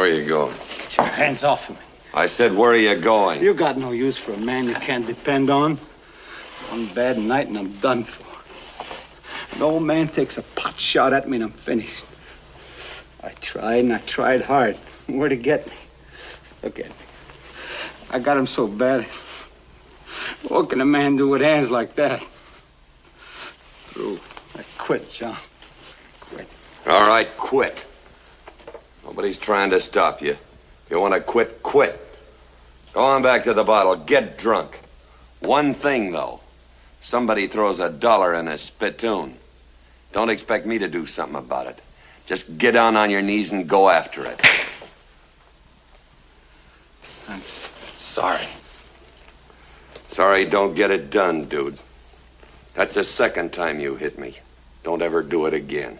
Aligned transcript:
Where 0.00 0.10
are 0.10 0.14
you 0.18 0.26
going? 0.26 0.54
Get 0.54 0.96
your 0.96 1.06
hands 1.08 1.44
off 1.44 1.68
of 1.68 1.76
me. 1.76 1.82
I 2.14 2.24
said, 2.24 2.56
where 2.56 2.70
are 2.70 2.74
you 2.74 2.96
going? 2.96 3.42
You 3.42 3.52
got 3.52 3.76
no 3.76 3.92
use 3.92 4.16
for 4.16 4.32
a 4.32 4.38
man 4.38 4.64
you 4.64 4.72
can't 4.72 5.06
depend 5.06 5.50
on. 5.50 5.76
One 6.70 6.86
bad 6.94 7.18
night 7.18 7.48
and 7.48 7.58
I'm 7.58 7.70
done 7.80 8.04
for. 8.04 8.24
An 9.56 9.62
old 9.62 9.82
man 9.82 10.08
takes 10.08 10.38
a 10.38 10.42
pot 10.58 10.80
shot 10.80 11.12
at 11.12 11.28
me 11.28 11.36
and 11.36 11.44
I'm 11.44 11.50
finished. 11.50 12.06
I 13.22 13.28
tried 13.42 13.84
and 13.84 13.92
I 13.92 13.98
tried 13.98 14.40
hard. 14.40 14.78
Where 15.06 15.28
to 15.28 15.36
get 15.36 15.66
me? 15.66 15.76
Look 16.62 16.78
at 16.78 16.88
me. 16.88 17.06
I 18.10 18.20
got 18.24 18.38
him 18.38 18.46
so 18.46 18.68
bad. 18.68 19.04
What 20.48 20.70
can 20.70 20.80
a 20.80 20.86
man 20.86 21.16
do 21.16 21.28
with 21.28 21.42
hands 21.42 21.70
like 21.70 21.92
that? 21.96 22.20
Through. 23.92 24.18
I 24.58 24.64
quit, 24.82 25.10
John. 25.10 25.36
Quit. 26.20 26.48
All 26.86 27.06
right, 27.06 27.28
quit. 27.36 27.84
Nobody's 29.10 29.40
trying 29.40 29.70
to 29.70 29.80
stop 29.80 30.22
you. 30.22 30.30
If 30.30 30.86
you 30.88 31.00
want 31.00 31.14
to 31.14 31.20
quit, 31.20 31.64
quit. 31.64 31.98
Go 32.92 33.02
on 33.02 33.24
back 33.24 33.42
to 33.42 33.52
the 33.52 33.64
bottle. 33.64 33.96
Get 33.96 34.38
drunk. 34.38 34.78
One 35.40 35.74
thing, 35.74 36.12
though. 36.12 36.38
Somebody 37.00 37.48
throws 37.48 37.80
a 37.80 37.90
dollar 37.90 38.34
in 38.34 38.46
a 38.46 38.56
spittoon. 38.56 39.34
Don't 40.12 40.30
expect 40.30 40.64
me 40.64 40.78
to 40.78 40.86
do 40.86 41.06
something 41.06 41.36
about 41.36 41.66
it. 41.66 41.82
Just 42.26 42.56
get 42.56 42.70
down 42.70 42.94
on 42.94 43.10
your 43.10 43.20
knees 43.20 43.50
and 43.50 43.68
go 43.68 43.88
after 43.88 44.24
it. 44.24 44.40
I'm 47.28 47.40
sorry. 47.40 48.46
Sorry, 50.06 50.44
don't 50.44 50.74
get 50.74 50.92
it 50.92 51.10
done, 51.10 51.46
dude. 51.46 51.80
That's 52.74 52.94
the 52.94 53.02
second 53.02 53.52
time 53.52 53.80
you 53.80 53.96
hit 53.96 54.20
me. 54.20 54.34
Don't 54.84 55.02
ever 55.02 55.24
do 55.24 55.46
it 55.46 55.54
again. 55.54 55.98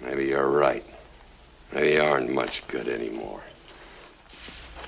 Maybe 0.00 0.26
you're 0.26 0.50
right. 0.50 0.82
You 1.74 2.02
aren't 2.02 2.30
much 2.30 2.66
good 2.68 2.86
anymore. 2.86 3.40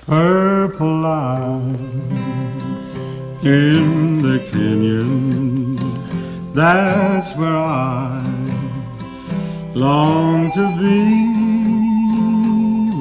Purple 0.05 0.99
light 1.01 1.75
in 3.43 4.19
the 4.21 4.39
canyon. 4.51 5.77
That's 6.53 7.35
where 7.35 7.49
I 7.49 8.23
long 9.73 10.51
to 10.51 10.67
be 10.77 11.25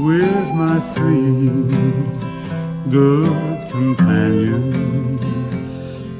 with 0.02 0.54
my 0.54 0.80
three 0.80 1.68
good 2.90 3.70
companions. 3.70 5.20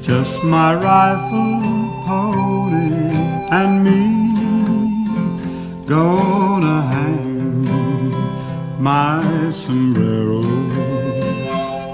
Just 0.06 0.45
my 0.45 0.75
rifle, 0.75 1.62
pony, 2.05 3.17
and 3.51 3.83
me. 3.83 4.25
Gonna 5.87 6.83
hang 6.83 7.34
my 8.85 9.51
sombrero. 9.51 10.43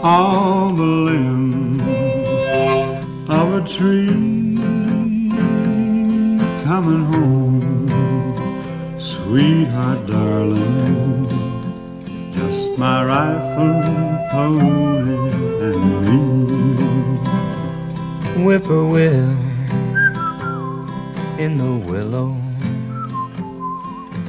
On 0.02 0.76
the 0.76 0.82
limb 0.82 1.80
of 3.30 3.54
a 3.54 3.62
tree 3.76 4.08
coming 6.64 7.04
home. 7.12 7.86
Sweetheart 8.98 10.04
darling 10.08 11.28
just 12.32 12.76
my 12.76 13.04
rifle 13.04 13.72
pony 14.32 15.14
and 15.66 15.82
me. 16.02 16.18
Whippoorwill 18.42 19.36
in 21.38 21.56
the 21.56 21.72
willow 21.88 22.39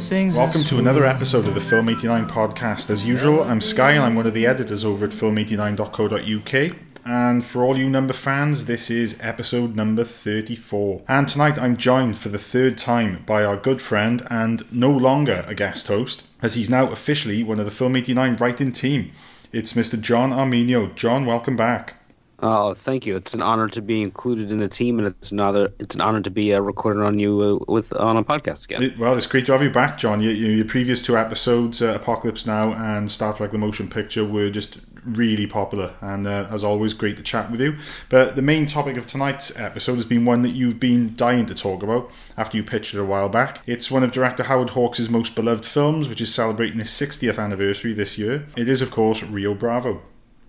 sings 0.01 0.35
Welcome 0.35 0.63
to 0.63 0.79
another 0.79 1.05
episode 1.05 1.45
of 1.45 1.53
the 1.53 1.61
Film 1.61 1.87
89 1.87 2.27
podcast. 2.27 2.89
As 2.89 3.05
usual, 3.05 3.43
I'm 3.43 3.61
Sky 3.61 3.91
and 3.91 4.03
I'm 4.03 4.15
one 4.15 4.25
of 4.25 4.33
the 4.33 4.47
editors 4.47 4.83
over 4.83 5.05
at 5.05 5.11
film89.co.uk. 5.11 6.77
And 7.05 7.45
for 7.45 7.63
all 7.63 7.77
you 7.77 7.87
number 7.87 8.13
fans, 8.13 8.65
this 8.65 8.89
is 8.89 9.19
episode 9.21 9.75
number 9.75 10.03
34. 10.03 11.03
And 11.07 11.29
tonight 11.29 11.59
I'm 11.59 11.77
joined 11.77 12.17
for 12.17 12.29
the 12.29 12.39
third 12.39 12.79
time 12.79 13.21
by 13.27 13.45
our 13.45 13.55
good 13.55 13.79
friend 13.79 14.25
and 14.31 14.71
no 14.73 14.89
longer 14.89 15.45
a 15.47 15.53
guest 15.53 15.85
host, 15.85 16.25
as 16.41 16.55
he's 16.55 16.69
now 16.69 16.89
officially 16.91 17.43
one 17.43 17.59
of 17.59 17.65
the 17.65 17.71
Film 17.71 17.95
89 17.95 18.37
writing 18.37 18.71
team. 18.71 19.11
It's 19.51 19.73
Mr. 19.73 20.01
John 20.01 20.31
Arminio. 20.31 20.95
John, 20.95 21.27
welcome 21.27 21.55
back. 21.55 22.00
Oh, 22.41 22.73
thank 22.73 23.05
you. 23.05 23.15
It's 23.15 23.33
an 23.35 23.41
honor 23.41 23.67
to 23.69 23.81
be 23.81 24.01
included 24.01 24.51
in 24.51 24.59
the 24.59 24.67
team, 24.67 24.97
and 24.97 25.07
it's 25.07 25.31
another. 25.31 25.71
It's 25.79 25.93
an 25.93 26.01
honor 26.01 26.21
to 26.21 26.31
be 26.31 26.53
uh, 26.53 26.59
recorded 26.59 27.03
on 27.03 27.19
you 27.19 27.59
uh, 27.61 27.71
with 27.71 27.95
on 27.95 28.17
a 28.17 28.23
podcast 28.23 28.65
again. 28.65 28.95
Well, 28.97 29.15
it's 29.15 29.27
great 29.27 29.45
to 29.45 29.51
have 29.51 29.61
you 29.61 29.69
back, 29.69 29.97
John. 29.97 30.21
You, 30.21 30.31
you, 30.31 30.47
your 30.47 30.65
previous 30.65 31.03
two 31.03 31.17
episodes, 31.17 31.81
uh, 31.81 31.93
Apocalypse 31.93 32.47
Now 32.47 32.73
and 32.73 33.11
Star 33.11 33.33
Trek: 33.33 33.51
The 33.51 33.59
Motion 33.59 33.89
Picture, 33.89 34.25
were 34.25 34.49
just 34.49 34.79
really 35.05 35.45
popular, 35.45 35.93
and 36.01 36.27
uh, 36.27 36.47
as 36.49 36.63
always, 36.63 36.95
great 36.95 37.17
to 37.17 37.23
chat 37.23 37.51
with 37.51 37.61
you. 37.61 37.75
But 38.09 38.35
the 38.35 38.41
main 38.41 38.65
topic 38.65 38.97
of 38.97 39.05
tonight's 39.05 39.57
episode 39.59 39.95
has 39.95 40.05
been 40.05 40.25
one 40.25 40.41
that 40.41 40.49
you've 40.49 40.79
been 40.79 41.13
dying 41.15 41.45
to 41.45 41.55
talk 41.55 41.83
about 41.83 42.09
after 42.37 42.57
you 42.57 42.63
pitched 42.63 42.95
it 42.95 42.99
a 42.99 43.05
while 43.05 43.29
back. 43.29 43.61
It's 43.67 43.91
one 43.91 44.03
of 44.03 44.11
director 44.11 44.43
Howard 44.43 44.71
Hawks' 44.71 45.09
most 45.09 45.35
beloved 45.35 45.65
films, 45.65 46.09
which 46.09 46.21
is 46.21 46.33
celebrating 46.33 46.79
its 46.79 46.99
60th 46.99 47.37
anniversary 47.37 47.93
this 47.93 48.17
year. 48.17 48.47
It 48.57 48.67
is, 48.67 48.81
of 48.81 48.89
course, 48.89 49.21
Rio 49.23 49.53
Bravo. 49.53 50.01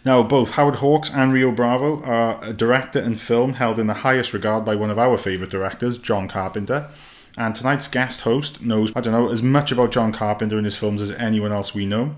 Now, 0.04 0.22
both 0.24 0.52
Howard 0.52 0.76
Hawks 0.76 1.10
and 1.10 1.32
Rio 1.32 1.52
Bravo 1.52 2.02
are 2.02 2.42
a 2.42 2.52
director 2.52 2.98
and 2.98 3.20
film 3.20 3.54
held 3.54 3.78
in 3.78 3.86
the 3.86 3.94
highest 3.94 4.32
regard 4.32 4.64
by 4.64 4.74
one 4.74 4.90
of 4.90 4.98
our 4.98 5.16
favourite 5.16 5.50
directors, 5.50 5.96
John 5.96 6.26
Carpenter. 6.26 6.88
And 7.38 7.54
tonight's 7.54 7.86
guest 7.86 8.22
host 8.22 8.60
knows, 8.62 8.92
I 8.96 9.00
don't 9.00 9.12
know, 9.12 9.30
as 9.30 9.42
much 9.42 9.70
about 9.70 9.92
John 9.92 10.12
Carpenter 10.12 10.56
and 10.56 10.64
his 10.64 10.76
films 10.76 11.00
as 11.00 11.12
anyone 11.12 11.52
else 11.52 11.72
we 11.72 11.86
know. 11.86 12.16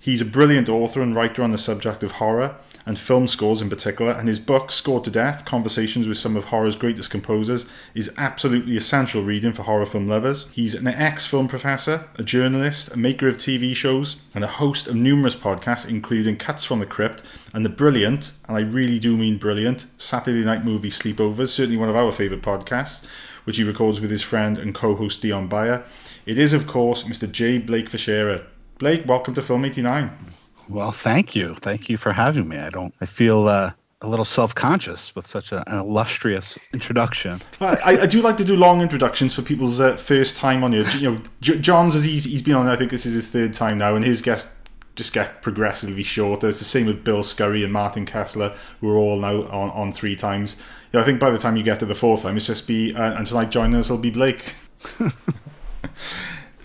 He's 0.00 0.20
a 0.20 0.24
brilliant 0.24 0.68
author 0.68 1.00
and 1.00 1.16
writer 1.16 1.42
on 1.42 1.50
the 1.50 1.58
subject 1.58 2.02
of 2.04 2.12
horror 2.12 2.54
and 2.86 2.98
film 2.98 3.26
scores 3.26 3.62
in 3.62 3.70
particular, 3.70 4.12
and 4.12 4.28
his 4.28 4.38
book, 4.38 4.70
Scored 4.70 5.04
to 5.04 5.10
Death 5.10 5.44
Conversations 5.44 6.06
with 6.06 6.18
Some 6.18 6.36
of 6.36 6.46
Horror's 6.46 6.76
Greatest 6.76 7.10
Composers, 7.10 7.66
is 7.94 8.12
absolutely 8.16 8.76
essential 8.76 9.22
reading 9.22 9.52
for 9.52 9.62
horror 9.62 9.86
film 9.86 10.08
lovers. 10.08 10.48
He's 10.50 10.74
an 10.74 10.86
ex 10.86 11.24
film 11.26 11.48
professor, 11.48 12.08
a 12.16 12.22
journalist, 12.22 12.92
a 12.92 12.98
maker 12.98 13.28
of 13.28 13.38
TV 13.38 13.74
shows, 13.74 14.20
and 14.34 14.44
a 14.44 14.48
host 14.48 14.86
of 14.86 14.96
numerous 14.96 15.34
podcasts, 15.34 15.88
including 15.88 16.36
Cuts 16.36 16.64
from 16.64 16.80
the 16.80 16.86
Crypt 16.86 17.22
and 17.52 17.64
the 17.64 17.70
brilliant, 17.70 18.32
and 18.48 18.56
I 18.56 18.60
really 18.60 18.98
do 18.98 19.16
mean 19.16 19.38
brilliant, 19.38 19.86
Saturday 19.96 20.44
Night 20.44 20.64
Movie 20.64 20.90
Sleepovers, 20.90 21.48
certainly 21.48 21.78
one 21.78 21.88
of 21.88 21.96
our 21.96 22.12
favourite 22.12 22.42
podcasts, 22.42 23.06
which 23.44 23.56
he 23.56 23.64
records 23.64 24.00
with 24.00 24.10
his 24.10 24.22
friend 24.22 24.58
and 24.58 24.74
co 24.74 24.94
host 24.94 25.22
Dion 25.22 25.48
Baia. 25.48 25.82
It 26.26 26.38
is, 26.38 26.52
of 26.52 26.66
course, 26.66 27.04
Mr. 27.04 27.30
J. 27.30 27.58
Blake 27.58 27.90
Fichera. 27.90 28.44
Blake, 28.78 29.06
welcome 29.06 29.34
to 29.34 29.42
Film 29.42 29.64
89. 29.64 30.43
Well, 30.68 30.92
thank 30.92 31.34
you. 31.34 31.54
Thank 31.56 31.88
you 31.88 31.96
for 31.96 32.12
having 32.12 32.48
me. 32.48 32.56
I 32.56 32.70
don't. 32.70 32.94
I 33.00 33.06
feel 33.06 33.48
uh, 33.48 33.72
a 34.00 34.08
little 34.08 34.24
self-conscious 34.24 35.14
with 35.14 35.26
such 35.26 35.52
a, 35.52 35.68
an 35.70 35.78
illustrious 35.78 36.58
introduction. 36.72 37.40
I, 37.60 37.98
I 38.02 38.06
do 38.06 38.20
like 38.22 38.36
to 38.38 38.44
do 38.44 38.56
long 38.56 38.80
introductions 38.80 39.34
for 39.34 39.42
people's 39.42 39.80
uh, 39.80 39.96
first 39.96 40.36
time 40.36 40.64
on 40.64 40.72
here. 40.72 40.84
You 40.98 41.12
know, 41.12 41.20
J- 41.40 41.58
John's 41.58 41.96
as 41.96 42.04
he's, 42.04 42.24
he's 42.24 42.42
been 42.42 42.54
on. 42.54 42.66
I 42.66 42.76
think 42.76 42.90
this 42.90 43.06
is 43.06 43.14
his 43.14 43.28
third 43.28 43.54
time 43.54 43.78
now, 43.78 43.96
and 43.96 44.04
his 44.04 44.20
guests 44.20 44.52
just 44.94 45.12
get 45.12 45.42
progressively 45.42 46.02
shorter. 46.02 46.48
It's 46.48 46.60
the 46.60 46.64
same 46.64 46.86
with 46.86 47.02
Bill 47.02 47.22
Scurry 47.22 47.64
and 47.64 47.72
Martin 47.72 48.06
Kessler, 48.06 48.54
who 48.80 48.90
are 48.90 48.96
all 48.96 49.18
now 49.18 49.42
on, 49.48 49.70
on 49.70 49.92
three 49.92 50.14
times. 50.14 50.60
Yeah, 50.92 51.00
I 51.00 51.04
think 51.04 51.18
by 51.18 51.30
the 51.30 51.38
time 51.38 51.56
you 51.56 51.62
get 51.62 51.80
to 51.80 51.86
the 51.86 51.94
fourth 51.94 52.22
time, 52.22 52.36
it's 52.36 52.46
just 52.46 52.68
be 52.68 52.94
uh, 52.94 53.18
and 53.18 53.26
tonight 53.26 53.50
joining 53.50 53.74
us 53.74 53.90
will 53.90 53.98
be 53.98 54.10
Blake. 54.10 54.54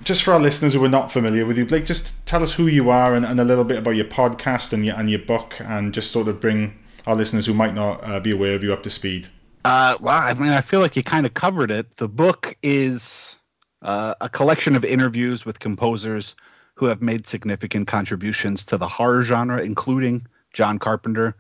just 0.09 0.23
for 0.23 0.33
our 0.33 0.39
listeners 0.39 0.73
who 0.73 0.83
are 0.83 0.89
not 0.89 1.11
familiar 1.11 1.45
with 1.45 1.55
you, 1.55 1.67
Blake, 1.67 1.85
just 1.85 2.25
tell 2.25 2.41
us 2.41 2.53
who 2.53 2.65
you 2.65 2.89
are 2.89 3.13
and, 3.13 3.23
and 3.23 3.39
a 3.39 3.43
little 3.43 3.63
bit 3.63 3.77
about 3.77 3.91
your 3.91 4.05
podcast 4.05 4.73
and 4.73 4.83
your 4.83 4.95
and 4.95 5.07
your 5.07 5.19
book, 5.19 5.57
and 5.59 5.93
just 5.93 6.09
sort 6.09 6.27
of 6.27 6.41
bring 6.41 6.79
our 7.05 7.15
listeners 7.15 7.45
who 7.45 7.53
might 7.53 7.75
not 7.75 8.03
uh, 8.03 8.19
be 8.19 8.31
aware 8.31 8.55
of 8.55 8.63
you 8.63 8.73
up 8.73 8.81
to 8.81 8.89
speed. 8.89 9.27
Uh, 9.65 9.97
well, 9.99 10.17
I 10.17 10.33
mean, 10.33 10.49
I 10.49 10.61
feel 10.61 10.79
like 10.79 10.95
you 10.95 11.03
kind 11.03 11.27
of 11.27 11.35
covered 11.35 11.69
it. 11.69 11.97
The 11.97 12.07
book 12.07 12.57
is 12.63 13.37
uh, 13.83 14.15
a 14.19 14.27
collection 14.27 14.75
of 14.75 14.83
interviews 14.83 15.45
with 15.45 15.59
composers 15.59 16.35
who 16.73 16.87
have 16.87 17.03
made 17.03 17.27
significant 17.27 17.87
contributions 17.87 18.65
to 18.65 18.79
the 18.79 18.87
horror 18.87 19.21
genre, 19.21 19.61
including 19.61 20.25
John 20.53 20.79
Carpenter, 20.79 21.35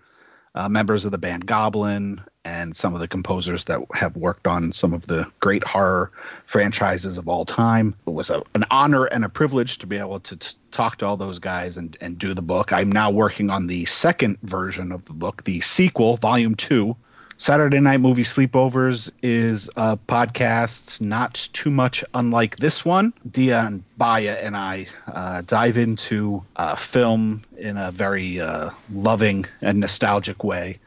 uh, 0.55 0.69
members 0.69 1.05
of 1.05 1.11
the 1.11 1.17
band 1.17 1.45
Goblin, 1.45 2.21
and 2.45 2.75
some 2.75 2.93
of 2.93 2.99
the 2.99 3.07
composers 3.07 3.65
that 3.65 3.79
have 3.93 4.15
worked 4.15 4.47
on 4.47 4.71
some 4.71 4.93
of 4.93 5.07
the 5.07 5.29
great 5.39 5.63
horror 5.63 6.11
franchises 6.45 7.17
of 7.17 7.27
all 7.27 7.45
time. 7.45 7.95
It 8.07 8.11
was 8.11 8.29
a, 8.29 8.41
an 8.55 8.63
honor 8.71 9.05
and 9.05 9.23
a 9.25 9.29
privilege 9.29 9.77
to 9.79 9.87
be 9.87 9.97
able 9.97 10.19
to 10.21 10.37
t- 10.37 10.55
talk 10.71 10.97
to 10.97 11.05
all 11.05 11.17
those 11.17 11.37
guys 11.37 11.77
and, 11.77 11.97
and 12.01 12.17
do 12.17 12.33
the 12.33 12.41
book. 12.41 12.71
I'm 12.71 12.91
now 12.91 13.11
working 13.11 13.49
on 13.49 13.67
the 13.67 13.85
second 13.85 14.37
version 14.43 14.91
of 14.91 15.05
the 15.05 15.13
book, 15.13 15.43
the 15.43 15.59
sequel, 15.61 16.17
volume 16.17 16.55
two. 16.55 16.95
Saturday 17.41 17.79
Night 17.79 18.01
Movie 18.01 18.25
Sleepovers 18.25 19.09
is 19.23 19.69
a 19.77 19.95
podcast 19.95 20.99
not 20.99 21.47
too 21.53 21.71
much 21.71 22.03
unlike 22.13 22.57
this 22.57 22.83
one. 22.83 23.13
Dia 23.31 23.61
and 23.61 23.81
Baia 23.97 24.33
and 24.43 24.57
I 24.57 24.87
uh, 25.07 25.41
dive 25.43 25.77
into 25.77 26.43
film 26.75 27.41
in 27.57 27.77
a 27.77 27.91
very 27.91 28.41
uh, 28.41 28.71
loving 28.91 29.45
and 29.61 29.79
nostalgic 29.79 30.43
way. 30.43 30.79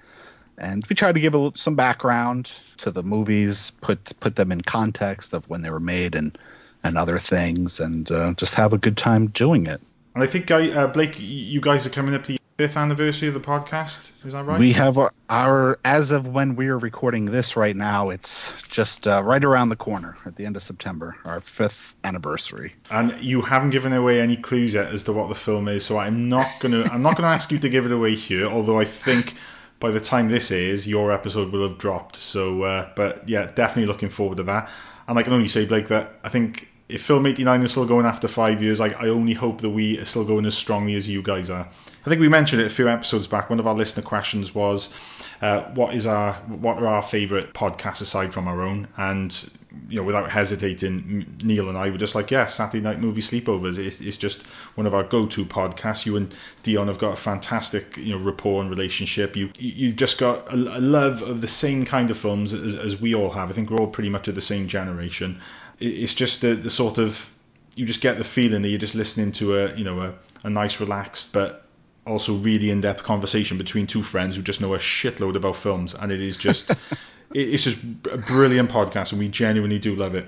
And 0.59 0.87
we 0.89 0.95
try 0.95 1.11
to 1.11 1.19
give 1.19 1.35
a, 1.35 1.53
some 1.55 1.75
background 1.75 2.53
to 2.79 2.91
the 2.91 3.03
movies, 3.03 3.73
put 3.81 4.13
put 4.21 4.37
them 4.37 4.53
in 4.53 4.61
context 4.61 5.33
of 5.33 5.49
when 5.49 5.63
they 5.63 5.71
were 5.71 5.81
made 5.81 6.15
and 6.15 6.37
and 6.85 6.99
other 6.99 7.19
things, 7.19 7.81
and 7.81 8.13
uh, 8.13 8.35
just 8.35 8.53
have 8.53 8.75
a 8.75 8.79
good 8.79 8.99
time 8.99 9.29
doing 9.29 9.65
it. 9.65 9.81
And 10.15 10.23
I 10.23 10.27
think, 10.27 10.49
guy, 10.49 10.71
uh, 10.71 10.87
Blake, 10.87 11.19
you 11.19 11.63
guys 11.63 11.87
are 11.87 11.91
coming 11.91 12.15
up 12.15 12.27
the 12.27 12.37
fifth 12.63 12.77
anniversary 12.77 13.27
of 13.27 13.35
the 13.35 13.41
podcast. 13.41 14.13
Is 14.25 14.35
that 14.35 14.45
right? 14.45 14.61
We 14.61 14.73
have 14.75 14.97
our, 14.97 15.13
our 15.31 15.81
as 15.85 16.13
of 16.13 16.29
when 16.29 16.55
we 16.55 16.69
are 16.69 16.79
recording 16.79 17.25
this 17.25 17.57
right 17.57 17.75
now, 17.75 18.11
it's 18.11 18.63
just 18.69 19.09
uh, 19.09 19.21
right 19.25 19.43
around 19.43 19.71
the 19.71 19.77
corner 19.77 20.15
at 20.27 20.37
the 20.37 20.47
end 20.47 20.55
of 20.55 20.63
September, 20.63 21.17
our 21.25 21.41
fifth 21.41 21.97
anniversary. 22.05 22.73
And 22.93 23.21
you 23.21 23.41
haven't 23.41 23.71
given 23.71 23.93
away 23.93 24.21
any 24.21 24.37
clues 24.37 24.75
yet 24.75 24.95
as 24.95 25.03
to 25.05 25.13
what 25.13 25.29
the 25.29 25.35
film 25.35 25.67
is, 25.67 25.85
so 25.85 25.99
I'm 25.99 26.29
not 26.29 26.47
gonna 26.61 26.85
I'm 26.93 27.03
not 27.03 27.17
gonna 27.17 27.35
ask 27.35 27.51
you 27.51 27.59
to 27.59 27.69
give 27.69 27.85
it 27.85 27.91
away 27.91 28.15
here. 28.15 28.47
Although 28.47 28.79
I 28.79 28.85
think 28.85 29.35
by 29.81 29.91
the 29.91 29.99
time 29.99 30.29
this 30.29 30.53
is, 30.53 30.87
your 30.87 31.11
episode 31.11 31.51
will 31.51 31.69
have 31.69 31.79
dropped. 31.79 32.15
So, 32.15 32.63
uh, 32.63 32.91
but 32.95 33.29
yeah, 33.29 33.47
definitely 33.47 33.87
looking 33.87 34.09
forward 34.09 34.37
to 34.37 34.45
that. 34.45 34.71
And 35.09 35.19
I 35.19 35.25
can 35.25 35.33
only 35.33 35.49
say, 35.49 35.67
Blake, 35.67 35.89
that 35.89 36.13
I 36.23 36.29
think 36.29 36.69
if 36.89 37.03
Film 37.03 37.27
89 37.27 37.63
is 37.63 37.71
still 37.71 37.87
going 37.87 38.07
after 38.07 38.29
five 38.29 38.63
years, 38.63 38.81
like 38.81 39.01
I 39.01 39.09
only 39.09 39.35
hope 39.35 39.61
that 39.61 39.71
we 39.71 39.99
are 39.99 40.05
still 40.05 40.25
going 40.25 40.47
as 40.47 40.57
strongly 40.57 40.95
as 40.95 41.09
you 41.09 41.23
guys 41.23 41.49
are. 41.49 41.69
I 42.05 42.09
think 42.09 42.21
we 42.21 42.29
mentioned 42.29 42.61
it 42.61 42.67
a 42.67 42.71
few 42.71 42.89
episodes 42.89 43.29
back. 43.29 43.49
One 43.49 43.61
of 43.61 43.67
our 43.67 43.75
listener 43.75 44.03
questions 44.03 44.55
was, 44.55 44.93
uh, 45.41 45.63
"What 45.75 45.95
is 45.95 46.05
our 46.07 46.35
what 46.35 46.79
are 46.79 46.87
our 46.87 47.03
favourite 47.03 47.55
podcasts 47.55 48.03
aside 48.03 48.33
from 48.33 48.49
our 48.49 48.61
own?" 48.61 48.89
And 48.97 49.51
you 49.89 49.99
know, 49.99 50.03
without 50.03 50.31
hesitating, 50.31 51.39
Neil 51.45 51.69
and 51.69 51.79
I 51.79 51.91
were 51.91 51.99
just 51.99 52.17
like, 52.17 52.31
"Yeah, 52.33 52.47
Saturday 52.47 52.83
Night 52.83 53.01
Movie 53.01 53.21
Sleepovers. 53.21 53.79
It's, 53.79 54.01
it's 54.01 54.17
just 54.17 54.45
one 54.75 54.87
of 54.87 54.95
our 54.95 55.05
go-to 55.05 55.45
podcasts. 55.45 56.05
You 56.05 56.17
and 56.17 56.35
Dion 56.65 56.89
have 56.89 56.99
got 56.99 57.13
a 57.13 57.17
fantastic 57.17 57.97
you 57.97 58.19
know 58.19 58.23
rapport 58.23 58.61
and 58.61 58.69
relationship. 58.69 59.37
You 59.37 59.51
you 59.59 59.93
just 59.93 60.19
got 60.19 60.53
a, 60.53 60.57
a 60.57 60.81
love 60.81 61.23
of 61.23 61.41
the 61.41 61.49
same 61.49 61.85
kind 61.85 62.11
of 62.11 62.19
films 62.19 62.53
as, 62.53 62.75
as 62.75 63.01
we 63.01 63.15
all 63.15 63.31
have. 63.31 63.49
I 63.49 63.53
think 63.53 63.71
we're 63.71 63.79
all 63.79 63.87
pretty 63.87 64.11
much 64.11 64.27
of 64.27 64.35
the 64.35 64.41
same 64.41 64.67
generation. 64.67 65.41
It's 65.83 66.15
just 66.15 66.41
the 66.41 66.55
the 66.55 66.71
sort 66.71 66.99
of 66.99 67.33
you 67.75 67.87
just 67.87 68.01
get 68.01 68.19
the 68.19 68.25
feeling 68.25 68.63
that 68.63 68.69
you're 68.69 68.79
just 68.79 68.95
listening 68.95 69.33
to 69.33 69.57
a 69.59 69.75
you 69.75 69.85
know 69.85 70.01
a, 70.01 70.15
a 70.45 70.51
nice 70.51 70.81
relaxed 70.81 71.33
but 71.33 71.67
also 72.07 72.35
really 72.35 72.71
in-depth 72.71 73.03
conversation 73.05 73.57
between 73.57 73.87
two 73.87 74.03
friends 74.03 74.37
who 74.37 74.43
just 74.43 74.61
know 74.61 74.75
a 74.75 74.79
shitload 74.79 75.37
about 75.37 75.57
films 75.57 75.95
and 75.95 76.11
it 76.11 76.21
is 76.21 76.37
just 76.37 76.75
it's 77.35 77.65
just 77.65 77.83
a 78.11 78.19
brilliant 78.19 78.71
podcast 78.71 79.13
and 79.13 79.19
we 79.19 79.29
genuinely 79.29 79.79
do 79.79 79.95
love 79.95 80.15
it. 80.15 80.27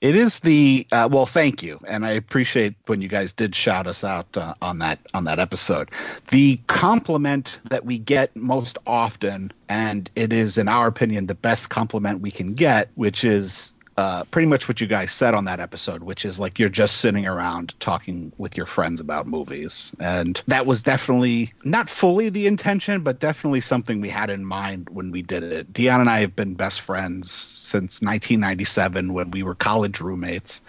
It 0.00 0.14
is 0.14 0.40
the 0.40 0.86
uh, 0.92 1.08
well 1.10 1.26
thank 1.26 1.60
you 1.60 1.80
and 1.88 2.06
i 2.06 2.10
appreciate 2.10 2.74
when 2.86 3.00
you 3.00 3.08
guys 3.08 3.32
did 3.32 3.52
shout 3.54 3.88
us 3.88 4.04
out 4.04 4.28
uh, 4.36 4.54
on 4.62 4.78
that 4.78 5.00
on 5.14 5.24
that 5.24 5.38
episode. 5.40 5.90
The 6.28 6.60
compliment 6.68 7.60
that 7.64 7.84
we 7.84 7.98
get 7.98 8.34
most 8.36 8.78
often 8.86 9.50
and 9.68 10.08
it 10.14 10.32
is 10.32 10.56
in 10.56 10.68
our 10.68 10.86
opinion 10.86 11.26
the 11.26 11.34
best 11.34 11.70
compliment 11.70 12.20
we 12.20 12.30
can 12.30 12.54
get 12.54 12.90
which 12.94 13.24
is 13.24 13.72
uh, 13.98 14.22
pretty 14.30 14.46
much 14.46 14.68
what 14.68 14.80
you 14.80 14.86
guys 14.86 15.10
said 15.10 15.34
on 15.34 15.44
that 15.44 15.58
episode, 15.58 16.04
which 16.04 16.24
is 16.24 16.38
like 16.38 16.56
you're 16.56 16.68
just 16.68 16.98
sitting 16.98 17.26
around 17.26 17.74
talking 17.80 18.30
with 18.38 18.56
your 18.56 18.64
friends 18.64 19.00
about 19.00 19.26
movies. 19.26 19.90
And 19.98 20.40
that 20.46 20.66
was 20.66 20.84
definitely 20.84 21.52
not 21.64 21.88
fully 21.88 22.28
the 22.28 22.46
intention, 22.46 23.00
but 23.00 23.18
definitely 23.18 23.60
something 23.60 24.00
we 24.00 24.08
had 24.08 24.30
in 24.30 24.44
mind 24.44 24.88
when 24.90 25.10
we 25.10 25.20
did 25.20 25.42
it. 25.42 25.72
Dion 25.72 26.00
and 26.00 26.08
I 26.08 26.20
have 26.20 26.36
been 26.36 26.54
best 26.54 26.80
friends 26.80 27.28
since 27.28 28.00
1997 28.00 29.14
when 29.14 29.32
we 29.32 29.42
were 29.42 29.56
college 29.56 30.00
roommates. 30.00 30.62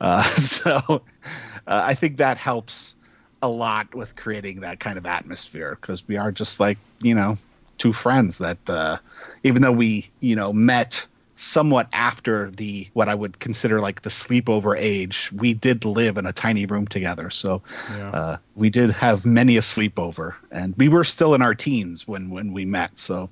Uh, 0.00 0.22
so 0.38 0.80
uh, 0.88 0.98
I 1.66 1.92
think 1.92 2.16
that 2.16 2.38
helps 2.38 2.96
a 3.42 3.50
lot 3.50 3.94
with 3.94 4.16
creating 4.16 4.60
that 4.60 4.80
kind 4.80 4.96
of 4.96 5.04
atmosphere 5.04 5.76
because 5.78 6.08
we 6.08 6.16
are 6.16 6.32
just 6.32 6.58
like, 6.58 6.78
you 7.02 7.14
know, 7.14 7.36
two 7.76 7.92
friends 7.92 8.38
that 8.38 8.70
uh, 8.70 8.96
even 9.42 9.60
though 9.60 9.72
we, 9.72 10.08
you 10.20 10.34
know, 10.34 10.54
met 10.54 11.06
somewhat 11.42 11.88
after 11.92 12.50
the 12.52 12.86
what 12.92 13.08
I 13.08 13.14
would 13.14 13.40
consider 13.40 13.80
like 13.80 14.02
the 14.02 14.10
sleepover 14.10 14.76
age. 14.78 15.30
We 15.32 15.54
did 15.54 15.84
live 15.84 16.16
in 16.16 16.26
a 16.26 16.32
tiny 16.32 16.66
room 16.66 16.86
together, 16.86 17.30
so 17.30 17.62
yeah. 17.96 18.10
uh, 18.10 18.36
we 18.54 18.70
did 18.70 18.90
have 18.90 19.26
many 19.26 19.56
a 19.56 19.60
sleepover, 19.60 20.34
and 20.50 20.74
we 20.76 20.88
were 20.88 21.04
still 21.04 21.34
in 21.34 21.42
our 21.42 21.54
teens 21.54 22.06
when 22.06 22.30
when 22.30 22.52
we 22.52 22.64
met. 22.64 22.98
So 22.98 23.28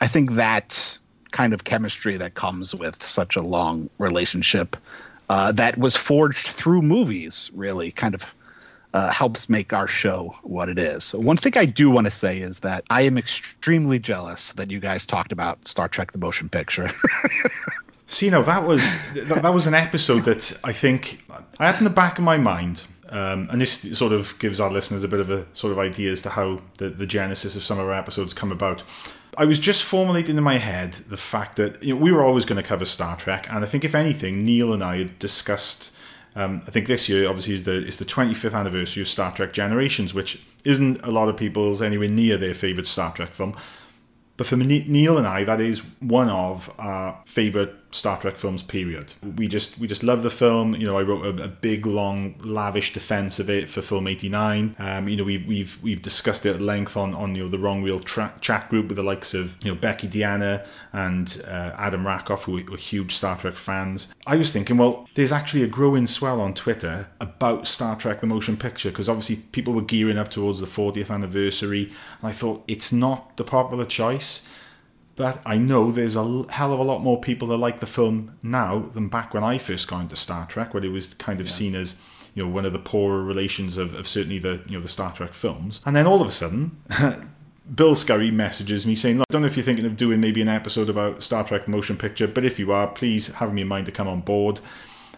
I 0.00 0.06
think 0.06 0.32
that 0.32 0.98
kind 1.32 1.52
of 1.52 1.64
chemistry 1.64 2.16
that 2.16 2.34
comes 2.34 2.74
with 2.74 3.02
such 3.02 3.36
a 3.36 3.42
long 3.42 3.88
relationship 3.98 4.76
uh, 5.28 5.50
that 5.52 5.78
was 5.78 5.96
forged 5.96 6.46
through 6.46 6.82
movies 6.82 7.50
really 7.54 7.90
kind 7.90 8.14
of 8.14 8.34
uh, 8.94 9.10
helps 9.10 9.48
make 9.48 9.72
our 9.72 9.88
show 9.88 10.34
what 10.42 10.68
it 10.68 10.78
is. 10.78 11.04
So 11.04 11.18
one 11.18 11.36
thing 11.36 11.52
I 11.56 11.64
do 11.64 11.90
want 11.90 12.06
to 12.06 12.10
say 12.10 12.38
is 12.38 12.60
that 12.60 12.84
I 12.90 13.02
am 13.02 13.16
extremely 13.16 13.98
jealous 13.98 14.52
that 14.52 14.70
you 14.70 14.80
guys 14.80 15.06
talked 15.06 15.32
about 15.32 15.66
Star 15.66 15.88
Trek: 15.88 16.12
The 16.12 16.18
Motion 16.18 16.48
Picture. 16.48 16.90
See, 18.06 18.28
no, 18.28 18.42
that 18.42 18.66
was 18.66 18.82
that, 19.14 19.42
that 19.42 19.54
was 19.54 19.66
an 19.66 19.74
episode 19.74 20.24
that 20.24 20.58
I 20.64 20.72
think 20.72 21.24
I 21.58 21.66
had 21.66 21.78
in 21.78 21.84
the 21.84 21.90
back 21.90 22.18
of 22.18 22.24
my 22.24 22.36
mind. 22.36 22.82
Um, 23.08 23.48
and 23.50 23.60
this 23.60 23.98
sort 23.98 24.12
of 24.12 24.38
gives 24.38 24.58
our 24.58 24.70
listeners 24.70 25.04
a 25.04 25.08
bit 25.08 25.20
of 25.20 25.28
a 25.28 25.46
sort 25.54 25.70
of 25.70 25.78
idea 25.78 26.10
as 26.10 26.22
to 26.22 26.30
how 26.30 26.62
the, 26.78 26.88
the 26.88 27.06
genesis 27.06 27.56
of 27.56 27.62
some 27.62 27.78
of 27.78 27.84
our 27.84 27.92
episodes 27.92 28.32
come 28.32 28.50
about. 28.50 28.82
I 29.36 29.44
was 29.44 29.60
just 29.60 29.82
formulating 29.82 30.36
in 30.36 30.42
my 30.42 30.58
head 30.58 30.92
the 30.92 31.18
fact 31.18 31.56
that 31.56 31.82
you 31.82 31.94
know, 31.94 32.00
we 32.00 32.10
were 32.10 32.24
always 32.24 32.44
going 32.46 32.56
to 32.56 32.66
cover 32.66 32.84
Star 32.84 33.16
Trek, 33.16 33.46
and 33.50 33.64
I 33.64 33.66
think 33.66 33.84
if 33.84 33.94
anything, 33.94 34.44
Neil 34.44 34.72
and 34.72 34.82
I 34.82 34.98
had 34.98 35.18
discussed 35.18 35.94
um, 36.34 36.62
I 36.66 36.70
think 36.70 36.86
this 36.86 37.08
year 37.08 37.28
obviously 37.28 37.54
is 37.54 37.64
the 37.64 37.86
is 37.86 37.98
the 37.98 38.04
25th 38.04 38.54
anniversary 38.54 39.02
of 39.02 39.08
Star 39.08 39.32
Trek 39.32 39.52
Generations, 39.52 40.14
which 40.14 40.42
isn't 40.64 41.02
a 41.02 41.10
lot 41.10 41.28
of 41.28 41.36
people's 41.36 41.82
anywhere 41.82 42.08
near 42.08 42.38
their 42.38 42.54
favourite 42.54 42.86
Star 42.86 43.12
Trek 43.12 43.30
film. 43.30 43.54
But 44.36 44.46
for 44.46 44.56
Neil 44.56 45.18
and 45.18 45.26
I, 45.26 45.44
that 45.44 45.60
is 45.60 45.80
one 46.00 46.30
of 46.30 46.72
our 46.78 47.20
favourite 47.26 47.74
Star 47.94 48.20
Trek 48.20 48.38
films. 48.38 48.62
Period. 48.62 49.14
We 49.36 49.48
just 49.48 49.78
we 49.78 49.86
just 49.86 50.02
love 50.02 50.22
the 50.22 50.30
film. 50.30 50.74
You 50.74 50.86
know, 50.86 50.98
I 50.98 51.02
wrote 51.02 51.24
a, 51.24 51.44
a 51.44 51.48
big, 51.48 51.86
long, 51.86 52.34
lavish 52.40 52.92
defense 52.92 53.38
of 53.38 53.50
it 53.50 53.68
for 53.70 53.82
Film 53.82 54.08
eighty 54.08 54.28
nine. 54.28 54.74
Um, 54.78 55.08
you 55.08 55.16
know, 55.16 55.24
we, 55.24 55.38
we've 55.38 55.80
we've 55.82 56.02
discussed 56.02 56.46
it 56.46 56.56
at 56.56 56.60
length 56.60 56.96
on 56.96 57.14
on 57.14 57.34
you 57.34 57.44
know 57.44 57.48
the 57.48 57.58
Wrong 57.58 57.82
Wheel 57.82 58.00
tra- 58.00 58.34
chat 58.40 58.68
group 58.68 58.88
with 58.88 58.96
the 58.96 59.02
likes 59.02 59.34
of 59.34 59.62
you 59.64 59.72
know 59.72 59.78
Becky 59.78 60.08
Deanna 60.08 60.66
and 60.92 61.42
uh, 61.46 61.72
Adam 61.76 62.06
Rakoff, 62.06 62.44
who 62.44 62.62
were 62.64 62.76
huge 62.76 63.14
Star 63.14 63.36
Trek 63.36 63.56
fans. 63.56 64.14
I 64.26 64.36
was 64.36 64.52
thinking, 64.52 64.78
well, 64.78 65.08
there's 65.14 65.32
actually 65.32 65.62
a 65.62 65.68
growing 65.68 66.06
swell 66.06 66.40
on 66.40 66.54
Twitter 66.54 67.08
about 67.20 67.66
Star 67.66 67.96
Trek 67.96 68.22
the 68.22 68.26
motion 68.26 68.56
picture 68.56 68.90
because 68.90 69.08
obviously 69.08 69.36
people 69.52 69.74
were 69.74 69.82
gearing 69.82 70.16
up 70.16 70.28
towards 70.28 70.60
the 70.60 70.66
40th 70.66 71.10
anniversary, 71.10 71.84
and 72.20 72.28
I 72.28 72.32
thought 72.32 72.64
it's 72.66 72.92
not 72.92 73.36
the 73.36 73.44
popular 73.44 73.84
choice. 73.84 74.48
But 75.16 75.42
I 75.44 75.58
know 75.58 75.90
there's 75.90 76.16
a 76.16 76.44
hell 76.50 76.72
of 76.72 76.80
a 76.80 76.82
lot 76.82 77.00
more 77.00 77.20
people 77.20 77.48
that 77.48 77.58
like 77.58 77.80
the 77.80 77.86
film 77.86 78.36
now 78.42 78.80
than 78.80 79.08
back 79.08 79.34
when 79.34 79.44
I 79.44 79.58
first 79.58 79.88
got 79.88 80.00
into 80.00 80.16
Star 80.16 80.46
Trek, 80.46 80.72
where 80.72 80.84
it 80.84 80.88
was 80.88 81.14
kind 81.14 81.40
of 81.40 81.46
yeah. 81.46 81.52
seen 81.52 81.74
as 81.74 82.00
you 82.34 82.42
know 82.42 82.48
one 82.50 82.64
of 82.64 82.72
the 82.72 82.78
poorer 82.78 83.22
relations 83.22 83.76
of, 83.76 83.94
of 83.94 84.08
certainly 84.08 84.38
the 84.38 84.62
you 84.66 84.76
know 84.76 84.80
the 84.80 84.88
Star 84.88 85.12
Trek 85.12 85.34
films. 85.34 85.80
And 85.84 85.94
then 85.94 86.06
all 86.06 86.22
of 86.22 86.28
a 86.28 86.32
sudden, 86.32 86.78
Bill 87.74 87.94
Scurry 87.94 88.30
messages 88.30 88.86
me 88.86 88.94
saying, 88.94 89.18
"Look, 89.18 89.26
I 89.30 89.32
don't 89.32 89.42
know 89.42 89.48
if 89.48 89.56
you're 89.56 89.64
thinking 89.64 89.86
of 89.86 89.96
doing 89.96 90.20
maybe 90.20 90.40
an 90.40 90.48
episode 90.48 90.88
about 90.88 91.22
Star 91.22 91.44
Trek 91.44 91.68
motion 91.68 91.96
picture, 91.96 92.26
but 92.26 92.44
if 92.44 92.58
you 92.58 92.72
are, 92.72 92.86
please 92.86 93.34
have 93.34 93.52
me 93.52 93.62
in 93.62 93.68
mind 93.68 93.86
to 93.86 93.92
come 93.92 94.08
on 94.08 94.20
board." 94.20 94.60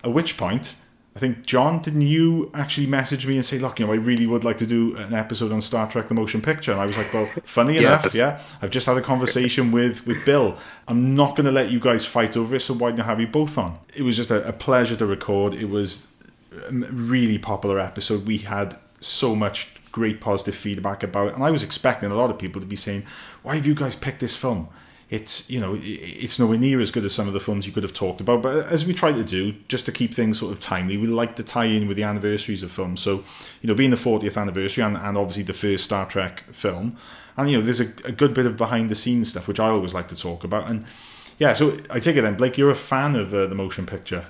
At 0.03 0.13
which 0.13 0.37
point, 0.37 0.77
I 1.17 1.21
think 1.21 1.47
John, 1.47 1.81
didn't 1.81 2.01
you 2.01 2.51
actually 2.55 2.89
message 2.89 3.25
me 3.25 3.37
and 3.37 3.45
say, 3.45 3.59
"Look, 3.59 3.79
you 3.79 3.87
know, 3.87 3.93
I 3.93 3.97
really 3.97 4.27
would 4.27 4.43
like 4.43 4.59
to 4.59 4.67
do 4.67 4.97
an 4.97 5.15
episode 5.15 5.53
on 5.53 5.61
Star 5.61 5.89
Trek: 5.89 6.09
The 6.09 6.15
Motion 6.15 6.41
Picture"? 6.41 6.73
And 6.73 6.81
I 6.81 6.87
was 6.87 6.99
like, 6.99 7.15
"Well, 7.15 7.27
funny 7.45 7.75
yes. 7.75 7.83
enough, 7.83 8.15
yeah, 8.15 8.41
I've 8.61 8.71
just 8.71 8.87
had 8.87 8.97
a 8.97 9.01
conversation 9.01 9.71
with 9.71 10.05
with 10.07 10.25
Bill. 10.25 10.57
I'm 10.89 11.15
not 11.15 11.37
going 11.37 11.47
to 11.47 11.53
let 11.53 11.71
you 11.71 11.79
guys 11.79 12.05
fight 12.05 12.37
over 12.37 12.57
it, 12.57 12.61
so 12.61 12.75
why 12.75 12.91
don't 12.91 13.01
I 13.01 13.05
have 13.05 13.21
you 13.21 13.29
both 13.29 13.57
on?" 13.57 13.79
It 13.95 14.03
was 14.03 14.17
just 14.17 14.31
a, 14.33 14.47
a 14.49 14.53
pleasure 14.53 14.97
to 14.97 15.07
record. 15.07 15.55
It 15.55 15.71
was 15.71 16.09
a 16.69 16.73
really 16.73 17.39
popular 17.39 17.79
episode. 17.79 18.27
We 18.27 18.39
had 18.39 18.77
so 19.01 19.37
much 19.37 19.81
great 19.93 20.21
positive 20.21 20.57
feedback 20.57 21.05
about 21.05 21.29
it, 21.29 21.35
and 21.35 21.45
I 21.45 21.53
was 21.53 21.63
expecting 21.63 22.11
a 22.11 22.17
lot 22.17 22.31
of 22.31 22.39
people 22.39 22.61
to 22.61 22.67
be 22.67 22.77
saying, 22.77 23.05
"Why 23.45 23.55
have 23.55 23.67
you 23.67 23.77
guys 23.77 23.95
picked 23.95 24.19
this 24.19 24.37
film?" 24.37 24.69
It's 25.15 25.49
you 25.49 25.61
know 25.61 25.79
it's 25.81 26.41
nowhere 26.41 26.59
near 26.59 26.81
as 26.81 26.91
good 26.91 27.05
as 27.05 27.15
some 27.15 27.29
of 27.29 27.35
the 27.35 27.41
films 27.41 27.67
you 27.67 27.73
could 27.73 27.85
have 27.85 27.95
talked 27.95 28.21
about 28.21 28.43
but 28.43 28.67
as 28.67 28.85
we 28.85 28.93
try 28.93 29.13
to 29.13 29.23
do 29.23 29.53
just 29.69 29.87
to 29.87 29.93
keep 29.93 30.13
things 30.13 30.41
sort 30.41 30.53
of 30.53 30.59
timely 30.59 30.97
we 30.97 31.07
like 31.07 31.37
to 31.37 31.45
tie 31.45 31.67
in 31.67 31.87
with 31.87 31.97
the 31.97 32.03
anniversaries 32.03 32.65
of 32.65 32.73
films 32.73 33.01
so 33.01 33.23
you 33.63 33.69
know 33.69 33.75
being 33.75 33.91
the 33.91 33.97
40th 33.97 34.37
anniversary 34.37 34.83
and, 34.83 34.97
and 34.97 35.17
obviously 35.17 35.45
the 35.45 35.53
first 35.53 35.85
star 35.85 36.05
trek 36.07 36.41
film 36.53 36.97
and 37.37 37.49
you 37.49 37.57
know 37.57 37.63
there's 37.63 37.81
a, 37.81 37.87
a 38.05 38.13
good 38.13 38.35
bit 38.35 38.45
of 38.45 38.57
behind 38.57 38.91
the 38.91 38.97
scenes 38.97 39.31
stuff 39.31 39.47
which 39.47 39.61
i 39.61 39.69
always 39.69 39.95
like 39.95 40.09
to 40.09 40.17
talk 40.17 40.43
about 40.43 40.69
and 40.69 40.85
yeah 41.39 41.55
so 41.55 41.77
i 41.91 42.01
take 42.01 42.17
it 42.17 42.23
then 42.23 42.35
blake 42.35 42.59
you're 42.59 42.71
a 42.71 42.75
fan 42.75 43.15
of 43.15 43.33
uh, 43.33 43.47
the 43.47 43.55
motion 43.55 43.87
picture 43.87 44.27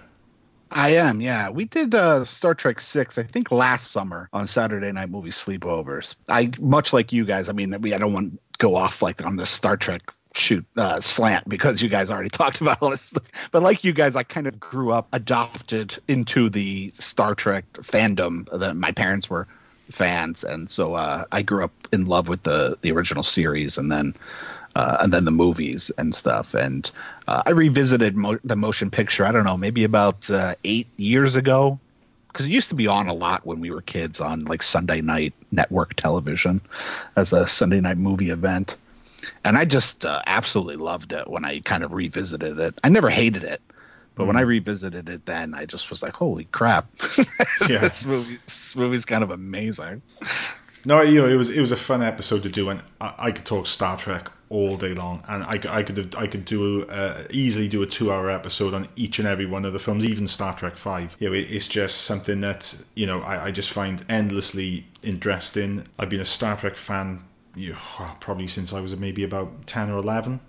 I 0.76 0.88
am, 0.88 1.20
yeah. 1.20 1.50
We 1.50 1.66
did 1.66 1.94
uh, 1.94 2.24
Star 2.24 2.52
Trek 2.52 2.80
Six, 2.80 3.16
I 3.16 3.22
think, 3.22 3.52
last 3.52 3.92
summer 3.92 4.28
on 4.32 4.48
Saturday 4.48 4.90
Night 4.90 5.08
Movie 5.08 5.30
Sleepovers. 5.30 6.16
I 6.28 6.50
much 6.58 6.92
like 6.92 7.12
you 7.12 7.24
guys. 7.24 7.48
I 7.48 7.52
mean, 7.52 7.80
we 7.80 7.94
I 7.94 7.98
don't 7.98 8.12
want 8.12 8.32
to 8.32 8.38
go 8.58 8.74
off 8.74 9.00
like 9.00 9.24
on 9.24 9.36
the 9.36 9.46
Star 9.46 9.76
Trek 9.76 10.02
shoot 10.36 10.64
uh, 10.76 11.00
slant 11.00 11.48
because 11.48 11.80
you 11.82 11.88
guys 11.88 12.10
already 12.10 12.28
talked 12.30 12.60
about 12.60 12.80
all 12.82 12.90
this. 12.90 13.12
But 13.52 13.62
like 13.62 13.84
you 13.84 13.92
guys, 13.92 14.16
I 14.16 14.22
kind 14.22 14.46
of 14.46 14.58
grew 14.60 14.92
up 14.92 15.08
adopted 15.12 15.98
into 16.08 16.48
the 16.48 16.90
Star 16.90 17.34
Trek 17.34 17.64
fandom 17.74 18.48
that 18.58 18.76
my 18.76 18.92
parents 18.92 19.30
were 19.30 19.46
fans, 19.90 20.44
and 20.44 20.70
so 20.70 20.94
uh, 20.94 21.24
I 21.32 21.42
grew 21.42 21.64
up 21.64 21.72
in 21.92 22.06
love 22.06 22.28
with 22.28 22.42
the 22.42 22.78
the 22.82 22.92
original 22.92 23.22
series, 23.22 23.78
and 23.78 23.90
then. 23.90 24.14
Uh, 24.76 24.96
and 25.02 25.12
then 25.12 25.24
the 25.24 25.30
movies 25.30 25.92
and 25.98 26.16
stuff. 26.16 26.52
And 26.52 26.90
uh, 27.28 27.44
I 27.46 27.50
revisited 27.50 28.16
mo- 28.16 28.40
the 28.42 28.56
motion 28.56 28.90
picture. 28.90 29.24
I 29.24 29.30
don't 29.30 29.44
know, 29.44 29.56
maybe 29.56 29.84
about 29.84 30.28
uh, 30.28 30.56
eight 30.64 30.88
years 30.96 31.36
ago, 31.36 31.78
because 32.26 32.46
it 32.46 32.50
used 32.50 32.70
to 32.70 32.74
be 32.74 32.88
on 32.88 33.06
a 33.06 33.12
lot 33.12 33.46
when 33.46 33.60
we 33.60 33.70
were 33.70 33.82
kids 33.82 34.20
on 34.20 34.40
like 34.46 34.64
Sunday 34.64 35.00
night 35.00 35.32
network 35.52 35.94
television 35.94 36.60
as 37.14 37.32
a 37.32 37.46
Sunday 37.46 37.80
night 37.80 37.98
movie 37.98 38.30
event. 38.30 38.76
And 39.44 39.56
I 39.58 39.64
just 39.64 40.04
uh, 40.04 40.22
absolutely 40.26 40.76
loved 40.76 41.12
it 41.12 41.28
when 41.28 41.44
I 41.44 41.60
kind 41.60 41.84
of 41.84 41.92
revisited 41.92 42.58
it. 42.58 42.80
I 42.82 42.88
never 42.88 43.10
hated 43.10 43.44
it, 43.44 43.60
but 44.14 44.26
when 44.26 44.36
I 44.36 44.40
revisited 44.40 45.08
it, 45.08 45.26
then 45.26 45.54
I 45.54 45.66
just 45.66 45.90
was 45.90 46.02
like, 46.02 46.14
"Holy 46.14 46.44
crap! 46.46 46.86
Yeah. 47.68 47.78
this 47.78 48.04
movie, 48.06 48.36
this 48.44 48.74
movie's 48.76 49.04
kind 49.04 49.22
of 49.22 49.30
amazing." 49.30 50.02
No, 50.86 51.00
you 51.00 51.20
know, 51.22 51.28
it 51.28 51.36
was 51.36 51.50
it 51.50 51.60
was 51.60 51.72
a 51.72 51.76
fun 51.76 52.02
episode 52.02 52.42
to 52.42 52.48
do, 52.48 52.68
and 52.70 52.82
I, 53.00 53.14
I 53.18 53.32
could 53.32 53.44
talk 53.46 53.66
Star 53.66 53.96
Trek 53.96 54.30
all 54.50 54.76
day 54.76 54.92
long, 54.94 55.24
and 55.28 55.42
I, 55.42 55.56
could- 55.58 55.70
I 55.70 55.82
could 55.82 55.96
have, 55.96 56.14
I 56.16 56.26
could 56.26 56.44
do 56.44 56.84
uh, 56.84 57.24
easily 57.30 57.68
do 57.68 57.82
a 57.82 57.86
two 57.86 58.12
hour 58.12 58.30
episode 58.30 58.72
on 58.74 58.88
each 58.94 59.18
and 59.18 59.26
every 59.26 59.46
one 59.46 59.64
of 59.64 59.72
the 59.72 59.78
films, 59.78 60.04
even 60.04 60.26
Star 60.26 60.54
Trek 60.54 60.76
Five. 60.76 61.16
You 61.18 61.28
know, 61.30 61.34
it, 61.34 61.50
it's 61.50 61.66
just 61.68 62.02
something 62.02 62.40
that 62.40 62.84
you 62.94 63.06
know 63.06 63.20
I, 63.22 63.46
I 63.46 63.50
just 63.50 63.70
find 63.70 64.04
endlessly 64.08 64.86
interesting. 65.02 65.86
I've 65.98 66.10
been 66.10 66.20
a 66.20 66.24
Star 66.26 66.56
Trek 66.56 66.76
fan, 66.76 67.24
you 67.54 67.76
probably 68.20 68.46
since 68.46 68.72
I 68.72 68.80
was 68.80 68.96
maybe 68.96 69.24
about 69.24 69.66
ten 69.66 69.90
or 69.90 69.98
eleven, 69.98 70.40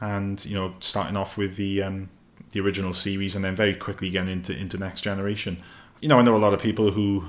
and 0.00 0.44
you 0.44 0.54
know, 0.54 0.74
starting 0.80 1.16
off 1.16 1.36
with 1.36 1.56
the 1.56 1.82
um, 1.82 2.08
the 2.50 2.60
original 2.60 2.92
series, 2.92 3.34
and 3.36 3.44
then 3.44 3.56
very 3.56 3.74
quickly 3.74 4.10
getting 4.10 4.30
into 4.32 4.56
into 4.56 4.78
Next 4.78 5.02
Generation. 5.02 5.58
You 6.00 6.08
know, 6.08 6.18
I 6.18 6.22
know 6.22 6.36
a 6.36 6.38
lot 6.38 6.54
of 6.54 6.60
people 6.60 6.90
who 6.92 7.24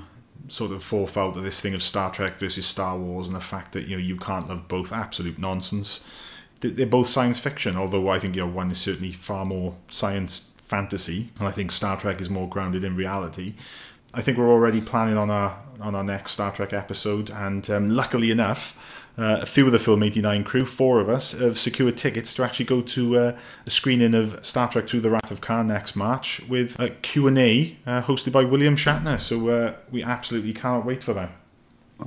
sort 0.46 0.72
of 0.72 0.82
fall 0.82 1.06
foul 1.06 1.32
to 1.32 1.40
this 1.40 1.60
thing 1.60 1.74
of 1.74 1.82
Star 1.82 2.10
Trek 2.10 2.38
versus 2.38 2.64
Star 2.64 2.96
Wars 2.96 3.26
and 3.26 3.36
the 3.36 3.40
fact 3.40 3.72
that 3.72 3.86
you 3.86 3.96
know 3.96 4.02
you 4.02 4.16
can't 4.16 4.48
love 4.48 4.68
both 4.68 4.92
absolute 4.92 5.38
nonsense. 5.38 6.06
They- 6.60 6.70
They're 6.70 6.86
both 6.86 7.08
science 7.08 7.38
fiction, 7.38 7.76
although 7.76 8.08
I 8.08 8.18
think 8.18 8.34
you 8.36 8.42
know 8.42 8.48
one 8.52 8.70
is 8.70 8.78
certainly 8.78 9.12
far 9.12 9.44
more 9.44 9.76
science 9.90 10.52
fantasy, 10.66 11.30
and 11.38 11.48
I 11.48 11.50
think 11.50 11.70
Star 11.70 11.96
Trek 11.98 12.20
is 12.20 12.28
more 12.30 12.48
grounded 12.48 12.84
in 12.84 12.94
reality. 12.96 13.54
I 14.14 14.22
think 14.22 14.38
we're 14.38 14.50
already 14.50 14.80
planning 14.80 15.16
on 15.16 15.30
our 15.30 15.58
on 15.80 15.94
our 15.94 16.04
next 16.04 16.32
Star 16.32 16.50
Trek 16.52 16.72
episode, 16.72 17.30
and 17.30 17.68
um, 17.70 17.90
luckily 17.90 18.30
enough, 18.30 18.76
uh, 19.18 19.40
a 19.42 19.46
few 19.46 19.66
of 19.66 19.72
the 19.72 19.78
Film 19.80 20.02
89 20.02 20.44
crew, 20.44 20.64
four 20.64 21.00
of 21.00 21.08
us, 21.08 21.32
have 21.32 21.58
secured 21.58 21.96
tickets 21.96 22.32
to 22.34 22.44
actually 22.44 22.66
go 22.66 22.80
to 22.80 23.18
uh, 23.18 23.38
a 23.66 23.70
screening 23.70 24.14
of 24.14 24.44
Star 24.46 24.68
Trek 24.68 24.88
Through 24.88 25.00
the 25.00 25.10
Wrath 25.10 25.32
of 25.32 25.40
Khan 25.40 25.66
next 25.66 25.96
March 25.96 26.40
with 26.48 26.78
a 26.78 26.90
Q&A 26.90 27.76
uh, 27.84 28.02
hosted 28.02 28.30
by 28.30 28.44
William 28.44 28.76
Shatner. 28.76 29.18
So 29.18 29.48
uh, 29.48 29.74
we 29.90 30.04
absolutely 30.04 30.52
cannot 30.52 30.84
wait 30.84 31.02
for 31.02 31.14
that. 31.14 31.32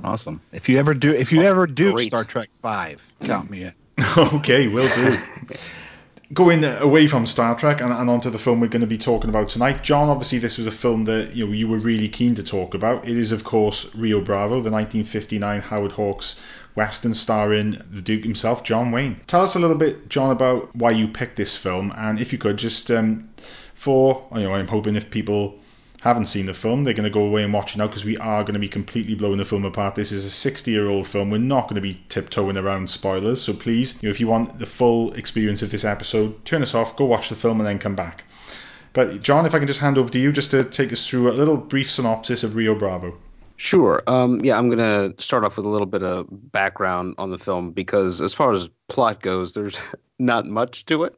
Awesome. 0.02 0.40
If 0.52 0.70
you 0.70 0.78
ever 0.78 0.94
do, 0.94 1.12
if 1.12 1.30
you 1.30 1.42
ever 1.42 1.66
do 1.66 1.92
great. 1.92 2.06
Star 2.06 2.24
Trek 2.24 2.48
Five, 2.52 3.12
count 3.20 3.50
me 3.50 3.64
in. 3.64 3.74
okay, 4.16 4.66
will 4.68 4.92
do. 4.94 5.18
Going 6.32 6.64
away 6.64 7.06
from 7.06 7.26
Star 7.26 7.54
Trek 7.58 7.82
and, 7.82 7.92
and 7.92 8.08
onto 8.08 8.30
the 8.30 8.38
film 8.38 8.60
we're 8.60 8.68
going 8.68 8.80
to 8.80 8.86
be 8.86 8.96
talking 8.96 9.28
about 9.28 9.50
tonight, 9.50 9.82
John. 9.82 10.08
Obviously, 10.08 10.38
this 10.38 10.56
was 10.56 10.66
a 10.66 10.72
film 10.72 11.04
that 11.04 11.36
you 11.36 11.46
know 11.46 11.52
you 11.52 11.68
were 11.68 11.76
really 11.76 12.08
keen 12.08 12.34
to 12.36 12.42
talk 12.42 12.72
about. 12.72 13.06
It 13.06 13.18
is, 13.18 13.32
of 13.32 13.44
course, 13.44 13.94
Rio 13.94 14.22
Bravo, 14.22 14.62
the 14.62 14.70
1959 14.70 15.60
Howard 15.60 15.92
Hawks 15.92 16.40
western 16.74 17.14
starring 17.14 17.82
the 17.90 18.02
Duke 18.02 18.24
himself, 18.24 18.64
John 18.64 18.90
Wayne. 18.90 19.20
Tell 19.26 19.42
us 19.42 19.54
a 19.54 19.58
little 19.58 19.76
bit, 19.76 20.08
John, 20.08 20.30
about 20.30 20.74
why 20.74 20.90
you 20.90 21.08
picked 21.08 21.36
this 21.36 21.56
film, 21.56 21.92
and 21.96 22.20
if 22.20 22.32
you 22.32 22.38
could 22.38 22.56
just 22.56 22.90
um, 22.90 23.28
for 23.74 24.28
you 24.34 24.42
know, 24.42 24.54
I'm 24.54 24.68
hoping 24.68 24.94
if 24.94 25.10
people 25.10 25.58
haven't 26.02 26.26
seen 26.26 26.46
the 26.46 26.54
film, 26.54 26.82
they're 26.82 26.94
going 26.94 27.04
to 27.04 27.10
go 27.10 27.24
away 27.24 27.44
and 27.44 27.52
watch 27.52 27.74
it 27.74 27.78
now 27.78 27.86
because 27.86 28.04
we 28.04 28.16
are 28.16 28.42
going 28.42 28.54
to 28.54 28.60
be 28.60 28.68
completely 28.68 29.14
blowing 29.14 29.38
the 29.38 29.44
film 29.44 29.64
apart. 29.64 29.94
This 29.94 30.10
is 30.10 30.24
a 30.24 30.30
60 30.30 30.70
year 30.70 30.88
old 30.88 31.06
film. 31.06 31.30
We're 31.30 31.38
not 31.38 31.68
going 31.68 31.76
to 31.76 31.80
be 31.80 32.02
tiptoeing 32.08 32.56
around 32.56 32.90
spoilers. 32.90 33.40
So 33.40 33.52
please, 33.52 34.02
you 34.02 34.08
know, 34.08 34.10
if 34.10 34.18
you 34.18 34.26
want 34.26 34.58
the 34.58 34.66
full 34.66 35.12
experience 35.14 35.62
of 35.62 35.70
this 35.70 35.84
episode, 35.84 36.44
turn 36.44 36.62
us 36.62 36.74
off, 36.74 36.96
go 36.96 37.04
watch 37.04 37.28
the 37.28 37.36
film, 37.36 37.60
and 37.60 37.68
then 37.68 37.78
come 37.78 37.94
back. 37.94 38.24
But 38.92 39.22
John, 39.22 39.46
if 39.46 39.54
I 39.54 39.58
can 39.58 39.68
just 39.68 39.80
hand 39.80 39.96
over 39.96 40.10
to 40.10 40.18
you 40.18 40.32
just 40.32 40.50
to 40.50 40.64
take 40.64 40.92
us 40.92 41.06
through 41.06 41.30
a 41.30 41.32
little 41.32 41.56
brief 41.56 41.90
synopsis 41.90 42.42
of 42.42 42.56
Rio 42.56 42.74
Bravo. 42.74 43.16
Sure. 43.56 44.02
Um, 44.06 44.44
yeah, 44.44 44.58
I'm 44.58 44.68
going 44.68 44.78
to 44.78 45.22
start 45.22 45.44
off 45.44 45.56
with 45.56 45.66
a 45.66 45.68
little 45.68 45.86
bit 45.86 46.02
of 46.02 46.26
background 46.30 47.14
on 47.18 47.30
the 47.30 47.38
film 47.38 47.70
because, 47.70 48.20
as 48.20 48.34
far 48.34 48.52
as 48.52 48.68
plot 48.88 49.20
goes, 49.20 49.54
there's 49.54 49.78
not 50.18 50.46
much 50.46 50.84
to 50.86 51.04
it. 51.04 51.16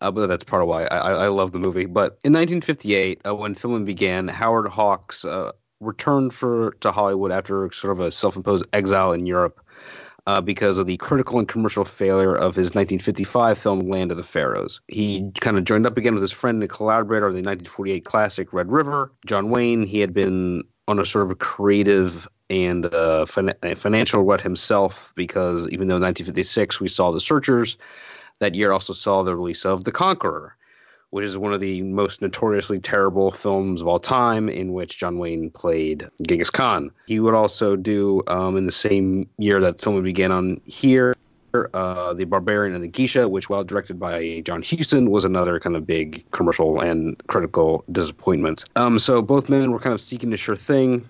Uh, 0.00 0.10
but 0.10 0.26
that's 0.26 0.44
part 0.44 0.62
of 0.62 0.68
why 0.68 0.84
I, 0.84 1.12
I 1.12 1.28
love 1.28 1.52
the 1.52 1.58
movie. 1.58 1.86
But 1.86 2.18
in 2.24 2.32
1958, 2.32 3.22
uh, 3.26 3.34
when 3.34 3.54
filming 3.54 3.84
began, 3.84 4.28
Howard 4.28 4.68
Hawks 4.68 5.24
uh, 5.24 5.52
returned 5.80 6.34
for 6.34 6.72
to 6.80 6.90
Hollywood 6.90 7.30
after 7.30 7.70
sort 7.72 7.92
of 7.92 8.00
a 8.00 8.10
self-imposed 8.10 8.66
exile 8.72 9.12
in 9.12 9.24
Europe 9.24 9.60
uh, 10.26 10.40
because 10.40 10.78
of 10.78 10.86
the 10.86 10.96
critical 10.96 11.38
and 11.38 11.48
commercial 11.48 11.84
failure 11.84 12.34
of 12.34 12.54
his 12.54 12.68
1955 12.68 13.58
film 13.58 13.80
Land 13.88 14.10
of 14.10 14.16
the 14.16 14.22
Pharaohs. 14.22 14.80
He 14.88 15.30
kind 15.40 15.58
of 15.58 15.64
joined 15.64 15.86
up 15.86 15.96
again 15.96 16.14
with 16.14 16.22
his 16.22 16.32
friend 16.32 16.62
and 16.62 16.70
collaborator 16.70 17.26
of 17.26 17.32
the 17.32 17.38
1948 17.38 18.04
classic 18.04 18.52
Red 18.52 18.70
River, 18.70 19.12
John 19.26 19.50
Wayne. 19.50 19.82
He 19.82 20.00
had 20.00 20.12
been 20.12 20.64
on 20.88 20.98
a 20.98 21.06
sort 21.06 21.24
of 21.24 21.30
a 21.30 21.36
creative 21.36 22.28
and 22.50 22.86
uh, 22.86 23.24
fin- 23.24 23.54
financial 23.76 24.22
rut 24.22 24.40
himself 24.40 25.12
because 25.14 25.68
even 25.68 25.88
though 25.88 25.94
1956 25.94 26.80
we 26.80 26.88
saw 26.88 27.10
The 27.10 27.20
Searchers, 27.20 27.76
that 28.40 28.54
year 28.54 28.72
also 28.72 28.92
saw 28.92 29.22
the 29.22 29.36
release 29.36 29.64
of 29.64 29.84
The 29.84 29.92
Conqueror, 29.92 30.56
which 31.10 31.24
is 31.24 31.38
one 31.38 31.52
of 31.52 31.60
the 31.60 31.82
most 31.82 32.20
notoriously 32.20 32.80
terrible 32.80 33.30
films 33.30 33.80
of 33.80 33.88
all 33.88 33.98
time, 33.98 34.48
in 34.48 34.72
which 34.72 34.98
John 34.98 35.18
Wayne 35.18 35.50
played 35.50 36.08
Genghis 36.26 36.50
Khan. 36.50 36.90
He 37.06 37.20
would 37.20 37.34
also 37.34 37.76
do, 37.76 38.22
um, 38.26 38.56
in 38.56 38.66
the 38.66 38.72
same 38.72 39.28
year 39.38 39.60
that 39.60 39.80
film 39.80 39.94
would 39.94 40.04
begin 40.04 40.32
on 40.32 40.60
here, 40.64 41.14
uh, 41.74 42.12
The 42.12 42.24
Barbarian 42.24 42.74
and 42.74 42.82
the 42.82 42.88
Geisha, 42.88 43.28
which, 43.28 43.48
while 43.48 43.64
directed 43.64 43.98
by 43.98 44.42
John 44.44 44.62
Huston, 44.62 45.10
was 45.10 45.24
another 45.24 45.60
kind 45.60 45.76
of 45.76 45.86
big 45.86 46.28
commercial 46.32 46.80
and 46.80 47.16
critical 47.26 47.84
disappointment. 47.92 48.64
Um, 48.76 48.98
so 48.98 49.22
both 49.22 49.48
men 49.48 49.70
were 49.70 49.78
kind 49.78 49.94
of 49.94 50.00
seeking 50.00 50.32
a 50.32 50.36
sure 50.36 50.56
thing. 50.56 51.08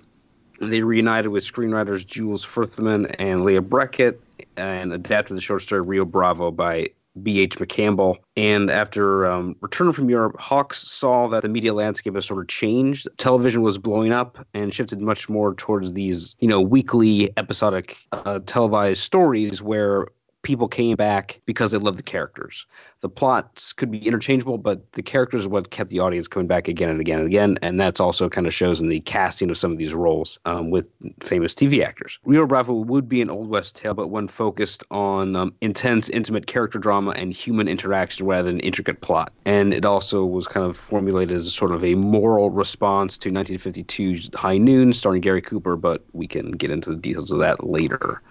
They 0.61 0.83
reunited 0.83 1.31
with 1.33 1.45
screenwriters 1.45 2.07
Jules 2.07 2.45
Furthman 2.45 3.07
and 3.19 3.41
Leigh 3.41 3.59
Brackett 3.59 4.21
and 4.57 4.93
adapted 4.93 5.37
the 5.37 5.41
short 5.41 5.63
story 5.63 5.83
Rio 5.83 6.05
Bravo 6.05 6.51
by 6.51 6.89
B.H. 7.23 7.59
McCampbell. 7.59 8.17
And 8.37 8.71
after 8.71 9.27
um, 9.27 9.57
returning 9.61 9.93
from 9.93 10.11
Europe, 10.11 10.39
Hawks 10.39 10.79
saw 10.79 11.29
that 11.29 11.43
the 11.43 11.49
media 11.49 11.73
landscape 11.73 12.15
has 12.15 12.27
sort 12.27 12.41
of 12.41 12.49
changed. 12.49 13.09
Television 13.19 13.63
was 13.63 13.79
blowing 13.79 14.13
up 14.13 14.45
and 14.55 14.75
shifted 14.75 15.01
much 15.01 15.29
more 15.29 15.55
towards 15.55 15.93
these, 15.93 16.35
you 16.41 16.49
know, 16.49 16.61
weekly 16.61 17.33
episodic 17.37 17.97
uh, 18.13 18.41
televised 18.47 19.01
stories 19.01 19.63
where 19.63 20.09
people 20.45 20.69
came 20.69 20.95
back 20.95 21.41
because 21.47 21.73
they 21.73 21.79
loved 21.79 21.99
the 21.99 22.03
characters. 22.03 22.67
The 23.01 23.09
plots 23.09 23.73
could 23.73 23.91
be 23.91 23.99
interchangeable, 23.99 24.59
but 24.59 24.93
the 24.93 25.03
characters 25.03 25.47
are 25.47 25.49
what 25.49 25.71
kept 25.71 25.91
the 25.91 25.99
audience 25.99 26.29
coming 26.29 26.47
back 26.47 26.69
again 26.69 26.89
and 26.89 27.01
again 27.01 27.19
and 27.19 27.27
again. 27.27 27.59
And 27.63 27.81
that's 27.81 27.99
also 27.99 28.29
kind 28.29 28.47
of 28.47 28.55
shows 28.55 28.81
in 28.81 28.89
the 28.89 29.01
casting 29.01 29.51
of 29.51 29.59
some 29.59 29.73
of 29.73 29.79
these 29.79 29.95
roles 29.95 30.39
um, 30.45 30.71
with 30.71 30.87
famous 31.21 31.55
TV 31.55 31.85
actors. 31.85 32.19
Rio 32.25 32.47
Bravo 32.47 32.75
would 32.75 33.09
be 33.09 33.21
an 33.21 33.31
Old 33.31 33.49
West 33.49 33.77
tale, 33.77 33.95
but 33.95 34.09
one 34.09 34.29
focused 34.29 34.85
on 34.91 35.35
um, 35.35 35.55
intense, 35.61 36.09
intimate 36.11 36.47
character 36.47 36.79
drama 36.79 37.11
and 37.13 37.33
human 37.33 37.67
interaction 37.67 38.27
rather 38.27 38.51
than 38.51 38.61
intricate 38.61 39.01
plot. 39.01 39.33
And 39.45 39.75
it 39.75 39.85
also 39.85 40.25
was 40.25 40.47
kind 40.47 40.65
of 40.65 40.77
formulated 40.77 41.35
as 41.35 41.47
a 41.47 41.51
sort 41.51 41.73
of 41.73 41.85
a 41.85 41.95
moral 41.95 42.51
response 42.51 43.19
to 43.19 43.31
1952's 43.31 44.31
High 44.35 44.59
Noon, 44.59 44.93
starring 44.93 45.23
Gary 45.23 45.43
Cooper, 45.43 45.77
but 45.77 46.05
we 46.13 46.27
can 46.27 46.53
get 46.53 46.71
into 46.71 46.91
the 46.91 46.97
details 46.97 47.33
of 47.33 47.41
that 47.41 47.67
later. 47.67 48.23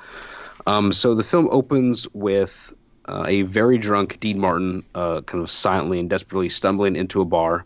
Um, 0.66 0.94
so 0.94 1.14
the 1.14 1.24
film 1.24 1.50
opens 1.52 2.08
with 2.14 2.74
uh, 3.06 3.26
a 3.28 3.42
very 3.44 3.78
drunk 3.78 4.20
Dean 4.20 4.40
Martin, 4.40 4.84
uh, 4.96 5.22
kind 5.22 5.44
of 5.44 5.50
silently 5.50 6.00
and 6.00 6.10
desperately 6.10 6.50
stumbling 6.50 6.96
into 6.96 7.22
a 7.22 7.26
bar, 7.26 7.66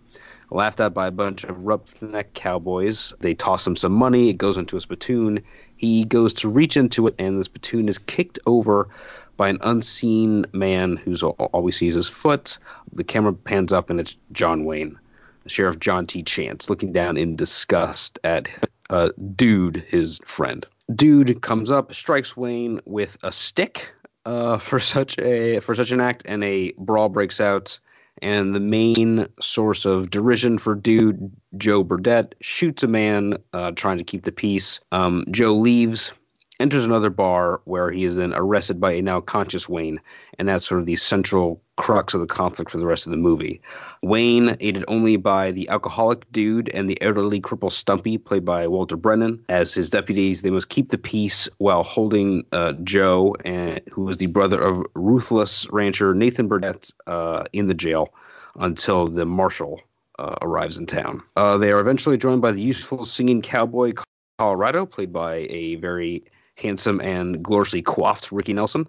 laughed 0.50 0.80
at 0.80 0.94
by 0.94 1.08
a 1.08 1.12
bunch 1.12 1.44
of 1.44 1.60
roughneck 1.60 2.34
cowboys. 2.34 3.14
They 3.20 3.36
toss 3.36 3.68
him 3.68 3.76
some 3.76 3.92
money. 3.92 4.30
It 4.30 4.38
goes 4.38 4.58
into 4.58 4.78
a 4.78 4.82
spittoon. 4.82 5.44
He 5.76 6.06
goes 6.06 6.34
to 6.36 6.50
reach 6.50 6.76
into 6.76 7.06
it, 7.08 7.16
and 7.20 7.40
the 7.40 7.44
spittoon 7.44 7.88
is 7.88 8.00
kicked 8.00 8.40
over 8.48 8.88
by 9.36 9.50
an 9.50 9.60
unseen 9.62 10.46
man 10.52 10.98
who's 10.98 11.22
all, 11.22 11.62
we 11.62 11.72
see 11.72 11.88
is 11.88 11.94
his 11.94 12.08
foot. 12.08 12.58
The 12.94 13.04
camera 13.04 13.34
pans 13.34 13.72
up, 13.72 13.92
and 13.92 14.00
it's 14.00 14.16
John 14.32 14.66
Wayne, 14.66 14.98
Sheriff 15.46 15.78
John 15.80 16.08
T. 16.08 16.24
Chance, 16.24 16.70
looking 16.70 16.92
down 16.92 17.16
in 17.18 17.36
disgust 17.36 18.18
at 18.24 18.50
uh, 18.90 19.10
Dude, 19.36 19.86
his 19.88 20.20
friend. 20.26 20.66
Dude 20.96 21.42
comes 21.42 21.70
up, 21.70 21.94
strikes 21.94 22.38
Wayne 22.38 22.80
with 22.86 23.18
a 23.24 23.32
stick 23.32 23.92
uh, 24.26 24.58
for 24.68 24.80
such 24.80 25.18
a 25.20 25.60
for 25.60 25.76
such 25.76 25.92
an 25.92 26.02
act, 26.02 26.24
and 26.26 26.44
a 26.44 26.74
brawl 26.78 27.10
breaks 27.10 27.42
out. 27.42 27.80
And 28.24 28.56
the 28.56 28.60
main 28.60 29.28
source 29.40 29.86
of 29.86 30.10
derision 30.10 30.58
for 30.58 30.74
Dude, 30.74 31.32
Joe 31.56 31.84
Burdett, 31.84 32.34
shoots 32.42 32.82
a 32.82 32.88
man 32.88 33.38
uh, 33.54 33.74
trying 33.74 34.00
to 34.00 34.04
keep 34.04 34.24
the 34.24 34.32
peace. 34.32 34.80
Um, 34.92 35.24
Joe 35.30 35.54
leaves, 35.54 36.14
enters 36.60 36.86
another 36.86 37.10
bar 37.10 37.62
where 37.66 37.92
he 37.92 38.04
is 38.04 38.16
then 38.16 38.34
arrested 38.36 38.80
by 38.80 38.92
a 38.94 39.02
now 39.02 39.22
conscious 39.22 39.70
Wayne, 39.70 40.00
and 40.40 40.48
that's 40.48 40.68
sort 40.68 40.80
of 40.80 40.86
the 40.86 40.96
central 40.96 41.62
crux 41.76 42.14
of 42.14 42.22
the 42.22 42.28
conflict 42.28 42.72
for 42.72 42.78
the 42.78 42.88
rest 42.88 43.06
of 43.06 43.12
the 43.12 43.18
movie. 43.18 43.62
Wayne, 44.02 44.56
aided 44.60 44.84
only 44.88 45.16
by 45.16 45.52
the 45.52 45.70
alcoholic 45.70 46.30
dude 46.32 46.70
and 46.70 46.90
the 46.90 47.00
elderly 47.02 47.40
cripple 47.40 47.72
Stumpy, 47.72 48.18
played 48.18 48.44
by 48.44 48.68
Walter 48.68 48.98
Brennan, 48.98 49.44
as 49.50 49.74
his 49.74 49.90
deputies, 49.90 50.42
they 50.42 50.50
must 50.50 50.70
keep 50.70 50.90
the 50.90 50.98
peace 50.98 51.48
while 51.60 51.84
holding 51.84 52.46
uh, 52.52 52.74
Joe, 52.84 53.36
and, 53.46 53.80
who 53.92 54.10
is 54.10 54.18
the 54.18 54.26
brother 54.28 54.62
of 54.62 54.84
ruthless 54.96 55.68
rancher 55.72 56.14
Nathan 56.14 56.48
Burdett, 56.48 56.92
uh, 57.06 57.44
in 57.54 57.68
the 57.68 57.74
jail 57.74 58.14
until 58.60 59.08
the 59.08 59.26
marshal 59.26 59.82
uh, 60.18 60.36
arrives 60.42 60.80
in 60.80 60.88
town. 60.88 61.22
Uh, 61.36 61.58
they 61.58 61.72
are 61.72 61.80
eventually 61.80 62.18
joined 62.18 62.42
by 62.42 62.52
the 62.52 62.62
useful 62.62 63.06
singing 63.06 63.42
cowboy 63.42 63.94
Colorado, 64.40 64.86
played 64.86 65.14
by 65.14 65.48
a 65.50 65.76
very 65.76 66.24
handsome 66.58 67.00
and 67.02 67.42
gloriously 67.44 67.82
coiffed 67.82 68.32
Ricky 68.32 68.54
Nelson, 68.54 68.88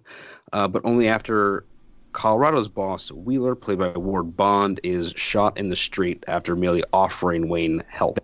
uh, 0.53 0.67
but 0.69 0.83
only 0.85 1.09
after 1.09 1.65
Colorado's 2.13 2.69
boss, 2.69 3.13
Wheeler, 3.13 3.55
played 3.55 3.79
by 3.79 3.91
Ward 3.91 4.37
Bond, 4.37 4.81
is 4.83 5.13
shot 5.17 5.57
in 5.59 5.69
the 5.69 5.77
street 5.77 6.25
after 6.27 6.57
merely 6.57 6.83
offering 6.93 7.49
Wayne 7.49 7.85
help. 7.89 8.19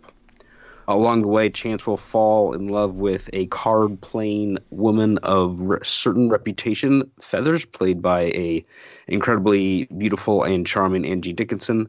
Along 0.87 1.23
the 1.23 1.29
way, 1.29 1.49
Chance 1.49 1.87
will 1.87 1.97
fall 1.97 2.53
in 2.53 2.69
love 2.69 2.95
with 2.97 3.31
a 3.33 3.47
card 3.47 4.01
playing 4.03 4.59
woman 4.71 5.19
of 5.19 5.59
re- 5.61 5.79
certain 5.83 6.29
reputation, 6.29 7.11
Feathers, 7.21 7.65
played 7.65 8.03
by 8.03 8.23
a 8.23 8.65
incredibly 9.07 9.85
beautiful 9.97 10.43
and 10.43 10.67
charming 10.67 11.07
Angie 11.07 11.33
Dickinson, 11.33 11.89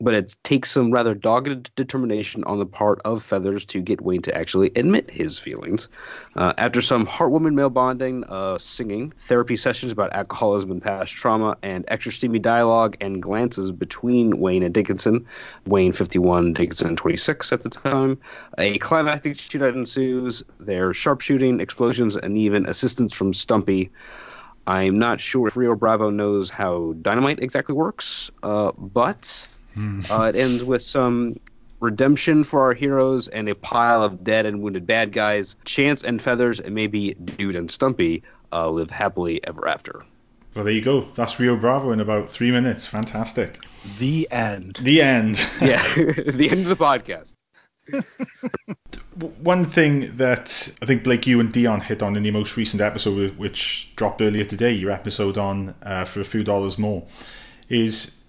but 0.00 0.12
it 0.12 0.36
takes 0.42 0.70
some 0.70 0.90
rather 0.90 1.14
dogged 1.14 1.74
determination 1.74 2.44
on 2.44 2.58
the 2.58 2.66
part 2.66 3.00
of 3.04 3.22
Feathers 3.22 3.64
to 3.66 3.80
get 3.80 4.02
Wayne 4.02 4.20
to 4.22 4.36
actually 4.36 4.70
admit 4.76 5.10
his 5.10 5.38
feelings. 5.38 5.88
Uh, 6.36 6.52
after 6.58 6.82
some 6.82 7.06
heartwarming 7.06 7.54
male 7.54 7.70
bonding, 7.70 8.22
uh, 8.24 8.58
singing, 8.58 9.12
therapy 9.20 9.56
sessions 9.56 9.92
about 9.92 10.12
alcoholism 10.12 10.70
and 10.70 10.82
past 10.82 11.12
trauma, 11.14 11.56
and 11.62 11.84
extra 11.88 12.12
steamy 12.12 12.38
dialogue 12.38 12.96
and 13.00 13.22
glances 13.22 13.70
between 13.70 14.38
Wayne 14.38 14.62
and 14.62 14.74
Dickinson, 14.74 15.24
Wayne 15.66 15.92
51, 15.92 16.52
Dickinson 16.52 16.94
26 16.96 17.52
at 17.52 17.62
the 17.62 17.70
time, 17.70 18.18
a 18.58 18.76
climactic 18.78 19.34
shootout 19.34 19.74
ensues. 19.74 20.42
There's 20.60 20.96
sharpshooting, 20.96 21.60
explosions, 21.60 22.16
and 22.16 22.36
even 22.36 22.66
assistance 22.66 23.14
from 23.14 23.32
Stumpy. 23.32 23.90
I'm 24.66 24.98
not 24.98 25.20
sure 25.20 25.46
if 25.46 25.56
Rio 25.56 25.74
Bravo 25.74 26.10
knows 26.10 26.50
how 26.50 26.94
dynamite 27.00 27.38
exactly 27.38 27.74
works, 27.74 28.30
uh, 28.42 28.72
but 28.76 29.46
uh, 29.76 30.32
it 30.34 30.36
ends 30.36 30.64
with 30.64 30.82
some 30.82 31.38
redemption 31.80 32.44
for 32.44 32.60
our 32.62 32.74
heroes 32.74 33.28
and 33.28 33.48
a 33.48 33.54
pile 33.54 34.02
of 34.02 34.24
dead 34.24 34.46
and 34.46 34.62
wounded 34.62 34.86
bad 34.86 35.12
guys. 35.12 35.56
Chance 35.64 36.02
and 36.04 36.20
Feathers, 36.20 36.60
and 36.60 36.74
maybe 36.74 37.14
Dude 37.14 37.56
and 37.56 37.70
Stumpy, 37.70 38.22
uh, 38.52 38.68
live 38.68 38.90
happily 38.90 39.44
ever 39.46 39.68
after. 39.68 40.04
Well, 40.54 40.64
there 40.64 40.72
you 40.72 40.82
go. 40.82 41.02
That's 41.02 41.38
Rio 41.38 41.54
Bravo 41.56 41.92
in 41.92 42.00
about 42.00 42.30
three 42.30 42.50
minutes. 42.50 42.86
Fantastic. 42.86 43.58
The 43.98 44.26
end. 44.30 44.76
The 44.76 45.02
end. 45.02 45.46
Yeah, 45.60 45.82
the 45.94 46.48
end 46.50 46.66
of 46.66 46.68
the 46.68 46.76
podcast. 46.76 47.34
One 49.42 49.64
thing 49.64 50.16
that 50.16 50.74
I 50.82 50.86
think 50.86 51.04
Blake, 51.04 51.26
you 51.26 51.40
and 51.40 51.52
Dion 51.52 51.82
hit 51.82 52.02
on 52.02 52.16
in 52.16 52.22
the 52.22 52.30
most 52.30 52.56
recent 52.56 52.80
episode, 52.80 53.36
which 53.36 53.94
dropped 53.96 54.20
earlier 54.22 54.44
today, 54.44 54.72
your 54.72 54.90
episode 54.90 55.38
on 55.38 55.74
uh, 55.82 56.04
for 56.04 56.20
a 56.20 56.24
few 56.24 56.42
dollars 56.42 56.78
more, 56.78 57.06
is 57.68 58.22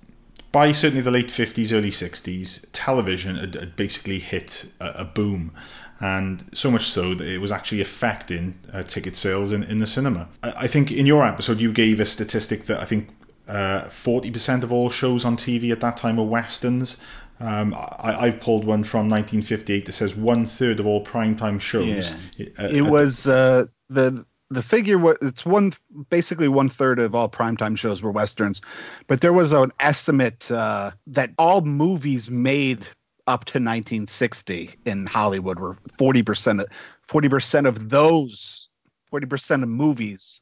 by 0.51 0.71
certainly 0.71 1.01
the 1.01 1.11
late 1.11 1.27
50s, 1.27 1.71
early 1.71 1.89
60s, 1.89 2.65
television 2.71 3.35
had, 3.35 3.55
had 3.55 3.75
basically 3.75 4.19
hit 4.19 4.65
a, 4.79 5.01
a, 5.01 5.05
boom. 5.05 5.51
And 5.99 6.49
so 6.53 6.71
much 6.71 6.85
so 6.85 7.15
that 7.15 7.27
it 7.27 7.39
was 7.39 7.51
actually 7.51 7.81
affecting 7.81 8.59
uh, 8.71 8.83
ticket 8.83 9.15
sales 9.15 9.51
in, 9.51 9.63
in 9.63 9.79
the 9.79 9.87
cinema. 9.87 10.29
I, 10.43 10.53
I, 10.57 10.67
think 10.67 10.91
in 10.91 11.05
your 11.05 11.25
episode, 11.25 11.59
you 11.59 11.73
gave 11.73 11.99
a 11.99 12.05
statistic 12.05 12.65
that 12.65 12.79
I 12.79 12.85
think 12.85 13.09
uh, 13.47 13.83
40% 13.85 14.63
of 14.63 14.71
all 14.71 14.89
shows 14.89 15.25
on 15.25 15.37
TV 15.37 15.71
at 15.71 15.79
that 15.81 15.97
time 15.97 16.17
were 16.17 16.23
westerns. 16.23 17.01
Um, 17.39 17.75
I, 17.77 18.25
have 18.25 18.39
pulled 18.39 18.65
one 18.65 18.83
from 18.83 19.09
1958 19.09 19.85
that 19.85 19.91
says 19.91 20.15
one 20.15 20.45
third 20.45 20.79
of 20.79 20.87
all 20.87 21.05
primetime 21.05 21.61
shows. 21.61 22.11
Yeah. 22.35 22.47
Uh, 22.57 22.67
it 22.71 22.81
was 22.81 23.27
uh, 23.27 23.65
the 23.89 24.25
the 24.49 24.63
figure 24.63 24.97
was 24.97 25.17
it's 25.21 25.45
one 25.45 25.71
basically 26.09 26.47
one 26.47 26.69
third 26.69 26.99
of 26.99 27.13
all 27.13 27.29
primetime 27.29 27.77
shows 27.77 28.01
were 28.01 28.11
westerns, 28.11 28.61
but 29.07 29.21
there 29.21 29.33
was 29.33 29.53
an 29.53 29.71
estimate 29.79 30.49
uh, 30.51 30.91
that 31.07 31.31
all 31.37 31.61
movies 31.61 32.29
made 32.29 32.87
up 33.27 33.43
to 33.43 33.59
1960 33.59 34.71
in 34.85 35.05
Hollywood 35.05 35.59
were 35.59 35.77
40 35.97 36.23
percent 36.23 36.61
of 36.61 36.67
40 37.07 37.29
percent 37.29 37.67
of 37.67 37.89
those 37.89 38.69
40 39.09 39.25
percent 39.27 39.63
of 39.63 39.69
movies 39.69 40.41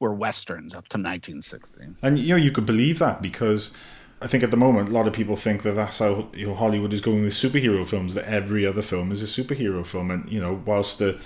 were 0.00 0.12
westerns 0.12 0.74
up 0.74 0.88
to 0.88 0.98
1960. 0.98 1.80
And 2.02 2.18
you 2.18 2.30
know 2.30 2.36
you 2.36 2.50
could 2.50 2.66
believe 2.66 2.98
that 2.98 3.22
because 3.22 3.76
I 4.20 4.26
think 4.26 4.42
at 4.42 4.50
the 4.50 4.56
moment 4.56 4.88
a 4.88 4.92
lot 4.92 5.06
of 5.06 5.12
people 5.12 5.36
think 5.36 5.62
that 5.62 5.72
that's 5.72 5.98
how 5.98 6.28
you 6.32 6.48
know, 6.48 6.54
Hollywood 6.54 6.92
is 6.92 7.00
going 7.00 7.22
with 7.22 7.34
superhero 7.34 7.86
films. 7.86 8.14
That 8.14 8.26
every 8.26 8.66
other 8.66 8.82
film 8.82 9.12
is 9.12 9.22
a 9.22 9.26
superhero 9.26 9.86
film, 9.86 10.10
and 10.10 10.28
you 10.30 10.40
know, 10.40 10.62
whilst 10.64 10.98
the 10.98 11.20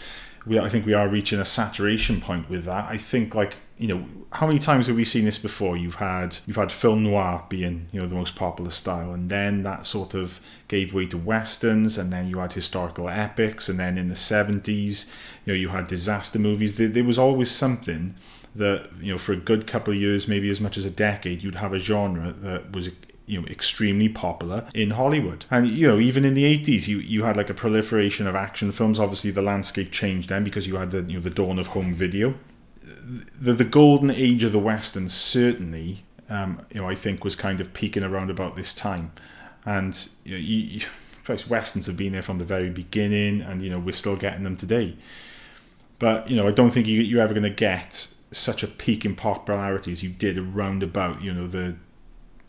we 0.49 0.59
I 0.59 0.69
think 0.69 0.87
we 0.87 0.95
are 0.95 1.09
reaching 1.09 1.39
a 1.39 1.45
saturation 1.45 2.21
point 2.21 2.49
with 2.49 2.65
that. 2.65 2.91
I 2.91 2.99
think 2.99 3.35
like 3.35 3.57
you 3.77 3.89
know 3.89 4.05
how 4.33 4.47
many 4.47 4.59
times 4.59 4.87
have 4.87 4.97
we 4.97 5.05
seen 5.05 5.25
this 5.25 5.39
before? 5.39 5.77
You've 5.77 5.97
had 5.97 6.39
you've 6.47 6.57
had 6.57 6.73
film 6.73 7.05
noir 7.05 7.45
being 7.49 7.89
you 7.93 8.01
know 8.01 8.07
the 8.07 8.15
most 8.15 8.35
popular 8.35 8.71
style, 8.71 9.13
and 9.13 9.31
then 9.31 9.63
that 9.63 9.87
sort 9.87 10.15
of 10.15 10.41
gave 10.67 10.95
way 10.95 11.07
to 11.07 11.19
westerns, 11.19 11.99
and 11.99 12.13
then 12.13 12.29
you 12.29 12.39
had 12.39 12.53
historical 12.53 13.09
epics, 13.09 13.69
and 13.69 13.79
then 13.79 13.97
in 13.97 14.09
the 14.09 14.17
seventies, 14.17 15.11
you 15.45 15.53
know 15.53 15.57
you 15.57 15.69
had 15.69 15.87
disaster 15.87 16.39
movies. 16.39 16.79
There, 16.79 16.89
there 16.89 17.05
was 17.05 17.19
always 17.19 17.51
something 17.51 18.15
that 18.55 18.91
you 19.01 19.13
know 19.13 19.19
for 19.19 19.33
a 19.33 19.37
good 19.37 19.67
couple 19.67 19.95
of 19.95 20.01
years, 20.01 20.27
maybe 20.27 20.51
as 20.51 20.61
much 20.61 20.77
as 20.77 20.85
a 20.85 20.91
decade, 20.91 21.43
you'd 21.43 21.57
have 21.57 21.73
a 21.73 21.79
genre 21.79 22.33
that 22.33 22.73
was 22.73 22.89
you 23.29 23.41
know 23.41 23.47
extremely 23.49 24.09
popular 24.09 24.69
in 24.75 24.93
Hollywood. 24.93 25.45
And 25.51 25.69
you 25.69 25.87
know 25.87 25.99
even 25.99 26.25
in 26.25 26.35
the 26.35 26.45
80s, 26.45 26.89
you 26.89 26.99
you 26.99 27.25
had 27.25 27.37
like 27.37 27.51
a 27.51 27.55
proliferation 27.55 28.27
of 28.27 28.35
action 28.35 28.73
films. 28.73 28.99
Obviously, 28.99 29.31
the 29.31 29.43
landscape 29.43 29.93
changed 29.93 30.29
then 30.29 30.45
because 30.45 30.67
you 30.67 30.77
had 30.77 30.91
the 30.91 31.03
you 31.03 31.15
know 31.15 31.21
the 31.21 31.31
dawn 31.31 31.59
of 31.59 31.69
home 31.69 31.95
video. 31.95 32.35
The 33.41 33.53
the 33.53 33.65
golden 33.65 34.11
age 34.11 34.43
of 34.45 34.53
the 34.53 34.59
western 34.59 35.09
certainly, 35.09 36.05
um, 36.29 36.63
you 36.73 36.81
know, 36.81 36.89
I 36.89 36.95
think 36.95 37.25
was 37.25 37.37
kind 37.37 37.61
of 37.61 37.73
peaking 37.73 38.03
around 38.03 38.31
about 38.31 38.57
this 38.57 38.75
time, 38.75 39.13
and 39.65 40.09
you, 40.25 40.33
know, 40.33 40.39
you, 40.39 40.57
you 40.57 40.87
westerns 41.49 41.87
have 41.87 41.97
been 41.97 42.13
there 42.13 42.23
from 42.23 42.39
the 42.39 42.45
very 42.45 42.71
beginning, 42.71 43.43
and 43.43 43.63
you 43.63 43.71
know 43.71 43.79
we're 43.79 43.93
still 43.93 44.17
getting 44.17 44.45
them 44.45 44.57
today. 44.57 44.97
But 45.99 46.31
you 46.31 46.37
know, 46.37 46.47
I 46.47 46.53
don't 46.53 46.71
think 46.71 46.87
you, 46.87 47.01
you're 47.03 47.21
ever 47.21 47.35
going 47.35 47.43
to 47.43 47.51
get 47.51 48.09
such 48.31 48.63
a 48.63 48.67
peak 48.67 49.05
in 49.05 49.15
popularity 49.15 49.91
as 49.91 50.03
you 50.03 50.11
did 50.11 50.39
around 50.39 50.83
about 50.83 51.23
you 51.23 51.33
know 51.33 51.47
the 51.47 51.77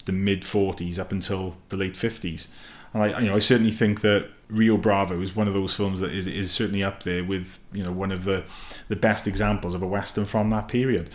the 0.09 0.13
mid 0.13 0.41
40s 0.41 0.97
up 0.97 1.11
until 1.11 1.55
the 1.69 1.77
late 1.77 1.93
50s. 1.93 2.47
And 2.93 3.03
I, 3.03 3.19
you 3.19 3.27
know, 3.27 3.35
I 3.35 3.39
certainly 3.39 3.71
think 3.71 4.01
that 4.01 4.29
Rio 4.49 4.75
Bravo 4.75 5.21
is 5.21 5.35
one 5.35 5.47
of 5.47 5.53
those 5.53 5.75
films 5.75 5.99
that 5.99 6.11
is, 6.11 6.25
is 6.25 6.51
certainly 6.51 6.83
up 6.83 7.03
there 7.03 7.23
with 7.23 7.59
you 7.71 7.83
know 7.83 7.91
one 7.91 8.11
of 8.11 8.23
the 8.23 8.43
the 8.87 8.95
best 8.95 9.27
examples 9.27 9.75
of 9.75 9.83
a 9.83 9.87
western 9.87 10.25
from 10.25 10.49
that 10.49 10.67
period. 10.67 11.11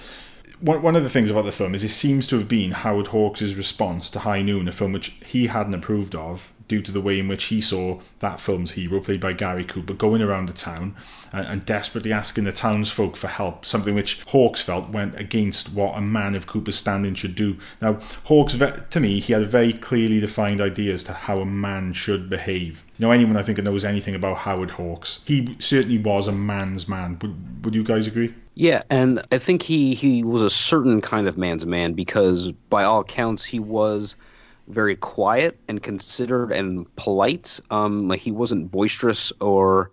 One, 0.61 0.83
one 0.83 0.95
of 0.95 1.03
the 1.03 1.11
things 1.11 1.31
about 1.31 1.45
the 1.45 1.51
film 1.51 1.75
is 1.75 1.83
it 1.83 1.89
seems 1.89 2.29
to 2.29 2.39
have 2.39 2.47
been 2.47 2.71
Howard 2.71 3.09
Hawks' 3.09 3.55
response 3.55 4.09
to 4.11 4.21
High 4.21 4.43
Noon, 4.43 4.69
a 4.69 4.73
film 4.73 4.93
which 4.93 5.17
he 5.25 5.49
hadn't 5.49 5.75
approved 5.75 6.15
of, 6.15 6.53
due 6.69 6.83
to 6.83 6.91
the 6.91 7.01
way 7.01 7.19
in 7.19 7.29
which 7.29 7.45
he 7.45 7.61
saw 7.61 8.01
that 8.21 8.41
film's 8.41 8.73
hero, 8.73 9.01
played 9.01 9.21
by 9.21 9.33
Gary 9.33 9.65
Cooper, 9.65 9.93
going 9.93 10.23
around 10.23 10.49
the 10.49 10.55
town 10.55 10.97
and, 11.33 11.47
and, 11.47 11.67
desperately 11.67 12.13
asking 12.13 12.45
the 12.45 12.53
townsfolk 12.53 13.17
for 13.17 13.29
help, 13.29 13.65
something 13.65 13.95
which 13.95 14.23
Hawks 14.29 14.61
felt 14.61 14.91
went 14.91 15.19
against 15.19 15.73
what 15.73 15.97
a 15.97 16.01
man 16.01 16.35
of 16.35 16.47
Cooper's 16.47 16.77
standing 16.77 17.15
should 17.15 17.35
do. 17.35 17.57
Now, 17.81 18.01
Hawks, 18.25 18.57
to 18.57 19.01
me, 19.01 19.21
he 19.21 19.33
had 19.33 19.49
very 19.49 19.73
clearly 19.73 20.21
defined 20.21 20.61
ideas 20.61 21.05
to 21.05 21.13
how 21.13 21.41
a 21.41 21.47
man 21.47 21.93
should 21.93 22.31
behave. 22.31 22.85
You 22.99 23.07
know, 23.07 23.13
anyone 23.13 23.37
I 23.37 23.43
think 23.43 23.59
knows 23.59 23.85
anything 23.85 24.15
about 24.15 24.39
Howard 24.39 24.73
Hawks, 24.73 25.23
he 25.27 25.57
certainly 25.59 25.99
was 25.99 26.29
a 26.29 26.33
man's 26.33 26.89
man. 26.89 27.19
Would, 27.21 27.65
would 27.65 27.75
you 27.75 27.83
guys 27.83 28.07
agree? 28.07 28.35
Yeah, 28.55 28.83
and 28.89 29.21
I 29.33 29.39
think 29.39 29.63
he, 29.63 29.95
he 29.95 30.23
was 30.23 30.41
a 30.41 30.51
certain 30.51 31.01
kind 31.01 31.27
of 31.27 31.37
man's 31.37 31.67
man 31.67 31.93
because, 31.93 32.53
by 32.71 32.85
all 32.85 33.01
accounts, 33.01 33.45
he 33.45 33.59
was– 33.59 34.17
very 34.69 34.97
quiet 34.97 35.59
and 35.69 35.83
considered 35.83 36.53
and 36.53 36.95
polite. 36.97 37.61
Um, 37.71 38.09
like 38.09 38.21
he 38.21 38.33
wasn't 38.33 38.71
boisterous 38.71 39.33
or 39.41 39.91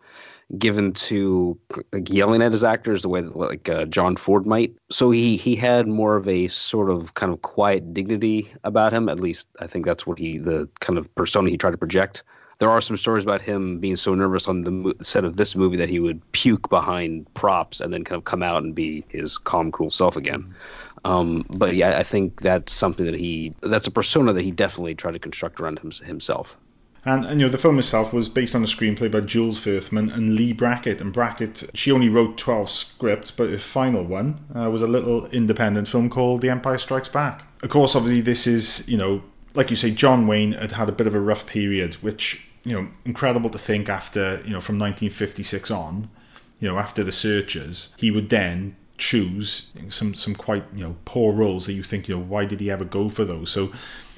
given 0.57 0.91
to 0.91 1.57
like 1.93 2.09
yelling 2.09 2.41
at 2.41 2.51
his 2.51 2.63
actors 2.63 3.03
the 3.03 3.09
way 3.09 3.21
that 3.21 3.35
like 3.35 3.69
uh, 3.69 3.85
John 3.85 4.15
Ford 4.15 4.45
might. 4.45 4.75
So 4.89 5.11
he 5.11 5.37
he 5.37 5.55
had 5.55 5.87
more 5.87 6.15
of 6.15 6.27
a 6.27 6.47
sort 6.49 6.89
of 6.89 7.13
kind 7.13 7.31
of 7.31 7.41
quiet 7.41 7.93
dignity 7.93 8.51
about 8.63 8.93
him. 8.93 9.09
At 9.09 9.19
least 9.19 9.47
I 9.59 9.67
think 9.67 9.85
that's 9.85 10.05
what 10.05 10.19
he 10.19 10.37
the 10.37 10.67
kind 10.79 10.97
of 10.97 11.13
persona 11.15 11.49
he 11.49 11.57
tried 11.57 11.71
to 11.71 11.77
project. 11.77 12.23
There 12.59 12.69
are 12.69 12.81
some 12.81 12.97
stories 12.97 13.23
about 13.23 13.41
him 13.41 13.79
being 13.79 13.95
so 13.95 14.13
nervous 14.13 14.47
on 14.47 14.61
the 14.61 14.93
set 15.01 15.25
of 15.25 15.37
this 15.37 15.55
movie 15.55 15.77
that 15.77 15.89
he 15.89 15.99
would 15.99 16.21
puke 16.31 16.69
behind 16.69 17.33
props 17.33 17.81
and 17.81 17.91
then 17.91 18.03
kind 18.03 18.17
of 18.17 18.25
come 18.25 18.43
out 18.43 18.61
and 18.61 18.75
be 18.75 19.03
his 19.09 19.39
calm, 19.39 19.71
cool 19.71 19.89
self 19.89 20.15
again. 20.15 20.53
Um, 21.03 21.45
but 21.49 21.75
yeah, 21.75 21.97
I 21.97 22.03
think 22.03 22.41
that's 22.41 22.71
something 22.71 23.05
that 23.05 23.15
he 23.15 23.53
that's 23.61 23.87
a 23.87 23.91
persona 23.91 24.33
that 24.33 24.43
he 24.43 24.51
definitely 24.51 24.95
tried 24.95 25.13
to 25.13 25.19
construct 25.19 25.59
around 25.59 25.79
him, 25.79 25.91
himself. 25.91 26.57
And, 27.03 27.25
and, 27.25 27.41
you 27.41 27.47
know 27.47 27.51
the 27.51 27.57
film 27.57 27.79
itself 27.79 28.13
was 28.13 28.29
based 28.29 28.53
on 28.53 28.61
a 28.61 28.67
screenplay 28.67 29.11
by 29.11 29.21
Jules 29.21 29.57
Furthman 29.57 30.13
and 30.13 30.35
Leigh 30.35 30.53
Brackett. 30.53 31.01
And 31.01 31.11
Brackett, 31.11 31.63
she 31.73 31.91
only 31.91 32.09
wrote 32.09 32.37
twelve 32.37 32.69
scripts, 32.69 33.31
but 33.31 33.49
the 33.49 33.57
final 33.57 34.03
one 34.03 34.45
uh, 34.55 34.69
was 34.69 34.83
a 34.83 34.87
little 34.87 35.25
independent 35.27 35.87
film 35.87 36.09
called 36.09 36.41
The 36.41 36.49
Empire 36.49 36.77
Strikes 36.77 37.09
Back. 37.09 37.43
Of 37.63 37.71
course, 37.71 37.95
obviously, 37.95 38.21
this 38.21 38.45
is 38.45 38.87
you 38.87 38.97
know 38.97 39.23
like 39.53 39.69
you 39.69 39.75
say, 39.75 39.91
John 39.91 40.27
Wayne 40.27 40.53
had 40.53 40.73
had 40.73 40.89
a 40.89 40.93
bit 40.93 41.07
of 41.07 41.15
a 41.15 41.19
rough 41.19 41.45
period, 41.45 41.95
which 41.95 42.47
you 42.63 42.73
know 42.73 42.89
incredible 43.05 43.49
to 43.49 43.57
think 43.57 43.89
after 43.89 44.41
you 44.45 44.51
know 44.51 44.61
from 44.61 44.77
1956 44.77 45.71
on, 45.71 46.09
you 46.59 46.67
know 46.67 46.77
after 46.77 47.03
the 47.03 47.11
Searchers, 47.11 47.95
he 47.97 48.11
would 48.11 48.29
then 48.29 48.75
choose 49.01 49.73
some 49.89 50.13
some 50.13 50.35
quite 50.35 50.63
you 50.73 50.83
know 50.83 50.95
poor 51.05 51.33
roles 51.33 51.65
that 51.65 51.73
you 51.73 51.83
think 51.83 52.07
you 52.07 52.15
know 52.15 52.21
why 52.21 52.45
did 52.45 52.59
he 52.59 52.69
ever 52.69 52.85
go 52.85 53.09
for 53.09 53.25
those? 53.25 53.49
So 53.49 53.71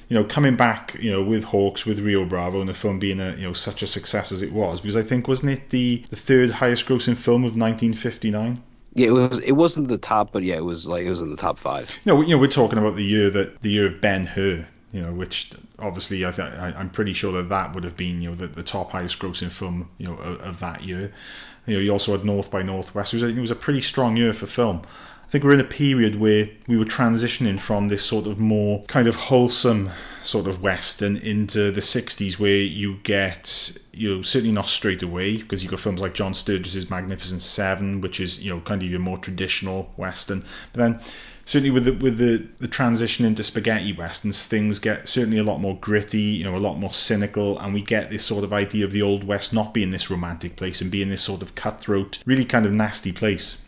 you 0.08 0.16
know, 0.16 0.24
coming 0.24 0.54
back, 0.54 0.96
you 1.00 1.10
know, 1.10 1.22
with 1.22 1.44
Hawks, 1.44 1.86
with 1.86 1.98
Rio 1.98 2.26
Bravo, 2.26 2.60
and 2.60 2.68
the 2.68 2.74
film 2.74 2.98
being 2.98 3.20
a, 3.20 3.34
you 3.36 3.42
know, 3.42 3.54
such 3.54 3.82
a 3.82 3.86
success 3.86 4.30
as 4.30 4.42
it 4.42 4.52
was, 4.52 4.82
because 4.82 4.96
I 4.96 5.02
think 5.02 5.26
wasn't 5.26 5.52
it 5.52 5.70
the 5.70 6.04
the 6.10 6.16
third 6.16 6.50
highest 6.52 6.86
grossing 6.86 7.16
film 7.16 7.42
of 7.42 7.56
1959? 7.56 8.62
Yeah, 8.92 9.08
it 9.08 9.10
was. 9.10 9.40
It 9.40 9.52
wasn't 9.52 9.88
the 9.88 9.98
top, 9.98 10.30
but 10.30 10.42
yeah, 10.42 10.56
it 10.56 10.64
was 10.64 10.86
like 10.86 11.04
it 11.04 11.10
was 11.10 11.22
in 11.22 11.30
the 11.30 11.36
top 11.36 11.58
five. 11.58 11.90
You 12.04 12.12
know, 12.12 12.20
you 12.20 12.28
know, 12.28 12.38
we're 12.38 12.48
talking 12.48 12.78
about 12.78 12.96
the 12.96 13.04
year 13.04 13.30
that 13.30 13.62
the 13.62 13.70
year 13.70 13.86
of 13.86 14.00
Ben 14.00 14.26
Hur, 14.26 14.66
you 14.92 15.02
know, 15.02 15.12
which 15.12 15.52
obviously 15.78 16.24
I, 16.24 16.30
th- 16.30 16.52
I 16.52 16.74
I'm 16.76 16.90
pretty 16.90 17.14
sure 17.14 17.32
that 17.32 17.48
that 17.48 17.74
would 17.74 17.84
have 17.84 17.96
been 17.96 18.20
you 18.20 18.30
know 18.30 18.36
the, 18.36 18.46
the 18.46 18.62
top 18.62 18.92
highest 18.92 19.18
grossing 19.18 19.50
film 19.50 19.88
you 19.98 20.06
know 20.06 20.16
of, 20.16 20.40
of 20.42 20.60
that 20.60 20.84
year. 20.84 21.12
You 21.66 21.74
know, 21.74 21.80
you 21.80 21.90
also 21.90 22.12
had 22.12 22.24
North 22.24 22.50
by 22.50 22.62
Northwest. 22.62 23.14
It 23.14 23.16
was, 23.16 23.22
a, 23.22 23.28
it 23.28 23.40
was 23.40 23.50
a 23.50 23.56
pretty 23.56 23.80
strong 23.80 24.16
year 24.16 24.32
for 24.32 24.46
film. 24.46 24.82
I 25.26 25.30
think 25.30 25.42
we're 25.42 25.54
in 25.54 25.60
a 25.60 25.64
period 25.64 26.16
where 26.16 26.48
we 26.68 26.76
were 26.76 26.84
transitioning 26.84 27.58
from 27.58 27.88
this 27.88 28.04
sort 28.04 28.26
of 28.26 28.38
more 28.38 28.84
kind 28.84 29.08
of 29.08 29.16
wholesome 29.16 29.90
sort 30.22 30.46
of 30.46 30.62
western 30.62 31.16
into 31.16 31.70
the 31.70 31.80
60s 31.80 32.38
where 32.38 32.56
you 32.56 32.98
get 33.02 33.76
you 33.92 34.16
know 34.16 34.22
certainly 34.22 34.52
not 34.54 34.68
straight 34.68 35.02
away 35.02 35.38
because 35.38 35.62
you've 35.62 35.70
got 35.70 35.80
films 35.80 36.00
like 36.00 36.14
John 36.14 36.34
Sturges's 36.34 36.88
Magnificent 36.88 37.42
Seven 37.42 38.00
which 38.00 38.20
is 38.20 38.42
you 38.42 38.50
know 38.54 38.60
kind 38.60 38.82
of 38.82 38.88
your 38.88 39.00
more 39.00 39.18
traditional 39.18 39.92
western 39.96 40.44
but 40.72 40.80
then 40.80 41.00
certainly 41.44 41.70
with 41.70 41.84
the 41.84 41.92
with 41.92 42.18
the, 42.18 42.46
the 42.58 42.68
transition 42.68 43.24
into 43.24 43.44
spaghetti 43.44 43.92
westerns 43.92 44.46
things 44.46 44.78
get 44.78 45.08
certainly 45.08 45.38
a 45.38 45.44
lot 45.44 45.58
more 45.58 45.78
gritty 45.78 46.20
you 46.20 46.44
know 46.44 46.56
a 46.56 46.58
lot 46.58 46.78
more 46.78 46.92
cynical 46.92 47.58
and 47.58 47.74
we 47.74 47.82
get 47.82 48.10
this 48.10 48.24
sort 48.24 48.44
of 48.44 48.52
idea 48.52 48.84
of 48.84 48.92
the 48.92 49.02
old 49.02 49.24
west 49.24 49.52
not 49.52 49.74
being 49.74 49.90
this 49.90 50.10
romantic 50.10 50.56
place 50.56 50.80
and 50.80 50.90
being 50.90 51.08
this 51.08 51.22
sort 51.22 51.42
of 51.42 51.54
cutthroat 51.54 52.18
really 52.26 52.44
kind 52.44 52.66
of 52.66 52.72
nasty 52.72 53.12
place 53.12 53.60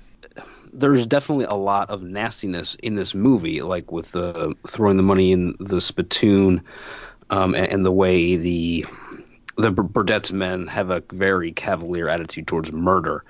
there's 0.72 1.06
definitely 1.06 1.46
a 1.46 1.54
lot 1.54 1.88
of 1.88 2.02
nastiness 2.02 2.74
in 2.76 2.96
this 2.96 3.14
movie, 3.14 3.62
like 3.62 3.90
with 3.90 4.12
the 4.12 4.54
throwing 4.66 4.98
the 4.98 5.02
money 5.02 5.32
in 5.32 5.54
the 5.58 5.80
spittoon, 5.80 6.62
um, 7.30 7.54
and, 7.54 7.66
and, 7.72 7.86
the 7.86 7.92
way 7.92 8.36
the 8.36 8.84
the 9.56 9.70
Burdett's 9.70 10.32
men 10.32 10.66
have 10.66 10.90
a 10.90 11.02
very 11.12 11.50
cavalier 11.52 12.08
attitude 12.08 12.46
towards 12.46 12.72
murder. 12.72 13.24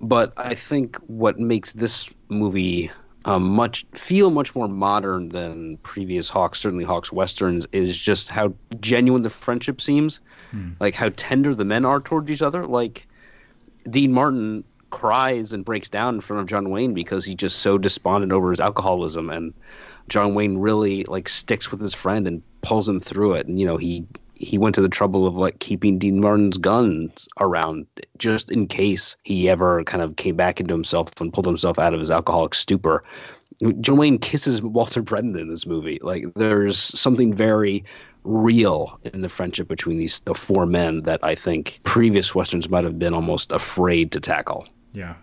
But 0.00 0.32
I 0.38 0.54
think 0.54 0.96
what 1.06 1.38
makes 1.38 1.74
this 1.74 2.08
movie 2.28 2.90
um, 3.26 3.42
much 3.42 3.84
feel 3.92 4.30
much 4.30 4.54
more 4.54 4.68
modern 4.68 5.28
than 5.30 5.76
previous 5.78 6.28
Hawks, 6.28 6.60
certainly 6.60 6.84
Hawks 6.84 7.12
westerns, 7.12 7.66
is 7.72 7.96
just 7.96 8.28
how 8.28 8.54
genuine 8.80 9.22
the 9.22 9.30
friendship 9.30 9.80
seems, 9.80 10.20
hmm. 10.52 10.70
like 10.78 10.94
how 10.94 11.10
tender 11.16 11.54
the 11.54 11.64
men 11.64 11.84
are 11.84 12.00
towards 12.00 12.30
each 12.30 12.40
other. 12.40 12.66
Like 12.66 13.08
Dean 13.90 14.12
Martin 14.12 14.62
cries 14.90 15.52
and 15.52 15.64
breaks 15.64 15.90
down 15.90 16.14
in 16.14 16.20
front 16.20 16.40
of 16.40 16.46
John 16.46 16.70
Wayne 16.70 16.94
because 16.94 17.24
he's 17.24 17.34
just 17.34 17.58
so 17.58 17.76
despondent 17.76 18.32
over 18.32 18.50
his 18.50 18.60
alcoholism 18.60 19.28
and 19.28 19.52
John 20.08 20.34
Wayne 20.34 20.58
really 20.58 21.02
like 21.04 21.28
sticks 21.28 21.72
with 21.72 21.80
his 21.80 21.94
friend 21.94 22.28
and 22.28 22.42
pulls 22.62 22.88
him 22.88 23.00
through 23.00 23.34
it 23.34 23.48
and 23.48 23.58
you 23.58 23.66
know 23.66 23.76
he 23.76 24.06
he 24.36 24.58
went 24.58 24.74
to 24.74 24.82
the 24.82 24.88
trouble 24.88 25.26
of 25.26 25.36
like 25.36 25.58
keeping 25.58 25.98
Dean 25.98 26.20
Martin's 26.20 26.58
guns 26.58 27.28
around 27.40 27.86
just 28.18 28.50
in 28.50 28.66
case 28.66 29.16
he 29.22 29.48
ever 29.48 29.82
kind 29.84 30.02
of 30.02 30.16
came 30.16 30.36
back 30.36 30.60
into 30.60 30.74
himself 30.74 31.10
and 31.20 31.32
pulled 31.32 31.46
himself 31.46 31.78
out 31.78 31.94
of 31.94 32.00
his 32.00 32.10
alcoholic 32.10 32.54
stupor. 32.54 33.02
John 33.80 33.96
Wayne 33.96 34.18
kisses 34.18 34.60
Walter 34.60 35.00
Brennan 35.00 35.38
in 35.38 35.48
this 35.48 35.66
movie. 35.66 35.98
Like 36.02 36.26
there's 36.34 36.78
something 36.78 37.32
very 37.32 37.84
real 38.24 38.98
in 39.04 39.22
the 39.22 39.28
friendship 39.28 39.68
between 39.68 39.98
these 39.98 40.20
the 40.20 40.34
four 40.34 40.66
men 40.66 41.02
that 41.02 41.20
I 41.22 41.34
think 41.34 41.80
previous 41.84 42.34
westerns 42.34 42.68
might 42.68 42.84
have 42.84 42.98
been 42.98 43.14
almost 43.14 43.52
afraid 43.52 44.12
to 44.12 44.20
tackle. 44.20 44.68
Yeah. 44.92 45.14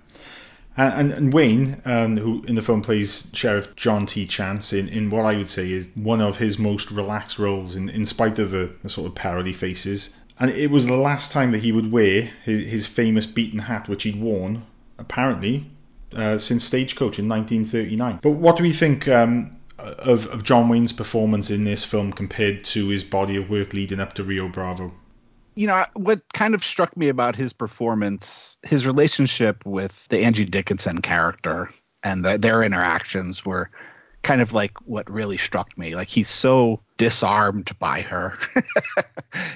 And, 0.75 1.11
and, 1.11 1.33
Wayne, 1.33 1.81
um, 1.85 2.17
who 2.17 2.43
in 2.47 2.55
the 2.55 2.63
film 2.63 2.81
plays 2.81 3.29
Sheriff 3.33 3.75
John 3.75 4.07
T. 4.07 4.25
Chance, 4.25 4.73
in, 4.73 4.89
in 4.89 5.11
what 5.11 5.25
I 5.25 5.35
would 5.37 5.49
say 5.49 5.71
is 5.71 5.89
one 5.93 6.19
of 6.19 6.37
his 6.37 6.57
most 6.57 6.89
relaxed 6.89 7.37
roles, 7.37 7.75
in, 7.75 7.89
in 7.89 8.05
spite 8.05 8.39
of 8.39 8.51
the, 8.51 8.73
the 8.81 8.89
sort 8.89 9.07
of 9.07 9.15
parody 9.15 9.53
faces. 9.53 10.17
And 10.39 10.49
it 10.49 10.71
was 10.71 10.87
the 10.87 10.97
last 10.97 11.31
time 11.31 11.51
that 11.51 11.61
he 11.61 11.71
would 11.71 11.91
wear 11.91 12.31
his, 12.43 12.65
his 12.65 12.85
famous 12.87 13.27
beaten 13.27 13.59
hat, 13.59 13.87
which 13.87 14.03
he'd 14.03 14.19
worn, 14.19 14.65
apparently, 14.97 15.69
uh, 16.15 16.39
since 16.39 16.63
Stagecoach 16.63 17.19
in 17.19 17.29
1939. 17.29 18.19
But 18.21 18.31
what 18.31 18.57
do 18.57 18.63
we 18.63 18.73
think 18.73 19.07
um, 19.07 19.55
of, 19.77 20.25
of 20.27 20.43
John 20.43 20.69
Wayne's 20.69 20.93
performance 20.93 21.51
in 21.51 21.65
this 21.65 21.83
film 21.83 22.13
compared 22.13 22.63
to 22.65 22.87
his 22.87 23.03
body 23.03 23.35
of 23.35 23.49
work 23.49 23.73
leading 23.73 23.99
up 23.99 24.13
to 24.13 24.23
Rio 24.23 24.47
Bravo? 24.47 24.93
You 25.55 25.67
know 25.67 25.85
what 25.93 26.21
kind 26.33 26.53
of 26.53 26.63
struck 26.63 26.95
me 26.97 27.09
about 27.09 27.35
his 27.35 27.53
performance 27.53 28.57
his 28.63 28.85
relationship 28.85 29.65
with 29.65 30.07
the 30.09 30.19
angie 30.19 30.45
dickinson 30.45 31.01
character 31.01 31.69
and 32.03 32.25
the, 32.25 32.37
their 32.37 32.63
interactions 32.63 33.45
were 33.45 33.69
kind 34.23 34.41
of 34.41 34.53
like 34.53 34.71
what 34.85 35.09
really 35.11 35.37
struck 35.37 35.77
me. 35.77 35.95
Like 35.95 36.07
he's 36.07 36.29
so 36.29 36.79
disarmed 36.97 37.77
by 37.79 38.01
her. 38.01 38.35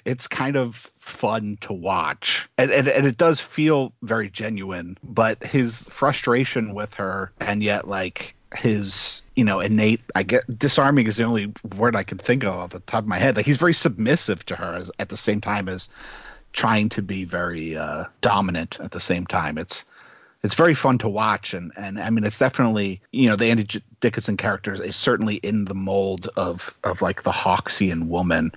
It's 0.06 0.28
kind 0.28 0.56
of 0.56 0.76
fun 0.98 1.60
to 1.62 1.72
watch. 1.72 2.50
And, 2.58 2.72
and, 2.72 2.88
and 2.88 3.06
it 3.06 3.18
does 3.18 3.40
feel 3.40 3.94
very 4.02 4.28
genuine 4.28 4.98
but 5.04 5.46
his 5.46 5.84
frustration 5.90 6.74
with 6.74 6.96
her 6.96 7.32
and 7.42 7.62
yet 7.62 7.88
like 7.88 8.34
his 8.56 9.22
you 9.36 9.44
know 9.44 9.60
innate 9.60 10.02
i 10.16 10.24
get 10.24 10.44
disarming 10.58 11.06
is 11.06 11.18
the 11.18 11.24
only 11.24 11.52
word 11.76 11.96
i 11.96 12.04
can 12.04 12.18
think 12.18 12.44
of 12.44 12.54
off 12.54 12.72
the 12.72 12.80
top 12.82 13.04
of 13.04 13.08
my 13.08 13.18
head. 13.18 13.36
Like 13.36 13.46
he's 13.46 13.58
very 13.58 13.74
submissive 13.74 14.46
to 14.46 14.56
her 14.56 14.76
as, 14.76 14.92
at 15.00 15.10
the 15.10 15.18
same 15.18 15.42
time 15.42 15.68
as 15.68 15.90
trying 16.54 16.90
to 16.90 17.02
be 17.02 17.26
very 17.26 17.78
uh, 17.78 18.06
dominant 18.22 18.80
at 18.80 18.92
the 18.92 19.00
same 19.00 19.26
time. 19.26 19.58
It's 19.58 19.84
it's 20.44 20.54
very 20.54 20.74
fun 20.74 20.98
to 21.00 21.10
watch. 21.10 21.54
And 21.54 21.72
and 21.78 22.00
i 22.00 22.10
mean 22.10 22.24
it's 22.24 22.40
definitely 22.40 23.02
you 23.12 23.30
know 23.30 23.36
the 23.36 23.48
angie 23.48 23.84
dickinson 24.00 24.38
character 24.38 24.74
is 24.74 24.96
certainly 24.96 25.36
in 25.38 25.66
the 25.66 25.76
mold 25.76 26.30
of 26.38 26.78
of 26.84 27.02
like 27.02 27.24
the 27.24 27.32
hawksian 27.32 28.08
woman 28.08 28.52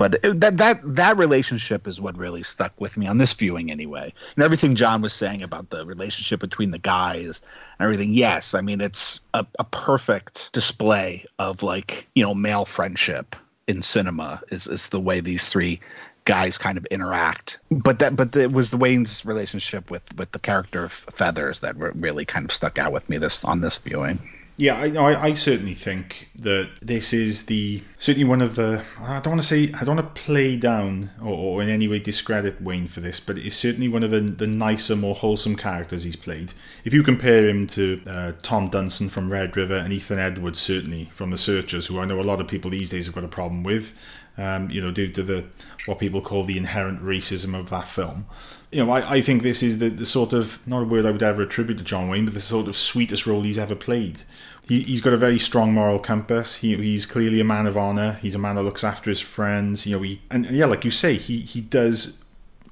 but 0.00 0.18
that 0.22 0.56
that 0.56 0.80
that 0.82 1.18
relationship 1.18 1.86
is 1.86 2.00
what 2.00 2.16
really 2.16 2.42
stuck 2.42 2.72
with 2.80 2.96
me 2.96 3.06
on 3.06 3.18
this 3.18 3.34
viewing 3.34 3.70
anyway. 3.70 4.10
And 4.34 4.42
everything 4.42 4.74
John 4.74 5.02
was 5.02 5.12
saying 5.12 5.42
about 5.42 5.68
the 5.68 5.84
relationship 5.84 6.40
between 6.40 6.70
the 6.70 6.78
guys 6.78 7.42
and 7.78 7.84
everything. 7.84 8.14
Yes, 8.14 8.54
I 8.54 8.62
mean 8.62 8.80
it's 8.80 9.20
a, 9.34 9.44
a 9.58 9.64
perfect 9.64 10.54
display 10.54 11.26
of 11.38 11.62
like 11.62 12.08
you 12.14 12.22
know 12.22 12.34
male 12.34 12.64
friendship 12.64 13.36
in 13.68 13.82
cinema 13.82 14.40
is 14.48 14.66
is 14.66 14.88
the 14.88 14.98
way 14.98 15.20
these 15.20 15.50
three 15.50 15.78
guys 16.24 16.56
kind 16.56 16.78
of 16.78 16.86
interact. 16.86 17.58
But 17.70 17.98
that 17.98 18.16
but 18.16 18.34
it 18.34 18.52
was 18.52 18.70
the 18.70 18.78
Wayne's 18.78 19.26
relationship 19.26 19.90
with 19.90 20.16
with 20.16 20.32
the 20.32 20.38
character 20.38 20.82
of 20.82 20.92
Feathers 20.92 21.60
that 21.60 21.76
really 21.76 22.24
kind 22.24 22.46
of 22.46 22.52
stuck 22.52 22.78
out 22.78 22.92
with 22.92 23.06
me 23.10 23.18
this 23.18 23.44
on 23.44 23.60
this 23.60 23.76
viewing. 23.76 24.18
Yeah, 24.60 24.78
I, 24.78 25.28
I, 25.28 25.32
certainly 25.32 25.72
think 25.72 26.28
that 26.34 26.68
this 26.82 27.14
is 27.14 27.46
the 27.46 27.82
certainly 27.98 28.28
one 28.28 28.42
of 28.42 28.56
the. 28.56 28.84
I 29.00 29.18
don't 29.20 29.32
want 29.32 29.40
to 29.40 29.48
say 29.48 29.72
I 29.72 29.84
don't 29.84 29.96
want 29.96 30.14
to 30.14 30.20
play 30.20 30.58
down 30.58 31.08
or, 31.18 31.32
or 31.32 31.62
in 31.62 31.70
any 31.70 31.88
way 31.88 31.98
discredit 31.98 32.60
Wayne 32.60 32.86
for 32.86 33.00
this, 33.00 33.20
but 33.20 33.38
it's 33.38 33.56
certainly 33.56 33.88
one 33.88 34.02
of 34.02 34.10
the 34.10 34.20
the 34.20 34.46
nicer, 34.46 34.96
more 34.96 35.14
wholesome 35.14 35.56
characters 35.56 36.04
he's 36.04 36.14
played. 36.14 36.52
If 36.84 36.92
you 36.92 37.02
compare 37.02 37.48
him 37.48 37.66
to 37.68 38.02
uh, 38.06 38.32
Tom 38.42 38.70
Dunson 38.70 39.08
from 39.08 39.32
Red 39.32 39.56
River 39.56 39.76
and 39.76 39.94
Ethan 39.94 40.18
Edwards, 40.18 40.60
certainly 40.60 41.08
from 41.14 41.30
The 41.30 41.38
Searchers, 41.38 41.86
who 41.86 41.98
I 41.98 42.04
know 42.04 42.20
a 42.20 42.22
lot 42.22 42.38
of 42.38 42.46
people 42.46 42.70
these 42.70 42.90
days 42.90 43.06
have 43.06 43.14
got 43.14 43.24
a 43.24 43.28
problem 43.28 43.62
with, 43.62 43.96
um, 44.36 44.68
you 44.68 44.82
know, 44.82 44.90
due 44.90 45.10
to 45.10 45.22
the 45.22 45.46
what 45.86 45.98
people 45.98 46.20
call 46.20 46.44
the 46.44 46.58
inherent 46.58 47.02
racism 47.02 47.58
of 47.58 47.70
that 47.70 47.88
film 47.88 48.26
you 48.70 48.84
know, 48.84 48.92
I, 48.92 49.16
I 49.16 49.20
think 49.20 49.42
this 49.42 49.62
is 49.62 49.78
the, 49.78 49.88
the 49.88 50.06
sort 50.06 50.32
of 50.32 50.64
not 50.66 50.82
a 50.82 50.84
word 50.84 51.04
I 51.04 51.10
would 51.10 51.22
ever 51.22 51.42
attribute 51.42 51.78
to 51.78 51.84
John 51.84 52.08
Wayne, 52.08 52.24
but 52.24 52.34
the 52.34 52.40
sort 52.40 52.68
of 52.68 52.76
sweetest 52.76 53.26
role 53.26 53.42
he's 53.42 53.58
ever 53.58 53.74
played 53.74 54.22
he, 54.70 54.82
he's 54.82 55.00
got 55.00 55.12
a 55.12 55.16
very 55.16 55.40
strong 55.40 55.74
moral 55.74 55.98
compass. 55.98 56.56
He, 56.56 56.76
he's 56.76 57.04
clearly 57.04 57.40
a 57.40 57.44
man 57.44 57.66
of 57.66 57.76
honor. 57.76 58.20
He's 58.22 58.36
a 58.36 58.38
man 58.38 58.54
that 58.54 58.62
looks 58.62 58.84
after 58.84 59.10
his 59.10 59.20
friends. 59.20 59.84
You 59.84 59.96
know, 59.96 60.02
he 60.02 60.22
and 60.30 60.46
yeah, 60.46 60.66
like 60.66 60.84
you 60.84 60.92
say, 60.92 61.16
he 61.16 61.40
he 61.40 61.60
does 61.60 62.22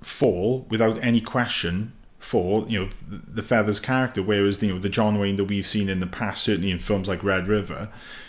fall 0.00 0.64
without 0.70 1.02
any 1.02 1.20
question 1.20 1.92
for 2.20 2.64
you 2.68 2.78
know 2.78 2.88
the, 3.08 3.32
the 3.32 3.42
feathers 3.42 3.80
character. 3.80 4.22
Whereas 4.22 4.62
you 4.62 4.72
know 4.72 4.78
the 4.78 4.88
John 4.88 5.18
Wayne 5.18 5.34
that 5.38 5.46
we've 5.46 5.66
seen 5.66 5.88
in 5.88 5.98
the 5.98 6.06
past, 6.06 6.44
certainly 6.44 6.70
in 6.70 6.78
films 6.78 7.08
like 7.08 7.24
Red 7.24 7.48
River, 7.48 7.88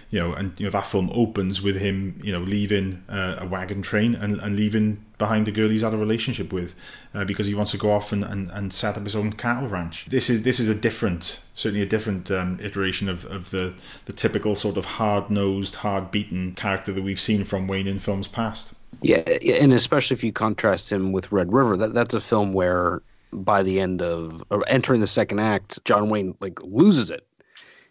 you 0.10 0.20
know, 0.20 0.34
and 0.34 0.60
you 0.60 0.66
know 0.66 0.72
that 0.72 0.88
film 0.88 1.10
opens 1.14 1.62
with 1.62 1.78
him, 1.78 2.20
you 2.24 2.32
know, 2.32 2.40
leaving 2.40 3.04
uh, 3.10 3.36
a 3.40 3.46
wagon 3.46 3.82
train 3.82 4.16
and, 4.16 4.40
and 4.40 4.56
leaving 4.56 5.06
behind 5.20 5.46
the 5.46 5.52
girl 5.52 5.70
he's 5.70 5.84
had 5.84 5.94
a 5.94 5.98
relationship 5.98 6.52
with 6.52 6.74
uh, 7.14 7.26
because 7.26 7.46
he 7.46 7.54
wants 7.54 7.72
to 7.72 7.78
go 7.78 7.92
off 7.92 8.12
and, 8.12 8.24
and, 8.24 8.50
and 8.52 8.74
set 8.74 8.98
up 8.98 9.04
his 9.04 9.16
own 9.16 9.34
cattle 9.34 9.70
ranch. 9.70 10.06
This 10.06 10.30
is 10.30 10.44
this 10.44 10.60
is 10.60 10.68
a 10.68 10.74
different, 10.74 11.44
certainly 11.54 11.84
a 11.84 11.86
different 11.86 12.32
um, 12.32 12.58
iteration 12.62 13.08
of, 13.08 13.26
of 13.26 13.52
the 13.52 13.76
the 14.06 14.14
typical 14.14 14.56
sort 14.56 14.78
of 14.78 14.86
hard 14.86 15.30
nosed, 15.30 15.76
hard 15.76 16.10
beaten 16.10 16.54
character 16.56 16.92
that 16.92 17.04
we've 17.04 17.20
seen 17.20 17.44
from 17.44 17.68
Wayne 17.68 17.88
in 17.88 18.00
films 18.00 18.28
past. 18.28 18.74
Yeah, 19.04 19.18
and 19.18 19.74
especially 19.74 20.16
if 20.16 20.24
you 20.24 20.34
contrast 20.34 20.92
him 20.92 21.12
with 21.12 21.32
Red 21.32 21.54
River, 21.54 21.78
that 21.78 21.94
that's 21.94 22.16
a 22.16 22.20
film 22.20 22.54
where 22.54 23.04
by 23.32 23.62
the 23.62 23.80
end 23.80 24.02
of 24.02 24.44
entering 24.66 25.02
the 25.02 25.08
second 25.08 25.40
act, 25.40 25.84
John 25.86 26.10
Wayne 26.10 26.36
like 26.40 26.64
loses 26.64 27.12
it 27.12 27.29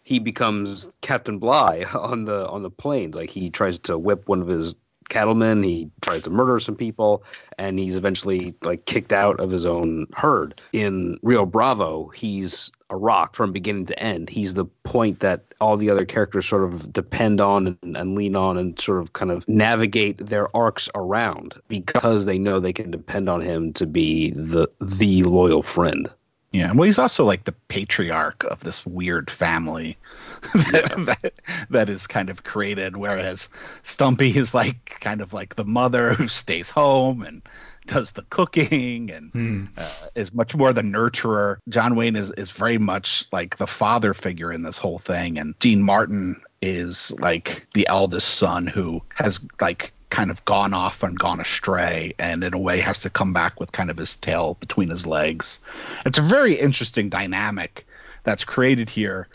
he 0.09 0.17
becomes 0.17 0.89
Captain 1.01 1.37
Bligh 1.37 1.85
on 1.93 2.25
the 2.25 2.49
on 2.49 2.63
the 2.63 2.71
plains. 2.71 3.15
Like 3.15 3.29
he 3.29 3.51
tries 3.51 3.77
to 3.79 3.97
whip 3.97 4.27
one 4.27 4.41
of 4.41 4.47
his 4.47 4.75
cattlemen, 5.09 5.63
He 5.63 5.89
tries 6.01 6.21
to 6.23 6.29
murder 6.29 6.59
some 6.59 6.75
people, 6.75 7.23
and 7.57 7.79
he's 7.79 7.95
eventually 7.95 8.53
like 8.63 8.85
kicked 8.85 9.11
out 9.11 9.39
of 9.39 9.49
his 9.49 9.65
own 9.65 10.07
herd. 10.13 10.61
In 10.71 11.17
Rio 11.23 11.45
Bravo, 11.45 12.09
he's 12.09 12.71
a 12.91 12.95
rock 12.95 13.35
from 13.35 13.51
beginning 13.51 13.87
to 13.87 13.99
end. 13.99 14.29
He's 14.29 14.53
the 14.53 14.65
point 14.65 15.19
that 15.19 15.45
all 15.61 15.77
the 15.77 15.89
other 15.89 16.05
characters 16.05 16.47
sort 16.47 16.63
of 16.63 16.93
depend 16.93 17.41
on 17.41 17.77
and, 17.81 17.97
and, 17.97 18.15
lean 18.15 18.35
on 18.35 18.57
and 18.57 18.79
sort 18.79 19.01
of 19.01 19.13
kind 19.13 19.31
of 19.31 19.47
navigate 19.47 20.17
their 20.25 20.55
arcs 20.55 20.89
around 20.95 21.59
because 21.67 22.25
they 22.25 22.37
know 22.37 22.59
they 22.59 22.73
can 22.73 22.91
depend 22.91 23.29
on 23.29 23.41
him 23.41 23.73
to 23.73 23.85
be 23.85 24.31
the 24.31 24.67
the 24.79 25.23
loyal 25.23 25.63
friend. 25.63 26.09
Yeah, 26.51 26.73
well, 26.73 26.85
he's 26.85 26.97
also 26.97 27.25
like 27.25 27.43
the 27.43 27.55
patriarch 27.67 28.43
of 28.45 28.61
this 28.61 28.83
weird 28.83 29.29
family 29.29 29.97
that, 30.41 30.93
yeah. 30.97 31.03
that, 31.03 31.33
that 31.69 31.89
is 31.89 32.07
kind 32.07 32.29
of 32.29 32.43
created, 32.43 32.97
whereas 32.97 33.49
Stumpy 33.83 34.35
is 34.35 34.55
like 34.55 34.99
kind 34.99 35.21
of 35.21 35.31
like 35.31 35.55
the 35.55 35.65
mother 35.65 36.13
who 36.13 36.27
stays 36.27 36.71
home 36.71 37.21
and 37.21 37.43
does 37.85 38.13
the 38.13 38.23
cooking 38.29 39.11
and 39.11 39.31
hmm. 39.31 39.65
uh, 39.77 39.91
is 40.15 40.33
much 40.33 40.55
more 40.55 40.73
the 40.73 40.81
nurturer. 40.81 41.57
John 41.69 41.95
Wayne 41.95 42.15
is 42.15 42.31
is 42.31 42.51
very 42.51 42.79
much 42.79 43.25
like 43.31 43.57
the 43.57 43.67
father 43.67 44.15
figure 44.15 44.51
in 44.51 44.63
this 44.63 44.77
whole 44.77 44.99
thing, 44.99 45.37
and 45.37 45.57
Dean 45.59 45.83
Martin 45.83 46.41
is 46.61 47.11
like 47.19 47.67
the 47.73 47.87
eldest 47.87 48.35
son 48.35 48.65
who 48.65 49.01
has 49.15 49.45
like 49.61 49.93
kind 50.09 50.31
of 50.31 50.43
gone 50.45 50.73
off 50.73 51.03
and 51.03 51.17
gone 51.17 51.39
astray 51.39 52.13
and 52.19 52.43
in 52.43 52.53
a 52.53 52.59
way 52.59 52.79
has 52.79 52.99
to 53.01 53.09
come 53.09 53.33
back 53.33 53.59
with 53.59 53.71
kind 53.71 53.89
of 53.89 53.97
his 53.97 54.15
tail 54.15 54.55
between 54.59 54.89
his 54.89 55.05
legs. 55.05 55.59
It's 56.05 56.17
a 56.17 56.23
very 56.23 56.55
interesting 56.55 57.09
dynamic 57.09 57.85
that's 58.23 58.43
created 58.43 58.89
here 58.89 59.27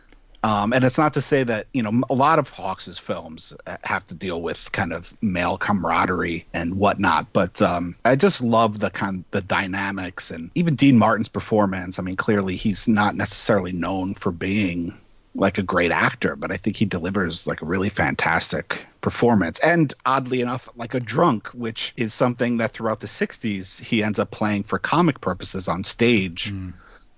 um, 0.45 0.75
and 0.75 0.85
it's 0.85 0.99
not 0.99 1.15
to 1.15 1.23
say 1.23 1.43
that 1.43 1.69
you 1.73 1.83
know 1.83 2.03
a 2.11 2.15
lot 2.15 2.39
of 2.39 2.51
Hawks's 2.51 2.99
films 2.99 3.57
have 3.85 4.07
to 4.09 4.15
deal 4.15 4.43
with 4.43 4.71
kind 4.73 4.93
of 4.93 5.17
male 5.23 5.57
camaraderie 5.57 6.45
and 6.53 6.75
whatnot, 6.75 7.33
but 7.33 7.63
um, 7.63 7.95
I 8.05 8.15
just 8.15 8.43
love 8.43 8.81
the 8.81 8.91
kind 8.91 9.25
the 9.31 9.41
dynamics 9.41 10.31
and 10.31 10.51
even 10.55 10.77
Dean 10.77 10.99
Martin's 10.99 11.31
performance. 11.31 11.99
I 11.99 12.03
mean, 12.03 12.17
clearly 12.17 12.57
he's 12.57 12.87
not 12.87 13.17
necessarily 13.17 13.73
known 13.73 14.13
for 14.13 14.31
being 14.31 14.93
like 15.35 15.59
a 15.59 15.63
great 15.63 15.91
actor, 15.91 16.37
but 16.37 16.53
I 16.53 16.57
think 16.57 16.77
he 16.77 16.85
delivers 16.85 17.47
like 17.47 17.61
a 17.61 17.67
really 17.67 17.89
fantastic 17.89 18.81
performance. 19.01 19.59
And 19.61 19.93
oddly 20.07 20.41
enough, 20.41 20.69
like 20.77 20.95
a 20.95 21.01
drunk, 21.01 21.49
which 21.49 21.93
is 21.97 22.15
something 22.15 22.59
that 22.59 22.71
throughout 22.71 23.01
the 23.01 23.09
60s 23.09 23.81
he 23.83 24.03
ends 24.03 24.19
up 24.19 24.31
playing 24.31 24.63
for 24.63 24.79
comic 24.79 25.21
purposes 25.21 25.69
on 25.69 25.85
stage. 25.85 26.53
Mm 26.53 26.75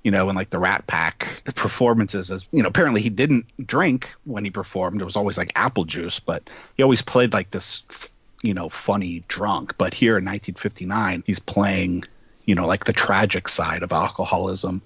you 0.07 0.13
know, 0.13 0.31
in 0.31 0.37
like 0.37 0.51
the 0.51 0.59
Rat 0.61 0.87
Pack 0.87 1.43
performances. 1.57 2.31
As 2.31 2.47
you 2.53 2.63
know, 2.63 2.69
apparently 2.69 3.01
he 3.01 3.11
didn't 3.11 3.45
drink 3.67 4.15
when 4.23 4.45
he 4.45 4.51
performed. 4.53 5.03
It 5.03 5.05
was 5.05 5.17
always 5.17 5.37
like 5.37 5.51
apple 5.57 5.85
juice, 5.85 6.21
but 6.21 6.49
he 6.77 6.85
always 6.85 7.03
played 7.03 7.33
like 7.33 7.51
this, 7.51 8.13
you 8.41 8.55
know, 8.55 8.69
funny 8.69 9.25
drunk. 9.27 9.77
But 9.79 9.95
here 9.95 10.13
in 10.13 10.25
1959, 10.25 11.25
he's 11.27 11.41
playing, 11.41 12.05
you 12.45 12.55
know, 12.55 12.69
like 12.69 12.85
the 12.85 12.93
tragic 12.93 13.49
side 13.49 13.83
of 13.83 13.91
alcoholism, 13.91 14.81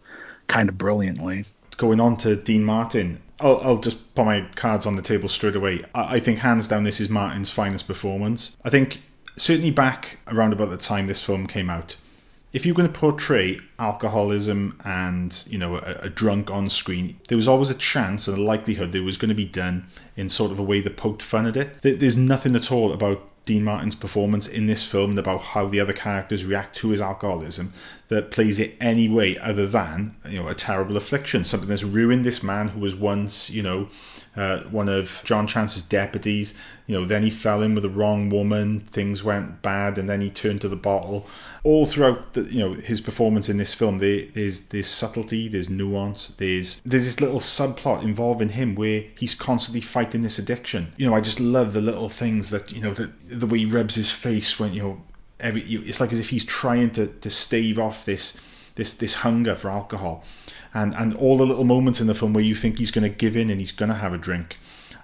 kind 0.46 0.70
of 0.70 0.78
brilliantly. 0.78 1.44
Going 1.80 1.98
on 1.98 2.18
to 2.18 2.36
Dean 2.36 2.62
Martin, 2.62 3.22
I'll, 3.40 3.58
I'll, 3.62 3.78
just 3.78 4.14
put 4.14 4.26
my 4.26 4.42
cards 4.54 4.84
on 4.84 4.96
the 4.96 5.02
table 5.02 5.30
straight 5.30 5.56
away. 5.56 5.82
I, 5.94 6.16
I, 6.16 6.20
think 6.20 6.40
hands 6.40 6.68
down 6.68 6.84
this 6.84 7.00
is 7.00 7.08
Martin's 7.08 7.48
finest 7.48 7.86
performance. 7.86 8.54
I 8.62 8.68
think 8.68 9.00
certainly 9.38 9.70
back 9.70 10.18
around 10.26 10.52
about 10.52 10.68
the 10.68 10.76
time 10.76 11.06
this 11.06 11.22
film 11.22 11.46
came 11.46 11.70
out, 11.70 11.96
if 12.52 12.66
you're 12.66 12.74
going 12.74 12.92
to 12.92 12.98
portray 12.98 13.60
alcoholism 13.78 14.78
and 14.84 15.42
you 15.48 15.56
know 15.56 15.76
a, 15.76 16.00
a, 16.02 16.10
drunk 16.10 16.50
on 16.50 16.68
screen, 16.68 17.18
there 17.28 17.36
was 17.36 17.48
always 17.48 17.70
a 17.70 17.74
chance 17.74 18.28
and 18.28 18.36
a 18.36 18.42
likelihood 18.42 18.94
it 18.94 19.00
was 19.00 19.16
going 19.16 19.30
to 19.30 19.34
be 19.34 19.46
done 19.46 19.86
in 20.18 20.28
sort 20.28 20.52
of 20.52 20.58
a 20.58 20.62
way 20.62 20.82
that 20.82 20.98
poked 20.98 21.22
fun 21.22 21.46
at 21.46 21.56
it. 21.56 21.80
There's 21.80 22.14
nothing 22.14 22.54
at 22.56 22.70
all 22.70 22.92
about 22.92 23.26
Dean 23.46 23.64
Martin's 23.64 23.94
performance 23.94 24.46
in 24.46 24.66
this 24.66 24.84
film 24.84 25.12
and 25.12 25.18
about 25.18 25.40
how 25.40 25.66
the 25.66 25.80
other 25.80 25.94
characters 25.94 26.44
react 26.44 26.76
to 26.76 26.90
his 26.90 27.00
alcoholism 27.00 27.72
that 28.10 28.32
plays 28.32 28.58
it 28.58 28.76
any 28.80 29.08
way 29.08 29.38
other 29.38 29.66
than 29.66 30.16
you 30.28 30.42
know 30.42 30.48
a 30.48 30.54
terrible 30.54 30.96
affliction, 30.96 31.44
something 31.44 31.68
that's 31.68 31.84
ruined 31.84 32.24
this 32.24 32.42
man 32.42 32.68
who 32.68 32.80
was 32.80 32.94
once 32.94 33.48
you 33.48 33.62
know 33.62 33.88
uh, 34.36 34.60
one 34.64 34.88
of 34.88 35.22
John 35.24 35.46
Chance's 35.46 35.82
deputies. 35.82 36.54
You 36.86 36.96
know, 36.96 37.04
then 37.04 37.22
he 37.22 37.30
fell 37.30 37.62
in 37.62 37.74
with 37.74 37.82
the 37.82 37.90
wrong 37.90 38.30
woman. 38.30 38.80
Things 38.80 39.22
went 39.22 39.62
bad, 39.62 39.96
and 39.96 40.08
then 40.08 40.20
he 40.20 40.30
turned 40.30 40.60
to 40.62 40.68
the 40.68 40.76
bottle. 40.76 41.26
All 41.62 41.86
throughout, 41.86 42.32
the, 42.32 42.42
you 42.42 42.58
know, 42.58 42.74
his 42.74 43.00
performance 43.00 43.48
in 43.48 43.58
this 43.58 43.74
film, 43.74 43.98
there, 43.98 44.26
there's 44.34 44.66
there's 44.66 44.88
subtlety, 44.88 45.48
there's 45.48 45.68
nuance, 45.68 46.28
there's 46.28 46.80
there's 46.84 47.04
this 47.04 47.20
little 47.20 47.40
subplot 47.40 48.02
involving 48.02 48.50
him 48.50 48.74
where 48.74 49.04
he's 49.16 49.34
constantly 49.34 49.80
fighting 49.80 50.22
this 50.22 50.38
addiction. 50.38 50.92
You 50.96 51.08
know, 51.08 51.14
I 51.14 51.20
just 51.20 51.40
love 51.40 51.72
the 51.72 51.80
little 51.80 52.08
things 52.08 52.50
that 52.50 52.72
you 52.72 52.80
know, 52.80 52.92
the 52.92 53.10
the 53.28 53.46
way 53.46 53.58
he 53.58 53.66
rubs 53.66 53.94
his 53.94 54.10
face 54.10 54.58
when 54.58 54.72
you 54.72 54.82
know, 54.82 55.02
every 55.40 55.62
it's 55.62 56.00
like 56.00 56.12
as 56.12 56.20
if 56.20 56.30
he's 56.30 56.44
trying 56.44 56.90
to 56.92 57.06
to 57.06 57.30
stave 57.30 57.78
off 57.78 58.04
this 58.04 58.40
this 58.80 58.94
this 58.94 59.14
hunger 59.14 59.56
for 59.56 59.70
alcohol. 59.70 60.24
And 60.72 60.94
and 60.94 61.14
all 61.14 61.36
the 61.36 61.46
little 61.46 61.64
moments 61.64 62.00
in 62.00 62.06
the 62.06 62.14
film 62.14 62.32
where 62.32 62.44
you 62.44 62.54
think 62.54 62.78
he's 62.78 62.90
going 62.90 63.02
to 63.10 63.14
give 63.14 63.36
in 63.36 63.50
and 63.50 63.60
he's 63.60 63.72
going 63.72 63.90
to 63.90 63.96
have 63.96 64.14
a 64.14 64.18
drink. 64.18 64.58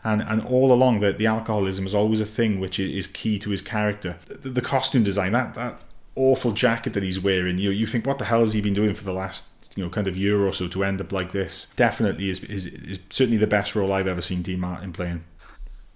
And 0.04 0.22
and 0.22 0.42
all 0.44 0.72
along 0.72 1.00
that 1.00 1.18
the 1.18 1.26
alcoholism 1.26 1.84
is 1.84 1.94
always 1.94 2.20
a 2.20 2.26
thing 2.26 2.60
which 2.60 2.78
is 2.78 3.06
key 3.06 3.38
to 3.40 3.50
his 3.50 3.60
character. 3.60 4.16
The, 4.26 4.50
the, 4.50 4.60
costume 4.60 5.02
design 5.02 5.32
that 5.32 5.54
that 5.54 5.80
awful 6.14 6.52
jacket 6.52 6.94
that 6.94 7.02
he's 7.02 7.20
wearing 7.20 7.58
you 7.58 7.70
you 7.70 7.86
think 7.86 8.06
what 8.06 8.18
the 8.18 8.24
hell 8.24 8.40
has 8.40 8.54
he 8.54 8.62
been 8.62 8.72
doing 8.72 8.94
for 8.94 9.04
the 9.04 9.12
last 9.12 9.50
you 9.76 9.84
know 9.84 9.90
kind 9.90 10.08
of 10.08 10.16
year 10.16 10.46
or 10.46 10.52
so 10.52 10.68
to 10.68 10.84
end 10.84 11.00
up 11.00 11.12
like 11.12 11.32
this? 11.32 11.72
Definitely 11.76 12.30
is 12.30 12.42
is, 12.44 12.66
is 12.66 13.00
certainly 13.10 13.38
the 13.38 13.46
best 13.46 13.74
role 13.74 13.92
I've 13.92 14.06
ever 14.06 14.22
seen 14.22 14.42
Dean 14.42 14.60
Martin 14.60 14.92
playing 14.92 15.24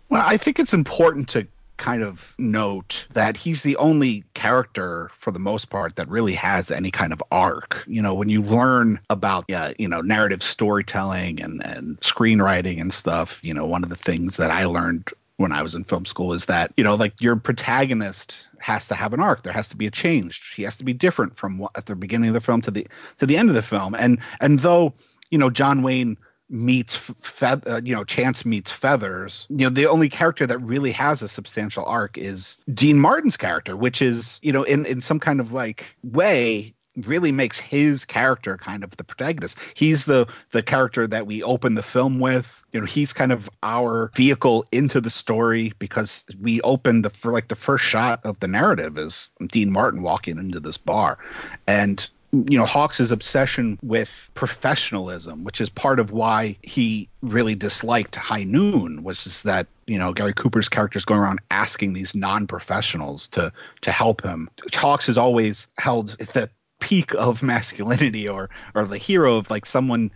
well 0.08 0.24
I 0.26 0.36
think 0.36 0.58
it's 0.58 0.74
important 0.74 1.28
to 1.30 1.46
kind 1.80 2.02
of 2.02 2.34
note 2.38 3.06
that 3.14 3.38
he's 3.38 3.62
the 3.62 3.74
only 3.76 4.22
character 4.34 5.10
for 5.14 5.30
the 5.30 5.38
most 5.38 5.70
part 5.70 5.96
that 5.96 6.06
really 6.08 6.34
has 6.34 6.70
any 6.70 6.90
kind 6.90 7.10
of 7.12 7.22
arc. 7.32 7.82
You 7.88 8.02
know, 8.02 8.14
when 8.14 8.28
you 8.28 8.42
learn 8.42 9.00
about 9.08 9.46
yeah, 9.48 9.72
you 9.78 9.88
know, 9.88 10.02
narrative 10.02 10.42
storytelling 10.42 11.40
and 11.42 11.64
and 11.64 11.98
screenwriting 12.00 12.80
and 12.80 12.92
stuff, 12.92 13.40
you 13.42 13.54
know, 13.54 13.66
one 13.66 13.82
of 13.82 13.88
the 13.88 13.96
things 13.96 14.36
that 14.36 14.50
I 14.50 14.66
learned 14.66 15.08
when 15.38 15.52
I 15.52 15.62
was 15.62 15.74
in 15.74 15.84
film 15.84 16.04
school 16.04 16.34
is 16.34 16.44
that, 16.44 16.70
you 16.76 16.84
know, 16.84 16.94
like 16.94 17.18
your 17.18 17.34
protagonist 17.34 18.46
has 18.60 18.86
to 18.88 18.94
have 18.94 19.14
an 19.14 19.20
arc. 19.20 19.42
There 19.42 19.54
has 19.54 19.68
to 19.68 19.76
be 19.76 19.86
a 19.86 19.90
change. 19.90 20.52
He 20.54 20.62
has 20.64 20.76
to 20.76 20.84
be 20.84 20.92
different 20.92 21.34
from 21.38 21.56
what, 21.56 21.72
at 21.76 21.86
the 21.86 21.96
beginning 21.96 22.28
of 22.28 22.34
the 22.34 22.42
film 22.42 22.60
to 22.60 22.70
the 22.70 22.86
to 23.16 23.24
the 23.24 23.38
end 23.38 23.48
of 23.48 23.54
the 23.54 23.62
film. 23.62 23.94
And 23.94 24.18
and 24.40 24.60
though, 24.60 24.92
you 25.30 25.38
know, 25.38 25.48
John 25.48 25.82
Wayne 25.82 26.18
meets 26.50 26.96
fe- 26.96 27.62
uh, 27.66 27.80
you 27.84 27.94
know 27.94 28.04
chance 28.04 28.44
meets 28.44 28.70
feathers 28.70 29.46
you 29.50 29.58
know 29.58 29.70
the 29.70 29.86
only 29.86 30.08
character 30.08 30.46
that 30.46 30.58
really 30.58 30.90
has 30.92 31.22
a 31.22 31.28
substantial 31.28 31.84
arc 31.84 32.18
is 32.18 32.58
dean 32.74 32.98
martin's 32.98 33.36
character 33.36 33.76
which 33.76 34.02
is 34.02 34.38
you 34.42 34.52
know 34.52 34.64
in 34.64 34.84
in 34.86 35.00
some 35.00 35.20
kind 35.20 35.40
of 35.40 35.52
like 35.52 35.96
way 36.02 36.74
really 37.06 37.32
makes 37.32 37.58
his 37.58 38.04
character 38.04 38.56
kind 38.56 38.82
of 38.82 38.96
the 38.96 39.04
protagonist. 39.04 39.58
He's 39.74 40.04
the 40.04 40.26
the 40.50 40.62
character 40.62 41.06
that 41.06 41.26
we 41.26 41.42
open 41.42 41.74
the 41.74 41.82
film 41.82 42.18
with. 42.18 42.62
You 42.72 42.80
know 42.80 42.86
he's 42.86 43.12
kind 43.12 43.32
of 43.32 43.48
our 43.62 44.10
vehicle 44.14 44.64
into 44.72 45.00
the 45.00 45.10
story 45.10 45.72
because 45.78 46.24
we 46.40 46.60
open 46.62 47.02
the 47.02 47.10
for 47.10 47.32
like 47.32 47.48
the 47.48 47.56
first 47.56 47.84
shot 47.84 48.20
of 48.24 48.38
the 48.40 48.48
narrative 48.48 48.98
is 48.98 49.30
dean 49.50 49.72
martin 49.72 50.02
walking 50.02 50.38
into 50.38 50.60
this 50.60 50.78
bar. 50.78 51.18
And 51.66 52.08
you 52.32 52.58
know 52.58 52.66
Hawks's 52.66 53.10
obsession 53.10 53.78
with 53.82 54.30
professionalism, 54.34 55.44
which 55.44 55.60
is 55.60 55.68
part 55.68 55.98
of 55.98 56.12
why 56.12 56.56
he 56.62 57.08
really 57.22 57.54
disliked 57.54 58.16
High 58.16 58.44
Noon, 58.44 59.02
was 59.02 59.24
just 59.24 59.44
that 59.44 59.66
you 59.86 59.98
know 59.98 60.12
Gary 60.12 60.32
Cooper's 60.32 60.68
character 60.68 60.96
is 60.96 61.04
going 61.04 61.20
around 61.20 61.40
asking 61.50 61.92
these 61.92 62.14
non-professionals 62.14 63.26
to 63.28 63.52
to 63.80 63.90
help 63.90 64.22
him. 64.22 64.48
Hawks 64.74 65.06
has 65.06 65.18
always 65.18 65.66
held 65.78 66.10
the 66.18 66.48
peak 66.80 67.14
of 67.14 67.42
masculinity 67.42 68.28
or 68.28 68.48
or 68.74 68.84
the 68.84 68.98
hero 68.98 69.36
of 69.36 69.50
like 69.50 69.66
someone 69.66 70.10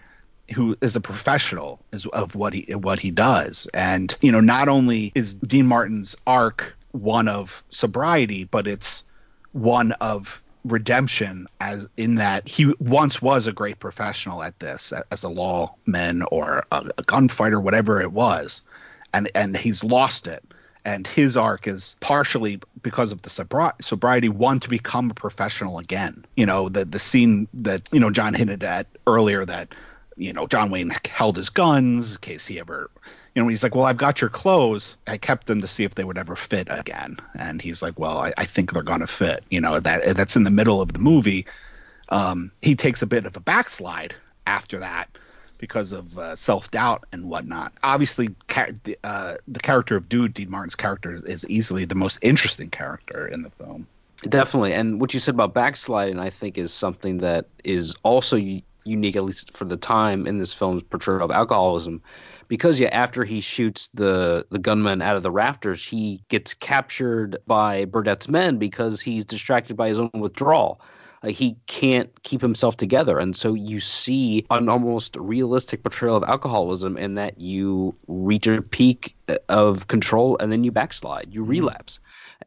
who 0.55 0.77
is 0.83 0.94
a 0.94 1.00
professional 1.00 1.81
is 1.92 2.07
of 2.07 2.35
what 2.35 2.53
he 2.53 2.74
what 2.74 2.98
he 2.98 3.11
does 3.11 3.68
and 3.72 4.16
you 4.20 4.33
know 4.33 4.40
not 4.40 4.68
only 4.68 5.12
is 5.14 5.35
Dean 5.35 5.66
Martin's 5.66 6.16
arc 6.27 6.77
one 6.92 7.29
of 7.29 7.64
sobriety 7.70 8.44
but 8.44 8.66
it's 8.66 9.05
one 9.53 9.92
of 9.92 10.42
redemption 10.64 11.46
as 11.61 11.88
in 11.96 12.14
that 12.14 12.48
he 12.48 12.74
once 12.79 13.20
was 13.20 13.46
a 13.46 13.53
great 13.53 13.81
professional 13.81 14.42
at 14.42 14.59
this 14.61 14.92
as 15.11 15.22
a 15.22 15.29
lawman 15.29 16.22
or 16.31 16.64
a, 16.72 16.90
a 16.96 17.03
gunfighter 17.03 17.61
whatever 17.61 18.00
it 18.00 18.12
was 18.12 18.62
and 19.14 19.31
and 19.35 19.57
he's 19.57 19.83
lost 19.83 20.27
it. 20.27 20.44
And 20.87 21.07
his 21.07 21.35
arc 21.35 21.66
is 21.66 21.96
partially 22.00 22.61
because 22.83 23.11
of 23.11 23.22
the 23.22 23.31
sobri- 23.31 23.72
sobriety 23.81 24.29
one 24.29 24.61
to 24.61 24.68
become 24.68 25.11
a 25.11 25.14
professional 25.14 25.79
again. 25.79 26.27
You 26.37 26.44
know 26.44 26.68
the 26.68 26.85
the 26.85 26.98
scene 26.98 27.48
that 27.55 27.88
you 27.90 28.00
know 28.00 28.11
John 28.11 28.35
hinted 28.35 28.62
at 28.62 28.87
earlier 29.07 29.46
that 29.46 29.74
you 30.16 30.33
know 30.33 30.46
John 30.46 30.70
Wayne 30.70 30.92
held 31.09 31.37
his 31.37 31.48
guns 31.48 32.16
in 32.16 32.20
case 32.20 32.44
he 32.46 32.61
ever 32.61 32.90
you 33.35 33.42
know, 33.42 33.49
he's 33.49 33.62
like, 33.62 33.75
well, 33.75 33.87
I've 33.87 33.97
got 33.97 34.20
your 34.20 34.31
clothes. 34.31 34.97
I 35.09 35.16
kept 35.16 35.47
them 35.47 35.61
to 35.61 35.66
see 35.66 35.85
if 35.85 35.97
they 35.97 36.05
would 36.05 36.18
ever 36.18 36.37
fit 36.37 36.68
again. 36.70 37.16
And 37.38 37.61
he's 37.61 37.83
like, 37.83 37.99
well, 37.99 38.18
I, 38.18 38.33
I 38.38 38.44
think 38.44 38.73
they're 38.73 38.83
going 38.83 39.01
to 39.01 39.07
fit. 39.07 39.44
You 39.51 39.61
know, 39.61 39.81
that 39.81 40.16
that's 40.16 40.37
in 40.37 40.44
the 40.44 40.51
middle 40.51 40.81
of 40.81 40.92
the 40.92 41.01
movie. 41.01 41.47
Um, 42.11 42.53
he 42.62 42.75
takes 42.77 43.03
a 43.03 43.07
bit 43.07 43.27
of 43.27 43.37
a 43.37 43.40
backslide 43.40 44.14
after 44.47 44.79
that, 44.79 45.09
because 45.59 45.92
of 45.92 46.18
uh, 46.18 46.37
self 46.37 46.70
doubt 46.70 47.05
and 47.12 47.29
whatnot. 47.31 47.73
Obviously, 47.83 48.29
ca- 48.49 48.73
uh, 49.03 49.37
the 49.49 49.61
character 49.61 49.97
of 49.97 50.09
Dude, 50.09 50.35
Dean 50.35 50.51
Martin's 50.51 50.75
character, 50.75 51.23
is 51.27 51.49
easily 51.49 51.85
the 51.85 51.94
most 51.94 52.18
interesting 52.20 52.68
character 52.68 53.27
in 53.27 53.42
the 53.42 53.51
film. 53.51 53.87
Definitely, 54.29 54.75
and 54.75 55.01
what 55.01 55.14
you 55.14 55.20
said 55.20 55.35
about 55.35 55.55
backsliding, 55.55 56.18
I 56.18 56.31
think, 56.31 56.59
is 56.59 56.73
something 56.73 57.18
that 57.18 57.47
is 57.64 57.94
also 58.03 58.37
unique, 58.85 59.16
at 59.16 59.25
least 59.25 59.57
for 59.57 59.64
the 59.64 59.77
time, 59.77 60.27
in 60.27 60.38
this 60.38 60.53
film's 60.53 60.83
portrayal 60.83 61.23
of 61.23 61.31
alcoholism. 61.31 62.03
Because 62.48 62.78
yeah, 62.80 62.88
after 62.88 63.24
he 63.24 63.40
shoots 63.40 63.88
the 63.88 64.46
the 64.50 64.59
gunman 64.59 65.02
out 65.02 65.16
of 65.16 65.22
the 65.22 65.30
rafters, 65.30 65.85
he 65.85 66.22
gets 66.28 66.54
captured 66.54 67.37
by 67.46 67.85
Burdett's 67.87 68.28
men 68.28 68.59
because 68.59 69.00
he's 69.00 69.24
distracted 69.24 69.76
by 69.76 69.88
his 69.88 69.98
own 69.98 70.11
withdrawal. 70.14 70.80
Like 71.22 71.37
he 71.37 71.57
can't 71.66 72.11
keep 72.22 72.42
himself 72.42 72.76
together, 72.76 73.18
and 73.18 73.35
so 73.35 73.54
you 73.54 73.80
see 73.80 74.44
an 74.50 74.68
almost 74.68 75.16
realistic 75.16 75.83
portrayal 75.83 76.16
of 76.16 76.24
alcoholism 76.24 76.98
in 76.98 77.14
that 77.14 77.40
you 77.40 77.94
reach 78.09 78.46
a 78.46 78.61
peak 78.61 79.16
uh, 79.28 79.37
of 79.48 79.88
control 79.88 80.37
and 80.38 80.52
then 80.52 80.64
you 80.64 80.70
backslide, 80.70 81.28
you 81.30 81.40
mm-hmm. 81.40 81.50
relapse 81.50 81.98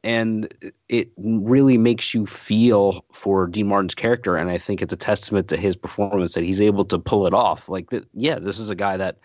and 0.03 0.53
it 0.89 1.09
really 1.17 1.77
makes 1.77 2.13
you 2.13 2.25
feel 2.25 3.03
for 3.11 3.47
Dean 3.47 3.67
Martin's 3.67 3.95
character. 3.95 4.37
And 4.37 4.49
I 4.49 4.57
think 4.57 4.81
it's 4.81 4.93
a 4.93 4.97
testament 4.97 5.47
to 5.49 5.57
his 5.57 5.75
performance 5.75 6.33
that 6.35 6.43
he's 6.43 6.61
able 6.61 6.85
to 6.85 6.99
pull 6.99 7.27
it 7.27 7.33
off. 7.33 7.69
Like, 7.69 7.87
yeah, 8.13 8.39
this 8.39 8.59
is 8.59 8.69
a 8.69 8.75
guy 8.75 8.97
that 8.97 9.17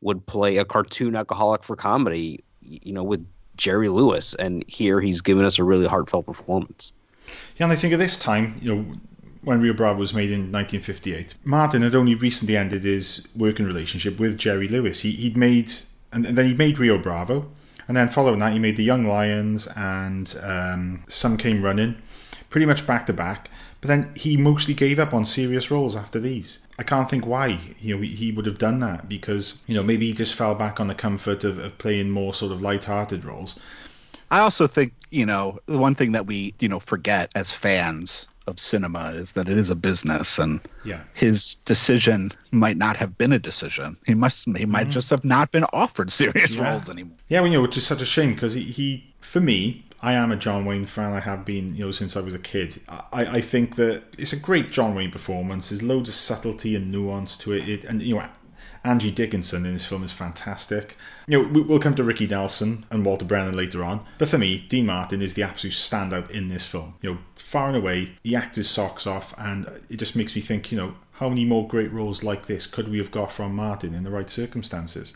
would 0.00 0.26
play 0.26 0.56
a 0.56 0.64
cartoon 0.64 1.14
alcoholic 1.14 1.62
for 1.62 1.76
comedy, 1.76 2.42
you 2.62 2.92
know, 2.92 3.02
with 3.02 3.26
Jerry 3.56 3.88
Lewis, 3.88 4.34
and 4.34 4.64
here 4.66 5.00
he's 5.00 5.20
given 5.20 5.44
us 5.44 5.58
a 5.58 5.64
really 5.64 5.86
heartfelt 5.86 6.26
performance. 6.26 6.92
Yeah, 7.56 7.64
and 7.64 7.72
I 7.72 7.76
think 7.76 7.92
at 7.92 7.98
this 7.98 8.18
time, 8.18 8.58
you 8.62 8.74
know, 8.74 8.94
when 9.42 9.60
Rio 9.60 9.72
Bravo 9.72 9.98
was 9.98 10.14
made 10.14 10.30
in 10.30 10.52
1958, 10.52 11.34
Martin 11.44 11.82
had 11.82 11.94
only 11.94 12.14
recently 12.14 12.56
ended 12.56 12.84
his 12.84 13.26
working 13.36 13.66
relationship 13.66 14.18
with 14.18 14.38
Jerry 14.38 14.68
Lewis. 14.68 15.00
He, 15.00 15.12
he'd 15.12 15.36
made, 15.36 15.70
and, 16.12 16.26
and 16.26 16.36
then 16.36 16.46
he 16.46 16.54
made 16.54 16.78
Rio 16.78 16.98
Bravo, 16.98 17.50
and 17.86 17.96
then 17.96 18.08
following 18.08 18.38
that, 18.40 18.52
he 18.52 18.58
made 18.58 18.76
The 18.76 18.84
Young 18.84 19.06
Lions 19.06 19.66
and 19.68 20.34
um, 20.42 21.04
Some 21.08 21.36
Came 21.36 21.62
Running, 21.62 21.96
pretty 22.48 22.66
much 22.66 22.86
back 22.86 23.06
to 23.06 23.12
back. 23.12 23.50
But 23.80 23.88
then 23.88 24.12
he 24.14 24.36
mostly 24.36 24.74
gave 24.74 24.98
up 24.98 25.14
on 25.14 25.24
serious 25.24 25.70
roles 25.70 25.96
after 25.96 26.20
these. 26.20 26.58
I 26.78 26.82
can't 26.82 27.08
think 27.08 27.26
why 27.26 27.58
you 27.80 27.96
know 27.96 28.02
he 28.02 28.32
would 28.32 28.46
have 28.46 28.58
done 28.58 28.80
that 28.80 29.08
because 29.08 29.62
you 29.66 29.74
know 29.74 29.82
maybe 29.82 30.06
he 30.06 30.12
just 30.12 30.34
fell 30.34 30.54
back 30.54 30.80
on 30.80 30.88
the 30.88 30.94
comfort 30.94 31.44
of, 31.44 31.58
of 31.58 31.78
playing 31.78 32.10
more 32.10 32.34
sort 32.34 32.52
of 32.52 32.62
light-hearted 32.62 33.24
roles. 33.24 33.58
I 34.30 34.40
also 34.40 34.66
think 34.66 34.92
you 35.10 35.26
know 35.26 35.58
the 35.66 35.78
one 35.78 35.94
thing 35.94 36.12
that 36.12 36.26
we 36.26 36.54
you 36.60 36.68
know 36.68 36.80
forget 36.80 37.30
as 37.34 37.52
fans 37.52 38.26
of 38.46 38.58
cinema 38.58 39.12
is 39.12 39.32
that 39.32 39.48
it 39.48 39.56
is 39.56 39.70
a 39.70 39.74
business 39.74 40.38
and 40.38 40.60
yeah. 40.84 41.02
his 41.14 41.56
decision 41.66 42.30
might 42.50 42.76
not 42.76 42.96
have 42.96 43.16
been 43.16 43.32
a 43.32 43.38
decision 43.38 43.96
he 44.06 44.14
must 44.14 44.46
he 44.56 44.66
might 44.66 44.88
mm. 44.88 44.90
just 44.90 45.10
have 45.10 45.24
not 45.24 45.52
been 45.52 45.64
offered 45.72 46.10
serious 46.10 46.56
yeah. 46.56 46.70
roles 46.70 46.88
anymore 46.88 47.16
yeah 47.28 47.40
well, 47.40 47.50
you 47.50 47.56
know 47.56 47.62
which 47.62 47.76
is 47.76 47.86
such 47.86 48.02
a 48.02 48.06
shame 48.06 48.34
because 48.34 48.54
he, 48.54 48.62
he 48.62 49.14
for 49.20 49.40
me 49.40 49.84
I 50.02 50.14
am 50.14 50.32
a 50.32 50.36
John 50.36 50.64
Wayne 50.64 50.86
fan. 50.86 51.12
I 51.12 51.20
have 51.20 51.44
been, 51.44 51.76
you 51.76 51.84
know, 51.84 51.90
since 51.90 52.16
I 52.16 52.20
was 52.20 52.34
a 52.34 52.38
kid. 52.38 52.80
I, 52.88 53.02
I 53.12 53.40
think 53.40 53.76
that 53.76 54.02
it's 54.16 54.32
a 54.32 54.38
great 54.38 54.70
John 54.70 54.94
Wayne 54.94 55.10
performance. 55.10 55.68
There's 55.68 55.82
loads 55.82 56.08
of 56.08 56.14
subtlety 56.14 56.74
and 56.74 56.90
nuance 56.90 57.36
to 57.38 57.52
it. 57.52 57.68
it 57.68 57.84
and 57.84 58.00
you 58.00 58.16
know, 58.16 58.26
Angie 58.82 59.10
Dickinson 59.10 59.66
in 59.66 59.74
this 59.74 59.84
film 59.84 60.02
is 60.02 60.12
fantastic. 60.12 60.96
You 61.26 61.42
know, 61.42 61.62
we'll 61.62 61.78
come 61.78 61.94
to 61.96 62.04
Ricky 62.04 62.26
Nelson 62.26 62.86
and 62.90 63.04
Walter 63.04 63.26
Brennan 63.26 63.54
later 63.54 63.84
on, 63.84 64.04
but 64.16 64.28
for 64.28 64.38
me, 64.38 64.58
Dean 64.68 64.86
Martin 64.86 65.20
is 65.20 65.34
the 65.34 65.42
absolute 65.42 65.74
standout 65.74 66.30
in 66.30 66.48
this 66.48 66.64
film. 66.64 66.94
You 67.02 67.12
know, 67.12 67.18
far 67.36 67.68
and 67.68 67.76
away, 67.76 68.12
he 68.24 68.34
acts 68.34 68.56
his 68.56 68.70
socks 68.70 69.06
off, 69.06 69.34
and 69.38 69.66
it 69.90 69.96
just 69.96 70.16
makes 70.16 70.34
me 70.34 70.40
think, 70.40 70.72
you 70.72 70.78
know, 70.78 70.94
how 71.12 71.28
many 71.28 71.44
more 71.44 71.68
great 71.68 71.92
roles 71.92 72.24
like 72.24 72.46
this 72.46 72.66
could 72.66 72.88
we 72.88 72.96
have 72.96 73.10
got 73.10 73.30
from 73.30 73.54
Martin 73.54 73.92
in 73.92 74.04
the 74.04 74.10
right 74.10 74.30
circumstances? 74.30 75.12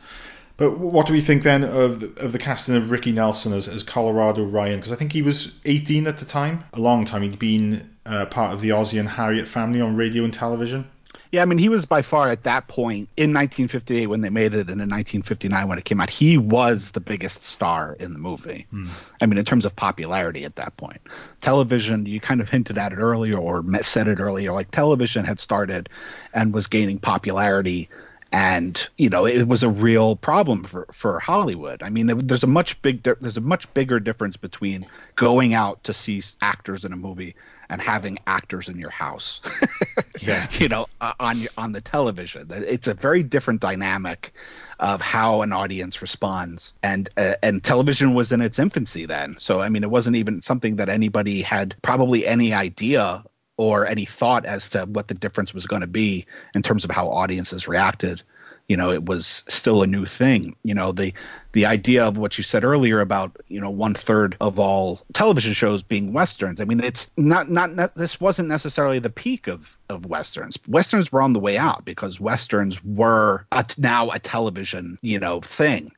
But 0.57 0.79
what 0.79 1.07
do 1.07 1.12
we 1.12 1.21
think 1.21 1.43
then 1.43 1.64
of 1.64 2.01
the, 2.01 2.23
of 2.23 2.33
the 2.33 2.38
casting 2.38 2.77
of 2.77 2.90
Ricky 2.90 3.11
Nelson 3.11 3.53
as, 3.53 3.67
as 3.67 3.83
Colorado 3.83 4.45
Ryan? 4.45 4.79
Because 4.79 4.93
I 4.93 4.97
think 4.97 5.12
he 5.12 5.23
was 5.23 5.59
18 5.64 6.07
at 6.07 6.19
the 6.19 6.25
time, 6.25 6.64
a 6.73 6.81
long 6.81 7.05
time. 7.05 7.23
He'd 7.23 7.38
been 7.38 7.90
uh, 8.07 8.27
part 8.27 8.53
of 8.53 8.61
the 8.61 8.71
Ozzie 8.71 8.99
and 8.99 9.09
Harriet 9.09 9.49
family 9.49 9.81
on 9.81 9.97
radio 9.97 10.23
and 10.23 10.33
television. 10.33 10.88
Yeah, 11.33 11.43
I 11.43 11.47
mean, 11.47 11.59
he 11.59 11.69
was 11.69 11.85
by 11.85 12.01
far 12.01 12.31
at 12.31 12.45
that 12.45 12.69
point 12.69 13.09
in 13.17 13.35
1958 13.35 14.07
when 14.07 14.21
they 14.21 14.31
made 14.31 14.55
it, 14.55 14.71
and 14.71 14.81
in 14.81 14.88
1959 14.88 15.67
when 15.67 15.79
it 15.79 15.85
came 15.85 16.01
out, 16.01 16.09
he 16.09 16.38
was 16.38 16.93
the 16.93 17.01
biggest 17.01 17.43
star 17.43 17.97
in 17.99 18.12
the 18.12 18.21
movie. 18.21 18.69
Hmm. 18.71 18.87
I 19.21 19.27
mean, 19.27 19.37
in 19.37 19.45
terms 19.45 19.64
of 19.64 19.75
popularity 19.75 20.45
at 20.45 20.55
that 20.55 20.77
point, 20.77 21.01
television. 21.40 22.07
You 22.07 22.21
kind 22.21 22.40
of 22.40 22.49
hinted 22.49 22.79
at 22.79 22.93
it 22.93 22.99
earlier, 22.99 23.37
or 23.37 23.64
said 23.83 24.07
it 24.07 24.21
earlier. 24.21 24.53
Like 24.53 24.71
television 24.71 25.25
had 25.25 25.40
started 25.40 25.88
and 26.35 26.55
was 26.55 26.69
gaining 26.69 27.01
popularity 27.01 27.88
and 28.35 28.88
you 28.99 29.09
know 29.09 29.25
it 29.25 29.47
was 29.47 29.62
a 29.62 29.68
real 29.68 30.16
problem 30.16 30.64
for, 30.64 30.87
for 30.90 31.20
Hollywood. 31.20 31.85
I 31.85 31.88
mean, 31.88 32.27
there's 32.27 32.42
a 32.42 32.49
much 32.49 32.83
big 32.83 33.05
there's 33.05 33.37
a 33.37 33.40
much 33.40 33.73
bigger 33.75 34.01
difference 34.01 34.37
between 34.37 34.85
going 35.14 35.55
out 35.55 35.85
to 35.85 35.92
see 35.92 36.20
actors 36.42 36.85
in 36.85 36.92
a 36.92 36.97
movie 36.97 37.37
and 37.70 37.81
having 37.81 38.18
actors 38.27 38.68
in 38.68 38.77
your 38.77 38.90
house. 38.90 39.40
yeah, 40.20 40.49
you 40.59 40.68
know, 40.68 40.87
on 41.20 41.47
on 41.57 41.70
the 41.70 41.81
television, 41.81 42.49
it's 42.51 42.88
a 42.88 42.94
very 42.94 43.23
different 43.23 43.61
dynamic 43.61 44.33
of 44.81 45.01
how 45.01 45.42
an 45.42 45.53
audience 45.53 46.03
responds. 46.03 46.75
And 46.83 47.09
uh, 47.16 47.35
and 47.40 47.62
television 47.62 48.14
was 48.14 48.33
in 48.33 48.40
its 48.40 48.59
infancy 48.59 49.07
then, 49.07 49.38
so 49.38 49.61
I 49.61 49.68
mean, 49.68 49.85
it 49.85 49.92
wasn't 49.92 50.16
even 50.16 50.42
something 50.42 50.75
that 50.77 50.88
anybody 50.88 51.40
had 51.40 51.77
probably 51.83 52.27
any 52.27 52.53
idea 52.53 53.23
or 53.57 53.87
any 53.87 54.05
thought 54.05 54.45
as 54.45 54.69
to 54.71 54.85
what 54.87 55.09
the 55.09 55.14
difference 55.14 55.55
was 55.55 55.67
going 55.67 55.83
to 55.83 55.87
be 55.87 56.27
in 56.55 56.62
terms 56.62 56.85
of 56.85 56.90
how 56.90 57.09
audiences 57.09 57.69
reacted 57.69 58.23
you 58.69 58.77
know 58.77 58.90
it 58.90 59.07
was 59.07 59.45
still 59.49 59.83
a 59.83 59.87
new 59.87 60.07
thing. 60.07 60.57
You 60.62 60.75
know 60.75 60.93
the 60.93 61.12
the 61.53 61.67
idea 61.67 62.05
of 62.05 62.17
what 62.17 62.38
you 62.38 62.45
said 62.45 62.64
earlier 62.64 63.01
about 63.01 63.37
you 63.49 63.61
know 63.61 63.71
one 63.71 63.95
third 63.95 64.37
of 64.40 64.59
all 64.59 65.03
television 65.12 65.53
shows 65.53 65.83
being 65.83 66.12
westerns. 66.12 66.61
I 66.61 66.64
mean 66.64 66.83
it's 66.83 67.11
not 67.17 67.51
not, 67.51 67.95
this 67.95 68.21
wasn't 68.21 68.49
necessarily 68.49 68.99
the 68.99 69.11
peak 69.11 69.47
of 69.47 69.79
of 69.90 70.07
westerns. 70.07 70.59
Westerns 70.67 71.12
were 71.12 71.23
on 71.23 71.35
the 71.35 71.40
way 71.40 71.59
out 71.59 71.85
because 71.85 72.21
westerns 72.21 72.83
were 72.85 73.47
now 73.79 74.11
a 74.11 74.19
television 74.19 74.99
you 75.03 75.19
know 75.19 75.40
thing 75.40 75.90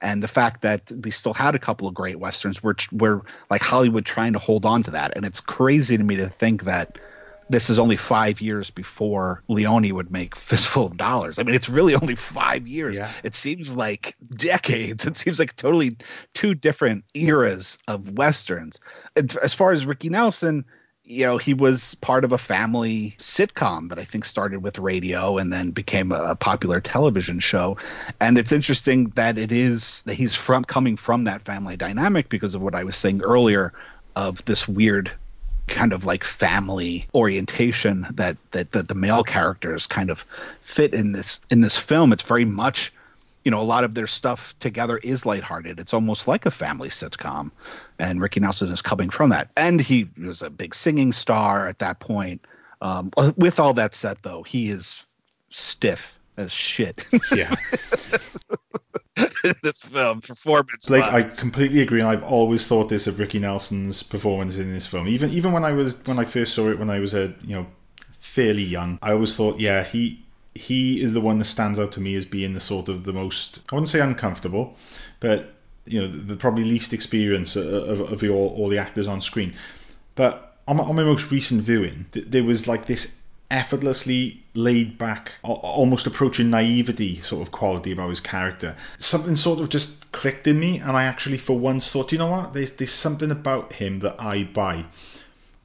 and 0.00 0.22
the 0.22 0.28
fact 0.28 0.62
that 0.62 0.90
we 1.02 1.10
still 1.10 1.34
had 1.34 1.54
a 1.54 1.58
couple 1.58 1.88
of 1.88 1.94
great 1.94 2.18
westerns 2.18 2.62
we're, 2.62 2.74
we're 2.92 3.20
like 3.50 3.62
hollywood 3.62 4.04
trying 4.04 4.32
to 4.32 4.38
hold 4.38 4.64
on 4.64 4.82
to 4.82 4.90
that 4.90 5.12
and 5.16 5.24
it's 5.24 5.40
crazy 5.40 5.96
to 5.96 6.04
me 6.04 6.16
to 6.16 6.28
think 6.28 6.64
that 6.64 6.98
this 7.50 7.68
is 7.68 7.78
only 7.78 7.96
five 7.96 8.40
years 8.40 8.70
before 8.70 9.42
Leone 9.48 9.94
would 9.94 10.10
make 10.10 10.34
Fistful 10.36 10.86
of 10.86 10.96
Dollars. 10.96 11.38
I 11.38 11.42
mean, 11.42 11.54
it's 11.54 11.68
really 11.68 11.94
only 11.94 12.14
five 12.14 12.66
years. 12.66 12.98
Yeah. 12.98 13.10
It 13.22 13.34
seems 13.34 13.74
like 13.74 14.16
decades. 14.34 15.06
It 15.06 15.16
seems 15.16 15.38
like 15.38 15.54
totally 15.56 15.96
two 16.32 16.54
different 16.54 17.04
eras 17.14 17.78
of 17.88 18.12
westerns. 18.12 18.80
As 19.42 19.54
far 19.54 19.72
as 19.72 19.86
Ricky 19.86 20.08
Nelson, 20.08 20.64
you 21.04 21.24
know, 21.24 21.36
he 21.36 21.52
was 21.52 21.94
part 21.96 22.24
of 22.24 22.32
a 22.32 22.38
family 22.38 23.14
sitcom 23.18 23.90
that 23.90 23.98
I 23.98 24.04
think 24.04 24.24
started 24.24 24.62
with 24.62 24.78
radio 24.78 25.36
and 25.36 25.52
then 25.52 25.70
became 25.70 26.12
a, 26.12 26.34
popular 26.34 26.80
television 26.80 27.38
show. 27.40 27.76
And 28.20 28.38
it's 28.38 28.52
interesting 28.52 29.06
that 29.14 29.38
it 29.38 29.52
is 29.52 30.02
that 30.06 30.14
he's 30.14 30.34
from 30.34 30.64
coming 30.64 30.96
from 30.96 31.24
that 31.24 31.42
family 31.42 31.76
dynamic 31.76 32.28
because 32.28 32.54
of 32.54 32.62
what 32.62 32.74
I 32.74 32.84
was 32.84 32.96
saying 32.96 33.22
earlier 33.22 33.72
of 34.16 34.44
this 34.46 34.66
weird 34.66 35.10
kind 35.66 35.92
of 35.92 36.04
like 36.04 36.24
family 36.24 37.06
orientation 37.14 38.06
that, 38.10 38.36
that 38.50 38.72
that 38.72 38.88
the 38.88 38.94
male 38.94 39.22
characters 39.22 39.86
kind 39.86 40.10
of 40.10 40.20
fit 40.60 40.92
in 40.92 41.12
this 41.12 41.40
in 41.50 41.60
this 41.60 41.78
film. 41.78 42.12
It's 42.12 42.22
very 42.22 42.44
much 42.44 42.92
you 43.44 43.50
know, 43.50 43.60
a 43.60 43.62
lot 43.62 43.84
of 43.84 43.94
their 43.94 44.06
stuff 44.06 44.58
together 44.58 44.98
is 44.98 45.26
lighthearted. 45.26 45.78
It's 45.78 45.94
almost 45.94 46.26
like 46.26 46.46
a 46.46 46.50
family 46.50 46.88
sitcom. 46.88 47.50
And 47.98 48.20
Ricky 48.20 48.40
Nelson 48.40 48.70
is 48.70 48.82
coming 48.82 49.10
from 49.10 49.30
that. 49.30 49.50
And 49.56 49.80
he 49.80 50.08
was 50.18 50.42
a 50.42 50.50
big 50.50 50.74
singing 50.74 51.12
star 51.12 51.68
at 51.68 51.78
that 51.78 52.00
point. 52.00 52.44
Um, 52.80 53.10
with 53.36 53.60
all 53.60 53.74
that 53.74 53.94
said, 53.94 54.16
though, 54.22 54.42
he 54.42 54.68
is 54.68 55.06
stiff 55.50 56.18
as 56.36 56.52
shit. 56.52 57.06
Yeah. 57.34 57.54
this 59.62 59.82
film 59.82 60.20
performance. 60.20 60.90
Like 60.90 61.04
I 61.04 61.22
completely 61.22 61.80
agree. 61.80 62.02
I've 62.02 62.24
always 62.24 62.66
thought 62.66 62.88
this 62.88 63.06
of 63.06 63.18
Ricky 63.18 63.38
Nelson's 63.38 64.02
performance 64.02 64.56
in 64.56 64.72
this 64.72 64.86
film. 64.86 65.06
Even 65.06 65.30
even 65.30 65.52
when 65.52 65.64
I 65.64 65.72
was 65.72 66.04
when 66.06 66.18
I 66.18 66.24
first 66.24 66.54
saw 66.54 66.68
it 66.70 66.78
when 66.78 66.90
I 66.90 66.98
was 66.98 67.14
a 67.14 67.34
you 67.42 67.54
know 67.54 67.66
fairly 68.18 68.62
young, 68.64 68.98
I 69.02 69.12
always 69.12 69.36
thought, 69.36 69.60
yeah, 69.60 69.84
he 69.84 70.23
he 70.54 71.02
is 71.02 71.12
the 71.12 71.20
one 71.20 71.38
that 71.38 71.46
stands 71.46 71.78
out 71.78 71.92
to 71.92 72.00
me 72.00 72.14
as 72.14 72.24
being 72.24 72.54
the 72.54 72.60
sort 72.60 72.88
of 72.88 73.04
the 73.04 73.12
most 73.12 73.60
I 73.70 73.74
wouldn't 73.74 73.88
say 73.88 74.00
uncomfortable, 74.00 74.76
but 75.20 75.54
you 75.84 76.00
know 76.00 76.06
the, 76.06 76.18
the 76.18 76.36
probably 76.36 76.64
least 76.64 76.92
experience 76.92 77.56
of, 77.56 78.00
of, 78.00 78.30
all 78.30 78.68
the 78.68 78.78
actors 78.78 79.08
on 79.08 79.20
screen. 79.20 79.54
But 80.14 80.56
on 80.66 80.76
my, 80.76 80.84
on 80.84 80.96
my 80.96 81.04
most 81.04 81.30
recent 81.30 81.62
viewing, 81.62 82.06
th- 82.12 82.26
there 82.28 82.44
was 82.44 82.68
like 82.68 82.86
this 82.86 83.20
effortlessly 83.50 84.42
laid 84.54 84.96
back, 84.96 85.32
almost 85.42 86.06
approaching 86.06 86.50
naivety 86.50 87.20
sort 87.20 87.42
of 87.42 87.52
quality 87.52 87.92
about 87.92 88.10
his 88.10 88.20
character. 88.20 88.76
Something 88.98 89.36
sort 89.36 89.60
of 89.60 89.68
just 89.68 90.10
clicked 90.12 90.46
in 90.46 90.58
me, 90.58 90.78
and 90.78 90.92
I 90.92 91.04
actually, 91.04 91.38
for 91.38 91.58
once, 91.58 91.92
thought, 91.92 92.12
you 92.12 92.18
know 92.18 92.30
what? 92.30 92.54
There's, 92.54 92.72
there's 92.72 92.92
something 92.92 93.30
about 93.30 93.74
him 93.74 94.00
that 94.00 94.16
I 94.18 94.44
buy. 94.44 94.86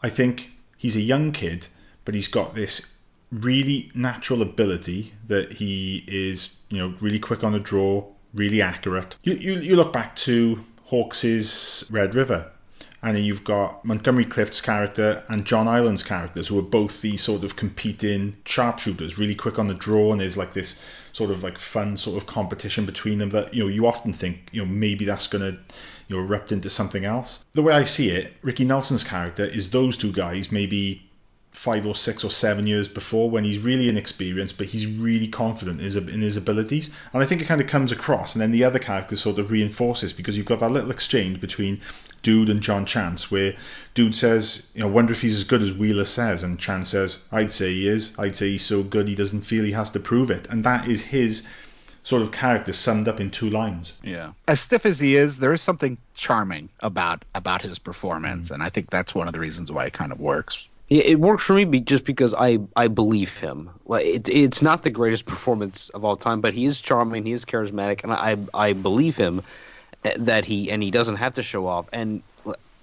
I 0.04 0.10
think 0.10 0.52
he's 0.78 0.96
a 0.96 1.02
young 1.02 1.32
kid, 1.32 1.68
but 2.06 2.16
he's 2.16 2.28
got 2.28 2.56
this 2.56 2.98
really 3.32 3.92
natural 3.94 4.42
ability 4.42 5.14
that 5.28 5.54
he 5.54 6.04
is, 6.08 6.58
you 6.70 6.78
know, 6.78 6.96
really 7.00 7.20
quick 7.20 7.44
on 7.44 7.52
the 7.52 7.60
draw, 7.60 8.06
really 8.34 8.62
accurate. 8.62 9.16
You 9.24 9.34
you, 9.34 9.54
you 9.60 9.76
look 9.76 9.94
back 9.94 10.16
to 10.18 10.64
Hawks's 10.86 11.88
Red 11.92 12.16
River, 12.16 12.52
and 13.02 13.16
then 13.16 13.24
you've 13.24 13.44
got 13.44 13.86
Montgomery 13.86 14.26
Clift's 14.26 14.62
character 14.62 15.24
and 15.30 15.46
John 15.46 15.68
Ireland's 15.68 16.04
characters, 16.04 16.48
who 16.48 16.60
are 16.60 16.64
both 16.64 17.02
these 17.02 17.22
sort 17.22 17.44
of 17.44 17.56
competing 17.56 18.38
sharpshooters, 18.46 19.18
really 19.18 19.36
quick 19.36 19.58
on 19.58 19.68
the 19.68 19.74
draw, 19.74 20.12
and 20.12 20.22
there's 20.22 20.38
like 20.38 20.54
this 20.54 20.84
sort 21.12 21.32
of 21.32 21.44
like 21.44 21.58
fun 21.58 21.98
sort 21.98 22.18
of 22.18 22.28
competition 22.28 22.86
between 22.86 23.20
them 23.20 23.30
that 23.30 23.54
you 23.54 23.64
know 23.64 23.70
you 23.70 23.86
often 23.86 24.14
think 24.14 24.50
you 24.52 24.64
know 24.64 24.72
maybe 24.72 25.06
that's 25.06 25.28
going 25.28 25.56
to 25.56 25.62
you 26.08 26.16
know 26.16 26.24
erupt 26.24 26.52
into 26.52 26.70
something 26.70 27.06
else. 27.06 27.46
The 27.54 27.62
way 27.62 27.74
I 27.74 27.86
see 27.86 28.10
it, 28.10 28.34
Ricky 28.42 28.66
Nelson's 28.66 29.04
character 29.04 29.46
is 29.46 29.70
those 29.72 29.96
two 29.96 30.12
guys 30.12 30.52
maybe 30.52 31.09
five 31.60 31.86
or 31.86 31.94
six 31.94 32.24
or 32.24 32.32
seven 32.32 32.66
years 32.66 32.88
before 32.88 33.30
when 33.30 33.44
he's 33.44 33.60
really 33.60 33.90
inexperienced, 33.90 34.58
but 34.58 34.68
he's 34.68 34.88
really 34.88 35.28
confident 35.28 35.78
in 35.80 35.84
his, 35.84 35.98
in 35.98 36.22
his 36.22 36.38
abilities. 36.38 36.90
And 37.12 37.22
I 37.22 37.26
think 37.26 37.42
it 37.42 37.50
kind 37.50 37.60
of 37.60 37.68
comes 37.68 37.92
across, 37.92 38.34
and 38.34 38.42
then 38.42 38.52
the 38.52 38.64
other 38.64 38.80
character 38.80 39.18
sort 39.18 39.38
of 39.40 39.52
reinforces 39.52 40.14
because 40.14 40.38
you've 40.38 40.46
got 40.46 40.62
that 40.62 40.72
little 40.72 40.90
exchange 40.90 41.42
between 41.42 41.82
Dude 42.24 42.50
and 42.50 42.62
John 42.62 42.86
Chance, 42.86 43.30
where 43.30 43.56
Dude 43.94 44.16
says, 44.16 44.72
you 44.74 44.80
know, 44.80 44.88
wonder 44.88 45.12
if 45.12 45.20
he's 45.20 45.36
as 45.36 45.44
good 45.44 45.62
as 45.62 45.74
Wheeler 45.74 46.06
says, 46.06 46.44
and 46.44 46.58
Chance 46.58 46.92
says, 46.92 47.26
I'd 47.30 47.52
say 47.52 47.74
he 47.74 47.90
is. 47.90 48.18
I'd 48.18 48.38
say 48.38 48.52
he's 48.52 48.66
so 48.66 48.82
good 48.82 49.10
he 49.10 49.16
doesn't 49.16 49.42
feel 49.42 49.66
he 49.66 49.74
has 49.74 49.92
to 49.92 50.00
prove 50.00 50.32
it. 50.32 50.48
And 50.48 50.64
that 50.64 50.88
is 50.88 51.04
his 51.04 51.46
sort 52.04 52.22
of 52.22 52.32
character 52.32 52.72
summed 52.72 53.10
up 53.10 53.20
in 53.20 53.32
two 53.32 53.50
lines. 53.50 53.98
Yeah. 54.02 54.32
As 54.48 54.62
stiff 54.62 54.86
as 54.86 55.02
he 55.02 55.18
is, 55.18 55.40
there 55.40 55.52
is 55.52 55.62
something 55.62 55.98
charming 56.16 56.70
about 56.80 57.26
about 57.36 57.62
his 57.62 57.80
performance, 57.80 58.50
and 58.50 58.64
I 58.64 58.70
think 58.70 58.90
that's 58.90 59.14
one 59.14 59.28
of 59.28 59.34
the 59.34 59.42
reasons 59.42 59.74
why 59.74 59.88
it 59.88 59.94
kind 59.94 60.14
of 60.14 60.22
works. 60.22 60.70
Yeah, 60.90 61.04
it 61.06 61.20
works 61.20 61.44
for 61.44 61.54
me 61.54 61.66
be, 61.66 61.80
just 61.82 62.04
because 62.04 62.34
I, 62.34 62.58
I 62.76 62.88
believe 62.88 63.38
him. 63.38 63.70
Like 63.86 64.06
it, 64.06 64.30
it's 64.30 64.62
not 64.62 64.84
the 64.84 64.90
greatest 64.90 65.26
performance 65.26 65.90
of 65.90 66.04
all 66.04 66.18
time, 66.18 66.42
but 66.42 66.54
he 66.54 66.66
is 66.66 66.82
charming, 66.82 67.26
he 67.26 67.32
is 67.32 67.46
charismatic, 67.46 68.04
and 68.04 68.12
I 68.12 68.38
I 68.54 68.74
believe 68.74 69.16
him 69.16 69.44
eh, 70.04 70.14
that 70.18 70.46
he 70.46 70.72
and 70.72 70.82
he 70.82 70.90
doesn't 70.90 71.18
have 71.18 71.36
to 71.36 71.44
show 71.44 71.68
off. 71.68 71.88
And 71.94 72.24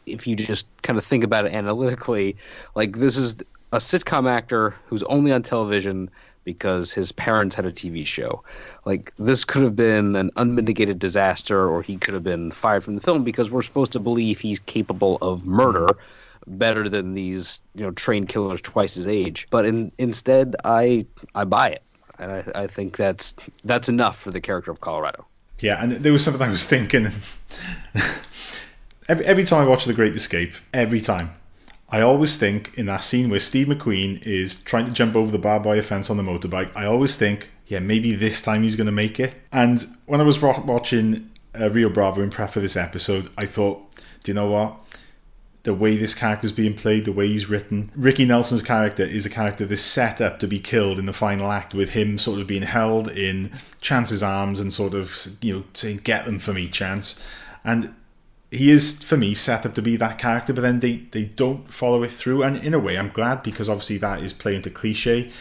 if 0.07 0.27
you 0.27 0.37
just 0.37 0.67
kind 0.83 0.99
of 0.99 1.05
think 1.05 1.25
about 1.25 1.47
it 1.47 1.53
analytically, 1.53 2.37
like 2.77 2.99
this 2.99 3.17
is 3.17 3.37
a 3.73 3.79
sitcom 3.79 4.31
actor 4.31 4.77
who's 4.87 5.03
only 5.05 5.33
on 5.33 5.43
television 5.43 6.09
because 6.45 6.93
his 6.93 7.11
parents 7.11 7.57
had 7.57 7.67
a 7.67 7.73
TV 7.73 8.07
show. 8.07 8.41
Like 8.85 9.13
this 9.19 9.45
could 9.45 9.63
have 9.63 9.75
been 9.75 10.15
an 10.15 10.31
unmitigated 10.37 11.01
disaster, 11.01 11.69
or 11.69 11.83
he 11.83 11.97
could 11.97 12.15
have 12.15 12.23
been 12.23 12.53
fired 12.53 12.85
from 12.85 12.95
the 12.95 13.01
film 13.01 13.25
because 13.25 13.51
we're 13.51 13.63
supposed 13.63 13.91
to 13.93 13.99
believe 13.99 14.39
he's 14.39 14.61
capable 14.61 15.19
of 15.23 15.45
murder 15.45 15.89
better 16.47 16.89
than 16.89 17.15
these 17.15 17.63
you 17.75 17.83
know 17.83 17.91
trained 17.93 18.29
killers 18.29 18.61
twice 18.61 18.95
his 18.95 19.07
age. 19.07 19.47
But 19.51 19.67
in, 19.67 19.93
instead, 19.99 20.57
I 20.65 21.07
I 21.35 21.45
buy 21.45 21.71
it, 21.71 21.83
and 22.19 22.33
I, 22.33 22.45
I 22.55 22.67
think 22.67 22.97
that's 22.97 23.35
that's 23.65 23.89
enough 23.89 24.19
for 24.19 24.31
the 24.31 24.41
character 24.41 24.71
of 24.71 24.81
Colorado. 24.81 25.27
Yeah, 25.61 25.83
and 25.83 25.93
there 25.93 26.13
was 26.13 26.25
something 26.25 26.43
I 26.43 26.51
was 26.51 26.67
thinking. 26.67 27.09
every 29.09 29.25
every 29.25 29.45
time 29.45 29.63
I 29.63 29.67
watch 29.67 29.85
The 29.85 29.95
Great 29.95 30.15
Escape, 30.15 30.55
every 30.73 31.01
time. 31.01 31.35
I 31.89 32.01
always 32.01 32.37
think 32.37 32.77
in 32.77 32.87
that 32.87 33.05
scene 33.05 33.31
where 33.31 33.39
Steve 33.39 33.69
McQueen 33.69 34.21
is 34.27 34.57
trying 34.63 34.87
to 34.87 34.93
jump 34.93 35.15
over 35.15 35.31
the 35.31 35.39
barbed 35.39 35.67
wire 35.67 35.83
fence 35.83 36.11
on 36.11 36.17
the 36.17 36.23
motorbike, 36.25 36.73
I 36.75 36.85
always 36.85 37.15
think, 37.15 37.51
yeah, 37.69 37.79
maybe 37.79 38.13
this 38.13 38.43
time 38.43 38.65
he's 38.65 38.75
going 38.75 38.87
to 38.87 38.93
make 38.93 39.21
it. 39.21 39.35
And 39.53 39.87
when 40.07 40.21
I 40.21 40.25
was 40.25 40.43
watching 40.43 41.31
uh, 41.59 41.71
Rio 41.71 41.89
Bravo 41.89 42.23
in 42.23 42.31
prep 42.31 42.51
for 42.51 42.59
this 42.59 42.77
episode, 42.77 43.31
I 43.39 43.47
thought, 43.47 43.83
do 44.25 44.33
you 44.33 44.35
know 44.35 44.51
what? 44.51 44.77
The 45.67 45.75
way 45.75 45.97
this 45.97 46.15
character 46.15 46.47
is 46.47 46.53
being 46.53 46.75
played, 46.75 47.05
the 47.05 47.13
way 47.13 47.27
he's 47.27 47.49
written. 47.49 47.91
Ricky 47.97 48.25
Nelson's 48.25 48.63
character 48.63 49.03
is 49.03 49.27
a 49.27 49.31
character 49.31 49.67
that's 49.67 49.83
set 49.83 50.21
up 50.21 50.39
to 50.39 50.47
be 50.47 50.61
killed 50.61 50.97
in 50.97 51.07
the 51.07 51.13
final 51.13 51.51
act, 51.51 51.75
with 51.75 51.91
him 51.91 52.19
sort 52.19 52.41
of 52.41 52.47
being 52.47 52.63
held 52.63 53.11
in 53.11 53.51
Chance's 53.81 54.23
arms 54.23 54.61
and 54.61 54.73
sort 54.73 54.95
of, 54.95 55.27
you 55.43 55.53
know, 55.53 55.65
saying, 55.75 56.03
Get 56.05 56.25
them 56.25 56.39
for 56.39 56.55
me, 56.55 56.69
Chance. 56.69 57.21
And 57.65 57.93
he 58.53 58.71
is, 58.71 59.03
for 59.03 59.17
me, 59.17 59.35
set 59.35 59.67
up 59.67 59.75
to 59.75 59.83
be 59.83 59.97
that 59.97 60.19
character, 60.19 60.53
but 60.53 60.61
then 60.61 60.79
they, 60.79 60.99
they 61.11 61.25
don't 61.25 61.69
follow 61.69 62.05
it 62.05 62.13
through. 62.13 62.45
And 62.45 62.59
in 62.59 62.73
a 62.73 62.79
way, 62.79 62.97
I'm 62.97 63.11
glad 63.11 63.43
because 63.43 63.69
obviously 63.69 63.99
that 63.99 64.23
is 64.23 64.33
playing 64.33 64.63
to 64.63 64.71
cliche. 64.71 65.33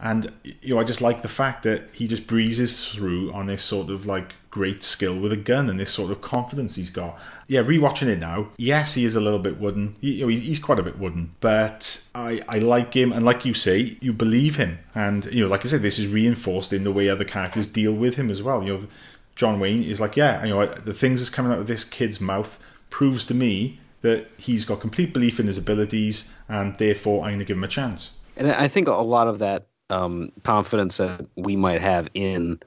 And, 0.00 0.32
you 0.62 0.74
know, 0.74 0.80
I 0.80 0.84
just 0.84 1.02
like 1.02 1.20
the 1.20 1.28
fact 1.28 1.64
that 1.64 1.90
he 1.92 2.08
just 2.08 2.26
breezes 2.26 2.90
through 2.90 3.30
on 3.32 3.46
this 3.46 3.62
sort 3.62 3.90
of 3.90 4.06
like 4.06 4.36
great 4.56 4.82
skill 4.82 5.20
with 5.20 5.30
a 5.32 5.36
gun 5.36 5.68
and 5.68 5.78
this 5.78 5.92
sort 5.92 6.10
of 6.10 6.22
confidence 6.22 6.76
he's 6.76 6.88
got. 6.88 7.18
Yeah, 7.46 7.60
rewatching 7.60 8.06
it 8.06 8.18
now, 8.18 8.48
yes, 8.56 8.94
he 8.94 9.04
is 9.04 9.14
a 9.14 9.20
little 9.20 9.38
bit 9.38 9.60
wooden. 9.60 9.96
He, 10.00 10.12
you 10.12 10.22
know, 10.22 10.28
he's 10.28 10.58
quite 10.58 10.78
a 10.78 10.82
bit 10.82 10.98
wooden, 10.98 11.34
but 11.40 12.02
I, 12.14 12.40
I 12.48 12.60
like 12.60 12.94
him. 12.94 13.12
And 13.12 13.22
like 13.22 13.44
you 13.44 13.52
say, 13.52 13.98
you 14.00 14.14
believe 14.14 14.56
him. 14.56 14.78
And, 14.94 15.26
you 15.26 15.44
know, 15.44 15.50
like 15.50 15.66
I 15.66 15.68
said, 15.68 15.82
this 15.82 15.98
is 15.98 16.06
reinforced 16.06 16.72
in 16.72 16.84
the 16.84 16.90
way 16.90 17.10
other 17.10 17.26
characters 17.26 17.66
deal 17.66 17.92
with 17.92 18.14
him 18.14 18.30
as 18.30 18.42
well. 18.42 18.62
You 18.62 18.72
know, 18.74 18.86
John 19.34 19.60
Wayne 19.60 19.82
is 19.82 20.00
like, 20.00 20.16
yeah, 20.16 20.42
you 20.42 20.54
know, 20.54 20.64
the 20.64 20.94
things 20.94 21.20
that's 21.20 21.28
coming 21.28 21.52
out 21.52 21.58
of 21.58 21.66
this 21.66 21.84
kid's 21.84 22.18
mouth 22.18 22.58
proves 22.88 23.26
to 23.26 23.34
me 23.34 23.78
that 24.00 24.26
he's 24.38 24.64
got 24.64 24.80
complete 24.80 25.12
belief 25.12 25.38
in 25.38 25.48
his 25.48 25.58
abilities 25.58 26.32
and 26.48 26.78
therefore 26.78 27.24
I'm 27.24 27.32
going 27.32 27.40
to 27.40 27.44
give 27.44 27.58
him 27.58 27.64
a 27.64 27.68
chance. 27.68 28.16
And 28.38 28.50
I 28.50 28.68
think 28.68 28.88
a 28.88 28.92
lot 28.92 29.28
of 29.28 29.40
that 29.40 29.66
um, 29.90 30.32
confidence 30.44 30.96
that 30.96 31.26
we 31.36 31.56
might 31.56 31.82
have 31.82 32.08
in 32.14 32.60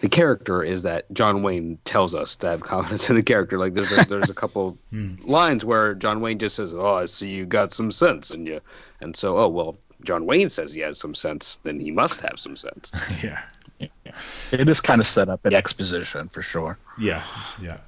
the 0.00 0.08
character 0.08 0.62
is 0.62 0.82
that 0.82 1.12
John 1.12 1.42
Wayne 1.42 1.78
tells 1.84 2.14
us 2.14 2.36
to 2.36 2.48
have 2.48 2.62
confidence 2.62 3.08
in 3.08 3.16
the 3.16 3.22
character. 3.22 3.58
Like 3.58 3.74
there's 3.74 3.92
a, 3.96 4.04
there's 4.08 4.30
a 4.30 4.34
couple 4.34 4.78
hmm. 4.90 5.14
lines 5.24 5.64
where 5.64 5.94
John 5.94 6.20
Wayne 6.20 6.38
just 6.38 6.56
says, 6.56 6.72
"Oh, 6.72 6.94
I 6.94 7.04
see 7.04 7.28
you 7.28 7.46
got 7.46 7.72
some 7.72 7.92
sense 7.92 8.30
in 8.30 8.46
you," 8.46 8.60
and 9.00 9.16
so 9.16 9.38
oh 9.38 9.48
well, 9.48 9.76
John 10.02 10.26
Wayne 10.26 10.48
says 10.48 10.72
he 10.72 10.80
has 10.80 10.98
some 10.98 11.14
sense, 11.14 11.58
then 11.62 11.78
he 11.80 11.90
must 11.90 12.20
have 12.20 12.38
some 12.38 12.56
sense. 12.56 12.90
yeah. 13.22 13.42
yeah. 13.78 14.12
It 14.50 14.68
is 14.68 14.80
kind 14.80 15.00
of 15.00 15.06
set 15.06 15.28
up 15.28 15.44
in 15.46 15.54
exposition 15.54 16.28
for 16.28 16.42
sure. 16.42 16.78
Yeah, 16.98 17.22
yeah. 17.60 17.78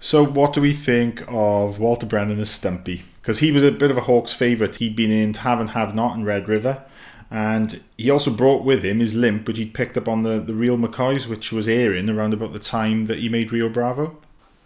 So, 0.00 0.24
what 0.24 0.52
do 0.52 0.60
we 0.60 0.72
think 0.72 1.24
of 1.26 1.80
Walter 1.80 2.06
Brennan 2.06 2.38
as 2.38 2.50
Stumpy? 2.50 3.02
Because 3.20 3.40
he 3.40 3.50
was 3.50 3.64
a 3.64 3.72
bit 3.72 3.90
of 3.90 3.96
a 3.96 4.02
Hawks 4.02 4.32
favourite. 4.32 4.76
He'd 4.76 4.94
been 4.94 5.10
in 5.10 5.34
Have 5.34 5.60
and 5.60 5.70
Have 5.70 5.94
Not 5.94 6.16
in 6.16 6.24
Red 6.24 6.48
River. 6.48 6.84
And 7.30 7.80
he 7.96 8.10
also 8.10 8.30
brought 8.30 8.64
with 8.64 8.82
him 8.82 9.00
his 9.00 9.14
limp, 9.14 9.46
which 9.46 9.58
he'd 9.58 9.74
picked 9.74 9.96
up 9.96 10.08
on 10.08 10.22
the, 10.22 10.38
the 10.38 10.54
Real 10.54 10.78
McCoys, 10.78 11.26
which 11.26 11.52
was 11.52 11.68
airing 11.68 12.08
around 12.08 12.32
about 12.32 12.52
the 12.52 12.58
time 12.58 13.06
that 13.06 13.18
he 13.18 13.28
made 13.28 13.52
Rio 13.52 13.68
Bravo. 13.68 14.16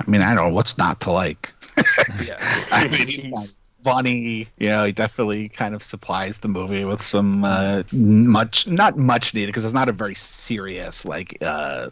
I 0.01 0.11
mean, 0.11 0.23
I 0.23 0.35
don't 0.35 0.49
know 0.49 0.55
what's 0.55 0.79
not 0.79 1.01
to 1.03 1.11
like. 1.11 1.53
yeah. 2.25 2.37
I 2.71 2.87
mean, 2.89 3.09
he's 3.09 3.59
funny. 3.83 4.49
You 4.59 4.69
know, 4.69 4.85
he 4.85 4.93
definitely 4.93 5.49
kind 5.49 5.75
of 5.75 5.83
supplies 5.83 6.39
the 6.39 6.49
movie 6.49 6.85
with 6.85 7.03
some 7.03 7.45
uh, 7.45 7.83
much, 7.93 8.69
not 8.69 8.97
much 8.97 9.35
needed, 9.35 9.49
because 9.49 9.65
it's 9.65 9.75
not 9.75 9.89
a 9.89 9.93
very 9.93 10.15
serious, 10.15 11.05
like, 11.05 11.39
uh, 11.43 11.91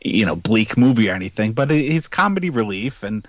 you 0.00 0.24
know, 0.24 0.36
bleak 0.36 0.78
movie 0.78 1.10
or 1.10 1.14
anything, 1.14 1.52
but 1.52 1.70
he's 1.70 2.08
comedy 2.08 2.50
relief 2.50 3.02
and 3.02 3.26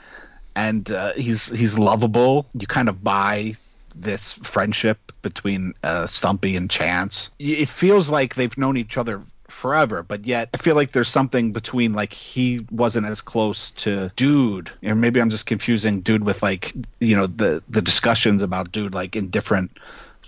and 0.55 0.91
uh, 0.91 1.13
he's 1.13 1.47
he's 1.57 1.79
lovable. 1.79 2.45
You 2.53 2.67
kind 2.67 2.89
of 2.89 3.03
buy 3.03 3.55
this 4.01 4.33
friendship 4.33 5.11
between 5.21 5.73
uh, 5.83 6.07
Stumpy 6.07 6.55
and 6.55 6.69
Chance. 6.69 7.29
It 7.39 7.69
feels 7.69 8.09
like 8.09 8.35
they've 8.35 8.57
known 8.57 8.77
each 8.77 8.97
other 8.97 9.21
forever, 9.47 10.03
but 10.03 10.25
yet 10.25 10.49
I 10.53 10.57
feel 10.57 10.75
like 10.75 10.91
there's 10.91 11.07
something 11.07 11.51
between 11.51 11.93
like 11.93 12.13
he 12.13 12.65
wasn't 12.71 13.07
as 13.07 13.21
close 13.21 13.71
to 13.71 14.11
Dude, 14.15 14.71
or 14.83 14.95
maybe 14.95 15.19
I'm 15.21 15.29
just 15.29 15.45
confusing 15.45 16.01
Dude 16.01 16.23
with 16.23 16.41
like 16.41 16.73
you 16.99 17.15
know 17.15 17.27
the 17.27 17.63
the 17.69 17.81
discussions 17.81 18.41
about 18.41 18.71
Dude 18.71 18.93
like 18.93 19.15
in 19.15 19.29
different 19.29 19.77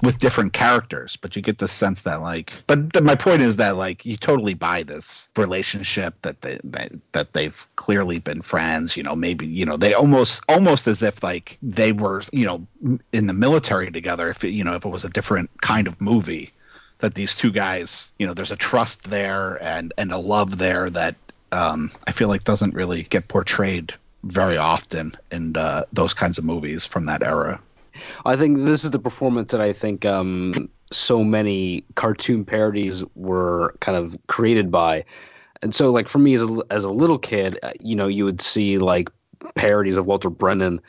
with 0.02 0.20
different 0.20 0.54
characters, 0.54 1.16
but 1.16 1.36
you 1.36 1.42
get 1.42 1.60
the 1.60 1.68
sense 1.68 2.02
that 2.02 2.22
like, 2.22 2.54
but 2.68 2.94
th- 2.94 3.04
my 3.04 3.16
point 3.16 3.42
is 3.42 3.58
that 3.58 3.78
like 3.78 4.06
you 4.06 4.18
totally 4.18 4.54
buy 4.54 4.84
this 4.84 5.30
relationship 5.38 6.16
that 6.24 6.42
they, 6.42 6.60
that 6.64 6.92
that 7.12 7.34
they've 7.34 7.68
clearly 7.76 8.20
been 8.20 8.42
friends. 8.42 8.98
You 8.98 9.04
know, 9.04 9.16
maybe 9.16 9.46
you 9.46 9.66
know 9.66 9.78
they 9.78 9.94
almost 9.94 10.44
almost 10.50 10.88
as 10.88 11.04
if 11.04 11.24
like 11.24 11.58
they 11.62 11.94
were 11.94 12.22
you 12.32 12.46
know 12.46 13.00
in 13.14 13.28
the 13.28 13.34
military 13.34 13.92
together. 13.92 14.30
If 14.30 14.44
you 14.44 14.64
know 14.64 14.76
if 14.76 14.86
it 14.86 14.90
was 14.90 15.06
a 15.06 15.10
different 15.10 15.50
kind 15.62 15.88
of 15.88 16.00
movie, 16.02 16.52
that 17.00 17.16
these 17.16 17.36
two 17.36 17.52
guys 17.52 18.12
you 18.18 18.26
know 18.26 18.34
there's 18.34 18.52
a 18.52 18.58
trust 18.58 19.04
there 19.06 19.62
and 19.64 19.94
and 19.98 20.12
a 20.12 20.18
love 20.18 20.58
there 20.58 20.90
that 20.90 21.16
um, 21.52 21.92
I 22.08 22.12
feel 22.12 22.28
like 22.28 22.44
doesn't 22.44 22.74
really 22.74 23.04
get 23.04 23.28
portrayed 23.28 23.94
very 24.24 24.58
often 24.58 25.12
in 25.32 25.58
uh, 25.58 25.84
those 25.92 26.14
kinds 26.14 26.38
of 26.38 26.44
movies 26.44 26.86
from 26.86 27.06
that 27.06 27.24
era. 27.24 27.60
I 28.26 28.36
think 28.36 28.60
this 28.60 28.84
is 28.84 28.92
the 28.92 29.00
performance 29.00 29.52
that 29.52 29.62
I 29.62 29.74
think 29.74 30.06
um, 30.06 30.70
so 30.92 31.24
many 31.24 31.84
cartoon 31.96 32.46
parodies 32.46 33.04
were 33.16 33.76
kind 33.80 33.98
of 33.98 34.18
created 34.28 34.72
by. 34.72 35.06
And 35.62 35.76
so, 35.76 35.92
like 35.92 36.08
for 36.08 36.20
me 36.20 36.34
as 36.34 36.44
a, 36.44 36.64
as 36.70 36.84
a 36.84 36.90
little 36.90 37.20
kid, 37.20 37.60
uh, 37.64 37.72
you 37.80 37.96
know, 37.96 38.08
you 38.08 38.26
would 38.26 38.42
see 38.42 38.78
like 38.78 39.10
parodies 39.56 39.98
of 39.98 40.06
Walter 40.06 40.30
Brennan 40.30 40.82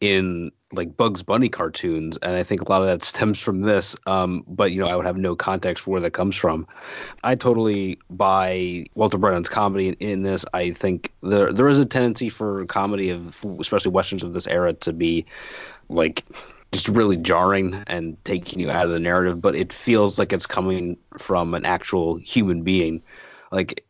in 0.00 0.50
like 0.72 0.96
Bugs 0.96 1.22
Bunny 1.22 1.48
cartoons, 1.48 2.16
and 2.22 2.36
I 2.36 2.42
think 2.42 2.62
a 2.62 2.68
lot 2.70 2.80
of 2.80 2.86
that 2.86 3.02
stems 3.04 3.38
from 3.40 3.60
this. 3.60 3.96
Um, 4.06 4.44
but 4.46 4.72
you 4.72 4.80
know, 4.80 4.86
I 4.86 4.96
would 4.96 5.06
have 5.06 5.16
no 5.16 5.34
context 5.34 5.84
for 5.84 5.90
where 5.90 6.00
that 6.00 6.12
comes 6.12 6.36
from. 6.36 6.66
I 7.24 7.34
totally 7.34 7.98
buy 8.10 8.86
Walter 8.94 9.18
Brennan's 9.18 9.48
comedy 9.48 9.88
in, 9.88 9.94
in 9.94 10.22
this. 10.22 10.44
I 10.54 10.70
think 10.72 11.12
there 11.22 11.52
there 11.52 11.68
is 11.68 11.80
a 11.80 11.86
tendency 11.86 12.28
for 12.28 12.64
comedy 12.66 13.10
of 13.10 13.44
especially 13.58 13.90
westerns 13.90 14.22
of 14.22 14.32
this 14.32 14.46
era 14.46 14.72
to 14.74 14.92
be 14.92 15.26
like 15.88 16.24
just 16.72 16.88
really 16.88 17.16
jarring 17.16 17.82
and 17.86 18.22
taking 18.24 18.60
you 18.60 18.70
out 18.70 18.86
of 18.86 18.92
the 18.92 19.00
narrative. 19.00 19.40
But 19.40 19.56
it 19.56 19.72
feels 19.72 20.18
like 20.18 20.32
it's 20.32 20.46
coming 20.46 20.96
from 21.18 21.54
an 21.54 21.64
actual 21.64 22.16
human 22.16 22.62
being, 22.62 23.02
like 23.52 23.84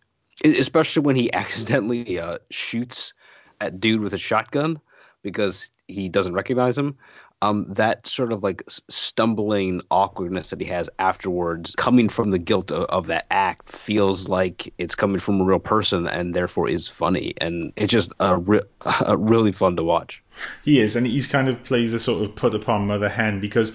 especially 0.45 1.03
when 1.03 1.17
he 1.17 1.33
accidentally 1.35 2.19
uh, 2.19 2.39
shoots 2.51 3.13
at 3.61 3.81
dude 3.81 4.01
with 4.01 4.15
a 4.15 4.19
shotgun 4.19 4.81
because 5.23 5.71
he 5.89 6.09
doesn't 6.09 6.33
recognize 6.33 6.79
him 6.79 6.97
um, 7.43 7.67
that 7.69 8.07
sort 8.07 8.33
of 8.33 8.43
like 8.43 8.63
stumbling 8.69 9.81
awkwardness 9.91 10.51
that 10.51 10.61
he 10.61 10.67
has 10.67 10.91
afterwards, 10.99 11.75
coming 11.77 12.09
from 12.09 12.31
the 12.31 12.39
guilt 12.39 12.71
of, 12.71 12.85
of, 12.85 13.07
that 13.07 13.27
act, 13.31 13.69
feels 13.69 14.29
like 14.29 14.73
it's 14.79 14.95
coming 14.95 15.21
from 15.21 15.41
a 15.41 15.45
real 15.45 15.59
person 15.59 16.07
and 16.07 16.35
therefore 16.35 16.69
is 16.69 16.87
funny. 16.87 17.35
And 17.41 17.73
it's 17.77 17.93
just 17.93 18.13
a, 18.21 18.37
re- 18.37 18.61
a 19.07 19.17
really 19.17 19.53
fun 19.53 19.77
to 19.77 19.85
watch. 19.85 20.23
He 20.65 20.81
is, 20.81 20.97
and 20.97 21.07
he's 21.07 21.27
kind 21.27 21.49
of 21.49 21.63
plays 21.65 21.93
the 21.93 21.99
sort 21.99 22.23
of 22.23 22.35
put 22.35 22.55
upon 22.55 22.87
mother 22.87 23.09
hen 23.09 23.41
because 23.41 23.73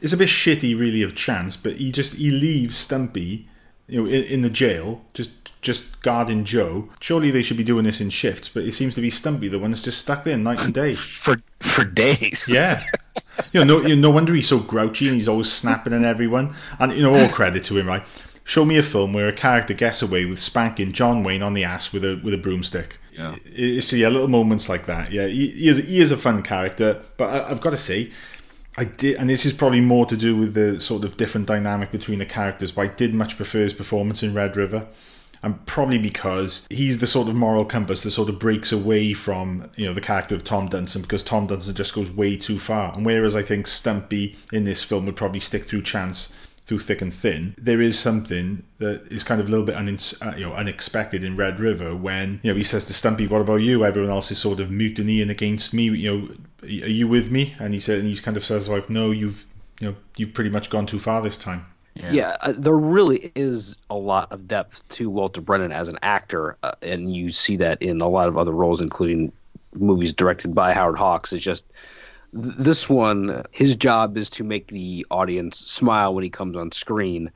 it's 0.00 0.12
a 0.12 0.16
bit 0.16 0.28
shitty, 0.28 0.78
really, 0.78 1.02
of 1.02 1.16
chance, 1.16 1.56
but 1.56 1.76
he 1.76 1.90
just 1.90 2.14
he 2.14 2.30
leaves 2.30 2.76
Stumpy 2.76 3.48
you 3.88 4.02
know, 4.02 4.08
in, 4.08 4.24
in, 4.24 4.42
the 4.42 4.50
jail, 4.50 5.02
just 5.14 5.30
just 5.62 6.00
guarding 6.02 6.44
Joe. 6.44 6.88
Surely 7.00 7.30
they 7.30 7.42
should 7.42 7.56
be 7.56 7.64
doing 7.64 7.84
this 7.84 8.00
in 8.00 8.10
shifts, 8.10 8.48
but 8.48 8.64
it 8.64 8.72
seems 8.72 8.94
to 8.94 9.00
be 9.00 9.10
Stumpy 9.10 9.48
the 9.48 9.58
one 9.58 9.70
that's 9.70 9.82
just 9.82 10.02
stuck 10.02 10.24
there 10.24 10.36
night 10.36 10.64
and 10.64 10.74
day 10.74 10.94
for 10.94 11.36
for 11.60 11.84
days. 11.84 12.44
Yeah, 12.46 12.82
you 13.52 13.64
know, 13.64 13.78
no, 13.78 13.86
you 13.86 13.96
know, 13.96 14.08
no 14.08 14.10
wonder 14.10 14.34
he's 14.34 14.48
so 14.48 14.58
grouchy 14.58 15.08
and 15.08 15.16
he's 15.16 15.28
always 15.28 15.50
snapping 15.50 15.94
at 15.94 16.04
everyone. 16.04 16.54
And 16.78 16.92
you 16.92 17.02
know, 17.02 17.14
all 17.14 17.28
credit 17.30 17.64
to 17.64 17.78
him, 17.78 17.86
right? 17.86 18.04
Show 18.44 18.64
me 18.64 18.78
a 18.78 18.82
film 18.82 19.12
where 19.12 19.28
a 19.28 19.32
character 19.32 19.74
gets 19.74 20.02
away 20.02 20.24
with 20.24 20.38
spanking 20.38 20.92
John 20.92 21.22
Wayne 21.22 21.42
on 21.42 21.54
the 21.54 21.64
ass 21.64 21.92
with 21.92 22.04
a 22.04 22.20
with 22.22 22.34
a 22.34 22.38
broomstick. 22.38 22.98
Yeah, 23.12 23.36
it's 23.46 23.92
yeah, 23.92 24.08
little 24.08 24.28
moments 24.28 24.68
like 24.68 24.86
that. 24.86 25.12
Yeah, 25.12 25.26
he, 25.26 25.48
he 25.48 25.68
is 25.68 25.78
he 25.78 25.98
is 25.98 26.12
a 26.12 26.16
fun 26.16 26.42
character, 26.42 27.02
but 27.16 27.30
I, 27.30 27.50
I've 27.50 27.60
got 27.60 27.70
to 27.70 27.78
say 27.78 28.10
I 28.78 28.84
did, 28.84 29.16
and 29.16 29.28
this 29.28 29.44
is 29.44 29.52
probably 29.52 29.80
more 29.80 30.06
to 30.06 30.16
do 30.16 30.36
with 30.36 30.54
the 30.54 30.80
sort 30.80 31.02
of 31.04 31.16
different 31.16 31.48
dynamic 31.48 31.90
between 31.90 32.20
the 32.20 32.26
characters. 32.26 32.70
But 32.70 32.82
I 32.82 32.86
did 32.86 33.12
much 33.12 33.36
prefer 33.36 33.62
his 33.62 33.74
performance 33.74 34.22
in 34.22 34.34
Red 34.34 34.56
River, 34.56 34.86
and 35.42 35.66
probably 35.66 35.98
because 35.98 36.64
he's 36.70 36.98
the 36.98 37.06
sort 37.08 37.26
of 37.26 37.34
moral 37.34 37.64
compass 37.64 38.02
that 38.02 38.12
sort 38.12 38.28
of 38.28 38.38
breaks 38.38 38.70
away 38.70 39.14
from 39.14 39.68
you 39.74 39.84
know 39.84 39.94
the 39.94 40.00
character 40.00 40.36
of 40.36 40.44
Tom 40.44 40.68
Dunson 40.68 41.02
because 41.02 41.24
Tom 41.24 41.48
Dunson 41.48 41.74
just 41.74 41.92
goes 41.92 42.08
way 42.08 42.36
too 42.36 42.60
far. 42.60 42.94
And 42.94 43.04
whereas 43.04 43.34
I 43.34 43.42
think 43.42 43.66
Stumpy 43.66 44.36
in 44.52 44.64
this 44.64 44.84
film 44.84 45.06
would 45.06 45.16
probably 45.16 45.40
stick 45.40 45.64
through 45.64 45.82
chance 45.82 46.32
through 46.68 46.78
thick 46.78 47.00
and 47.00 47.14
thin, 47.14 47.54
there 47.56 47.80
is 47.80 47.98
something 47.98 48.62
that 48.76 49.10
is 49.10 49.24
kind 49.24 49.40
of 49.40 49.48
a 49.48 49.50
little 49.50 49.64
bit 49.64 49.74
un- 49.74 49.98
uh, 50.20 50.34
you 50.36 50.46
know 50.46 50.52
unexpected 50.52 51.24
in 51.24 51.34
Red 51.34 51.58
River 51.58 51.96
when 51.96 52.38
you 52.44 52.52
know 52.52 52.56
he 52.56 52.62
says 52.62 52.84
to 52.84 52.92
Stumpy, 52.92 53.26
"What 53.26 53.40
about 53.40 53.62
you? 53.62 53.84
Everyone 53.84 54.10
else 54.10 54.30
is 54.30 54.38
sort 54.38 54.60
of 54.60 54.70
mutinying 54.70 55.30
against 55.30 55.74
me. 55.74 55.84
You 55.84 56.16
know, 56.16 56.28
are 56.62 56.66
you 56.66 57.08
with 57.08 57.30
me?" 57.30 57.54
And 57.58 57.74
he 57.74 57.80
said, 57.80 58.00
and 58.00 58.08
he 58.08 58.16
kind 58.16 58.36
of 58.36 58.44
says 58.44 58.68
like, 58.68 58.90
"No, 58.90 59.10
you've 59.10 59.46
you 59.80 59.90
know 59.90 59.96
you've 60.16 60.34
pretty 60.34 60.50
much 60.50 60.70
gone 60.70 60.86
too 60.86 60.98
far 60.98 61.22
this 61.22 61.38
time." 61.38 61.66
Yeah, 61.94 62.12
yeah 62.12 62.36
uh, 62.42 62.54
there 62.56 62.78
really 62.78 63.32
is 63.34 63.76
a 63.90 63.96
lot 63.96 64.30
of 64.32 64.46
depth 64.46 64.86
to 64.90 65.10
Walter 65.10 65.40
Brennan 65.40 65.72
as 65.72 65.88
an 65.88 65.98
actor, 66.02 66.56
uh, 66.62 66.72
and 66.82 67.14
you 67.14 67.32
see 67.32 67.56
that 67.56 67.82
in 67.82 68.00
a 68.00 68.08
lot 68.08 68.28
of 68.28 68.36
other 68.36 68.52
roles, 68.52 68.80
including 68.80 69.32
movies 69.74 70.12
directed 70.12 70.54
by 70.54 70.72
Howard 70.72 70.98
Hawks. 70.98 71.32
It's 71.32 71.42
just 71.42 71.64
this 72.32 72.88
one, 72.88 73.42
his 73.52 73.74
job 73.74 74.16
is 74.16 74.28
to 74.30 74.44
make 74.44 74.68
the 74.68 75.06
audience 75.10 75.58
smile 75.58 76.14
when 76.14 76.24
he 76.24 76.30
comes 76.30 76.56
on 76.56 76.72
screen, 76.72 77.30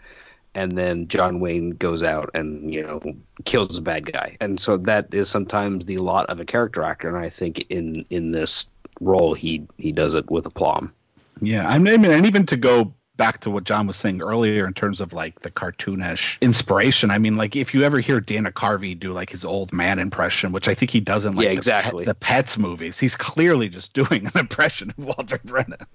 and 0.55 0.73
then 0.73 1.09
John 1.09 1.41
Wayne 1.41 1.71
goes 1.71 2.03
out 2.03 2.31
and 2.35 2.73
you 2.73 2.83
know 2.83 3.01
kills 3.45 3.69
the 3.69 3.81
bad 3.81 4.13
guy, 4.13 4.37
and 4.41 4.61
so 4.61 4.77
that 4.77 5.13
is 5.13 5.29
sometimes 5.29 5.85
the 5.87 5.99
lot 5.99 6.27
of 6.27 6.41
a 6.41 6.45
character 6.45 6.83
actor, 6.83 7.09
and 7.09 7.17
I 7.17 7.29
think 7.29 7.65
in 7.71 8.05
in 8.11 8.33
this 8.33 8.67
role 9.03 9.35
he 9.35 9.67
he 9.79 9.93
does 9.93 10.15
it 10.15 10.31
with 10.31 10.47
aplomb. 10.47 10.93
Yeah, 11.41 11.69
I 11.69 11.79
mean, 11.79 12.05
and 12.05 12.27
even 12.27 12.47
to 12.47 12.57
go 12.57 12.95
back 13.17 13.41
to 13.41 13.51
what 13.51 13.65
John 13.65 13.87
was 13.87 13.97
saying 13.97 14.23
earlier 14.23 14.67
in 14.67 14.75
terms 14.75 15.01
of 15.01 15.13
like 15.13 15.41
the 15.41 15.51
cartoonish 15.51 16.41
inspiration. 16.41 17.11
I 17.11 17.19
mean, 17.19 17.37
like 17.37 17.55
if 17.57 17.75
you 17.75 17.83
ever 17.83 18.01
hear 18.01 18.21
Dana 18.21 18.51
Carvey 18.51 18.99
do 18.99 19.13
like 19.13 19.31
his 19.31 19.45
old 19.45 19.73
man 19.73 19.99
impression, 19.99 20.53
which 20.53 20.69
I 20.69 20.75
think 20.75 20.91
he 20.91 21.01
does 21.01 21.27
in 21.27 21.35
like 21.35 21.45
yeah, 21.45 21.51
exactly. 21.53 22.05
the, 22.05 22.13
the 22.13 22.15
Pets 22.17 22.59
movies, 22.59 22.99
he's 22.99 23.17
clearly 23.17 23.69
just 23.69 23.93
doing 24.01 24.27
an 24.27 24.41
impression 24.41 24.91
of 24.97 25.05
Walter 25.05 25.41
Brennan. 25.45 25.87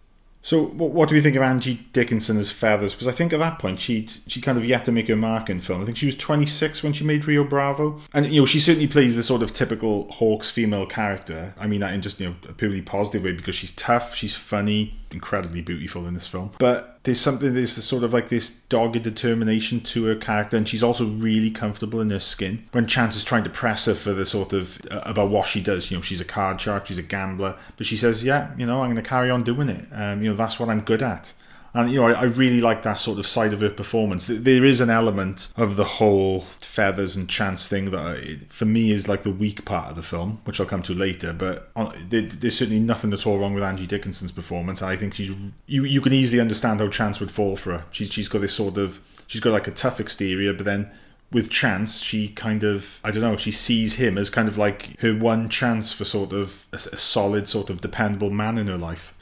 So, 0.47 0.63
what 0.63 1.09
do 1.09 1.15
we 1.15 1.19
think 1.19 1.35
of 1.35 1.41
Angie 1.41 1.85
Dickinson 1.91 2.37
as 2.37 2.49
Feathers? 2.49 2.93
Because 2.93 3.09
I 3.09 3.11
think 3.11 3.33
at 3.33 3.39
that 3.41 3.59
point 3.59 3.81
she 3.81 4.07
she 4.07 4.39
kind 4.39 4.57
of 4.57 4.63
yet 4.63 4.85
to 4.85 4.93
make 4.93 5.09
her 5.09 5.15
mark 5.17 5.49
in 5.49 5.59
film. 5.59 5.81
I 5.81 5.85
think 5.85 5.97
she 5.97 6.05
was 6.05 6.15
26 6.15 6.83
when 6.83 6.93
she 6.93 7.03
made 7.03 7.27
Rio 7.27 7.43
Bravo, 7.43 7.99
and 8.13 8.25
you 8.27 8.39
know 8.39 8.45
she 8.45 8.61
certainly 8.61 8.87
plays 8.87 9.17
the 9.17 9.23
sort 9.23 9.43
of 9.43 9.53
typical 9.53 10.09
Hawks 10.09 10.49
female 10.49 10.85
character. 10.85 11.53
I 11.59 11.67
mean 11.67 11.81
that 11.81 11.93
in 11.93 12.01
just 12.01 12.21
you 12.21 12.29
know 12.29 12.35
a 12.47 12.53
purely 12.53 12.81
positive 12.81 13.23
way 13.23 13.33
because 13.33 13.55
she's 13.55 13.71
tough, 13.71 14.15
she's 14.15 14.37
funny, 14.37 14.97
incredibly 15.11 15.61
beautiful 15.61 16.07
in 16.07 16.13
this 16.13 16.27
film. 16.27 16.53
But 16.59 16.96
there's 17.07 17.21
something 17.21 17.53
there's 17.53 17.71
sort 17.81 18.03
of 18.03 18.13
like 18.13 18.27
this 18.27 18.49
dogged 18.63 19.01
determination 19.01 19.79
to 19.79 20.03
her 20.07 20.15
character 20.15 20.57
and 20.57 20.67
she's 20.67 20.83
also 20.83 21.05
really 21.05 21.49
comfortable 21.49 22.01
in 22.01 22.09
her 22.09 22.19
skin. 22.19 22.65
When 22.73 22.85
chance 22.85 23.15
is 23.15 23.23
trying 23.23 23.45
to 23.45 23.49
press 23.49 23.85
her 23.85 23.95
for 23.95 24.11
the 24.11 24.25
sort 24.25 24.51
of 24.51 24.77
uh, 24.91 25.03
about 25.05 25.29
what 25.29 25.47
she 25.47 25.61
does 25.61 25.89
you 25.89 25.95
know 25.95 26.01
she's 26.01 26.19
a 26.19 26.25
card 26.25 26.59
shark 26.59 26.87
she's 26.87 26.97
a 26.97 27.03
gambler 27.03 27.55
but 27.77 27.85
she 27.85 27.95
says 27.95 28.25
yeah 28.25 28.51
you 28.57 28.65
know 28.65 28.81
i'm 28.81 28.91
going 28.91 29.01
to 29.01 29.09
carry 29.09 29.29
on 29.29 29.41
doing 29.41 29.69
it. 29.69 29.85
Um, 29.93 30.21
you 30.21 30.29
know 30.29 30.35
that's 30.35 30.59
what 30.59 30.67
i'm 30.67 30.81
good 30.81 31.01
at 31.01 31.31
and 31.77 31.91
you 31.91 32.01
know, 32.01 32.07
I, 32.07 32.13
I, 32.13 32.23
really 32.23 32.59
like 32.59 32.81
that 32.81 32.99
sort 32.99 33.19
of 33.19 33.27
side 33.27 33.53
of 33.53 33.61
her 33.61 33.69
performance. 33.69 34.25
There 34.25 34.65
is 34.65 34.81
an 34.81 34.89
element 34.89 35.53
of 35.55 35.75
the 35.75 35.83
whole 35.83 36.41
feathers 36.41 37.15
and 37.15 37.29
chance 37.29 37.67
thing 37.67 37.91
that, 37.91 37.99
I, 37.99 38.37
for 38.49 38.65
me, 38.65 38.89
is 38.89 39.07
like 39.07 39.21
the 39.21 39.31
weak 39.31 39.63
part 39.63 39.91
of 39.91 39.95
the 39.95 40.01
film, 40.01 40.41
which 40.45 40.59
I'll 40.59 40.65
come 40.65 40.81
to 40.83 40.93
later. 40.95 41.33
But 41.33 41.69
uh, 41.75 41.91
there, 42.09 42.23
there's 42.23 42.57
certainly 42.57 42.79
nothing 42.79 43.13
at 43.13 43.27
all 43.27 43.37
wrong 43.37 43.53
with 43.53 43.63
Angie 43.63 43.85
Dickinson's 43.85 44.31
performance. 44.31 44.81
I 44.81 44.95
think 44.95 45.13
she's 45.13 45.29
you 45.67 45.83
you 45.83 46.01
can 46.01 46.13
easily 46.13 46.41
understand 46.41 46.79
how 46.79 46.87
Chance 46.87 47.19
would 47.19 47.31
fall 47.31 47.55
for 47.55 47.73
her. 47.73 47.85
She's 47.91 48.11
she's 48.11 48.27
got 48.27 48.41
this 48.41 48.53
sort 48.53 48.77
of 48.77 48.99
she's 49.27 49.41
got 49.41 49.53
like 49.53 49.67
a 49.67 49.71
tough 49.71 49.99
exterior, 49.99 50.53
but 50.53 50.65
then 50.65 50.89
with 51.29 51.49
chance 51.49 51.99
she 51.99 52.29
kind 52.29 52.63
of 52.63 53.01
i 53.03 53.11
don't 53.11 53.21
know 53.21 53.35
she 53.35 53.51
sees 53.51 53.95
him 53.95 54.17
as 54.17 54.29
kind 54.29 54.47
of 54.47 54.57
like 54.57 54.97
her 55.01 55.13
one 55.13 55.49
chance 55.49 55.91
for 55.91 56.05
sort 56.05 56.31
of 56.31 56.65
a, 56.71 56.77
a 56.77 56.97
solid 56.97 57.49
sort 57.49 57.69
of 57.69 57.81
dependable 57.81 58.29
man 58.29 58.57
in 58.57 58.67
her 58.67 58.77
life 58.77 59.13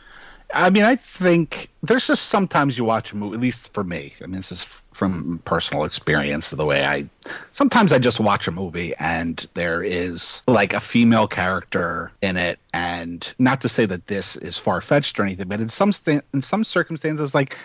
I 0.54 0.70
mean, 0.70 0.84
I 0.84 0.96
think 0.96 1.70
there's 1.84 2.08
just 2.08 2.28
sometimes 2.28 2.78
you 2.78 2.84
watch 2.84 3.12
a 3.12 3.16
movie, 3.16 3.36
at 3.36 3.42
least 3.42 3.74
for 3.74 3.84
me. 3.84 4.14
I 4.22 4.28
mean, 4.28 4.38
this 4.38 4.52
is 4.52 4.64
from 4.96 5.40
personal 5.44 5.84
experience 5.84 6.52
of 6.52 6.58
the 6.58 6.66
way 6.66 6.86
I 6.86 7.10
sometimes 7.52 7.92
I 7.92 8.00
just 8.00 8.20
watch 8.20 8.48
a 8.48 8.52
movie 8.52 8.94
and 8.98 9.46
there 9.54 9.84
is 9.84 10.42
like 10.48 10.74
a 10.74 10.80
female 10.80 11.28
character 11.28 12.14
in 12.22 12.38
it 12.38 12.60
and 12.74 13.34
not 13.38 13.60
to 13.62 13.70
say 13.70 13.86
that 13.88 14.08
this 14.08 14.38
is 14.38 14.58
far 14.58 14.80
fetched 14.80 15.20
or 15.20 15.24
anything 15.24 15.50
but 15.50 15.60
in 15.60 15.68
some 15.68 15.92
st- 15.92 16.24
in 16.34 16.42
some 16.42 16.64
circumstances 16.64 17.36
like 17.36 17.58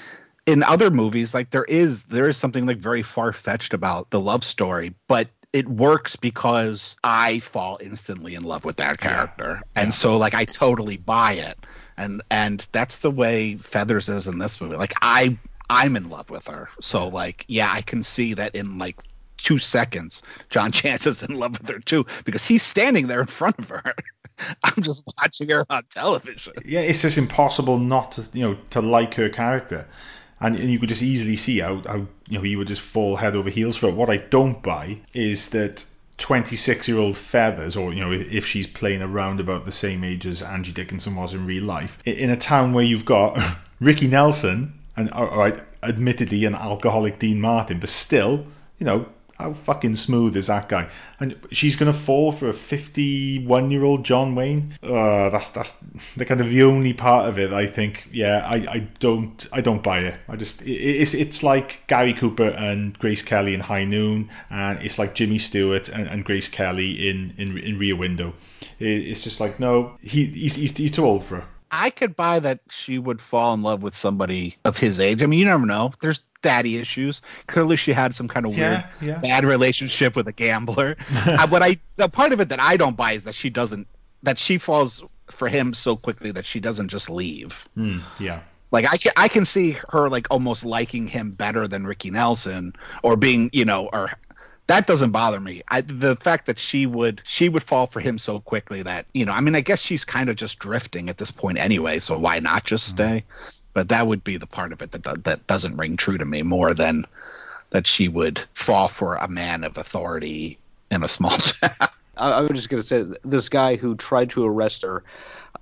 in 0.46 0.64
other 0.64 0.90
movies 0.90 1.32
like 1.32 1.50
there 1.50 1.66
is 1.66 2.02
there 2.04 2.26
is 2.26 2.36
something 2.36 2.66
like 2.66 2.78
very 2.78 3.02
far 3.02 3.32
fetched 3.32 3.72
about 3.72 4.10
the 4.10 4.18
love 4.18 4.42
story 4.42 4.92
but 5.06 5.28
it 5.52 5.68
works 5.68 6.16
because 6.16 6.96
I 7.02 7.40
fall 7.40 7.78
instantly 7.82 8.34
in 8.34 8.44
love 8.44 8.64
with 8.64 8.76
that 8.76 9.00
character. 9.00 9.60
Yeah. 9.60 9.82
And 9.82 9.88
yeah. 9.88 9.94
so 9.94 10.16
like 10.16 10.34
I 10.34 10.44
totally 10.44 10.96
buy 10.96 11.32
it 11.32 11.58
and 11.96 12.22
and 12.30 12.68
that's 12.72 12.98
the 12.98 13.10
way 13.10 13.56
Feathers 13.56 14.08
is 14.08 14.28
in 14.28 14.38
this 14.38 14.60
movie. 14.60 14.76
Like 14.76 14.94
I 15.02 15.36
I'm 15.68 15.96
in 15.96 16.08
love 16.08 16.30
with 16.30 16.46
her. 16.46 16.68
So 16.80 17.08
like 17.08 17.44
yeah, 17.48 17.70
I 17.72 17.82
can 17.82 18.02
see 18.02 18.34
that 18.34 18.54
in 18.54 18.78
like 18.78 19.00
two 19.36 19.58
seconds, 19.58 20.22
John 20.48 20.72
Chance 20.72 21.06
is 21.06 21.22
in 21.22 21.36
love 21.36 21.58
with 21.60 21.68
her 21.70 21.80
too 21.80 22.06
because 22.24 22.46
he's 22.46 22.62
standing 22.62 23.06
there 23.06 23.20
in 23.20 23.26
front 23.26 23.58
of 23.58 23.68
her. 23.68 23.94
I'm 24.64 24.82
just 24.82 25.04
watching 25.18 25.48
her 25.50 25.64
on 25.70 25.82
television. 25.90 26.54
Yeah, 26.64 26.80
it's 26.80 27.02
just 27.02 27.18
impossible 27.18 27.78
not 27.78 28.12
to 28.12 28.28
you 28.32 28.42
know 28.42 28.58
to 28.70 28.80
like 28.80 29.14
her 29.14 29.28
character. 29.28 29.86
And, 30.42 30.56
and 30.56 30.70
you 30.70 30.78
could 30.78 30.88
just 30.88 31.02
easily 31.02 31.36
see 31.36 31.58
how, 31.58 31.82
how 31.82 32.06
you 32.28 32.38
know 32.38 32.40
he 32.40 32.56
would 32.56 32.68
just 32.68 32.80
fall 32.80 33.16
head 33.16 33.36
over 33.36 33.50
heels 33.50 33.76
for 33.76 33.88
it. 33.88 33.94
What 33.94 34.08
I 34.08 34.16
don't 34.16 34.62
buy 34.62 35.00
is 35.12 35.50
that 35.50 35.84
26 36.20 36.86
year 36.86 36.98
old 36.98 37.16
Feathers, 37.16 37.76
or 37.76 37.92
you 37.92 38.00
know, 38.00 38.12
if 38.12 38.46
she's 38.46 38.66
playing 38.66 39.02
around 39.02 39.40
about 39.40 39.64
the 39.64 39.72
same 39.72 40.04
age 40.04 40.26
as 40.26 40.42
Angie 40.42 40.72
Dickinson 40.72 41.16
was 41.16 41.34
in 41.34 41.46
real 41.46 41.64
life, 41.64 41.98
in 42.04 42.30
a 42.30 42.36
town 42.36 42.72
where 42.72 42.84
you've 42.84 43.04
got 43.04 43.40
Ricky 43.80 44.06
Nelson 44.06 44.78
and, 44.96 45.10
all 45.10 45.38
right, 45.38 45.60
admittedly 45.82 46.44
an 46.44 46.54
alcoholic 46.54 47.18
Dean 47.18 47.40
Martin, 47.40 47.80
but 47.80 47.88
still, 47.88 48.46
you 48.78 48.86
know, 48.86 49.06
how 49.40 49.52
fucking 49.52 49.96
smooth 49.96 50.36
is 50.36 50.46
that 50.46 50.68
guy? 50.68 50.88
And 51.18 51.36
she's 51.50 51.76
gonna 51.76 51.92
fall 51.92 52.32
for 52.32 52.48
a 52.48 52.52
fifty-one-year-old 52.52 54.04
John 54.04 54.34
Wayne. 54.34 54.74
Uh, 54.82 55.30
that's 55.30 55.48
that's 55.48 55.80
the 56.16 56.24
kind 56.24 56.40
of 56.40 56.48
the 56.48 56.62
only 56.62 56.92
part 56.92 57.28
of 57.28 57.38
it. 57.38 57.52
I 57.52 57.66
think, 57.66 58.08
yeah, 58.12 58.46
I, 58.46 58.56
I 58.56 58.78
don't 58.98 59.46
I 59.52 59.60
don't 59.60 59.82
buy 59.82 60.00
it. 60.00 60.14
I 60.28 60.36
just 60.36 60.62
it, 60.62 60.70
it's 60.70 61.14
it's 61.14 61.42
like 61.42 61.84
Gary 61.86 62.14
Cooper 62.14 62.48
and 62.48 62.98
Grace 62.98 63.22
Kelly 63.22 63.54
in 63.54 63.60
High 63.60 63.84
Noon, 63.84 64.30
and 64.48 64.82
it's 64.82 64.98
like 64.98 65.14
Jimmy 65.14 65.38
Stewart 65.38 65.88
and, 65.88 66.08
and 66.08 66.24
Grace 66.24 66.48
Kelly 66.48 67.08
in 67.08 67.34
in 67.36 67.58
in 67.58 67.78
Rear 67.78 67.96
Window. 67.96 68.34
It, 68.78 69.08
it's 69.08 69.22
just 69.22 69.40
like 69.40 69.60
no, 69.60 69.98
he 70.02 70.24
he's, 70.26 70.56
he's 70.56 70.76
he's 70.76 70.92
too 70.92 71.04
old 71.04 71.24
for 71.24 71.36
her. 71.36 71.44
I 71.72 71.90
could 71.90 72.16
buy 72.16 72.40
that 72.40 72.60
she 72.68 72.98
would 72.98 73.20
fall 73.20 73.54
in 73.54 73.62
love 73.62 73.82
with 73.84 73.94
somebody 73.94 74.56
of 74.64 74.76
his 74.76 74.98
age. 74.98 75.22
I 75.22 75.26
mean, 75.26 75.38
you 75.38 75.44
never 75.44 75.66
know. 75.66 75.92
There's 76.00 76.20
daddy 76.42 76.76
issues. 76.76 77.22
Clearly, 77.46 77.76
she 77.76 77.92
had 77.92 78.14
some 78.14 78.28
kind 78.28 78.46
of 78.46 78.54
weird 78.54 78.84
yeah. 79.00 79.18
bad 79.18 79.44
relationship 79.44 80.16
with 80.16 80.26
a 80.28 80.32
gambler. 80.32 80.96
uh, 81.26 81.46
what 81.48 81.62
I 81.62 81.76
the 81.96 82.08
part 82.08 82.32
of 82.32 82.40
it 82.40 82.48
that 82.48 82.60
I 82.60 82.76
don't 82.76 82.96
buy 82.96 83.12
is 83.12 83.24
that 83.24 83.34
she 83.34 83.50
doesn't 83.50 83.86
that 84.22 84.38
she 84.38 84.58
falls 84.58 85.02
for 85.28 85.48
him 85.48 85.72
so 85.72 85.96
quickly 85.96 86.30
that 86.32 86.44
she 86.44 86.60
doesn't 86.60 86.88
just 86.88 87.08
leave. 87.08 87.68
Mm, 87.76 88.02
yeah. 88.18 88.42
Like 88.72 88.86
I 88.90 88.96
can 88.96 89.12
I 89.16 89.28
can 89.28 89.44
see 89.44 89.76
her 89.88 90.08
like 90.08 90.26
almost 90.30 90.64
liking 90.64 91.06
him 91.06 91.32
better 91.32 91.66
than 91.66 91.86
Ricky 91.86 92.10
Nelson 92.10 92.72
or 93.02 93.16
being, 93.16 93.50
you 93.52 93.64
know, 93.64 93.88
or 93.92 94.10
that 94.68 94.86
doesn't 94.86 95.10
bother 95.10 95.40
me. 95.40 95.62
I 95.68 95.80
the 95.80 96.14
fact 96.14 96.46
that 96.46 96.58
she 96.58 96.86
would 96.86 97.22
she 97.24 97.48
would 97.48 97.64
fall 97.64 97.86
for 97.86 97.98
him 97.98 98.18
so 98.18 98.38
quickly 98.38 98.82
that, 98.82 99.06
you 99.12 99.24
know, 99.24 99.32
I 99.32 99.40
mean 99.40 99.56
I 99.56 99.60
guess 99.60 99.80
she's 99.80 100.04
kind 100.04 100.30
of 100.30 100.36
just 100.36 100.60
drifting 100.60 101.08
at 101.08 101.18
this 101.18 101.32
point 101.32 101.58
anyway, 101.58 101.98
so 101.98 102.18
why 102.18 102.38
not 102.38 102.64
just 102.64 102.96
Mm-hmm. 102.96 102.96
Stay? 103.72 103.80
But 103.80 103.88
that 103.88 104.06
would 104.06 104.24
be 104.24 104.36
the 104.36 104.46
part 104.46 104.72
of 104.72 104.82
it 104.82 104.92
that 104.92 105.24
that 105.24 105.46
doesn't 105.46 105.76
ring 105.76 105.96
true 105.96 106.18
to 106.18 106.24
me 106.24 106.42
more 106.42 106.74
than 106.74 107.04
that 107.70 107.86
she 107.86 108.08
would 108.08 108.38
fall 108.52 108.88
for 108.88 109.14
a 109.16 109.28
man 109.28 109.64
of 109.64 109.78
authority 109.78 110.58
in 110.90 111.02
a 111.02 111.08
small 111.08 111.30
town. 111.36 111.88
I, 112.16 112.30
I 112.32 112.40
was 112.40 112.50
just 112.52 112.68
going 112.68 112.82
to 112.82 112.86
say 112.86 113.04
this 113.24 113.48
guy 113.48 113.76
who 113.76 113.94
tried 113.94 114.30
to 114.30 114.44
arrest 114.44 114.82
her 114.82 115.04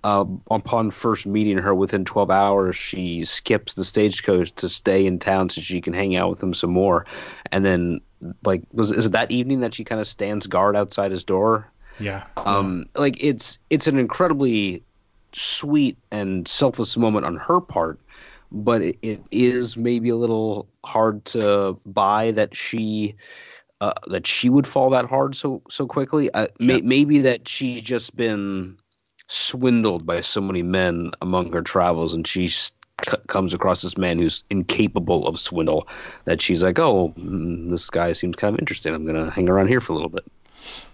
uh, 0.04 0.24
upon 0.50 0.90
first 0.90 1.26
meeting 1.26 1.58
her 1.58 1.74
within 1.74 2.04
12 2.04 2.30
hours 2.30 2.76
she 2.76 3.24
skips 3.24 3.74
the 3.74 3.84
stagecoach 3.84 4.52
to 4.52 4.68
stay 4.68 5.04
in 5.06 5.18
town 5.18 5.50
so 5.50 5.60
she 5.60 5.80
can 5.80 5.92
hang 5.92 6.16
out 6.16 6.30
with 6.30 6.42
him 6.42 6.54
some 6.54 6.70
more 6.70 7.04
and 7.52 7.64
then 7.64 8.00
like 8.44 8.62
was 8.72 8.90
is 8.92 9.06
it 9.06 9.12
that 9.12 9.30
evening 9.30 9.60
that 9.60 9.74
she 9.74 9.84
kind 9.84 10.00
of 10.00 10.06
stands 10.06 10.46
guard 10.46 10.76
outside 10.76 11.10
his 11.10 11.24
door 11.24 11.70
Yeah. 11.98 12.24
um 12.36 12.84
like 12.94 13.22
it's 13.22 13.58
it's 13.70 13.86
an 13.86 13.98
incredibly 13.98 14.82
sweet 15.32 15.96
and 16.10 16.46
selfless 16.48 16.96
moment 16.96 17.26
on 17.26 17.36
her 17.36 17.60
part 17.60 18.00
but 18.50 18.82
it, 18.82 18.98
it 19.02 19.22
is 19.30 19.76
maybe 19.76 20.08
a 20.08 20.16
little 20.16 20.68
hard 20.84 21.24
to 21.26 21.78
buy 21.86 22.30
that 22.32 22.54
she 22.54 23.14
uh, 23.80 23.92
that 24.08 24.26
she 24.26 24.48
would 24.48 24.66
fall 24.66 24.90
that 24.90 25.04
hard 25.08 25.36
so 25.36 25.62
so 25.70 25.86
quickly. 25.86 26.30
Uh, 26.32 26.48
may, 26.58 26.80
maybe 26.80 27.20
that 27.20 27.48
she's 27.48 27.80
just 27.80 28.16
been 28.16 28.76
swindled 29.28 30.06
by 30.06 30.20
so 30.20 30.40
many 30.40 30.62
men 30.62 31.10
among 31.20 31.52
her 31.52 31.62
travels 31.62 32.14
and 32.14 32.26
she 32.26 32.48
c- 32.48 32.72
comes 33.26 33.52
across 33.52 33.82
this 33.82 33.98
man 33.98 34.18
who's 34.18 34.42
incapable 34.48 35.26
of 35.28 35.38
swindle 35.38 35.86
that 36.24 36.40
she's 36.40 36.62
like 36.62 36.78
oh 36.78 37.12
mm, 37.18 37.70
this 37.70 37.90
guy 37.90 38.12
seems 38.12 38.36
kind 38.36 38.54
of 38.54 38.58
interesting. 38.58 38.94
I'm 38.94 39.04
gonna 39.04 39.30
hang 39.30 39.48
around 39.48 39.68
here 39.68 39.80
for 39.80 39.92
a 39.92 39.96
little 39.96 40.10
bit 40.10 40.24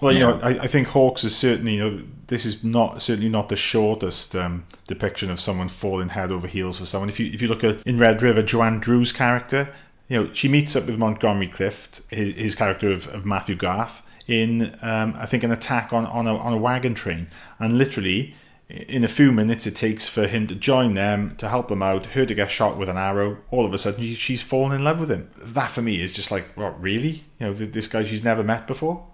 Well, 0.01 0.13
you 0.13 0.19
know, 0.21 0.39
I, 0.43 0.51
I 0.51 0.67
think 0.67 0.89
Hawks 0.89 1.25
is 1.25 1.35
certainly, 1.37 1.75
you 1.77 1.81
know, 1.81 2.03
this 2.27 2.45
is 2.45 2.63
not 2.65 3.01
certainly 3.03 3.31
not 3.31 3.49
the 3.49 3.57
shortest 3.57 4.35
um, 4.37 4.65
depiction 4.87 5.31
of 5.31 5.41
someone 5.41 5.69
falling 5.69 6.11
head 6.11 6.31
over 6.31 6.47
heels 6.47 6.79
for 6.79 6.87
someone. 6.87 7.09
If 7.09 7.19
you 7.21 7.27
if 7.33 7.41
you 7.41 7.49
look 7.49 7.65
at 7.65 7.83
in 7.87 7.99
Red 7.99 8.23
River, 8.23 8.43
Joanne 8.43 8.81
Dru's 8.81 9.13
character, 9.13 9.73
you 10.09 10.23
know, 10.25 10.33
she 10.35 10.49
meets 10.49 10.77
up 10.77 10.87
with 10.87 10.99
Montgomery 10.99 11.47
Clift, 11.49 12.03
his, 12.11 12.35
his 12.37 12.55
character 12.55 12.91
of, 12.91 13.07
of 13.15 13.25
Matthew 13.25 13.55
Garth, 13.55 14.03
in 14.29 14.77
um, 14.83 15.15
I 15.19 15.27
think 15.27 15.43
an 15.45 15.53
attack 15.53 15.93
on 15.93 16.07
on 16.07 16.27
a 16.27 16.37
on 16.37 16.53
a 16.53 16.59
wagon 16.59 16.95
train, 16.95 17.29
and 17.59 17.79
literally. 17.79 18.35
In 18.71 19.05
a 19.05 19.09
few 19.09 19.31
minutes, 19.31 19.67
it 19.67 19.77
takes 19.77 20.09
for 20.09 20.27
him 20.27 20.47
to 20.47 20.55
join 20.55 20.95
them 20.95 21.37
to 21.37 21.51
help 21.51 21.69
them 21.69 21.83
out. 21.83 22.07
Her 22.07 22.25
to 22.25 22.35
get 22.35 22.51
shot 22.51 22.79
with 22.79 22.89
an 22.89 22.97
arrow. 22.97 23.37
All 23.51 23.67
of 23.67 23.75
a 23.75 23.79
sudden, 23.79 24.03
she- 24.03 24.15
she's 24.15 24.41
fallen 24.41 24.73
in 24.75 24.83
love 24.83 24.99
with 24.99 25.11
him. 25.11 25.29
That 25.37 25.71
for 25.71 25.83
me 25.83 26.01
is 26.01 26.15
just 26.15 26.31
like, 26.31 26.47
what? 26.57 26.83
Really? 26.83 27.25
You 27.39 27.47
know, 27.49 27.55
th- 27.55 27.73
this 27.73 27.87
guy 27.89 28.05
she's 28.05 28.25
never 28.25 28.43
met 28.43 28.67
before. 28.67 29.05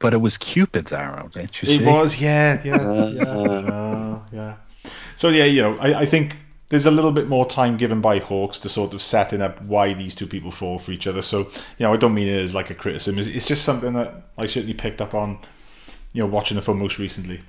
But 0.00 0.14
it 0.14 0.18
was 0.18 0.36
Cupid's 0.36 0.92
arrow, 0.92 1.28
didn't 1.34 1.60
you 1.62 1.68
It 1.70 1.78
see? 1.78 1.84
was, 1.84 2.22
yeah, 2.22 2.60
yeah, 2.64 3.06
yeah, 3.08 3.22
uh, 3.24 4.22
yeah. 4.32 4.56
So 5.16 5.28
yeah, 5.30 5.44
you 5.44 5.60
know, 5.62 5.76
I, 5.78 6.00
I 6.00 6.06
think 6.06 6.36
there's 6.68 6.86
a 6.86 6.90
little 6.90 7.10
bit 7.12 7.26
more 7.28 7.46
time 7.46 7.76
given 7.76 8.00
by 8.00 8.18
Hawks 8.18 8.58
to 8.60 8.68
sort 8.68 8.94
of 8.94 9.02
setting 9.02 9.42
up 9.42 9.60
why 9.62 9.94
these 9.94 10.14
two 10.14 10.26
people 10.26 10.50
fall 10.50 10.78
for 10.78 10.92
each 10.92 11.06
other. 11.06 11.22
So 11.22 11.40
you 11.40 11.46
know, 11.80 11.92
I 11.92 11.96
don't 11.96 12.14
mean 12.14 12.28
it 12.28 12.40
as 12.40 12.54
like 12.54 12.70
a 12.70 12.74
criticism. 12.74 13.18
It's, 13.18 13.26
it's 13.28 13.46
just 13.48 13.64
something 13.64 13.94
that 13.94 14.14
I 14.36 14.46
certainly 14.46 14.74
picked 14.74 15.00
up 15.00 15.14
on, 15.14 15.38
you 16.12 16.22
know, 16.22 16.28
watching 16.28 16.54
the 16.56 16.62
film 16.62 16.78
most 16.78 16.98
recently. 16.98 17.40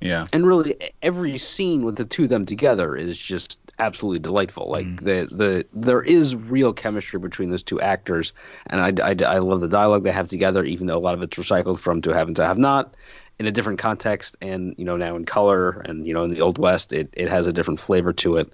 Yeah. 0.00 0.26
and 0.32 0.44
really 0.44 0.74
every 1.00 1.38
scene 1.38 1.82
with 1.84 1.94
the 1.94 2.04
two 2.04 2.24
of 2.24 2.28
them 2.28 2.44
together 2.44 2.96
is 2.96 3.16
just 3.16 3.60
absolutely 3.78 4.20
delightful. 4.20 4.70
Like 4.70 4.86
mm. 4.86 4.98
the 4.98 5.34
the 5.34 5.66
there 5.72 6.02
is 6.02 6.36
real 6.36 6.72
chemistry 6.72 7.18
between 7.18 7.50
those 7.50 7.62
two 7.62 7.80
actors 7.80 8.32
and 8.66 8.80
I, 8.80 9.10
I, 9.10 9.36
I 9.36 9.38
love 9.38 9.60
the 9.60 9.68
dialogue 9.68 10.04
they 10.04 10.12
have 10.12 10.28
together 10.28 10.64
even 10.64 10.86
though 10.86 10.96
a 10.96 11.00
lot 11.00 11.14
of 11.14 11.22
it's 11.22 11.36
recycled 11.36 11.78
from 11.78 12.02
to 12.02 12.12
have 12.12 12.28
and 12.28 12.36
to 12.36 12.46
have 12.46 12.58
not 12.58 12.94
in 13.38 13.46
a 13.46 13.50
different 13.50 13.78
context 13.78 14.36
and 14.40 14.74
you 14.78 14.84
know 14.84 14.96
now 14.96 15.16
in 15.16 15.24
color 15.24 15.80
and 15.80 16.06
you 16.06 16.14
know 16.14 16.22
in 16.22 16.30
the 16.30 16.40
old 16.40 16.58
west 16.58 16.92
it, 16.92 17.08
it 17.12 17.28
has 17.28 17.46
a 17.46 17.52
different 17.52 17.80
flavor 17.80 18.12
to 18.12 18.36
it 18.36 18.52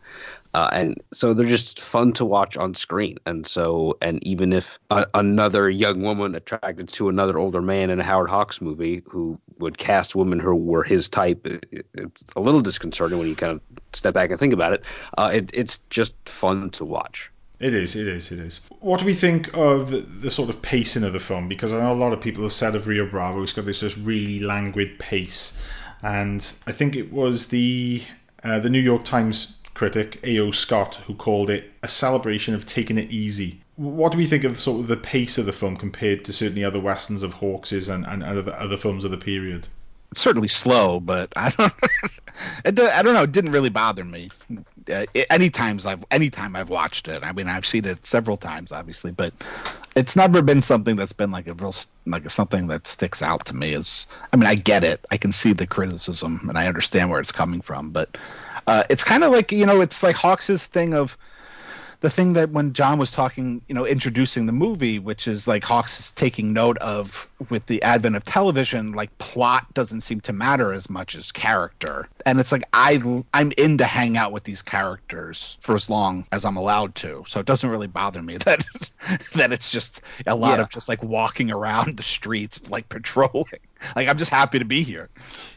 uh, 0.54 0.68
and 0.72 1.00
so 1.12 1.34
they're 1.34 1.46
just 1.46 1.80
fun 1.80 2.12
to 2.12 2.24
watch 2.24 2.56
on 2.56 2.74
screen 2.74 3.16
and 3.26 3.46
so 3.46 3.96
and 4.02 4.22
even 4.24 4.52
if 4.52 4.78
a, 4.90 5.06
another 5.14 5.68
young 5.68 6.02
woman 6.02 6.34
attracted 6.34 6.88
to 6.88 7.08
another 7.08 7.38
older 7.38 7.62
man 7.62 7.90
in 7.90 8.00
a 8.00 8.04
howard 8.04 8.30
hawks 8.30 8.60
movie 8.60 9.02
who 9.06 9.38
would 9.58 9.78
cast 9.78 10.14
women 10.14 10.38
who 10.38 10.54
were 10.54 10.82
his 10.84 11.08
type 11.08 11.46
it, 11.46 11.86
it's 11.94 12.24
a 12.36 12.40
little 12.40 12.60
disconcerting 12.60 13.18
when 13.18 13.28
you 13.28 13.36
kind 13.36 13.52
of 13.52 13.60
step 13.92 14.14
back 14.14 14.30
and 14.30 14.38
think 14.38 14.52
about 14.52 14.72
it 14.72 14.84
uh, 15.18 15.30
it 15.32 15.50
it's 15.52 15.78
just 15.90 16.14
fun 16.26 16.70
to 16.70 16.84
watch 16.84 17.30
It 17.60 17.74
is, 17.74 17.96
it 17.96 18.06
is, 18.06 18.30
it 18.30 18.38
is. 18.38 18.60
What 18.78 19.00
do 19.00 19.06
we 19.06 19.14
think 19.14 19.50
of 19.52 19.90
the, 20.22 20.30
sort 20.30 20.48
of 20.48 20.62
pacing 20.62 21.02
of 21.02 21.12
the 21.12 21.18
film? 21.18 21.48
Because 21.48 21.72
I 21.72 21.80
know 21.80 21.92
a 21.92 21.94
lot 21.94 22.12
of 22.12 22.20
people 22.20 22.44
have 22.44 22.52
said 22.52 22.76
of 22.76 22.86
Rio 22.86 23.04
Bravo, 23.04 23.42
it's 23.42 23.52
got 23.52 23.66
this 23.66 23.80
just 23.80 23.96
really 23.96 24.38
languid 24.38 25.00
pace, 25.00 25.60
and 26.02 26.40
I 26.68 26.72
think 26.72 26.94
it 26.94 27.12
was 27.12 27.48
the 27.48 28.04
uh, 28.44 28.60
the 28.60 28.70
New 28.70 28.80
York 28.80 29.04
Times 29.04 29.57
critic 29.78 30.18
A.O. 30.24 30.50
Scott 30.50 30.96
who 31.06 31.14
called 31.14 31.48
it 31.48 31.70
a 31.84 31.88
celebration 31.88 32.52
of 32.52 32.66
taking 32.66 32.98
it 32.98 33.12
easy. 33.12 33.60
What 33.76 34.10
do 34.10 34.18
we 34.18 34.26
think 34.26 34.42
of 34.42 34.58
sort 34.58 34.80
of 34.80 34.88
the 34.88 34.96
pace 34.96 35.38
of 35.38 35.46
the 35.46 35.52
film 35.52 35.76
compared 35.76 36.24
to 36.24 36.32
certainly 36.32 36.64
other 36.64 36.80
westerns 36.80 37.22
of 37.22 37.34
Hawks's 37.34 37.88
and, 37.88 38.04
and 38.04 38.24
other, 38.24 38.52
other 38.54 38.76
films 38.76 39.04
of 39.04 39.12
the 39.12 39.16
period? 39.16 39.68
It's 40.10 40.20
certainly 40.20 40.48
slow, 40.48 40.98
but 40.98 41.32
I 41.36 41.50
don't. 41.50 41.72
I 42.64 42.70
don't 42.72 43.14
know. 43.14 43.22
It 43.22 43.30
didn't 43.30 43.52
really 43.52 43.68
bother 43.68 44.04
me. 44.04 44.30
Uh, 44.92 45.06
any 45.30 45.48
times 45.50 45.86
I've 45.86 46.04
anytime 46.10 46.56
I've 46.56 46.70
watched 46.70 47.06
it. 47.06 47.22
I 47.22 47.30
mean, 47.32 47.46
I've 47.46 47.66
seen 47.66 47.84
it 47.84 48.04
several 48.04 48.36
times, 48.36 48.72
obviously, 48.72 49.12
but 49.12 49.32
it's 49.94 50.16
never 50.16 50.40
been 50.40 50.62
something 50.62 50.96
that's 50.96 51.12
been 51.12 51.30
like 51.30 51.46
a 51.46 51.54
real 51.54 51.74
like 52.06 52.28
something 52.30 52.68
that 52.68 52.86
sticks 52.86 53.22
out 53.22 53.44
to 53.46 53.54
me. 53.54 53.74
Is 53.74 54.06
I 54.32 54.36
mean, 54.36 54.46
I 54.46 54.54
get 54.54 54.82
it. 54.82 55.04
I 55.12 55.18
can 55.18 55.30
see 55.30 55.52
the 55.52 55.66
criticism 55.66 56.46
and 56.48 56.58
I 56.58 56.66
understand 56.66 57.10
where 57.10 57.20
it's 57.20 57.32
coming 57.32 57.60
from, 57.60 57.90
but 57.90 58.16
uh, 58.68 58.84
it's 58.90 59.04
kind 59.04 59.24
of 59.24 59.32
like 59.32 59.50
you 59.52 59.66
know, 59.66 59.80
it's 59.80 60.02
like 60.02 60.16
Hawks's 60.16 60.66
thing 60.66 60.94
of 60.94 61.16
the 62.00 62.10
thing 62.10 62.34
that 62.34 62.50
when 62.50 62.72
John 62.74 62.96
was 62.98 63.10
talking, 63.10 63.60
you 63.68 63.74
know, 63.74 63.84
introducing 63.84 64.46
the 64.46 64.52
movie, 64.52 65.00
which 65.00 65.26
is 65.26 65.48
like 65.48 65.64
Hawks 65.64 65.98
is 65.98 66.12
taking 66.12 66.52
note 66.52 66.78
of 66.78 67.28
with 67.50 67.66
the 67.66 67.82
advent 67.82 68.14
of 68.14 68.24
television, 68.24 68.92
like 68.92 69.16
plot 69.18 69.66
doesn't 69.74 70.02
seem 70.02 70.20
to 70.20 70.32
matter 70.32 70.72
as 70.72 70.88
much 70.88 71.16
as 71.16 71.32
character. 71.32 72.08
And 72.24 72.38
it's 72.38 72.52
like 72.52 72.62
I 72.72 73.00
I'm 73.34 73.52
in 73.58 73.78
to 73.78 73.84
hang 73.84 74.16
out 74.16 74.30
with 74.30 74.44
these 74.44 74.62
characters 74.62 75.56
for 75.60 75.74
as 75.74 75.90
long 75.90 76.24
as 76.30 76.44
I'm 76.44 76.56
allowed 76.56 76.94
to. 76.96 77.24
So 77.26 77.40
it 77.40 77.46
doesn't 77.46 77.68
really 77.68 77.88
bother 77.88 78.22
me 78.22 78.36
that 78.46 78.64
that 79.34 79.52
it's 79.52 79.70
just 79.70 80.02
a 80.26 80.36
lot 80.36 80.58
Yeah. 80.58 80.62
of 80.62 80.70
just 80.70 80.88
like 80.88 81.02
walking 81.02 81.50
around 81.50 81.96
the 81.96 82.04
streets 82.04 82.70
like 82.70 82.88
patrolling. 82.90 83.44
Like 83.96 84.08
I'm 84.08 84.18
just 84.18 84.30
happy 84.30 84.58
to 84.58 84.64
be 84.64 84.82
here. 84.82 85.08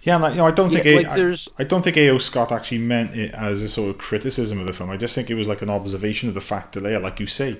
Yeah, 0.03 0.15
and 0.15 0.25
I, 0.25 0.29
you 0.31 0.37
know, 0.37 0.45
I 0.45 0.51
don't 0.51 0.69
think 0.71 0.85
Yeah, 0.85 0.95
like, 0.97 1.07
I- 1.07 1.15
there's- 1.17 1.49
I, 1.57 1.63
don't 1.63 1.83
think 1.83 1.97
A.O. 1.97 2.17
Scott 2.19 2.51
actually 2.51 2.79
meant 2.79 3.15
it 3.15 3.33
as 3.33 3.61
a 3.61 3.69
sort 3.69 3.89
of 3.89 3.97
criticism 3.97 4.59
of 4.59 4.67
the 4.67 4.73
film. 4.73 4.89
I 4.89 4.97
just 4.97 5.15
think 5.15 5.29
it 5.29 5.35
was 5.35 5.47
like 5.47 5.61
an 5.61 5.69
observation 5.69 6.29
of 6.29 6.35
the 6.35 6.41
fact 6.41 6.73
that, 6.73 6.83
like 7.01 7.19
you 7.19 7.27
say, 7.27 7.57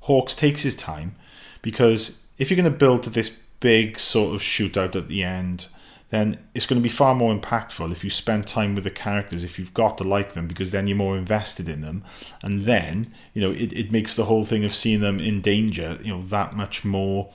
Hawks 0.00 0.34
takes 0.34 0.62
his 0.62 0.76
time 0.76 1.14
because 1.62 2.22
if 2.38 2.50
you're 2.50 2.60
going 2.60 2.70
to 2.72 2.78
build 2.78 3.02
to 3.04 3.10
this 3.10 3.42
big 3.60 3.98
sort 3.98 4.34
of 4.34 4.42
shootout 4.42 4.94
at 4.94 5.08
the 5.08 5.22
end, 5.22 5.68
then 6.10 6.38
it's 6.54 6.66
going 6.66 6.80
to 6.80 6.82
be 6.82 6.88
far 6.94 7.14
more 7.14 7.34
impactful 7.34 7.90
if 7.90 8.04
you 8.04 8.10
spend 8.10 8.46
time 8.46 8.74
with 8.74 8.84
the 8.84 8.90
characters, 8.90 9.42
if 9.42 9.58
you've 9.58 9.74
got 9.74 9.96
to 9.98 10.04
like 10.04 10.34
them, 10.34 10.46
because 10.46 10.70
then 10.70 10.86
you're 10.86 10.96
more 10.96 11.16
invested 11.16 11.68
in 11.68 11.80
them. 11.80 12.04
And 12.42 12.66
then, 12.66 13.06
you 13.32 13.40
know, 13.40 13.50
it, 13.50 13.72
it 13.72 13.90
makes 13.90 14.14
the 14.14 14.26
whole 14.26 14.44
thing 14.44 14.64
of 14.64 14.74
seeing 14.74 15.00
them 15.00 15.18
in 15.18 15.40
danger, 15.40 15.98
you 16.02 16.14
know, 16.14 16.22
that 16.24 16.54
much 16.54 16.84
more 16.84 17.32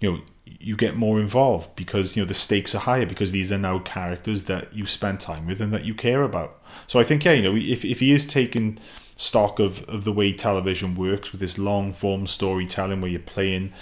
you 0.00 0.10
know 0.10 0.20
you 0.60 0.76
get 0.76 0.94
more 0.94 1.18
involved 1.18 1.74
because 1.74 2.14
you 2.14 2.22
know 2.22 2.26
the 2.26 2.34
stakes 2.34 2.74
are 2.74 2.80
higher 2.80 3.06
because 3.06 3.32
these 3.32 3.50
are 3.50 3.58
now 3.58 3.78
characters 3.78 4.44
that 4.44 4.72
you 4.74 4.86
spend 4.86 5.18
time 5.18 5.46
with 5.46 5.60
and 5.60 5.72
that 5.72 5.86
you 5.86 5.94
care 5.94 6.22
about. 6.22 6.62
So 6.86 7.00
i 7.00 7.02
think 7.02 7.24
yeah 7.24 7.32
you 7.32 7.42
know 7.42 7.56
if, 7.56 7.84
if 7.84 8.00
he 8.00 8.12
is 8.12 8.26
taking 8.26 8.78
stock 9.16 9.58
of, 9.58 9.82
of 9.84 10.04
the 10.04 10.12
way 10.12 10.32
television 10.32 10.94
works 10.94 11.32
with 11.32 11.40
this 11.40 11.58
long 11.58 11.92
form 11.92 12.26
storytelling 12.26 13.00
where 13.00 13.10
you're 13.10 13.20
playing 13.20 13.72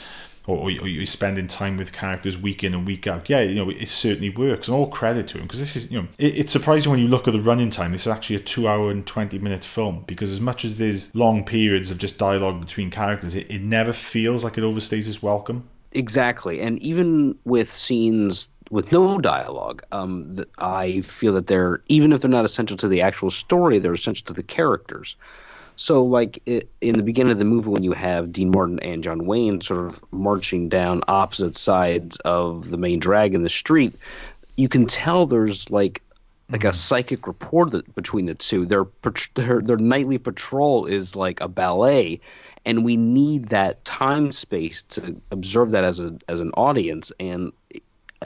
or, 0.46 0.56
or 0.56 0.70
you're 0.70 1.06
spending 1.06 1.46
time 1.46 1.76
with 1.76 1.92
characters 1.92 2.36
week 2.38 2.64
in 2.64 2.74
and 2.74 2.86
week 2.86 3.06
out 3.06 3.28
yeah 3.28 3.40
you 3.40 3.56
know 3.56 3.70
it 3.70 3.88
certainly 3.88 4.30
works. 4.30 4.68
And 4.68 4.76
all 4.76 4.86
credit 4.86 5.26
to 5.28 5.38
him 5.38 5.44
because 5.44 5.60
this 5.60 5.74
is 5.74 5.90
you 5.90 6.02
know 6.02 6.08
it, 6.16 6.38
it's 6.38 6.52
surprising 6.52 6.90
when 6.90 7.00
you 7.00 7.08
look 7.08 7.26
at 7.26 7.32
the 7.32 7.42
running 7.42 7.70
time. 7.70 7.90
This 7.90 8.02
is 8.02 8.12
actually 8.12 8.36
a 8.36 8.40
two 8.40 8.68
hour 8.68 8.90
and 8.92 9.04
20 9.04 9.38
minute 9.40 9.64
film 9.64 10.04
because 10.06 10.30
as 10.30 10.40
much 10.40 10.64
as 10.64 10.78
there's 10.78 11.12
long 11.12 11.44
periods 11.44 11.90
of 11.90 11.98
just 11.98 12.18
dialogue 12.18 12.60
between 12.60 12.90
characters 12.90 13.34
it, 13.34 13.50
it 13.50 13.62
never 13.62 13.92
feels 13.92 14.44
like 14.44 14.56
it 14.56 14.62
overstays 14.62 15.08
its 15.08 15.22
welcome 15.22 15.68
Exactly, 15.92 16.60
and 16.60 16.78
even 16.80 17.36
with 17.44 17.70
scenes 17.72 18.48
with 18.70 18.92
no 18.92 19.18
dialogue, 19.18 19.82
um, 19.92 20.36
th- 20.36 20.48
I 20.58 21.00
feel 21.00 21.32
that 21.32 21.46
they're 21.46 21.82
even 21.88 22.12
if 22.12 22.20
they're 22.20 22.30
not 22.30 22.44
essential 22.44 22.76
to 22.78 22.88
the 22.88 23.00
actual 23.00 23.30
story, 23.30 23.78
they're 23.78 23.94
essential 23.94 24.26
to 24.26 24.34
the 24.34 24.42
characters. 24.42 25.16
So, 25.76 26.04
like 26.04 26.42
i 26.46 26.60
in 26.82 26.96
the 26.96 27.02
beginning 27.02 27.32
of 27.32 27.38
the 27.38 27.44
movie, 27.46 27.70
when 27.70 27.82
you 27.84 27.92
have 27.92 28.32
Dean 28.32 28.50
Martin 28.50 28.78
and 28.80 29.02
John 29.02 29.24
Wayne 29.26 29.60
sort 29.62 29.86
of 29.86 30.04
marching 30.12 30.68
down 30.68 31.00
opposite 31.08 31.56
sides 31.56 32.16
of 32.24 32.70
the 32.70 32.76
main 32.78 32.98
drag 32.98 33.34
in 33.34 33.42
the 33.42 33.48
street, 33.48 33.94
you 34.56 34.68
can 34.68 34.86
tell 34.86 35.24
there's 35.26 35.70
like 35.70 36.02
like 36.50 36.64
a 36.64 36.72
psychic 36.72 37.26
rapport 37.26 37.66
that, 37.70 37.94
between 37.94 38.26
the 38.26 38.34
two. 38.34 38.66
Their, 38.66 38.86
their 39.34 39.60
their 39.60 39.76
nightly 39.78 40.18
patrol 40.18 40.86
is 40.86 41.16
like 41.16 41.40
a 41.40 41.48
ballet, 41.48 42.20
and 42.68 42.84
we 42.84 42.98
need 42.98 43.46
that 43.46 43.82
time 43.86 44.30
space 44.30 44.82
to 44.82 45.18
observe 45.30 45.70
that 45.70 45.84
as 45.84 45.98
a 45.98 46.16
as 46.28 46.38
an 46.38 46.50
audience. 46.50 47.10
And 47.18 47.50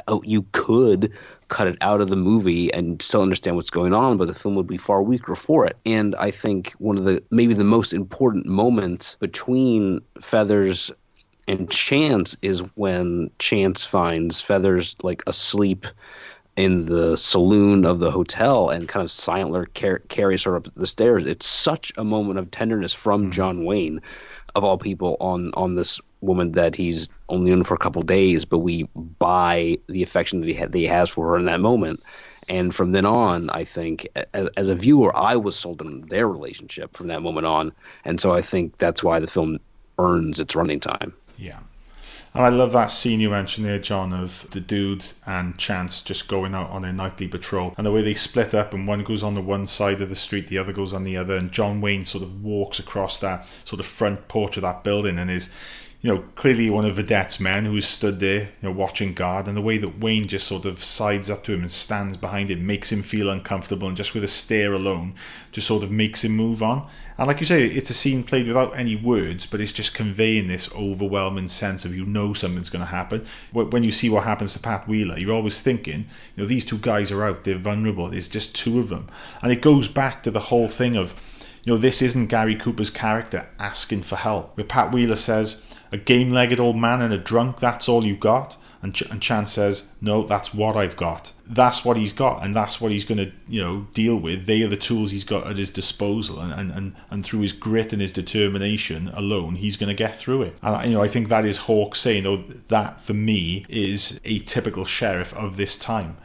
oh, 0.09 0.20
you 0.24 0.45
could 0.51 1.12
cut 1.47 1.68
it 1.68 1.78
out 1.80 2.01
of 2.01 2.09
the 2.09 2.16
movie 2.16 2.72
and 2.74 3.01
still 3.01 3.22
understand 3.22 3.55
what's 3.55 3.70
going 3.70 3.95
on, 3.95 4.16
but 4.16 4.26
the 4.26 4.34
film 4.34 4.57
would 4.57 4.66
be 4.66 4.78
far 4.78 5.01
weaker 5.01 5.36
for 5.36 5.64
it. 5.64 5.76
And 5.86 6.16
I 6.16 6.32
think 6.32 6.72
one 6.78 6.99
of 6.99 7.05
the 7.05 7.22
maybe 7.30 7.55
the 7.55 7.62
most 7.62 7.93
important 7.93 8.47
moments 8.47 9.16
between 9.20 10.01
Feathers 10.20 10.90
and 11.47 11.70
Chance 11.70 12.36
is 12.43 12.64
when 12.74 13.30
Chance 13.38 13.84
finds 13.84 14.40
Feathers 14.40 14.97
like 15.05 15.22
asleep 15.28 15.86
in 16.57 16.86
the 16.86 17.16
saloon 17.16 17.84
of 17.86 17.99
the 18.01 18.11
hotel 18.11 18.70
and 18.70 18.88
kind 18.88 19.05
of 19.05 19.11
silently 19.11 19.64
car- 19.74 20.03
carries 20.09 20.43
her 20.43 20.57
up 20.57 20.68
the 20.74 20.86
stairs. 20.86 21.26
It's 21.26 21.47
such 21.47 21.93
a 21.97 22.05
moment 22.05 22.38
of 22.38 22.51
tenderness 22.51 22.93
from 22.93 23.22
mm-hmm. 23.22 23.30
John 23.30 23.64
Wayne, 23.64 24.01
of 24.55 24.65
all 24.65 24.79
people, 24.79 25.17
on 25.21 25.53
on 25.55 25.75
this 25.77 26.01
woman 26.21 26.53
that 26.53 26.77
he's 26.77 27.09
only 27.29 27.51
known 27.51 27.65
for 27.65 27.75
a 27.75 27.79
couple 27.79 28.03
days, 28.03 28.45
but 28.45 28.59
we 28.59 28.85
buy 29.19 29.77
the 29.89 30.03
affection 30.03 30.41
that 30.41 30.47
he, 30.47 30.55
ha- 30.55 30.67
that 30.67 30.79
he 30.79 30.87
has 30.87 31.11
for 31.11 31.29
her 31.29 31.37
in 31.37 31.47
that 31.47 31.61
moment. 31.61 32.03
And 32.49 32.75
from 32.75 32.93
then 32.93 33.07
on, 33.07 33.51
I 33.51 33.65
think 33.65 34.09
as, 34.35 34.49
as 34.57 34.69
a 34.69 34.75
viewer, 34.75 35.17
I 35.17 35.37
was 35.37 35.57
sold 35.57 35.81
on 35.81 36.03
their 36.03 36.29
relationship 36.29 36.97
from 36.97 37.07
that 37.09 37.23
moment 37.23 37.47
on, 37.47 37.73
and 38.05 38.21
so 38.21 38.33
I 38.33 38.43
think 38.43 38.79
that's 38.79 39.03
why 39.03 39.21
the 39.21 39.27
film 39.27 39.59
earns 39.99 40.41
its 40.41 40.57
running 40.57 40.81
time. 40.81 41.13
Yeah. 41.39 41.61
And 42.35 42.43
I 42.43 42.49
love 42.49 42.72
that 42.72 42.91
scene 42.91 43.20
you 43.20 43.28
mentioned 43.28 43.66
there, 43.66 43.78
John, 43.78 44.14
of 44.14 44.49
the 44.51 44.61
dude 44.61 45.05
and 45.26 45.59
Chance 45.59 46.03
just 46.03 46.28
going 46.28 46.55
out 46.55 46.70
on 46.70 46.83
their 46.83 46.93
nightly 46.93 47.28
patrol. 47.28 47.74
And 47.76 47.87
the 47.87 47.93
way 47.93 48.01
they 48.01 48.14
split 48.14 48.55
up, 48.55 48.72
and 48.72 48.89
one 48.89 49.05
goes 49.05 49.22
on 49.22 49.35
the 49.35 49.43
one 49.43 49.66
side 49.66 50.01
of 50.01 50.09
the 50.09 50.16
street, 50.16 50.49
the 50.49 50.57
other 50.57 50.72
goes 50.72 50.95
on 50.95 51.05
the 51.05 51.16
other. 51.16 51.37
And 51.37 51.53
John 51.53 51.83
Wayne 51.83 52.07
sort 52.07 52.24
of 52.24 52.43
walks 52.43 52.78
across 52.78 53.20
that 53.20 53.47
sort 53.64 53.80
of 53.80 53.87
front 53.87 54.28
porch 54.28 54.57
of 54.57 54.62
that 54.62 54.83
building 54.83 55.18
and 55.18 55.30
is, 55.30 55.51
you 56.01 56.12
know, 56.12 56.24
clearly 56.35 56.70
one 56.70 56.87
of 56.87 56.97
Burdette's 56.97 57.39
men 57.39 57.66
who's 57.66 57.87
stood 57.87 58.18
there, 58.18 58.41
you 58.41 58.49
know, 58.62 58.72
watching 58.72 59.12
guard. 59.12 59.47
And 59.47 59.55
the 59.55 59.61
way 59.61 59.76
that 59.76 60.01
Wayne 60.01 60.26
just 60.26 60.47
sort 60.47 60.64
of 60.64 60.83
sides 60.83 61.28
up 61.28 61.45
to 61.45 61.53
him 61.53 61.61
and 61.61 61.70
stands 61.70 62.16
behind 62.16 62.51
him 62.51 62.66
makes 62.66 62.91
him 62.91 63.03
feel 63.03 63.28
uncomfortable. 63.28 63.89
And 63.89 63.97
just 63.97 64.14
with 64.14 64.24
a 64.24 64.28
stare 64.28 64.72
alone, 64.72 65.14
just 65.53 65.66
sort 65.66 65.83
of 65.83 65.91
makes 65.91 66.24
him 66.24 66.35
move 66.35 66.62
on. 66.62 66.89
And 67.19 67.27
like 67.27 67.41
you 67.41 67.47
say, 67.47 67.67
it's 67.67 67.91
a 67.91 67.95
scene 67.95 68.23
played 68.25 68.47
without 68.47 68.77
any 68.77 68.97
words, 68.97 69.47
but 69.47 69.61
it's 69.61 69.73
just 69.73 69.95
conveying 69.95 70.49
this 70.49 70.73
overwhelming 70.75 71.49
sense 71.49 71.85
of 71.85 71.95
you 71.95 72.07
know 72.07 72.33
something's 72.33 72.71
going 72.71 72.85
to 72.85 72.87
happen. 72.87 73.27
When 73.53 73.85
you 73.85 73.91
see 73.91 74.09
what 74.09 74.25
happens 74.25 74.55
to 74.55 74.59
Pat 74.59 74.89
Wheeler, 74.89 75.19
you're 75.19 75.35
always 75.35 75.61
thinking, 75.61 76.07
you 76.35 76.43
know, 76.43 76.47
these 76.47 76.65
two 76.65 76.79
guys 76.79 77.13
are 77.13 77.23
out, 77.23 77.45
they're 77.45 77.59
vulnerable. 77.59 78.09
There's 78.09 78.29
just 78.29 78.57
two 78.57 78.81
of 78.81 78.89
them, 78.89 79.09
and 79.43 79.53
it 79.53 79.61
goes 79.61 79.89
back 79.89 80.23
to 80.23 80.31
the 80.31 80.41
whole 80.41 80.69
thing 80.69 80.97
of, 80.97 81.15
you 81.65 81.73
know, 81.73 81.79
this 81.79 82.03
isn't 82.03 82.27
Gary 82.27 82.57
Cooper's 82.57 82.91
character 82.91 83.47
asking 83.59 84.03
for 84.03 84.17
help. 84.17 84.57
Where 84.57 84.65
Pat 84.65 84.91
Wheeler 84.93 85.17
says, 85.17 85.63
"A 85.93 85.99
game-legged 85.99 86.59
old 86.59 86.77
man 86.77 87.03
and 87.03 87.13
a 87.13 87.19
drunk, 87.19 87.61
that's 87.61 87.89
all 87.89 88.05
you 88.05 88.17
got." 88.17 88.57
And, 88.83 88.95
Ch- 88.95 89.03
and 89.03 89.22
Chance 89.22 89.53
says, 89.53 89.93
"No, 90.01 90.24
that's 90.24 90.53
what 90.53 90.76
I've 90.76 90.97
got. 90.97 91.33
That's 91.47 91.85
what 91.85 91.97
he's 91.97 92.12
got, 92.12 92.45
and 92.45 92.55
that's 92.55 92.80
what 92.80 92.91
he's 92.91 93.05
going 93.05 93.18
to, 93.18 93.30
you 93.49 93.62
know, 93.62 93.87
deal 93.95 94.16
with. 94.16 94.47
They 94.47 94.62
are 94.62 94.68
the 94.68 94.76
tools 94.76 95.12
he's 95.12 95.22
got 95.22 95.47
at 95.47 95.57
his 95.57 95.70
disposal, 95.70 96.41
and 96.41 96.53
and, 96.53 96.72
and, 96.72 96.97
and 97.09 97.24
through 97.24 97.41
his 97.41 97.53
grit 97.53 97.93
and 97.93 98.03
his 98.03 98.12
determination 98.12 99.09
alone, 99.14 99.55
he's 99.55 99.76
going 99.76 99.89
to 99.89 99.95
get 99.95 100.16
through 100.16 100.43
it. 100.43 100.57
And 100.62 100.91
you 100.91 100.97
know, 100.97 101.03
I 101.03 101.09
think 101.09 101.28
that 101.28 101.45
is 101.45 101.59
Hawks 101.59 102.01
saying, 102.01 102.26
"Oh, 102.26 102.45
that 102.68 103.01
for 103.01 103.14
me 103.14 103.64
is 103.68 104.20
a 104.24 104.41
typical 104.41 104.85
sheriff 104.85 105.33
of 105.35 105.57
this 105.57 105.78
time." 105.78 106.16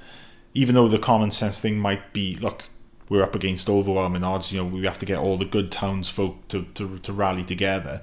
Even 0.55 0.73
though 0.73 0.87
the 0.87 0.97
common 0.97 1.29
sense 1.29 1.59
thing 1.59 1.77
might 1.77 2.11
be, 2.13 2.33
look, 2.33 2.63
we're 3.09 3.21
up 3.23 3.35
against 3.35 3.69
overwhelming 3.69 4.23
odds. 4.23 4.51
You 4.51 4.59
know, 4.59 4.65
we 4.65 4.83
have 4.85 4.99
to 4.99 5.05
get 5.05 5.19
all 5.19 5.37
the 5.37 5.45
good 5.45 5.71
townsfolk 5.71 6.47
to 6.47 6.63
to, 6.73 6.97
to 6.99 7.13
rally 7.13 7.43
together. 7.43 8.01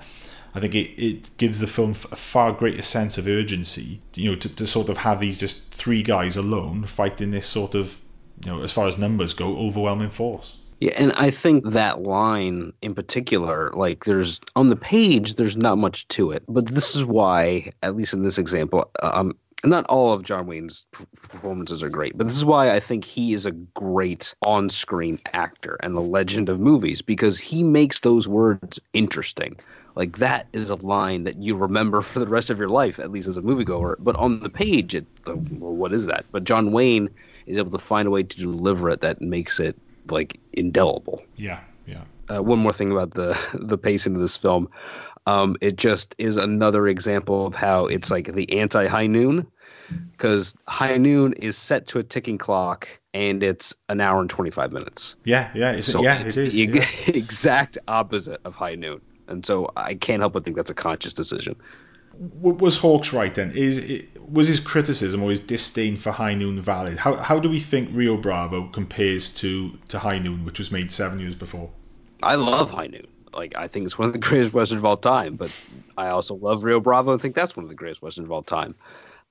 I 0.55 0.61
think 0.61 0.75
it, 0.75 0.91
it 1.03 1.37
gives 1.37 1.61
the 1.61 1.67
film 1.67 1.93
a 2.13 2.17
far 2.17 2.53
greater 2.53 2.83
sense 2.83 3.19
of 3.19 3.27
urgency, 3.27 4.01
you 4.15 4.31
know, 4.31 4.37
to, 4.37 4.49
to 4.55 4.67
sort 4.67 4.89
of 4.89 4.99
have 4.99 5.21
these 5.21 5.41
just 5.41 5.73
three 5.73 6.03
guys 6.03 6.37
alone 6.37 6.85
fighting 6.85 7.33
this 7.33 7.47
sort 7.47 7.75
of, 7.75 8.01
you 8.45 8.53
know, 8.53 8.63
as 8.63 8.71
far 8.73 8.87
as 8.87 8.97
numbers 8.97 9.35
go, 9.35 9.57
overwhelming 9.57 10.11
force. 10.11 10.59
Yeah, 10.81 10.93
and 10.97 11.13
I 11.15 11.31
think 11.31 11.71
that 11.71 12.03
line 12.03 12.73
in 12.83 12.95
particular, 12.95 13.73
like 13.75 14.05
there's 14.05 14.41
on 14.55 14.69
the 14.69 14.77
page, 14.77 15.35
there's 15.35 15.57
not 15.57 15.79
much 15.79 16.07
to 16.09 16.31
it, 16.31 16.43
but 16.49 16.67
this 16.67 16.95
is 16.95 17.05
why, 17.05 17.73
at 17.83 17.97
least 17.97 18.13
in 18.13 18.23
this 18.23 18.39
example, 18.39 18.91
um, 19.03 19.37
not 19.65 19.87
all 19.87 20.13
of 20.13 20.25
John 20.25 20.47
Wayne's 20.47 20.85
performances 20.93 21.83
are 21.83 21.89
great, 21.89 22.19
but 22.19 22.29
this 22.29 22.37
is 22.37 22.45
why 22.45 22.73
I 22.73 22.81
think 22.81 23.05
he 23.05 23.33
is 23.33 23.47
a 23.47 23.53
great 23.53 24.35
on-screen 24.43 25.19
actor 25.33 25.79
and 25.83 25.97
a 25.97 26.01
legend 26.01 26.49
of 26.49 26.61
movies 26.61 27.01
because 27.01 27.39
he 27.39 27.63
makes 27.63 28.01
those 28.01 28.29
words 28.29 28.79
interesting. 28.93 29.57
Like 29.95 30.19
that 30.19 30.49
is 30.53 30.71
a 30.71 30.75
line 30.77 31.25
that 31.25 31.37
you 31.37 31.57
remember 31.57 32.01
for 32.01 32.19
the 32.19 32.27
rest 32.27 32.51
of 32.51 32.59
your 32.59 32.69
life, 32.69 32.99
at 32.99 33.11
least 33.11 33.29
as 33.29 33.37
a 33.37 33.43
moviegoer. 33.43 33.97
But 34.01 34.17
on 34.17 34.41
the 34.41 34.51
page, 34.51 34.95
it 34.95 35.07
well, 35.27 35.37
what 35.37 35.93
is 35.93 36.07
that? 36.07 36.25
But 36.33 36.45
John 36.45 36.73
Wayne 36.73 37.09
is 37.47 37.59
able 37.59 37.71
to 37.71 37.79
find 37.79 38.09
a 38.09 38.11
way 38.11 38.23
to 38.23 38.37
deliver 38.37 38.91
it 38.91 39.01
that 39.03 39.21
makes 39.21 39.61
it 39.61 39.77
like 40.09 40.39
indelible. 40.53 41.23
Yeah, 41.37 41.61
yeah. 41.87 42.03
Uh, 42.29 42.43
one 42.43 42.59
more 42.59 42.73
thing 42.73 42.91
about 42.91 43.13
the 43.13 43.39
the 43.55 43.79
pacing 43.79 44.15
of 44.15 44.21
this 44.21 44.37
film, 44.37 44.69
um, 45.27 45.57
it 45.61 45.77
just 45.77 46.15
is 46.19 46.37
another 46.37 46.89
example 46.89 47.47
of 47.47 47.55
how 47.55 47.87
it's 47.87 48.11
like 48.11 48.35
the 48.35 48.51
anti 48.59 48.87
High 48.87 49.07
Noon, 49.07 49.47
because 50.13 50.55
High 50.67 50.97
Noon 50.97 51.35
is 51.35 51.57
set 51.57 51.87
to 51.89 51.99
a 51.99 52.03
ticking 52.03 52.39
clock 52.39 52.89
and 53.13 53.43
it's 53.43 53.75
an 53.89 54.01
hour 54.01 54.21
and 54.21 54.29
twenty 54.29 54.51
five 54.51 54.73
minutes. 54.73 55.17
Yeah, 55.25 55.51
yeah, 55.55 55.73
it's, 55.73 55.87
So 55.87 56.03
yeah, 56.03 56.23
it's 56.23 56.37
it 56.37 56.49
is. 56.49 56.55
the 56.55 56.67
yeah. 56.67 56.87
exact 57.07 57.79
opposite 57.89 58.41
of 58.45 58.55
High 58.55 58.75
Noon, 58.75 59.01
and 59.29 59.45
so 59.45 59.71
I 59.77 59.95
can't 59.95 60.21
help 60.21 60.33
but 60.33 60.45
think 60.45 60.57
that's 60.57 60.71
a 60.71 60.75
conscious 60.75 61.15
decision. 61.15 61.57
Was 62.41 62.77
Hawks 62.79 63.13
right 63.13 63.35
then? 63.35 63.51
Is 63.53 63.79
it, 63.79 64.09
was 64.31 64.47
his 64.47 64.61
criticism 64.61 65.23
or 65.23 65.31
his 65.31 65.41
disdain 65.41 65.97
for 65.97 66.13
High 66.13 66.35
Noon 66.35 66.61
valid? 66.61 66.99
How 66.99 67.17
how 67.17 67.41
do 67.41 67.49
we 67.49 67.59
think 67.59 67.89
Rio 67.93 68.17
Bravo 68.17 68.69
compares 68.69 69.35
to 69.37 69.79
to 69.89 69.99
High 69.99 70.19
Noon, 70.19 70.45
which 70.45 70.59
was 70.59 70.71
made 70.71 70.93
seven 70.93 71.19
years 71.19 71.35
before? 71.35 71.71
I 72.23 72.37
love 72.37 72.71
High 72.71 72.87
Noon. 72.87 73.07
Like 73.33 73.55
I 73.57 73.67
think 73.67 73.87
it's 73.87 73.99
one 73.99 74.07
of 74.07 74.13
the 74.13 74.19
greatest 74.29 74.55
westerns 74.55 74.79
of 74.79 74.85
all 74.85 74.97
time. 74.97 75.35
But 75.35 75.51
I 75.97 76.09
also 76.09 76.37
love 76.37 76.65
Rio 76.65 76.81
Bravo 76.81 77.13
and 77.13 77.21
think 77.21 77.35
that's 77.35 77.57
one 77.57 77.65
of 77.65 77.69
the 77.69 77.75
greatest 77.75 78.03
westerns 78.03 78.27
of 78.27 78.33
all 78.33 78.43
time. 78.43 78.75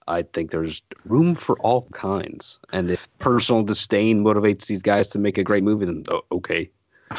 I 0.07 0.23
think 0.23 0.51
there's 0.51 0.81
room 1.05 1.33
for 1.33 1.57
all 1.59 1.87
kinds, 1.93 2.59
and 2.73 2.91
if 2.91 3.07
personal 3.19 3.63
disdain 3.63 4.21
motivates 4.21 4.65
these 4.67 4.81
guys 4.81 5.07
to 5.09 5.19
make 5.19 5.37
a 5.37 5.43
great 5.43 5.63
movie, 5.63 5.85
then 5.85 6.03
oh, 6.09 6.23
okay. 6.33 6.69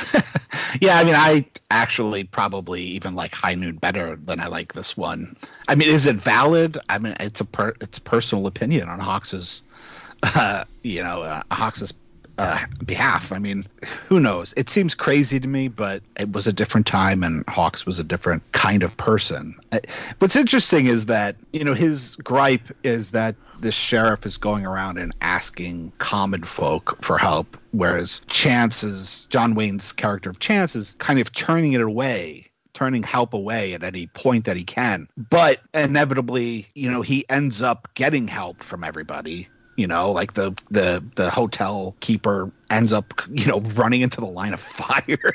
yeah, 0.80 0.99
I 0.99 1.05
mean, 1.05 1.14
I 1.14 1.45
actually 1.70 2.24
probably 2.24 2.82
even 2.82 3.14
like 3.14 3.34
High 3.34 3.55
Noon 3.55 3.76
better 3.76 4.16
than 4.16 4.40
I 4.40 4.47
like 4.47 4.72
this 4.72 4.97
one. 4.97 5.36
I 5.68 5.74
mean, 5.74 5.88
is 5.88 6.07
it 6.07 6.16
valid? 6.16 6.78
I 6.88 6.99
mean, 6.99 7.16
it's 7.20 7.40
a 7.40 7.45
per, 7.45 7.74
it's 7.80 7.99
personal 7.99 8.47
opinion 8.47 8.88
on 8.88 9.01
Hawks's, 9.01 9.62
uh, 10.22 10.64
you 10.82 11.03
know, 11.03 11.22
uh, 11.22 11.42
Hawks's 11.51 11.92
uh, 12.39 12.64
behalf. 12.85 13.32
I 13.32 13.39
mean, 13.39 13.64
who 14.09 14.20
knows? 14.20 14.55
It 14.57 14.68
seems 14.68 14.95
crazy 14.95 15.39
to 15.41 15.49
me, 15.49 15.68
but 15.68 16.03
it 16.18 16.32
was 16.32 16.47
a 16.47 16.53
different 16.53 16.87
time, 16.87 17.22
and 17.22 17.45
Hawks 17.49 17.87
was 17.87 17.99
a 17.99 18.05
different 18.05 18.43
kind 18.53 18.82
of 18.82 18.97
person. 18.97 19.55
Uh, 19.72 19.80
What's 20.18 20.37
interesting 20.37 20.87
is 20.87 21.07
that 21.07 21.37
you 21.53 21.64
know 21.64 21.74
his 21.74 22.16
gripe 22.16 22.74
is 22.82 23.11
that 23.12 23.37
this 23.61 23.74
sheriff 23.74 24.26
is 24.26 24.37
going 24.37 24.66
around 24.66 24.99
and 24.99 25.14
asking 25.20 25.93
common 25.99 26.43
folk 26.43 27.03
for 27.03 27.18
help, 27.18 27.57
whereas 27.70 28.22
Chance 28.28 28.82
is 28.85 29.26
John 29.30 29.55
Wayne's 29.55 29.93
character 29.93 30.30
of 30.30 30.41
Chance 30.41 30.76
is 30.76 30.93
kind 30.99 31.18
of 31.20 31.32
turning 31.32 31.72
it 31.72 31.80
away 31.80 32.51
turning 32.74 33.05
help 33.05 33.32
away 33.32 33.72
at 33.72 33.82
any 33.82 34.09
point 34.09 34.45
that 34.45 34.57
he 34.57 34.64
can. 34.64 35.09
But 35.16 35.61
inevitably, 35.72 36.66
you 36.74 36.91
know, 36.91 37.03
he 37.03 37.24
ends 37.30 37.62
up 37.62 37.89
getting 37.95 38.28
help 38.28 38.62
from 38.62 38.85
everybody. 38.85 39.49
You 39.77 39.87
know, 39.87 40.11
like 40.12 40.35
the 40.35 40.51
the 40.70 41.05
the 41.16 41.31
hotel 41.31 41.95
keeper 42.01 42.51
ends 42.70 42.93
up, 42.93 43.12
you 43.31 43.47
know, 43.47 43.61
running 43.75 44.03
into 44.03 44.20
the 44.20 44.27
line 44.27 44.53
of 44.53 44.61
fire. 44.61 45.33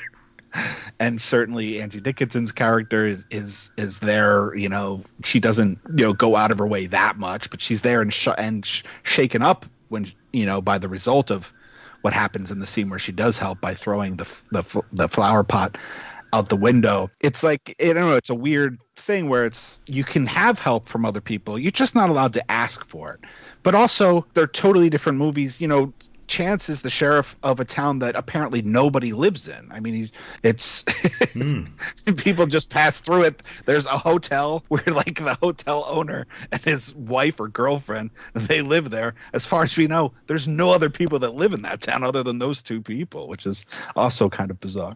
and 1.00 1.22
certainly 1.22 1.80
Angie 1.80 2.00
Dickinson's 2.00 2.52
character 2.52 3.06
is 3.06 3.26
is 3.32 3.72
is 3.78 4.00
there. 4.00 4.56
You 4.56 4.70
know, 4.70 5.04
she 5.24 5.40
doesn't 5.40 5.80
you 5.96 6.06
know 6.06 6.14
go 6.14 6.36
out 6.36 6.52
of 6.52 6.58
her 6.58 6.68
way 6.68 6.86
that 6.88 7.18
much, 7.18 7.50
but 7.50 7.62
she's 7.62 7.82
there 7.82 8.02
and 8.02 8.14
sh- 8.14 8.28
and 8.38 8.66
sh- 8.66 8.84
shaken 9.04 9.42
up 9.42 9.66
when 9.90 10.12
you 10.34 10.46
know 10.46 10.62
by 10.62 10.78
the 10.78 10.90
result 10.90 11.30
of 11.32 11.54
what 12.02 12.14
happens 12.14 12.52
in 12.52 12.60
the 12.60 12.66
scene 12.66 12.90
where 12.90 13.00
she 13.00 13.12
does 13.12 13.38
help 13.38 13.60
by 13.62 13.74
throwing 13.74 14.16
the 14.16 14.42
the, 14.52 14.84
the 14.94 15.08
flower 15.10 15.44
pot 15.44 15.78
out 16.34 16.50
the 16.50 16.56
window. 16.56 17.10
It's 17.22 17.44
like 17.44 17.76
I 17.82 17.88
don't 17.94 18.10
know. 18.10 18.16
It's 18.16 18.30
a 18.30 18.36
weird 18.36 18.80
thing 19.00 19.30
where 19.30 19.46
it's 19.46 19.80
you 19.86 20.04
can 20.04 20.26
have 20.28 20.60
help 20.60 20.88
from 20.88 21.06
other 21.06 21.22
people. 21.22 21.58
You're 21.58 21.72
just 21.72 21.96
not 21.96 22.10
allowed 22.10 22.34
to 22.34 22.52
ask 22.52 22.86
for 22.86 23.14
it. 23.14 23.22
But 23.64 23.76
also, 23.76 24.26
they're 24.34 24.48
totally 24.48 24.90
different 24.90 25.18
movies. 25.18 25.60
You 25.60 25.68
know, 25.68 25.94
Chance 26.30 26.70
is 26.70 26.84
the 26.84 26.92
sheriff 26.92 27.36
of 27.42 27.60
a 27.60 27.66
town 27.66 28.00
that 28.00 28.16
apparently 28.16 28.62
nobody 28.62 29.14
lives 29.14 29.48
in. 29.48 29.68
I 29.72 29.80
mean, 29.80 29.96
he's 29.96 30.12
it's 30.44 30.86
hmm. 31.34 31.64
people 32.18 32.46
just 32.46 32.70
pass 32.70 33.00
through 33.00 33.24
it. 33.24 33.42
There's 33.66 33.88
a 33.88 33.98
hotel 33.98 34.64
where 34.68 34.84
like 34.86 35.16
the 35.16 35.36
hotel 35.42 35.86
owner 35.88 36.28
and 36.52 36.62
his 36.62 36.94
wife 36.94 37.40
or 37.40 37.48
girlfriend 37.48 38.12
they 38.36 38.62
live 38.62 38.92
there. 38.92 39.16
As 39.34 39.48
far 39.48 39.64
as 39.64 39.76
we 39.76 39.88
know, 39.88 40.14
there's 40.28 40.48
no 40.48 40.70
other 40.70 40.92
people 40.92 41.18
that 41.20 41.34
live 41.34 41.52
in 41.52 41.64
that 41.64 41.82
town 41.82 42.04
other 42.04 42.22
than 42.22 42.38
those 42.38 42.62
two 42.62 42.80
people, 42.80 43.28
which 43.28 43.48
is 43.48 43.66
also 43.96 44.30
kind 44.30 44.52
of 44.52 44.60
bizarre. 44.60 44.96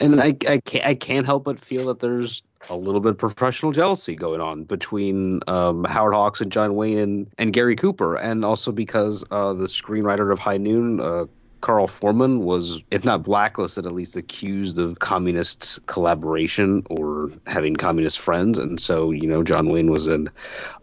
and 0.00 0.20
I, 0.20 0.34
I 0.48 0.58
can't 0.58 0.84
I 0.84 0.94
can't 0.96 1.26
help 1.26 1.44
but 1.44 1.60
feel 1.60 1.86
that 1.86 2.00
there's 2.00 2.42
a 2.70 2.76
little 2.76 3.00
bit 3.00 3.10
of 3.10 3.18
professional 3.18 3.72
jealousy 3.72 4.14
going 4.14 4.40
on 4.40 4.64
between 4.64 5.40
um, 5.46 5.84
Howard 5.84 6.14
Hawks 6.14 6.40
and 6.40 6.50
John 6.52 6.74
Wayne 6.74 6.98
and, 6.98 7.26
and 7.38 7.52
Gary 7.52 7.76
Cooper, 7.76 8.16
and 8.16 8.44
also 8.44 8.72
because 8.72 9.24
uh, 9.30 9.52
the 9.52 9.66
screenwriter 9.66 10.32
of 10.32 10.38
High 10.38 10.58
Noon, 10.58 11.00
uh, 11.00 11.24
Carl 11.60 11.88
Foreman 11.88 12.40
was, 12.40 12.82
if 12.92 13.04
not 13.04 13.24
blacklisted, 13.24 13.84
at 13.84 13.92
least 13.92 14.14
accused 14.14 14.78
of 14.78 15.00
communist 15.00 15.84
collaboration 15.86 16.84
or 16.88 17.32
having 17.46 17.74
communist 17.74 18.20
friends. 18.20 18.58
And 18.58 18.78
so, 18.78 19.10
you 19.10 19.26
know, 19.26 19.42
John 19.42 19.68
Wayne 19.70 19.90
was 19.90 20.06
an 20.06 20.28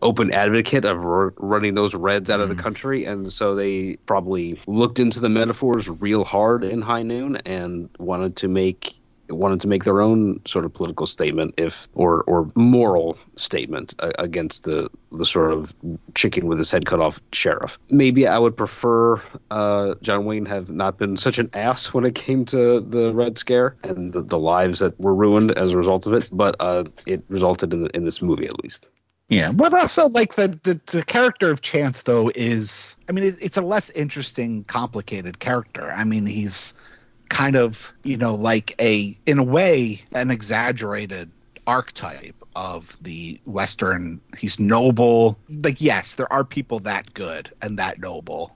open 0.01 0.33
advocate 0.33 0.83
of 0.83 1.05
r- 1.05 1.33
running 1.37 1.75
those 1.75 1.95
Reds 1.95 2.29
out 2.29 2.41
of 2.41 2.49
the 2.49 2.55
country. 2.55 3.05
And 3.05 3.31
so 3.31 3.55
they 3.55 3.95
probably 4.05 4.59
looked 4.67 4.99
into 4.99 5.21
the 5.21 5.29
metaphors 5.29 5.87
real 5.87 6.25
hard 6.25 6.65
in 6.65 6.81
High 6.81 7.03
Noon 7.03 7.37
and 7.45 7.89
wanted 7.97 8.35
to 8.37 8.49
make 8.49 8.95
wanted 9.29 9.61
to 9.61 9.67
make 9.67 9.83
their 9.83 10.01
own 10.01 10.39
sort 10.45 10.65
of 10.65 10.73
political 10.73 11.05
statement 11.07 11.53
if 11.57 11.87
or 11.93 12.23
or 12.23 12.49
moral 12.55 13.17
statement 13.35 13.93
uh, 13.99 14.11
against 14.19 14.63
the 14.63 14.89
the 15.11 15.25
sort 15.25 15.51
of 15.51 15.73
chicken 16.13 16.47
with 16.47 16.57
his 16.57 16.71
head 16.71 16.85
cut 16.85 16.99
off 16.99 17.21
sheriff. 17.31 17.77
Maybe 17.89 18.27
i 18.27 18.37
would 18.37 18.55
prefer 18.55 19.21
uh, 19.51 19.95
john 20.01 20.25
wayne 20.25 20.45
have 20.45 20.69
not 20.69 20.97
been 20.97 21.17
such 21.17 21.39
an 21.39 21.49
ass 21.53 21.87
when 21.93 22.05
it 22.05 22.15
came 22.15 22.45
to 22.45 22.79
the 22.81 23.13
red 23.13 23.37
scare 23.37 23.75
and 23.83 24.11
the, 24.11 24.21
the 24.21 24.39
lives 24.39 24.79
that 24.79 24.99
were 24.99 25.15
ruined 25.15 25.51
as 25.51 25.71
a 25.71 25.77
result 25.77 26.05
of 26.05 26.13
it 26.13 26.29
but 26.31 26.55
uh, 26.59 26.83
it 27.05 27.23
resulted 27.29 27.73
in, 27.73 27.87
in 27.93 28.05
this 28.05 28.21
movie 28.21 28.45
at 28.45 28.61
least. 28.63 28.87
Yeah, 29.29 29.51
but 29.51 29.73
also 29.73 30.07
like 30.09 30.35
the 30.35 30.49
the, 30.63 30.79
the 30.85 31.03
character 31.03 31.49
of 31.49 31.61
Chance 31.61 32.03
though 32.03 32.31
is, 32.35 32.95
I 33.09 33.11
mean, 33.11 33.23
it, 33.23 33.35
it's 33.41 33.57
a 33.57 33.61
less 33.61 33.89
interesting, 33.91 34.63
complicated 34.65 35.39
character. 35.39 35.91
I 35.91 36.03
mean, 36.03 36.27
he's 36.27 36.75
kind 37.35 37.57
of 37.57 37.91
you 38.03 38.15
know 38.15 38.33
like 38.33 38.73
a 38.81 39.17
in 39.25 39.39
a 39.39 39.43
way 39.43 40.01
an 40.13 40.31
exaggerated 40.31 41.29
archetype 41.67 42.35
of 42.55 42.97
the 43.01 43.37
western 43.45 44.21
he's 44.37 44.57
noble. 44.57 45.37
Like 45.49 45.81
yes 45.81 46.15
there 46.15 46.31
are 46.31 46.45
people 46.45 46.79
that 46.81 47.13
good 47.13 47.51
and 47.61 47.77
that 47.77 47.99
noble 47.99 48.55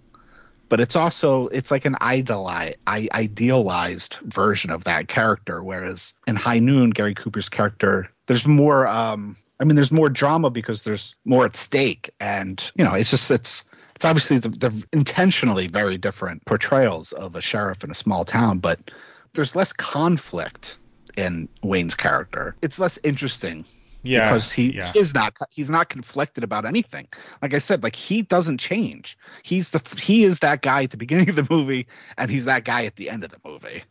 but 0.69 0.79
it's 0.79 0.95
also 0.95 1.47
it's 1.47 1.71
like 1.71 1.83
an 1.83 1.97
idolized, 1.99 2.77
idealized 2.87 4.15
version 4.23 4.71
of 4.71 4.85
that 4.85 5.09
character 5.09 5.61
whereas 5.61 6.13
in 6.25 6.37
high 6.37 6.59
noon 6.59 6.91
gary 6.91 7.13
cooper's 7.13 7.49
character 7.49 8.09
there's 8.27 8.47
more 8.47 8.87
um 8.87 9.35
i 9.59 9.65
mean 9.65 9.75
there's 9.75 9.91
more 9.91 10.09
drama 10.09 10.49
because 10.49 10.83
there's 10.83 11.15
more 11.25 11.43
at 11.43 11.55
stake 11.55 12.09
and 12.21 12.71
you 12.75 12.85
know 12.85 12.93
it's 12.93 13.11
just 13.11 13.29
it's 13.29 13.65
it's 13.99 14.05
obviously 14.05 14.37
the, 14.37 14.47
the 14.47 14.87
intentionally 14.93 15.67
very 15.67 15.97
different 15.97 16.45
portrayals 16.45 17.11
of 17.11 17.35
a 17.35 17.41
sheriff 17.41 17.83
in 17.83 17.91
a 17.91 17.93
small 17.93 18.23
town 18.23 18.57
but 18.57 18.91
there's 19.33 19.57
less 19.57 19.73
conflict 19.73 20.77
in 21.17 21.49
wayne's 21.63 21.95
character 21.95 22.55
it's 22.61 22.79
less 22.79 22.97
interesting 23.03 23.65
Yeah, 24.03 24.29
because 24.29 24.53
he 24.53 24.71
yeah. 24.77 24.89
is 24.95 25.13
not 25.13 25.35
he's 25.51 25.69
not 25.69 25.89
conflicted 25.89 26.45
about 26.45 26.63
anything. 26.65 27.09
Like 27.41 27.53
I 27.53 27.59
said, 27.59 27.83
like 27.83 27.97
he 27.97 28.21
doesn't 28.21 28.57
change. 28.57 29.17
He's 29.43 29.71
the 29.71 29.81
he 30.01 30.23
is 30.23 30.39
that 30.39 30.61
guy 30.61 30.83
at 30.83 30.91
the 30.91 30.97
beginning 30.97 31.29
of 31.29 31.35
the 31.35 31.45
movie, 31.49 31.85
and 32.17 32.31
he's 32.31 32.45
that 32.45 32.63
guy 32.63 32.85
at 32.85 32.95
the 32.95 33.09
end 33.09 33.25
of 33.25 33.31
the 33.31 33.39
movie. 33.43 33.83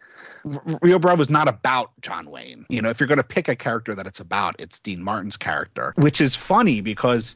Rio 0.81 0.99
Bravo 0.99 1.21
is 1.21 1.29
not 1.29 1.47
about 1.47 1.91
John 2.01 2.31
Wayne. 2.31 2.65
You 2.71 2.81
know, 2.81 2.89
if 2.89 2.99
you're 2.99 3.07
going 3.07 3.21
to 3.21 3.27
pick 3.37 3.49
a 3.49 3.55
character 3.57 3.95
that 3.95 4.07
it's 4.07 4.21
about, 4.21 4.59
it's 4.59 4.79
Dean 4.79 5.05
Martin's 5.05 5.37
character, 5.37 5.93
which 5.97 6.23
is 6.23 6.35
funny 6.35 6.81
because 6.81 7.35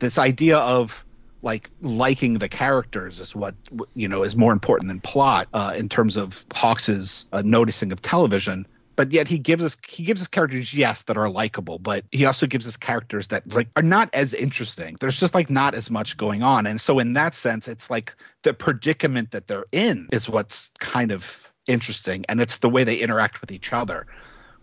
this 0.00 0.18
idea 0.18 0.58
of 0.58 1.06
like 1.42 1.70
liking 1.80 2.34
the 2.34 2.48
characters 2.48 3.20
is 3.20 3.34
what 3.34 3.54
you 3.94 4.08
know 4.08 4.22
is 4.22 4.36
more 4.36 4.52
important 4.52 4.88
than 4.88 5.00
plot 5.00 5.48
uh, 5.52 5.74
in 5.76 5.88
terms 5.88 6.16
of 6.16 6.44
Hawks's 6.52 7.26
uh, 7.32 7.42
noticing 7.44 7.92
of 7.92 8.02
television. 8.02 8.66
But 8.96 9.12
yet 9.12 9.28
he 9.28 9.38
gives 9.38 9.62
us 9.62 9.76
he 9.88 10.04
gives 10.04 10.20
us 10.20 10.28
characters 10.28 10.74
yes 10.74 11.04
that 11.04 11.16
are 11.16 11.30
likable 11.30 11.78
but 11.78 12.04
he 12.12 12.26
also 12.26 12.46
gives 12.46 12.66
us 12.66 12.76
characters 12.76 13.28
that 13.28 13.50
like 13.54 13.68
are 13.76 13.82
not 13.82 14.14
as 14.14 14.34
interesting. 14.34 14.96
There's 15.00 15.18
just 15.18 15.34
like 15.34 15.48
not 15.48 15.74
as 15.74 15.90
much 15.90 16.18
going 16.18 16.42
on. 16.42 16.66
And 16.66 16.80
so 16.80 16.98
in 16.98 17.14
that 17.14 17.34
sense 17.34 17.66
it's 17.66 17.88
like 17.88 18.14
the 18.42 18.52
predicament 18.52 19.30
that 19.30 19.46
they're 19.46 19.64
in 19.72 20.08
is 20.12 20.28
what's 20.28 20.70
kind 20.80 21.12
of 21.12 21.50
interesting 21.66 22.24
and 22.28 22.40
it's 22.40 22.58
the 22.58 22.68
way 22.68 22.84
they 22.84 22.96
interact 22.96 23.40
with 23.40 23.50
each 23.50 23.72
other. 23.72 24.06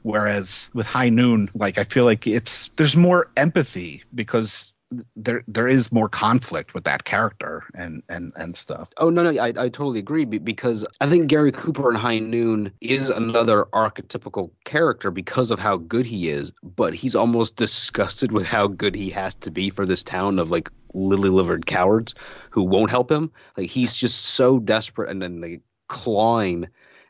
Whereas 0.04 0.70
with 0.76 0.86
high 0.86 1.10
noon 1.10 1.50
like 1.56 1.80
i 1.80 1.84
feel 1.84 2.06
like 2.06 2.28
it's 2.28 2.70
there's 2.76 2.96
more 2.96 3.32
empathy 3.36 4.04
because 4.14 4.74
there 5.16 5.44
there 5.48 5.68
is 5.68 5.92
more 5.92 6.08
conflict 6.08 6.74
with 6.74 6.86
that 6.86 7.04
character 7.04 7.64
and 7.76 8.02
and 8.08 8.32
and 8.38 8.56
stuff 8.56 8.90
Oh 8.98 9.10
no, 9.10 9.30
no, 9.30 9.42
I, 9.42 9.48
I 9.48 9.70
totally 9.70 10.00
agree 10.00 10.26
because 10.26 10.86
I 11.02 11.08
think 11.08 11.28
Gary 11.28 11.52
Cooper 11.52 11.90
in 11.90 11.96
High 11.96 12.20
Noon 12.20 12.72
is 12.82 13.10
another 13.10 13.66
archetypical 13.74 14.52
character 14.64 15.12
because 15.12 15.52
of 15.52 15.60
how 15.60 15.78
good 15.78 16.06
he 16.06 16.30
is, 16.30 16.52
but 16.64 16.94
he's 16.94 17.16
almost 17.16 17.56
disgusted 17.58 18.32
with 18.32 18.46
how 18.46 18.68
good 18.68 18.96
he 18.96 19.10
has 19.10 19.36
to 19.36 19.52
be 19.52 19.70
for 19.70 19.86
this 19.86 20.04
town 20.04 20.40
of 20.40 20.52
like 20.52 20.70
lily 20.94 21.30
livered 21.30 21.66
cowards 21.66 22.16
who 22.50 22.64
won't 22.64 22.90
help 22.90 23.12
him. 23.12 23.32
Like 23.58 23.70
he's 23.70 23.94
just 23.94 24.26
so 24.26 24.60
desperate 24.60 25.10
and 25.10 25.22
then 25.22 25.42
like 25.42 25.62
clawing 25.88 26.68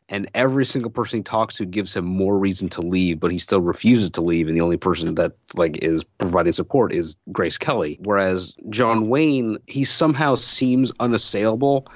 and 0.09 0.29
every 0.33 0.65
single 0.65 0.89
person 0.89 1.19
he 1.19 1.23
talks 1.23 1.55
to 1.55 1.65
gives 1.65 1.95
him 1.95 2.05
more 2.05 2.37
reason 2.37 2.69
to 2.69 2.81
leave, 2.81 3.19
but 3.19 3.31
he 3.31 3.37
still 3.37 3.59
refuses 3.59 4.09
to 4.11 4.21
leave. 4.21 4.47
And 4.47 4.55
the 4.55 4.61
only 4.61 4.77
person 4.77 5.15
that 5.15 5.33
like 5.55 5.77
is 5.83 6.03
providing 6.03 6.53
support 6.53 6.93
is 6.93 7.17
Grace 7.31 7.57
Kelly. 7.57 7.99
Whereas 8.03 8.55
John 8.69 9.09
Wayne, 9.09 9.57
he 9.67 9.83
somehow 9.83 10.35
seems 10.35 10.93
unassailable, 10.99 11.87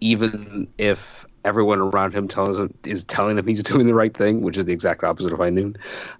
even 0.00 0.66
if 0.78 1.24
everyone 1.44 1.78
around 1.78 2.14
him 2.14 2.26
tells 2.26 2.58
him, 2.58 2.74
is 2.84 3.04
telling 3.04 3.38
him 3.38 3.46
he's 3.46 3.62
doing 3.62 3.86
the 3.86 3.94
right 3.94 4.16
thing, 4.16 4.42
which 4.42 4.58
is 4.58 4.64
the 4.64 4.72
exact 4.72 5.04
opposite 5.04 5.32
of 5.32 5.38
High 5.38 5.50
Noon. 5.50 5.76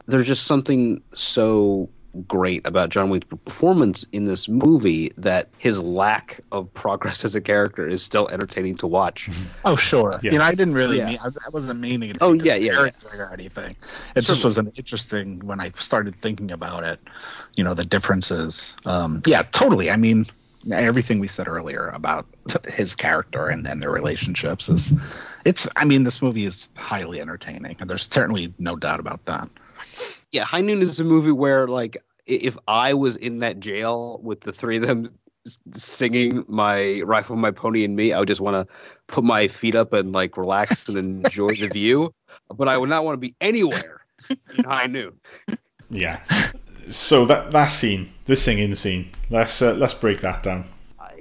There's 0.07 0.27
just 0.27 0.45
something 0.45 1.03
so 1.15 1.89
great 2.29 2.67
about 2.67 2.91
John 2.91 3.09
Wayne's 3.11 3.25
performance 3.25 4.07
in 4.13 4.25
this 4.27 4.49
movie 4.49 5.13
that 5.17 5.49
his 5.59 5.81
lack 5.81 6.41
of 6.53 6.73
progress 6.75 7.25
as 7.25 7.35
a 7.35 7.41
character 7.41 7.89
is 7.89 8.03
still 8.03 8.29
entertaining 8.29 8.77
to 8.77 8.87
watch. 8.87 9.31
Oh 9.65 9.77
sure. 9.77 10.21
Yeah. 10.23 10.33
You 10.33 10.39
know, 10.39 10.45
I 10.45 10.55
didn't 10.55 10.75
really 10.75 10.99
Yeah. 10.99 11.07
mean 11.07 11.19
I, 11.25 11.29
I 11.29 11.51
wasn't 11.53 11.81
meaning 11.81 12.11
it. 12.11 12.19
to 12.19 12.25
Oh, 12.25 12.37
be 12.37 12.45
yeah, 12.47 12.57
yeah, 12.57 12.73
yeah. 13.15 13.17
or 13.19 13.33
anything. 13.33 13.77
It 14.15 14.23
just 14.23 14.45
was 14.45 14.59
an 14.59 14.73
interesting 14.77 15.41
when 15.41 15.61
I 15.61 15.71
started 15.71 16.15
thinking 16.15 16.51
about 16.51 16.85
it. 16.85 17.01
You 17.57 17.65
know, 17.65 17.75
the 17.75 17.85
differences. 17.85 18.75
Um, 18.85 19.23
yeah, 19.27 19.43
totally. 19.43 19.91
I 19.91 19.97
mean, 19.97 20.27
everything 20.71 21.19
we 21.19 21.29
said 21.29 21.49
earlier 21.49 21.89
about 21.89 22.27
his 22.69 22.95
character 22.95 23.49
and 23.49 23.65
then 23.65 23.81
their 23.81 23.91
relationships 23.91 24.69
is. 24.69 24.93
It's. 25.45 25.67
I 25.75 25.85
mean, 25.87 26.05
this 26.05 26.23
movie 26.23 26.45
is 26.45 26.69
highly 26.77 27.21
entertaining, 27.21 27.77
and 27.81 27.91
there's 27.91 28.07
certainly 28.09 28.55
no 28.59 28.77
doubt 28.77 29.01
about 29.01 29.25
that. 29.25 29.49
Yeah, 30.33 30.45
High 30.45 30.61
Noon 30.61 30.83
is 30.83 30.99
a 31.01 31.05
movie 31.05 31.33
where 31.33 31.69
like 31.69 31.97
if 32.27 32.57
I 32.69 32.95
was 32.95 33.17
in 33.17 33.39
that 33.39 33.61
jail 33.61 34.21
with 34.23 34.41
the 34.41 34.53
three 34.53 34.77
of 34.77 34.87
them 34.87 35.11
singing 35.73 36.45
my 36.47 37.01
rifle 37.05 37.35
my 37.35 37.51
pony 37.51 37.85
and 37.85 37.97
me 37.97 38.13
i 38.13 38.19
would 38.21 38.29
just 38.29 38.41
want 38.41 38.55
to 38.55 38.75
put 39.09 39.25
my 39.25 39.49
feet 39.49 39.75
up 39.75 39.93
and 39.93 40.13
like 40.13 40.37
relax 40.37 40.89
and 40.89 41.27
enjoy 41.27 41.49
the 41.49 41.67
view 41.67 42.15
but 42.55 42.69
i 42.69 42.79
would 42.79 42.89
not 42.89 43.05
want 43.05 43.15
to 43.15 43.19
be 43.19 43.35
anywhere 43.41 44.03
in 44.57 44.65
high 44.65 44.87
noon 44.87 45.19
Yeah. 45.91 46.21
So 46.89 47.27
that 47.27 47.51
that 47.53 47.67
scene, 47.67 48.13
the 48.27 48.35
singing 48.35 48.75
scene, 48.75 49.11
let's 49.31 49.61
uh, 49.63 49.75
let's 49.75 49.95
break 49.95 50.21
that 50.23 50.43
down. 50.43 50.65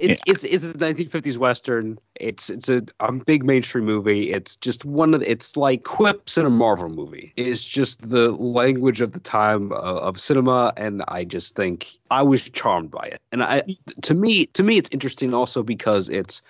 It's 0.02 0.22
it's 0.26 0.44
it's 0.44 0.64
a 0.64 0.72
1950s 0.74 1.36
western. 1.36 1.98
It's 2.16 2.50
it's 2.50 2.68
a, 2.68 2.82
a 3.00 3.12
big 3.12 3.44
mainstream 3.44 3.84
movie. 3.84 4.32
It's 4.32 4.56
just 4.56 4.84
one 4.84 5.14
of 5.14 5.20
the, 5.20 5.30
it's 5.30 5.56
like 5.56 5.84
quips 5.84 6.36
in 6.36 6.44
a 6.44 6.50
marvel 6.50 6.88
movie. 6.88 7.32
It's 7.36 7.64
just 7.64 8.08
the 8.08 8.32
language 8.32 9.00
of 9.00 9.12
the 9.12 9.20
time 9.20 9.72
of, 9.72 9.98
of 9.98 10.20
cinema 10.20 10.72
and 10.76 11.02
i 11.08 11.24
just 11.24 11.54
think 11.56 11.98
i 12.10 12.22
was 12.22 12.48
charmed 12.50 12.90
by 12.90 13.04
it. 13.04 13.20
And 13.30 13.42
i 13.42 13.62
to 14.02 14.14
me 14.14 14.46
to 14.46 14.62
me 14.62 14.78
it's 14.78 14.88
interesting 14.90 15.34
also 15.34 15.62
because 15.62 16.08
it's 16.08 16.42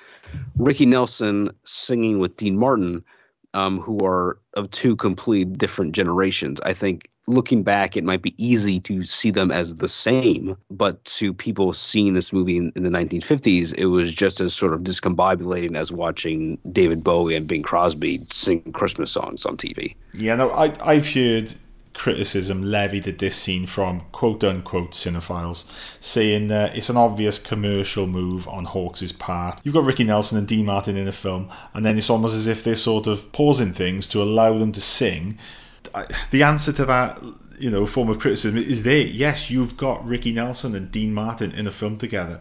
ricky 0.57 0.87
nelson 0.87 1.51
singing 1.65 2.19
with 2.19 2.37
dean 2.37 2.59
martin 2.59 3.05
um, 3.55 3.81
who 3.81 3.99
are 4.05 4.39
of 4.55 4.71
two 4.71 4.97
completely 4.97 5.45
different 5.45 5.93
generations. 5.93 6.61
I 6.65 6.73
think 6.73 7.09
looking 7.27 7.63
back, 7.63 7.97
it 7.97 8.05
might 8.05 8.23
be 8.23 8.35
easy 8.37 8.81
to 8.81 9.03
see 9.03 9.31
them 9.31 9.51
as 9.51 9.77
the 9.77 9.89
same, 9.89 10.57
but 10.71 11.05
to 11.05 11.33
people 11.33 11.73
seeing 11.73 12.15
this 12.15 12.33
movie 12.33 12.57
in, 12.57 12.73
in 12.75 12.83
the 12.83 12.91
1950s, 12.91 13.73
it 13.75 13.87
was 13.87 14.13
just 14.13 14.41
as 14.41 14.55
sort 14.55 14.73
of 14.73 14.81
discombobulating 14.81 15.77
as 15.77 15.93
watching 15.93 16.59
David 16.73 17.05
Bowie 17.05 17.37
and 17.37 17.47
Bing 17.47 17.63
Crosby 17.63 18.27
sing 18.31 18.61
Christmas 18.73 19.13
songs 19.13 19.47
on 19.47 19.57
TV. 19.57 19.95
Yeah, 20.15 20.37
no, 20.37 20.51
I 20.51 20.73
I've 20.83 21.07
heard 21.07 21.53
criticism 21.95 22.63
levied 22.63 23.07
at 23.07 23.19
this 23.19 23.37
scene 23.37 23.67
from 23.67 24.01
quote 24.13 24.43
unquote 24.45 24.93
cinephiles, 24.93 25.65
saying 26.01 26.49
that 26.49 26.77
it's 26.77 26.89
an 26.89 26.97
obvious 26.97 27.39
commercial 27.39 28.07
move 28.07 28.49
on 28.49 28.65
Hawks' 28.65 29.13
part. 29.13 29.61
You've 29.63 29.75
got 29.75 29.85
Ricky 29.85 30.05
Nelson 30.05 30.39
and 30.39 30.49
Dean 30.49 30.67
Martin 30.67 30.97
in 30.97 31.05
the 31.05 31.13
film, 31.13 31.51
and 31.75 31.85
then 31.85 31.99
it's 31.99 32.11
almost 32.11 32.35
as 32.35 32.47
if 32.47 32.65
they're 32.65 32.77
sort 32.77 33.07
of 33.07 33.31
pausing 33.33 33.73
things 33.73 34.07
to 34.09 34.23
allow 34.23 34.59
them 34.59 34.73
to 34.73 34.81
sing. 34.81 35.39
The 36.31 36.43
answer 36.43 36.73
to 36.73 36.87
that, 36.87 37.23
you 37.59 37.71
know, 37.71 37.87
form 37.87 38.09
of 38.09 38.19
criticism 38.19 38.59
is 38.59 38.83
there. 38.83 39.07
Yes, 39.07 39.51
you've 39.51 39.77
got 39.77 40.07
Ricky 40.07 40.33
Nelson 40.33 40.75
and 40.75 40.91
Dean 40.91 41.13
Martin 41.13 41.53
in 41.53 41.67
a 41.67 41.71
film 41.71 41.99
together. 41.99 42.41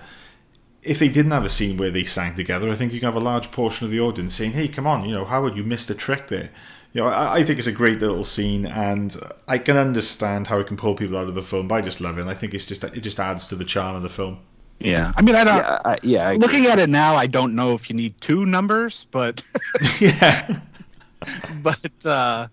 If 0.83 0.97
they 0.97 1.09
didn't 1.09 1.31
have 1.31 1.45
a 1.45 1.49
scene 1.49 1.77
where 1.77 1.91
they 1.91 2.03
sang 2.03 2.35
together, 2.35 2.69
I 2.69 2.75
think 2.75 2.93
you 2.93 2.99
can 2.99 3.07
have 3.07 3.15
a 3.15 3.19
large 3.19 3.51
portion 3.51 3.85
of 3.85 3.91
the 3.91 3.99
audience 3.99 4.33
saying, 4.33 4.53
"Hey, 4.53 4.67
come 4.67 4.87
on, 4.87 5.07
you 5.07 5.13
know, 5.13 5.25
Howard, 5.25 5.55
you 5.55 5.63
missed 5.63 5.91
a 5.91 5.95
trick 5.95 6.29
there." 6.29 6.49
You 6.93 7.01
know, 7.01 7.07
I, 7.07 7.35
I, 7.35 7.43
think 7.43 7.57
it's 7.57 7.67
a 7.67 7.71
great 7.71 7.99
little 7.99 8.25
scene, 8.25 8.65
and 8.65 9.15
I 9.47 9.57
can 9.57 9.77
understand 9.77 10.47
how 10.47 10.59
it 10.59 10.67
can 10.67 10.75
pull 10.75 10.93
people 10.93 11.15
out 11.15 11.27
of 11.27 11.35
the 11.35 11.41
film. 11.41 11.69
But 11.69 11.75
I 11.75 11.81
just 11.81 12.01
love 12.01 12.17
it. 12.17 12.21
And 12.21 12.29
I 12.29 12.33
think 12.33 12.53
it's 12.53 12.65
just 12.65 12.83
it 12.83 12.99
just 12.99 13.19
adds 13.19 13.47
to 13.47 13.55
the 13.55 13.63
charm 13.63 13.95
of 13.95 14.03
the 14.03 14.09
film. 14.09 14.39
Yeah, 14.79 15.13
I 15.15 15.21
mean, 15.21 15.35
I 15.35 15.43
don't. 15.43 15.57
Yeah, 15.57 15.79
I, 15.85 15.97
yeah 16.01 16.27
I 16.29 16.35
looking 16.35 16.65
at 16.65 16.79
it 16.79 16.89
now, 16.89 17.15
I 17.15 17.27
don't 17.27 17.55
know 17.55 17.73
if 17.73 17.89
you 17.89 17.95
need 17.95 18.19
two 18.19 18.45
numbers, 18.45 19.05
but 19.11 19.43
yeah, 19.99 20.59
but 21.61 22.05
uh, 22.05 22.47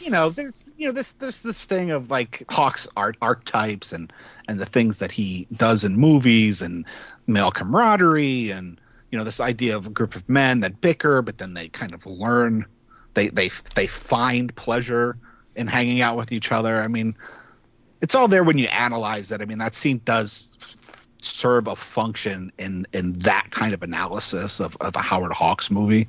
you 0.00 0.10
know, 0.10 0.30
there's 0.30 0.64
you 0.76 0.86
know 0.86 0.92
this 0.92 1.12
there's 1.12 1.42
this 1.42 1.64
thing 1.64 1.90
of 1.90 2.10
like 2.10 2.42
Hawks' 2.50 2.88
art 2.96 3.16
archetypes 3.22 3.92
and 3.92 4.12
and 4.48 4.58
the 4.58 4.66
things 4.66 4.98
that 4.98 5.12
he 5.12 5.46
does 5.56 5.84
in 5.84 5.96
movies 5.96 6.62
and 6.62 6.84
male 7.26 7.50
camaraderie 7.50 8.50
and 8.50 8.80
you 9.10 9.18
know 9.18 9.24
this 9.24 9.40
idea 9.40 9.76
of 9.76 9.86
a 9.86 9.90
group 9.90 10.16
of 10.16 10.28
men 10.28 10.60
that 10.60 10.80
bicker, 10.80 11.22
but 11.22 11.38
then 11.38 11.54
they 11.54 11.68
kind 11.68 11.92
of 11.92 12.06
learn 12.06 12.66
they 13.14 13.28
they 13.28 13.50
they 13.74 13.86
find 13.86 14.54
pleasure 14.56 15.16
in 15.56 15.66
hanging 15.66 16.00
out 16.00 16.16
with 16.16 16.32
each 16.32 16.52
other. 16.52 16.80
I 16.80 16.88
mean, 16.88 17.14
it's 18.00 18.14
all 18.14 18.28
there 18.28 18.44
when 18.44 18.58
you 18.58 18.66
analyze 18.68 19.30
it. 19.30 19.40
I 19.40 19.44
mean, 19.44 19.58
that 19.58 19.74
scene 19.74 20.00
does 20.04 20.48
serve 21.20 21.68
a 21.68 21.76
function 21.76 22.50
in 22.58 22.86
in 22.92 23.12
that 23.14 23.48
kind 23.50 23.72
of 23.72 23.82
analysis 23.82 24.60
of, 24.60 24.76
of 24.80 24.96
a 24.96 25.00
Howard 25.00 25.32
Hawks 25.32 25.70
movie. 25.70 26.08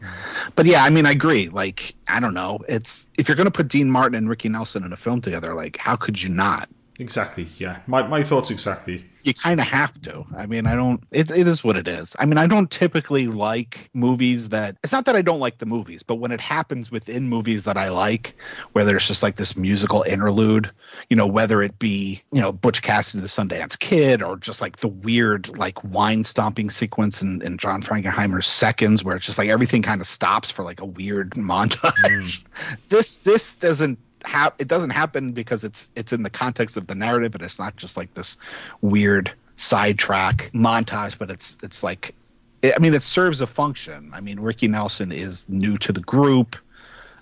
But 0.55 0.65
yeah, 0.65 0.83
I 0.83 0.89
mean, 0.89 1.05
I 1.05 1.11
agree. 1.11 1.49
Like, 1.49 1.95
I 2.07 2.19
don't 2.19 2.33
know. 2.33 2.59
It's 2.67 3.07
if 3.17 3.27
you're 3.27 3.37
going 3.37 3.45
to 3.45 3.51
put 3.51 3.67
Dean 3.67 3.89
Martin 3.89 4.15
and 4.15 4.29
Ricky 4.29 4.49
Nelson 4.49 4.83
in 4.83 4.91
a 4.91 4.97
film 4.97 5.21
together, 5.21 5.53
like, 5.53 5.77
how 5.77 5.95
could 5.95 6.21
you 6.21 6.29
not? 6.29 6.69
Exactly. 6.99 7.47
Yeah. 7.57 7.79
My 7.87 8.05
my 8.07 8.23
thoughts 8.23 8.49
exactly 8.49 9.05
you 9.23 9.33
kind 9.33 9.59
of 9.59 9.65
have 9.65 9.99
to. 10.01 10.25
I 10.35 10.45
mean, 10.45 10.67
I 10.67 10.75
don't. 10.75 11.01
It, 11.11 11.31
it 11.31 11.47
is 11.47 11.63
what 11.63 11.77
it 11.77 11.87
is. 11.87 12.15
I 12.19 12.25
mean, 12.25 12.37
I 12.37 12.45
don't 12.45 12.69
typically 12.69 13.27
like 13.27 13.89
movies 13.93 14.49
that. 14.49 14.77
It's 14.83 14.91
not 14.91 15.05
that 15.05 15.15
I 15.15 15.21
don't 15.21 15.39
like 15.39 15.57
the 15.59 15.65
movies, 15.65 16.03
but 16.03 16.15
when 16.15 16.31
it 16.31 16.41
happens 16.41 16.91
within 16.91 17.29
movies 17.29 17.63
that 17.63 17.77
I 17.77 17.89
like, 17.89 18.35
where 18.73 18.83
there's 18.83 19.07
just 19.07 19.23
like 19.23 19.37
this 19.37 19.55
musical 19.55 20.03
interlude, 20.03 20.69
you 21.09 21.15
know, 21.15 21.27
whether 21.27 21.61
it 21.61 21.79
be 21.79 22.21
you 22.31 22.41
know 22.41 22.51
Butch 22.51 22.81
Cassidy 22.81 23.21
the 23.21 23.27
Sundance 23.27 23.79
Kid 23.79 24.21
or 24.21 24.37
just 24.37 24.61
like 24.61 24.77
the 24.77 24.89
weird 24.89 25.57
like 25.57 25.81
wine 25.83 26.23
stomping 26.23 26.69
sequence 26.69 27.21
in, 27.21 27.41
in 27.41 27.57
John 27.57 27.81
Frankenheimer's 27.81 28.47
Seconds, 28.47 29.03
where 29.03 29.15
it's 29.15 29.25
just 29.25 29.37
like 29.37 29.49
everything 29.49 29.81
kind 29.81 30.01
of 30.01 30.07
stops 30.07 30.51
for 30.51 30.63
like 30.63 30.81
a 30.81 30.85
weird 30.85 31.31
montage. 31.31 32.43
Mm. 32.43 32.43
this 32.89 33.17
this 33.17 33.53
doesn't 33.55 33.97
ha- 34.25 34.53
it 34.59 34.67
doesn't 34.67 34.91
happen 34.91 35.31
because 35.31 35.63
it's 35.63 35.91
it's 35.95 36.13
in 36.13 36.23
the 36.23 36.29
context 36.29 36.77
of 36.77 36.87
the 36.87 36.95
narrative 36.95 37.35
and 37.35 37.43
it's 37.43 37.59
not 37.59 37.75
just 37.75 37.97
like 37.97 38.13
this 38.13 38.37
weird 38.81 39.31
sidetrack 39.55 40.49
montage 40.53 41.17
but 41.17 41.29
it's 41.29 41.57
it's 41.63 41.83
like 41.83 42.15
i 42.63 42.79
mean 42.79 42.93
it 42.93 43.03
serves 43.03 43.41
a 43.41 43.47
function. 43.47 44.11
I 44.13 44.21
mean 44.21 44.39
ricky 44.39 44.67
nelson 44.67 45.11
is 45.11 45.47
new 45.49 45.77
to 45.79 45.91
the 45.91 46.01
group. 46.01 46.55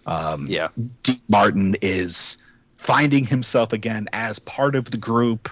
Um, 0.05 0.47
yeah. 0.47 0.69
Dean 1.03 1.15
martin 1.29 1.75
is 1.81 2.37
finding 2.75 3.25
himself 3.25 3.73
again 3.73 4.07
as 4.13 4.39
part 4.39 4.75
of 4.75 4.85
the 4.89 4.97
group 4.97 5.49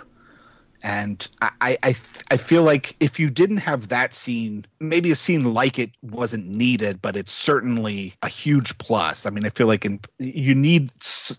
and 0.84 1.28
I, 1.42 1.78
I 1.84 1.96
I 2.32 2.38
feel 2.38 2.64
like 2.64 2.96
if 3.00 3.20
you 3.20 3.30
didn't 3.30 3.58
have 3.58 3.90
that 3.90 4.14
scene, 4.14 4.66
maybe 4.80 5.12
a 5.12 5.16
scene 5.16 5.54
like 5.54 5.78
it 5.78 5.92
wasn't 6.02 6.48
needed, 6.48 7.02
but 7.02 7.16
it's 7.16 7.34
certainly 7.34 8.14
a 8.22 8.30
huge 8.30 8.78
plus. 8.78 9.26
I 9.26 9.30
mean, 9.30 9.46
I 9.46 9.50
feel 9.50 9.68
like 9.68 9.86
in, 9.86 10.00
you 10.20 10.56
need 10.56 10.92
s- 11.02 11.36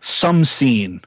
some 0.00 0.44
scene 0.44 1.00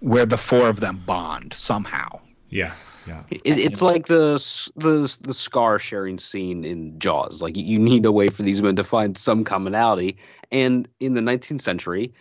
where 0.00 0.26
the 0.26 0.36
four 0.36 0.68
of 0.68 0.80
them 0.80 1.02
bond 1.06 1.54
somehow. 1.54 2.20
Yeah, 2.50 2.74
yeah. 3.06 3.22
It, 3.30 3.40
it's 3.44 3.80
like 3.82 4.08
the 4.08 4.34
the 4.76 5.18
the 5.22 5.34
scar 5.34 5.78
sharing 5.78 6.18
scene 6.18 6.64
in 6.64 6.98
Jaws. 6.98 7.40
Like 7.40 7.56
you 7.56 7.78
need 7.78 8.04
a 8.04 8.12
way 8.12 8.28
for 8.28 8.42
these 8.42 8.60
men 8.60 8.76
to 8.76 8.84
find 8.84 9.16
some 9.16 9.44
commonality. 9.44 10.18
And 10.50 10.86
in 11.00 11.14
the 11.14 11.22
19th 11.22 11.62
century, 11.62 12.12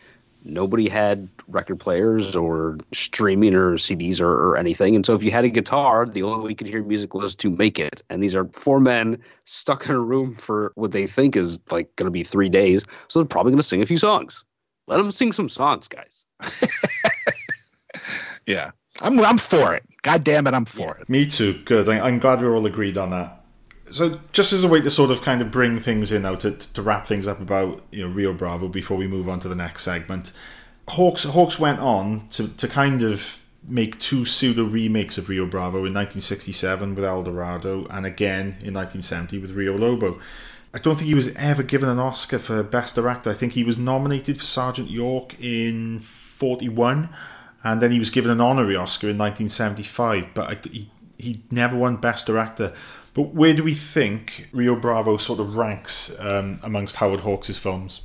nobody 0.44 0.89
had 0.89 1.28
record 1.48 1.80
players 1.80 2.36
or 2.36 2.78
streaming 2.94 3.54
or 3.54 3.74
CDs 3.74 4.20
or, 4.20 4.32
or, 4.32 4.58
anything. 4.58 4.96
And 4.96 5.06
so 5.06 5.14
if 5.16 5.24
you 5.24 5.32
had 5.32 5.46
a 5.46 5.50
guitar, 5.50 6.06
the 6.06 6.24
only 6.24 6.44
way 6.44 6.50
you 6.52 6.56
could 6.56 6.68
hear 6.68 6.84
music 6.84 7.14
was 7.14 7.36
to 7.38 7.50
make 7.50 7.80
it. 7.80 8.02
And 8.10 8.24
these 8.24 8.36
are 8.36 8.46
four 8.46 8.80
men 8.80 9.22
stuck 9.46 9.86
in 9.86 9.92
a 9.92 10.00
room 10.00 10.36
for 10.36 10.72
what 10.76 10.92
they 10.92 11.08
think 11.08 11.36
is 11.36 11.60
like 11.70 11.96
going 11.96 12.08
to 12.08 12.12
be 12.12 12.24
three 12.24 12.50
days. 12.50 12.84
So 13.08 13.20
they're 13.20 13.28
probably 13.28 13.52
going 13.52 13.60
to 13.60 13.64
sing 13.64 13.82
a 13.82 13.86
few 13.86 13.98
songs. 13.98 14.44
Let 14.88 14.98
them 14.98 15.12
sing 15.12 15.32
some 15.32 15.50
songs, 15.50 15.88
guys. 15.88 16.26
yeah. 18.46 18.72
I'm, 19.02 19.20
I'm 19.20 19.38
for 19.38 19.74
it. 19.74 19.84
God 20.02 20.24
damn 20.24 20.48
it, 20.48 20.54
I'm 20.54 20.66
for 20.66 20.96
yeah. 20.98 21.02
it. 21.02 21.10
Me 21.10 21.26
too. 21.26 21.54
Good. 21.64 21.88
I'm 21.89 22.20
glad 22.20 22.42
we're 22.42 22.56
all 22.56 22.66
agreed 22.66 22.98
on 22.98 23.10
that 23.12 23.41
so 23.92 24.20
just 24.32 24.54
as 24.54 24.64
a 24.64 24.68
way 24.68 24.82
to 24.82 24.89
sort 24.89 25.12
of 25.12 25.22
kind 25.22 25.42
of 25.42 25.52
bring 25.52 25.80
things 25.80 26.12
in 26.12 26.24
now 26.24 26.36
to, 26.36 26.52
to 26.52 26.82
wrap 26.82 27.06
things 27.06 27.28
up 27.28 27.39
about 27.39 27.84
you 27.92 28.06
know 28.06 28.14
Rio 28.14 28.34
Bravo 28.34 28.68
before 28.68 28.98
we 28.98 29.08
move 29.08 29.30
on 29.30 29.39
to 29.42 29.48
the 29.48 29.56
next 29.56 29.84
segment, 29.84 30.32
Hawks 30.89 31.24
Hawks 31.24 31.60
went 31.60 31.80
on 31.80 32.28
to, 32.30 32.56
to 32.58 32.68
kind 32.68 33.04
of 33.04 33.39
make 33.68 34.00
two 34.00 34.26
pseudo 34.26 34.64
remakes 34.64 35.18
of 35.18 35.30
Rio 35.30 35.46
Bravo 35.46 35.78
in 35.78 35.94
1967 35.94 36.96
with 36.96 37.06
El 37.06 37.24
Dorado 37.24 37.86
and 37.92 38.06
again 38.06 38.58
in 38.62 38.74
1970 38.74 39.38
with 39.38 39.52
Rio 39.52 39.78
Lobo. 39.78 40.20
I 40.74 40.80
don't 40.80 40.96
think 40.96 41.08
he 41.08 41.16
was 41.16 41.36
ever 41.36 41.64
given 41.64 41.89
an 41.89 42.00
Oscar 42.00 42.39
for 42.39 42.64
Best 42.64 42.96
Director. 42.96 43.30
I 43.30 43.34
think 43.34 43.54
he 43.54 43.64
was 43.64 43.78
nominated 43.78 44.39
for 44.39 44.46
Sergeant 44.46 44.89
York 44.89 45.36
in 45.39 46.00
41 46.00 47.10
and 47.64 47.82
then 47.82 47.92
he 47.92 48.00
was 48.00 48.10
given 48.10 48.32
an 48.32 48.42
honorary 48.42 48.76
Oscar 48.76 49.10
in 49.10 49.18
1975, 49.18 50.34
but 50.34 50.66
he, 50.66 50.89
he 51.20 51.44
never 51.52 51.78
won 51.78 51.98
Best 51.98 52.26
Director. 52.26 52.74
But 53.14 53.34
where 53.34 53.53
do 53.53 53.64
we 53.64 53.74
think 53.74 54.49
Rio 54.51 54.76
Bravo 54.76 55.18
sort 55.18 55.39
of 55.39 55.57
ranks 55.57 56.18
um, 56.20 56.59
amongst 56.64 56.95
Howard 56.95 57.22
Hawks' 57.22 57.57
films? 57.57 58.01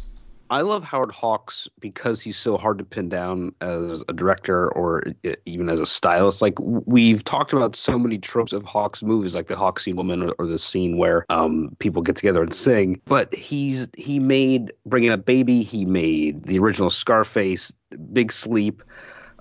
I 0.49 0.61
love 0.61 0.85
Howard 0.85 1.11
Hawks 1.11 1.67
because 1.81 2.21
he's 2.21 2.37
so 2.37 2.57
hard 2.57 2.79
to 2.79 2.85
pin 2.85 3.09
down 3.09 3.53
as 3.61 4.05
a 4.09 4.13
director 4.13 4.69
or 4.71 5.03
even 5.45 5.69
as 5.69 5.81
a 5.81 5.87
stylist. 5.87 6.41
Like 6.41 6.55
we've 6.61 7.25
talked 7.25 7.53
about 7.53 7.75
so 7.75 7.99
many 7.99 8.19
tropes 8.19 8.53
of 8.53 8.63
Hawks 8.65 9.03
movies, 9.03 9.35
like 9.35 9.49
the 9.49 9.55
Hawksian 9.55 9.95
woman 9.95 10.33
or, 10.39 10.47
the 10.47 10.59
scene 10.59 10.97
where 10.97 11.27
um, 11.29 11.75
people 11.81 12.01
get 12.01 12.15
together 12.15 12.43
and 12.43 12.55
sing. 12.55 13.01
But 13.07 13.35
he's 13.35 13.89
he 13.97 14.21
made 14.21 14.73
Bringing 14.87 15.11
Up 15.11 15.27
Baby. 15.27 15.63
He 15.63 15.85
made 15.85 16.45
the 16.45 16.59
original 16.61 16.91
Scarface, 16.91 17.73
Big 18.13 18.31
Sleep, 18.31 18.85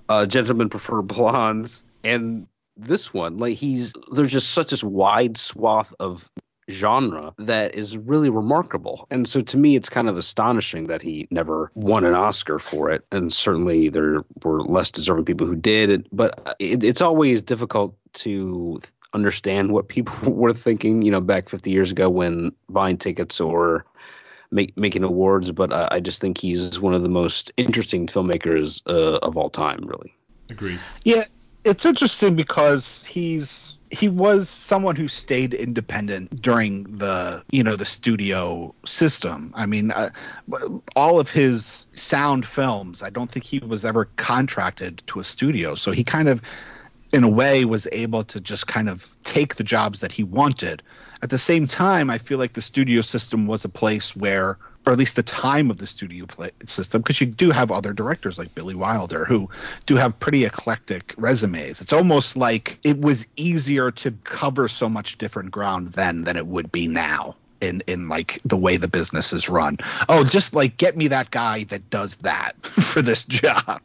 uh, 0.08 0.26
Gentlemen 0.26 0.68
Prefer 0.68 1.02
Blondes, 1.02 1.84
and 2.02 2.48
this 2.76 3.14
one 3.14 3.38
like 3.38 3.56
he's 3.56 3.92
there's 4.12 4.32
just 4.32 4.50
such 4.50 4.70
this 4.70 4.84
wide 4.84 5.36
swath 5.36 5.94
of 5.98 6.30
genre 6.70 7.32
that 7.38 7.74
is 7.74 7.96
really 7.96 8.30
remarkable. 8.30 9.06
And 9.10 9.28
so 9.28 9.40
to 9.40 9.56
me, 9.56 9.76
it's 9.76 9.88
kind 9.88 10.08
of 10.08 10.16
astonishing 10.16 10.88
that 10.88 11.02
he 11.02 11.28
never 11.30 11.70
won 11.74 12.04
an 12.04 12.14
Oscar 12.14 12.58
for 12.58 12.90
it. 12.90 13.04
And 13.12 13.32
certainly 13.32 13.88
there 13.88 14.24
were 14.44 14.62
less 14.62 14.90
deserving 14.90 15.24
people 15.24 15.46
who 15.46 15.56
did. 15.56 16.08
But 16.12 16.56
it, 16.58 16.82
it's 16.82 17.00
always 17.00 17.42
difficult 17.42 17.96
to 18.14 18.80
understand 19.12 19.72
what 19.72 19.88
people 19.88 20.32
were 20.32 20.52
thinking, 20.52 21.02
you 21.02 21.10
know, 21.10 21.20
back 21.20 21.48
50 21.48 21.70
years 21.70 21.90
ago 21.90 22.08
when 22.10 22.52
buying 22.68 22.96
tickets 22.96 23.40
or 23.40 23.86
make, 24.50 24.76
making 24.76 25.04
awards. 25.04 25.52
But 25.52 25.72
I, 25.72 25.88
I 25.92 26.00
just 26.00 26.20
think 26.20 26.38
he's 26.38 26.80
one 26.80 26.94
of 26.94 27.02
the 27.02 27.08
most 27.08 27.52
interesting 27.56 28.06
filmmakers 28.06 28.82
uh, 28.86 29.18
of 29.18 29.36
all 29.36 29.50
time, 29.50 29.84
really. 29.84 30.12
Agreed. 30.50 30.80
Yeah, 31.04 31.24
it's 31.66 31.84
interesting 31.84 32.36
because 32.36 33.04
he's 33.04 33.78
he 33.90 34.08
was 34.08 34.48
someone 34.48 34.96
who 34.96 35.06
stayed 35.08 35.54
independent 35.54 36.42
during 36.42 36.84
the 36.84 37.42
you 37.50 37.62
know 37.62 37.76
the 37.76 37.84
studio 37.84 38.74
system. 38.84 39.52
I 39.54 39.66
mean 39.66 39.90
uh, 39.90 40.10
all 40.94 41.18
of 41.18 41.28
his 41.30 41.86
sound 41.94 42.46
films 42.46 43.02
i 43.02 43.10
don't 43.10 43.30
think 43.30 43.44
he 43.44 43.58
was 43.58 43.84
ever 43.84 44.06
contracted 44.16 45.02
to 45.08 45.18
a 45.18 45.24
studio. 45.24 45.74
So 45.74 45.90
he 45.90 46.04
kind 46.04 46.28
of 46.28 46.40
in 47.12 47.24
a 47.24 47.28
way 47.28 47.64
was 47.64 47.86
able 47.92 48.24
to 48.24 48.40
just 48.40 48.66
kind 48.66 48.88
of 48.88 49.16
take 49.22 49.56
the 49.56 49.64
jobs 49.64 50.00
that 50.00 50.12
he 50.12 50.24
wanted. 50.24 50.82
At 51.22 51.30
the 51.30 51.38
same 51.38 51.66
time 51.66 52.10
i 52.10 52.18
feel 52.18 52.38
like 52.38 52.52
the 52.52 52.62
studio 52.62 53.00
system 53.00 53.46
was 53.48 53.64
a 53.64 53.68
place 53.68 54.14
where 54.14 54.58
or 54.86 54.92
at 54.92 54.98
least 54.98 55.16
the 55.16 55.22
time 55.22 55.70
of 55.70 55.78
the 55.78 55.86
studio 55.86 56.26
play 56.26 56.50
system, 56.64 57.02
because 57.02 57.20
you 57.20 57.26
do 57.26 57.50
have 57.50 57.72
other 57.72 57.92
directors 57.92 58.38
like 58.38 58.54
Billy 58.54 58.74
Wilder 58.74 59.24
who 59.24 59.50
do 59.84 59.96
have 59.96 60.18
pretty 60.20 60.44
eclectic 60.44 61.12
resumes. 61.16 61.80
It's 61.80 61.92
almost 61.92 62.36
like 62.36 62.78
it 62.84 63.00
was 63.00 63.26
easier 63.34 63.90
to 63.90 64.12
cover 64.24 64.68
so 64.68 64.88
much 64.88 65.18
different 65.18 65.50
ground 65.50 65.88
then 65.88 66.22
than 66.22 66.36
it 66.36 66.46
would 66.46 66.70
be 66.70 66.86
now 66.86 67.34
in 67.60 67.82
in 67.86 68.08
like 68.08 68.40
the 68.44 68.56
way 68.56 68.76
the 68.76 68.88
business 68.88 69.32
is 69.32 69.48
run. 69.48 69.78
Oh, 70.08 70.24
just 70.24 70.54
like 70.54 70.76
get 70.76 70.96
me 70.96 71.08
that 71.08 71.32
guy 71.32 71.64
that 71.64 71.90
does 71.90 72.16
that 72.18 72.54
for 72.62 73.02
this 73.02 73.24
job. 73.24 73.80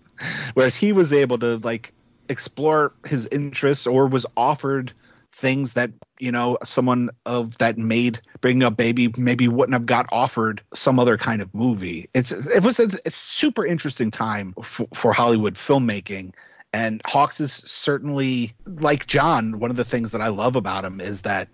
Whereas 0.53 0.75
he 0.75 0.91
was 0.91 1.11
able 1.11 1.39
to 1.39 1.57
like 1.57 1.93
explore 2.29 2.93
his 3.07 3.27
interests 3.27 3.87
or 3.87 4.05
was 4.07 4.25
offered 4.37 4.93
things 5.31 5.73
that 5.73 5.91
you 6.19 6.31
know 6.31 6.57
someone 6.63 7.09
of 7.25 7.57
that 7.59 7.77
made 7.77 8.19
bringing 8.41 8.63
up 8.63 8.75
baby 8.75 9.13
maybe 9.17 9.47
wouldn't 9.47 9.73
have 9.73 9.85
got 9.85 10.05
offered 10.11 10.61
some 10.73 10.99
other 10.99 11.17
kind 11.17 11.41
of 11.41 11.53
movie. 11.53 12.09
It's 12.13 12.31
it 12.31 12.63
was 12.63 12.79
a, 12.79 12.89
a 13.05 13.11
super 13.11 13.65
interesting 13.65 14.11
time 14.11 14.53
for, 14.61 14.87
for 14.93 15.13
hollywood 15.13 15.55
filmmaking. 15.55 16.33
And 16.73 17.01
hawks 17.05 17.41
is 17.41 17.51
certainly 17.51 18.53
like 18.65 19.07
john 19.07 19.59
one 19.59 19.69
of 19.69 19.77
the 19.77 19.85
things 19.85 20.11
that 20.11 20.21
i 20.21 20.27
love 20.27 20.55
about 20.55 20.85
him 20.85 20.99
is 21.01 21.21
that 21.23 21.47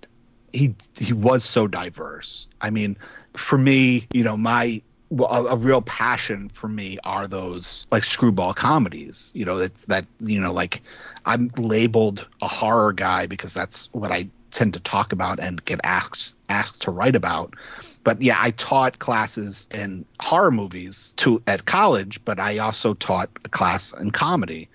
he 0.54 0.76
he 0.98 1.14
was 1.14 1.44
so 1.44 1.68
diverse. 1.68 2.48
I 2.62 2.70
mean 2.70 2.98
for 3.36 3.58
me 3.58 4.08
you 4.12 4.24
know 4.24 4.38
my 4.38 4.82
a, 5.12 5.24
a, 5.24 5.56
real 5.56 5.82
passion 5.82 6.50
for 6.50 6.68
me 6.68 6.98
are 7.04 7.28
those 7.28 7.88
like 7.92 8.04
screwball 8.04 8.54
comedies 8.54 9.32
you 9.34 9.46
know 9.46 9.58
that 9.58 9.74
that 9.88 10.06
you 10.20 10.40
know 10.40 10.52
like 10.52 10.82
i'm 11.26 11.50
labeled 11.58 12.28
a 12.42 12.48
horror 12.48 12.94
guy 12.94 13.26
because 13.26 13.54
that's 13.54 13.90
what 13.94 14.12
i 14.12 14.28
tend 14.52 14.74
to 14.74 14.80
talk 14.80 15.12
about 15.12 15.40
and 15.40 15.64
get 15.66 15.80
asked 15.84 16.34
asked 16.50 16.82
to 16.82 16.92
write 16.92 17.16
about. 17.16 17.54
But 18.04 18.22
yeah 18.22 18.38
i 18.40 18.52
taught 18.52 19.00
classes 19.00 19.68
in 19.74 20.06
horror 20.20 20.52
movies 20.52 21.14
to 21.18 21.42
at 21.46 21.66
college 21.66 22.24
but 22.24 22.40
i 22.40 22.58
also 22.58 22.94
taught 22.94 23.30
a 23.44 23.50
class 23.50 23.94
in 23.94 24.12
comedy 24.12 24.70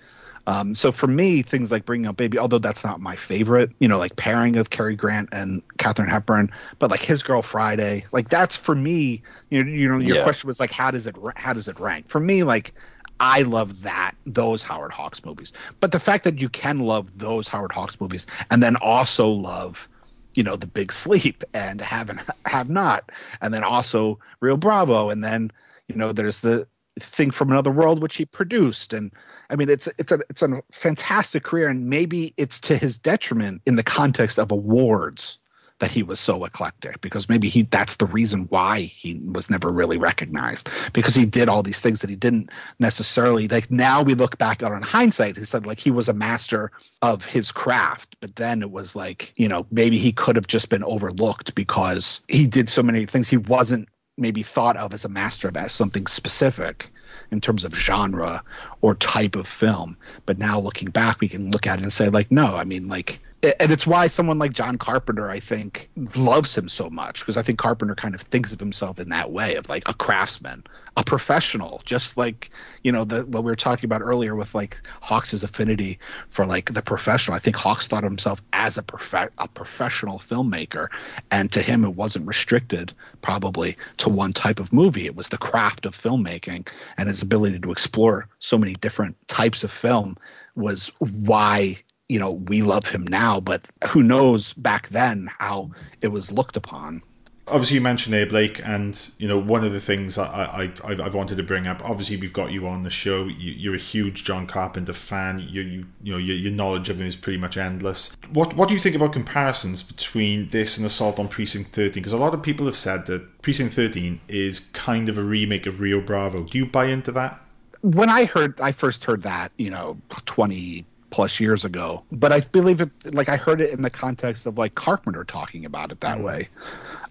um, 0.45 0.75
so 0.75 0.91
for 0.91 1.07
me, 1.07 1.41
things 1.41 1.71
like 1.71 1.85
Bringing 1.85 2.07
Up 2.07 2.17
Baby, 2.17 2.37
although 2.37 2.59
that's 2.59 2.83
not 2.83 2.99
my 2.99 3.15
favorite, 3.15 3.71
you 3.79 3.87
know, 3.87 3.97
like 3.97 4.15
pairing 4.17 4.57
of 4.57 4.69
Cary 4.69 4.95
Grant 4.95 5.29
and 5.31 5.61
Katharine 5.77 6.09
Hepburn, 6.09 6.51
but 6.79 6.91
like 6.91 7.01
His 7.01 7.23
Girl 7.23 7.41
Friday, 7.41 8.05
like 8.11 8.29
that's 8.29 8.55
for 8.55 8.75
me. 8.75 9.21
You 9.49 9.63
know, 9.63 9.71
you 9.71 9.87
know, 9.87 9.99
your 9.99 10.17
yeah. 10.17 10.23
question 10.23 10.47
was 10.47 10.59
like, 10.59 10.71
how 10.71 10.91
does 10.91 11.07
it 11.07 11.15
how 11.35 11.53
does 11.53 11.67
it 11.67 11.79
rank? 11.79 12.09
For 12.09 12.19
me, 12.19 12.43
like 12.43 12.73
I 13.19 13.43
love 13.43 13.83
that 13.83 14.15
those 14.25 14.63
Howard 14.63 14.91
Hawks 14.91 15.23
movies. 15.23 15.53
But 15.79 15.93
the 15.93 15.99
fact 15.99 16.25
that 16.25 16.41
you 16.41 16.49
can 16.49 16.79
love 16.79 17.19
those 17.19 17.47
Howard 17.47 17.71
Hawks 17.71 18.01
movies 18.01 18.27
and 18.51 18.61
then 18.61 18.75
also 18.77 19.29
love 19.29 19.87
you 20.35 20.43
know 20.43 20.55
the 20.55 20.67
big 20.67 20.91
sleep 20.91 21.43
and 21.53 21.79
have 21.79 22.09
and 22.09 22.21
have 22.45 22.69
not 22.69 23.11
and 23.41 23.53
then 23.53 23.63
also 23.63 24.17
rio 24.39 24.57
bravo 24.57 25.11
and 25.11 25.23
then 25.23 25.51
you 25.87 25.95
know 25.95 26.11
there's 26.11 26.41
the 26.41 26.67
thing 26.99 27.31
from 27.31 27.49
another 27.49 27.71
world 27.71 28.01
which 28.01 28.15
he 28.15 28.25
produced. 28.25 28.93
And 28.93 29.11
i 29.49 29.55
mean 29.55 29.69
it's 29.69 29.87
it's 29.97 30.11
a 30.11 30.19
it's 30.29 30.41
a 30.41 30.61
fantastic 30.71 31.43
career 31.43 31.67
and 31.69 31.89
maybe 31.89 32.33
it's 32.37 32.59
to 32.61 32.77
his 32.77 32.99
detriment 32.99 33.61
in 33.65 33.75
the 33.75 33.83
context 33.83 34.37
of 34.39 34.51
awards 34.51 35.37
that 35.79 35.91
he 35.91 36.03
was 36.03 36.19
so 36.19 36.45
eclectic 36.45 37.01
because 37.01 37.27
maybe 37.27 37.49
he 37.49 37.63
that's 37.63 37.97
the 37.97 38.05
reason 38.05 38.43
why 38.49 38.81
he 38.81 39.19
was 39.33 39.49
never 39.49 39.69
really 39.69 39.97
recognized 39.97 40.69
because 40.93 41.15
he 41.15 41.25
did 41.25 41.49
all 41.49 41.63
these 41.63 41.81
things 41.81 41.99
that 41.99 42.09
he 42.09 42.15
didn't 42.15 42.49
necessarily 42.79 43.47
like 43.47 43.69
now 43.69 44.01
we 44.01 44.13
look 44.13 44.37
back 44.37 44.63
on 44.63 44.71
in 44.71 44.81
hindsight 44.81 45.35
he 45.35 45.43
said 45.43 45.65
like 45.65 45.79
he 45.79 45.91
was 45.91 46.07
a 46.07 46.13
master 46.13 46.71
of 47.01 47.25
his 47.25 47.51
craft 47.51 48.15
but 48.21 48.35
then 48.37 48.61
it 48.61 48.71
was 48.71 48.95
like 48.95 49.33
you 49.35 49.47
know 49.47 49.65
maybe 49.71 49.97
he 49.97 50.11
could 50.11 50.35
have 50.35 50.47
just 50.47 50.69
been 50.69 50.83
overlooked 50.83 51.53
because 51.55 52.21
he 52.29 52.47
did 52.47 52.69
so 52.69 52.83
many 52.83 53.05
things 53.05 53.27
he 53.27 53.37
wasn't 53.37 53.89
maybe 54.17 54.43
thought 54.43 54.77
of 54.77 54.93
as 54.93 55.05
a 55.05 55.09
master 55.09 55.47
of 55.47 55.57
as 55.57 55.71
something 55.71 56.05
specific 56.07 56.91
in 57.31 57.41
terms 57.41 57.63
of 57.63 57.73
genre 57.73 58.43
or 58.81 58.95
type 58.95 59.35
of 59.35 59.47
film. 59.47 59.97
But 60.25 60.37
now 60.37 60.59
looking 60.59 60.89
back, 60.89 61.19
we 61.19 61.27
can 61.27 61.51
look 61.51 61.65
at 61.65 61.79
it 61.79 61.83
and 61.83 61.93
say, 61.93 62.09
like, 62.09 62.31
no, 62.31 62.55
I 62.55 62.63
mean, 62.63 62.87
like, 62.87 63.19
and 63.43 63.71
it's 63.71 63.85
why 63.85 64.07
someone 64.07 64.39
like 64.39 64.53
John 64.53 64.77
Carpenter, 64.77 65.29
I 65.29 65.39
think, 65.39 65.89
loves 66.15 66.57
him 66.57 66.69
so 66.69 66.89
much 66.89 67.19
because 67.19 67.35
I 67.35 67.41
think 67.41 67.59
Carpenter 67.59 67.93
kind 67.93 68.15
of 68.15 68.21
thinks 68.21 68.53
of 68.53 68.59
himself 68.59 68.99
in 68.99 69.09
that 69.09 69.31
way 69.31 69.55
of 69.55 69.67
like 69.67 69.83
a 69.87 69.93
craftsman, 69.93 70.63
a 70.95 71.03
professional, 71.03 71.81
just 71.83 72.15
like 72.15 72.51
you 72.83 72.91
know 72.91 73.03
the 73.03 73.25
what 73.25 73.43
we 73.43 73.51
were 73.51 73.57
talking 73.57 73.85
about 73.85 74.01
earlier 74.01 74.33
with 74.35 74.55
like 74.55 74.79
Hawks's 75.01 75.43
affinity 75.43 75.99
for 76.29 76.45
like 76.45 76.73
the 76.73 76.81
professional. 76.81 77.35
I 77.35 77.39
think 77.39 77.57
Hawks 77.57 77.85
thought 77.85 78.05
of 78.05 78.09
himself 78.09 78.41
as 78.53 78.77
a 78.77 78.83
prof- 78.83 79.29
a 79.37 79.47
professional 79.49 80.19
filmmaker, 80.19 80.87
and 81.29 81.51
to 81.51 81.61
him 81.61 81.83
it 81.83 81.95
wasn't 81.95 82.25
restricted 82.25 82.93
probably 83.21 83.77
to 83.97 84.07
one 84.07 84.31
type 84.31 84.61
of 84.61 84.71
movie. 84.71 85.05
It 85.05 85.17
was 85.17 85.27
the 85.27 85.37
craft 85.37 85.85
of 85.85 85.95
filmmaking 85.95 86.69
and 86.97 87.09
his 87.09 87.21
ability 87.21 87.59
to 87.59 87.71
explore 87.73 88.29
so 88.39 88.57
many 88.57 88.73
different 88.75 89.17
types 89.27 89.65
of 89.65 89.71
film 89.71 90.15
was 90.55 90.91
why 90.99 91.77
you 92.13 92.19
know 92.19 92.31
we 92.31 92.61
love 92.61 92.85
him 92.85 93.05
now 93.09 93.39
but 93.39 93.67
who 93.89 94.03
knows 94.03 94.53
back 94.53 94.87
then 94.89 95.27
how 95.39 95.71
it 96.01 96.09
was 96.09 96.31
looked 96.31 96.55
upon. 96.55 97.01
Obviously 97.47 97.75
you 97.75 97.81
mentioned 97.81 98.13
there 98.13 98.27
blake 98.27 98.61
and 98.63 99.09
you 99.17 99.27
know 99.27 99.39
one 99.39 99.63
of 99.63 99.73
the 99.73 99.81
things 99.81 100.19
i 100.19 100.71
i 100.85 100.93
i 100.93 101.09
wanted 101.09 101.37
to 101.37 101.43
bring 101.43 101.65
up 101.65 101.83
obviously 101.83 102.15
we've 102.15 102.31
got 102.31 102.51
you 102.51 102.67
on 102.67 102.83
the 102.83 102.91
show. 102.91 103.25
You, 103.25 103.71
are 103.71 103.75
a 103.75 103.79
huge 103.79 104.23
john 104.25 104.45
carpenter 104.45 104.93
fan. 104.93 105.39
You 105.39 105.61
you, 105.63 105.85
you 106.03 106.11
know 106.13 106.19
your, 106.19 106.35
your 106.35 106.51
knowledge 106.51 106.87
of 106.89 107.01
him 107.01 107.07
is 107.07 107.15
pretty 107.15 107.39
much 107.39 107.57
endless. 107.57 108.15
What 108.31 108.55
what 108.55 108.67
do 108.67 108.75
you 108.75 108.79
think 108.79 108.95
about 108.95 109.11
comparisons 109.11 109.81
between 109.81 110.49
this 110.49 110.77
and 110.77 110.85
assault 110.85 111.17
on 111.17 111.27
precinct 111.27 111.71
13 111.71 111.93
because 111.93 112.13
a 112.13 112.17
lot 112.17 112.35
of 112.35 112.43
people 112.43 112.67
have 112.67 112.77
said 112.77 113.07
that 113.07 113.41
precinct 113.41 113.73
13 113.73 114.21
is 114.27 114.59
kind 114.59 115.09
of 115.09 115.17
a 115.17 115.23
remake 115.23 115.65
of 115.65 115.79
rio 115.79 115.99
bravo. 115.99 116.43
Do 116.43 116.59
you 116.59 116.67
buy 116.67 116.85
into 116.85 117.11
that? 117.13 117.39
When 117.81 118.07
I 118.07 118.23
heard, 118.23 118.61
I 118.61 118.71
first 118.71 119.03
heard 119.03 119.23
that, 119.23 119.51
you 119.57 119.69
know, 119.69 119.97
20 120.25 120.85
plus 121.13 121.39
years 121.39 121.63
ago. 121.63 122.03
But 122.11 122.31
I 122.31 122.39
believe 122.39 122.81
it, 122.81 122.89
like 123.13 123.29
I 123.29 123.37
heard 123.37 123.61
it 123.61 123.71
in 123.71 123.83
the 123.83 123.91
context 123.91 124.47
of 124.47 124.57
like 124.57 124.73
Carpenter 124.73 125.23
talking 125.23 125.63
about 125.63 125.91
it 125.91 126.01
that 126.01 126.17
mm. 126.17 126.23
way. 126.23 126.49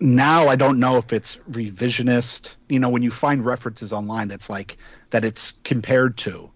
Now 0.01 0.49
I 0.49 0.57
don't 0.57 0.81
know 0.81 0.97
if 0.97 1.13
it's 1.13 1.37
revisionist. 1.49 2.57
You 2.69 2.81
know, 2.81 2.89
when 2.89 3.05
you 3.05 3.13
find 3.13 3.45
references 3.45 3.93
online, 3.93 4.27
that's 4.27 4.51
like 4.51 4.77
that 5.11 5.23
it's 5.23 5.53
compared 5.63 6.17
to. 6.19 6.51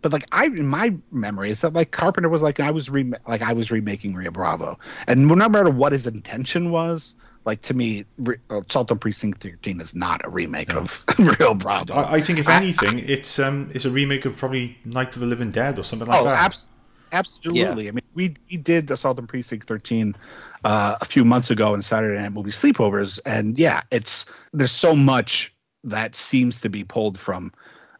But 0.00 0.12
like 0.12 0.28
I, 0.30 0.44
in 0.44 0.68
my 0.68 0.94
memory, 1.10 1.50
is 1.50 1.62
that 1.62 1.72
like 1.72 1.90
Carpenter 1.90 2.28
was 2.28 2.40
like 2.40 2.60
I 2.60 2.70
was 2.70 2.88
re- 2.88 3.12
like 3.26 3.42
I 3.42 3.52
was 3.52 3.72
remaking 3.72 4.14
Rio 4.14 4.30
Bravo, 4.30 4.78
and 5.08 5.26
no 5.26 5.48
matter 5.48 5.70
what 5.70 5.90
his 5.90 6.06
intention 6.06 6.70
was, 6.70 7.16
like 7.44 7.62
to 7.62 7.74
me, 7.74 8.04
Assault 8.48 8.92
on 8.92 8.98
Precinct 8.98 9.42
13 9.42 9.80
is 9.80 9.94
not 9.94 10.24
a 10.24 10.30
remake 10.30 10.72
no. 10.72 10.80
of 10.80 11.04
Rio 11.18 11.54
Bravo. 11.54 11.94
I, 11.94 12.14
I 12.14 12.20
think 12.20 12.38
if 12.38 12.48
anything, 12.48 12.98
I, 12.98 13.02
it's 13.02 13.40
um 13.40 13.70
it's 13.74 13.84
a 13.84 13.90
remake 13.90 14.24
of 14.24 14.36
probably 14.36 14.78
Night 14.84 15.14
of 15.16 15.20
the 15.20 15.26
Living 15.26 15.50
Dead 15.50 15.80
or 15.80 15.82
something 15.82 16.06
like 16.06 16.20
oh, 16.20 16.24
that. 16.24 16.44
Abs- 16.44 16.70
Absolutely. 17.12 17.84
Yeah. 17.84 17.90
I 17.90 17.92
mean, 17.92 18.04
we 18.14 18.36
we 18.50 18.56
did 18.56 18.90
Assault 18.90 19.18
on 19.18 19.26
Precinct 19.26 19.68
13 19.68 20.16
uh, 20.64 20.96
a 21.00 21.04
few 21.04 21.24
months 21.24 21.50
ago 21.50 21.74
in 21.74 21.82
Saturday 21.82 22.20
Night 22.20 22.32
Movie 22.32 22.50
Sleepovers, 22.50 23.20
and 23.26 23.58
yeah, 23.58 23.82
it's 23.90 24.30
there's 24.52 24.72
so 24.72 24.96
much 24.96 25.54
that 25.84 26.14
seems 26.14 26.60
to 26.62 26.68
be 26.68 26.84
pulled 26.84 27.18
from 27.18 27.52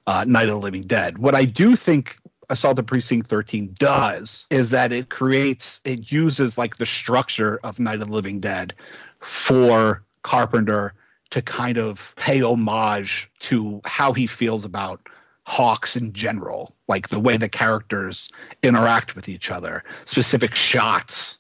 uh, 0.07 0.25
Night 0.27 0.45
of 0.45 0.51
the 0.51 0.57
Living 0.59 0.83
Dead. 0.83 1.19
What 1.19 1.35
I 1.35 1.45
do 1.45 1.77
think 1.77 2.17
Assault 2.49 2.79
on 2.79 2.85
Precinct 2.85 3.27
13 3.27 3.75
does 3.79 4.47
is 4.51 4.71
that 4.71 4.93
it 4.93 5.09
creates, 5.09 5.81
it 5.85 6.13
uses 6.13 6.59
like 6.59 6.77
the 6.77 6.87
structure 6.87 7.61
of 7.65 7.81
Night 7.81 8.01
of 8.01 8.09
the 8.09 8.15
Living 8.15 8.41
Dead 8.41 8.75
for 9.21 10.05
Carpenter 10.23 10.95
to 11.31 11.43
kind 11.43 11.79
of 11.79 12.15
pay 12.17 12.43
homage 12.43 13.31
to 13.41 13.81
how 13.85 14.13
he 14.13 14.27
feels 14.27 14.65
about 14.65 15.09
Hawks 15.47 15.97
in 15.97 16.13
general, 16.13 16.75
like 16.89 17.09
the 17.09 17.21
way 17.21 17.37
the 17.37 17.49
characters 17.49 18.31
interact 18.63 19.15
with 19.15 19.29
each 19.29 19.51
other, 19.51 19.85
specific 20.05 20.55
shots. 20.55 21.39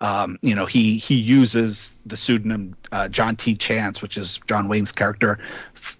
Um, 0.00 0.36
you 0.42 0.54
know, 0.54 0.66
he 0.66 0.98
he 0.98 1.14
uses 1.14 1.96
the 2.06 2.16
pseudonym 2.16 2.76
uh, 2.90 3.08
John 3.08 3.36
T. 3.36 3.54
Chance, 3.54 4.02
which 4.02 4.16
is 4.16 4.40
John 4.48 4.68
Wayne's 4.68 4.90
character, 4.90 5.38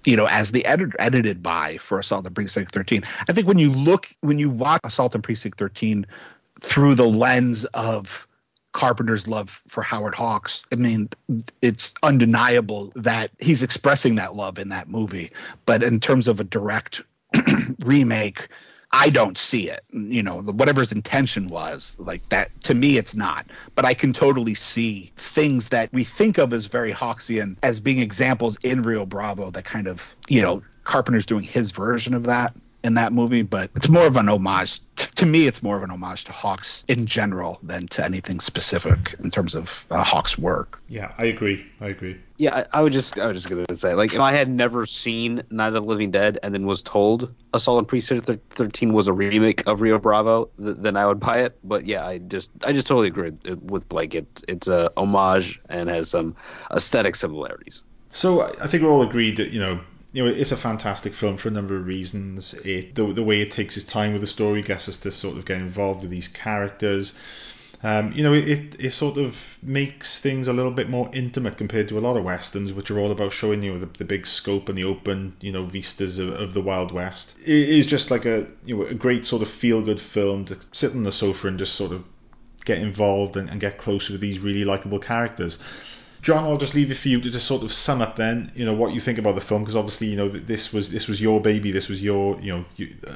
you 0.05 0.17
know, 0.17 0.27
as 0.27 0.51
the 0.51 0.65
editor 0.67 0.97
edited 0.99 1.43
by 1.43 1.77
for 1.79 2.01
Assault 2.01 2.27
on 2.27 2.35
Precinct 2.35 2.73
13. 2.73 3.03
I 3.29 3.33
think 3.33 3.47
when 3.47 3.59
you 3.59 3.71
look 3.71 4.09
when 4.21 4.39
you 4.39 4.51
watch 4.51 4.81
Assault 4.85 5.15
on 5.15 5.23
Precinct 5.23 5.59
13 5.59 6.05
through 6.61 6.97
the 6.97 7.07
lens 7.07 7.65
of 7.67 8.27
Carpenter's 8.73 9.29
love 9.29 9.63
for 9.69 9.83
Howard 9.83 10.15
Hawks. 10.15 10.65
I 10.73 10.77
mean, 10.77 11.09
it's 11.61 11.93
undeniable 12.03 12.91
that 12.97 13.31
he's 13.39 13.63
expressing 13.63 14.15
that 14.17 14.35
love 14.35 14.59
in 14.59 14.71
that 14.71 14.89
movie. 14.89 15.31
But 15.67 15.83
in 15.83 16.01
terms 16.01 16.27
of 16.27 16.41
a 16.41 16.45
direct 16.45 17.03
remake, 17.81 18.49
I 18.93 19.09
don't 19.09 19.39
see 19.39 19.71
it. 19.71 19.81
You 19.91 20.23
know, 20.23 20.43
whatever 20.43 20.81
his 20.81 20.93
intention 20.93 21.49
was, 21.49 21.97
like 21.99 22.29
that 22.29 22.51
to 22.63 22.75
me, 22.75 22.99
it's 22.99 23.15
not. 23.15 23.47
But 23.75 23.85
I 23.85 23.95
can 23.95 24.13
totally 24.13 24.55
see 24.55 25.13
things 25.17 25.71
that 25.71 25.91
we 25.93 26.05
think 26.05 26.39
of 26.39 26.53
as 26.53 26.67
very 26.67 26.93
Hawksian 26.93 27.57
as 27.63 27.81
being 27.81 28.01
examples 28.01 28.59
in 28.63 28.83
Rio 28.83 29.07
Bravo 29.07 29.51
that 29.51 29.65
kind 29.65 29.89
of, 29.89 30.15
you 30.29 30.43
know, 30.43 30.63
Carpenter's 30.85 31.27
doing 31.27 31.45
his 31.45 31.71
version 31.71 32.13
of 32.13 32.25
that. 32.25 32.55
In 32.85 32.95
that 32.95 33.13
movie, 33.13 33.43
but 33.43 33.71
it's 33.77 33.89
more 33.89 34.07
of 34.07 34.17
an 34.17 34.29
homage. 34.29 34.81
T- 34.97 35.07
to 35.15 35.27
me, 35.27 35.47
it's 35.47 35.63
more 35.63 35.77
of 35.77 35.83
an 35.83 35.91
homage 35.91 36.25
to 36.25 36.33
Hawks 36.33 36.85
in 36.89 37.07
general 37.07 37.59
than 37.63 37.87
to 37.89 38.05
anything 38.05 38.41
specific 38.41 39.15
in 39.23 39.31
terms 39.31 39.55
of 39.55 39.87
uh, 39.91 40.03
Hawks' 40.03 40.37
work. 40.37 40.83
Yeah, 40.89 41.13
I 41.19 41.27
agree. 41.27 41.65
I 41.81 41.89
agree. 41.89 42.19
Yeah, 42.39 42.65
I, 42.73 42.79
I 42.79 42.83
would 42.83 42.93
just 42.93 43.19
I 43.19 43.27
was 43.27 43.37
just 43.37 43.49
gonna 43.49 43.65
say 43.75 43.95
like 43.95 44.13
if 44.13 44.21
I 44.21 44.33
had 44.33 44.49
never 44.49 44.85
seen 44.85 45.43
Night 45.51 45.69
of 45.69 45.75
the 45.75 45.83
Living 45.83 46.11
Dead 46.11 46.39
and 46.43 46.53
then 46.53 46.67
was 46.67 46.83
told 46.83 47.35
Assault 47.55 47.79
on 47.79 47.85
Precinct 47.85 48.27
Thir- 48.27 48.41
Thirteen 48.51 48.93
was 48.93 49.07
a 49.07 49.13
remake 49.13 49.67
of 49.69 49.81
Rio 49.81 49.99
Bravo, 49.99 50.49
th- 50.63 50.77
then 50.79 50.97
I 50.97 51.07
would 51.07 51.21
buy 51.21 51.39
it. 51.39 51.59
But 51.63 51.87
yeah, 51.87 52.05
I 52.07 52.19
just 52.19 52.51
I 52.65 52.73
just 52.73 52.87
totally 52.87 53.09
agree 53.09 53.31
with 53.63 53.89
Blake. 53.89 54.15
It, 54.15 54.27
it's 54.49 54.67
a 54.67 54.91
homage 54.97 55.61
and 55.69 55.89
has 55.89 56.11
some 56.11 56.35
aesthetic 56.73 57.15
similarities. 57.15 57.83
So 58.11 58.43
I 58.61 58.67
think 58.67 58.83
we're 58.83 58.91
all 58.91 59.03
agreed 59.03 59.37
that 59.39 59.51
you 59.51 59.61
know 59.61 59.81
you 60.13 60.25
know, 60.25 60.31
it's 60.31 60.53
a 60.53 60.57
fantastic 60.57 61.15
film 61.15 61.37
for 61.37 61.49
a 61.49 61.53
number 61.53 61.77
of 61.77 61.87
reasons. 61.87 62.55
It 62.65 62.95
the, 62.95 63.07
the 63.13 63.23
way 63.23 63.41
it 63.41 63.51
takes 63.51 63.77
its 63.77 63.87
time 63.87 64.13
with 64.13 64.21
the 64.21 64.27
story 64.27 64.63
gets 64.63 64.89
us 64.89 64.99
to 64.99 65.11
sort 65.11 65.39
of 65.39 65.47
get 65.47 65.59
involved 65.61 66.03
with 66.03 66.11
these 66.11 66.29
characters. 66.29 67.15
Um, 67.85 68.13
you 68.13 68.23
know, 68.23 68.33
it, 68.33 68.77
it 68.79 68.93
sort 68.93 69.19
of 69.19 69.59
makes 69.61 70.21
things 70.21 70.47
a 70.47 70.53
little 70.53 70.71
bit 70.71 70.89
more 70.89 71.11
intimate 71.13 71.57
compared 71.57 71.89
to 71.89 71.99
a 71.99 72.01
lot 72.01 72.17
of 72.17 72.23
westerns, 72.23 72.73
which 72.73 72.93
are 72.93 72.99
all 72.99 73.11
about 73.11 73.33
showing 73.33 73.63
you 73.63 73.77
the, 73.77 73.87
the 73.87 74.05
big 74.05 74.25
scope 74.27 74.69
and 74.69 74.79
the 74.79 74.85
open, 74.85 75.37
you 75.41 75.51
know, 75.51 75.65
vistas 75.65 76.21
of, 76.21 76.29
of 76.29 76.55
the 76.55 76.63
Wild 76.63 76.93
West. 76.93 77.37
It 77.41 77.49
is 77.49 77.87
just 77.87 78.11
like 78.11 78.25
a 78.25 78.47
you 78.65 78.77
know 78.77 78.85
a 78.85 78.95
great 78.95 79.25
sort 79.25 79.43
of 79.43 79.49
feel 79.49 79.83
good 79.83 80.01
film 80.01 80.45
to 80.45 80.59
sit 80.73 80.93
on 80.93 81.03
the 81.03 81.11
sofa 81.11 81.49
and 81.49 81.59
just 81.59 81.75
sort 81.75 81.91
of 81.91 82.05
get 82.65 82.79
involved 82.79 83.37
and, 83.37 83.51
and 83.51 83.61
get 83.61 83.79
closer 83.79 84.13
with 84.13 84.21
these 84.21 84.39
really 84.39 84.65
likable 84.65 85.01
characters. 85.01 85.59
John, 86.23 86.45
I'll 86.45 86.57
just 86.57 86.75
leave 86.75 86.91
it 86.93 86.97
for 86.97 87.09
you 87.09 87.21
to 87.21 87.31
just 87.31 87.47
sort 87.47 87.65
of 87.65 87.73
sum 87.73 88.01
up 88.01 88.15
then, 88.15 88.53
you 88.55 88.65
know, 88.65 88.73
what 88.73 88.95
you 88.95 89.01
think 89.01 89.19
about 89.19 89.35
the 89.35 89.41
film 89.41 89.63
because 89.63 89.75
obviously, 89.75 90.07
you 90.07 90.17
know, 90.17 90.29
this 90.29 90.73
was 90.73 90.93
this 90.93 91.09
was 91.09 91.21
your 91.21 91.41
baby, 91.41 91.73
this 91.73 91.89
was 91.89 92.01
your, 92.01 92.41
you 92.41 92.53
know, 92.53 92.65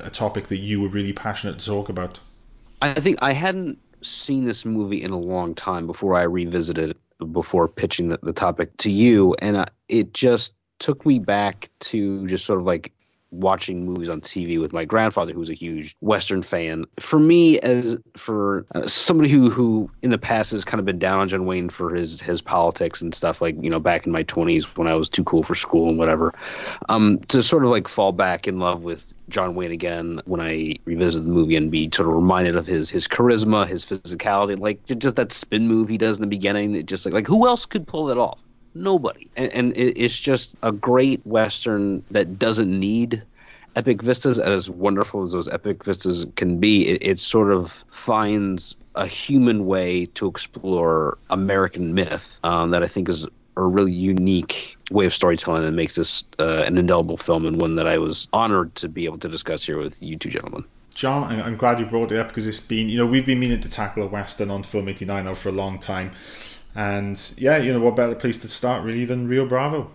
a 0.02 0.10
topic 0.10 0.48
that 0.48 0.58
you 0.58 0.80
were 0.80 0.88
really 0.88 1.12
passionate 1.12 1.60
to 1.60 1.64
talk 1.64 1.88
about. 1.88 2.18
I 2.82 2.94
think 2.94 3.18
I 3.22 3.32
hadn't 3.32 3.78
seen 4.02 4.44
this 4.44 4.64
movie 4.64 5.02
in 5.02 5.12
a 5.12 5.18
long 5.18 5.54
time 5.54 5.86
before 5.86 6.16
I 6.16 6.22
revisited 6.22 6.90
it 6.90 7.32
before 7.32 7.68
pitching 7.68 8.08
the, 8.08 8.18
the 8.22 8.32
topic 8.32 8.76
to 8.78 8.90
you, 8.90 9.34
and 9.38 9.56
uh, 9.56 9.66
it 9.88 10.12
just 10.12 10.52
took 10.80 11.06
me 11.06 11.20
back 11.20 11.70
to 11.78 12.26
just 12.26 12.44
sort 12.44 12.58
of 12.58 12.66
like 12.66 12.92
watching 13.31 13.85
movies 13.85 14.09
on 14.09 14.20
TV 14.20 14.61
with 14.61 14.73
my 14.73 14.85
grandfather, 14.85 15.32
who 15.32 15.40
was 15.40 15.51
a 15.51 15.55
huge 15.55 15.94
Western 16.01 16.43
fan. 16.43 16.85
For 17.01 17.19
me, 17.19 17.59
as 17.61 17.98
for 18.16 18.66
uh, 18.74 18.86
somebody 18.86 19.28
who 19.28 19.51
who 19.51 19.90
in 20.03 20.11
the 20.11 20.19
past 20.19 20.51
has 20.53 20.65
kind 20.65 20.78
of 20.78 20.85
been 20.85 20.98
down 20.98 21.20
on 21.20 21.28
John 21.28 21.47
Wayne 21.47 21.69
for 21.69 21.94
his 21.94 22.20
his 22.20 22.40
politics 22.40 23.01
and 23.03 23.15
stuff, 23.15 23.40
like 23.40 23.57
you 23.61 23.70
know 23.70 23.81
back 23.81 24.07
in 24.07 24.12
my 24.12 24.23
twenties 24.23 24.65
when 24.77 24.89
I 24.89 24.94
was 24.94 25.09
too 25.09 25.24
cool 25.24 25.43
for 25.43 25.55
school 25.55 25.89
and 25.89 25.98
whatever, 25.98 26.35
um, 26.89 27.19
to 27.28 27.43
sort 27.43 27.65
of 27.65 27.70
like 27.70 27.89
fall 27.89 28.12
back 28.12 28.47
in 28.47 28.59
love 28.59 28.82
with 28.82 29.12
John 29.28 29.55
Wayne 29.55 29.73
again 29.73 30.20
when 30.24 30.40
I 30.40 30.77
revisit 30.85 31.24
the 31.24 31.31
movie 31.31 31.57
and 31.57 31.70
be 31.70 31.90
sort 31.93 32.09
of 32.09 32.15
reminded 32.15 32.57
of 32.57 32.66
his 32.66 32.90
his 32.90 33.09
charisma, 33.09 33.66
his 33.66 33.85
physicality, 33.85 34.59
like 34.59 34.85
just 34.86 35.16
that 35.16 35.32
spin 35.32 35.69
move 35.69 35.89
he 35.89 35.98
does 35.98 36.19
in 36.19 36.23
the 36.23 36.28
beginning. 36.28 36.74
It 36.74 36.86
just 36.86 37.05
like 37.05 37.15
like 37.15 37.27
who 37.27 37.47
else 37.47 37.66
could 37.66 37.86
pull 37.86 38.07
that 38.07 38.19
off? 38.19 38.43
Nobody. 38.77 39.28
And, 39.36 39.53
and 39.53 39.73
it's 39.77 40.19
just 40.19 40.55
a 40.62 40.73
great 40.73 41.27
Western 41.27 42.03
that 42.11 42.39
doesn't 42.39 42.78
need 42.78 43.23
epic 43.74 44.03
vistas 44.03 44.39
as 44.39 44.70
wonderful 44.70 45.23
as 45.23 45.32
those 45.32 45.48
epic 45.48 45.85
vistas 45.85 46.27
can 46.36 46.59
be 46.59 46.89
it, 46.89 46.98
it, 47.03 47.19
sort 47.19 47.53
of 47.53 47.85
finds 47.90 48.74
a 48.94 49.07
human 49.07 49.66
way 49.66 50.07
to 50.07 50.27
explore 50.27 51.19
american 51.28 51.93
myth 51.93 52.39
um, 52.43 52.70
that 52.70 52.82
i 52.82 52.86
think 52.86 53.07
is 53.07 53.27
a 53.59 53.62
really 53.62 53.93
unique 53.93 54.77
way 54.90 55.05
of 55.05 55.12
storytelling 55.12 55.62
and 55.62 55.77
makes 55.77 55.94
this 55.94 56.24
uh, 56.39 56.62
an 56.66 56.78
indelible 56.78 57.19
film 57.19 57.44
and 57.44 57.61
one 57.61 57.74
that 57.74 57.86
i 57.86 57.98
was 57.98 58.28
honored 58.32 58.74
to 58.74 58.89
be 58.89 59.05
able 59.05 59.19
to 59.19 59.28
discuss 59.28 59.62
here 59.62 59.78
with 59.78 60.03
you 60.03 60.16
two 60.16 60.31
gentlemen 60.31 60.65
John, 60.94 61.43
I'm 61.43 61.59
glad 61.59 61.78
you 61.78 61.85
brought 61.85 62.11
it 62.11 62.19
up 62.19 62.28
because 62.28 62.47
it's 62.47 62.59
been, 62.59 62.89
you 62.89 62.97
know, 62.97 63.05
we've 63.05 63.27
been 63.27 63.39
meaning 63.39 63.61
to 63.61 63.69
tackle 63.69 64.03
a 64.03 64.07
Western 64.07 64.51
on 64.51 64.62
Film 64.62 64.89
89 64.89 65.27
now 65.27 65.35
for 65.35 65.51
a 65.51 65.53
long 65.53 65.78
time. 65.78 66.12
And 66.77 67.19
yeah, 67.39 67.57
you 67.57 67.73
know, 67.73 67.81
what 67.81 67.97
better 67.97 68.15
place 68.15 68.39
to 68.40 68.48
start 68.48 68.85
really 68.85 69.07
than 69.07 69.27
Rio 69.27 69.47
Bravo? 69.47 69.90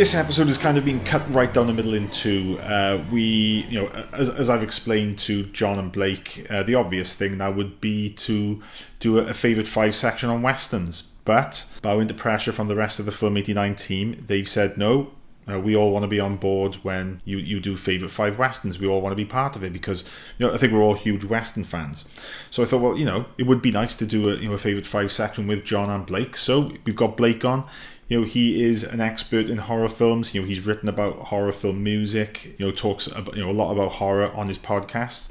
This 0.00 0.14
episode 0.14 0.46
has 0.46 0.56
kind 0.56 0.78
of 0.78 0.84
been 0.86 1.04
cut 1.04 1.22
right 1.30 1.52
down 1.52 1.66
the 1.66 1.74
middle 1.74 1.92
into 1.92 2.58
uh, 2.60 3.04
we 3.10 3.66
you 3.68 3.78
know 3.78 3.86
as, 4.14 4.30
as 4.30 4.48
i've 4.48 4.62
explained 4.62 5.18
to 5.18 5.42
john 5.48 5.78
and 5.78 5.92
blake 5.92 6.46
uh, 6.48 6.62
the 6.62 6.74
obvious 6.74 7.14
thing 7.14 7.36
now 7.36 7.50
would 7.50 7.82
be 7.82 8.08
to 8.08 8.62
do 8.98 9.18
a, 9.18 9.24
a 9.24 9.34
favorite 9.34 9.68
five 9.68 9.94
section 9.94 10.30
on 10.30 10.40
westerns 10.40 11.02
but 11.26 11.66
bowing 11.82 12.08
to 12.08 12.14
pressure 12.14 12.50
from 12.50 12.66
the 12.66 12.74
rest 12.74 12.98
of 12.98 13.04
the 13.04 13.12
film 13.12 13.36
89 13.36 13.74
team 13.74 14.24
they've 14.26 14.48
said 14.48 14.78
no 14.78 15.10
uh, 15.50 15.58
we 15.58 15.76
all 15.76 15.90
want 15.90 16.04
to 16.04 16.08
be 16.08 16.20
on 16.20 16.36
board 16.36 16.76
when 16.76 17.20
you, 17.24 17.36
you 17.38 17.60
do 17.60 17.76
favorite 17.76 18.10
five 18.10 18.38
westerns. 18.38 18.78
We 18.78 18.86
all 18.86 19.00
want 19.00 19.12
to 19.12 19.16
be 19.16 19.24
part 19.24 19.56
of 19.56 19.64
it 19.64 19.72
because 19.72 20.04
you 20.38 20.46
know 20.46 20.52
I 20.52 20.58
think 20.58 20.72
we're 20.72 20.82
all 20.82 20.94
huge 20.94 21.24
western 21.24 21.64
fans. 21.64 22.06
So 22.50 22.62
I 22.62 22.66
thought, 22.66 22.82
well, 22.82 22.96
you 22.96 23.06
know, 23.06 23.24
it 23.38 23.44
would 23.44 23.62
be 23.62 23.70
nice 23.70 23.96
to 23.96 24.06
do 24.06 24.30
a 24.30 24.36
you 24.36 24.48
know 24.48 24.54
a 24.54 24.58
favorite 24.58 24.86
five 24.86 25.10
section 25.10 25.46
with 25.46 25.64
John 25.64 25.90
and 25.90 26.06
Blake. 26.06 26.36
So 26.36 26.72
we've 26.84 26.94
got 26.94 27.16
Blake 27.16 27.44
on. 27.44 27.66
You 28.10 28.20
know, 28.20 28.26
he 28.26 28.62
is 28.62 28.82
an 28.82 29.00
expert 29.00 29.48
in 29.48 29.58
horror 29.58 29.88
films. 29.88 30.34
You 30.34 30.42
know, 30.42 30.46
he's 30.48 30.60
written 30.60 30.88
about 30.88 31.28
horror 31.28 31.52
film 31.52 31.82
music. 31.84 32.56
You 32.58 32.66
know, 32.66 32.72
talks 32.72 33.06
about 33.06 33.36
you 33.36 33.44
know 33.44 33.50
a 33.50 33.52
lot 33.52 33.70
about 33.70 33.92
horror 33.92 34.32
on 34.32 34.48
his 34.48 34.58
podcast. 34.58 35.30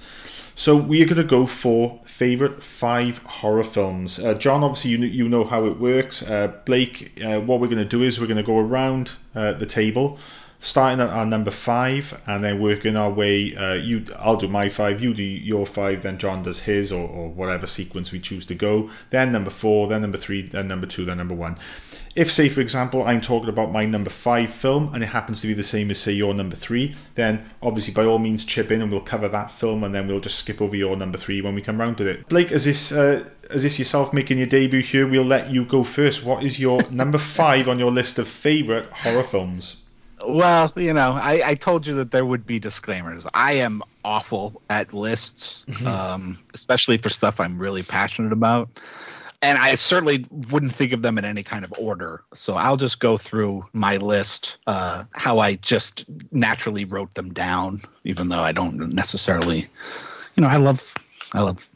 So 0.56 0.78
we 0.78 1.02
are 1.04 1.06
going 1.06 1.18
to 1.18 1.24
go 1.24 1.46
for 1.46 2.00
favorite 2.06 2.64
five 2.64 3.18
horror 3.20 3.66
films. 3.66 4.18
Uh, 4.18 4.34
John, 4.34 4.64
obviously 4.64 4.92
you 4.92 4.98
you 5.00 5.28
know 5.28 5.44
how 5.44 5.66
it 5.66 5.78
works. 5.78 6.26
Uh, 6.26 6.54
Blake, 6.64 7.22
uh, 7.22 7.42
what 7.42 7.60
we're 7.60 7.68
going 7.68 7.80
to 7.80 7.86
do 7.86 8.02
is 8.02 8.18
we're 8.18 8.28
going 8.28 8.38
to 8.38 8.44
go 8.44 8.60
around 8.60 9.12
uh, 9.36 9.52
the 9.52 9.66
table, 9.66 10.18
starting 10.60 11.00
at 11.00 11.10
our 11.10 11.26
number 11.26 11.52
five, 11.52 12.22
and 12.28 12.44
then 12.44 12.60
working 12.60 12.96
our 12.96 13.10
way. 13.10 13.56
Uh, 13.56 13.74
you, 13.74 14.06
I'll 14.18 14.38
do 14.38 14.48
my 14.48 14.70
five, 14.70 15.02
you 15.02 15.14
do 15.14 15.24
your 15.24 15.66
five, 15.66 16.04
then 16.04 16.18
John 16.18 16.44
does 16.44 16.62
his, 16.62 16.92
or, 16.92 17.08
or 17.08 17.30
whatever 17.30 17.68
sequence 17.68 18.12
we 18.12 18.20
choose 18.20 18.46
to 18.48 18.56
go. 18.56 18.90
Then 19.10 19.32
number 19.32 19.50
four, 19.50 19.88
then 19.88 20.02
number 20.02 20.18
three, 20.18 20.42
then 20.42 20.68
number 20.68 20.88
two, 20.88 21.06
then 21.06 21.18
number 21.18 21.36
one. 21.36 21.58
If, 22.16 22.32
say, 22.32 22.50
for 22.50 22.60
example, 22.60 23.04
I'm 23.04 23.22
talking 23.22 23.50
about 23.50 23.72
my 23.72 23.86
number 23.86 24.10
five 24.10 24.52
film 24.52 24.94
and 24.94 25.04
it 25.04 25.08
happens 25.08 25.42
to 25.42 25.48
be 25.48 25.54
the 25.54 25.64
same 25.64 25.90
as, 25.92 26.00
say, 26.00 26.12
your 26.12 26.34
number 26.34 26.56
three, 26.56 26.96
then 27.16 27.46
obviously 27.62 27.94
by 27.94 28.04
all 28.04 28.20
means 28.20 28.44
chip 28.44 28.72
in 28.72 28.82
and 28.82 28.92
we'll 28.92 29.00
cover 29.02 29.30
that 29.30 29.52
film 29.52 29.84
and 29.84 29.94
then 29.94 30.08
we'll 30.08 30.20
just 30.20 30.40
skip 30.40 30.62
over 30.62 30.76
your 30.76 30.98
number 30.98 31.18
three 31.18 31.40
when 31.42 31.56
we 31.56 31.62
come 31.62 31.80
round 31.80 31.98
to 32.00 32.08
it. 32.08 32.28
Blake, 32.28 32.52
is 32.52 32.66
this 32.66 32.92
uh, 32.92 33.30
is 33.52 33.64
this 33.64 33.80
yourself 33.80 34.12
making 34.12 34.38
your 34.38 34.48
debut 34.48 34.82
here? 34.82 35.08
We'll 35.08 35.24
let 35.24 35.50
you 35.50 35.64
go 35.66 35.84
first. 35.84 36.24
What 36.24 36.44
is 36.44 36.60
your 36.60 36.80
number 36.92 37.18
five 37.20 37.70
on 37.70 37.80
your 37.80 37.92
list 37.92 38.20
of 38.20 38.28
favourite 38.28 38.90
horror 38.92 39.24
films? 39.24 39.79
Well, 40.26 40.72
you 40.76 40.94
know, 40.94 41.12
I, 41.12 41.42
I 41.46 41.56
told 41.56 41.88
you 41.88 41.96
that 41.96 42.12
there 42.12 42.26
would 42.26 42.46
be 42.46 42.60
disclaimers. 42.60 43.26
I 43.34 43.54
am 43.54 43.82
awful 44.04 44.62
at 44.70 44.94
lists, 44.94 45.66
um, 45.86 46.38
especially 46.54 46.98
for 46.98 47.10
stuff 47.10 47.40
I'm 47.40 47.58
really 47.58 47.84
passionate 47.84 48.34
about 48.34 48.70
and 49.42 49.58
I 49.58 49.76
certainly 49.76 50.26
wouldn't 50.52 50.74
think 50.74 50.92
of 50.92 51.02
them 51.02 51.18
in 51.18 51.26
any 51.26 51.44
kind 51.44 51.64
of 51.64 51.74
order. 51.80 52.24
So 52.34 52.56
I'll 52.56 52.78
just 52.78 53.00
go 53.00 53.18
through 53.18 53.66
my 53.74 53.98
list, 53.98 54.58
uh, 54.68 55.06
how 55.14 55.40
I 55.40 55.56
just 55.56 56.06
naturally 56.32 56.86
wrote 56.86 57.14
them 57.14 57.32
down, 57.32 57.82
even 58.04 58.30
though 58.30 58.42
I 58.42 58.52
don't 58.52 58.94
necessarily, 58.94 59.68
you 60.36 60.44
know, 60.44 60.48
I 60.48 60.58
love, 60.58 60.94
I 61.34 61.42
love 61.42 61.70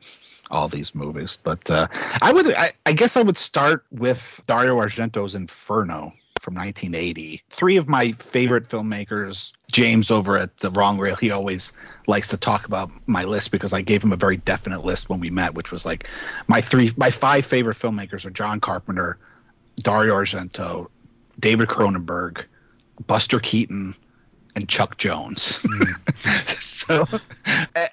all 0.51 0.67
these 0.67 0.93
movies, 0.93 1.37
but 1.41 1.69
uh, 1.69 1.87
I 2.21 2.33
would, 2.33 2.53
I, 2.53 2.71
I 2.85 2.93
guess 2.93 3.15
I 3.15 3.21
would 3.21 3.37
start 3.37 3.85
with 3.91 4.41
Dario 4.45 4.77
Argento's 4.77 5.33
Inferno 5.33 6.11
from 6.43 6.55
1980. 6.55 7.41
Three 7.49 7.77
of 7.77 7.87
my 7.87 8.11
favorite 8.11 8.67
filmmakers, 8.67 9.53
James 9.71 10.11
over 10.11 10.37
at 10.37 10.57
the 10.57 10.69
Wrong 10.71 10.99
Reel, 10.99 11.15
he 11.15 11.31
always 11.31 11.71
likes 12.05 12.27
to 12.27 12.37
talk 12.37 12.65
about 12.65 12.91
my 13.07 13.23
list 13.23 13.49
because 13.51 13.71
I 13.71 13.81
gave 13.81 14.03
him 14.03 14.11
a 14.11 14.17
very 14.17 14.35
definite 14.35 14.83
list 14.83 15.09
when 15.09 15.21
we 15.21 15.29
met, 15.29 15.53
which 15.53 15.71
was 15.71 15.85
like 15.85 16.09
my 16.47 16.59
three, 16.59 16.91
my 16.97 17.09
five 17.09 17.45
favorite 17.45 17.77
filmmakers 17.77 18.25
are 18.25 18.29
John 18.29 18.59
Carpenter, 18.59 19.17
Dario 19.77 20.15
Argento, 20.15 20.89
David 21.39 21.69
Cronenberg, 21.69 22.43
Buster 23.07 23.39
Keaton, 23.39 23.95
and 24.57 24.67
Chuck 24.67 24.97
Jones. 24.97 25.59
Mm. 25.59 26.17
so, 26.61 27.07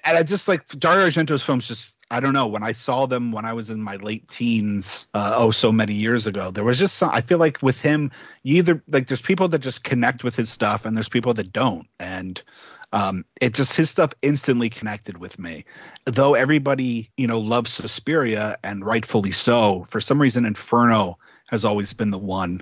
and 0.03 0.17
I 0.17 0.23
just 0.23 0.49
like 0.49 0.67
Dario 0.77 1.07
Argento's 1.07 1.41
films 1.41 1.69
just 1.69 1.95
I 2.11 2.19
don't 2.19 2.33
know. 2.33 2.45
When 2.45 2.61
I 2.61 2.73
saw 2.73 3.05
them 3.05 3.31
when 3.31 3.45
I 3.45 3.53
was 3.53 3.69
in 3.69 3.81
my 3.81 3.95
late 3.95 4.27
teens, 4.27 5.07
uh, 5.13 5.33
oh, 5.33 5.51
so 5.51 5.71
many 5.71 5.93
years 5.93 6.27
ago, 6.27 6.51
there 6.51 6.65
was 6.65 6.77
just 6.77 6.97
some, 6.97 7.09
I 7.09 7.21
feel 7.21 7.37
like 7.37 7.63
with 7.63 7.79
him, 7.79 8.11
you 8.43 8.57
either 8.57 8.83
like 8.89 9.07
there's 9.07 9.21
people 9.21 9.47
that 9.47 9.59
just 9.59 9.85
connect 9.85 10.21
with 10.21 10.35
his 10.35 10.49
stuff 10.49 10.85
and 10.85 10.95
there's 10.95 11.07
people 11.07 11.33
that 11.35 11.53
don't. 11.53 11.87
And 12.01 12.43
um, 12.91 13.23
it 13.39 13.53
just 13.53 13.77
his 13.77 13.89
stuff 13.89 14.11
instantly 14.23 14.69
connected 14.69 15.19
with 15.19 15.39
me. 15.39 15.63
Though 16.03 16.33
everybody, 16.33 17.09
you 17.15 17.27
know, 17.27 17.39
loves 17.39 17.71
Suspiria 17.71 18.57
and 18.61 18.85
rightfully 18.85 19.31
so, 19.31 19.85
for 19.89 20.01
some 20.01 20.21
reason, 20.21 20.45
Inferno 20.45 21.17
has 21.49 21.63
always 21.63 21.93
been 21.93 22.11
the 22.11 22.19
one 22.19 22.59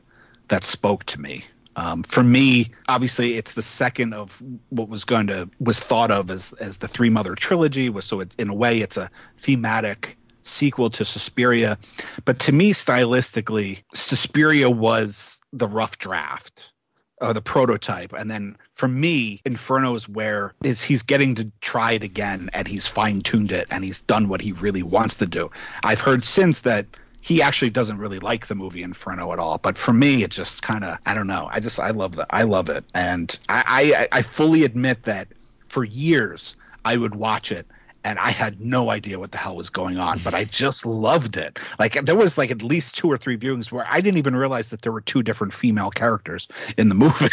that 0.50 0.64
spoke 0.64 1.06
to 1.06 1.20
me. 1.20 1.44
Um, 1.80 2.04
for 2.04 2.24
me, 2.24 2.68
obviously, 2.90 3.36
it's 3.36 3.54
the 3.54 3.62
second 3.62 4.14
of 4.14 4.44
what 4.68 4.90
was 4.90 5.06
going 5.06 5.28
to 5.28 5.50
was 5.62 5.80
thought 5.80 6.12
of 6.12 6.30
as 6.30 6.52
as 6.54 6.78
the 6.78 6.90
Three 6.90 7.10
Mother 7.10 7.36
trilogy. 7.36 7.90
So 8.02 8.20
it's 8.20 8.36
in 8.36 8.50
a 8.50 8.54
way 8.54 8.80
it's 8.80 8.98
a 8.98 9.10
thematic 9.38 10.18
sequel 10.42 10.90
to 10.90 11.06
Suspiria, 11.06 11.78
but 12.26 12.38
to 12.40 12.52
me, 12.52 12.74
stylistically, 12.74 13.82
Suspiria 13.94 14.70
was 14.70 15.40
the 15.54 15.68
rough 15.68 15.98
draft. 15.98 16.74
Uh, 17.22 17.34
the 17.34 17.42
prototype 17.42 18.14
and 18.14 18.32
then 18.32 18.56
for 18.76 18.88
me 18.88 19.42
inferno 19.44 19.94
is 19.94 20.08
where 20.08 20.54
is 20.64 20.82
he's 20.82 21.04
getting 21.04 21.36
to 21.36 21.52
try 21.60 21.92
it 21.92 22.02
again 22.02 22.50
and 22.54 22.66
he's 22.66 22.88
fine-tuned 22.88 23.52
it 23.52 23.68
and 23.72 23.84
he's 23.84 24.02
done 24.02 24.30
what 24.30 24.40
he 24.40 24.54
really 24.54 24.84
wants 24.84 25.16
to 25.16 25.26
do 25.26 25.52
i've 25.84 26.00
heard 26.00 26.24
since 26.24 26.62
that 26.62 26.86
he 27.22 27.42
actually 27.42 27.70
doesn't 27.70 27.98
really 27.98 28.20
like 28.20 28.48
the 28.48 28.56
movie 28.56 28.84
Inferno 28.84 29.34
at 29.34 29.40
all. 29.40 29.58
But 29.58 29.78
for 29.78 29.94
me, 29.94 30.24
it 30.24 30.32
just 30.32 30.62
kind 30.62 30.84
of 30.84 30.98
I 31.06 31.14
don't 31.14 31.28
know. 31.28 31.50
I 31.52 31.60
just 31.60 31.80
I 31.80 31.92
love 31.92 32.16
that. 32.16 32.28
I 32.30 32.44
love 32.44 32.70
it, 32.70 32.84
and 32.94 33.38
I, 33.50 34.08
I 34.12 34.20
I 34.20 34.22
fully 34.22 34.64
admit 34.64 35.04
that 35.04 35.28
for 35.68 35.84
years 35.84 36.56
I 36.86 36.98
would 36.98 37.16
watch 37.16 37.52
it 37.52 37.68
and 38.04 38.18
I 38.20 38.32
had 38.32 38.62
no 38.62 38.90
idea 38.90 39.20
what 39.20 39.32
the 39.32 39.38
hell 39.38 39.56
was 39.56 39.70
going 39.70 39.98
on, 39.98 40.20
but 40.24 40.34
I 40.34 40.46
just 40.46 40.86
loved 40.86 41.38
it. 41.38 41.60
Like 41.80 41.94
there 42.06 42.16
was 42.16 42.38
like 42.38 42.52
at 42.52 42.64
least 42.64 42.98
two 42.98 43.12
or 43.12 43.18
three 43.18 43.38
viewings 43.38 43.72
where 43.72 43.86
I 43.88 44.02
didn't 44.02 44.18
even 44.18 44.36
realize 44.36 44.70
that 44.70 44.82
there 44.82 44.92
were 44.92 45.02
two 45.02 45.24
different 45.24 45.54
female 45.54 45.90
characters 45.90 46.48
in 46.78 46.90
the 46.90 46.96
movie. 46.96 47.30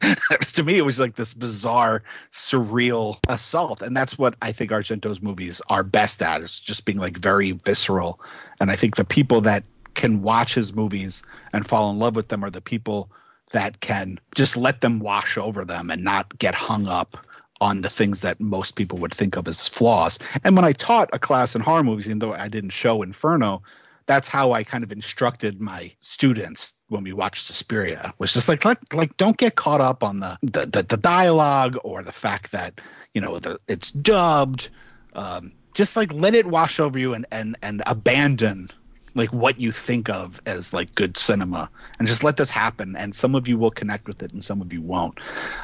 to 0.52 0.62
me, 0.62 0.76
it 0.76 0.84
was 0.84 1.00
like 1.00 1.14
this 1.14 1.34
bizarre, 1.34 2.02
surreal 2.30 3.18
assault, 3.28 3.82
and 3.82 3.96
that's 3.96 4.18
what 4.18 4.34
I 4.42 4.52
think 4.52 4.70
Argento's 4.70 5.22
movies 5.22 5.62
are 5.68 5.84
best 5.84 6.22
at. 6.22 6.42
Is 6.42 6.58
just 6.58 6.84
being 6.84 6.98
like 6.98 7.16
very 7.16 7.52
visceral, 7.52 8.20
and 8.60 8.70
I 8.70 8.76
think 8.76 8.96
the 8.96 9.04
people 9.04 9.40
that 9.42 9.64
can 9.94 10.22
watch 10.22 10.54
his 10.54 10.74
movies 10.74 11.22
and 11.52 11.66
fall 11.66 11.90
in 11.90 11.98
love 11.98 12.16
with 12.16 12.28
them 12.28 12.44
are 12.44 12.50
the 12.50 12.60
people 12.60 13.10
that 13.52 13.80
can 13.80 14.18
just 14.34 14.56
let 14.56 14.80
them 14.80 15.00
wash 15.00 15.36
over 15.36 15.64
them 15.64 15.90
and 15.90 16.04
not 16.04 16.38
get 16.38 16.54
hung 16.54 16.86
up 16.86 17.26
on 17.60 17.82
the 17.82 17.90
things 17.90 18.20
that 18.20 18.40
most 18.40 18.76
people 18.76 18.98
would 18.98 19.14
think 19.14 19.36
of 19.36 19.46
as 19.46 19.68
flaws. 19.68 20.18
And 20.44 20.56
when 20.56 20.64
I 20.64 20.72
taught 20.72 21.10
a 21.12 21.18
class 21.18 21.54
in 21.54 21.60
horror 21.60 21.84
movies, 21.84 22.06
even 22.06 22.18
though 22.18 22.32
I 22.32 22.48
didn't 22.48 22.70
show 22.70 23.02
Inferno, 23.02 23.62
that's 24.06 24.28
how 24.28 24.52
I 24.52 24.64
kind 24.64 24.82
of 24.82 24.90
instructed 24.90 25.60
my 25.60 25.92
students 26.00 26.74
when 26.88 27.04
we 27.04 27.12
watched 27.12 27.44
Suspiria 27.44 28.12
was 28.18 28.32
just 28.32 28.48
like 28.48 28.64
like 28.64 28.92
like 28.92 29.16
don't 29.16 29.36
get 29.36 29.54
caught 29.54 29.80
up 29.80 30.02
on 30.02 30.18
the 30.18 30.36
the, 30.42 30.66
the, 30.66 30.82
the 30.82 30.96
dialogue 30.96 31.78
or 31.84 32.02
the 32.02 32.10
fact 32.10 32.50
that 32.50 32.80
you 33.14 33.20
know 33.20 33.38
the, 33.38 33.58
it's 33.68 33.92
dubbed. 33.92 34.70
Um, 35.12 35.52
just 35.74 35.96
like 35.96 36.12
let 36.12 36.34
it 36.34 36.46
wash 36.46 36.80
over 36.80 36.98
you 36.98 37.14
and 37.14 37.26
and 37.30 37.56
and 37.62 37.82
abandon 37.86 38.68
like 39.14 39.32
what 39.32 39.60
you 39.60 39.72
think 39.72 40.08
of 40.08 40.40
as 40.46 40.72
like 40.72 40.94
good 40.94 41.16
cinema. 41.16 41.70
And 41.98 42.08
just 42.08 42.24
let 42.24 42.36
this 42.36 42.50
happen 42.50 42.96
and 42.96 43.14
some 43.14 43.34
of 43.34 43.48
you 43.48 43.58
will 43.58 43.70
connect 43.70 44.06
with 44.06 44.22
it 44.22 44.32
and 44.32 44.44
some 44.44 44.60
of 44.60 44.72
you 44.72 44.80
won't. 44.80 45.18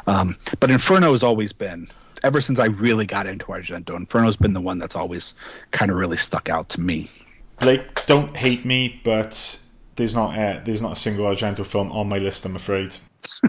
Um, 0.07 0.37
but 0.61 0.71
inferno 0.71 1.13
has 1.13 1.23
always 1.23 1.53
been 1.53 1.89
ever 2.23 2.41
since 2.41 2.59
i 2.59 2.67
really 2.67 3.05
got 3.07 3.27
into 3.27 3.45
argento 3.47 3.95
inferno's 3.95 4.39
been 4.39 4.55
the 4.55 4.61
one 4.61 4.79
that's 4.79 4.97
always 4.97 5.35
kind 5.71 5.91
of 5.91 5.97
really 5.97 6.17
stuck 6.17 6.49
out 6.49 6.69
to 6.71 6.81
me. 6.81 7.09
Like 7.61 8.07
don't 8.07 8.37
hate 8.37 8.65
me 8.65 9.01
but 9.05 9.61
there's 9.97 10.15
not 10.15 10.37
a, 10.37 10.63
there's 10.65 10.83
not 10.83 10.93
a 10.93 10.97
single 10.97 11.27
argento 11.27 11.65
film 11.65 11.93
on 11.93 12.09
my 12.09 12.19
list 12.19 12.45
i'm 12.45 12.57
afraid. 12.57 12.95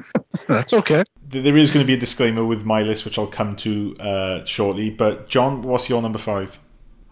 That's 0.48 0.74
okay. 0.74 1.04
There 1.28 1.58
is 1.58 1.72
going 1.72 1.86
to 1.86 1.88
be 1.88 1.94
a 1.94 2.00
disclaimer 2.00 2.44
with 2.44 2.66
my 2.66 2.82
list 2.82 3.06
which 3.06 3.18
i'll 3.18 3.28
come 3.28 3.56
to 3.58 3.96
uh, 4.00 4.46
shortly 4.46 4.90
but 4.90 5.28
john 5.28 5.62
what's 5.62 5.90
your 5.90 6.02
number 6.02 6.20
five 6.20 6.60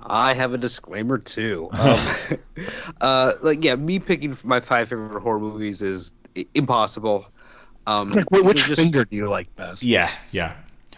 I 0.08 0.34
have 0.34 0.54
a 0.54 0.58
disclaimer 0.58 1.18
too. 1.18 1.70
Um, 1.72 2.18
uh, 3.02 3.34
like, 3.42 3.64
yeah, 3.64 3.76
me 3.76 4.00
picking 4.00 4.38
my 4.44 4.60
five 4.60 4.90
favorite 4.90 5.22
horror 5.22 5.40
movies 5.40 5.82
is 5.82 6.14
impossible. 6.54 7.28
Um, 7.88 8.10
like, 8.10 8.30
which 8.30 8.66
just... 8.66 8.82
finger 8.82 9.06
do 9.06 9.16
you 9.16 9.28
like 9.28 9.54
best? 9.56 9.84
Yeah, 9.84 10.12
yeah. 10.32 10.56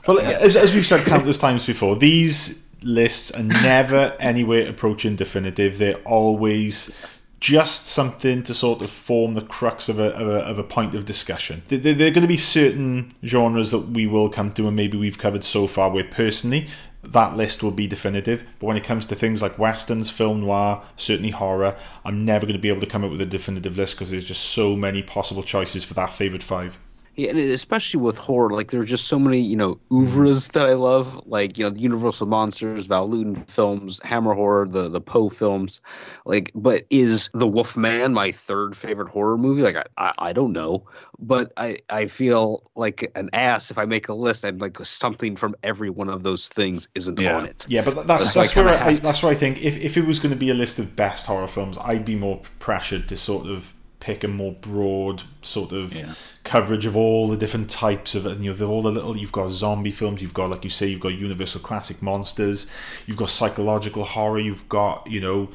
Well, 0.08 0.20
as, 0.20 0.56
as 0.56 0.74
we've 0.74 0.86
said 0.86 1.06
countless 1.06 1.38
times 1.38 1.66
before, 1.66 1.96
these 1.98 2.66
lists 2.84 3.32
are 3.32 3.44
never 3.44 4.16
anywhere 4.20 4.70
approaching 4.70 5.16
definitive. 5.16 5.78
They're 5.78 6.02
always 6.06 7.06
just 7.40 7.86
something 7.86 8.42
to 8.44 8.54
sort 8.54 8.82
of 8.82 8.90
form 8.90 9.36
the 9.36 9.42
crux 9.42 9.90
of 9.90 10.00
a, 10.00 10.16
of 10.16 10.28
a, 10.28 10.40
of 10.40 10.58
a 10.58 10.64
point 10.64 10.96
of 10.96 11.06
discussion. 11.06 11.62
There, 11.68 11.78
there 11.78 12.08
are 12.08 12.12
going 12.12 12.22
to 12.22 12.28
be 12.28 12.38
certain 12.38 13.14
genres 13.24 13.72
that 13.72 13.90
we 13.90 14.08
will 14.08 14.30
come 14.30 14.54
to, 14.54 14.68
and 14.68 14.76
maybe 14.76 14.98
we've 14.98 15.18
covered 15.18 15.44
so 15.44 15.68
far 15.68 15.92
where 15.92 16.04
personally 16.04 16.68
that 17.12 17.36
list 17.36 17.64
will 17.64 17.72
be 17.72 17.88
definitive. 17.88 18.44
But 18.60 18.68
when 18.68 18.78
it 18.78 18.84
comes 18.84 19.06
to 19.08 19.16
things 19.16 19.42
like 19.42 19.60
westerns, 19.60 20.10
film 20.10 20.42
noir, 20.42 20.84
certainly 20.96 21.32
horror, 21.32 21.76
I'm 22.06 22.26
never 22.26 22.46
going 22.46 22.56
to 22.56 22.62
be 22.62 22.70
able 22.70 22.82
to 22.82 22.88
come 22.88 23.04
up 23.04 23.12
with 23.12 23.22
a 23.22 23.26
definitive 23.26 23.78
list 23.78 23.96
because 23.96 24.12
there's 24.12 24.26
just 24.26 24.44
so 24.44 24.76
many 24.76 25.02
possible 25.02 25.44
choices 25.44 25.84
for 25.84 25.94
that 25.96 26.12
favorite 26.12 26.44
five. 26.44 26.78
Yeah, 27.18 27.32
and 27.32 27.40
especially 27.40 28.00
with 28.00 28.16
horror, 28.16 28.52
like 28.52 28.70
there 28.70 28.80
are 28.80 28.86
just 28.86 29.06
so 29.08 29.18
many, 29.18 29.40
you 29.40 29.56
know, 29.56 29.80
oeuvres 29.92 30.50
that 30.50 30.68
I 30.68 30.74
love, 30.74 31.20
like 31.26 31.58
you 31.58 31.64
know, 31.64 31.72
the 31.72 31.82
Universal 31.82 32.28
Monsters, 32.28 32.86
Val 32.86 33.10
Lewton 33.10 33.36
films, 33.46 34.00
Hammer 34.04 34.36
Horror, 34.36 34.68
the 34.68 34.88
the 34.88 35.02
Poe 35.02 35.30
films, 35.30 35.82
like. 36.26 36.52
But 36.54 36.86
is 36.92 37.30
The 37.34 37.48
Wolf 37.48 37.76
Man 37.76 38.14
my 38.14 38.32
third 38.32 38.78
favorite 38.78 39.10
horror 39.10 39.38
movie? 39.38 39.64
Like, 39.64 39.78
I, 39.78 39.84
I, 39.98 40.14
I 40.30 40.34
don't 40.34 40.54
know, 40.54 40.86
but 41.18 41.52
I 41.58 41.80
I 41.90 42.06
feel 42.06 42.62
like 42.76 43.12
an 43.16 43.32
ass 43.34 43.72
if 43.72 43.80
I 43.80 43.86
make 43.86 44.10
a 44.10 44.14
list 44.14 44.44
and 44.44 44.62
like 44.62 44.78
something 44.86 45.36
from 45.36 45.56
every 45.64 45.90
one 45.90 46.10
of 46.10 46.22
those 46.22 46.48
things 46.48 46.88
isn't 46.94 47.20
Yeah. 47.20 47.38
on 47.38 47.46
it. 47.46 47.66
Yeah, 47.68 47.82
but 47.82 48.06
that's 48.06 48.38
I 48.38 48.42
that's 48.42 48.56
where 48.56 48.66
kinda 48.78 48.86
I, 48.86 48.94
that's 48.94 49.24
where 49.24 49.32
I 49.32 49.36
think 49.36 49.60
if 49.64 49.76
if 49.78 49.98
it 49.98 50.06
was 50.06 50.20
going 50.20 50.34
to 50.34 50.40
be 50.40 50.52
a 50.52 50.54
list 50.54 50.78
of 50.78 50.96
best 50.96 51.26
horror 51.26 51.48
films, 51.48 51.80
I'd 51.80 52.06
be 52.06 52.16
more 52.16 52.42
pressured 52.60 53.10
to 53.10 53.18
sort 53.18 53.48
of 53.48 53.74
pick 54.08 54.24
a 54.24 54.28
more 54.28 54.54
broad 54.54 55.24
sort 55.42 55.72
of 55.72 55.94
Yeah. 55.94 56.14
coverage 56.44 56.86
of 56.86 56.96
all 56.96 57.28
the 57.28 57.38
different 57.38 57.70
types 57.70 58.16
of 58.16 58.24
you 58.42 58.54
know 58.54 58.70
all 58.70 58.82
the 58.82 58.92
little 58.92 59.18
you've 59.18 59.32
got 59.32 59.52
zombie 59.52 59.92
films, 59.92 60.22
you've 60.22 60.34
got 60.34 60.50
like 60.50 60.64
you 60.64 60.70
say 60.70 60.88
you've 60.88 61.06
got 61.08 61.14
universal 61.28 61.60
classic 61.60 62.02
monsters, 62.02 62.72
you've 63.06 63.18
got 63.18 63.30
psychological 63.30 64.04
horror, 64.06 64.40
you've 64.40 64.68
got 64.70 65.06
you 65.16 65.20
know 65.20 65.50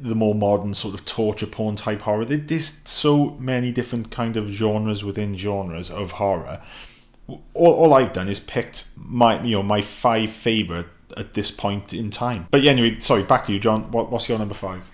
the 0.00 0.16
more 0.16 0.34
modern 0.34 0.74
sort 0.74 0.94
of 0.94 1.04
torture 1.04 1.46
porn 1.46 1.76
type 1.76 2.02
horror. 2.02 2.24
There's 2.24 2.80
so 2.84 3.36
many 3.38 3.70
different 3.70 4.10
kind 4.10 4.36
of 4.36 4.48
genres 4.48 5.04
within 5.04 5.36
genres 5.36 5.90
of 5.90 6.12
horror 6.12 6.60
all, 7.28 7.42
all 7.54 7.94
I've 7.94 8.12
done 8.12 8.28
is 8.28 8.40
picked 8.40 8.86
my 8.96 9.42
you 9.42 9.56
know 9.56 9.62
my 9.62 9.82
five 9.82 10.30
favorite 10.30 10.86
at 11.16 11.34
this 11.34 11.50
point 11.50 11.92
in 11.92 12.10
time. 12.10 12.46
But 12.50 12.62
yeah, 12.62 12.72
anyway, 12.72 12.98
sorry, 13.00 13.22
back 13.22 13.46
to 13.46 13.52
you, 13.52 13.58
John. 13.58 13.90
What, 13.90 14.10
what's 14.10 14.28
your 14.28 14.38
number 14.38 14.54
five? 14.54 14.90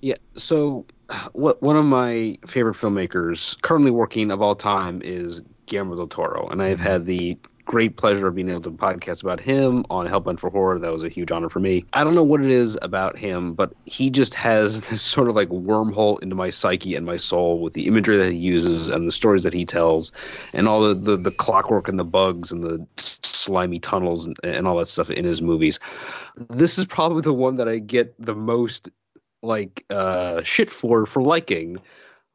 Yeah. 0.00 0.16
So, 0.34 0.84
what 1.32 1.62
one 1.62 1.76
of 1.76 1.84
my 1.84 2.36
favorite 2.46 2.76
filmmakers 2.76 3.60
currently 3.62 3.90
working 3.90 4.30
of 4.30 4.42
all 4.42 4.54
time 4.54 5.00
is 5.04 5.40
Guillermo 5.66 5.96
del 5.96 6.06
Toro, 6.06 6.48
and 6.48 6.62
I've 6.62 6.78
mm-hmm. 6.78 6.86
had 6.86 7.06
the 7.06 7.38
great 7.64 7.96
pleasure 7.96 8.26
of 8.26 8.34
being 8.34 8.50
able 8.50 8.60
to 8.60 8.70
podcast 8.70 9.22
about 9.22 9.40
him 9.40 9.84
on 9.88 10.06
Hellbound 10.06 10.40
for 10.40 10.50
Horror. 10.50 10.78
That 10.78 10.92
was 10.92 11.02
a 11.02 11.08
huge 11.08 11.30
honor 11.30 11.48
for 11.48 11.60
me. 11.60 11.84
I 11.92 12.02
don't 12.02 12.14
know 12.14 12.24
what 12.24 12.44
it 12.44 12.50
is 12.50 12.76
about 12.82 13.16
him, 13.16 13.54
but 13.54 13.72
he 13.84 14.10
just 14.10 14.34
has 14.34 14.80
this 14.90 15.02
sort 15.02 15.28
of 15.28 15.36
like 15.36 15.48
wormhole 15.48 16.20
into 16.22 16.34
my 16.34 16.50
psyche 16.50 16.94
and 16.94 17.06
my 17.06 17.16
soul 17.16 17.60
with 17.60 17.74
the 17.74 17.86
imagery 17.86 18.16
that 18.18 18.32
he 18.32 18.38
uses 18.38 18.88
and 18.88 19.06
the 19.06 19.12
stories 19.12 19.42
that 19.44 19.54
he 19.54 19.64
tells, 19.64 20.12
and 20.52 20.68
all 20.68 20.82
the 20.82 20.94
the, 20.94 21.16
the 21.16 21.30
clockwork 21.30 21.88
and 21.88 21.98
the 21.98 22.04
bugs 22.04 22.50
and 22.50 22.62
the 22.62 22.86
slimy 22.98 23.78
tunnels 23.78 24.26
and, 24.26 24.36
and 24.44 24.66
all 24.66 24.76
that 24.76 24.86
stuff 24.86 25.10
in 25.10 25.24
his 25.24 25.40
movies. 25.40 25.78
This 26.50 26.78
is 26.78 26.84
probably 26.84 27.22
the 27.22 27.32
one 27.32 27.56
that 27.56 27.68
I 27.68 27.78
get 27.78 28.14
the 28.18 28.34
most 28.34 28.90
like 29.42 29.84
uh 29.90 30.42
shit 30.42 30.70
for 30.70 31.06
for 31.06 31.22
liking 31.22 31.78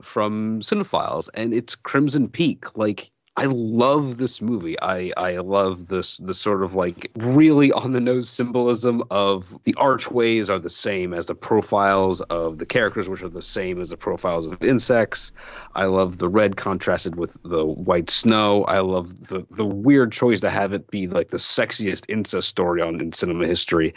from 0.01 0.59
cinephiles 0.59 1.29
and 1.33 1.53
it's 1.53 1.75
crimson 1.75 2.27
peak. 2.27 2.77
Like 2.77 3.11
I 3.39 3.45
love 3.45 4.17
this 4.17 4.41
movie. 4.41 4.81
I, 4.81 5.11
I 5.15 5.37
love 5.37 5.89
this 5.89 6.17
the 6.17 6.33
sort 6.33 6.63
of 6.63 6.73
like 6.73 7.11
really 7.17 7.71
on 7.71 7.91
the 7.91 7.99
nose 7.99 8.27
symbolism 8.27 9.03
of 9.11 9.63
the 9.63 9.75
archways 9.75 10.49
are 10.49 10.57
the 10.57 10.71
same 10.71 11.13
as 11.13 11.27
the 11.27 11.35
profiles 11.35 12.19
of 12.21 12.57
the 12.57 12.65
characters, 12.65 13.07
which 13.07 13.21
are 13.21 13.29
the 13.29 13.43
same 13.43 13.79
as 13.79 13.91
the 13.91 13.97
profiles 13.97 14.47
of 14.47 14.63
insects. 14.63 15.31
I 15.75 15.85
love 15.85 16.17
the 16.17 16.27
red 16.27 16.57
contrasted 16.57 17.15
with 17.15 17.37
the 17.43 17.63
white 17.63 18.09
snow. 18.09 18.63
I 18.63 18.79
love 18.79 19.27
the 19.27 19.45
the 19.51 19.65
weird 19.65 20.11
choice 20.11 20.39
to 20.39 20.49
have 20.49 20.73
it 20.73 20.89
be 20.89 21.07
like 21.07 21.29
the 21.29 21.37
sexiest 21.37 22.09
incest 22.09 22.49
story 22.49 22.81
on 22.81 22.99
in 22.99 23.11
cinema 23.11 23.45
history. 23.45 23.93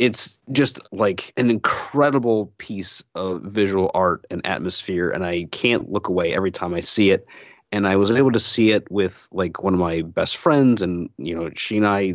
It's 0.00 0.36
just 0.50 0.80
like 0.90 1.32
an 1.36 1.48
incredible 1.48 2.52
piece 2.58 3.04
of 3.14 3.42
visual 3.42 3.92
art 3.94 4.26
and 4.32 4.44
atmosphere, 4.44 5.10
and 5.10 5.24
I 5.24 5.44
can't 5.52 5.92
look 5.92 6.08
away 6.08 6.34
every 6.34 6.50
time 6.50 6.74
I 6.74 6.80
see 6.80 7.12
it 7.12 7.24
and 7.72 7.86
I 7.86 7.96
was 7.96 8.10
able 8.10 8.32
to 8.32 8.40
see 8.40 8.72
it 8.72 8.90
with 8.90 9.28
like 9.32 9.62
one 9.62 9.74
of 9.74 9.80
my 9.80 10.02
best 10.02 10.36
friends, 10.36 10.82
and 10.82 11.08
you 11.18 11.34
know, 11.34 11.50
she 11.54 11.76
and 11.76 11.86
I 11.86 12.14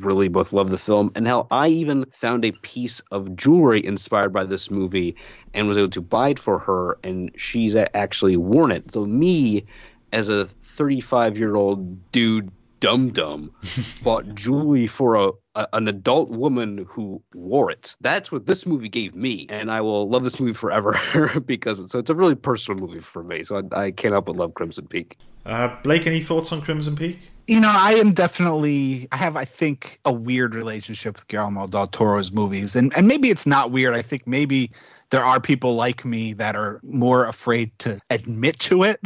really 0.00 0.28
both 0.28 0.52
love 0.52 0.70
the 0.70 0.78
film. 0.78 1.12
And 1.14 1.26
hell, 1.26 1.46
I 1.50 1.68
even 1.68 2.04
found 2.10 2.44
a 2.44 2.52
piece 2.52 3.00
of 3.12 3.34
jewelry 3.36 3.84
inspired 3.84 4.32
by 4.32 4.44
this 4.44 4.70
movie 4.70 5.14
and 5.54 5.68
was 5.68 5.78
able 5.78 5.90
to 5.90 6.00
buy 6.00 6.30
it 6.30 6.38
for 6.38 6.58
her, 6.58 6.98
and 7.04 7.30
she's 7.36 7.76
actually 7.76 8.36
worn 8.36 8.72
it. 8.72 8.92
So 8.92 9.06
me, 9.06 9.64
as 10.12 10.28
a 10.28 10.46
35 10.46 11.38
year 11.38 11.54
old 11.54 12.10
dude, 12.10 12.50
dum 12.80 13.10
dum, 13.10 13.52
bought 14.02 14.34
jewelry 14.34 14.86
for 14.86 15.14
a, 15.14 15.30
a 15.54 15.68
an 15.72 15.88
adult 15.88 16.30
woman 16.30 16.86
who 16.88 17.22
wore 17.34 17.70
it. 17.70 17.94
That's 18.00 18.30
what 18.32 18.46
this 18.46 18.66
movie 18.66 18.88
gave 18.88 19.14
me, 19.14 19.46
and 19.48 19.70
I 19.70 19.80
will 19.80 20.08
love 20.08 20.24
this 20.24 20.40
movie 20.40 20.52
forever 20.52 20.98
because 21.46 21.80
it's, 21.80 21.92
so 21.92 21.98
it's 21.98 22.10
a 22.10 22.14
really 22.14 22.34
personal 22.34 22.80
movie 22.80 23.00
for 23.00 23.22
me. 23.22 23.44
So 23.44 23.62
I, 23.72 23.80
I 23.80 23.90
can't 23.90 24.12
help 24.12 24.26
but 24.26 24.36
love 24.36 24.54
Crimson 24.54 24.86
Peak. 24.86 25.16
Uh, 25.46 25.74
Blake, 25.82 26.06
any 26.06 26.20
thoughts 26.20 26.52
on 26.52 26.60
Crimson 26.60 26.94
Peak? 26.94 27.18
You 27.46 27.60
know, 27.60 27.72
I 27.74 27.92
am 27.92 28.12
definitely 28.12 29.08
I 29.10 29.16
have 29.16 29.34
I 29.34 29.46
think 29.46 29.98
a 30.04 30.12
weird 30.12 30.54
relationship 30.54 31.16
with 31.16 31.26
Guillermo 31.28 31.66
del 31.66 31.86
Toro's 31.86 32.30
movies. 32.30 32.76
And 32.76 32.92
and 32.94 33.08
maybe 33.08 33.30
it's 33.30 33.46
not 33.46 33.70
weird. 33.70 33.94
I 33.94 34.02
think 34.02 34.26
maybe 34.26 34.70
there 35.10 35.24
are 35.24 35.40
people 35.40 35.74
like 35.74 36.04
me 36.04 36.34
that 36.34 36.54
are 36.54 36.80
more 36.82 37.26
afraid 37.26 37.76
to 37.78 37.98
admit 38.10 38.58
to 38.60 38.82
it. 38.82 39.00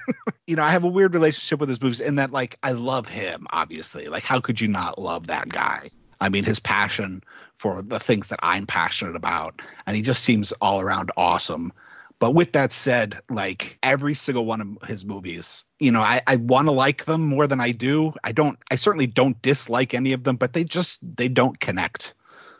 you 0.46 0.56
know, 0.56 0.64
I 0.64 0.70
have 0.70 0.84
a 0.84 0.88
weird 0.88 1.14
relationship 1.14 1.60
with 1.60 1.68
his 1.68 1.80
movies 1.80 2.00
in 2.00 2.14
that 2.16 2.30
like 2.30 2.58
I 2.62 2.72
love 2.72 3.08
him, 3.08 3.46
obviously. 3.50 4.08
Like 4.08 4.24
how 4.24 4.40
could 4.40 4.60
you 4.60 4.68
not 4.68 4.98
love 4.98 5.26
that 5.26 5.48
guy? 5.48 5.90
I 6.20 6.28
mean, 6.28 6.44
his 6.44 6.60
passion 6.60 7.22
for 7.56 7.82
the 7.82 7.98
things 7.98 8.28
that 8.28 8.38
I'm 8.42 8.66
passionate 8.66 9.16
about, 9.16 9.60
and 9.86 9.96
he 9.96 10.02
just 10.02 10.22
seems 10.22 10.52
all 10.52 10.80
around 10.80 11.10
awesome. 11.16 11.72
But 12.20 12.34
with 12.34 12.52
that 12.52 12.70
said, 12.70 13.18
like 13.28 13.76
every 13.82 14.14
single 14.14 14.46
one 14.46 14.60
of 14.60 14.88
his 14.88 15.04
movies, 15.04 15.64
you 15.80 15.90
know, 15.90 16.00
I, 16.00 16.22
I 16.28 16.36
want 16.36 16.68
to 16.68 16.72
like 16.72 17.06
them 17.06 17.26
more 17.26 17.48
than 17.48 17.60
I 17.60 17.72
do. 17.72 18.14
I 18.22 18.30
don't, 18.30 18.56
I 18.70 18.76
certainly 18.76 19.08
don't 19.08 19.42
dislike 19.42 19.92
any 19.92 20.12
of 20.12 20.22
them, 20.22 20.36
but 20.36 20.52
they 20.52 20.62
just, 20.62 21.00
they 21.16 21.26
don't 21.26 21.58
connect 21.58 22.14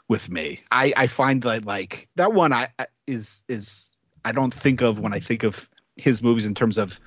with 0.09 0.31
me. 0.31 0.61
I, 0.71 0.93
I 0.97 1.07
find 1.07 1.43
that 1.43 1.65
like 1.65 2.09
that 2.17 2.33
one 2.33 2.53
I 2.53 2.69
is, 3.07 3.45
is, 3.49 3.91
I 4.25 4.33
don't 4.33 4.53
think 4.53 4.83
of 4.83 5.01
when 5.01 5.13
I 5.13 5.21
think 5.21 5.43
of 5.43 5.69
his 5.97 6.23
movies 6.23 6.47
in 6.47 6.55
terms 6.55 6.79
of 6.79 7.01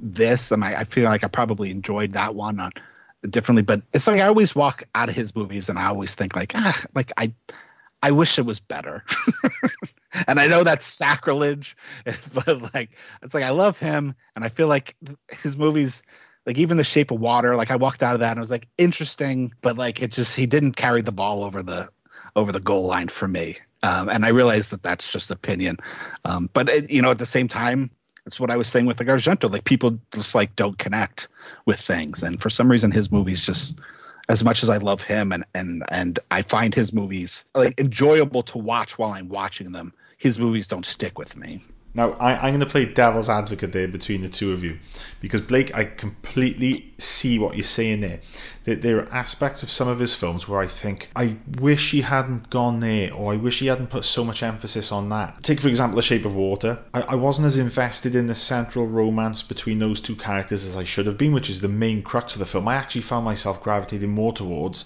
this. 0.00 0.50
And 0.50 0.64
I, 0.64 0.80
I 0.80 0.84
feel 0.84 1.04
like 1.04 1.24
I 1.24 1.28
probably 1.28 1.70
enjoyed 1.70 2.12
that 2.12 2.34
one 2.34 2.60
on, 2.60 2.72
differently, 3.28 3.62
but 3.62 3.82
it's 3.92 4.06
like 4.06 4.20
I 4.20 4.26
always 4.26 4.54
walk 4.54 4.82
out 4.94 5.08
of 5.08 5.14
his 5.14 5.34
movies 5.36 5.68
and 5.68 5.78
I 5.78 5.86
always 5.86 6.14
think 6.14 6.34
like, 6.34 6.52
ah, 6.54 6.82
like 6.94 7.12
I, 7.16 7.32
I 8.02 8.10
wish 8.10 8.38
it 8.38 8.46
was 8.46 8.58
better. 8.58 9.04
and 10.26 10.40
I 10.40 10.46
know 10.48 10.64
that's 10.64 10.86
sacrilege, 10.86 11.76
but 12.34 12.74
like 12.74 12.90
it's 13.22 13.34
like 13.34 13.44
I 13.44 13.50
love 13.50 13.78
him 13.78 14.14
and 14.34 14.44
I 14.44 14.48
feel 14.48 14.66
like 14.66 14.96
his 15.42 15.56
movies 15.56 16.02
like 16.46 16.58
even 16.58 16.76
the 16.76 16.84
shape 16.84 17.12
of 17.12 17.20
water 17.20 17.54
like 17.54 17.70
I 17.70 17.76
walked 17.76 18.02
out 18.02 18.14
of 18.14 18.20
that 18.20 18.30
and 18.30 18.38
I 18.38 18.42
was 18.42 18.50
like 18.50 18.66
interesting 18.76 19.52
but 19.60 19.78
like 19.78 20.02
it 20.02 20.10
just 20.10 20.34
he 20.36 20.46
didn't 20.46 20.72
carry 20.72 21.00
the 21.00 21.12
ball 21.12 21.44
over 21.44 21.62
the 21.62 21.88
over 22.36 22.52
the 22.52 22.60
goal 22.60 22.86
line 22.86 23.08
for 23.08 23.28
me. 23.28 23.58
Um, 23.82 24.08
and 24.08 24.24
I 24.24 24.28
realize 24.28 24.68
that 24.70 24.82
that's 24.82 25.10
just 25.10 25.30
opinion. 25.30 25.76
Um, 26.24 26.48
but 26.52 26.68
it, 26.68 26.90
you 26.90 27.02
know 27.02 27.10
at 27.10 27.18
the 27.18 27.26
same 27.26 27.48
time 27.48 27.90
it's 28.26 28.38
what 28.38 28.50
I 28.50 28.56
was 28.56 28.68
saying 28.68 28.86
with 28.86 29.00
like 29.00 29.08
Argento 29.08 29.50
like 29.50 29.64
people 29.64 29.98
just 30.14 30.34
like 30.34 30.54
don't 30.56 30.78
connect 30.78 31.28
with 31.66 31.80
things. 31.80 32.22
And 32.22 32.40
for 32.40 32.50
some 32.50 32.70
reason 32.70 32.90
his 32.90 33.10
movies 33.10 33.44
just 33.44 33.78
as 34.28 34.44
much 34.44 34.62
as 34.62 34.68
I 34.68 34.76
love 34.76 35.02
him 35.02 35.32
and 35.32 35.44
and 35.54 35.82
and 35.88 36.18
I 36.30 36.42
find 36.42 36.74
his 36.74 36.92
movies 36.92 37.44
like 37.54 37.78
enjoyable 37.80 38.42
to 38.44 38.58
watch 38.58 38.98
while 38.98 39.12
I'm 39.12 39.28
watching 39.28 39.72
them, 39.72 39.92
his 40.18 40.38
movies 40.38 40.68
don't 40.68 40.86
stick 40.86 41.18
with 41.18 41.36
me. 41.36 41.60
Now, 41.94 42.12
I, 42.12 42.34
I'm 42.36 42.54
going 42.54 42.60
to 42.60 42.66
play 42.66 42.86
devil's 42.86 43.28
advocate 43.28 43.72
there 43.72 43.86
between 43.86 44.22
the 44.22 44.28
two 44.28 44.52
of 44.52 44.64
you 44.64 44.78
because 45.20 45.42
Blake, 45.42 45.74
I 45.74 45.84
completely 45.84 46.94
see 46.96 47.38
what 47.38 47.54
you're 47.54 47.64
saying 47.64 48.00
there. 48.00 48.20
That 48.64 48.80
there 48.80 48.98
are 48.98 49.12
aspects 49.12 49.62
of 49.62 49.70
some 49.70 49.88
of 49.88 49.98
his 49.98 50.14
films 50.14 50.48
where 50.48 50.60
I 50.60 50.68
think 50.68 51.10
I 51.14 51.36
wish 51.58 51.90
he 51.90 52.02
hadn't 52.02 52.48
gone 52.48 52.80
there, 52.80 53.12
or 53.12 53.32
I 53.32 53.36
wish 53.36 53.58
he 53.58 53.66
hadn't 53.66 53.88
put 53.88 54.04
so 54.04 54.24
much 54.24 54.42
emphasis 54.42 54.90
on 54.90 55.08
that. 55.10 55.42
Take 55.42 55.60
for 55.60 55.68
example, 55.68 55.96
The 55.96 56.02
Shape 56.02 56.24
of 56.24 56.34
Water. 56.34 56.78
I, 56.94 57.02
I 57.02 57.14
wasn't 57.16 57.46
as 57.46 57.58
invested 57.58 58.14
in 58.14 58.26
the 58.26 58.34
central 58.34 58.86
romance 58.86 59.42
between 59.42 59.80
those 59.80 60.00
two 60.00 60.16
characters 60.16 60.64
as 60.64 60.76
I 60.76 60.84
should 60.84 61.06
have 61.06 61.18
been, 61.18 61.32
which 61.32 61.50
is 61.50 61.60
the 61.60 61.68
main 61.68 62.02
crux 62.02 62.34
of 62.34 62.38
the 62.38 62.46
film. 62.46 62.68
I 62.68 62.76
actually 62.76 63.02
found 63.02 63.24
myself 63.24 63.62
gravitating 63.62 64.10
more 64.10 64.32
towards 64.32 64.84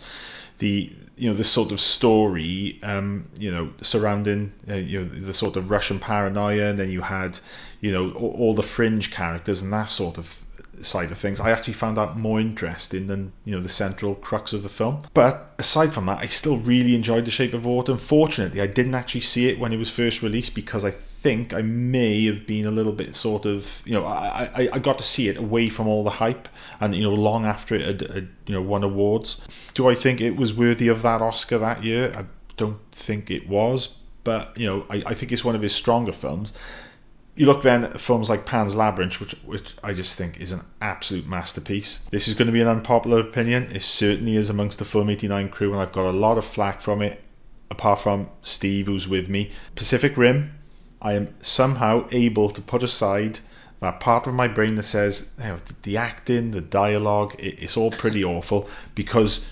the 0.59 0.91
you 1.17 1.29
know 1.29 1.35
this 1.35 1.51
sort 1.51 1.73
of 1.73 1.81
story 1.81 2.79
um 2.83 3.27
you 3.39 3.51
know 3.51 3.73
surrounding 3.81 4.53
uh, 4.69 4.75
you 4.75 5.01
know 5.01 5.07
the 5.07 5.33
sort 5.33 5.57
of 5.57 5.71
russian 5.71 5.99
paranoia 5.99 6.69
and 6.69 6.79
then 6.79 6.91
you 6.91 7.01
had 7.01 7.39
you 7.81 7.91
know 7.91 8.11
all, 8.13 8.33
all 8.33 8.55
the 8.55 8.63
fringe 8.63 9.11
characters 9.11 9.63
and 9.63 9.73
that 9.73 9.91
sort 9.91 10.19
of 10.19 10.45
side 10.83 11.11
of 11.11 11.19
things, 11.19 11.41
I 11.41 11.51
actually 11.51 11.75
found 11.75 11.97
that 11.97 12.17
more 12.17 12.41
interesting 12.41 13.07
than 13.07 13.33
you 13.45 13.55
know 13.55 13.63
the 13.63 13.69
central 13.69 14.15
crux 14.15 14.53
of 14.53 14.63
the 14.63 14.69
film. 14.69 15.03
But 15.15 15.55
aside 15.59 15.93
from 15.93 16.07
that, 16.07 16.19
I 16.19 16.27
still 16.27 16.59
really 16.59 16.95
enjoyed 16.95 17.25
The 17.25 17.31
Shape 17.31 17.55
of 17.55 17.65
Water. 17.65 17.93
Unfortunately, 17.93 18.61
I 18.61 18.67
didn't 18.67 18.95
actually 18.95 19.23
see 19.23 19.49
it 19.49 19.59
when 19.59 19.73
it 19.73 19.79
was 19.79 19.91
first 19.91 20.23
released 20.23 20.55
because 20.55 20.85
I 20.85 20.91
think 21.23 21.53
I 21.53 21.63
may 21.63 22.27
have 22.27 22.47
been 22.47 22.67
a 22.67 22.71
little 22.71 22.93
bit 22.93 23.15
sort 23.15 23.47
of 23.47 23.83
you 23.85 23.93
know 23.93 24.05
I, 24.05 24.51
I, 24.55 24.69
I 24.75 24.79
got 24.79 24.99
to 24.99 25.05
see 25.05 25.29
it 25.29 25.37
away 25.37 25.69
from 25.69 25.89
all 25.89 26.05
the 26.05 26.11
hype 26.11 26.49
and 26.81 26.95
you 26.95 27.03
know 27.03 27.15
long 27.15 27.45
after 27.45 27.75
it 27.75 27.83
had, 27.83 28.01
had 28.11 28.29
you 28.47 28.55
know 28.55 28.63
won 28.63 28.83
awards. 28.83 29.47
Do 29.75 29.89
I 29.89 29.95
think 29.95 30.21
it 30.21 30.37
was 30.37 30.55
worthy 30.55 30.89
of 30.89 31.03
that 31.03 31.23
Oscar 31.23 31.59
that 31.59 31.85
year? 31.85 32.13
I 32.17 32.25
don't 32.57 32.81
think 32.93 33.31
it 33.31 33.49
was, 33.49 33.99
but 34.25 34.59
you 34.59 34.67
know 34.67 34.87
I, 34.91 35.03
I 35.07 35.15
think 35.15 35.33
it's 35.33 35.45
one 35.45 35.55
of 35.55 35.63
his 35.63 35.75
stronger 35.75 36.13
films 36.13 36.53
you 37.37 37.45
look 37.45 37.63
then 37.63 37.85
at 37.85 38.01
films 38.01 38.31
like 38.31 38.47
Pan's 38.47 38.75
Labyrinth, 38.75 39.21
which 39.21 39.33
which 39.45 39.75
I 39.85 39.93
just 39.93 40.17
think 40.17 40.41
is 40.41 40.53
an 40.53 40.63
absolute 40.81 41.27
masterpiece. 41.27 41.99
This 42.11 42.27
is 42.27 42.35
going 42.35 42.47
to 42.47 42.53
be 42.53 42.63
an 42.63 42.67
unpopular 42.67 43.21
opinion. 43.21 43.65
It 43.73 43.83
certainly 43.83 44.37
is 44.37 44.49
amongst 44.49 44.79
the 44.79 44.87
Film 44.87 45.11
89 45.11 45.51
crew, 45.51 45.73
and 45.73 45.81
I've 45.81 45.93
got 45.93 46.07
a 46.07 46.17
lot 46.17 46.39
of 46.39 46.47
flack 46.47 46.81
from 46.81 47.03
it, 47.03 47.23
apart 47.71 48.01
from 48.01 48.31
Steve, 48.41 48.87
who's 48.87 49.07
with 49.07 49.29
me. 49.29 49.53
Pacific 49.75 50.17
Rim, 50.17 50.56
I 51.01 51.15
am 51.15 51.35
somehow 51.41 52.07
able 52.11 52.51
to 52.51 52.61
put 52.61 52.83
aside 52.83 53.41
that 53.81 54.01
part 54.01 54.27
of 54.27 54.35
my 54.35 54.49
brain 54.49 54.75
that 54.77 54.85
says 54.85 55.33
you 55.39 55.45
know, 55.45 55.59
the 55.83 55.97
acting, 55.97 56.51
the 56.53 56.61
dialogue, 56.61 57.35
it, 57.39 57.63
it's 57.63 57.77
all 57.77 57.91
pretty 57.91 58.25
awful 58.25 58.69
because 58.95 59.51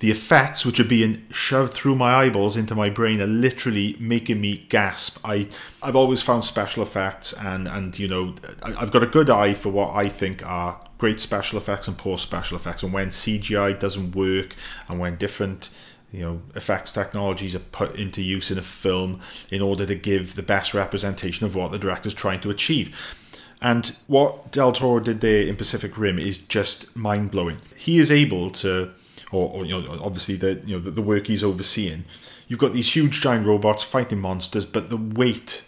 the 0.00 0.10
effects 0.10 0.64
which 0.64 0.80
are 0.80 0.84
being 0.84 1.22
shoved 1.30 1.74
through 1.74 1.94
my 1.94 2.14
eyeballs 2.14 2.56
into 2.56 2.74
my 2.74 2.88
brain 2.88 3.20
are 3.20 3.26
literally 3.26 3.96
making 4.00 4.40
me 4.40 4.66
gasp. 4.68 5.18
I 5.24 5.48
I've 5.82 5.96
always 5.96 6.22
found 6.22 6.44
special 6.44 6.82
effects 6.82 7.32
and 7.34 7.68
and 7.68 7.98
you 7.98 8.08
know 8.08 8.34
I've 8.62 8.90
got 8.90 9.02
a 9.02 9.06
good 9.06 9.30
eye 9.30 9.52
for 9.52 9.68
what 9.68 9.94
I 9.94 10.08
think 10.08 10.44
are 10.44 10.80
great 10.98 11.20
special 11.20 11.58
effects 11.58 11.86
and 11.86 11.96
poor 11.96 12.18
special 12.18 12.56
effects 12.56 12.82
and 12.82 12.92
when 12.92 13.08
CGI 13.08 13.78
doesn't 13.78 14.14
work 14.14 14.54
and 14.88 14.98
when 14.98 15.16
different 15.16 15.70
you 16.12 16.20
know 16.20 16.42
effects 16.54 16.92
technologies 16.92 17.54
are 17.54 17.60
put 17.60 17.94
into 17.94 18.22
use 18.22 18.50
in 18.50 18.58
a 18.58 18.62
film 18.62 19.20
in 19.50 19.62
order 19.62 19.86
to 19.86 19.94
give 19.94 20.34
the 20.34 20.42
best 20.42 20.74
representation 20.74 21.46
of 21.46 21.54
what 21.54 21.70
the 21.70 21.78
director's 21.78 22.14
trying 22.14 22.40
to 22.40 22.50
achieve. 22.50 23.16
And 23.62 23.94
what 24.06 24.52
Del 24.52 24.72
Toro 24.72 25.00
did 25.00 25.20
there 25.20 25.46
in 25.46 25.54
Pacific 25.54 25.98
Rim 25.98 26.18
is 26.18 26.38
just 26.38 26.96
mind 26.96 27.30
blowing. 27.30 27.58
He 27.76 27.98
is 27.98 28.10
able 28.10 28.50
to 28.52 28.92
or, 29.32 29.50
or 29.50 29.64
you 29.64 29.80
know, 29.80 30.00
obviously 30.02 30.36
the 30.36 30.60
you 30.64 30.76
know 30.76 30.80
the, 30.80 30.90
the 30.90 31.02
work 31.02 31.26
he's 31.26 31.44
overseeing. 31.44 32.04
You've 32.48 32.58
got 32.58 32.72
these 32.72 32.94
huge 32.94 33.20
giant 33.20 33.46
robots 33.46 33.82
fighting 33.82 34.20
monsters, 34.20 34.66
but 34.66 34.90
the 34.90 34.96
weight 34.96 35.64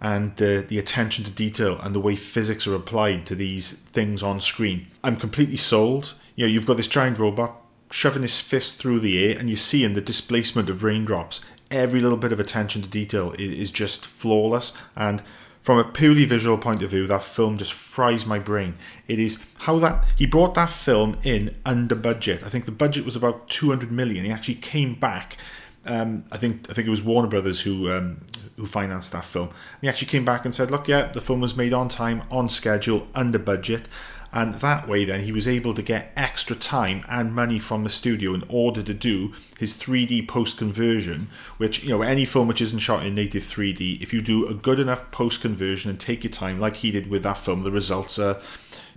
and 0.00 0.36
the 0.36 0.64
the 0.66 0.78
attention 0.78 1.24
to 1.24 1.30
detail 1.30 1.78
and 1.80 1.94
the 1.94 2.00
way 2.00 2.16
physics 2.16 2.66
are 2.66 2.74
applied 2.74 3.26
to 3.26 3.34
these 3.34 3.72
things 3.72 4.22
on 4.22 4.40
screen, 4.40 4.86
I'm 5.02 5.16
completely 5.16 5.56
sold. 5.56 6.14
You 6.36 6.46
know, 6.46 6.52
you've 6.52 6.66
got 6.66 6.76
this 6.76 6.86
giant 6.86 7.18
robot 7.18 7.56
shoving 7.90 8.22
his 8.22 8.40
fist 8.40 8.78
through 8.78 9.00
the 9.00 9.24
air, 9.24 9.38
and 9.38 9.48
you 9.48 9.56
see 9.56 9.84
in 9.84 9.94
the 9.94 10.00
displacement 10.00 10.70
of 10.70 10.82
raindrops. 10.82 11.40
Every 11.70 12.00
little 12.00 12.18
bit 12.18 12.32
of 12.32 12.40
attention 12.40 12.82
to 12.82 12.88
detail 12.88 13.32
is, 13.32 13.50
is 13.52 13.72
just 13.72 14.06
flawless, 14.06 14.76
and 14.96 15.22
from 15.68 15.78
a 15.78 15.84
purely 15.84 16.24
visual 16.24 16.56
point 16.56 16.82
of 16.82 16.88
view, 16.88 17.06
that 17.06 17.22
film 17.22 17.58
just 17.58 17.74
fries 17.74 18.24
my 18.24 18.38
brain. 18.38 18.74
It 19.06 19.18
is 19.18 19.38
how 19.58 19.78
that 19.80 20.02
he 20.16 20.24
brought 20.24 20.54
that 20.54 20.70
film 20.70 21.18
in 21.24 21.56
under 21.66 21.94
budget. 21.94 22.42
I 22.42 22.48
think 22.48 22.64
the 22.64 22.72
budget 22.72 23.04
was 23.04 23.14
about 23.14 23.48
200 23.48 23.92
million. 23.92 24.24
He 24.24 24.30
actually 24.30 24.54
came 24.54 24.94
back. 24.94 25.36
Um, 25.84 26.24
I 26.32 26.38
think 26.38 26.70
I 26.70 26.72
think 26.72 26.86
it 26.86 26.90
was 26.90 27.02
Warner 27.02 27.28
Brothers 27.28 27.60
who 27.60 27.90
um, 27.90 28.22
who 28.56 28.64
financed 28.66 29.12
that 29.12 29.26
film. 29.26 29.48
And 29.48 29.82
he 29.82 29.88
actually 29.88 30.08
came 30.08 30.24
back 30.24 30.46
and 30.46 30.54
said, 30.54 30.70
"Look, 30.70 30.88
yeah, 30.88 31.12
the 31.12 31.20
film 31.20 31.42
was 31.42 31.54
made 31.54 31.74
on 31.74 31.88
time, 31.88 32.22
on 32.30 32.48
schedule, 32.48 33.06
under 33.14 33.38
budget." 33.38 33.88
And 34.32 34.54
that 34.56 34.86
way 34.86 35.04
then 35.04 35.22
he 35.22 35.32
was 35.32 35.48
able 35.48 35.74
to 35.74 35.82
get 35.82 36.12
extra 36.16 36.54
time 36.54 37.04
and 37.08 37.34
money 37.34 37.58
from 37.58 37.84
the 37.84 37.90
studio 37.90 38.34
in 38.34 38.44
order 38.48 38.82
to 38.82 38.94
do 38.94 39.32
his 39.58 39.74
3D 39.74 40.26
post 40.28 40.58
conversion 40.58 41.28
which 41.56 41.84
you 41.84 41.90
know 41.90 42.02
any 42.02 42.24
film 42.24 42.46
which 42.48 42.60
isn't 42.60 42.80
shot 42.80 43.04
in 43.04 43.14
native 43.14 43.42
3D 43.42 44.02
if 44.02 44.12
you 44.12 44.20
do 44.20 44.46
a 44.46 44.54
good 44.54 44.78
enough 44.78 45.10
post 45.10 45.40
conversion 45.40 45.90
and 45.90 45.98
take 45.98 46.24
your 46.24 46.30
time 46.30 46.60
like 46.60 46.76
he 46.76 46.90
did 46.90 47.08
with 47.08 47.22
that 47.22 47.38
film 47.38 47.62
the 47.62 47.70
results 47.70 48.18
are 48.18 48.40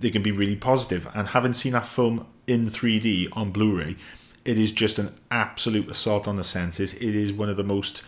they 0.02 0.10
can 0.10 0.22
be 0.22 0.32
really 0.32 0.56
positive. 0.56 1.08
And 1.14 1.28
having 1.28 1.54
seen 1.54 1.72
that 1.72 1.86
film 1.86 2.26
in 2.46 2.66
3D 2.66 3.28
on 3.32 3.52
Blu-ray 3.52 3.96
it 4.44 4.58
is 4.58 4.72
just 4.72 4.98
an 4.98 5.14
absolute 5.30 5.88
assault 5.88 6.26
on 6.26 6.34
the 6.34 6.42
senses. 6.42 6.94
It 6.94 7.14
is 7.14 7.32
one 7.32 7.48
of 7.48 7.56
the 7.56 7.62
most 7.62 8.02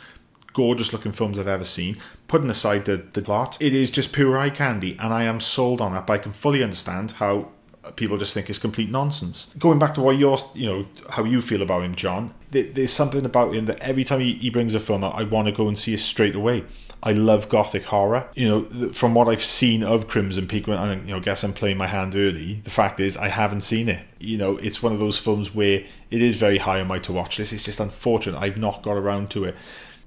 gorgeous 0.55 0.93
looking 0.95 1.13
films 1.13 1.39
I've 1.39 1.47
ever 1.47 1.67
seen. 1.67 1.99
Putting 2.27 2.49
aside 2.49 2.87
the, 2.87 2.97
the 3.13 3.21
plot, 3.21 3.59
it 3.61 3.75
is 3.75 3.91
just 3.91 4.15
pure 4.15 4.39
eye 4.39 4.49
candy, 4.49 4.97
and 4.99 5.13
I 5.13 5.25
am 5.25 5.41
sold 5.41 5.83
on 5.83 5.93
that. 5.93 6.07
But 6.07 6.15
I 6.15 6.19
can 6.19 6.33
fully 6.33 6.63
understand 6.63 7.13
how 7.13 7.51
people 7.97 8.17
just 8.17 8.33
think 8.33 8.49
it's 8.49 8.59
complete 8.59 8.91
nonsense. 8.91 9.55
Going 9.59 9.79
back 9.79 9.95
to 9.95 10.01
what 10.01 10.17
you're, 10.17 10.39
you 10.55 10.67
know, 10.67 10.87
how 11.11 11.25
you 11.25 11.43
feel 11.43 11.61
about 11.61 11.83
him, 11.83 11.95
John. 11.95 12.33
There's 12.51 12.93
something 12.93 13.25
about 13.25 13.55
him 13.55 13.67
that 13.67 13.81
every 13.81 14.05
time 14.05 14.21
he, 14.21 14.35
he 14.35 14.49
brings 14.49 14.75
a 14.75 14.81
film 14.81 15.05
out, 15.05 15.17
I 15.17 15.25
want 15.25 15.49
to 15.49 15.53
go 15.53 15.69
and 15.69 15.77
see 15.77 15.93
it 15.93 15.99
straight 15.99 16.37
away. 16.37 16.65
I 17.03 17.13
love 17.13 17.51
gothic 17.51 17.85
horror. 17.85 18.29
You 18.35 18.49
know, 18.49 18.93
from 18.93 19.13
what 19.13 19.29
I've 19.29 19.45
seen 19.45 19.83
of 19.83 20.09
Crimson 20.09 20.49
Peak, 20.49 20.67
and 20.69 21.07
you 21.07 21.15
know, 21.15 21.21
guess 21.21 21.43
I'm 21.43 21.53
playing 21.53 21.77
my 21.77 21.89
hand 21.89 22.15
early. 22.15 22.55
The 22.65 22.71
fact 22.71 23.01
is, 23.01 23.17
I 23.17 23.29
haven't 23.29 23.61
seen 23.61 23.89
it. 23.91 24.07
You 24.19 24.39
know, 24.39 24.57
it's 24.59 24.83
one 24.83 24.93
of 24.93 25.01
those 25.01 25.19
films 25.19 25.55
where 25.55 25.85
it 26.11 26.23
is 26.23 26.37
very 26.37 26.59
high 26.59 26.81
on 26.81 26.87
my 26.87 27.01
to 27.01 27.13
watch 27.13 27.39
list. 27.39 27.53
It's 27.53 27.65
just 27.65 27.81
unfortunate 27.81 28.39
I've 28.39 28.57
not 28.57 28.83
got 28.83 28.93
around 28.93 29.31
to 29.33 29.45
it 29.45 29.57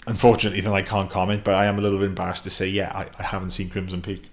unfortunately, 0.07 0.61
then 0.61 0.73
I 0.73 0.81
can't 0.81 1.09
comment. 1.09 1.43
But 1.43 1.53
I 1.53 1.65
am 1.65 1.77
a 1.77 1.81
little 1.81 1.99
bit 1.99 2.07
embarrassed 2.07 2.43
to 2.45 2.49
say, 2.49 2.67
yeah, 2.67 2.91
I, 2.95 3.07
I 3.19 3.23
haven't 3.23 3.51
seen 3.51 3.69
Crimson 3.69 4.01
Peak. 4.01 4.29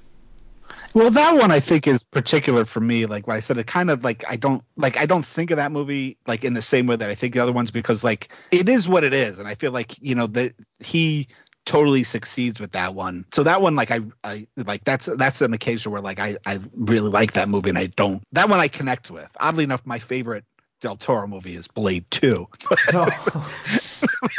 Well, 0.94 1.10
that 1.10 1.34
one 1.34 1.50
I 1.50 1.58
think 1.58 1.88
is 1.88 2.04
particular 2.04 2.64
for 2.64 2.80
me. 2.80 3.06
Like 3.06 3.26
what 3.26 3.36
I 3.36 3.40
said, 3.40 3.58
it 3.58 3.66
kind 3.66 3.90
of 3.90 4.04
like 4.04 4.24
I 4.28 4.36
don't 4.36 4.62
like 4.76 4.96
I 4.96 5.06
don't 5.06 5.26
think 5.26 5.50
of 5.50 5.56
that 5.56 5.72
movie 5.72 6.16
like 6.26 6.44
in 6.44 6.54
the 6.54 6.62
same 6.62 6.86
way 6.86 6.94
that 6.96 7.10
I 7.10 7.16
think 7.16 7.34
the 7.34 7.40
other 7.40 7.52
ones 7.52 7.72
because 7.72 8.04
like 8.04 8.28
it 8.52 8.68
is 8.68 8.88
what 8.88 9.02
it 9.02 9.12
is, 9.12 9.40
and 9.40 9.48
I 9.48 9.56
feel 9.56 9.72
like 9.72 10.00
you 10.00 10.14
know 10.14 10.28
that 10.28 10.52
he 10.78 11.26
totally 11.64 12.04
succeeds 12.04 12.60
with 12.60 12.72
that 12.72 12.94
one. 12.94 13.24
So 13.32 13.42
that 13.42 13.60
one, 13.60 13.74
like 13.74 13.90
I, 13.90 14.00
I 14.22 14.46
like 14.56 14.84
that's 14.84 15.06
that's 15.06 15.40
an 15.40 15.52
occasion 15.52 15.90
where 15.90 16.00
like 16.00 16.20
I 16.20 16.36
I 16.46 16.58
really 16.74 17.10
like 17.10 17.32
that 17.32 17.48
movie, 17.48 17.70
and 17.70 17.78
I 17.78 17.86
don't 17.86 18.22
that 18.30 18.48
one 18.48 18.60
I 18.60 18.68
connect 18.68 19.10
with. 19.10 19.28
Oddly 19.40 19.64
enough, 19.64 19.84
my 19.84 19.98
favorite 19.98 20.44
Del 20.80 20.94
Toro 20.94 21.26
movie 21.26 21.56
is 21.56 21.66
Blade 21.66 22.08
Two. 22.12 22.46
oh. 22.92 23.50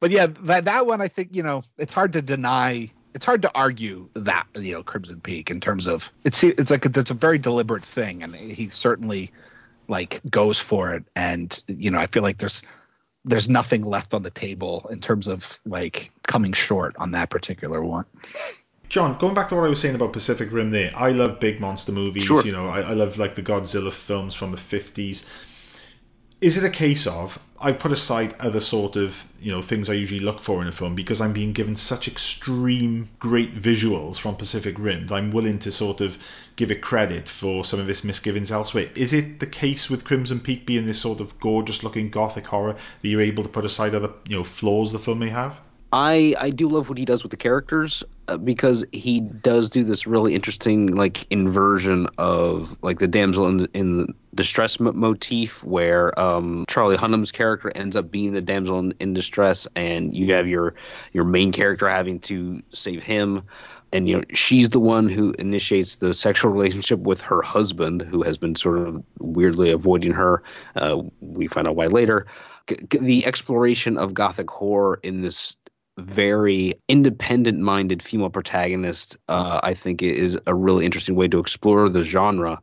but 0.00 0.10
yeah, 0.10 0.26
that 0.26 0.64
that 0.64 0.86
one 0.86 1.00
I 1.00 1.08
think 1.08 1.34
you 1.34 1.42
know 1.42 1.62
it's 1.78 1.92
hard 1.92 2.12
to 2.14 2.22
deny. 2.22 2.90
It's 3.14 3.24
hard 3.24 3.42
to 3.42 3.50
argue 3.54 4.08
that 4.14 4.46
you 4.56 4.72
know 4.72 4.82
Crimson 4.82 5.20
Peak 5.20 5.50
in 5.50 5.60
terms 5.60 5.86
of 5.86 6.12
it's 6.24 6.42
it's 6.44 6.70
like 6.70 6.86
it's 6.86 7.10
a 7.10 7.14
very 7.14 7.38
deliberate 7.38 7.84
thing, 7.84 8.22
and 8.22 8.34
he 8.34 8.68
certainly 8.68 9.30
like 9.88 10.20
goes 10.30 10.58
for 10.58 10.94
it. 10.94 11.04
And 11.16 11.62
you 11.66 11.90
know, 11.90 11.98
I 11.98 12.06
feel 12.06 12.22
like 12.22 12.38
there's 12.38 12.62
there's 13.24 13.48
nothing 13.48 13.84
left 13.84 14.14
on 14.14 14.22
the 14.22 14.30
table 14.30 14.86
in 14.90 15.00
terms 15.00 15.28
of 15.28 15.60
like 15.66 16.10
coming 16.26 16.52
short 16.52 16.96
on 16.98 17.10
that 17.12 17.30
particular 17.30 17.82
one. 17.82 18.06
John, 18.88 19.16
going 19.18 19.34
back 19.34 19.48
to 19.50 19.54
what 19.54 19.64
I 19.64 19.68
was 19.68 19.80
saying 19.80 19.94
about 19.94 20.12
Pacific 20.12 20.50
Rim, 20.50 20.72
there, 20.72 20.90
I 20.96 21.10
love 21.10 21.38
big 21.38 21.60
monster 21.60 21.92
movies. 21.92 22.24
Sure. 22.24 22.42
You 22.44 22.50
know, 22.50 22.66
I, 22.66 22.80
I 22.80 22.92
love 22.92 23.18
like 23.18 23.36
the 23.36 23.42
Godzilla 23.42 23.92
films 23.92 24.34
from 24.34 24.50
the 24.50 24.56
fifties 24.56 25.28
is 26.40 26.56
it 26.56 26.64
a 26.64 26.70
case 26.70 27.06
of 27.06 27.38
I 27.62 27.72
put 27.72 27.92
aside 27.92 28.34
other 28.40 28.60
sort 28.60 28.96
of 28.96 29.24
you 29.40 29.52
know 29.52 29.60
things 29.60 29.90
I 29.90 29.92
usually 29.92 30.20
look 30.20 30.40
for 30.40 30.62
in 30.62 30.68
a 30.68 30.72
film 30.72 30.94
because 30.94 31.20
I'm 31.20 31.32
being 31.32 31.52
given 31.52 31.76
such 31.76 32.08
extreme 32.08 33.10
great 33.18 33.54
visuals 33.54 34.18
from 34.18 34.36
Pacific 34.36 34.76
Rim 34.78 35.06
that 35.08 35.14
I'm 35.14 35.30
willing 35.30 35.58
to 35.60 35.72
sort 35.72 36.00
of 36.00 36.16
give 36.56 36.70
it 36.70 36.80
credit 36.80 37.28
for 37.28 37.64
some 37.64 37.78
of 37.78 37.90
its 37.90 38.02
misgivings 38.02 38.50
elsewhere. 38.50 38.88
Is 38.94 39.12
it 39.12 39.40
the 39.40 39.46
case 39.46 39.90
with 39.90 40.04
Crimson 40.04 40.40
Peak 40.40 40.64
being 40.64 40.86
this 40.86 41.00
sort 41.00 41.20
of 41.20 41.38
gorgeous 41.40 41.82
looking 41.82 42.10
gothic 42.10 42.46
horror 42.46 42.76
that 43.02 43.08
you're 43.08 43.20
able 43.20 43.42
to 43.42 43.48
put 43.48 43.64
aside 43.64 43.94
other 43.94 44.10
you 44.26 44.36
know 44.36 44.44
flaws 44.44 44.92
the 44.92 44.98
film 44.98 45.18
may 45.18 45.28
have? 45.28 45.60
I 45.92 46.34
I 46.38 46.50
do 46.50 46.68
love 46.68 46.88
what 46.88 46.98
he 46.98 47.04
does 47.04 47.22
with 47.22 47.30
the 47.30 47.36
characters 47.36 48.02
because 48.36 48.84
he 48.92 49.20
does 49.20 49.70
do 49.70 49.82
this 49.82 50.06
really 50.06 50.34
interesting 50.34 50.94
like 50.94 51.26
inversion 51.30 52.06
of 52.18 52.76
like 52.82 52.98
the 52.98 53.08
damsel 53.08 53.46
in, 53.46 53.66
in 53.74 54.14
distress 54.34 54.78
motif 54.78 55.64
where 55.64 56.18
um, 56.18 56.64
Charlie 56.68 56.96
Hunnam's 56.96 57.32
character 57.32 57.72
ends 57.74 57.96
up 57.96 58.10
being 58.10 58.32
the 58.32 58.40
damsel 58.40 58.78
in, 58.78 58.94
in 59.00 59.12
distress 59.12 59.66
and 59.76 60.14
you 60.14 60.34
have 60.34 60.48
your 60.48 60.74
your 61.12 61.24
main 61.24 61.52
character 61.52 61.88
having 61.88 62.20
to 62.20 62.62
save 62.70 63.02
him. 63.02 63.42
And 63.92 64.08
you 64.08 64.18
know 64.18 64.24
she's 64.32 64.70
the 64.70 64.80
one 64.80 65.08
who 65.08 65.32
initiates 65.38 65.96
the 65.96 66.14
sexual 66.14 66.52
relationship 66.52 67.00
with 67.00 67.20
her 67.22 67.42
husband 67.42 68.02
who 68.02 68.22
has 68.22 68.38
been 68.38 68.54
sort 68.54 68.78
of 68.78 69.02
weirdly 69.18 69.72
avoiding 69.72 70.12
her 70.12 70.42
uh, 70.76 71.02
we 71.20 71.48
find 71.48 71.66
out 71.66 71.76
why 71.76 71.86
later. 71.86 72.26
The 72.90 73.26
exploration 73.26 73.98
of 73.98 74.14
gothic 74.14 74.48
horror 74.48 75.00
in 75.02 75.22
this 75.22 75.56
very 76.00 76.74
independent 76.88 77.60
minded 77.60 78.02
female 78.02 78.30
protagonist, 78.30 79.16
uh, 79.28 79.60
I 79.62 79.74
think 79.74 80.02
is 80.02 80.38
a 80.46 80.54
really 80.54 80.84
interesting 80.84 81.14
way 81.14 81.28
to 81.28 81.38
explore 81.38 81.88
the 81.88 82.02
genre. 82.02 82.60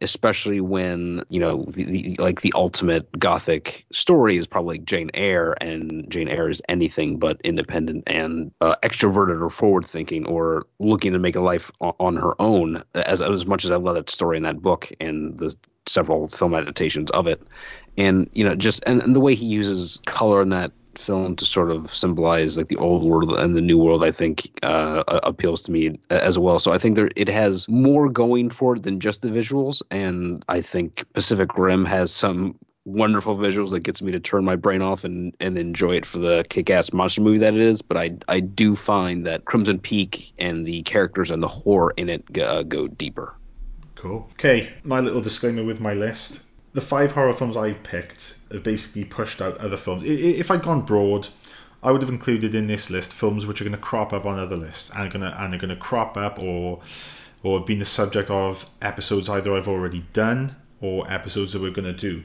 especially 0.00 0.60
when 0.60 1.22
you 1.28 1.38
know 1.38 1.64
the, 1.68 1.84
the, 1.84 2.16
like 2.18 2.40
the 2.40 2.52
ultimate 2.54 3.06
gothic 3.18 3.84
story 3.92 4.36
is 4.36 4.46
probably 4.46 4.78
Jane 4.78 5.10
Eyre, 5.14 5.56
and 5.60 6.06
Jane 6.08 6.28
Eyre 6.28 6.48
is 6.48 6.62
anything 6.68 7.18
but 7.18 7.40
independent 7.44 8.04
and 8.06 8.50
uh, 8.60 8.76
extroverted 8.82 9.40
or 9.42 9.50
forward 9.50 9.84
thinking 9.84 10.26
or 10.26 10.66
looking 10.78 11.12
to 11.12 11.18
make 11.18 11.36
a 11.36 11.40
life 11.40 11.70
on, 11.80 11.94
on 12.00 12.16
her 12.16 12.40
own. 12.40 12.82
As 12.94 13.20
as 13.20 13.46
much 13.46 13.64
as 13.64 13.70
I 13.70 13.76
love 13.76 13.94
that 13.96 14.10
story 14.10 14.36
in 14.36 14.42
that 14.44 14.62
book 14.62 14.90
and 15.00 15.38
the 15.38 15.54
several 15.86 16.28
film 16.28 16.54
adaptations 16.54 17.10
of 17.10 17.26
it, 17.26 17.42
and 17.98 18.28
you 18.32 18.44
know 18.44 18.54
just 18.54 18.82
and, 18.86 19.02
and 19.02 19.14
the 19.14 19.20
way 19.20 19.34
he 19.34 19.46
uses 19.46 20.00
color 20.06 20.40
in 20.40 20.48
that 20.50 20.72
film 20.94 21.36
to 21.36 21.44
sort 21.44 21.70
of 21.70 21.90
symbolize 21.90 22.58
like 22.58 22.68
the 22.68 22.76
old 22.76 23.02
world 23.02 23.32
and 23.38 23.56
the 23.56 23.60
new 23.60 23.78
world 23.78 24.04
i 24.04 24.10
think 24.10 24.50
uh, 24.62 25.02
appeals 25.22 25.62
to 25.62 25.72
me 25.72 25.98
as 26.10 26.38
well. 26.38 26.58
So 26.58 26.72
i 26.72 26.78
think 26.78 26.96
there 26.96 27.10
it 27.16 27.28
has 27.28 27.68
more 27.68 28.08
going 28.08 28.50
for 28.50 28.76
it 28.76 28.82
than 28.82 29.00
just 29.00 29.22
the 29.22 29.28
visuals. 29.28 29.82
And 29.90 30.44
i 30.48 30.60
think 30.60 31.04
pacific 31.12 31.56
rim 31.56 31.84
has 31.84 32.12
some 32.12 32.58
wonderful 32.84 33.36
visuals 33.36 33.70
that 33.70 33.80
gets 33.80 34.00
me 34.02 34.10
to 34.10 34.20
turn 34.20 34.44
my 34.44 34.56
brain 34.56 34.82
off 34.82 35.04
and, 35.04 35.36
and 35.38 35.58
enjoy 35.58 35.96
it 35.96 36.06
for 36.06 36.18
the 36.18 36.44
kick-ass 36.48 36.92
monster 36.92 37.20
movie 37.20 37.38
that 37.38 37.54
it 37.54 37.60
is. 37.60 37.82
But 37.82 37.96
i 37.96 38.10
i 38.28 38.40
do 38.40 38.74
find 38.74 39.26
that 39.26 39.44
crimson 39.44 39.78
peak 39.78 40.32
and 40.38 40.66
the 40.66 40.82
characters 40.82 41.30
and 41.30 41.42
the 41.42 41.48
horror 41.48 41.92
in 41.96 42.08
it 42.08 42.38
uh, 42.38 42.62
go 42.62 42.88
deeper. 42.88 43.36
Cool. 43.94 44.28
Okay 44.32 44.72
my 44.82 45.00
little 45.00 45.20
disclaimer 45.20 45.64
with 45.64 45.80
my 45.80 45.94
list 45.94 46.49
the 46.72 46.80
five 46.80 47.12
horror 47.12 47.32
films 47.32 47.56
I've 47.56 47.82
picked 47.82 48.38
have 48.52 48.62
basically 48.62 49.04
pushed 49.04 49.40
out 49.40 49.58
other 49.58 49.76
films. 49.76 50.04
If 50.04 50.50
I'd 50.50 50.62
gone 50.62 50.82
broad, 50.82 51.28
I 51.82 51.92
would 51.92 52.02
have 52.02 52.10
included 52.10 52.54
in 52.54 52.66
this 52.66 52.90
list 52.90 53.12
films 53.12 53.46
which 53.46 53.60
are 53.60 53.64
going 53.64 53.76
to 53.76 53.78
crop 53.78 54.12
up 54.12 54.24
on 54.24 54.38
other 54.38 54.56
lists 54.56 54.90
and 54.90 55.00
are 55.00 55.10
going 55.10 55.30
to 55.30 55.42
and 55.42 55.54
are 55.54 55.58
going 55.58 55.70
to 55.70 55.76
crop 55.76 56.16
up 56.16 56.38
or 56.38 56.80
or 57.42 57.58
have 57.58 57.66
been 57.66 57.78
the 57.78 57.84
subject 57.84 58.30
of 58.30 58.68
episodes 58.82 59.28
either 59.28 59.54
I've 59.54 59.68
already 59.68 60.04
done 60.12 60.56
or 60.80 61.10
episodes 61.10 61.52
that 61.52 61.62
we're 61.62 61.70
going 61.70 61.92
to 61.92 61.98
do. 61.98 62.22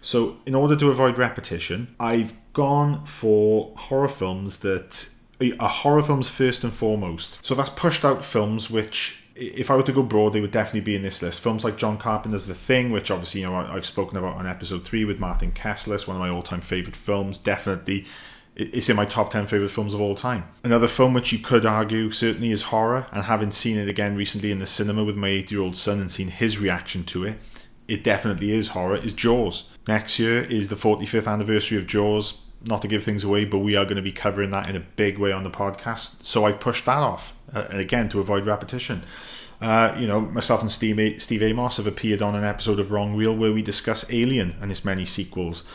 So, 0.00 0.38
in 0.46 0.54
order 0.54 0.76
to 0.76 0.90
avoid 0.90 1.18
repetition, 1.18 1.94
I've 1.98 2.34
gone 2.52 3.04
for 3.06 3.72
horror 3.76 4.08
films 4.08 4.58
that 4.58 5.08
are 5.58 5.68
horror 5.68 6.02
films 6.02 6.28
first 6.28 6.64
and 6.64 6.72
foremost. 6.72 7.44
So 7.44 7.54
that's 7.54 7.70
pushed 7.70 8.04
out 8.04 8.24
films 8.24 8.70
which 8.70 9.24
if 9.38 9.70
I 9.70 9.76
were 9.76 9.82
to 9.84 9.92
go 9.92 10.02
broad, 10.02 10.32
they 10.32 10.40
would 10.40 10.50
definitely 10.50 10.80
be 10.80 10.96
in 10.96 11.02
this 11.02 11.22
list. 11.22 11.40
Films 11.40 11.64
like 11.64 11.76
John 11.76 11.96
Carpenter's 11.96 12.46
The 12.46 12.54
Thing, 12.54 12.90
which 12.90 13.10
obviously 13.10 13.42
you 13.42 13.46
know 13.46 13.54
I've 13.54 13.86
spoken 13.86 14.18
about 14.18 14.36
on 14.36 14.46
episode 14.46 14.84
three 14.84 15.04
with 15.04 15.20
Martin 15.20 15.52
Kessler, 15.52 15.98
one 15.98 16.16
of 16.16 16.20
my 16.20 16.28
all-time 16.28 16.60
favorite 16.60 16.96
films. 16.96 17.38
Definitely, 17.38 18.04
it's 18.56 18.88
in 18.88 18.96
my 18.96 19.04
top 19.04 19.30
ten 19.30 19.46
favorite 19.46 19.70
films 19.70 19.94
of 19.94 20.00
all 20.00 20.14
time. 20.14 20.48
Another 20.64 20.88
film 20.88 21.14
which 21.14 21.32
you 21.32 21.38
could 21.38 21.64
argue 21.64 22.10
certainly 22.10 22.50
is 22.50 22.62
horror, 22.62 23.06
and 23.12 23.24
having 23.24 23.52
seen 23.52 23.78
it 23.78 23.88
again 23.88 24.16
recently 24.16 24.50
in 24.50 24.58
the 24.58 24.66
cinema 24.66 25.04
with 25.04 25.16
my 25.16 25.28
eight-year-old 25.28 25.76
son 25.76 26.00
and 26.00 26.10
seen 26.10 26.28
his 26.28 26.58
reaction 26.58 27.04
to 27.04 27.24
it, 27.24 27.38
it 27.86 28.02
definitely 28.02 28.52
is 28.52 28.68
horror. 28.68 28.96
Is 28.96 29.12
Jaws. 29.12 29.70
Next 29.86 30.18
year 30.18 30.42
is 30.42 30.68
the 30.68 30.76
45th 30.76 31.32
anniversary 31.32 31.78
of 31.78 31.86
Jaws. 31.86 32.44
Not 32.66 32.82
to 32.82 32.88
give 32.88 33.04
things 33.04 33.22
away, 33.22 33.44
but 33.44 33.60
we 33.60 33.76
are 33.76 33.84
going 33.84 33.96
to 33.96 34.02
be 34.02 34.10
covering 34.10 34.50
that 34.50 34.68
in 34.68 34.74
a 34.74 34.80
big 34.80 35.16
way 35.16 35.30
on 35.30 35.44
the 35.44 35.50
podcast. 35.50 36.24
So 36.24 36.44
I've 36.44 36.58
pushed 36.58 36.84
that 36.86 36.98
off, 36.98 37.32
uh, 37.54 37.66
and 37.70 37.80
again 37.80 38.08
to 38.08 38.20
avoid 38.20 38.46
repetition. 38.46 39.02
Uh, 39.60 39.94
you 39.98 40.06
know, 40.06 40.20
myself 40.20 40.60
and 40.60 40.70
Steve, 40.70 41.20
Steve 41.20 41.42
Amos 41.42 41.78
have 41.78 41.86
appeared 41.86 42.22
on 42.22 42.36
an 42.36 42.44
episode 42.44 42.78
of 42.78 42.92
Wrong 42.92 43.16
Reel 43.16 43.36
where 43.36 43.52
we 43.52 43.62
discuss 43.62 44.10
Alien 44.12 44.54
and 44.60 44.70
its 44.70 44.84
many 44.84 45.04
sequels. 45.04 45.68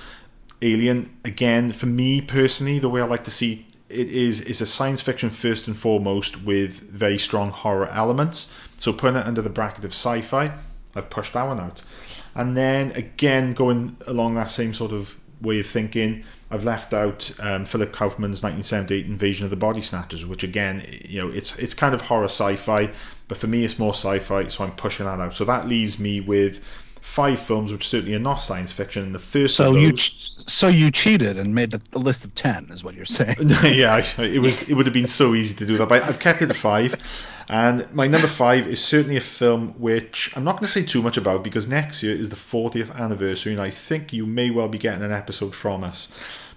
Alien, 0.62 1.18
again, 1.26 1.74
for 1.74 1.88
me 1.88 2.22
personally, 2.22 2.80
the 2.80 2.90
way 2.90 3.02
I 3.02 3.06
like 3.06 3.26
to 3.26 3.32
see 3.32 3.68
it 3.90 4.10
is 4.10 4.42
is 4.42 4.62
a 4.62 4.66
science 4.66 5.02
fiction 5.02 5.30
first 5.30 5.68
and 5.68 5.78
foremost 5.78 6.44
with 6.44 6.80
very 6.80 7.18
strong 7.18 7.52
horror 7.52 7.88
elements. 7.88 8.58
So 8.80 8.94
putting 8.94 9.18
it 9.18 9.26
under 9.26 9.42
the 9.42 9.50
bracket 9.50 9.84
of 9.84 9.92
sci-fi, 9.92 10.54
I've 10.96 11.10
pushed 11.10 11.34
that 11.34 11.44
one 11.44 11.60
out. 11.60 11.84
And 12.34 12.58
then 12.58 12.92
again, 12.92 13.54
going 13.54 13.98
along 14.08 14.36
that 14.36 14.50
same 14.50 14.74
sort 14.74 14.92
of 14.92 15.20
way 15.42 15.60
of 15.60 15.68
thinking, 15.68 16.24
I've 16.54 16.64
left 16.64 16.94
out 16.94 17.32
um, 17.40 17.66
Philip 17.66 17.92
Kaufman's 17.92 18.44
1978 18.44 19.08
Invasion 19.08 19.46
of 19.46 19.50
the 19.50 19.58
Body 19.58 19.82
Snatchers, 19.82 20.24
which 20.24 20.44
again, 20.44 20.86
you 21.04 21.20
know, 21.20 21.30
it's 21.30 21.58
it's 21.58 21.74
kind 21.74 21.96
of 21.96 22.02
horror 22.02 22.26
sci-fi, 22.26 22.92
but 23.28 23.38
for 23.40 23.48
me, 23.48 23.66
it's 23.66 23.80
more 23.80 23.94
sci-fi, 23.94 24.48
so 24.50 24.64
I'm 24.64 24.72
pushing 24.72 25.08
that 25.08 25.20
out. 25.20 25.34
So 25.34 25.46
that 25.46 25.68
leaves 25.68 25.98
me 25.98 26.22
with 26.22 26.64
five 27.02 27.40
films, 27.40 27.72
which 27.72 27.88
certainly 27.88 28.16
are 28.16 28.20
not 28.20 28.44
science 28.44 28.72
fiction. 28.72 29.14
The 29.14 29.20
first, 29.20 29.56
so 29.56 29.74
those, 29.74 29.84
you 29.84 29.92
ch- 29.94 30.50
so 30.50 30.68
you 30.68 30.92
cheated 30.92 31.40
and 31.40 31.56
made 31.56 31.74
a, 31.74 31.82
a, 31.94 31.98
list 31.98 32.24
of 32.24 32.36
ten, 32.36 32.68
is 32.70 32.84
what 32.84 32.94
you're 32.94 33.06
saying? 33.06 33.36
yeah, 33.64 34.04
it 34.20 34.40
was 34.40 34.70
it 34.70 34.76
would 34.76 34.86
have 34.86 34.94
been 34.94 35.08
so 35.08 35.34
easy 35.34 35.56
to 35.56 35.66
do 35.66 35.78
that, 35.78 35.90
but 35.90 36.04
I've 36.04 36.20
kept 36.20 36.44
it 36.44 36.48
to 36.48 36.54
five. 36.54 36.96
And 37.50 37.92
my 37.94 38.08
number 38.08 38.28
five 38.28 38.68
is 38.68 38.84
certainly 38.84 39.18
a 39.18 39.22
film 39.22 39.70
which 39.78 40.32
I'm 40.36 40.44
not 40.44 40.54
going 40.54 40.66
to 40.66 40.72
say 40.72 40.84
too 40.84 41.02
much 41.02 41.18
about 41.18 41.44
because 41.44 41.68
next 41.68 42.02
year 42.02 42.16
is 42.16 42.30
the 42.30 42.38
40th 42.38 42.96
anniversary, 42.96 43.52
and 43.52 43.62
I 43.62 43.70
think 43.70 44.14
you 44.14 44.26
may 44.26 44.50
well 44.50 44.70
be 44.70 44.78
getting 44.78 45.04
an 45.04 45.12
episode 45.12 45.54
from 45.54 45.84
us. 45.84 46.08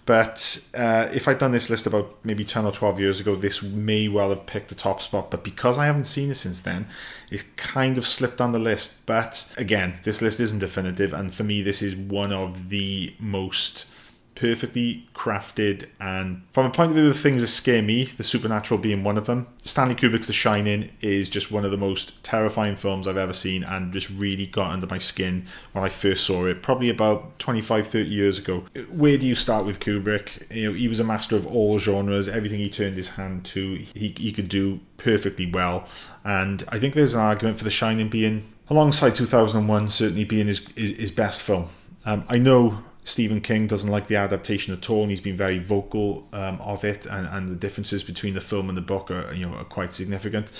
But 0.06 0.64
uh, 0.72 1.08
if 1.12 1.26
I'd 1.26 1.38
done 1.38 1.50
this 1.50 1.68
list 1.68 1.84
about 1.84 2.14
maybe 2.22 2.44
10 2.44 2.64
or 2.64 2.70
12 2.70 3.00
years 3.00 3.18
ago, 3.18 3.34
this 3.34 3.60
may 3.60 4.06
well 4.06 4.30
have 4.30 4.46
picked 4.46 4.68
the 4.68 4.76
top 4.76 5.02
spot. 5.02 5.32
But 5.32 5.42
because 5.42 5.78
I 5.78 5.86
haven't 5.86 6.04
seen 6.04 6.30
it 6.30 6.36
since 6.36 6.60
then, 6.60 6.86
it's 7.28 7.42
kind 7.56 7.98
of 7.98 8.06
slipped 8.06 8.40
on 8.40 8.52
the 8.52 8.60
list. 8.60 9.04
But 9.04 9.52
again, 9.58 9.98
this 10.04 10.22
list 10.22 10.38
isn't 10.38 10.60
definitive. 10.60 11.12
And 11.12 11.34
for 11.34 11.42
me, 11.42 11.60
this 11.60 11.82
is 11.82 11.96
one 11.96 12.32
of 12.32 12.68
the 12.68 13.14
most 13.18 13.86
perfectly 14.36 15.08
crafted 15.14 15.88
and 15.98 16.42
from 16.52 16.66
a 16.66 16.70
point 16.70 16.90
of 16.90 16.96
view 16.96 17.08
the 17.08 17.14
things 17.14 17.42
that 17.42 17.48
scare 17.48 17.82
me 17.82 18.04
the 18.04 18.22
supernatural 18.22 18.78
being 18.78 19.02
one 19.02 19.18
of 19.18 19.26
them 19.26 19.48
stanley 19.64 19.94
kubrick's 19.94 20.28
the 20.28 20.32
shining 20.32 20.90
is 21.00 21.28
just 21.28 21.50
one 21.50 21.64
of 21.64 21.72
the 21.72 21.76
most 21.76 22.22
terrifying 22.22 22.76
films 22.76 23.08
i've 23.08 23.16
ever 23.16 23.32
seen 23.32 23.64
and 23.64 23.92
just 23.92 24.08
really 24.10 24.46
got 24.46 24.70
under 24.70 24.86
my 24.86 24.98
skin 24.98 25.44
when 25.72 25.82
i 25.82 25.88
first 25.88 26.24
saw 26.24 26.46
it 26.46 26.62
probably 26.62 26.88
about 26.88 27.38
25 27.38 27.86
30 27.86 28.08
years 28.08 28.38
ago. 28.38 28.64
Where 28.90 29.16
do 29.16 29.26
you 29.26 29.34
start 29.34 29.64
with 29.64 29.80
kubrick? 29.80 30.42
You 30.54 30.70
know 30.70 30.76
he 30.76 30.88
was 30.88 31.00
a 31.00 31.04
master 31.04 31.36
of 31.36 31.46
all 31.46 31.78
genres. 31.78 32.28
Everything 32.28 32.60
he 32.60 32.68
turned 32.68 32.96
his 32.96 33.10
hand 33.10 33.44
to 33.46 33.76
he, 33.94 34.14
he 34.16 34.32
could 34.32 34.48
do 34.48 34.80
perfectly 34.96 35.50
well. 35.50 35.86
And 36.24 36.64
i 36.68 36.78
think 36.78 36.94
there's 36.94 37.14
an 37.14 37.20
argument 37.20 37.58
for 37.58 37.64
the 37.64 37.70
shining 37.70 38.08
being 38.08 38.52
alongside 38.68 39.14
2001 39.14 39.88
certainly 39.88 40.24
being 40.24 40.48
his, 40.48 40.68
his, 40.76 40.96
his 40.96 41.10
best 41.10 41.40
film. 41.40 41.68
Um, 42.04 42.24
i 42.28 42.38
know 42.38 42.82
Stephen 43.06 43.40
King 43.40 43.68
doesn't 43.68 43.88
like 43.88 44.08
the 44.08 44.16
adaptation 44.16 44.74
at 44.74 44.90
all, 44.90 45.02
and 45.02 45.10
he's 45.10 45.20
been 45.20 45.36
very 45.36 45.60
vocal 45.60 46.26
um, 46.32 46.60
of 46.60 46.82
it, 46.82 47.06
and, 47.06 47.28
and 47.28 47.48
the 47.48 47.54
differences 47.54 48.02
between 48.02 48.34
the 48.34 48.40
film 48.40 48.68
and 48.68 48.76
the 48.76 48.82
book 48.82 49.12
are 49.12 49.32
you 49.32 49.46
know 49.46 49.54
are 49.54 49.64
quite 49.64 49.92
significant. 49.92 50.50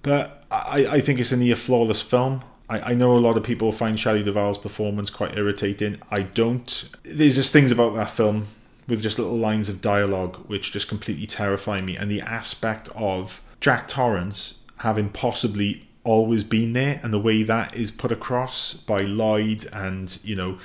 But 0.00 0.42
I, 0.50 0.86
I 0.86 1.00
think 1.02 1.20
it's 1.20 1.32
a 1.32 1.36
near 1.36 1.54
flawless 1.54 2.00
film. 2.00 2.42
I, 2.70 2.92
I 2.92 2.94
know 2.94 3.14
a 3.14 3.20
lot 3.20 3.36
of 3.36 3.42
people 3.42 3.70
find 3.72 4.00
Shelley 4.00 4.22
Duvall's 4.22 4.56
performance 4.56 5.10
quite 5.10 5.36
irritating. 5.36 5.98
I 6.10 6.22
don't. 6.22 6.88
There's 7.02 7.34
just 7.34 7.52
things 7.52 7.70
about 7.70 7.94
that 7.94 8.08
film 8.08 8.46
with 8.88 9.02
just 9.02 9.18
little 9.18 9.36
lines 9.36 9.68
of 9.68 9.82
dialogue 9.82 10.36
which 10.48 10.72
just 10.72 10.88
completely 10.88 11.26
terrify 11.26 11.82
me, 11.82 11.94
and 11.94 12.10
the 12.10 12.22
aspect 12.22 12.88
of 12.96 13.42
Jack 13.60 13.86
Torrance 13.86 14.62
having 14.78 15.10
possibly 15.10 15.86
always 16.04 16.42
been 16.42 16.72
there, 16.72 17.00
and 17.02 17.12
the 17.12 17.20
way 17.20 17.42
that 17.42 17.76
is 17.76 17.90
put 17.90 18.10
across 18.10 18.72
by 18.72 19.02
Lloyd, 19.02 19.66
and 19.74 20.18
you 20.24 20.34
know 20.34 20.56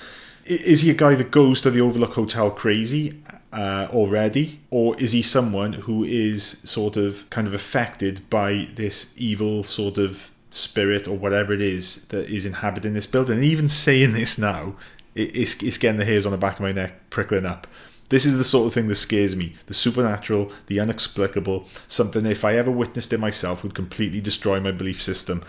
is 0.48 0.82
he 0.82 0.90
a 0.90 0.94
guy 0.94 1.16
that 1.16 1.32
goes 1.32 1.62
to 1.62 1.72
the 1.72 1.82
Overlook 1.82 2.14
Hotel 2.14 2.50
crazy 2.52 3.22
uh, 3.52 3.88
already, 3.92 4.60
or 4.70 5.00
is 5.00 5.12
he 5.12 5.22
someone 5.22 5.74
who 5.74 6.04
is 6.04 6.44
sort 6.44 6.98
of 6.98 7.30
kind 7.30 7.48
of 7.48 7.54
affected 7.54 8.30
by 8.30 8.68
this 8.76 9.14
evil 9.18 9.64
sort 9.64 9.98
of 9.98 10.32
spirit 10.50 11.08
or 11.08 11.18
whatever 11.18 11.54
it 11.54 11.62
is 11.62 12.08
that 12.08 12.30
is 12.30 12.46
inhabiting 12.46 12.94
this 12.94 13.06
building? 13.06 13.36
And 13.36 13.44
even 13.44 13.70
saying 13.70 14.14
this 14.14 14.38
now, 14.38 14.76
it's, 15.16 15.62
it's 15.62 15.78
getting 15.78 16.00
the 16.00 16.06
hairs 16.06 16.26
on 16.26 16.32
the 16.32 16.38
back 16.38 16.56
of 16.56 16.62
my 16.62 16.72
neck 16.72 17.10
prickling 17.10 17.46
up. 17.46 17.68
This 18.10 18.26
is 18.26 18.38
the 18.38 18.46
sort 18.46 18.68
of 18.68 18.74
thing 18.74 18.88
that 18.88 18.96
scares 18.96 19.36
me. 19.36 19.56
The 19.66 19.74
supernatural, 19.74 20.52
the 20.68 20.80
inexplicable, 20.80 21.66
something 21.90 22.26
if 22.26 22.46
I 22.46 22.56
ever 22.56 22.72
witnessed 22.72 23.12
it 23.12 23.20
myself 23.20 23.64
would 23.64 23.76
completely 23.76 24.22
destroy 24.22 24.62
my 24.62 24.72
belief 24.72 25.02
system. 25.02 25.44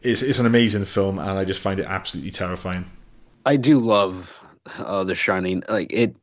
It's, 0.00 0.22
it's 0.22 0.38
an 0.38 0.46
amazing 0.46 0.86
film, 0.86 1.18
and 1.18 1.30
I 1.30 1.44
just 1.44 1.60
find 1.60 1.78
it 1.80 1.86
absolutely 1.86 2.30
terrifying. 2.30 2.86
I 3.46 3.56
do 3.56 3.78
love 3.78 4.38
uh, 4.78 5.04
The 5.04 5.14
Shining. 5.14 5.62
Like 5.68 5.92
it, 5.92 6.16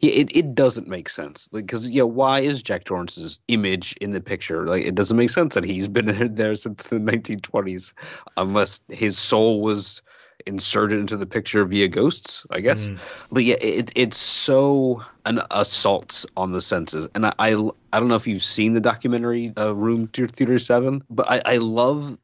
it 0.00 0.36
it 0.36 0.54
doesn't 0.54 0.88
make 0.88 1.08
sense. 1.08 1.48
Like 1.52 1.66
because 1.66 1.88
yeah, 1.88 2.02
why 2.02 2.40
is 2.40 2.62
Jack 2.62 2.84
Torrance's 2.84 3.40
image 3.48 3.94
in 4.00 4.10
the 4.10 4.20
picture? 4.20 4.66
Like 4.66 4.84
it 4.84 4.94
doesn't 4.94 5.16
make 5.16 5.30
sense 5.30 5.54
that 5.54 5.64
he's 5.64 5.88
been 5.88 6.06
there 6.34 6.56
since 6.56 6.84
the 6.84 6.96
1920s, 6.96 7.92
unless 8.36 8.80
his 8.88 9.18
soul 9.18 9.60
was 9.60 10.02
inserted 10.46 10.98
into 10.98 11.16
the 11.16 11.26
picture 11.26 11.64
via 11.64 11.88
ghosts, 11.88 12.46
I 12.50 12.60
guess. 12.60 12.88
Mm. 12.88 12.98
But 13.30 13.44
yeah, 13.44 13.56
it, 13.60 13.92
it's 13.94 14.18
so 14.18 15.02
an 15.24 15.40
assault 15.50 16.24
on 16.36 16.52
the 16.52 16.60
senses. 16.60 17.08
And 17.14 17.26
I, 17.26 17.34
I, 17.38 17.70
I 17.92 18.00
don't 18.00 18.08
know 18.08 18.14
if 18.14 18.26
you've 18.26 18.42
seen 18.42 18.74
the 18.74 18.80
documentary 18.80 19.52
uh, 19.56 19.74
Room 19.74 20.08
237, 20.08 21.02
but 21.08 21.30
I, 21.30 21.42
I 21.44 21.56
love 21.58 22.18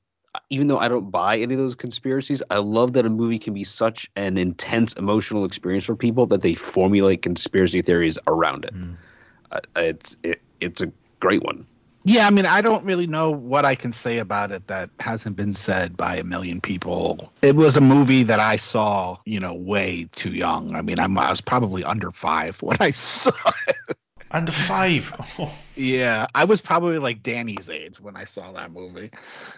even 0.49 0.69
though 0.69 0.79
I 0.79 0.89
don't 0.89 1.11
buy 1.11 1.39
any 1.39 1.55
of 1.55 1.61
those 1.61 1.75
conspiracies, 1.75 2.43
I 2.51 2.59
love 2.59 2.93
that 2.93 3.07
a 3.07 3.11
movie 3.11 3.39
can 3.39 3.55
be 3.55 3.65
such 3.65 4.11
an 4.17 4.39
intense 4.39 4.95
emotional 4.95 5.45
experience 5.45 5.85
for 5.85 5.97
people 5.97 6.27
that 6.27 6.43
they 6.43 6.55
formulate 6.55 7.23
conspiracy 7.23 7.83
theories 7.83 8.19
around 8.27 8.65
it. 8.65 8.75
Mm. 8.75 8.97
Uh, 9.51 9.61
it's 9.77 10.17
it, 10.23 10.41
it's 10.61 10.81
a 10.81 10.93
great 11.19 11.43
one. 11.43 11.67
Yeah, 12.05 12.27
I 12.27 12.31
mean, 12.31 12.47
I 12.47 12.63
don't 12.63 12.85
really 12.85 13.07
know 13.07 13.31
what 13.31 13.67
I 13.67 13.75
can 13.75 13.93
say 13.93 14.19
about 14.19 14.53
it 14.53 14.67
that 14.69 14.89
hasn't 15.01 15.37
been 15.37 15.53
said 15.53 15.99
by 15.99 16.17
a 16.17 16.25
million 16.25 16.61
people. 16.61 17.31
It 17.43 17.57
was 17.57 17.77
a 17.77 17.81
movie 17.83 18.23
that 18.23 18.41
I 18.41 18.57
saw, 18.57 19.19
you 19.27 19.39
know, 19.39 19.53
way 19.53 20.07
too 20.13 20.31
young. 20.31 20.75
I 20.75 20.81
mean, 20.81 20.99
I'm, 20.99 21.19
I 21.19 21.29
was 21.29 21.43
probably 21.43 21.85
under 21.85 22.11
five 22.11 22.63
when 22.63 22.79
I 22.81 22.91
saw 22.91 23.33
it. 23.69 23.99
Under 24.33 24.53
five. 24.53 25.13
Yeah, 25.75 26.27
I 26.35 26.45
was 26.45 26.61
probably 26.61 26.99
like 26.99 27.23
Danny's 27.23 27.71
age 27.71 28.01
when 28.01 28.15
I 28.15 28.25
saw 28.25 28.53
that 28.53 28.71
movie. 28.71 29.11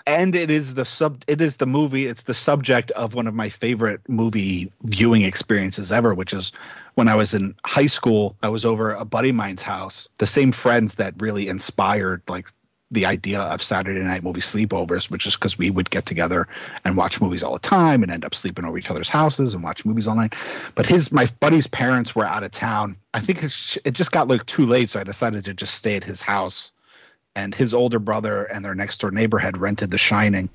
And 0.06 0.34
it 0.34 0.50
is 0.50 0.74
the 0.74 0.84
sub 0.84 1.24
it 1.26 1.40
is 1.40 1.56
the 1.56 1.66
movie, 1.66 2.06
it's 2.06 2.22
the 2.22 2.34
subject 2.34 2.90
of 2.92 3.14
one 3.14 3.26
of 3.26 3.34
my 3.34 3.48
favorite 3.48 4.00
movie 4.08 4.72
viewing 4.84 5.22
experiences 5.22 5.90
ever, 5.90 6.14
which 6.14 6.32
is 6.32 6.52
when 6.94 7.08
I 7.08 7.16
was 7.16 7.34
in 7.34 7.54
high 7.66 7.86
school, 7.86 8.36
I 8.42 8.48
was 8.48 8.64
over 8.64 8.92
a 8.92 9.04
buddy 9.04 9.30
of 9.30 9.34
mine's 9.34 9.62
house. 9.62 10.08
The 10.18 10.26
same 10.26 10.52
friends 10.52 10.94
that 10.94 11.20
really 11.20 11.48
inspired 11.48 12.22
like 12.28 12.48
the 12.92 13.06
idea 13.06 13.40
of 13.40 13.62
Saturday 13.62 14.00
night 14.00 14.22
movie 14.22 14.40
sleepovers, 14.40 15.10
which 15.10 15.26
is 15.26 15.34
because 15.34 15.58
we 15.58 15.70
would 15.70 15.90
get 15.90 16.06
together 16.06 16.46
and 16.84 16.96
watch 16.96 17.20
movies 17.20 17.42
all 17.42 17.54
the 17.54 17.58
time 17.58 18.02
and 18.02 18.12
end 18.12 18.24
up 18.24 18.34
sleeping 18.34 18.64
over 18.64 18.78
each 18.78 18.90
other's 18.90 19.08
houses 19.08 19.54
and 19.54 19.64
watch 19.64 19.84
movies 19.84 20.06
all 20.06 20.14
night. 20.14 20.34
But 20.74 20.86
his 20.86 21.10
my 21.10 21.26
buddy's 21.40 21.66
parents 21.66 22.14
were 22.14 22.26
out 22.26 22.44
of 22.44 22.50
town. 22.50 22.96
I 23.14 23.20
think 23.20 23.42
it, 23.42 23.78
it 23.84 23.94
just 23.94 24.12
got 24.12 24.28
like 24.28 24.44
too 24.46 24.66
late, 24.66 24.90
so 24.90 25.00
I 25.00 25.04
decided 25.04 25.44
to 25.46 25.54
just 25.54 25.74
stay 25.74 25.96
at 25.96 26.04
his 26.04 26.20
house. 26.20 26.70
And 27.34 27.54
his 27.54 27.72
older 27.72 27.98
brother 27.98 28.44
and 28.44 28.62
their 28.62 28.74
next 28.74 29.00
door 29.00 29.10
neighbor 29.10 29.38
had 29.38 29.56
rented 29.56 29.90
The 29.90 29.96
Shining, 29.96 30.50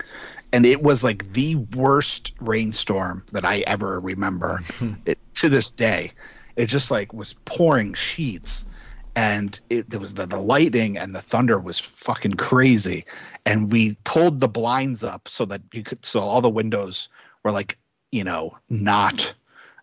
and 0.53 0.63
it 0.63 0.83
was 0.83 1.03
like 1.03 1.33
the 1.33 1.55
worst 1.55 2.33
rainstorm 2.39 3.25
that 3.31 3.43
I 3.45 3.63
ever 3.65 3.99
remember. 3.99 4.61
it, 5.07 5.17
to 5.35 5.49
this 5.49 5.71
day, 5.71 6.11
it 6.55 6.67
just 6.67 6.91
like 6.91 7.13
was 7.13 7.33
pouring 7.45 7.95
sheets 7.95 8.63
and 9.17 9.59
it 9.71 9.89
there 9.89 9.99
was 9.99 10.13
the, 10.13 10.27
the 10.27 10.39
lightning 10.39 10.95
and 10.95 11.15
the 11.15 11.21
thunder 11.23 11.59
was 11.59 11.79
fucking 11.79 12.33
crazy. 12.33 13.03
And 13.47 13.71
we 13.71 13.97
pulled 14.03 14.39
the 14.39 14.47
blinds 14.47 15.03
up 15.03 15.27
so 15.27 15.43
that 15.45 15.61
you 15.73 15.81
could 15.81 16.05
so 16.05 16.19
all 16.19 16.39
the 16.39 16.49
windows 16.49 17.09
were 17.43 17.51
like 17.51 17.79
you 18.11 18.23
know 18.23 18.55
not 18.69 19.33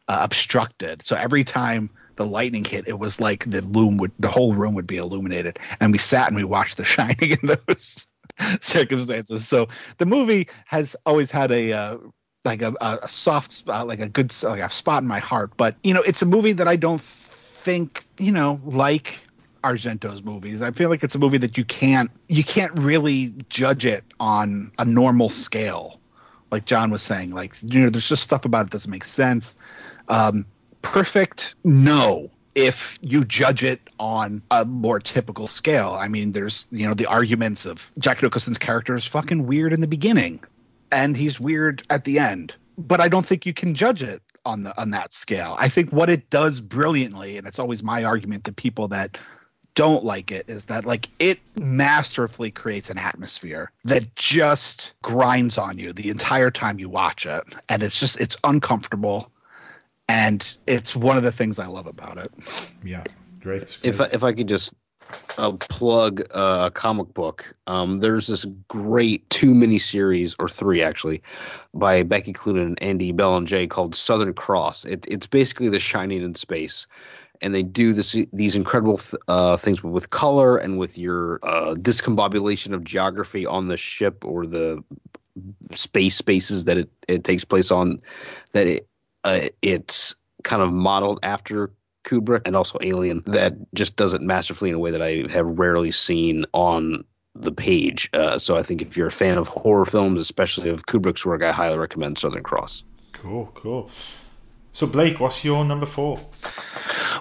uh, 0.06 0.18
obstructed. 0.22 1.02
So 1.02 1.16
every 1.16 1.42
time 1.42 1.90
the 2.14 2.24
lightning 2.24 2.64
hit 2.64 2.86
it 2.86 3.00
was 3.00 3.20
like 3.20 3.50
the 3.50 3.60
loom 3.62 3.98
would 3.98 4.12
the 4.20 4.28
whole 4.28 4.54
room 4.54 4.76
would 4.76 4.86
be 4.86 4.98
illuminated. 4.98 5.58
And 5.80 5.90
we 5.90 5.98
sat 5.98 6.28
and 6.28 6.36
we 6.36 6.44
watched 6.44 6.76
the 6.76 6.84
shining 6.84 7.32
in 7.42 7.58
those 7.66 8.06
circumstances. 8.60 9.48
So 9.48 9.66
the 9.98 10.06
movie 10.06 10.46
has 10.66 10.94
always 11.06 11.32
had 11.32 11.50
a 11.50 11.72
uh, 11.72 11.96
like 12.44 12.62
a, 12.62 12.72
a 12.80 13.08
soft 13.08 13.50
spot 13.50 13.88
like 13.88 14.00
a 14.00 14.08
good 14.08 14.32
like 14.44 14.62
a 14.62 14.70
spot 14.70 15.02
in 15.02 15.08
my 15.08 15.18
heart. 15.18 15.56
But 15.56 15.74
you 15.82 15.92
know 15.92 16.02
it's 16.02 16.22
a 16.22 16.26
movie 16.26 16.52
that 16.52 16.68
i 16.68 16.76
don't 16.76 17.02
think 17.64 18.04
you 18.18 18.30
know 18.30 18.60
like 18.64 19.23
Argento's 19.64 20.22
movies. 20.22 20.60
I 20.60 20.70
feel 20.70 20.90
like 20.90 21.02
it's 21.02 21.14
a 21.14 21.18
movie 21.18 21.38
that 21.38 21.56
you 21.56 21.64
can't 21.64 22.10
you 22.28 22.44
can't 22.44 22.78
really 22.78 23.34
judge 23.48 23.86
it 23.86 24.04
on 24.20 24.70
a 24.78 24.84
normal 24.84 25.30
scale. 25.30 26.00
Like 26.50 26.66
John 26.66 26.90
was 26.90 27.02
saying, 27.02 27.32
like 27.32 27.54
you 27.62 27.80
know, 27.80 27.90
there's 27.90 28.08
just 28.08 28.22
stuff 28.22 28.44
about 28.44 28.60
it 28.60 28.64
that 28.64 28.72
doesn't 28.72 28.90
make 28.90 29.04
sense. 29.04 29.56
Um, 30.08 30.46
perfect, 30.82 31.54
no. 31.64 32.30
If 32.54 33.00
you 33.02 33.24
judge 33.24 33.64
it 33.64 33.80
on 33.98 34.40
a 34.52 34.64
more 34.64 35.00
typical 35.00 35.48
scale, 35.48 35.96
I 35.98 36.06
mean, 36.06 36.32
there's 36.32 36.68
you 36.70 36.86
know 36.86 36.94
the 36.94 37.06
arguments 37.06 37.66
of 37.66 37.90
Jack 37.98 38.22
Nicholson's 38.22 38.58
character 38.58 38.94
is 38.94 39.06
fucking 39.06 39.46
weird 39.46 39.72
in 39.72 39.80
the 39.80 39.88
beginning, 39.88 40.44
and 40.92 41.16
he's 41.16 41.40
weird 41.40 41.82
at 41.90 42.04
the 42.04 42.18
end. 42.18 42.54
But 42.76 43.00
I 43.00 43.08
don't 43.08 43.26
think 43.26 43.46
you 43.46 43.54
can 43.54 43.74
judge 43.74 44.02
it 44.02 44.22
on 44.44 44.62
the 44.62 44.80
on 44.80 44.90
that 44.90 45.12
scale. 45.12 45.56
I 45.58 45.68
think 45.68 45.90
what 45.90 46.10
it 46.10 46.30
does 46.30 46.60
brilliantly, 46.60 47.38
and 47.38 47.46
it's 47.46 47.58
always 47.58 47.82
my 47.82 48.04
argument 48.04 48.44
to 48.44 48.52
people 48.52 48.88
that 48.88 49.18
don't 49.74 50.04
like 50.04 50.30
it 50.30 50.48
is 50.48 50.66
that 50.66 50.84
like 50.84 51.08
it 51.18 51.40
masterfully 51.56 52.50
creates 52.50 52.90
an 52.90 52.98
atmosphere 52.98 53.72
that 53.84 54.14
just 54.14 54.94
grinds 55.02 55.58
on 55.58 55.78
you 55.78 55.92
the 55.92 56.10
entire 56.10 56.50
time 56.50 56.78
you 56.78 56.88
watch 56.88 57.26
it 57.26 57.42
and 57.68 57.82
it's 57.82 57.98
just 57.98 58.20
it's 58.20 58.36
uncomfortable 58.44 59.32
and 60.08 60.56
it's 60.66 60.94
one 60.94 61.16
of 61.16 61.22
the 61.22 61.32
things 61.32 61.58
I 61.58 61.66
love 61.66 61.86
about 61.86 62.18
it. 62.18 62.30
Yeah, 62.84 63.04
great. 63.40 63.78
If 63.82 64.00
I, 64.00 64.04
if 64.12 64.22
I 64.22 64.32
could 64.32 64.48
just 64.48 64.74
uh, 65.38 65.52
plug 65.52 66.22
a 66.34 66.70
comic 66.72 67.12
book, 67.14 67.54
um, 67.66 67.98
there's 67.98 68.26
this 68.26 68.44
great 68.68 69.28
two 69.30 69.54
mini 69.54 69.78
series 69.78 70.34
or 70.38 70.48
three 70.48 70.82
actually 70.82 71.22
by 71.72 72.02
Becky 72.02 72.32
Cloonan 72.32 72.66
and 72.66 72.82
Andy 72.82 73.12
Belanger 73.12 73.66
called 73.66 73.94
Southern 73.94 74.34
Cross. 74.34 74.84
It, 74.84 75.06
it's 75.08 75.26
basically 75.26 75.68
The 75.68 75.80
Shining 75.80 76.22
in 76.22 76.34
space 76.34 76.86
and 77.44 77.54
they 77.54 77.62
do 77.62 77.92
this 77.92 78.16
these 78.32 78.56
incredible 78.56 78.96
th- 78.96 79.14
uh, 79.28 79.56
things 79.56 79.84
with 79.84 80.10
color 80.10 80.56
and 80.56 80.78
with 80.78 80.98
your 80.98 81.38
uh, 81.42 81.74
discombobulation 81.74 82.72
of 82.72 82.82
geography 82.82 83.46
on 83.46 83.68
the 83.68 83.76
ship 83.76 84.24
or 84.24 84.46
the 84.46 84.82
space 85.74 86.16
spaces 86.16 86.64
that 86.64 86.78
it, 86.78 86.90
it 87.06 87.22
takes 87.22 87.44
place 87.44 87.70
on 87.70 88.00
that 88.52 88.66
it 88.66 88.88
uh, 89.24 89.40
it's 89.62 90.16
kind 90.42 90.62
of 90.62 90.72
modeled 90.72 91.20
after 91.22 91.70
Kubrick 92.04 92.42
and 92.44 92.56
also 92.56 92.78
Alien 92.82 93.22
that 93.26 93.54
just 93.74 93.96
does 93.96 94.14
it 94.14 94.20
masterfully 94.20 94.70
in 94.70 94.76
a 94.76 94.78
way 94.78 94.90
that 94.90 95.02
I 95.02 95.24
have 95.30 95.46
rarely 95.46 95.90
seen 95.90 96.44
on 96.52 97.04
the 97.34 97.52
page. 97.52 98.10
Uh, 98.12 98.38
so 98.38 98.56
I 98.56 98.62
think 98.62 98.82
if 98.82 98.96
you're 98.96 99.08
a 99.08 99.12
fan 99.12 99.38
of 99.38 99.48
horror 99.48 99.86
films, 99.86 100.20
especially 100.20 100.68
of 100.68 100.86
Kubrick's 100.86 101.24
work, 101.24 101.42
I 101.42 101.50
highly 101.52 101.78
recommend 101.78 102.18
Southern 102.18 102.42
Cross. 102.42 102.84
Cool, 103.12 103.50
cool. 103.54 103.90
So 104.72 104.86
Blake, 104.86 105.20
what's 105.20 105.44
your 105.44 105.64
number 105.64 105.86
four? 105.86 106.20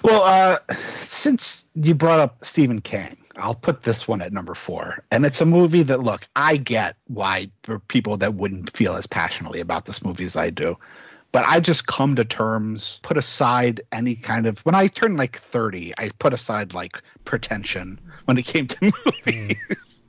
Well, 0.04 0.22
uh, 0.22 0.58
since 1.00 1.66
you 1.74 1.94
brought 1.94 2.20
up 2.20 2.44
Stephen 2.44 2.82
King, 2.82 3.16
I'll 3.36 3.54
put 3.54 3.84
this 3.84 4.06
one 4.06 4.20
at 4.20 4.34
number 4.34 4.54
four. 4.54 5.02
And 5.10 5.24
it's 5.24 5.40
a 5.40 5.46
movie 5.46 5.82
that, 5.82 6.00
look, 6.00 6.26
I 6.36 6.58
get 6.58 6.96
why 7.06 7.48
there 7.62 7.76
are 7.76 7.80
people 7.80 8.18
that 8.18 8.34
wouldn't 8.34 8.76
feel 8.76 8.96
as 8.96 9.06
passionately 9.06 9.60
about 9.60 9.86
this 9.86 10.04
movie 10.04 10.26
as 10.26 10.36
I 10.36 10.50
do. 10.50 10.76
But 11.32 11.46
I 11.46 11.58
just 11.58 11.86
come 11.86 12.16
to 12.16 12.24
terms, 12.24 13.00
put 13.02 13.16
aside 13.16 13.80
any 13.92 14.14
kind 14.14 14.46
of. 14.46 14.58
When 14.60 14.74
I 14.74 14.88
turned 14.88 15.16
like 15.16 15.38
30, 15.38 15.94
I 15.96 16.10
put 16.18 16.34
aside 16.34 16.74
like 16.74 17.02
pretension 17.24 17.98
when 18.26 18.36
it 18.36 18.44
came 18.44 18.66
to 18.66 18.92
movies. 19.26 20.02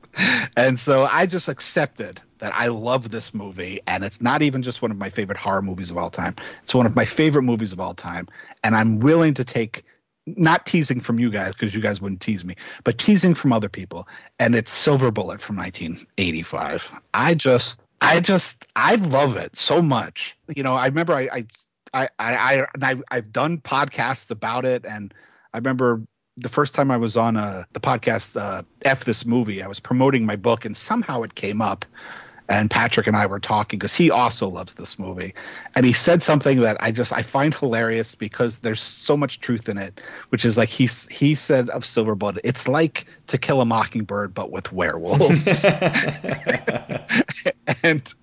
and 0.57 0.77
so 0.77 1.07
I 1.09 1.25
just 1.25 1.47
accepted 1.47 2.19
that 2.39 2.53
I 2.53 2.67
love 2.67 3.09
this 3.09 3.33
movie, 3.33 3.79
and 3.87 4.03
it's 4.03 4.21
not 4.21 4.41
even 4.41 4.61
just 4.61 4.81
one 4.81 4.91
of 4.91 4.97
my 4.97 5.09
favorite 5.09 5.37
horror 5.37 5.61
movies 5.61 5.91
of 5.91 5.97
all 5.97 6.09
time. 6.09 6.35
It's 6.63 6.75
one 6.75 6.85
of 6.85 6.95
my 6.95 7.05
favorite 7.05 7.43
movies 7.43 7.71
of 7.71 7.79
all 7.79 7.93
time, 7.93 8.27
and 8.63 8.75
I'm 8.75 8.99
willing 8.99 9.33
to 9.35 9.43
take 9.43 9.83
not 10.27 10.65
teasing 10.65 10.99
from 10.99 11.19
you 11.19 11.29
guys 11.29 11.53
because 11.53 11.75
you 11.75 11.81
guys 11.81 12.01
wouldn't 12.01 12.21
tease 12.21 12.43
me, 12.43 12.55
but 12.83 12.97
teasing 12.97 13.35
from 13.35 13.53
other 13.53 13.69
people. 13.69 14.07
And 14.39 14.55
it's 14.55 14.71
Silver 14.71 15.11
Bullet 15.11 15.39
from 15.39 15.55
1985. 15.57 16.91
I 17.13 17.35
just, 17.35 17.85
I 18.01 18.19
just, 18.19 18.65
I 18.75 18.95
love 18.95 19.37
it 19.37 19.55
so 19.55 19.81
much. 19.81 20.37
You 20.55 20.63
know, 20.63 20.73
I 20.73 20.87
remember 20.87 21.13
I, 21.13 21.29
I, 21.31 21.45
I, 21.93 22.09
I, 22.19 22.65
I 22.81 22.95
I've 23.11 23.31
done 23.31 23.59
podcasts 23.59 24.31
about 24.31 24.65
it, 24.65 24.85
and 24.85 25.13
I 25.53 25.57
remember 25.57 26.01
the 26.37 26.49
first 26.49 26.75
time 26.75 26.91
I 26.91 26.97
was 26.97 27.15
on 27.15 27.37
uh, 27.37 27.63
the 27.73 27.79
podcast 27.79 28.39
uh, 28.39 28.63
F 28.83 29.05
this 29.05 29.25
movie, 29.25 29.61
I 29.63 29.67
was 29.67 29.79
promoting 29.79 30.25
my 30.25 30.35
book, 30.35 30.65
and 30.65 30.75
somehow 30.75 31.21
it 31.21 31.35
came 31.35 31.61
up 31.61 31.85
and 32.49 32.69
Patrick 32.69 33.07
and 33.07 33.17
I 33.17 33.25
were 33.25 33.39
talking 33.39 33.79
because 33.79 33.95
he 33.95 34.11
also 34.11 34.47
loves 34.47 34.75
this 34.75 34.99
movie, 34.99 35.33
and 35.75 35.85
he 35.85 35.93
said 35.93 36.21
something 36.21 36.61
that 36.61 36.77
I 36.79 36.91
just 36.91 37.13
I 37.13 37.21
find 37.21 37.53
hilarious 37.53 38.15
because 38.15 38.59
there's 38.59 38.81
so 38.81 39.17
much 39.17 39.39
truth 39.39 39.67
in 39.67 39.77
it, 39.77 40.01
which 40.29 40.45
is 40.45 40.57
like 40.57 40.69
he 40.69 40.87
he 41.09 41.35
said 41.35 41.69
of 41.71 41.85
Silver 41.85 42.15
Bullet, 42.15 42.39
it's 42.43 42.67
like 42.67 43.05
To 43.27 43.37
Kill 43.37 43.61
a 43.61 43.65
Mockingbird 43.65 44.33
but 44.33 44.51
with 44.51 44.71
werewolves, 44.71 45.65
and 47.83 48.13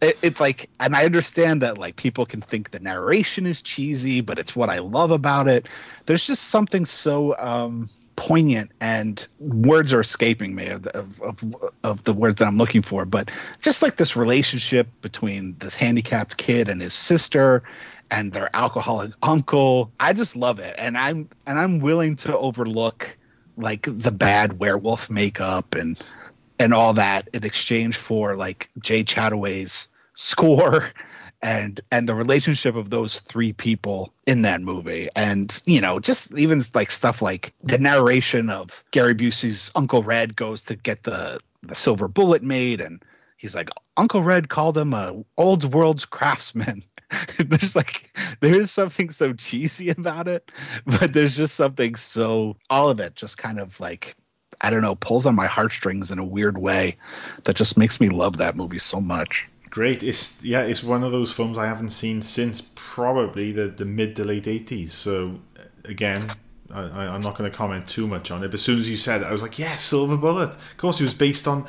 it, 0.00 0.18
it's 0.22 0.40
like, 0.40 0.68
and 0.80 0.94
I 0.94 1.04
understand 1.04 1.62
that 1.62 1.78
like 1.78 1.96
people 1.96 2.26
can 2.26 2.40
think 2.40 2.70
the 2.70 2.80
narration 2.80 3.46
is 3.46 3.62
cheesy, 3.62 4.20
but 4.20 4.38
it's 4.38 4.54
what 4.54 4.70
I 4.70 4.78
love 4.78 5.10
about 5.10 5.48
it. 5.48 5.68
There's 6.06 6.26
just 6.26 6.44
something 6.44 6.84
so. 6.84 7.36
um 7.38 7.88
poignant 8.16 8.70
and 8.80 9.28
words 9.38 9.92
are 9.92 10.00
escaping 10.00 10.54
me 10.54 10.66
of, 10.66 10.86
of, 10.88 11.20
of, 11.22 11.54
of, 11.84 12.02
the 12.04 12.12
words 12.12 12.38
that 12.38 12.46
I'm 12.46 12.56
looking 12.56 12.82
for, 12.82 13.04
but 13.04 13.30
just 13.60 13.82
like 13.82 13.96
this 13.96 14.16
relationship 14.16 14.88
between 15.02 15.54
this 15.58 15.76
handicapped 15.76 16.38
kid 16.38 16.68
and 16.68 16.80
his 16.80 16.94
sister 16.94 17.62
and 18.10 18.32
their 18.32 18.48
alcoholic 18.54 19.12
uncle. 19.22 19.92
I 20.00 20.12
just 20.12 20.34
love 20.34 20.58
it. 20.58 20.74
And 20.78 20.96
I'm, 20.96 21.28
and 21.46 21.58
I'm 21.58 21.78
willing 21.78 22.16
to 22.16 22.36
overlook 22.36 23.16
like 23.56 23.86
the 23.90 24.12
bad 24.12 24.58
werewolf 24.58 25.10
makeup 25.10 25.74
and, 25.74 25.98
and 26.58 26.72
all 26.72 26.94
that 26.94 27.28
in 27.32 27.44
exchange 27.44 27.96
for 27.96 28.34
like 28.34 28.70
Jay 28.80 29.04
Chattaway's 29.04 29.88
score 30.14 30.90
and 31.42 31.80
and 31.90 32.08
the 32.08 32.14
relationship 32.14 32.76
of 32.76 32.90
those 32.90 33.20
three 33.20 33.52
people 33.52 34.12
in 34.26 34.42
that 34.42 34.60
movie 34.60 35.08
and 35.14 35.60
you 35.66 35.80
know 35.80 36.00
just 36.00 36.32
even 36.38 36.62
like 36.74 36.90
stuff 36.90 37.20
like 37.20 37.52
the 37.62 37.78
narration 37.78 38.50
of 38.50 38.84
gary 38.90 39.14
busey's 39.14 39.70
uncle 39.74 40.02
red 40.02 40.36
goes 40.36 40.64
to 40.64 40.76
get 40.76 41.02
the 41.02 41.38
the 41.62 41.74
silver 41.74 42.08
bullet 42.08 42.42
made 42.42 42.80
and 42.80 43.02
he's 43.36 43.54
like 43.54 43.70
uncle 43.96 44.22
red 44.22 44.48
called 44.48 44.76
him 44.76 44.94
a 44.94 45.22
old 45.36 45.72
world's 45.74 46.04
craftsman 46.04 46.82
there's 47.38 47.76
like 47.76 48.10
there's 48.40 48.70
something 48.70 49.10
so 49.10 49.32
cheesy 49.32 49.90
about 49.90 50.28
it 50.28 50.50
but 50.86 51.12
there's 51.12 51.36
just 51.36 51.54
something 51.54 51.94
so 51.94 52.56
all 52.70 52.88
of 52.88 52.98
it 53.00 53.14
just 53.14 53.38
kind 53.38 53.60
of 53.60 53.78
like 53.78 54.16
I 54.60 54.70
don't 54.70 54.82
know, 54.82 54.94
pulls 54.94 55.26
on 55.26 55.34
my 55.34 55.46
heartstrings 55.46 56.10
in 56.10 56.18
a 56.18 56.24
weird 56.24 56.56
way 56.56 56.96
that 57.44 57.56
just 57.56 57.76
makes 57.76 58.00
me 58.00 58.08
love 58.08 58.38
that 58.38 58.56
movie 58.56 58.78
so 58.78 59.00
much. 59.00 59.46
Great. 59.76 60.02
It's 60.02 60.42
yeah, 60.42 60.62
it's 60.62 60.82
one 60.82 61.04
of 61.04 61.12
those 61.12 61.30
films 61.30 61.58
I 61.58 61.66
haven't 61.66 61.90
seen 61.90 62.22
since 62.22 62.62
probably 62.76 63.52
the, 63.52 63.66
the 63.68 63.84
mid 63.84 64.16
to 64.16 64.24
late 64.24 64.48
eighties. 64.48 64.94
So 64.94 65.38
again, 65.84 66.32
I, 66.72 66.80
I'm 66.80 67.20
not 67.20 67.36
going 67.36 67.50
to 67.50 67.54
comment 67.54 67.86
too 67.86 68.06
much 68.06 68.30
on 68.30 68.42
it. 68.42 68.48
But 68.48 68.54
as 68.54 68.62
soon 68.62 68.78
as 68.78 68.88
you 68.88 68.96
said 68.96 69.20
it, 69.20 69.26
I 69.26 69.32
was 69.32 69.42
like, 69.42 69.58
yeah, 69.58 69.76
Silver 69.76 70.16
Bullet. 70.16 70.48
Of 70.54 70.76
course, 70.78 70.98
it 70.98 71.02
was 71.02 71.12
based 71.12 71.46
on 71.46 71.66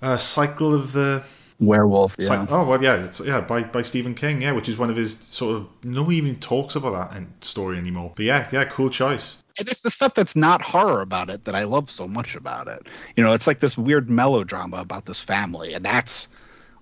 uh, 0.00 0.16
Cycle 0.16 0.72
of 0.72 0.92
the 0.92 1.24
Werewolf, 1.60 2.16
yeah. 2.18 2.26
Cy- 2.26 2.46
oh 2.48 2.64
well, 2.64 2.82
yeah, 2.82 3.04
it's, 3.04 3.20
yeah, 3.20 3.42
by 3.42 3.64
by 3.64 3.82
Stephen 3.82 4.14
King, 4.14 4.40
yeah, 4.40 4.52
which 4.52 4.70
is 4.70 4.78
one 4.78 4.88
of 4.88 4.96
his 4.96 5.18
sort 5.18 5.56
of 5.56 5.68
no 5.84 6.04
one 6.04 6.14
even 6.14 6.36
talks 6.36 6.74
about 6.74 7.10
that 7.10 7.18
in- 7.18 7.34
story 7.42 7.76
anymore. 7.76 8.14
But 8.16 8.24
yeah, 8.24 8.48
yeah, 8.50 8.64
cool 8.64 8.88
choice. 8.88 9.44
And 9.58 9.68
it's 9.68 9.82
the 9.82 9.90
stuff 9.90 10.14
that's 10.14 10.34
not 10.34 10.62
horror 10.62 11.02
about 11.02 11.28
it 11.28 11.44
that 11.44 11.54
I 11.54 11.64
love 11.64 11.90
so 11.90 12.08
much 12.08 12.34
about 12.34 12.66
it. 12.66 12.88
You 13.14 13.22
know, 13.22 13.34
it's 13.34 13.46
like 13.46 13.58
this 13.58 13.76
weird 13.76 14.08
melodrama 14.08 14.78
about 14.78 15.04
this 15.04 15.20
family, 15.20 15.74
and 15.74 15.84
that's 15.84 16.30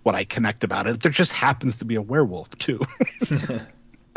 what 0.02 0.14
I 0.14 0.24
connect 0.24 0.64
about 0.64 0.86
it. 0.86 1.02
There 1.02 1.12
just 1.12 1.32
happens 1.32 1.78
to 1.78 1.84
be 1.84 1.94
a 1.94 2.02
werewolf 2.02 2.50
too. 2.58 2.80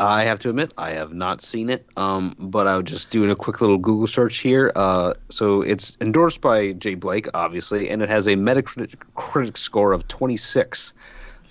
I 0.00 0.24
have 0.24 0.40
to 0.40 0.50
admit, 0.50 0.72
I 0.76 0.90
have 0.90 1.12
not 1.12 1.40
seen 1.40 1.70
it, 1.70 1.86
um, 1.96 2.34
but 2.38 2.66
I 2.66 2.76
was 2.76 2.86
just 2.86 3.10
doing 3.10 3.30
a 3.30 3.36
quick 3.36 3.60
little 3.60 3.78
Google 3.78 4.08
search 4.08 4.38
here. 4.38 4.72
Uh, 4.74 5.14
so 5.30 5.62
it's 5.62 5.96
endorsed 6.00 6.40
by 6.40 6.72
Jay 6.72 6.96
Blake, 6.96 7.28
obviously, 7.32 7.88
and 7.88 8.02
it 8.02 8.08
has 8.08 8.26
a 8.26 8.34
Metacritic 8.34 8.96
critic 9.14 9.56
score 9.56 9.92
of 9.92 10.08
26. 10.08 10.92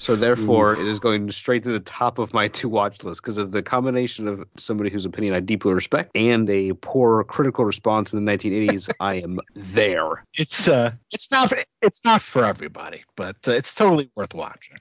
So 0.04 0.18
therefore, 0.18 0.74
it 0.74 0.86
is 0.86 1.00
going 1.00 1.32
straight 1.32 1.64
to 1.64 1.72
the 1.72 1.80
top 1.80 2.20
of 2.20 2.34
my 2.34 2.48
to 2.60 2.68
watch 2.68 3.02
list 3.06 3.22
because 3.22 3.38
of 3.38 3.52
the 3.52 3.64
combination 3.64 4.28
of 4.28 4.46
somebody 4.58 4.90
whose 4.90 5.06
opinion 5.06 5.34
I 5.34 5.40
deeply 5.40 5.74
respect 5.74 6.12
and 6.14 6.50
a 6.50 6.74
poor 6.74 7.24
critical 7.24 7.64
response 7.64 8.12
in 8.12 8.26
the 8.26 8.30
1980s. 8.30 8.90
I 9.00 9.22
am 9.22 9.40
there. 9.56 10.26
it's 10.34 10.68
uh, 10.68 10.92
it's 11.14 11.32
not 11.32 11.54
it's 11.82 12.04
not 12.04 12.22
for 12.22 12.44
everybody, 12.44 13.06
but 13.16 13.38
uh, 13.48 13.52
it's 13.52 13.74
totally 13.74 14.12
worth 14.18 14.34
watching. 14.34 14.76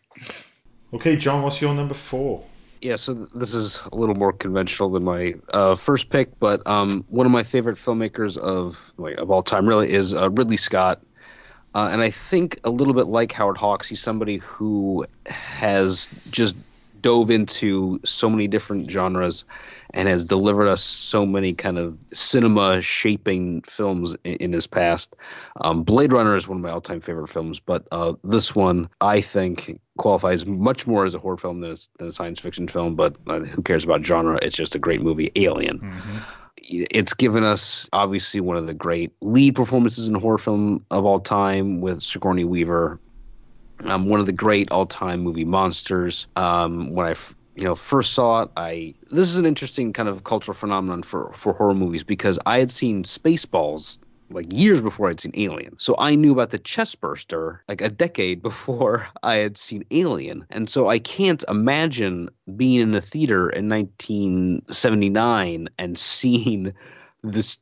Okay, 0.93 1.15
John, 1.15 1.43
what's 1.43 1.63
your 1.63 1.73
number 1.73 1.95
four? 1.95 2.45
Yeah, 2.81 2.97
so 2.97 3.15
th- 3.15 3.29
this 3.33 3.55
is 3.55 3.81
a 3.93 3.97
little 3.97 4.17
more 4.17 4.33
conventional 4.33 4.89
than 4.89 5.05
my 5.05 5.35
uh, 5.55 5.77
first 5.77 6.11
pick, 6.11 6.37
but 6.41 6.67
um, 6.67 7.05
one 7.09 7.27
of 7.27 7.33
my 7.33 7.45
favorite 7.45 7.77
filmmakers 7.77 8.37
of 8.37 8.93
like, 8.97 9.19
of 9.19 9.31
all 9.31 9.45
time 9.45 9.69
really 9.69 9.93
is 9.93 10.15
uh, 10.15 10.29
Ridley 10.31 10.57
Scott, 10.57 11.01
uh, 11.75 11.89
and 11.91 12.03
I 12.03 12.11
think 12.11 12.61
a 12.65 12.71
little 12.71 12.95
bit 12.95 13.07
like 13.07 13.33
Howard 13.33 13.57
Hawks, 13.57 13.89
he's 13.89 14.01
somebody 14.01 14.39
who 14.39 15.07
has 15.27 16.09
just 16.31 16.57
dove 17.03 17.31
into 17.31 18.01
so 18.05 18.31
many 18.31 18.47
different 18.47 18.91
genres 18.91 19.45
and 19.95 20.09
has 20.09 20.25
delivered 20.25 20.69
us 20.69 20.83
so 20.83 21.27
many 21.27 21.53
kind 21.53 21.77
of 21.77 21.99
cinema 22.13 22.81
shaping 22.81 23.61
films 23.63 24.17
in, 24.25 24.35
in 24.37 24.53
his 24.53 24.67
past. 24.67 25.15
Um, 25.61 25.83
Blade 25.83 26.13
Runner 26.13 26.37
is 26.37 26.49
one 26.49 26.59
of 26.59 26.63
my 26.63 26.71
all 26.71 26.81
time 26.81 27.01
favorite 27.01 27.29
films, 27.29 27.61
but 27.61 27.87
uh, 27.93 28.15
this 28.25 28.55
one 28.55 28.89
I 29.01 29.21
think 29.21 29.81
qualifies 29.99 30.47
much 30.47 30.87
more 30.87 31.05
as 31.05 31.15
a 31.15 31.19
horror 31.19 31.37
film 31.37 31.61
than 31.61 31.73
a, 31.73 31.77
than 31.99 32.09
a 32.09 32.13
science 32.13 32.39
fiction 32.39 32.69
film. 32.69 32.95
But 32.95 33.17
uh, 33.27 33.41
who 33.41 33.63
cares 33.63 33.85
about 33.85 34.07
genre? 34.07 34.39
It's 34.41 34.57
just 34.57 34.75
a 34.75 34.79
great 34.79 35.03
movie, 35.03 35.31
Alien. 35.37 35.81
It's 36.65 37.15
given 37.15 37.45
us 37.45 37.89
obviously 37.93 38.41
one 38.41 38.57
of 38.57 38.67
the 38.67 38.75
great 38.75 39.13
lead 39.21 39.55
performances 39.55 40.09
in 40.09 40.15
horror 40.15 40.39
film 40.39 40.85
of 40.91 41.05
all 41.05 41.19
time 41.19 41.81
with 41.81 42.03
Sigourney 42.03 42.45
Weaver 42.45 43.01
um, 43.85 44.09
one 44.09 44.21
of 44.21 44.27
the 44.27 44.33
great 44.33 44.71
all-time 44.71 45.21
movie 45.21 45.45
monsters. 45.45 46.27
Um, 46.37 46.93
when 46.93 47.07
I, 47.07 47.15
you 47.57 47.65
know, 47.65 47.75
first 47.75 48.13
saw 48.15 48.43
it, 48.43 48.51
I 48.57 48.95
this 49.11 49.29
is 49.29 49.39
an 49.39 49.47
interesting 49.47 49.93
kind 49.93 50.09
of 50.09 50.25
cultural 50.25 50.55
phenomenon 50.55 51.03
for 51.03 51.33
for 51.33 51.53
horror 51.53 51.75
movies 51.75 52.05
because 52.05 52.39
I 52.47 52.59
had 52.59 52.71
seen 52.71 53.03
Spaceballs 53.05 53.99
like 54.33 54.53
years 54.53 54.81
before 54.81 55.09
I'd 55.09 55.21
seen 55.21 55.33
Alien, 55.35 55.77
so 55.79 55.95
I 55.99 56.15
knew 56.15 56.33
about 56.33 56.51
the 56.51 56.59
chest 56.59 57.01
burster 57.01 57.63
like 57.69 57.81
a 57.81 57.89
decade 57.89 58.43
before 58.43 59.09
I 59.23 59.37
had 59.37 59.57
seen 59.57 59.85
Alien, 59.91 60.47
and 60.51 60.69
so 60.69 60.89
I 60.89 60.99
can't 60.99 61.45
imagine 61.49 62.29
being 62.57 62.81
in 62.81 62.95
a 62.95 63.01
theater 63.01 63.49
in 63.51 63.69
1979 63.69 65.69
and 65.79 65.99
seeing 65.99 66.73
this 67.23 67.59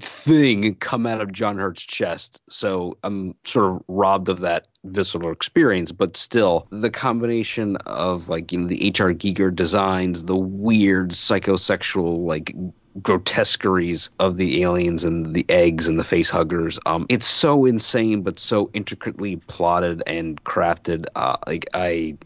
thing 0.00 0.74
come 0.76 1.06
out 1.06 1.20
of 1.20 1.32
John 1.32 1.58
Hurt's 1.58 1.84
chest. 1.84 2.40
So 2.50 2.98
I'm 3.04 3.34
sort 3.44 3.72
of 3.72 3.82
robbed 3.88 4.28
of 4.28 4.40
that 4.40 4.66
visceral 4.84 5.30
experience, 5.30 5.92
but 5.92 6.16
still 6.16 6.66
the 6.70 6.90
combination 6.90 7.76
of 7.86 8.28
like, 8.28 8.50
you 8.50 8.58
know, 8.58 8.66
the 8.66 8.90
HR 8.90 9.12
Giger 9.12 9.54
designs, 9.54 10.24
the 10.24 10.36
weird 10.36 11.10
psychosexual 11.10 12.24
like 12.24 12.54
grotesqueries 13.02 14.10
of 14.18 14.36
the 14.36 14.62
aliens 14.62 15.04
and 15.04 15.34
the 15.34 15.46
eggs 15.48 15.86
and 15.86 15.98
the 15.98 16.04
face 16.04 16.30
huggers. 16.30 16.78
Um, 16.86 17.06
it's 17.08 17.26
so 17.26 17.64
insane, 17.64 18.22
but 18.22 18.38
so 18.38 18.70
intricately 18.72 19.36
plotted 19.48 20.02
and 20.06 20.42
crafted. 20.44 21.06
Uh, 21.14 21.36
like 21.46 21.66
I, 21.74 22.16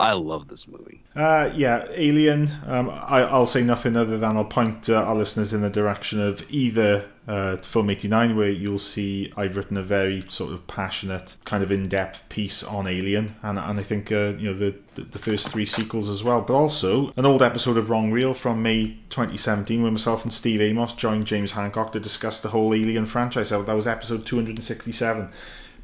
I 0.00 0.12
love 0.12 0.46
this 0.46 0.68
movie. 0.68 1.00
Uh, 1.16 1.50
yeah, 1.56 1.86
Alien. 1.90 2.48
Um, 2.66 2.88
I, 2.88 3.22
I'll 3.22 3.46
say 3.46 3.64
nothing 3.64 3.96
other 3.96 4.16
than 4.16 4.36
I'll 4.36 4.44
point 4.44 4.88
uh, 4.88 4.94
our 4.94 5.16
listeners 5.16 5.52
in 5.52 5.60
the 5.60 5.70
direction 5.70 6.20
of 6.20 6.48
either 6.48 7.06
uh, 7.26 7.56
Film 7.56 7.90
89, 7.90 8.36
where 8.36 8.48
you'll 8.48 8.78
see 8.78 9.32
I've 9.36 9.56
written 9.56 9.76
a 9.76 9.82
very 9.82 10.24
sort 10.28 10.52
of 10.52 10.66
passionate, 10.68 11.36
kind 11.44 11.64
of 11.64 11.72
in 11.72 11.88
depth 11.88 12.28
piece 12.28 12.62
on 12.62 12.86
Alien, 12.86 13.34
and, 13.42 13.58
and 13.58 13.80
I 13.80 13.82
think 13.82 14.12
uh, 14.12 14.34
you 14.38 14.50
know 14.50 14.54
the, 14.56 14.76
the 14.94 15.02
the 15.02 15.18
first 15.18 15.48
three 15.48 15.66
sequels 15.66 16.08
as 16.08 16.22
well, 16.22 16.42
but 16.42 16.54
also 16.54 17.12
an 17.16 17.26
old 17.26 17.42
episode 17.42 17.76
of 17.76 17.90
Wrong 17.90 18.12
Reel 18.12 18.34
from 18.34 18.62
May 18.62 18.98
2017, 19.10 19.82
where 19.82 19.90
myself 19.90 20.22
and 20.22 20.32
Steve 20.32 20.60
Amos 20.60 20.92
joined 20.92 21.26
James 21.26 21.52
Hancock 21.52 21.92
to 21.92 22.00
discuss 22.00 22.40
the 22.40 22.50
whole 22.50 22.72
Alien 22.72 23.06
franchise. 23.06 23.50
That 23.50 23.66
was 23.66 23.88
episode 23.88 24.24
267 24.24 25.30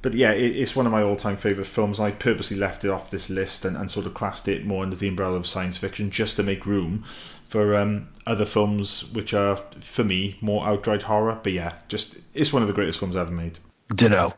but 0.05 0.13
yeah, 0.13 0.33
it, 0.33 0.55
it's 0.55 0.77
one 0.77 0.85
of 0.85 0.93
my 0.93 1.03
all-time 1.03 1.37
favorite 1.37 1.67
films. 1.67 1.99
I 1.99 2.11
purposely 2.11 2.59
left 2.59 2.85
it 2.85 2.91
off 2.91 3.11
this 3.11 3.31
list 3.31 3.65
and, 3.65 3.75
and 3.75 3.91
sort 3.91 4.05
of 4.05 4.13
classed 4.13 4.47
it 4.47 4.67
more 4.67 4.83
under 4.83 4.95
the 4.95 5.09
umbrella 5.09 5.37
of 5.37 5.47
science 5.47 5.79
fiction, 5.79 6.11
just 6.11 6.37
to 6.37 6.43
make 6.43 6.67
room 6.67 7.05
for 7.49 7.75
um, 7.75 8.09
other 8.27 8.45
films 8.45 9.11
which 9.15 9.33
are, 9.33 9.57
for 9.81 10.05
me, 10.05 10.37
more 10.43 10.67
outright 10.67 11.05
horror. 11.05 11.41
But 11.43 11.55
yeah, 11.55 11.73
just 11.89 12.19
it's 12.35 12.53
one 12.53 12.61
of 12.61 12.69
the 12.69 12.75
greatest 12.75 12.99
films 12.99 13.17
ever 13.17 13.31
made. 13.31 13.59
Ditto. 13.95 14.35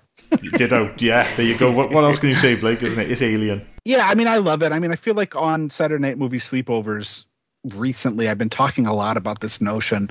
Ditto. 0.57 0.95
Yeah, 0.99 1.29
there 1.35 1.45
you 1.45 1.59
go. 1.59 1.73
What, 1.73 1.91
what 1.91 2.05
else 2.05 2.21
can 2.21 2.29
you 2.29 2.35
say, 2.37 2.55
Blake? 2.55 2.83
Isn't 2.83 3.01
it? 3.01 3.11
It's 3.11 3.23
Alien. 3.23 3.67
Yeah, 3.85 4.09
I 4.09 4.15
mean, 4.15 4.29
I 4.29 4.37
love 4.37 4.63
it. 4.63 4.73
I 4.73 4.79
mean, 4.79 4.93
I 4.93 4.97
feel 4.97 5.15
like 5.15 5.35
on 5.35 5.71
Saturday 5.71 6.03
Night 6.03 6.19
Movie 6.19 6.39
Sleepovers 6.39 7.25
recently, 7.75 8.29
I've 8.29 8.39
been 8.39 8.51
talking 8.51 8.87
a 8.87 8.95
lot 8.95 9.17
about 9.17 9.41
this 9.41 9.61
notion 9.61 10.11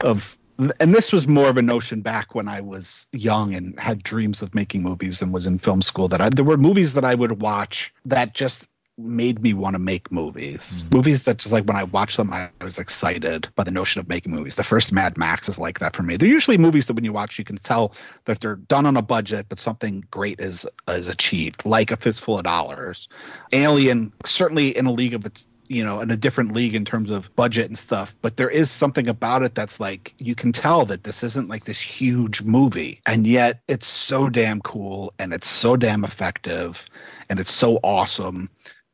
of, 0.00 0.37
and 0.80 0.94
this 0.94 1.12
was 1.12 1.28
more 1.28 1.48
of 1.48 1.56
a 1.56 1.62
notion 1.62 2.00
back 2.00 2.34
when 2.34 2.48
I 2.48 2.60
was 2.60 3.06
young 3.12 3.54
and 3.54 3.78
had 3.78 4.02
dreams 4.02 4.42
of 4.42 4.54
making 4.54 4.82
movies 4.82 5.22
and 5.22 5.32
was 5.32 5.46
in 5.46 5.58
film 5.58 5.82
school. 5.82 6.08
That 6.08 6.20
I, 6.20 6.30
there 6.30 6.44
were 6.44 6.56
movies 6.56 6.94
that 6.94 7.04
I 7.04 7.14
would 7.14 7.40
watch 7.40 7.94
that 8.04 8.34
just 8.34 8.68
made 8.98 9.40
me 9.40 9.54
want 9.54 9.74
to 9.74 9.78
make 9.78 10.10
movies. 10.10 10.82
Mm-hmm. 10.82 10.96
Movies 10.96 11.22
that 11.24 11.38
just 11.38 11.52
like 11.52 11.64
when 11.66 11.76
I 11.76 11.84
watched 11.84 12.16
them, 12.16 12.32
I 12.32 12.50
was 12.60 12.80
excited 12.80 13.48
by 13.54 13.62
the 13.62 13.70
notion 13.70 14.00
of 14.00 14.08
making 14.08 14.32
movies. 14.32 14.56
The 14.56 14.64
first 14.64 14.92
Mad 14.92 15.16
Max 15.16 15.48
is 15.48 15.58
like 15.58 15.78
that 15.78 15.94
for 15.94 16.02
me. 16.02 16.16
They're 16.16 16.28
usually 16.28 16.58
movies 16.58 16.88
that 16.88 16.94
when 16.94 17.04
you 17.04 17.12
watch, 17.12 17.38
you 17.38 17.44
can 17.44 17.56
tell 17.56 17.94
that 18.24 18.40
they're 18.40 18.56
done 18.56 18.86
on 18.86 18.96
a 18.96 19.02
budget, 19.02 19.46
but 19.48 19.60
something 19.60 20.04
great 20.10 20.40
is 20.40 20.66
is 20.88 21.06
achieved, 21.06 21.64
like 21.64 21.92
a 21.92 21.96
fistful 21.96 22.38
of 22.38 22.44
dollars. 22.44 23.08
Alien, 23.52 24.12
certainly 24.24 24.76
in 24.76 24.86
a 24.86 24.92
league 24.92 25.14
of 25.14 25.24
its 25.24 25.46
you 25.68 25.84
know 25.84 26.00
in 26.00 26.10
a 26.10 26.16
different 26.16 26.52
league 26.52 26.74
in 26.74 26.84
terms 26.84 27.10
of 27.10 27.34
budget 27.36 27.66
and 27.66 27.78
stuff 27.78 28.14
but 28.22 28.36
there 28.36 28.50
is 28.50 28.70
something 28.70 29.08
about 29.08 29.42
it 29.42 29.54
that's 29.54 29.80
like 29.80 30.14
you 30.18 30.34
can 30.34 30.52
tell 30.52 30.84
that 30.84 31.04
this 31.04 31.22
isn't 31.22 31.48
like 31.48 31.64
this 31.64 31.80
huge 31.80 32.42
movie. 32.42 33.00
And 33.06 33.26
yet 33.26 33.60
it's 33.68 33.86
so 33.86 34.28
damn 34.28 34.60
cool 34.60 35.12
and 35.18 35.32
it's 35.32 35.48
so 35.48 35.76
damn 35.76 36.04
effective 36.04 36.86
and 37.30 37.40
it's 37.40 37.52
so 37.52 37.78
awesome. 37.82 38.48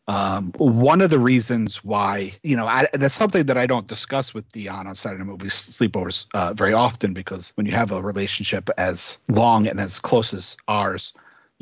Um, 0.06 0.52
one 0.59 1.01
of 1.01 1.09
the 1.09 1.18
reasons 1.18 1.82
why, 1.82 2.32
you 2.42 2.56
know, 2.56 2.66
I, 2.66 2.86
that's 2.92 3.14
something 3.14 3.46
that 3.46 3.56
I 3.56 3.66
don't 3.66 3.86
discuss 3.86 4.34
with 4.34 4.46
Dion 4.52 4.86
on 4.86 4.94
Saturday 4.94 5.24
Movie 5.24 5.48
Sleepovers 5.48 6.26
uh, 6.34 6.52
very 6.55 6.74
often 6.74 7.14
because 7.14 7.52
when 7.56 7.64
you 7.64 7.72
have 7.72 7.90
a 7.90 8.02
relationship 8.02 8.68
as 8.76 9.16
long 9.28 9.66
and 9.66 9.80
as 9.80 9.98
close 9.98 10.34
as 10.34 10.59
ours, 10.68 11.14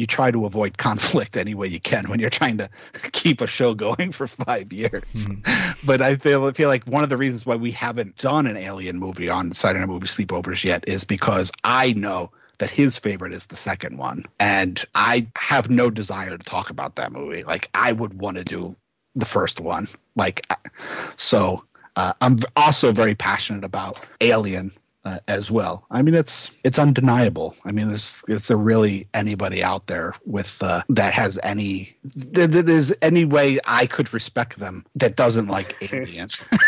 you 0.03 0.07
try 0.07 0.33
to 0.33 0.45
avoid 0.45 0.77
conflict 0.77 1.37
any 1.39 1.55
way 1.55 1.69
you 1.69 1.81
can 1.81 2.11
when 2.11 2.21
you're 2.21 2.29
trying 2.29 2.59
to 2.59 2.69
keep 3.13 3.41
a 3.41 3.47
show 3.47 3.73
going 3.73 4.13
for 4.13 4.27
five 4.27 4.71
years. 4.73 5.27
But 5.85 6.01
I 6.01 6.15
feel 6.15 6.45
I 6.47 6.53
feel 6.53 6.69
like 6.69 6.85
one 6.85 7.03
of 7.03 7.09
the 7.09 7.17
reasons 7.17 7.45
why 7.45 7.57
we 7.57 7.73
haven't 7.73 8.17
done 8.17 8.47
an 8.47 8.57
Alien 8.57 8.99
movie 8.99 9.29
on 9.29 9.51
Saturday 9.51 9.81
Night 9.81 9.89
Movie 9.89 10.07
Sleepovers 10.07 10.63
yet 10.63 10.85
is 10.87 11.03
because 11.03 11.51
I 11.65 11.93
know 11.95 12.31
that 12.59 12.71
his 12.71 12.97
favorite 12.97 13.33
is 13.33 13.47
the 13.47 13.57
second 13.57 13.99
one, 13.99 14.25
and 14.39 14.85
I 14.95 15.27
have 15.37 15.71
no 15.71 15.91
desire 15.91 16.31
to 16.31 16.39
talk 16.39 16.71
about 16.71 16.95
that 16.97 17.11
movie. 17.11 17.43
Like 17.43 17.69
I 17.75 17.93
would 17.93 18.15
want 18.15 18.37
to 18.37 18.45
do 18.45 18.77
the 19.17 19.27
first 19.27 19.61
one. 19.61 19.89
Like 20.15 20.47
so. 21.17 21.65
Uh, 21.95 22.15
I'm 22.23 22.39
also 22.57 22.91
very 22.91 23.15
passionate 23.15 23.65
about 23.65 24.01
Alien 24.23 24.71
uh, 25.05 25.19
as 25.29 25.51
well. 25.51 25.85
I 25.91 26.03
mean, 26.03 26.15
it's 26.15 26.51
it's 26.65 26.79
undeniable. 26.79 27.55
I 27.65 27.73
mean, 27.73 27.89
there's 27.89 28.23
is 28.29 28.49
there 28.49 28.57
really 28.57 29.07
anybody 29.15 29.63
out 29.63 29.87
there 29.87 30.15
with 30.25 30.63
uh, 30.63 30.83
that 30.91 31.13
has 31.15 31.39
any 31.43 31.97
that, 32.15 32.53
that 32.53 32.67
there's 32.67 32.93
any 33.03 33.25
way 33.25 33.59
I 33.67 33.87
could 33.87 34.13
respect 34.15 34.59
them 34.59 34.85
that 34.97 35.17
doesn't 35.17 35.49
like 35.49 35.77
aliens? 35.93 36.49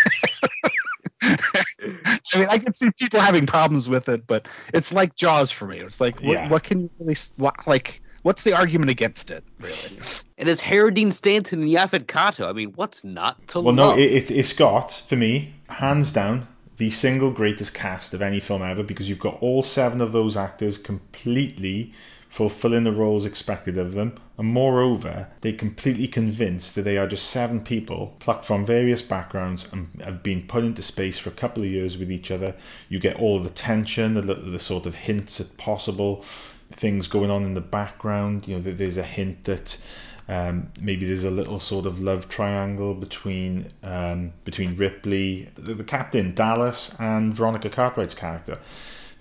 I 1.22 2.38
mean, 2.38 2.48
I 2.50 2.58
can 2.58 2.72
see 2.72 2.90
people 2.98 3.20
having 3.20 3.46
problems 3.46 3.88
with 3.88 4.08
it, 4.08 4.26
but 4.26 4.48
it's 4.72 4.92
like 4.92 5.14
Jaws 5.14 5.50
for 5.50 5.66
me. 5.66 5.78
It's 5.78 6.00
like, 6.00 6.16
what, 6.16 6.32
Yeah. 6.32 6.48
what 6.48 6.62
can 6.64 6.82
you 6.82 6.90
really, 6.98 7.16
what, 7.36 7.66
like, 7.66 8.02
what's 8.22 8.42
the 8.42 8.52
argument 8.54 8.90
against 8.90 9.30
it, 9.30 9.44
really? 9.60 9.98
It 10.36 10.48
is 10.48 10.60
Harry 10.60 10.90
Dean 10.92 11.12
Stanton 11.12 11.62
and 11.62 11.70
Yaphet 11.70 12.06
Kotto. 12.06 12.48
I 12.48 12.52
mean, 12.52 12.72
what's 12.74 13.04
not 13.04 13.46
to 13.48 13.60
Well, 13.60 13.74
no, 13.74 13.96
it, 13.96 14.00
it, 14.12 14.30
it's 14.30 14.52
got, 14.52 14.92
for 14.92 15.16
me, 15.16 15.54
hands 15.68 16.12
down, 16.12 16.46
the 16.76 16.90
single 16.90 17.30
greatest 17.30 17.74
cast 17.74 18.14
of 18.14 18.22
any 18.22 18.40
film 18.40 18.62
ever 18.62 18.82
because 18.82 19.08
you've 19.08 19.18
got 19.18 19.40
all 19.40 19.62
seven 19.62 20.00
of 20.00 20.12
those 20.12 20.36
actors 20.36 20.78
completely 20.78 21.92
fulfilling 22.28 22.82
the 22.82 22.90
roles 22.90 23.24
expected 23.24 23.78
of 23.78 23.92
them. 23.92 24.12
And 24.36 24.48
moreover, 24.48 25.28
they 25.42 25.52
completely 25.52 26.08
convinced 26.08 26.74
that 26.74 26.82
they 26.82 26.98
are 26.98 27.06
just 27.06 27.30
seven 27.30 27.60
people 27.60 28.16
plucked 28.18 28.44
from 28.44 28.66
various 28.66 29.02
backgrounds 29.02 29.68
and 29.72 29.88
have 30.02 30.24
been 30.24 30.42
put 30.48 30.64
into 30.64 30.82
space 30.82 31.16
for 31.16 31.28
a 31.28 31.32
couple 31.32 31.62
of 31.62 31.68
years 31.68 31.96
with 31.96 32.10
each 32.10 32.32
other. 32.32 32.56
You 32.88 32.98
get 32.98 33.20
all 33.20 33.38
the 33.38 33.50
tension, 33.50 34.14
the, 34.14 34.34
the 34.34 34.58
sort 34.58 34.84
of 34.84 34.96
hints 34.96 35.40
at 35.40 35.56
possible 35.56 36.24
things 36.72 37.06
going 37.06 37.30
on 37.30 37.44
in 37.44 37.54
the 37.54 37.60
background. 37.60 38.48
You 38.48 38.56
know, 38.56 38.62
there's 38.62 38.96
a 38.96 39.04
hint 39.04 39.44
that 39.44 39.80
um, 40.28 40.70
maybe 40.80 41.06
there's 41.06 41.24
a 41.24 41.30
little 41.30 41.60
sort 41.60 41.84
of 41.84 42.00
love 42.00 42.28
triangle 42.28 42.94
between 42.94 43.72
um, 43.82 44.32
between 44.44 44.76
Ripley, 44.76 45.50
the, 45.54 45.74
the 45.74 45.84
captain, 45.84 46.34
Dallas, 46.34 46.98
and 46.98 47.34
Veronica 47.34 47.68
Cartwright's 47.68 48.14
character. 48.14 48.58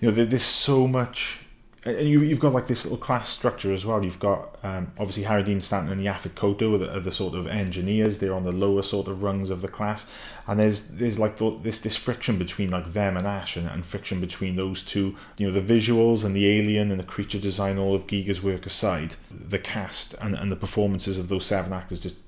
You 0.00 0.08
know, 0.08 0.14
there, 0.14 0.24
there's 0.24 0.42
so 0.42 0.88
much, 0.88 1.40
and 1.84 2.08
you, 2.08 2.20
you've 2.20 2.40
got 2.40 2.54
like 2.54 2.66
this 2.66 2.84
little 2.84 2.98
class 2.98 3.28
structure 3.28 3.72
as 3.72 3.84
well. 3.84 4.02
You've 4.02 4.18
got 4.18 4.58
um, 4.62 4.92
obviously 4.98 5.24
Harry 5.24 5.42
Dean 5.42 5.60
Stanton 5.60 5.92
and 5.92 6.00
Yaphet 6.00 6.30
Kotto 6.30 6.74
are 6.74 6.78
the, 6.78 6.96
are 6.96 7.00
the 7.00 7.12
sort 7.12 7.34
of 7.34 7.46
engineers. 7.46 8.18
They're 8.18 8.34
on 8.34 8.44
the 8.44 8.52
lower 8.52 8.82
sort 8.82 9.06
of 9.06 9.22
rungs 9.22 9.50
of 9.50 9.60
the 9.60 9.68
class, 9.68 10.10
and 10.46 10.58
there's 10.58 10.88
there's 10.88 11.18
like 11.18 11.36
the, 11.36 11.58
this 11.62 11.80
this 11.80 11.96
friction 11.96 12.38
between 12.38 12.70
like 12.70 12.94
them 12.94 13.16
and 13.16 13.26
Ash, 13.26 13.56
and, 13.56 13.68
and 13.68 13.84
friction 13.84 14.20
between 14.20 14.56
those 14.56 14.82
two. 14.82 15.14
You 15.36 15.48
know, 15.48 15.60
the 15.60 15.74
visuals 15.74 16.24
and 16.24 16.34
the 16.34 16.48
alien 16.48 16.90
and 16.90 16.98
the 16.98 17.04
creature 17.04 17.38
design, 17.38 17.78
all 17.78 17.94
of 17.94 18.06
Giger's 18.06 18.42
work 18.42 18.64
aside, 18.64 19.16
the 19.30 19.58
cast 19.58 20.14
and, 20.22 20.34
and 20.34 20.50
the 20.50 20.56
performances 20.56 21.18
of 21.18 21.28
those 21.28 21.44
seven 21.44 21.72
actors 21.74 22.00
just, 22.00 22.18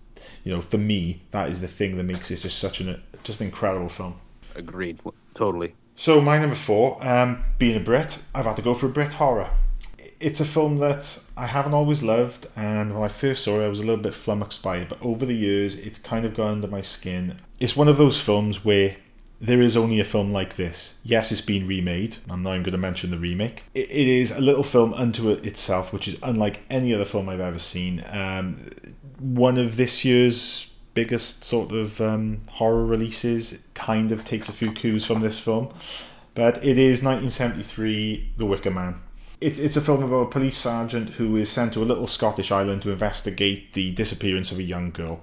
you 0.45 0.53
know, 0.53 0.61
for 0.61 0.79
me, 0.79 1.23
that 1.31 1.49
is 1.49 1.63
the 1.63 1.69
thing 1.69 1.97
that 1.97 2.05
makes 2.05 2.29
this 2.29 2.43
just 2.43 2.59
such 2.59 2.81
an 2.81 3.03
just 3.25 3.41
an 3.41 3.47
incredible 3.47 3.89
film. 3.89 4.21
Agreed. 4.55 5.01
Totally. 5.35 5.75
So 5.97 6.21
my 6.21 6.39
number 6.39 6.55
four, 6.55 6.99
um, 7.01 7.43
being 7.59 7.75
a 7.75 7.81
Brit, 7.81 8.23
I've 8.35 8.45
had 8.45 8.57
to 8.57 8.63
go 8.63 8.75
for 8.75 8.87
a 8.87 8.91
Brit 8.91 9.15
horror. 9.15 9.49
It's 10.21 10.41
a 10.41 10.45
film 10.45 10.79
that 10.79 11.23
I 11.37 11.47
haven't 11.47 11.75
always 11.75 12.03
loved, 12.03 12.47
and 12.55 12.95
when 12.95 13.03
I 13.03 13.09
first 13.09 13.45
saw 13.45 13.61
it, 13.61 13.65
I 13.65 13.69
was 13.69 13.81
a 13.81 13.83
little 13.85 14.03
bit 14.03 14.15
flummoxed 14.15 14.63
by 14.63 14.79
it. 14.79 14.89
But 14.91 15.03
over 15.03 15.27
the 15.27 15.35
years, 15.35 15.79
it's 15.79 15.99
kind 15.99 16.25
of 16.25 16.35
gone 16.35 16.53
under 16.53 16.69
my 16.69 16.83
skin. 16.83 17.39
It's 17.59 17.77
one 17.77 17.89
of 17.89 17.97
those 17.97 18.21
films 18.21 18.65
where 18.65 18.97
there 19.41 19.61
is 19.61 19.77
only 19.77 20.01
a 20.01 20.05
film 20.05 20.31
like 20.31 20.57
this. 20.57 20.99
Yes, 21.03 21.33
it's 21.33 21.41
been 21.41 21.67
remade. 21.67 22.17
I'm 22.31 22.43
not 22.43 22.53
even 22.53 22.63
going 22.63 22.73
to 22.73 22.79
mention 22.79 23.11
the 23.11 23.19
remake. 23.19 23.65
It, 23.75 23.91
is 23.91 24.31
a 24.31 24.41
little 24.41 24.63
film 24.63 24.95
unto 24.95 25.31
itself, 25.31 25.93
which 25.93 26.09
is 26.09 26.19
unlike 26.23 26.61
any 26.71 26.95
other 26.95 27.05
film 27.05 27.29
I've 27.29 27.41
ever 27.41 27.59
seen. 27.59 28.05
Um, 28.11 28.71
one 29.19 29.59
of 29.59 29.77
this 29.77 30.05
year's 30.05 30.75
biggest 30.97 31.45
sort 31.45 31.73
of 31.73 32.01
um, 32.01 32.41
horror 32.53 32.85
releases 32.85 33.63
kind 33.75 34.11
of 34.11 34.25
takes 34.25 34.49
a 34.49 34.53
few 34.53 34.73
cues 34.73 35.05
from 35.05 35.21
this 35.21 35.39
film. 35.39 35.73
But 36.35 36.57
it 36.65 36.79
is 36.79 37.03
1973, 37.05 38.33
The 38.37 38.47
Wicker 38.47 38.71
Man. 38.71 39.01
It's, 39.41 39.59
it's 39.59 39.77
a 39.77 39.83
film 39.83 40.03
about 40.03 40.29
a 40.29 40.31
police 40.31 40.57
sergeant 40.57 41.11
who 41.11 41.37
is 41.37 41.51
sent 41.51 41.75
to 41.75 41.83
a 41.83 41.85
little 41.85 42.07
Scottish 42.07 42.51
island 42.51 42.81
to 42.83 42.91
investigate 42.91 43.75
the 43.75 43.93
disappearance 43.93 44.51
of 44.51 44.59
a 44.59 44.63
young 44.63 44.91
girl. 44.91 45.21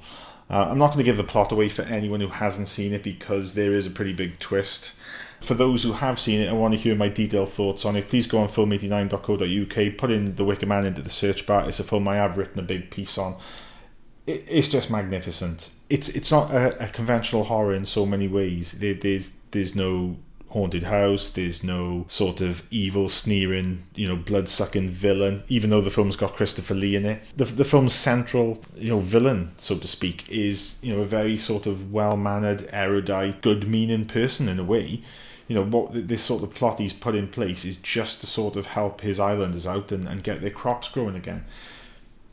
Uh, 0.50 0.68
I'm 0.70 0.78
not 0.78 0.88
going 0.88 1.00
to 1.00 1.04
give 1.04 1.18
the 1.18 1.24
plot 1.24 1.52
away 1.52 1.70
for 1.70 1.82
anyone 1.84 2.20
who 2.20 2.28
hasn't 2.28 2.68
seen 2.68 2.94
it 2.94 3.02
because 3.02 3.56
there 3.56 3.74
is 3.74 3.88
a 3.88 3.92
pretty 3.92 4.14
big 4.14 4.38
twist. 4.38 4.94
For 5.42 5.56
those 5.56 5.82
who 5.82 5.94
have 5.94 6.20
seen 6.20 6.40
it 6.40 6.48
and 6.48 6.60
want 6.60 6.76
to 6.76 6.80
hear 6.80 6.96
my 6.96 7.10
detailed 7.10 7.50
thoughts 7.50 7.84
on 7.86 7.96
it, 7.96 8.08
please 8.08 8.28
go 8.28 8.38
on 8.38 8.50
film89.co.uk, 8.50 9.98
put 9.98 10.12
in 10.12 10.36
The 10.36 10.46
Wicker 10.46 10.68
Man 10.68 10.86
into 10.86 11.02
the 11.02 11.10
search 11.10 11.48
bar. 11.48 11.68
It's 11.68 11.80
a 11.80 11.84
film 11.84 12.08
I 12.08 12.16
have 12.18 12.38
written 12.38 12.60
a 12.60 12.64
big 12.64 12.92
piece 12.92 13.18
on 13.18 13.36
it, 14.26 14.46
it's 14.48 14.70
just 14.70 14.90
magnificent. 14.90 15.72
It's 15.90 16.10
it's 16.10 16.32
not 16.32 16.52
a, 16.52 16.84
a 16.84 16.88
conventional 16.88 17.46
horror 17.46 17.74
in 17.74 17.86
so 17.86 18.06
many 18.06 18.28
ways. 18.28 18.74
There, 18.74 18.94
there's 18.94 19.32
there's 19.52 19.76
no 19.76 20.18
haunted 20.54 20.84
house. 20.84 21.32
There's 21.32 21.64
no 21.64 22.06
sort 22.08 22.40
of 22.40 22.64
evil, 22.72 23.10
sneering, 23.10 23.84
you 23.96 24.08
know, 24.08 24.16
blood 24.16 24.48
sucking 24.48 24.92
villain. 24.92 25.44
Even 25.48 25.72
though 25.72 25.82
the 25.82 25.92
film's 25.92 26.16
got 26.16 26.36
Christopher 26.36 26.76
Lee 26.76 26.96
in 26.96 27.06
it, 27.06 27.22
the 27.36 27.46
the 27.46 27.66
film's 27.66 27.94
central, 27.94 28.62
you 28.76 28.90
know, 28.90 29.00
villain, 29.00 29.52
so 29.58 29.78
to 29.78 29.88
speak, 29.88 30.30
is 30.30 30.80
you 30.82 30.96
know 30.96 31.02
a 31.02 31.06
very 31.06 31.38
sort 31.38 31.66
of 31.66 31.92
well 31.92 32.16
mannered, 32.16 32.70
erudite, 32.72 33.42
good 33.42 33.68
meaning 33.68 34.06
person 34.06 34.48
in 34.48 34.60
a 34.60 34.64
way. 34.64 35.02
You 35.48 35.56
know 35.56 35.66
what 35.66 36.08
this 36.08 36.24
sort 36.24 36.44
of 36.44 36.54
plot 36.54 36.80
he's 36.80 36.94
put 36.94 37.16
in 37.16 37.28
place 37.28 37.66
is 37.66 37.76
just 37.76 38.22
to 38.22 38.28
sort 38.28 38.56
of 38.56 38.68
help 38.68 39.02
his 39.02 39.20
islanders 39.20 39.68
out 39.68 39.92
and, 39.92 40.08
and 40.08 40.24
get 40.24 40.42
their 40.42 40.50
crops 40.50 40.88
growing 40.88 41.16
again. 41.16 41.44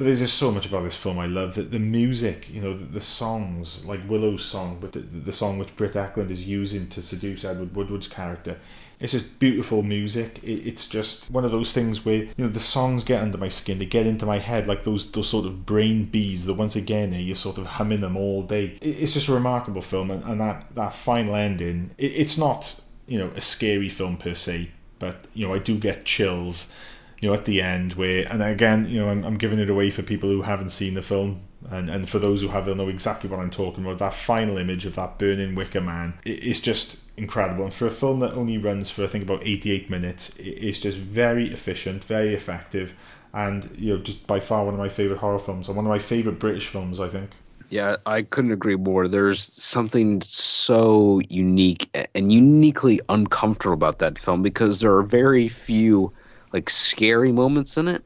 But 0.01 0.06
there's 0.06 0.20
just 0.20 0.39
so 0.39 0.51
much 0.51 0.64
about 0.64 0.85
this 0.85 0.97
film 0.97 1.18
I 1.18 1.27
love. 1.27 1.56
That 1.56 1.72
the 1.72 1.78
music, 1.78 2.48
you 2.48 2.62
know, 2.62 2.72
the, 2.72 2.86
the 2.86 3.01
songs, 3.02 3.85
like 3.85 4.01
Willow's 4.09 4.43
song, 4.43 4.78
but 4.81 4.93
the, 4.93 5.01
the 5.01 5.32
song 5.35 5.59
which 5.59 5.77
Britt 5.77 5.93
Ekland 5.93 6.31
is 6.31 6.48
using 6.48 6.89
to 6.89 7.02
seduce 7.02 7.44
Edward 7.44 7.77
Woodward's 7.77 8.09
character, 8.09 8.59
it's 8.98 9.12
just 9.12 9.39
beautiful 9.39 9.82
music. 9.82 10.43
It, 10.43 10.66
it's 10.66 10.89
just 10.89 11.31
one 11.31 11.44
of 11.44 11.51
those 11.51 11.74
things 11.74 12.02
where 12.02 12.22
you 12.22 12.32
know 12.39 12.48
the 12.48 12.60
songs 12.60 13.05
get 13.05 13.20
under 13.20 13.36
my 13.36 13.51
skin, 13.51 13.78
they 13.78 13.85
get 13.85 14.06
into 14.06 14.24
my 14.24 14.39
head 14.39 14.66
like 14.66 14.85
those 14.85 15.10
those 15.12 15.28
sort 15.28 15.44
of 15.44 15.66
brain 15.66 16.06
bees. 16.06 16.47
That 16.47 16.55
once 16.55 16.77
again 16.77 17.12
you're 17.12 17.36
sort 17.36 17.59
of 17.59 17.66
humming 17.66 18.01
them 18.01 18.16
all 18.16 18.43
day. 18.43 18.78
It, 18.81 19.02
it's 19.02 19.12
just 19.12 19.28
a 19.28 19.35
remarkable 19.35 19.82
film, 19.82 20.10
and, 20.10 20.24
and 20.24 20.40
that 20.40 20.74
that 20.77 20.94
final 20.94 21.35
ending. 21.35 21.90
It, 21.98 22.12
it's 22.12 22.39
not 22.39 22.81
you 23.06 23.18
know 23.18 23.32
a 23.36 23.43
scary 23.43 23.90
film 23.90 24.16
per 24.16 24.35
se, 24.35 24.70
but 24.98 25.27
you 25.35 25.47
know 25.47 25.52
I 25.52 25.59
do 25.59 25.77
get 25.77 26.06
chills 26.06 26.72
you 27.20 27.28
know, 27.28 27.34
at 27.34 27.44
the 27.44 27.60
end 27.60 27.94
where, 27.94 28.26
and 28.30 28.42
again, 28.42 28.88
you 28.88 29.01
know, 29.01 29.09
I'm, 29.09 29.24
I'm 29.24 29.36
giving 29.36 29.59
it 29.59 29.68
away 29.68 29.90
for 29.90 30.02
people 30.02 30.30
who 30.30 30.42
haven't 30.42 30.70
seen 30.70 30.94
the 30.94 31.02
film, 31.02 31.42
and, 31.70 31.88
and 31.88 32.09
for 32.09 32.18
those 32.18 32.40
who 32.40 32.48
have, 32.48 32.64
they'll 32.64 32.74
know 32.74 32.88
exactly 32.88 33.28
what 33.28 33.38
I'm 33.38 33.51
talking 33.51 33.84
about. 33.84 33.98
That 33.98 34.14
final 34.14 34.56
image 34.56 34.86
of 34.86 34.94
that 34.94 35.18
burning 35.18 35.55
wicker 35.55 35.82
man, 35.82 36.14
it, 36.24 36.42
it's 36.42 36.60
just 36.60 37.01
incredible. 37.18 37.64
And 37.64 37.74
for 37.74 37.86
a 37.86 37.90
film 37.90 38.20
that 38.20 38.32
only 38.32 38.56
runs 38.56 38.88
for, 38.88 39.05
I 39.05 39.06
think, 39.06 39.24
about 39.24 39.47
88 39.47 39.90
minutes, 39.90 40.36
it, 40.38 40.48
it's 40.48 40.80
just 40.80 40.97
very 40.97 41.52
efficient, 41.52 42.02
very 42.05 42.34
effective, 42.34 42.94
and, 43.34 43.70
you 43.76 43.94
know, 43.94 44.02
just 44.02 44.26
by 44.26 44.40
far 44.40 44.64
one 44.64 44.74
of 44.74 44.80
my 44.80 44.88
favourite 44.88 45.20
horror 45.20 45.38
films, 45.38 45.68
and 45.68 45.76
one 45.76 45.84
of 45.84 45.90
my 45.90 45.98
favourite 45.98 46.38
British 46.38 46.68
films, 46.68 46.98
I 47.01 47.09
think. 47.09 47.30
Yeah, 47.68 47.97
I 48.06 48.22
couldn't 48.22 48.51
agree 48.51 48.74
more. 48.74 49.06
There's 49.06 49.40
something 49.40 50.20
so 50.22 51.20
unique 51.28 51.88
and 52.16 52.32
uniquely 52.32 52.98
uncomfortable 53.09 53.74
about 53.74 54.01
that 54.01 54.18
film 54.18 54.42
because 54.42 54.80
there 54.80 54.92
are 54.97 55.05
very 55.05 55.47
few 55.47 56.12
like 56.52 56.68
scary 56.70 57.32
moments 57.32 57.77
in 57.77 57.89
it, 57.89 58.02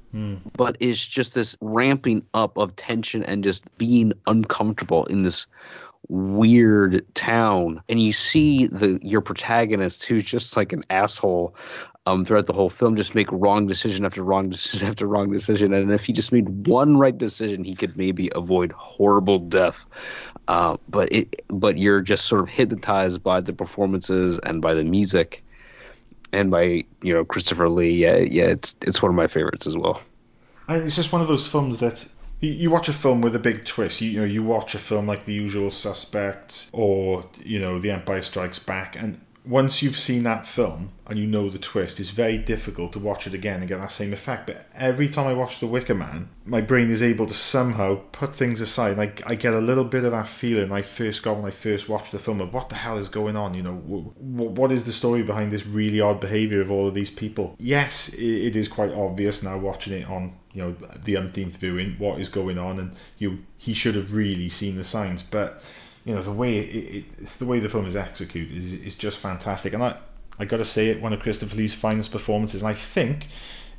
but 0.57 0.77
it's 0.81 1.05
just 1.07 1.35
this 1.35 1.57
ramping 1.61 2.25
up 2.35 2.57
of 2.59 2.77
tension 2.77 3.23
and 3.25 3.43
just 3.45 3.77
being 3.79 4.13
uncomfortable 4.27 5.07
in 5.07 5.23
this 5.23 5.47
weird 6.09 7.05
town. 7.15 7.83
And 7.89 8.01
you 8.03 8.13
see 8.13 8.67
the 8.67 8.99
your 9.03 9.21
protagonist 9.23 10.05
who's 10.05 10.25
just 10.25 10.57
like 10.57 10.73
an 10.73 10.83
asshole 10.91 11.55
um, 12.07 12.25
throughout 12.25 12.47
the 12.47 12.53
whole 12.53 12.69
film, 12.69 12.97
just 12.97 13.15
make 13.15 13.31
wrong 13.33 13.67
decision 13.67 14.05
after 14.05 14.23
wrong 14.23 14.51
decision 14.51 14.89
after 14.89 15.07
wrong 15.07 15.31
decision. 15.31 15.73
And 15.73 15.91
if 15.91 16.05
he 16.05 16.13
just 16.13 16.33
made 16.33 16.67
one 16.67 16.99
right 16.99 17.17
decision, 17.17 17.65
he 17.65 17.75
could 17.75 17.97
maybe 17.97 18.31
avoid 18.35 18.73
horrible 18.73 19.39
death. 19.39 19.87
Uh, 20.49 20.77
but 20.89 21.11
it, 21.11 21.43
but 21.49 21.79
you're 21.79 22.03
just 22.03 22.27
sort 22.27 22.43
of 22.43 22.51
hypnotized 22.51 23.23
by 23.23 23.41
the 23.41 23.53
performances 23.53 24.39
and 24.41 24.61
by 24.61 24.75
the 24.75 24.85
music 24.85 25.44
and 26.35 26.51
by 26.51 26.85
you 27.03 27.15
know 27.15 27.25
Christopher 27.25 27.69
Lee. 27.69 27.91
Yeah, 27.91 28.17
yeah, 28.17 28.45
it's 28.45 28.77
it's 28.83 29.01
one 29.01 29.11
of 29.11 29.17
my 29.17 29.27
favorites 29.27 29.67
as 29.67 29.77
well. 29.77 30.01
And 30.69 30.83
it's 30.83 30.97
just 30.97 31.13
one 31.13 31.23
of 31.23 31.29
those 31.29 31.47
films 31.47 31.79
that 31.81 32.07
you, 32.41 32.71
watch 32.71 32.89
a 32.89 32.93
film 32.93 33.21
with 33.21 33.35
a 33.35 33.39
big 33.39 33.65
twist. 33.65 34.01
You, 34.01 34.11
you 34.11 34.21
know, 34.21 34.27
you 34.27 34.43
watch 34.43 34.75
a 34.75 34.79
film 34.79 35.07
like 35.07 35.25
The 35.25 35.33
Usual 35.33 35.71
Suspects 35.71 36.71
or 36.73 37.27
you 37.43 37.59
know 37.59 37.79
The 37.79 37.91
Empire 37.91 38.23
Strikes 38.23 38.59
Back, 38.59 38.97
and 38.97 39.21
once 39.45 39.83
you've 39.83 39.99
seen 39.99 40.23
that 40.23 40.47
film 40.47 40.91
and 41.07 41.19
you 41.19 41.27
know 41.27 41.51
the 41.51 41.59
twist, 41.59 42.01
it's 42.01 42.09
very 42.09 42.39
difficult 42.39 42.95
to 42.95 42.99
watch 42.99 43.27
it 43.27 43.35
again 43.35 43.61
and 43.61 43.69
get 43.69 43.79
that 43.79 43.93
same 43.93 44.13
effect. 44.15 44.47
But 44.47 44.67
every 44.75 45.07
time 45.07 45.27
I 45.27 45.35
watch 45.35 45.61
The 45.61 45.67
Wicker 45.67 45.95
Man, 45.95 46.31
my 46.47 46.63
brain 46.63 46.89
is 46.89 47.03
able 47.03 47.27
to 47.27 47.35
somehow 47.35 47.97
put 48.13 48.35
things 48.35 48.63
aside. 48.63 48.97
Like 48.97 49.23
I 49.29 49.35
get 49.35 49.53
a 49.53 49.61
little 49.61 49.85
bit 49.85 50.05
of 50.05 50.13
that 50.13 50.29
feeling 50.29 50.73
I 50.73 50.81
first 50.81 51.23
got 51.23 51.37
when 51.37 51.45
I 51.45 51.51
first 51.51 51.91
watched 51.91 52.13
the 52.13 52.19
film 52.19 52.41
of 52.41 52.55
what 52.55 52.71
the 52.71 52.77
hell 52.77 52.97
is 52.97 53.11
going 53.11 53.37
on. 53.37 53.53
You 53.53 53.65
know, 53.65 53.75
w- 53.75 54.15
w- 54.19 54.51
what 54.51 54.73
is 54.73 54.85
the 54.85 54.93
story 54.93 55.23
behind 55.23 55.53
this 55.53 55.67
really 55.67 56.01
odd 56.01 56.21
behavior 56.21 56.63
of 56.63 56.71
all 56.71 56.89
of 56.89 56.95
these 56.95 57.11
people? 57.11 57.55
Yes, 57.59 58.15
it, 58.15 58.25
it 58.25 58.57
is 58.57 58.67
quite 58.67 58.93
obvious 58.93 59.43
now 59.43 59.59
watching 59.59 59.93
it 59.93 60.09
on 60.09 60.39
you 60.55 60.63
know 60.63 60.77
the 61.05 61.19
umpteenth 61.19 61.57
viewing 61.59 61.97
what 61.99 62.19
is 62.19 62.31
going 62.31 62.57
on, 62.57 62.79
and 62.79 62.97
you 63.19 63.45
he 63.59 63.75
should 63.75 63.95
have 63.95 64.15
really 64.15 64.49
seen 64.49 64.77
the 64.77 64.85
signs, 64.85 65.23
but 65.23 65.63
you 66.05 66.15
know 66.15 66.23
the 66.23 66.33
way 66.33 66.59
it, 66.59 66.95
it 66.95 67.27
the 67.39 67.47
way 67.47 67.59
the 67.59 67.69
film 67.69 67.87
is 67.87 67.97
executed 67.97 68.57
is, 68.57 68.73
is 68.73 68.99
just 68.99 69.19
fantastic 69.19 69.73
and 69.73 69.83
I 69.83 69.97
I 70.39 70.45
got 70.45 70.59
to 70.59 70.65
say 70.65 70.89
it 70.89 71.01
one 71.01 71.13
of 71.13 71.21
Christopher 71.21 71.57
Lee's 71.57 71.75
finest 71.75 72.13
performances 72.13 72.63
and 72.63 72.69
I 72.69 72.75
think 72.75 73.29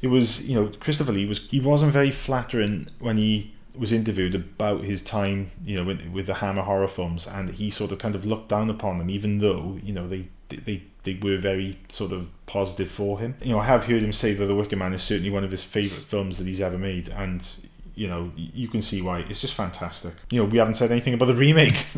it 0.02 0.08
was 0.08 0.48
you 0.48 0.56
know 0.56 0.72
Christopher 0.80 1.12
Lee 1.12 1.26
was 1.26 1.50
he 1.50 1.60
wasn't 1.60 1.92
very 1.92 2.12
flattering 2.12 2.88
when 3.00 3.18
he 3.18 3.54
was 3.78 3.92
interviewed 3.92 4.34
about 4.34 4.84
his 4.86 5.04
time 5.04 5.52
you 5.66 5.78
know 5.78 5.84
with, 5.84 6.06
with 6.08 6.28
the 6.28 6.36
Hammer 6.36 6.64
horror 6.64 6.88
films 6.88 7.28
and 7.28 7.50
he 7.50 7.70
sort 7.70 7.92
of 7.92 8.00
kind 8.00 8.16
of 8.16 8.26
looked 8.26 8.50
down 8.50 8.70
upon 8.70 8.98
them 8.98 9.10
even 9.10 9.40
though 9.40 9.80
you 9.84 9.94
know 9.94 10.08
they 10.08 10.30
they, 10.48 10.84
they 11.04 11.16
were 11.16 11.38
very 11.38 11.80
sort 11.90 12.12
of 12.12 12.30
positive 12.46 12.90
for 12.90 13.20
him. 13.20 13.36
You 13.42 13.54
know, 13.54 13.60
I 13.60 13.66
have 13.66 13.86
heard 13.86 14.04
him 14.04 14.14
say 14.14 14.34
that 14.34 14.46
The 14.46 14.56
Wicker 14.56 14.76
Man 14.76 14.94
is 14.94 15.04
certainly 15.04 15.30
one 15.30 15.44
of 15.44 15.52
his 15.52 15.64
favourite 15.64 16.04
films 16.04 16.38
that 16.38 16.48
he's 16.48 16.62
ever 16.62 16.78
made, 16.78 17.10
and 17.10 17.48
you 17.96 18.08
know, 18.08 18.32
you 18.36 18.68
can 18.68 18.82
see 18.82 19.02
why. 19.02 19.20
It's 19.30 19.42
just 19.42 19.54
fantastic. 19.54 20.14
You 20.30 20.42
know, 20.44 20.50
we 20.50 20.58
haven't 20.58 20.76
said 20.76 20.92
anything 20.92 21.14
about 21.14 21.26
the 21.28 21.36
remake. 21.36 21.86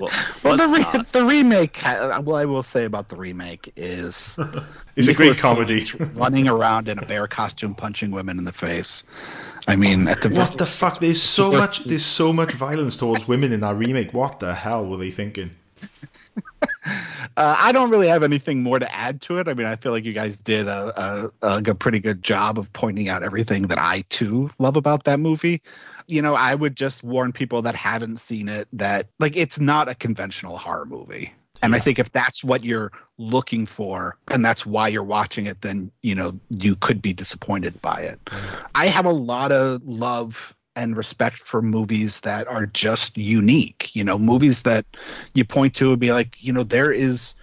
Well, 0.00 0.10
Well, 0.42 0.56
the, 0.56 0.66
re- 0.66 1.04
the 1.12 1.24
remake. 1.24 1.86
Uh, 1.86 1.90
uh, 2.16 2.22
what 2.22 2.36
I 2.36 2.46
will 2.46 2.62
say 2.62 2.84
about 2.86 3.08
the 3.08 3.16
remake 3.16 3.70
is 3.76 4.38
it's 4.96 5.08
a 5.08 5.12
great 5.12 5.36
comedy. 5.38 5.84
Running 6.14 6.48
around 6.48 6.88
in 6.88 6.98
a 6.98 7.04
bear 7.04 7.26
costume, 7.26 7.74
punching 7.74 8.10
women 8.10 8.38
in 8.38 8.44
the 8.44 8.52
face. 8.52 9.04
I 9.68 9.76
mean, 9.76 10.08
at 10.08 10.22
the 10.22 10.30
What 10.30 10.56
the 10.56 10.64
fuck? 10.64 11.00
There's 11.00 11.20
so 11.22 11.52
much. 11.52 11.84
There's 11.84 12.04
so 12.04 12.32
much 12.32 12.52
violence 12.54 12.96
towards 12.96 13.28
women 13.28 13.52
in 13.52 13.60
that 13.60 13.76
remake. 13.76 14.14
What 14.14 14.40
the 14.40 14.54
hell 14.54 14.88
were 14.88 14.96
they 14.96 15.10
thinking? 15.10 15.50
Uh, 17.36 17.56
I 17.58 17.72
don't 17.72 17.90
really 17.90 18.08
have 18.08 18.22
anything 18.22 18.62
more 18.62 18.78
to 18.78 18.94
add 18.94 19.20
to 19.22 19.38
it. 19.38 19.48
I 19.48 19.54
mean, 19.54 19.66
I 19.66 19.76
feel 19.76 19.92
like 19.92 20.04
you 20.04 20.12
guys 20.12 20.36
did 20.36 20.66
a, 20.66 21.30
a, 21.42 21.62
a 21.64 21.74
pretty 21.74 22.00
good 22.00 22.22
job 22.22 22.58
of 22.58 22.72
pointing 22.72 23.08
out 23.08 23.22
everything 23.22 23.68
that 23.68 23.78
I 23.78 24.02
too 24.08 24.50
love 24.58 24.76
about 24.76 25.04
that 25.04 25.20
movie. 25.20 25.62
You 26.06 26.22
know, 26.22 26.34
I 26.34 26.54
would 26.54 26.76
just 26.76 27.04
warn 27.04 27.32
people 27.32 27.62
that 27.62 27.74
haven't 27.76 28.18
seen 28.18 28.48
it 28.48 28.66
that 28.72 29.08
like 29.20 29.36
it's 29.36 29.60
not 29.60 29.88
a 29.88 29.94
conventional 29.94 30.58
horror 30.58 30.86
movie. 30.86 31.32
And 31.62 31.74
I 31.74 31.78
think 31.78 31.98
if 31.98 32.10
that's 32.10 32.42
what 32.42 32.64
you're 32.64 32.90
looking 33.18 33.66
for 33.66 34.16
and 34.30 34.44
that's 34.44 34.64
why 34.64 34.88
you're 34.88 35.04
watching 35.04 35.46
it, 35.46 35.60
then, 35.60 35.90
you 36.02 36.14
know, 36.14 36.32
you 36.58 36.74
could 36.74 37.02
be 37.02 37.12
disappointed 37.12 37.80
by 37.82 38.00
it. 38.00 38.18
I 38.74 38.86
have 38.86 39.04
a 39.04 39.12
lot 39.12 39.52
of 39.52 39.82
love 39.84 40.56
and 40.80 40.96
respect 40.96 41.38
for 41.38 41.60
movies 41.60 42.20
that 42.20 42.48
are 42.48 42.64
just 42.64 43.18
unique, 43.18 43.94
you 43.94 44.02
know, 44.02 44.18
movies 44.18 44.62
that 44.62 44.86
you 45.34 45.44
point 45.44 45.74
to 45.74 45.90
and 45.90 46.00
be 46.00 46.10
like, 46.10 46.42
you 46.42 46.52
know, 46.52 46.62
there 46.62 46.90
is 46.90 47.34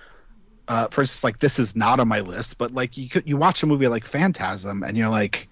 uh 0.67 0.87
for 0.89 1.01
instance 1.01 1.23
like 1.23 1.37
this 1.37 1.59
is 1.59 1.75
not 1.75 1.99
on 1.99 2.07
my 2.07 2.19
list, 2.19 2.57
but 2.57 2.71
like 2.71 2.97
you 2.97 3.07
could 3.07 3.29
you 3.29 3.37
watch 3.37 3.61
a 3.61 3.67
movie 3.67 3.87
like 3.87 4.05
Phantasm 4.05 4.81
and 4.81 4.97
you're 4.97 5.09
like 5.09 5.47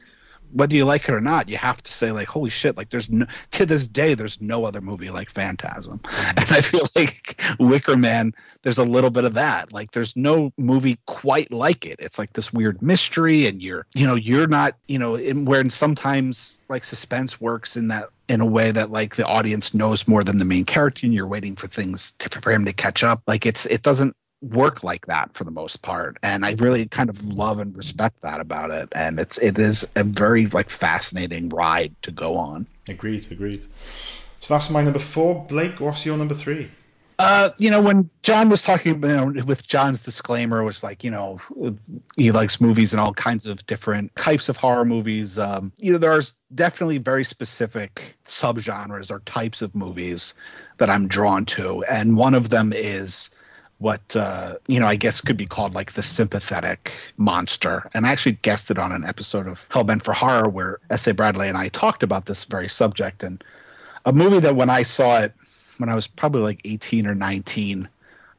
whether 0.56 0.74
you 0.74 0.86
like 0.86 1.04
it 1.10 1.14
or 1.14 1.20
not, 1.20 1.50
you 1.50 1.58
have 1.58 1.84
to 1.84 1.92
say 1.92 2.12
like, 2.12 2.30
holy 2.30 2.50
shit! 2.50 2.78
Like, 2.78 2.90
there's 2.90 3.10
no 3.10 3.26
to 3.52 3.66
this 3.66 3.88
day, 3.88 4.14
there's 4.14 4.42
no 4.42 4.64
other 4.64 4.80
movie 4.80 5.10
like 5.10 5.30
Phantasm, 5.30 6.00
mm-hmm. 6.00 6.30
and 6.38 6.52
I 6.52 6.62
feel 6.62 6.88
like 6.96 7.42
Wicker 7.60 7.98
Man. 7.98 8.34
There's 8.64 8.78
a 8.80 8.84
little 8.84 9.12
bit 9.12 9.26
of 9.26 9.36
that. 9.36 9.72
Like, 9.72 9.92
there's 9.92 10.16
no 10.16 10.52
movie 10.58 10.98
quite 11.06 11.52
like 11.52 11.86
it. 11.86 11.98
It's 12.00 12.18
like 12.18 12.34
this 12.34 12.52
weird 12.52 12.82
mystery, 12.82 13.46
and 13.48 13.62
you're, 13.62 13.86
you 13.94 14.08
know, 14.08 14.16
you're 14.16 14.48
not, 14.48 14.76
you 14.88 14.98
know, 14.98 15.16
in, 15.16 15.46
where 15.46 15.70
sometimes 15.70 16.58
like 16.70 16.84
suspense 16.84 17.40
works 17.40 17.78
in 17.78 17.90
that 17.90 18.06
in 18.28 18.42
a 18.42 18.46
way 18.46 18.72
that 18.72 18.90
like 18.90 19.18
the 19.18 19.26
audience 19.26 19.74
knows 19.74 20.08
more 20.08 20.24
than 20.24 20.40
the 20.40 20.46
main 20.46 20.64
character, 20.64 21.06
and 21.06 21.14
you're 21.14 21.28
waiting 21.28 21.56
for 21.56 21.68
things 21.68 22.12
to, 22.12 22.42
for 22.42 22.52
him 22.52 22.66
to 22.66 22.74
catch 22.74 23.04
up. 23.04 23.22
Like, 23.28 23.46
it's 23.46 23.66
it 23.66 23.82
doesn't 23.82 24.16
work 24.42 24.84
like 24.84 25.06
that 25.08 25.34
for 25.34 25.44
the 25.44 25.52
most 25.52 25.82
part 25.82 26.18
and 26.22 26.46
i 26.46 26.54
really 26.60 26.86
kind 26.86 27.10
of 27.10 27.26
love 27.26 27.60
and 27.60 27.76
respect 27.76 28.22
that 28.22 28.40
about 28.40 28.70
it 28.70 28.88
and 28.94 29.20
it's 29.20 29.38
it 29.40 29.58
is 29.58 29.92
a 29.96 30.04
very 30.04 30.46
like 30.48 30.70
fascinating 30.70 31.50
ride 31.50 31.96
to 32.02 32.12
go 32.12 32.36
on 32.36 32.68
Agreed. 32.88 33.32
Agreed. 33.32 33.66
So 34.40 34.54
that's 34.54 34.70
my 34.70 34.84
number 34.84 35.00
four. 35.00 35.46
Blake, 35.46 35.80
what's 35.80 36.06
your 36.06 36.18
number 36.18 36.36
three? 36.36 36.70
uh 37.18 37.50
you 37.58 37.72
know 37.72 37.82
when 37.82 38.10
john 38.24 38.50
was 38.50 38.62
talking 38.62 39.02
you 39.02 39.08
know 39.08 39.32
with 39.46 39.66
john's 39.66 40.02
disclaimer 40.02 40.66
was 40.66 40.84
like 40.84 41.02
you 41.02 41.10
know 41.10 41.40
he 42.18 42.30
likes 42.30 42.60
movies 42.60 42.92
and 42.92 43.00
all 43.00 43.14
kinds 43.14 43.46
of 43.46 43.66
different 43.68 44.14
types 44.18 44.50
of 44.50 44.58
horror 44.58 44.84
movies 44.84 45.40
um 45.40 45.72
you 45.78 45.94
know 45.94 45.98
there's 45.98 46.36
definitely 46.56 46.98
very 46.98 47.24
specific 47.24 48.18
subgenres 48.26 49.10
or 49.10 49.20
types 49.22 49.62
of 49.62 49.74
movies 49.74 50.34
that 50.76 50.90
i'm 50.90 51.08
drawn 51.08 51.46
to 51.46 51.82
and 51.90 52.18
one 52.18 52.34
of 52.34 52.50
them 52.50 52.74
is 52.76 53.30
what 53.80 54.16
uh, 54.16 54.56
you 54.68 54.80
know, 54.80 54.88
I 54.88 54.96
guess 54.96 55.22
could 55.22 55.38
be 55.38 55.46
called 55.46 55.76
like 55.76 55.94
the 55.94 56.04
sympathetic 56.04 56.94
monster. 57.18 57.90
And 57.94 58.06
I 58.06 58.12
actually 58.12 58.34
guessed 58.34 58.72
it 58.72 58.80
on 58.80 58.92
an 58.92 59.04
episode 59.06 59.48
of 59.48 59.68
Hellbent 59.70 60.04
for 60.04 60.14
Horror 60.14 60.50
where 60.50 60.80
S.A. 60.90 61.14
Bradley 61.14 61.50
and 61.50 61.58
I 61.58 61.68
talked 61.70 62.04
about 62.04 62.26
this 62.26 62.46
very 62.46 62.70
subject. 62.70 63.24
And 63.24 63.44
a 64.06 64.14
movie 64.14 64.40
that 64.40 64.56
when 64.56 64.70
I 64.70 64.84
saw 64.84 65.20
it 65.20 65.34
when 65.78 65.90
I 65.90 65.96
was 65.96 66.08
probably 66.08 66.42
like 66.42 66.62
18 66.64 67.06
or 67.06 67.16
19 67.16 67.90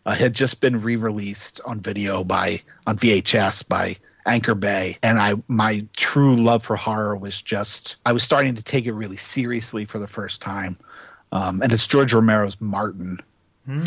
uh, 0.07 0.15
had 0.15 0.35
just 0.35 0.61
been 0.61 0.79
re-released 0.79 1.61
on 1.67 1.81
video 1.81 2.25
by 2.25 2.63
on 2.87 2.97
VHS 2.97 3.69
by 3.69 3.97
Anchor 4.25 4.55
Bay, 4.55 4.99
and 5.03 5.19
I 5.19 5.35
my 5.49 5.87
true 5.97 6.37
love 6.37 6.63
for 6.65 6.77
horror 6.77 7.17
was 7.17 7.41
just 7.41 7.97
I 8.07 8.13
was 8.13 8.23
starting 8.23 8.55
to 8.55 8.63
take 8.63 8.87
it 8.87 8.93
really 8.93 9.17
seriously 9.17 9.85
for 9.85 9.99
the 9.99 10.07
first 10.07 10.41
time. 10.41 10.77
Um, 11.33 11.61
and 11.61 11.73
it's 11.73 11.87
George 11.87 12.13
Romero's 12.13 12.61
Martin 12.61 13.21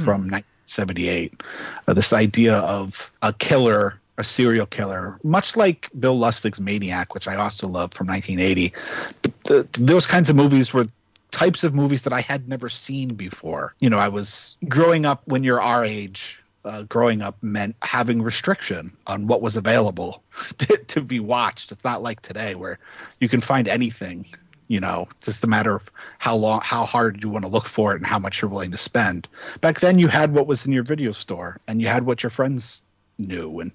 from 0.03 0.27
1978. 0.77 1.43
Uh, 1.87 1.93
this 1.93 2.13
idea 2.13 2.57
of 2.59 3.11
a 3.21 3.33
killer, 3.33 3.99
a 4.17 4.23
serial 4.23 4.65
killer, 4.65 5.19
much 5.23 5.55
like 5.55 5.89
Bill 5.99 6.17
Lustig's 6.17 6.59
Maniac, 6.59 7.13
which 7.13 7.27
I 7.27 7.35
also 7.35 7.67
love 7.67 7.93
from 7.93 8.07
1980. 8.07 8.73
Th- 9.23 9.35
th- 9.43 9.71
those 9.73 10.05
kinds 10.05 10.29
of 10.29 10.35
movies 10.35 10.73
were 10.73 10.85
types 11.31 11.63
of 11.63 11.73
movies 11.73 12.03
that 12.03 12.13
I 12.13 12.21
had 12.21 12.47
never 12.47 12.69
seen 12.69 13.15
before. 13.15 13.73
You 13.79 13.89
know, 13.89 13.99
I 13.99 14.09
was 14.09 14.57
growing 14.67 15.05
up 15.05 15.21
when 15.25 15.43
you're 15.43 15.61
our 15.61 15.83
age. 15.83 16.41
Uh, 16.65 16.81
growing 16.83 17.21
up 17.21 17.37
meant 17.41 17.73
having 17.81 18.21
restriction 18.21 18.91
on 19.07 19.27
what 19.27 19.41
was 19.41 19.55
available 19.55 20.21
to, 20.57 20.75
to 20.75 21.01
be 21.01 21.17
watched. 21.21 21.71
It's 21.71 21.85
not 21.85 22.03
like 22.03 22.19
today 22.19 22.53
where 22.53 22.79
you 23.21 23.29
can 23.29 23.39
find 23.39 23.65
anything 23.65 24.25
you 24.69 24.79
know 24.79 25.07
just 25.19 25.43
a 25.43 25.47
matter 25.47 25.75
of 25.75 25.91
how 26.19 26.35
long 26.35 26.61
how 26.63 26.85
hard 26.85 27.21
you 27.21 27.29
want 27.29 27.43
to 27.43 27.51
look 27.51 27.65
for 27.65 27.91
it 27.93 27.97
and 27.97 28.05
how 28.05 28.17
much 28.17 28.41
you're 28.41 28.49
willing 28.49 28.71
to 28.71 28.77
spend. 28.77 29.27
Back 29.59 29.81
then 29.81 29.99
you 29.99 30.07
had 30.07 30.33
what 30.33 30.47
was 30.47 30.65
in 30.65 30.71
your 30.71 30.83
video 30.83 31.11
store 31.11 31.59
and 31.67 31.81
you 31.81 31.87
had 31.87 32.03
what 32.03 32.23
your 32.23 32.29
friends 32.29 32.83
knew. 33.17 33.59
And 33.59 33.71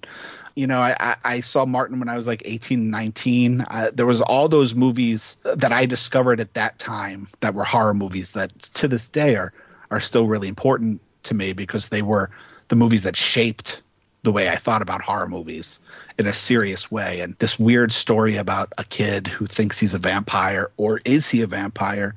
you 0.55 0.65
know 0.65 0.79
i 0.79 1.15
i, 1.23 1.39
saw 1.41 1.65
martin 1.65 1.99
when 1.99 2.09
i 2.09 2.15
was 2.15 2.27
like 2.27 2.41
18 2.45 2.89
19 2.89 3.61
uh, 3.69 3.91
there 3.93 4.05
was 4.05 4.21
all 4.21 4.47
those 4.47 4.73
movies 4.73 5.37
that 5.43 5.71
i 5.71 5.85
discovered 5.85 6.39
at 6.39 6.53
that 6.53 6.79
time 6.79 7.27
that 7.41 7.53
were 7.53 7.63
horror 7.63 7.93
movies 7.93 8.31
that 8.31 8.57
to 8.59 8.87
this 8.87 9.07
day 9.07 9.35
are 9.35 9.53
are 9.91 9.99
still 9.99 10.27
really 10.27 10.47
important 10.47 11.01
to 11.23 11.33
me 11.33 11.53
because 11.53 11.89
they 11.89 12.01
were 12.01 12.31
the 12.69 12.75
movies 12.75 13.03
that 13.03 13.15
shaped 13.15 13.81
the 14.25 14.31
way 14.31 14.49
I 14.49 14.57
thought 14.57 14.81
about 14.81 15.01
horror 15.01 15.29
movies 15.29 15.79
in 16.19 16.27
a 16.27 16.33
serious 16.33 16.91
way. 16.91 17.21
And 17.21 17.35
this 17.39 17.57
weird 17.57 17.93
story 17.93 18.35
about 18.35 18.73
a 18.77 18.83
kid 18.83 19.27
who 19.27 19.45
thinks 19.45 19.79
he's 19.79 19.93
a 19.93 19.99
vampire, 19.99 20.71
or 20.75 20.99
is 21.05 21.29
he 21.29 21.41
a 21.41 21.47
vampire? 21.47 22.15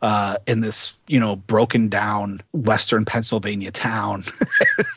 Uh, 0.00 0.36
in 0.46 0.60
this, 0.60 0.98
you 1.08 1.18
know, 1.18 1.34
broken 1.34 1.88
down 1.88 2.40
Western 2.52 3.04
Pennsylvania 3.04 3.72
town, 3.72 4.22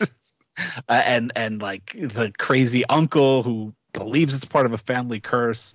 uh, 0.88 1.02
and 1.04 1.32
and 1.34 1.60
like 1.60 1.92
the 1.94 2.32
crazy 2.38 2.86
uncle 2.86 3.42
who 3.42 3.74
believes 3.92 4.32
it's 4.32 4.44
part 4.44 4.64
of 4.64 4.72
a 4.72 4.78
family 4.78 5.18
curse. 5.18 5.74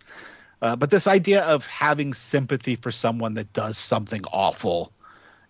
Uh, 0.62 0.78
but 0.78 0.90
this 0.92 1.08
idea 1.08 1.44
of 1.44 1.68
having 1.68 2.14
sympathy 2.14 2.76
for 2.76 2.90
someone 2.90 3.34
that 3.34 3.52
does 3.52 3.78
something 3.78 4.24
awful 4.32 4.94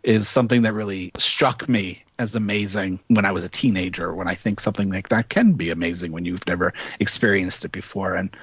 is 0.02 0.28
something 0.28 0.64
that 0.64 0.74
really 0.74 1.12
struck 1.18 1.70
me 1.70 2.04
as 2.20 2.36
amazing 2.36 3.00
when 3.08 3.26
I 3.26 3.32
was 3.32 3.44
a 3.44 3.50
teenager. 3.50 4.14
When 4.14 4.28
I 4.28 4.34
think 4.34 4.60
something 4.60 4.90
like 4.90 5.10
that 5.10 5.30
can 5.30 5.54
be 5.54 5.70
amazing 5.70 6.12
when 6.12 6.26
you've 6.26 6.46
never 6.48 6.74
experienced 7.00 7.66
it 7.66 7.72
before, 7.72 8.16
and 8.16 8.36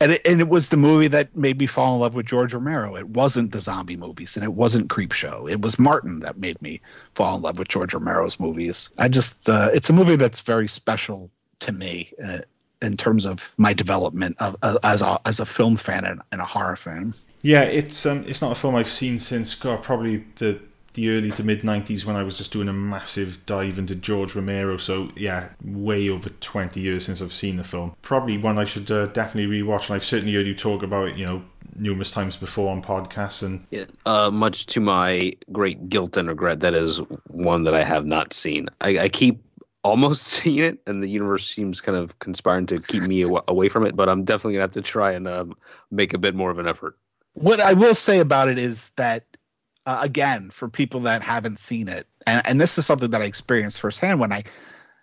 and 0.00 0.12
it, 0.12 0.26
and 0.26 0.40
it 0.40 0.48
was 0.48 0.68
the 0.68 0.76
movie 0.76 1.08
that 1.08 1.36
made 1.36 1.58
me 1.58 1.66
fall 1.66 1.94
in 1.94 2.00
love 2.00 2.14
with 2.14 2.26
George 2.26 2.54
Romero. 2.54 2.96
It 2.96 3.08
wasn't 3.08 3.52
the 3.52 3.60
zombie 3.60 3.96
movies, 3.96 4.36
and 4.36 4.44
it 4.44 4.52
wasn't 4.52 4.88
Creepshow. 4.88 5.50
It 5.50 5.62
was 5.62 5.78
Martin 5.78 6.20
that 6.20 6.38
made 6.38 6.60
me 6.62 6.80
fall 7.14 7.36
in 7.36 7.42
love 7.42 7.58
with 7.58 7.68
George 7.68 7.94
Romero's 7.94 8.38
movies. 8.38 8.90
I 8.98 9.08
just 9.08 9.48
uh, 9.48 9.70
it's 9.72 9.90
a 9.90 9.92
movie 9.92 10.16
that's 10.16 10.40
very 10.40 10.68
special 10.68 11.30
to 11.60 11.72
me. 11.72 12.12
Uh, 12.24 12.38
in 12.80 12.96
terms 12.96 13.26
of 13.26 13.52
my 13.56 13.72
development 13.72 14.36
of, 14.38 14.56
uh, 14.62 14.78
as 14.84 15.02
a 15.02 15.18
as 15.26 15.40
a 15.40 15.46
film 15.46 15.76
fan 15.76 16.04
and, 16.04 16.22
and 16.30 16.40
a 16.40 16.44
horror 16.44 16.76
fan, 16.76 17.12
Yeah, 17.42 17.62
it's 17.62 18.06
um, 18.06 18.24
it's 18.26 18.40
not 18.40 18.52
a 18.52 18.54
film 18.54 18.76
I've 18.76 18.88
seen 18.88 19.18
since 19.18 19.54
God 19.54 19.82
probably 19.82 20.24
the 20.36 20.60
the 20.98 21.10
early 21.10 21.30
to 21.32 21.44
mid 21.44 21.62
'90s 21.62 22.04
when 22.04 22.16
I 22.16 22.22
was 22.24 22.36
just 22.36 22.52
doing 22.52 22.68
a 22.68 22.72
massive 22.72 23.46
dive 23.46 23.78
into 23.78 23.94
George 23.94 24.34
Romero. 24.34 24.76
So 24.76 25.10
yeah, 25.16 25.50
way 25.64 26.08
over 26.08 26.28
20 26.28 26.80
years 26.80 27.06
since 27.06 27.22
I've 27.22 27.32
seen 27.32 27.56
the 27.56 27.64
film. 27.64 27.94
Probably 28.02 28.36
one 28.36 28.58
I 28.58 28.64
should 28.64 28.90
uh, 28.90 29.06
definitely 29.06 29.62
rewatch. 29.62 29.86
And 29.86 29.94
I've 29.94 30.04
certainly 30.04 30.34
heard 30.34 30.46
you 30.46 30.54
talk 30.54 30.82
about 30.82 31.08
it, 31.08 31.16
you 31.16 31.24
know, 31.24 31.42
numerous 31.76 32.10
times 32.10 32.36
before 32.36 32.70
on 32.70 32.82
podcasts. 32.82 33.42
And 33.42 33.64
Yeah, 33.70 33.84
uh, 34.06 34.30
much 34.32 34.66
to 34.66 34.80
my 34.80 35.32
great 35.52 35.88
guilt 35.88 36.16
and 36.16 36.28
regret, 36.28 36.60
that 36.60 36.74
is 36.74 37.00
one 37.28 37.62
that 37.64 37.74
I 37.74 37.84
have 37.84 38.04
not 38.04 38.32
seen. 38.32 38.68
I, 38.80 38.98
I 38.98 39.08
keep 39.08 39.40
almost 39.84 40.22
seeing 40.26 40.58
it, 40.64 40.80
and 40.86 41.02
the 41.02 41.08
universe 41.08 41.48
seems 41.48 41.80
kind 41.80 41.96
of 41.96 42.18
conspiring 42.18 42.66
to 42.66 42.80
keep 42.80 43.04
me 43.04 43.24
aw- 43.24 43.44
away 43.46 43.68
from 43.68 43.86
it. 43.86 43.94
But 43.94 44.08
I'm 44.08 44.24
definitely 44.24 44.54
gonna 44.54 44.64
have 44.64 44.72
to 44.72 44.82
try 44.82 45.12
and 45.12 45.28
um, 45.28 45.56
make 45.92 46.12
a 46.12 46.18
bit 46.18 46.34
more 46.34 46.50
of 46.50 46.58
an 46.58 46.66
effort. 46.66 46.98
what 47.34 47.60
I 47.60 47.72
will 47.72 47.94
say 47.94 48.18
about 48.18 48.48
it 48.48 48.58
is 48.58 48.90
that 48.96 49.24
uh, 49.88 50.00
again, 50.02 50.50
for 50.50 50.68
people 50.68 51.00
that 51.00 51.22
haven't 51.22 51.58
seen 51.58 51.88
it, 51.88 52.06
and, 52.26 52.46
and 52.46 52.60
this 52.60 52.76
is 52.76 52.84
something 52.84 53.10
that 53.10 53.22
I 53.22 53.24
experienced 53.24 53.80
firsthand 53.80 54.20
when 54.20 54.34
I 54.34 54.44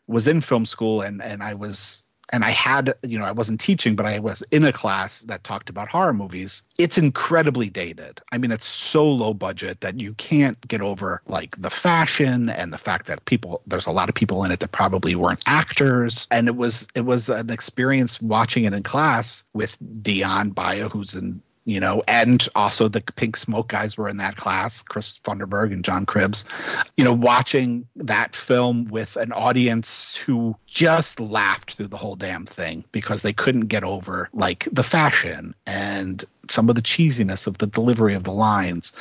was 0.05 0.27
in 0.27 0.41
film 0.41 0.67
school 0.67 1.01
and 1.01 1.23
and 1.23 1.41
I 1.41 1.55
was 1.55 2.03
and 2.31 2.43
I 2.43 2.51
had, 2.51 2.93
you 3.03 3.19
know, 3.19 3.25
I 3.25 3.31
wasn't 3.31 3.59
teaching, 3.59 3.95
but 3.95 4.05
I 4.05 4.19
was 4.19 4.41
in 4.51 4.63
a 4.63 4.71
class 4.71 5.21
that 5.21 5.43
talked 5.43 5.69
about 5.69 5.87
horror 5.87 6.13
movies. 6.13 6.63
It's 6.79 6.97
incredibly 6.97 7.69
dated. 7.69 8.19
I 8.31 8.37
mean, 8.37 8.51
it's 8.51 8.65
so 8.65 9.05
low 9.07 9.33
budget 9.33 9.81
that 9.81 9.99
you 9.99 10.13
can't 10.15 10.59
get 10.67 10.81
over 10.81 11.21
like 11.27 11.55
the 11.57 11.69
fashion 11.69 12.49
and 12.49 12.73
the 12.73 12.77
fact 12.77 13.07
that 13.07 13.25
people 13.25 13.61
there's 13.65 13.87
a 13.87 13.91
lot 13.91 14.09
of 14.09 14.15
people 14.15 14.43
in 14.43 14.51
it 14.51 14.59
that 14.59 14.71
probably 14.71 15.15
weren't 15.15 15.43
actors. 15.47 16.27
And 16.29 16.47
it 16.47 16.57
was 16.57 16.87
it 16.93 17.05
was 17.05 17.29
an 17.29 17.49
experience 17.49 18.21
watching 18.21 18.65
it 18.65 18.73
in 18.73 18.83
class 18.83 19.43
with 19.53 19.77
Dion 20.03 20.51
Baia, 20.51 20.89
who's 20.89 21.15
in 21.15 21.41
you 21.65 21.79
know, 21.79 22.03
and 22.07 22.47
also 22.55 22.87
the 22.87 23.01
Pink 23.01 23.35
Smoke 23.35 23.67
guys 23.67 23.97
were 23.97 24.07
in 24.07 24.17
that 24.17 24.35
class, 24.35 24.83
Chris 24.83 25.19
Funderburg 25.23 25.73
and 25.73 25.83
John 25.83 26.05
Cribbs. 26.05 26.45
You 26.95 27.03
know, 27.03 27.13
watching 27.13 27.87
that 27.95 28.35
film 28.35 28.85
with 28.85 29.17
an 29.17 29.31
audience 29.31 30.15
who 30.15 30.55
just 30.67 31.19
laughed 31.19 31.73
through 31.73 31.87
the 31.87 31.97
whole 31.97 32.15
damn 32.15 32.45
thing 32.45 32.85
because 32.91 33.23
they 33.23 33.33
couldn't 33.33 33.65
get 33.65 33.83
over 33.83 34.29
like 34.31 34.67
the 34.71 34.83
fashion 34.83 35.55
and 35.65 36.23
some 36.49 36.69
of 36.69 36.75
the 36.75 36.83
cheesiness 36.83 37.47
of 37.47 37.57
the 37.57 37.67
delivery 37.67 38.13
of 38.13 38.25
the 38.25 38.31
lines. 38.31 38.93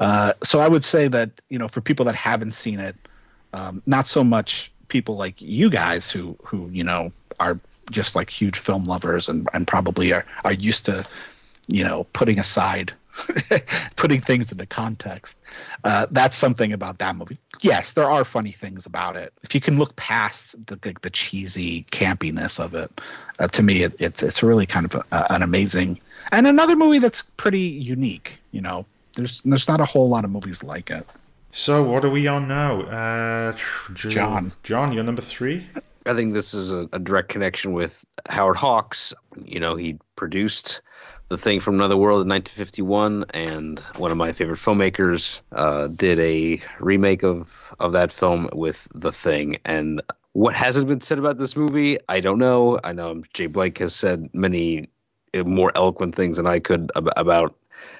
Uh, 0.00 0.32
so 0.42 0.58
I 0.58 0.66
would 0.66 0.84
say 0.84 1.06
that 1.06 1.30
you 1.48 1.58
know, 1.58 1.68
for 1.68 1.80
people 1.80 2.04
that 2.06 2.16
haven't 2.16 2.52
seen 2.52 2.80
it, 2.80 2.96
um, 3.52 3.80
not 3.86 4.08
so 4.08 4.24
much 4.24 4.72
people 4.88 5.16
like 5.16 5.40
you 5.40 5.70
guys 5.70 6.10
who 6.10 6.36
who 6.42 6.68
you 6.72 6.82
know 6.82 7.12
are 7.38 7.60
just 7.90 8.16
like 8.16 8.28
huge 8.28 8.58
film 8.58 8.84
lovers 8.84 9.28
and, 9.28 9.48
and 9.52 9.66
probably 9.66 10.12
are, 10.12 10.26
are 10.44 10.52
used 10.52 10.84
to 10.84 11.06
you 11.68 11.84
know, 11.84 12.04
putting 12.12 12.38
aside, 12.38 12.92
putting 13.96 14.20
things 14.20 14.50
into 14.50 14.66
context. 14.66 15.38
Uh, 15.84 16.06
that's 16.10 16.36
something 16.36 16.72
about 16.72 16.98
that 16.98 17.14
movie. 17.16 17.38
Yes, 17.60 17.92
there 17.92 18.10
are 18.10 18.24
funny 18.24 18.52
things 18.52 18.86
about 18.86 19.16
it. 19.16 19.32
If 19.42 19.54
you 19.54 19.60
can 19.60 19.78
look 19.78 19.94
past 19.96 20.54
the 20.66 20.76
the, 20.76 20.96
the 21.02 21.10
cheesy 21.10 21.84
campiness 21.90 22.62
of 22.62 22.74
it, 22.74 22.90
uh, 23.38 23.48
to 23.48 23.62
me, 23.62 23.82
it, 23.82 24.00
it's 24.00 24.22
it's 24.22 24.42
really 24.42 24.66
kind 24.66 24.86
of 24.86 24.94
a, 25.12 25.32
an 25.32 25.42
amazing 25.42 26.00
and 26.32 26.46
another 26.46 26.76
movie 26.76 26.98
that's 26.98 27.22
pretty 27.22 27.60
unique. 27.60 28.38
You 28.52 28.62
know, 28.62 28.86
there's 29.16 29.40
there's 29.42 29.68
not 29.68 29.80
a 29.80 29.84
whole 29.84 30.08
lot 30.08 30.24
of 30.24 30.30
movies 30.30 30.62
like 30.62 30.90
it. 30.90 31.06
So 31.52 31.82
what 31.82 32.04
are 32.04 32.10
we 32.10 32.26
on 32.26 32.46
now? 32.46 32.82
Uh, 32.82 33.56
John. 33.94 34.52
John, 34.62 34.92
you're 34.92 35.04
number 35.04 35.22
three. 35.22 35.66
I 36.06 36.14
think 36.14 36.32
this 36.32 36.54
is 36.54 36.72
a, 36.72 36.88
a 36.92 36.98
direct 36.98 37.28
connection 37.28 37.72
with 37.72 38.04
Howard 38.28 38.56
Hawks. 38.56 39.12
You 39.44 39.60
know, 39.60 39.76
he 39.76 39.98
produced 40.16 40.80
the 41.28 41.36
Thing 41.36 41.60
from 41.60 41.74
Another 41.74 41.96
World 41.96 42.22
in 42.22 42.28
1951, 42.28 43.26
and 43.34 43.78
one 43.96 44.10
of 44.10 44.16
my 44.16 44.32
favorite 44.32 44.56
filmmakers 44.56 45.42
uh, 45.52 45.88
did 45.88 46.18
a 46.18 46.60
remake 46.80 47.22
of 47.22 47.74
of 47.80 47.92
that 47.92 48.12
film 48.12 48.48
with 48.54 48.88
The 48.94 49.12
Thing. 49.12 49.58
And 49.64 50.02
what 50.32 50.54
hasn't 50.54 50.88
been 50.88 51.02
said 51.02 51.18
about 51.18 51.36
this 51.36 51.54
movie, 51.54 51.98
I 52.08 52.20
don't 52.20 52.38
know. 52.38 52.80
I 52.82 52.92
know 52.92 53.22
Jay 53.34 53.46
Blake 53.46 53.78
has 53.78 53.94
said 53.94 54.30
many 54.32 54.88
uh, 55.34 55.44
more 55.44 55.70
eloquent 55.74 56.14
things 56.14 56.38
than 56.38 56.46
I 56.46 56.60
could 56.60 56.90
ab- 56.96 57.12
about 57.16 57.54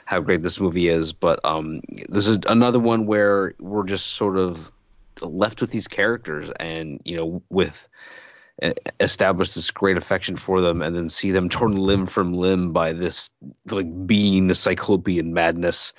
how 0.06 0.20
great 0.20 0.42
this 0.42 0.58
movie 0.58 0.88
is, 0.88 1.12
but 1.12 1.38
um, 1.44 1.82
this 2.08 2.28
is 2.28 2.38
another 2.48 2.80
one 2.80 3.06
where 3.06 3.54
we're 3.60 3.84
just 3.84 4.14
sort 4.14 4.38
of 4.38 4.72
left 5.20 5.60
with 5.60 5.70
these 5.70 5.86
characters, 5.86 6.48
and 6.58 7.00
you 7.04 7.16
know, 7.16 7.42
with 7.50 7.88
establish 8.98 9.54
this 9.54 9.70
great 9.70 9.96
affection 9.96 10.36
for 10.36 10.60
them 10.60 10.82
and 10.82 10.96
then 10.96 11.08
see 11.08 11.30
them 11.30 11.48
torn 11.48 11.76
limb 11.76 12.06
from 12.06 12.32
limb 12.34 12.70
by 12.70 12.92
this 12.92 13.30
like 13.70 14.06
being 14.06 14.48
the 14.48 14.54
cyclopean 14.54 15.32
madness 15.32 15.92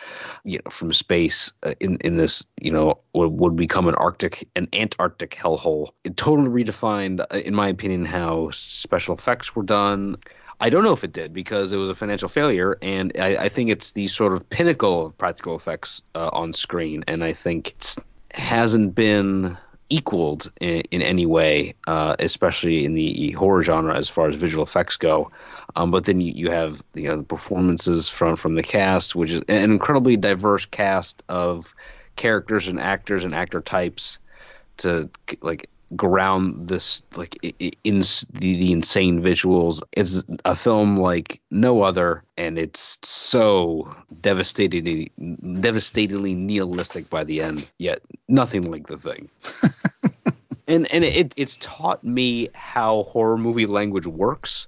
you 0.43 0.57
know 0.57 0.69
from 0.69 0.91
space 0.91 1.53
uh, 1.63 1.73
in 1.79 1.97
in 1.97 2.17
this 2.17 2.45
you 2.61 2.71
know 2.71 2.97
what 3.13 3.31
would 3.31 3.55
become 3.55 3.87
an 3.87 3.95
arctic 3.95 4.47
an 4.55 4.67
antarctic 4.73 5.31
hellhole. 5.31 5.89
It 6.03 6.17
totally 6.17 6.49
redefined 6.49 7.21
uh, 7.31 7.37
in 7.37 7.55
my 7.55 7.67
opinion 7.67 8.05
how 8.05 8.49
special 8.51 9.15
effects 9.15 9.55
were 9.55 9.63
done. 9.63 10.17
I 10.61 10.69
don't 10.69 10.83
know 10.83 10.91
if 10.91 11.05
it 11.05 11.13
did 11.13 11.31
because 11.31 11.71
it 11.71 11.77
was 11.77 11.87
a 11.87 11.95
financial 11.95 12.27
failure, 12.27 12.77
and 12.81 13.13
I, 13.17 13.45
I 13.45 13.49
think 13.49 13.69
it's 13.69 13.91
the 13.91 14.07
sort 14.07 14.33
of 14.33 14.49
pinnacle 14.49 15.05
of 15.05 15.17
practical 15.17 15.55
effects 15.55 16.01
uh, 16.15 16.29
on 16.33 16.51
screen, 16.51 17.05
and 17.07 17.23
I 17.23 17.31
think 17.31 17.69
it 17.69 17.95
hasn't 18.31 18.93
been 18.93 19.57
equaled 19.89 20.51
in, 20.61 20.81
in 20.91 21.01
any 21.01 21.25
way, 21.25 21.73
uh, 21.87 22.15
especially 22.19 22.85
in 22.85 22.93
the 22.93 23.31
horror 23.31 23.63
genre 23.63 23.95
as 23.95 24.07
far 24.07 24.29
as 24.29 24.35
visual 24.35 24.63
effects 24.63 24.97
go. 24.97 25.31
Um, 25.75 25.91
but 25.91 26.05
then 26.05 26.21
you, 26.21 26.31
you 26.33 26.51
have 26.51 26.83
you 26.93 27.07
know 27.07 27.17
the 27.17 27.23
performances 27.23 28.09
from 28.09 28.35
from 28.35 28.55
the 28.55 28.63
cast, 28.63 29.15
which 29.15 29.31
is 29.31 29.41
an 29.47 29.71
incredibly 29.71 30.17
diverse 30.17 30.65
cast 30.65 31.23
of 31.29 31.73
characters 32.15 32.67
and 32.67 32.79
actors 32.79 33.23
and 33.23 33.33
actor 33.33 33.61
types 33.61 34.17
to 34.77 35.09
like 35.41 35.69
ground 35.95 36.67
this 36.67 37.01
like 37.15 37.35
in 37.83 37.99
the, 37.99 38.25
the 38.33 38.71
insane 38.71 39.21
visuals 39.21 39.81
it's 39.93 40.21
a 40.45 40.55
film 40.55 40.97
like 40.97 41.41
no 41.51 41.81
other 41.81 42.23
and 42.37 42.57
it's 42.59 42.97
so 43.01 43.91
devastatingly 44.21 45.11
devastatingly 45.59 46.33
nihilistic 46.33 47.09
by 47.09 47.23
the 47.23 47.41
end 47.41 47.65
yet 47.77 48.01
nothing 48.27 48.69
like 48.71 48.87
the 48.87 48.97
thing. 48.97 49.29
And 50.69 50.85
and 50.93 51.03
it 51.03 51.33
it's 51.35 51.57
taught 51.59 52.03
me 52.03 52.47
how 52.53 53.01
horror 53.03 53.39
movie 53.39 53.65
language 53.65 54.05
works 54.05 54.67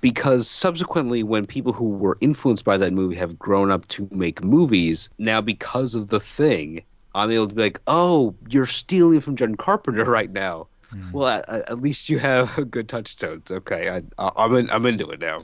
because 0.00 0.50
subsequently 0.50 1.22
when 1.22 1.46
people 1.46 1.72
who 1.72 1.90
were 1.90 2.18
influenced 2.20 2.64
by 2.64 2.76
that 2.76 2.92
movie 2.92 3.14
have 3.14 3.38
grown 3.38 3.70
up 3.70 3.86
to 3.88 4.08
make 4.10 4.42
movies 4.42 5.08
now 5.18 5.40
because 5.40 5.94
of 5.94 6.08
the 6.08 6.18
thing 6.18 6.82
I'm 7.14 7.30
able 7.30 7.48
to 7.48 7.54
be 7.54 7.62
like, 7.62 7.80
oh, 7.86 8.34
you're 8.48 8.66
stealing 8.66 9.20
from 9.20 9.36
John 9.36 9.54
Carpenter 9.56 10.04
right 10.04 10.30
now. 10.30 10.68
Mm. 10.94 11.12
Well, 11.12 11.28
at, 11.28 11.48
at, 11.48 11.80
least 11.80 12.08
you 12.08 12.18
have 12.18 12.70
good 12.70 12.88
touchstones. 12.88 13.50
Okay, 13.50 14.00
I, 14.18 14.30
am 14.44 14.54
in, 14.56 14.70
I'm 14.70 14.86
into 14.86 15.08
it 15.10 15.20
now. 15.20 15.40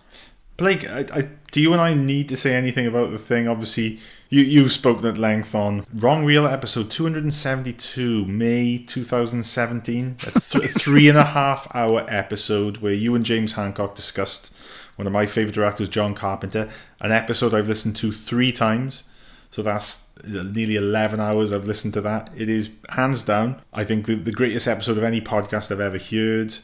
Blake, 0.56 0.90
I, 0.90 1.06
I, 1.12 1.28
do 1.52 1.60
you 1.60 1.72
and 1.72 1.80
I 1.80 1.94
need 1.94 2.28
to 2.30 2.36
say 2.36 2.54
anything 2.54 2.86
about 2.86 3.12
the 3.12 3.18
thing? 3.18 3.46
Obviously, 3.46 4.00
you 4.28 4.42
you've 4.42 4.72
spoken 4.72 5.06
at 5.06 5.16
length 5.16 5.54
on 5.54 5.86
Wrong 5.94 6.24
Reel 6.24 6.46
episode 6.46 6.90
272, 6.90 8.24
May 8.24 8.78
2017. 8.78 10.16
A 10.26 10.40
th- 10.40 10.70
three 10.70 11.08
and 11.08 11.16
a 11.16 11.24
half 11.24 11.68
hour 11.74 12.04
episode 12.08 12.78
where 12.78 12.92
you 12.92 13.14
and 13.14 13.24
James 13.24 13.52
Hancock 13.52 13.94
discussed 13.94 14.52
one 14.96 15.06
of 15.06 15.12
my 15.12 15.26
favorite 15.26 15.54
directors, 15.54 15.88
John 15.88 16.14
Carpenter. 16.14 16.68
An 17.00 17.12
episode 17.12 17.54
I've 17.54 17.68
listened 17.68 17.94
to 17.96 18.10
three 18.10 18.50
times. 18.50 19.04
So 19.50 19.62
that's 19.62 20.08
nearly 20.24 20.76
11 20.76 21.20
hours 21.20 21.52
I've 21.52 21.66
listened 21.66 21.94
to 21.94 22.00
that. 22.02 22.30
It 22.36 22.48
is 22.48 22.70
hands 22.90 23.22
down, 23.22 23.62
I 23.72 23.84
think, 23.84 24.06
the, 24.06 24.14
the 24.14 24.32
greatest 24.32 24.66
episode 24.66 24.98
of 24.98 25.04
any 25.04 25.20
podcast 25.20 25.72
I've 25.72 25.80
ever 25.80 25.98
heard. 25.98 26.56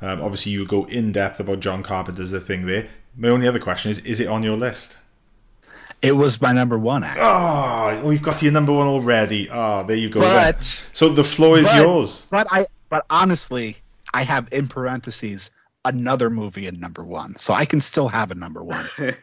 Um, 0.00 0.22
obviously, 0.22 0.52
you 0.52 0.66
go 0.66 0.84
in 0.84 1.12
depth 1.12 1.40
about 1.40 1.60
John 1.60 1.82
Carpenter's 1.82 2.30
the 2.30 2.40
thing 2.40 2.66
there. 2.66 2.88
My 3.16 3.28
only 3.28 3.46
other 3.46 3.58
question 3.58 3.90
is 3.90 3.98
is 4.00 4.20
it 4.20 4.28
on 4.28 4.42
your 4.42 4.56
list? 4.56 4.96
It 6.02 6.12
was 6.12 6.40
my 6.40 6.52
number 6.52 6.78
one, 6.78 7.04
actually. 7.04 7.22
Oh, 7.24 8.06
we've 8.06 8.22
got 8.22 8.40
your 8.40 8.52
number 8.52 8.72
one 8.72 8.86
already. 8.86 9.50
Oh, 9.50 9.84
there 9.84 9.96
you 9.96 10.08
go. 10.08 10.20
But, 10.20 10.62
so 10.62 11.10
the 11.10 11.24
floor 11.24 11.58
is 11.58 11.66
but, 11.66 11.76
yours. 11.76 12.26
But 12.30 12.46
I, 12.50 12.64
but 12.88 13.04
honestly, 13.10 13.76
I 14.14 14.22
have 14.22 14.50
in 14.50 14.66
parentheses 14.66 15.50
another 15.84 16.30
movie 16.30 16.66
in 16.66 16.80
number 16.80 17.04
one, 17.04 17.34
so 17.36 17.52
I 17.52 17.66
can 17.66 17.82
still 17.82 18.08
have 18.08 18.30
a 18.30 18.34
number 18.34 18.62
one. 18.64 18.88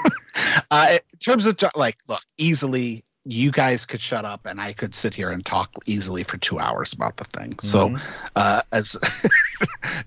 uh, 0.70 0.98
in 1.12 1.18
terms 1.18 1.46
of 1.46 1.56
like, 1.74 1.96
look, 2.08 2.22
easily 2.38 3.04
you 3.24 3.50
guys 3.50 3.86
could 3.86 4.00
shut 4.00 4.24
up 4.24 4.46
and 4.46 4.60
I 4.60 4.72
could 4.72 4.94
sit 4.94 5.14
here 5.14 5.30
and 5.30 5.44
talk 5.44 5.70
easily 5.86 6.24
for 6.24 6.38
two 6.38 6.58
hours 6.58 6.92
about 6.92 7.16
the 7.16 7.24
thing. 7.24 7.52
Mm-hmm. 7.52 7.96
So, 7.96 7.96
uh, 8.34 8.62
as 8.72 8.98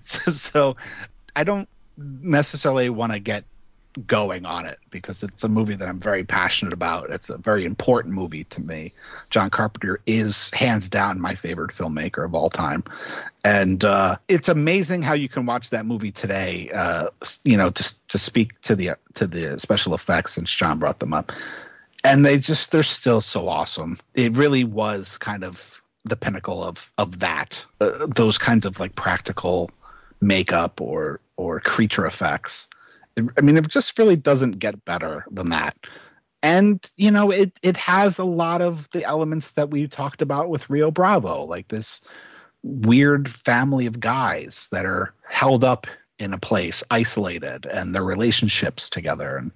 so, 0.00 0.30
so, 0.32 0.74
I 1.34 1.44
don't 1.44 1.68
necessarily 1.96 2.90
want 2.90 3.12
to 3.12 3.20
get 3.20 3.44
going 4.06 4.44
on 4.44 4.66
it 4.66 4.78
because 4.90 5.22
it's 5.22 5.44
a 5.44 5.48
movie 5.48 5.74
that 5.74 5.88
I'm 5.88 5.98
very 5.98 6.24
passionate 6.24 6.72
about. 6.72 7.10
It's 7.10 7.30
a 7.30 7.38
very 7.38 7.64
important 7.64 8.14
movie 8.14 8.44
to 8.44 8.60
me. 8.60 8.92
John 9.30 9.50
Carpenter 9.50 10.00
is 10.06 10.50
hands 10.54 10.88
down 10.88 11.20
my 11.20 11.34
favorite 11.34 11.72
filmmaker 11.72 12.24
of 12.24 12.34
all 12.34 12.50
time, 12.50 12.84
and 13.44 13.84
uh, 13.84 14.16
it's 14.28 14.48
amazing 14.48 15.02
how 15.02 15.14
you 15.14 15.28
can 15.28 15.46
watch 15.46 15.70
that 15.70 15.86
movie 15.86 16.12
today. 16.12 16.70
Uh, 16.74 17.08
you 17.44 17.56
know, 17.56 17.70
to 17.70 17.94
to 18.08 18.18
speak 18.18 18.60
to 18.62 18.76
the 18.76 18.90
to 19.14 19.26
the 19.26 19.58
special 19.58 19.94
effects 19.94 20.34
since 20.34 20.50
John 20.50 20.78
brought 20.78 21.00
them 21.00 21.12
up, 21.12 21.32
and 22.04 22.24
they 22.24 22.38
just 22.38 22.72
they're 22.72 22.82
still 22.82 23.20
so 23.20 23.48
awesome. 23.48 23.98
It 24.14 24.36
really 24.36 24.64
was 24.64 25.16
kind 25.18 25.44
of 25.44 25.82
the 26.04 26.16
pinnacle 26.16 26.62
of 26.62 26.92
of 26.98 27.20
that. 27.20 27.64
Uh, 27.80 28.06
those 28.06 28.38
kinds 28.38 28.66
of 28.66 28.78
like 28.78 28.94
practical 28.94 29.70
makeup 30.20 30.80
or 30.80 31.20
or 31.36 31.60
creature 31.60 32.06
effects 32.06 32.68
I 33.18 33.40
mean, 33.40 33.56
it 33.56 33.68
just 33.68 33.98
really 33.98 34.16
doesn't 34.16 34.58
get 34.58 34.84
better 34.84 35.24
than 35.30 35.50
that. 35.50 35.76
And 36.42 36.84
you 36.96 37.10
know, 37.10 37.30
it 37.30 37.58
it 37.62 37.76
has 37.78 38.18
a 38.18 38.24
lot 38.24 38.62
of 38.62 38.88
the 38.90 39.04
elements 39.04 39.52
that 39.52 39.70
we 39.70 39.88
talked 39.88 40.22
about 40.22 40.50
with 40.50 40.70
Rio 40.70 40.90
Bravo, 40.90 41.44
like 41.44 41.68
this 41.68 42.02
weird 42.62 43.28
family 43.28 43.86
of 43.86 44.00
guys 44.00 44.68
that 44.72 44.84
are 44.84 45.14
held 45.28 45.64
up 45.64 45.86
in 46.18 46.32
a 46.32 46.38
place, 46.38 46.82
isolated, 46.90 47.66
and 47.66 47.94
their 47.94 48.04
relationships 48.04 48.90
together. 48.90 49.36
And 49.36 49.52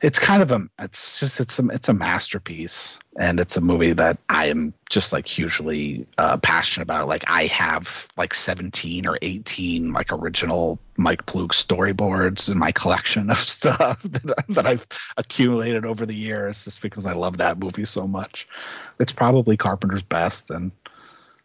it's 0.00 0.18
kind 0.18 0.42
of 0.42 0.52
a 0.52 0.60
it's 0.78 1.18
just 1.18 1.40
it's 1.40 1.58
a 1.58 1.66
it's 1.68 1.88
a 1.88 1.94
masterpiece. 1.94 2.98
And 3.20 3.40
it's 3.40 3.56
a 3.56 3.60
movie 3.60 3.92
that 3.94 4.16
i 4.28 4.46
am 4.46 4.72
just 4.88 5.12
like 5.12 5.26
hugely 5.26 6.06
uh, 6.18 6.36
passionate 6.36 6.84
about. 6.84 7.08
Like 7.08 7.24
i 7.26 7.46
have 7.46 8.06
like 8.16 8.32
17 8.32 9.06
or 9.06 9.18
18 9.22 9.92
like 9.92 10.12
original 10.12 10.78
mike 10.96 11.26
Ploog 11.26 11.48
storyboards 11.48 12.50
in 12.50 12.58
my 12.58 12.70
collection 12.72 13.30
of 13.30 13.38
stuff 13.58 14.02
that, 14.02 14.44
that 14.48 14.66
i've 14.66 14.86
accumulated 15.16 15.84
over 15.84 16.06
the 16.06 16.14
years 16.14 16.64
just 16.64 16.80
because 16.80 17.06
i 17.06 17.12
love 17.12 17.38
that 17.38 17.58
movie 17.58 17.84
so 17.84 18.06
much. 18.06 18.48
It's 19.00 19.12
probably 19.12 19.56
carpenter's 19.56 20.02
best 20.02 20.50
and 20.50 20.70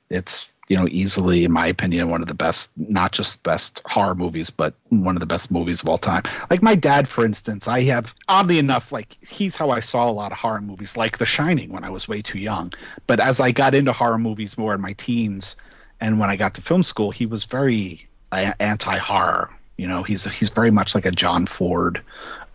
it's 0.10 0.53
you 0.74 0.80
know, 0.80 0.88
easily, 0.90 1.46
in 1.46 1.52
my 1.52 1.68
opinion, 1.68 2.10
one 2.10 2.24
of 2.24 2.28
the 2.28 2.34
best, 2.34 2.72
not 2.76 3.12
just 3.12 3.44
best 3.44 3.80
horror 3.86 4.16
movies, 4.16 4.50
but 4.50 4.74
one 4.90 5.16
of 5.16 5.20
the 5.20 5.28
best 5.28 5.52
movies 5.52 5.84
of 5.84 5.88
all 5.88 6.00
time. 6.00 6.24
Like 6.50 6.64
my 6.64 6.74
dad, 6.74 7.08
for 7.08 7.24
instance, 7.24 7.68
I 7.68 7.82
have, 7.82 8.12
oddly 8.28 8.58
enough, 8.58 8.92
like 8.92 9.16
he's 9.24 9.56
how 9.56 9.70
I 9.70 9.82
saw 9.82 10.10
a 10.10 10.12
lot 10.12 10.32
of 10.32 10.40
horror 10.40 10.62
movies, 10.62 10.98
like 10.98 11.20
The 11.20 11.28
Shining 11.28 11.72
when 11.72 11.84
I 11.84 11.92
was 11.92 12.08
way 12.08 12.24
too 12.24 12.40
young. 12.40 12.74
But 13.06 13.20
as 13.20 13.40
I 13.40 13.52
got 13.52 13.76
into 13.76 13.94
horror 13.94 14.18
movies 14.18 14.58
more 14.58 14.74
in 14.74 14.82
my 14.82 14.94
teens 14.94 15.56
and 16.02 16.20
when 16.20 16.32
I 16.32 16.38
got 16.38 16.56
to 16.56 16.62
film 16.64 16.82
school, 16.82 17.12
he 17.12 17.28
was 17.28 17.44
very 17.44 18.08
anti 18.32 18.98
horror. 18.98 19.52
You 19.78 19.88
know, 19.88 20.02
he's 20.02 20.24
he's 20.24 20.50
very 20.50 20.72
much 20.72 20.96
like 20.96 21.06
a 21.06 21.12
John 21.12 21.46
Ford, 21.46 22.02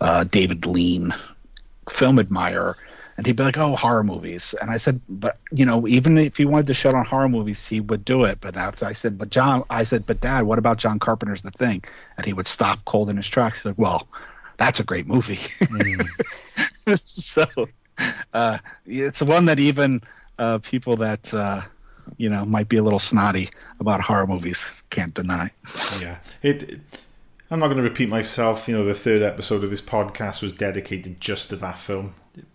uh, 0.00 0.24
David 0.24 0.66
Lean 0.66 1.14
film 1.88 2.18
admirer 2.18 2.76
and 3.18 3.26
he'd 3.26 3.36
be 3.36 3.42
like, 3.42 3.58
"Oh, 3.58 3.74
horror 3.74 4.04
movies." 4.04 4.54
And 4.62 4.70
I 4.70 4.76
said, 4.76 5.00
"But 5.08 5.38
you 5.50 5.66
know, 5.66 5.86
even 5.88 6.16
if 6.16 6.36
he 6.36 6.44
wanted 6.44 6.68
to 6.68 6.74
shut 6.74 6.94
on 6.94 7.04
horror 7.04 7.28
movies, 7.28 7.66
he 7.66 7.80
would 7.80 8.04
do 8.04 8.22
it." 8.22 8.40
But 8.40 8.56
after 8.56 8.86
I 8.86 8.92
said, 8.92 9.18
"But 9.18 9.30
John," 9.30 9.64
I 9.68 9.82
said, 9.82 10.06
"But 10.06 10.20
Dad, 10.20 10.44
what 10.44 10.58
about 10.58 10.78
John 10.78 11.00
Carpenter's 11.00 11.42
The 11.42 11.50
Thing?" 11.50 11.82
And 12.16 12.24
he 12.24 12.32
would 12.32 12.46
stop 12.46 12.84
cold 12.84 13.10
in 13.10 13.16
his 13.16 13.28
tracks. 13.28 13.58
He's 13.58 13.66
like, 13.66 13.78
"Well, 13.78 14.06
that's 14.56 14.78
a 14.78 14.84
great 14.84 15.08
movie." 15.08 15.40
Mm. 15.60 16.08
so 16.96 17.44
uh, 18.32 18.58
it's 18.86 19.20
one 19.20 19.46
that 19.46 19.58
even 19.58 20.00
uh, 20.38 20.58
people 20.58 20.96
that 20.98 21.34
uh, 21.34 21.62
you 22.18 22.30
know 22.30 22.44
might 22.44 22.68
be 22.68 22.76
a 22.76 22.84
little 22.84 23.00
snotty 23.00 23.50
about 23.80 24.00
horror 24.00 24.28
movies 24.28 24.84
can't 24.90 25.12
deny. 25.12 25.50
Yeah, 26.00 26.18
it. 26.42 26.78
I'm 27.50 27.58
not 27.58 27.66
going 27.66 27.78
to 27.78 27.82
repeat 27.82 28.08
myself. 28.08 28.68
You 28.68 28.76
know, 28.76 28.84
the 28.84 28.94
third 28.94 29.22
episode 29.22 29.64
of 29.64 29.70
this 29.70 29.82
podcast 29.82 30.40
was 30.40 30.52
dedicated 30.52 31.20
just 31.20 31.48
to 31.48 31.56
that 31.56 31.80
film 31.80 32.14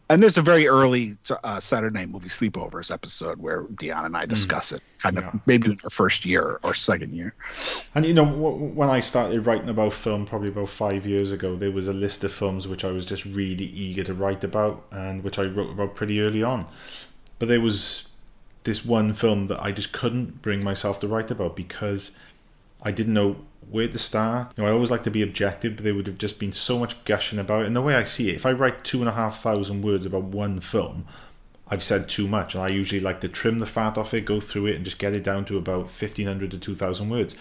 and 0.10 0.22
there's 0.22 0.38
a 0.38 0.42
very 0.42 0.68
early 0.68 1.18
uh, 1.44 1.60
Saturday 1.60 1.94
Night 1.94 2.10
Movie 2.10 2.30
Sleepovers 2.30 2.92
episode 2.92 3.40
where 3.40 3.64
Dion 3.76 4.06
and 4.06 4.16
I 4.16 4.26
hmm. 4.26 4.30
discuss 4.30 4.72
mm. 4.72 4.78
it, 4.78 4.84
kind 5.00 5.18
of 5.18 5.48
maybe 5.48 5.72
in 5.72 5.78
our 5.84 5.90
first 5.90 6.26
year 6.26 6.60
or 6.64 6.74
second 6.74 7.14
year. 7.14 7.34
And 7.96 8.06
you 8.06 8.14
know, 8.14 8.26
w- 8.26 8.66
when 8.74 8.90
I 8.90 9.00
started 9.00 9.46
writing 9.48 9.70
about 9.70 9.94
film, 9.94 10.26
probably 10.26 10.50
about 10.50 10.70
five 10.70 11.08
years 11.08 11.32
ago, 11.32 11.56
there 11.56 11.72
was 11.72 11.88
a 11.88 11.94
list 11.94 12.24
of 12.24 12.32
films 12.32 12.68
which 12.68 12.86
I 12.86 12.92
was 12.92 13.06
just 13.06 13.26
really 13.26 13.66
eager 13.66 14.04
to 14.04 14.14
write 14.14 14.44
about, 14.44 14.86
and 14.92 15.24
which 15.24 15.40
I 15.40 15.44
wrote 15.44 15.72
about 15.72 15.96
pretty 15.96 16.22
early 16.22 16.44
on. 16.44 16.68
But 17.40 17.48
there 17.48 17.62
was 17.62 18.10
this 18.64 18.86
one 18.86 19.14
film 19.14 19.48
that 19.48 19.62
I 19.62 19.72
just 19.72 19.94
couldn't 19.94 20.42
bring 20.42 20.64
myself 20.64 21.00
to 21.02 21.08
write 21.08 21.32
about 21.32 21.56
because 21.56 22.16
I 22.82 22.92
didn't 22.92 23.14
know 23.14 23.38
where 23.74 23.88
to 23.88 23.98
start. 23.98 24.54
You 24.56 24.64
know, 24.64 24.70
I 24.70 24.72
always 24.72 24.92
like 24.92 25.04
to 25.04 25.12
be 25.12 25.24
objective, 25.24 25.76
but 25.76 25.84
there 25.84 25.96
would 25.96 26.06
have 26.06 26.20
just 26.20 26.40
been 26.40 26.52
so 26.52 26.78
much 26.78 27.04
gushing 27.06 27.40
about 27.40 27.64
it. 27.64 27.66
And 27.66 27.76
the 27.76 27.82
way 27.82 27.96
I 27.96 28.04
see 28.04 28.30
it, 28.30 28.36
if 28.36 28.46
I 28.46 28.52
write 28.52 28.84
two 28.84 29.00
and 29.00 29.10
a 29.10 29.14
half 29.14 29.42
thousand 29.42 29.82
words 29.82 30.06
about 30.06 30.26
one 30.26 30.60
film, 30.60 31.08
I've 31.68 31.82
said 31.82 32.08
too 32.08 32.28
much. 32.28 32.54
And 32.54 32.64
I 32.64 32.68
usually 32.68 33.02
like 33.02 33.20
to 33.22 33.28
trim 33.28 33.58
the 33.58 33.66
fat 33.66 33.98
off 33.98 34.14
it, 34.14 34.26
go 34.26 34.40
through 34.40 34.68
it, 34.68 34.76
and 34.76 34.86
just 34.86 35.00
get 35.00 35.14
it 35.14 35.24
down 35.24 35.44
to 35.46 35.58
about 35.58 35.86
1500 35.86 36.52
to 36.52 36.60
2000 36.60 37.10
words. 37.10 37.36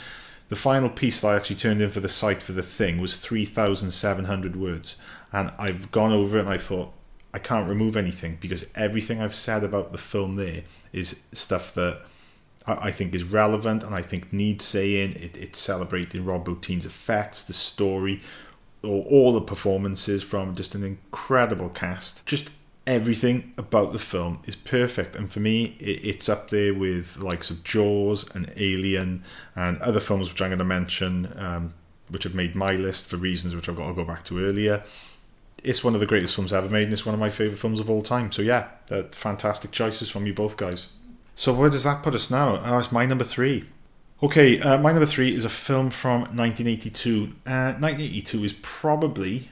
The 0.48 0.56
final 0.56 0.88
piece 0.88 1.20
that 1.20 1.28
I 1.28 1.36
actually 1.36 1.56
turned 1.56 1.82
in 1.82 1.90
for 1.90 2.00
the 2.00 2.08
site 2.08 2.42
for 2.42 2.52
the 2.52 2.62
thing 2.62 2.98
was 2.98 3.18
3,700 3.18 4.56
words. 4.56 4.96
And 5.34 5.52
I've 5.58 5.90
gone 5.90 6.12
over 6.12 6.38
it 6.38 6.40
and 6.40 6.48
I 6.48 6.56
thought, 6.56 6.94
I 7.34 7.40
can't 7.40 7.68
remove 7.68 7.94
anything 7.94 8.38
because 8.40 8.70
everything 8.74 9.20
I've 9.20 9.34
said 9.34 9.64
about 9.64 9.92
the 9.92 9.98
film 9.98 10.36
there 10.36 10.62
is 10.94 11.24
stuff 11.32 11.74
that 11.74 12.00
I 12.66 12.90
think 12.90 13.14
is 13.14 13.24
relevant 13.24 13.82
and 13.82 13.94
I 13.94 14.02
think 14.02 14.32
needs 14.32 14.64
saying. 14.64 15.12
It, 15.12 15.36
it's 15.36 15.58
celebrating 15.58 16.24
Rob 16.24 16.46
Bottin's 16.46 16.86
effects, 16.86 17.44
the 17.44 17.52
story, 17.52 18.20
all, 18.82 19.06
all 19.10 19.32
the 19.32 19.40
performances 19.40 20.22
from 20.22 20.54
just 20.54 20.74
an 20.74 20.84
incredible 20.84 21.68
cast. 21.68 22.24
Just 22.26 22.50
everything 22.86 23.52
about 23.56 23.92
the 23.92 23.98
film 23.98 24.40
is 24.44 24.56
perfect 24.56 25.14
and 25.14 25.30
for 25.30 25.38
me 25.38 25.76
it, 25.78 26.04
it's 26.04 26.28
up 26.28 26.50
there 26.50 26.74
with 26.74 27.14
the 27.14 27.24
likes 27.24 27.48
of 27.48 27.62
jaws 27.62 28.28
and 28.34 28.52
alien 28.56 29.22
and 29.54 29.78
other 29.78 30.00
films 30.00 30.32
which 30.32 30.42
i'm 30.42 30.48
going 30.48 30.58
to 30.58 30.64
mention 30.64 31.32
um, 31.36 31.72
which 32.08 32.24
have 32.24 32.34
made 32.34 32.56
my 32.56 32.72
list 32.72 33.06
for 33.06 33.16
reasons 33.16 33.54
which 33.54 33.68
i've 33.68 33.76
got 33.76 33.86
to 33.86 33.94
go 33.94 34.04
back 34.04 34.24
to 34.24 34.44
earlier 34.44 34.82
it's 35.62 35.84
one 35.84 35.94
of 35.94 36.00
the 36.00 36.06
greatest 36.06 36.34
films 36.34 36.52
ever 36.52 36.68
made 36.68 36.82
and 36.82 36.92
it's 36.92 37.06
one 37.06 37.14
of 37.14 37.20
my 37.20 37.30
favourite 37.30 37.58
films 37.58 37.78
of 37.78 37.88
all 37.88 38.02
time 38.02 38.32
so 38.32 38.42
yeah 38.42 38.66
fantastic 39.12 39.70
choices 39.70 40.10
from 40.10 40.26
you 40.26 40.34
both 40.34 40.56
guys 40.56 40.90
so 41.34 41.52
where 41.52 41.70
does 41.70 41.84
that 41.84 42.02
put 42.02 42.14
us 42.14 42.30
now? 42.30 42.62
Oh, 42.64 42.78
it's 42.78 42.92
my 42.92 43.06
number 43.06 43.24
three. 43.24 43.64
Okay, 44.22 44.60
uh, 44.60 44.78
my 44.78 44.92
number 44.92 45.06
three 45.06 45.34
is 45.34 45.44
a 45.44 45.48
film 45.48 45.90
from 45.90 46.20
1982. 46.20 47.32
Uh, 47.44 47.74
1982 47.74 48.44
is 48.44 48.52
probably, 48.62 49.48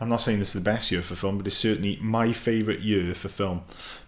I'm 0.00 0.08
not 0.08 0.22
saying 0.22 0.38
this 0.38 0.54
is 0.54 0.62
the 0.62 0.70
best 0.70 0.90
year 0.90 1.02
for 1.02 1.14
film, 1.14 1.36
but 1.36 1.46
it's 1.46 1.56
certainly 1.56 1.98
my 2.00 2.32
favourite 2.32 2.80
year 2.80 3.14
for 3.14 3.28
film. 3.28 3.62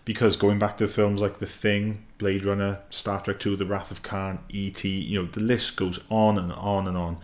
Because 0.04 0.36
going 0.36 0.58
back 0.58 0.78
to 0.78 0.88
films 0.88 1.20
like 1.20 1.40
The 1.40 1.46
Thing, 1.46 2.06
Blade 2.16 2.44
Runner, 2.44 2.80
Star 2.88 3.20
Trek 3.20 3.38
2, 3.38 3.56
The 3.56 3.66
Wrath 3.66 3.90
of 3.90 4.02
Khan, 4.02 4.38
E.T., 4.48 4.88
you 4.88 5.20
know, 5.20 5.28
the 5.28 5.40
list 5.40 5.76
goes 5.76 6.00
on 6.08 6.38
and 6.38 6.52
on 6.54 6.88
and 6.88 6.96
on. 6.96 7.18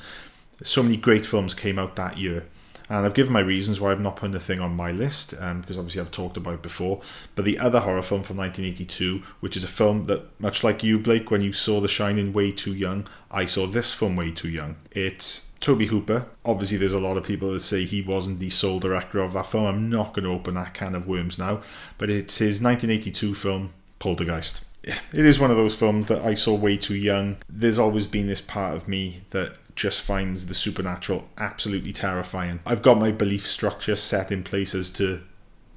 So 0.62 0.82
many 0.82 0.96
great 0.96 1.24
films 1.24 1.55
came 1.55 1.78
out 1.78 1.96
that 1.96 2.18
year. 2.18 2.46
And 2.89 3.05
I've 3.05 3.15
given 3.15 3.32
my 3.32 3.40
reasons 3.40 3.81
why 3.81 3.93
I've 3.93 4.01
not 4.01 4.16
put 4.16 4.32
the 4.32 4.40
thing 4.40 4.60
on 4.60 4.74
my 4.74 4.93
list, 4.93 5.35
um, 5.40 5.60
because 5.60 5.78
obviously 5.78 6.01
I've 6.01 6.10
talked 6.10 6.36
about 6.36 6.55
it 6.55 6.62
before. 6.62 7.01
But 7.35 7.44
the 7.44 7.59
other 7.59 7.81
horror 7.81 8.02
film 8.02 8.23
from 8.23 8.39
1982, 8.39 9.23
which 9.40 9.56
is 9.56 9.65
a 9.65 9.69
film 9.69 10.06
that, 10.06 10.24
much 10.40 10.65
like 10.65 10.82
you, 10.82 10.98
Blake, 10.98 11.31
when 11.31 11.43
you 11.43 11.52
saw 11.52 11.81
The 11.81 11.89
Shining 11.89 12.32
way 12.32 12.51
too 12.51 12.74
young, 12.74 13.06
I 13.31 13.44
saw 13.44 13.66
this 13.66 13.93
film 13.93 14.16
way 14.16 14.31
too 14.31 14.48
young. 14.48 14.77
It's 14.93 15.52
Tobe 15.60 15.82
Hooper. 15.82 16.27
Obviously, 16.44 16.78
there's 16.78 16.94
a 16.94 16.98
lot 16.98 17.16
of 17.16 17.24
people 17.24 17.52
that 17.52 17.60
say 17.60 17.85
he 17.85 18.01
wasn't 18.01 18.40
the 18.40 18.51
sole 18.51 18.81
director 18.81 19.19
of 19.19 19.35
that 19.35 19.47
film. 19.47 19.66
I'm 19.66 19.90
not 19.90 20.15
going 20.15 20.24
to 20.24 20.31
open 20.31 20.55
that 20.55 20.74
can 20.74 20.94
of 20.94 21.06
worms 21.06 21.39
now. 21.39 21.60
But 21.98 22.10
it's 22.10 22.39
his 22.39 22.62
1982 22.62 23.35
film, 23.35 23.73
Poltergeist 23.98 24.65
it 25.12 25.27
is 25.27 25.39
one 25.39 25.51
of 25.51 25.56
those 25.56 25.74
films 25.74 26.06
that 26.06 26.24
I 26.24 26.35
saw 26.35 26.55
way 26.55 26.77
too 26.77 26.94
young. 26.94 27.36
There's 27.48 27.78
always 27.78 28.06
been 28.06 28.27
this 28.27 28.40
part 28.40 28.77
of 28.77 28.89
me 28.89 29.23
that 29.31 29.56
just 29.78 30.02
finds 30.02 30.46
the 30.46 30.55
supernatural 30.55 31.28
absolutely 31.38 31.92
terrifying. 31.92 32.59
I've 32.66 32.82
got 32.82 32.98
my 32.98 33.12
belief 33.12 33.46
structure 33.46 33.94
set 33.94 34.32
in 34.32 34.42
place 34.42 34.74
as 34.74 34.90
to 34.94 35.22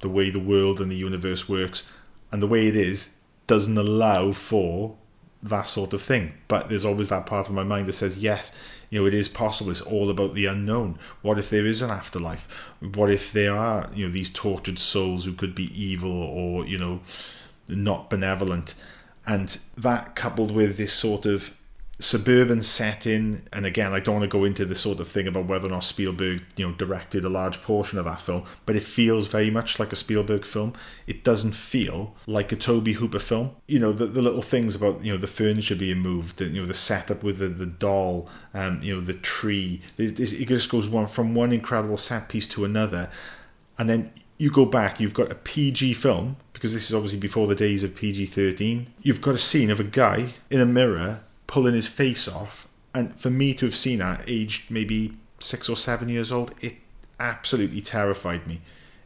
the 0.00 0.08
way 0.08 0.28
the 0.28 0.40
world 0.40 0.80
and 0.80 0.90
the 0.90 0.96
universe 0.96 1.48
works, 1.48 1.90
and 2.32 2.42
the 2.42 2.48
way 2.48 2.66
it 2.66 2.74
is 2.74 3.16
doesn't 3.46 3.78
allow 3.78 4.32
for 4.32 4.96
that 5.40 5.68
sort 5.68 5.92
of 5.92 6.02
thing. 6.02 6.32
But 6.48 6.68
there's 6.68 6.84
always 6.84 7.10
that 7.10 7.26
part 7.26 7.46
of 7.46 7.54
my 7.54 7.62
mind 7.62 7.86
that 7.86 7.92
says, 7.92 8.18
yes, 8.18 8.50
you 8.90 9.00
know, 9.00 9.06
it 9.06 9.14
is 9.14 9.28
possible. 9.28 9.70
It's 9.70 9.80
all 9.80 10.10
about 10.10 10.34
the 10.34 10.46
unknown. 10.46 10.98
What 11.22 11.38
if 11.38 11.48
there 11.48 11.64
is 11.64 11.80
an 11.80 11.90
afterlife? 11.90 12.48
What 12.80 13.08
if 13.08 13.32
there 13.32 13.56
are, 13.56 13.88
you 13.94 14.06
know, 14.06 14.12
these 14.12 14.32
tortured 14.32 14.80
souls 14.80 15.24
who 15.24 15.32
could 15.32 15.54
be 15.54 15.70
evil 15.80 16.10
or, 16.10 16.66
you 16.66 16.76
know, 16.76 17.02
not 17.68 18.10
benevolent? 18.10 18.74
And 19.24 19.56
that 19.76 20.16
coupled 20.16 20.50
with 20.50 20.76
this 20.76 20.92
sort 20.92 21.24
of 21.24 21.56
suburban 22.02 22.60
setting 22.60 23.42
and 23.52 23.64
again 23.64 23.92
I 23.92 24.00
don't 24.00 24.16
want 24.16 24.24
to 24.24 24.38
go 24.38 24.44
into 24.44 24.64
the 24.64 24.74
sort 24.74 24.98
of 24.98 25.08
thing 25.08 25.28
about 25.28 25.46
whether 25.46 25.68
or 25.68 25.70
not 25.70 25.84
Spielberg 25.84 26.42
you 26.56 26.66
know 26.66 26.74
directed 26.74 27.24
a 27.24 27.28
large 27.28 27.62
portion 27.62 27.98
of 27.98 28.04
that 28.06 28.20
film 28.20 28.44
but 28.66 28.74
it 28.74 28.82
feels 28.82 29.28
very 29.28 29.50
much 29.50 29.78
like 29.78 29.92
a 29.92 29.96
Spielberg 29.96 30.44
film. 30.44 30.72
It 31.06 31.22
doesn't 31.22 31.52
feel 31.52 32.16
like 32.26 32.50
a 32.50 32.56
Tobe 32.56 32.88
Hooper 32.88 33.20
film. 33.20 33.52
You 33.68 33.78
know 33.78 33.92
the, 33.92 34.06
the 34.06 34.20
little 34.20 34.42
things 34.42 34.74
about 34.74 35.04
you 35.04 35.12
know 35.12 35.18
the 35.18 35.28
furniture 35.28 35.76
being 35.76 35.98
moved 35.98 36.38
the, 36.38 36.46
you 36.46 36.60
know 36.60 36.66
the 36.66 36.74
setup 36.74 37.22
with 37.22 37.38
the, 37.38 37.48
the 37.48 37.66
doll 37.66 38.28
um, 38.52 38.82
you 38.82 38.94
know 38.94 39.00
the 39.00 39.14
tree 39.14 39.80
it 39.96 40.16
just 40.46 40.70
goes 40.70 40.88
one 40.88 41.06
from 41.06 41.34
one 41.34 41.52
incredible 41.52 41.96
set 41.96 42.28
piece 42.28 42.48
to 42.48 42.64
another. 42.64 43.10
And 43.78 43.88
then 43.88 44.12
you 44.38 44.50
go 44.50 44.64
back 44.64 44.98
you've 44.98 45.14
got 45.14 45.30
a 45.30 45.36
PG 45.36 45.94
film 45.94 46.36
because 46.52 46.74
this 46.74 46.88
is 46.88 46.94
obviously 46.94 47.20
before 47.20 47.46
the 47.46 47.54
days 47.54 47.84
of 47.84 47.94
PG 47.94 48.26
13 48.26 48.92
you've 49.00 49.20
got 49.20 49.36
a 49.36 49.38
scene 49.38 49.70
of 49.70 49.78
a 49.78 49.84
guy 49.84 50.34
in 50.50 50.60
a 50.60 50.66
mirror 50.66 51.20
pulling 51.52 51.74
his 51.74 51.86
face 51.86 52.26
off. 52.26 52.66
And 52.94 53.14
for 53.14 53.28
me 53.28 53.52
to 53.52 53.66
have 53.66 53.76
seen 53.76 53.98
that 53.98 54.24
aged 54.26 54.70
maybe 54.70 55.12
six 55.38 55.68
or 55.68 55.76
seven 55.76 56.08
years 56.08 56.32
old, 56.32 56.54
it 56.62 56.76
absolutely 57.20 57.82
terrified 57.82 58.46
me. 58.46 58.62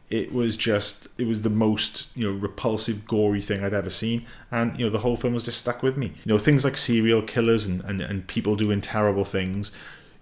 It 0.09 0.31
was 0.31 0.55
just, 0.55 1.09
it 1.17 1.27
was 1.27 1.41
the 1.41 1.49
most, 1.49 2.07
you 2.15 2.25
know, 2.25 2.37
repulsive, 2.37 3.05
gory 3.05 3.41
thing 3.41 3.65
I'd 3.65 3.73
ever 3.73 3.89
seen. 3.89 4.25
And, 4.49 4.79
you 4.79 4.85
know, 4.85 4.89
the 4.89 4.99
whole 4.99 5.17
film 5.17 5.33
was 5.33 5.43
just 5.43 5.59
stuck 5.59 5.83
with 5.83 5.97
me. 5.97 6.07
You 6.23 6.31
know, 6.31 6.37
things 6.37 6.63
like 6.63 6.77
serial 6.77 7.21
killers 7.21 7.65
and, 7.65 7.83
and, 7.83 7.99
and 7.99 8.25
people 8.27 8.55
doing 8.55 8.79
terrible 8.79 9.25
things, 9.25 9.73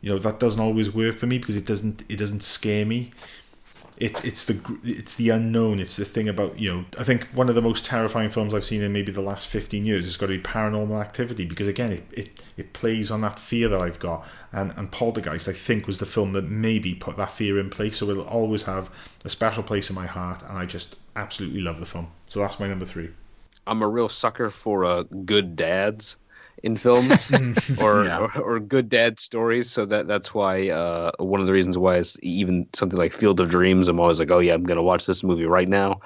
you 0.01 0.09
know, 0.09 0.17
that 0.17 0.39
doesn't 0.39 0.59
always 0.59 0.91
work 0.91 1.19
for 1.19 1.27
me 1.27 1.37
because 1.37 1.55
it 1.55 1.65
doesn't, 1.67 2.05
it 2.09 2.17
doesn't 2.17 2.41
scare 2.41 2.87
me. 2.87 3.11
It, 3.97 4.25
it's 4.25 4.45
the 4.45 4.59
it's 4.83 5.15
the 5.15 5.29
unknown. 5.29 5.79
It's 5.79 5.95
the 5.95 6.05
thing 6.05 6.27
about 6.27 6.59
you 6.59 6.73
know. 6.73 6.85
I 6.99 7.03
think 7.03 7.25
one 7.27 7.47
of 7.47 7.55
the 7.55 7.61
most 7.61 7.85
terrifying 7.85 8.29
films 8.29 8.53
I've 8.53 8.65
seen 8.65 8.81
in 8.81 8.91
maybe 8.91 9.11
the 9.11 9.21
last 9.21 9.47
fifteen 9.47 9.85
years 9.85 10.05
has 10.05 10.17
got 10.17 10.27
to 10.27 10.37
be 10.37 10.43
Paranormal 10.43 10.99
Activity 10.99 11.45
because 11.45 11.67
again, 11.67 11.93
it, 11.93 12.03
it, 12.11 12.43
it 12.57 12.73
plays 12.73 13.09
on 13.09 13.21
that 13.21 13.39
fear 13.39 13.69
that 13.69 13.81
I've 13.81 13.99
got. 13.99 14.25
And 14.51 14.73
and 14.75 14.91
Poltergeist, 14.91 15.47
I 15.47 15.53
think, 15.53 15.87
was 15.87 15.99
the 15.99 16.05
film 16.05 16.33
that 16.33 16.43
maybe 16.43 16.93
put 16.93 17.15
that 17.17 17.31
fear 17.31 17.57
in 17.59 17.69
place. 17.69 17.97
So 17.97 18.09
it'll 18.09 18.27
always 18.27 18.63
have 18.63 18.89
a 19.23 19.29
special 19.29 19.63
place 19.63 19.89
in 19.89 19.95
my 19.95 20.07
heart, 20.07 20.41
and 20.47 20.57
I 20.57 20.65
just 20.65 20.97
absolutely 21.15 21.61
love 21.61 21.79
the 21.79 21.85
film. 21.85 22.07
So 22.27 22.39
that's 22.39 22.59
my 22.59 22.67
number 22.67 22.85
three. 22.85 23.11
I'm 23.67 23.81
a 23.81 23.87
real 23.87 24.09
sucker 24.09 24.49
for 24.49 24.85
uh, 24.85 25.03
good 25.03 25.55
dads 25.55 26.17
in 26.63 26.77
films 26.77 27.31
or, 27.81 28.05
Yeah. 28.05 28.19
or 28.19 28.41
or 28.41 28.59
good 28.59 28.89
dad 28.89 29.19
stories. 29.19 29.69
So 29.69 29.85
that 29.85 30.07
that's 30.07 30.33
why 30.33 30.69
uh, 30.69 31.11
one 31.19 31.39
of 31.41 31.47
the 31.47 31.53
reasons 31.53 31.77
why 31.77 31.97
is 31.97 32.17
even 32.21 32.67
something 32.73 32.97
like 32.97 33.11
Field 33.11 33.39
of 33.39 33.49
Dreams. 33.49 33.87
I'm 33.87 33.99
always 33.99 34.19
like, 34.19 34.31
oh 34.31 34.39
yeah, 34.39 34.53
I'm 34.53 34.63
gonna 34.63 34.83
watch 34.83 35.05
this 35.05 35.23
movie 35.23 35.45
right 35.45 35.67
now. 35.67 35.99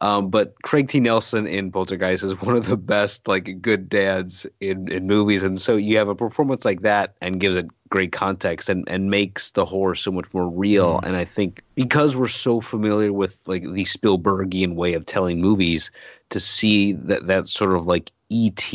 Um, 0.00 0.28
but 0.28 0.54
Craig 0.62 0.88
T. 0.88 1.00
Nelson 1.00 1.46
in 1.46 1.72
Poltergeist 1.72 2.22
is 2.22 2.40
one 2.42 2.56
of 2.56 2.66
the 2.66 2.76
best 2.76 3.26
like 3.28 3.60
good 3.60 3.88
dads 3.88 4.46
in 4.60 4.88
in 4.90 5.06
movies, 5.06 5.42
and 5.42 5.58
so 5.60 5.76
you 5.76 5.96
have 5.96 6.08
a 6.08 6.14
performance 6.14 6.64
like 6.64 6.82
that 6.82 7.14
and 7.20 7.40
gives 7.40 7.56
it 7.56 7.66
great 7.88 8.12
context 8.12 8.68
and 8.68 8.84
and 8.88 9.10
makes 9.10 9.52
the 9.52 9.64
horror 9.64 9.94
so 9.94 10.10
much 10.10 10.32
more 10.34 10.48
real. 10.48 11.00
And 11.02 11.16
I 11.16 11.24
think 11.24 11.62
because 11.74 12.16
we're 12.16 12.26
so 12.28 12.60
familiar 12.60 13.12
with 13.12 13.46
like 13.46 13.62
the 13.62 13.84
Spielbergian 13.84 14.74
way 14.74 14.94
of 14.94 15.06
telling 15.06 15.40
movies, 15.40 15.90
to 16.30 16.40
see 16.40 16.92
that 16.92 17.26
that 17.26 17.48
sort 17.48 17.74
of 17.74 17.86
like 17.86 18.10
ET 18.30 18.72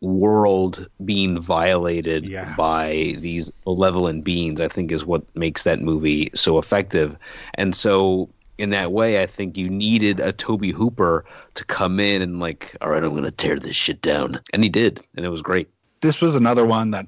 world 0.00 0.88
being 1.04 1.40
violated 1.40 2.26
Yeah. 2.26 2.54
by 2.56 3.14
these 3.18 3.52
malevolent 3.66 4.24
beings, 4.24 4.60
I 4.60 4.68
think 4.68 4.90
is 4.90 5.04
what 5.04 5.22
makes 5.36 5.64
that 5.64 5.80
movie 5.80 6.30
so 6.34 6.58
effective. 6.58 7.16
And 7.54 7.74
so 7.76 8.30
in 8.56 8.70
that 8.70 8.92
way, 8.92 9.22
I 9.22 9.26
think 9.26 9.56
you 9.56 9.68
needed 9.68 10.20
a 10.20 10.32
Tobe 10.32 10.66
Hooper 10.72 11.24
to 11.54 11.64
come 11.64 12.00
in 12.00 12.22
and 12.22 12.40
like, 12.40 12.76
all 12.80 12.90
right, 12.90 13.02
I'm 13.02 13.14
gonna 13.14 13.30
tear 13.30 13.58
this 13.58 13.76
shit 13.76 14.00
down. 14.00 14.40
And 14.52 14.62
he 14.62 14.70
did, 14.70 15.02
and 15.16 15.26
it 15.26 15.30
was 15.30 15.42
great. 15.42 15.68
This 16.00 16.20
was 16.20 16.36
another 16.36 16.64
one 16.64 16.90
that 16.92 17.06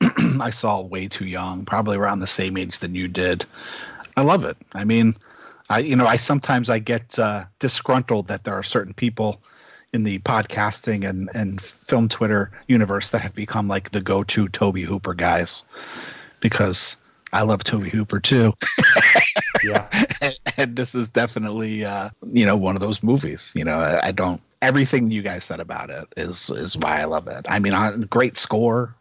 I 0.40 0.50
saw 0.50 0.80
way 0.80 1.08
too 1.08 1.26
young, 1.26 1.64
probably 1.64 1.96
around 1.96 2.20
the 2.20 2.26
same 2.26 2.56
age 2.56 2.78
that 2.78 2.92
you 2.92 3.08
did. 3.08 3.44
I 4.16 4.22
love 4.22 4.44
it. 4.44 4.56
I 4.72 4.84
mean, 4.84 5.14
I 5.68 5.80
you 5.80 5.96
know, 5.96 6.06
I 6.06 6.16
sometimes 6.16 6.70
I 6.70 6.78
get 6.78 7.18
uh, 7.18 7.44
disgruntled 7.58 8.28
that 8.28 8.44
there 8.44 8.54
are 8.54 8.62
certain 8.62 8.94
people 8.94 9.42
in 9.94 10.02
the 10.02 10.18
podcasting 10.20 11.08
and 11.08 11.30
and 11.34 11.60
film 11.60 12.08
Twitter 12.08 12.50
universe 12.68 13.10
that 13.10 13.20
have 13.20 13.34
become 13.34 13.68
like 13.68 13.92
the 13.92 14.00
go-to 14.00 14.48
Tobe 14.48 14.78
Hooper 14.78 15.14
guys 15.14 15.62
because 16.40 16.96
I 17.32 17.42
love 17.42 17.64
Tobe 17.64 17.84
Hooper 17.86 18.20
too. 18.20 18.52
Yeah, 19.62 19.88
and 20.58 20.76
this 20.76 20.94
is 20.94 21.08
definitely 21.08 21.84
uh, 21.84 22.10
you 22.32 22.44
know 22.44 22.56
one 22.56 22.76
of 22.76 22.80
those 22.80 23.02
movies. 23.02 23.52
You 23.54 23.64
know, 23.64 23.76
I, 23.76 24.08
I 24.08 24.12
don't 24.12 24.40
everything 24.60 25.10
you 25.10 25.22
guys 25.22 25.44
said 25.44 25.60
about 25.60 25.90
it 25.90 26.06
is 26.16 26.50
is 26.50 26.76
why 26.76 27.00
I 27.00 27.04
love 27.04 27.28
it. 27.28 27.46
I 27.48 27.58
mean, 27.58 27.72
I, 27.72 27.96
great 28.10 28.36
score 28.36 28.94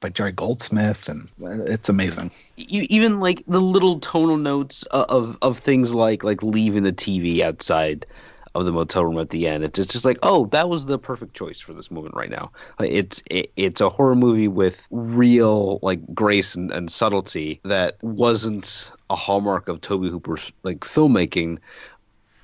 by 0.00 0.08
Jerry 0.08 0.32
Goldsmith, 0.32 1.08
and 1.08 1.28
it's 1.68 1.88
amazing. 1.88 2.30
you, 2.56 2.86
even 2.88 3.20
like 3.20 3.44
the 3.46 3.60
little 3.60 4.00
tonal 4.00 4.38
notes 4.38 4.84
of, 4.84 5.04
of 5.10 5.38
of 5.42 5.58
things 5.58 5.92
like 5.94 6.24
like 6.24 6.42
leaving 6.42 6.84
the 6.84 6.92
TV 6.92 7.40
outside 7.40 8.06
of 8.54 8.64
the 8.64 8.72
motel 8.72 9.04
room 9.04 9.18
at 9.18 9.30
the 9.30 9.46
end. 9.46 9.64
It's 9.64 9.78
just, 9.78 10.04
like, 10.04 10.18
oh, 10.22 10.46
that 10.46 10.68
was 10.68 10.86
the 10.86 10.98
perfect 10.98 11.34
choice 11.34 11.60
for 11.60 11.72
this 11.72 11.90
moment 11.90 12.14
right 12.14 12.30
now. 12.30 12.50
It's 12.80 13.22
it, 13.30 13.52
it's 13.56 13.80
a 13.80 13.88
horror 13.88 14.16
movie 14.16 14.48
with 14.48 14.86
real 14.90 15.78
like 15.82 16.00
grace 16.14 16.54
and, 16.54 16.70
and 16.72 16.90
subtlety 16.90 17.60
that 17.64 17.96
wasn't 18.02 18.90
a 19.08 19.14
hallmark 19.14 19.68
of 19.68 19.80
Tobe 19.80 20.10
Hooper's 20.10 20.52
like 20.62 20.80
filmmaking, 20.80 21.58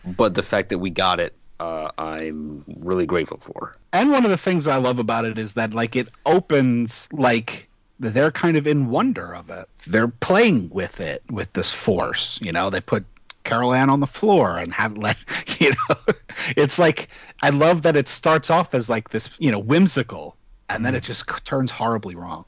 but 0.04 0.34
the 0.34 0.42
fact 0.42 0.68
that 0.68 0.78
we 0.78 0.90
got 0.90 1.20
it, 1.20 1.34
uh, 1.58 1.90
I'm 1.98 2.64
really 2.78 3.06
grateful 3.06 3.38
for. 3.38 3.74
And 3.92 4.10
one 4.10 4.24
of 4.24 4.30
the 4.30 4.36
things 4.36 4.66
I 4.66 4.76
love 4.76 4.98
about 4.98 5.24
it 5.24 5.38
is 5.38 5.54
that 5.54 5.74
like 5.74 5.96
it 5.96 6.08
opens 6.26 7.08
like 7.12 7.68
they're 7.98 8.30
kind 8.30 8.56
of 8.56 8.66
in 8.66 8.90
wonder 8.90 9.34
of 9.34 9.48
it. 9.50 9.66
They're 9.86 10.08
playing 10.08 10.68
with 10.70 11.00
it 11.00 11.22
with 11.30 11.52
this 11.54 11.72
force. 11.72 12.38
You 12.42 12.52
know, 12.52 12.68
they 12.68 12.80
put 12.80 13.04
Carol 13.46 13.72
Anne 13.72 13.88
on 13.88 14.00
the 14.00 14.06
floor 14.06 14.58
and 14.58 14.72
have 14.72 14.96
let 14.98 15.16
you 15.60 15.70
know. 15.70 16.14
It's 16.56 16.78
like 16.78 17.08
I 17.42 17.50
love 17.50 17.82
that 17.82 17.96
it 17.96 18.08
starts 18.08 18.50
off 18.50 18.74
as 18.74 18.90
like 18.90 19.10
this 19.10 19.30
you 19.38 19.50
know 19.50 19.58
whimsical, 19.58 20.36
and 20.68 20.84
then 20.84 20.94
it 20.94 21.02
just 21.02 21.24
turns 21.44 21.70
horribly 21.70 22.14
wrong. 22.14 22.44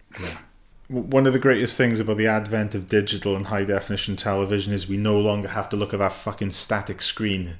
W- 0.91 1.07
one 1.07 1.27
of 1.27 1.33
the 1.33 1.39
greatest 1.39 1.77
things 1.77 2.01
about 2.01 2.17
the 2.17 2.27
advent 2.27 2.75
of 2.75 2.89
digital 2.89 3.37
and 3.37 3.47
high 3.47 3.65
definition 3.65 4.17
television 4.17 4.73
is 4.73 4.89
we 4.89 4.97
no 4.97 5.19
longer 5.19 5.49
have 5.49 5.69
to 5.71 5.77
look 5.77 5.95
at 5.95 6.01
that 6.01 6.13
fucking 6.13 6.51
static 6.51 7.01
screen. 7.01 7.57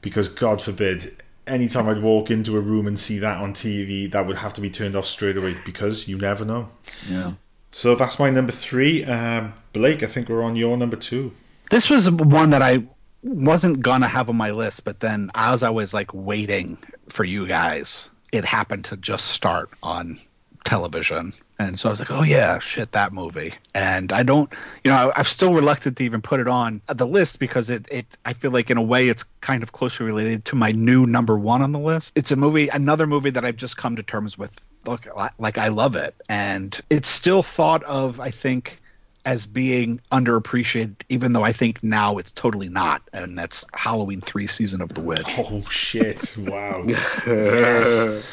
Because 0.00 0.28
God 0.28 0.62
forbid, 0.62 1.16
anytime 1.46 1.88
I'd 1.88 2.02
walk 2.02 2.30
into 2.30 2.56
a 2.56 2.60
room 2.60 2.86
and 2.86 2.98
see 2.98 3.18
that 3.18 3.38
on 3.38 3.52
TV, 3.52 4.10
that 4.12 4.26
would 4.26 4.36
have 4.38 4.54
to 4.54 4.60
be 4.60 4.70
turned 4.70 4.94
off 4.94 5.06
straight 5.06 5.36
away 5.36 5.56
because 5.64 6.06
you 6.06 6.16
never 6.16 6.44
know. 6.44 6.68
Yeah. 7.08 7.32
So 7.72 7.94
that's 7.94 8.18
my 8.18 8.30
number 8.30 8.52
three. 8.52 9.04
Um, 9.04 9.54
Blake, 9.72 10.02
I 10.02 10.06
think 10.06 10.28
we're 10.28 10.42
on 10.42 10.56
your 10.56 10.76
number 10.76 10.96
two. 10.96 11.32
This 11.70 11.90
was 11.90 12.10
one 12.10 12.50
that 12.50 12.62
I 12.62 12.84
wasn't 13.22 13.80
gonna 13.80 14.08
have 14.08 14.28
on 14.28 14.36
my 14.36 14.50
list, 14.50 14.84
but 14.84 15.00
then 15.00 15.30
as 15.34 15.62
I 15.62 15.70
was 15.70 15.92
like 15.92 16.12
waiting 16.14 16.78
for 17.08 17.24
you 17.24 17.46
guys, 17.46 18.10
it 18.32 18.44
happened 18.44 18.84
to 18.86 18.96
just 18.96 19.26
start 19.26 19.70
on 19.82 20.18
television, 20.64 21.32
and 21.58 21.78
so 21.78 21.88
I 21.88 21.92
was 21.92 21.98
like, 21.98 22.10
"Oh 22.10 22.22
yeah, 22.22 22.58
shit, 22.58 22.92
that 22.92 23.12
movie." 23.12 23.54
And 23.74 24.12
I 24.12 24.22
don't, 24.22 24.52
you 24.84 24.90
know, 24.90 24.96
I, 24.96 25.18
I'm 25.18 25.24
still 25.24 25.52
reluctant 25.54 25.96
to 25.98 26.04
even 26.04 26.22
put 26.22 26.40
it 26.40 26.48
on 26.48 26.82
the 26.86 27.06
list 27.06 27.38
because 27.38 27.70
it, 27.70 27.86
it, 27.90 28.06
I 28.24 28.32
feel 28.32 28.50
like 28.50 28.70
in 28.70 28.76
a 28.76 28.82
way 28.82 29.08
it's 29.08 29.24
kind 29.40 29.62
of 29.62 29.72
closely 29.72 30.06
related 30.06 30.44
to 30.46 30.56
my 30.56 30.72
new 30.72 31.06
number 31.06 31.38
one 31.38 31.62
on 31.62 31.72
the 31.72 31.78
list. 31.78 32.12
It's 32.16 32.30
a 32.30 32.36
movie, 32.36 32.68
another 32.68 33.06
movie 33.06 33.30
that 33.30 33.44
I've 33.44 33.56
just 33.56 33.76
come 33.76 33.96
to 33.96 34.02
terms 34.02 34.38
with. 34.38 34.58
Look, 34.86 35.06
like 35.38 35.58
I 35.58 35.68
love 35.68 35.96
it, 35.96 36.14
and 36.28 36.78
it's 36.88 37.08
still 37.08 37.42
thought 37.42 37.82
of, 37.84 38.20
I 38.20 38.30
think 38.30 38.80
as 39.28 39.46
being 39.46 40.00
underappreciated, 40.10 41.02
even 41.10 41.34
though 41.34 41.42
I 41.42 41.52
think 41.52 41.84
now 41.84 42.16
it's 42.16 42.30
totally 42.30 42.70
not, 42.70 43.02
and 43.12 43.36
that's 43.36 43.62
Halloween 43.74 44.22
three 44.22 44.46
season 44.46 44.80
of 44.80 44.94
the 44.94 45.02
witch. 45.02 45.28
Oh 45.36 45.62
shit! 45.70 46.34
Wow. 46.38 46.82
yes. 47.26 48.24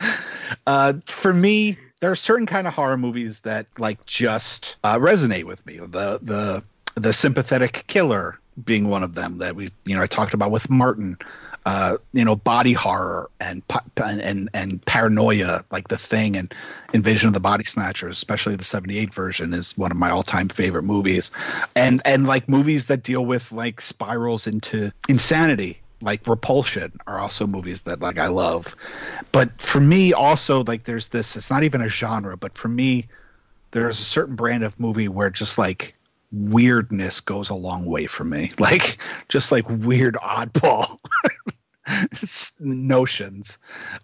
Uh, 0.66 0.94
for 1.04 1.34
me, 1.34 1.76
there 2.00 2.10
are 2.10 2.16
certain 2.16 2.46
kind 2.46 2.66
of 2.66 2.72
horror 2.72 2.96
movies 2.96 3.40
that 3.40 3.66
like 3.78 4.02
just 4.06 4.76
uh, 4.82 4.96
resonate 4.96 5.44
with 5.44 5.64
me. 5.66 5.76
The 5.76 6.18
the 6.22 6.62
the 6.94 7.12
sympathetic 7.12 7.84
killer 7.88 8.38
being 8.64 8.88
one 8.88 9.02
of 9.02 9.14
them 9.14 9.38
that 9.38 9.56
we 9.56 9.70
you 9.84 9.94
know 9.94 10.00
I 10.02 10.06
talked 10.06 10.32
about 10.32 10.50
with 10.50 10.70
Martin. 10.70 11.18
Uh, 11.66 11.98
you 12.12 12.24
know, 12.24 12.36
body 12.36 12.72
horror 12.72 13.28
and 13.40 13.62
and 13.96 14.48
and, 14.54 14.84
paranoia, 14.86 15.64
like 15.70 15.88
the 15.88 15.98
thing, 15.98 16.36
and 16.36 16.54
Invasion 16.94 17.26
of 17.26 17.34
the 17.34 17.40
Body 17.40 17.64
Snatchers, 17.64 18.12
especially 18.12 18.56
the 18.56 18.64
'78 18.64 19.12
version, 19.12 19.52
is 19.52 19.76
one 19.76 19.90
of 19.90 19.96
my 19.96 20.10
all-time 20.10 20.48
favorite 20.48 20.84
movies. 20.84 21.30
And 21.76 22.00
and 22.04 22.26
like 22.26 22.48
movies 22.48 22.86
that 22.86 23.02
deal 23.02 23.26
with 23.26 23.52
like 23.52 23.80
spirals 23.80 24.46
into 24.46 24.90
insanity, 25.08 25.80
like 26.00 26.26
Repulsion, 26.26 26.92
are 27.06 27.18
also 27.18 27.46
movies 27.46 27.82
that 27.82 28.00
like 28.00 28.18
I 28.18 28.28
love. 28.28 28.74
But 29.32 29.60
for 29.60 29.80
me, 29.80 30.12
also 30.12 30.64
like 30.64 30.84
there's 30.84 31.08
this. 31.08 31.36
It's 31.36 31.50
not 31.50 31.64
even 31.64 31.82
a 31.82 31.88
genre, 31.88 32.36
but 32.36 32.54
for 32.54 32.68
me, 32.68 33.06
there's 33.72 34.00
a 34.00 34.04
certain 34.04 34.36
brand 34.36 34.64
of 34.64 34.78
movie 34.80 35.08
where 35.08 35.28
just 35.28 35.58
like 35.58 35.94
weirdness 36.32 37.20
goes 37.20 37.48
a 37.48 37.54
long 37.54 37.86
way 37.86 38.06
for 38.06 38.24
me. 38.24 38.50
Like 38.58 38.98
just 39.28 39.50
like 39.50 39.64
weird 39.68 40.14
oddball 40.16 40.98
notions. 42.60 43.58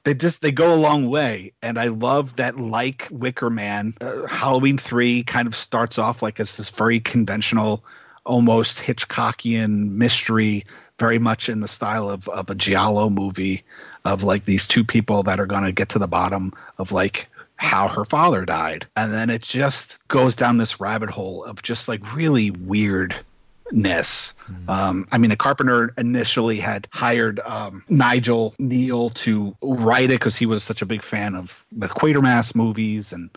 They 0.05 0.15
just 0.15 0.41
they 0.41 0.53
go 0.53 0.75
a 0.75 0.77
long 0.77 1.09
way, 1.09 1.53
and 1.63 1.79
I 1.79 1.89
love 1.89 2.37
that. 2.37 2.59
Like 2.59 3.09
Wicker 3.11 3.51
Man, 3.51 3.95
uh, 4.01 4.27
Halloween 4.27 4.79
three 4.79 5.23
kind 5.25 5.47
of 5.47 5.55
starts 5.55 5.99
off 5.99 6.23
like 6.23 6.41
as 6.41 6.57
this 6.57 6.71
very 6.71 7.01
conventional, 7.01 7.85
almost 8.25 8.79
Hitchcockian 8.79 9.91
mystery, 9.91 10.65
very 10.99 11.19
much 11.19 11.49
in 11.49 11.61
the 11.61 11.69
style 11.69 12.09
of 12.09 12.29
of 12.29 12.49
a 12.49 12.55
giallo 12.55 13.11
movie, 13.11 13.63
of 14.05 14.23
like 14.23 14.45
these 14.47 14.67
two 14.67 14.85
people 14.85 15.23
that 15.25 15.41
are 15.41 15.47
going 15.47 15.65
to 15.65 15.73
get 15.73 15.89
to 15.91 15.99
the 15.99 16.09
bottom 16.09 16.53
of 16.79 16.93
like 16.93 17.29
how 17.57 17.89
her 17.89 18.05
father 18.05 18.45
died. 18.45 18.87
And 18.97 19.13
then 19.13 19.31
it 19.31 19.43
just 19.43 20.07
goes 20.09 20.37
down 20.37 20.59
this 20.59 20.81
rabbit 20.81 21.11
hole 21.11 21.45
of 21.45 21.63
just 21.63 21.89
like 21.89 22.15
really 22.15 22.51
weirdness. 22.51 24.35
Um, 24.69 25.07
I 25.13 25.19
mean, 25.19 25.31
a 25.31 25.37
Carpenter 25.37 25.95
initially 25.97 26.59
had 26.59 26.89
hired 26.93 27.41
um, 27.41 27.85
Nigel 27.89 28.55
Kneale 28.59 29.15
to 29.15 29.57
write 29.63 30.11
it 30.11 30.21
because 30.21 30.37
he 30.37 30.47
was 30.47 30.63
such 30.63 30.83
a 30.83 30.87
big 30.87 31.03
fan 31.03 31.35
of 31.35 31.65
the 31.73 31.87
Quatermass 31.87 32.55
movies 32.55 33.13
and. 33.13 33.31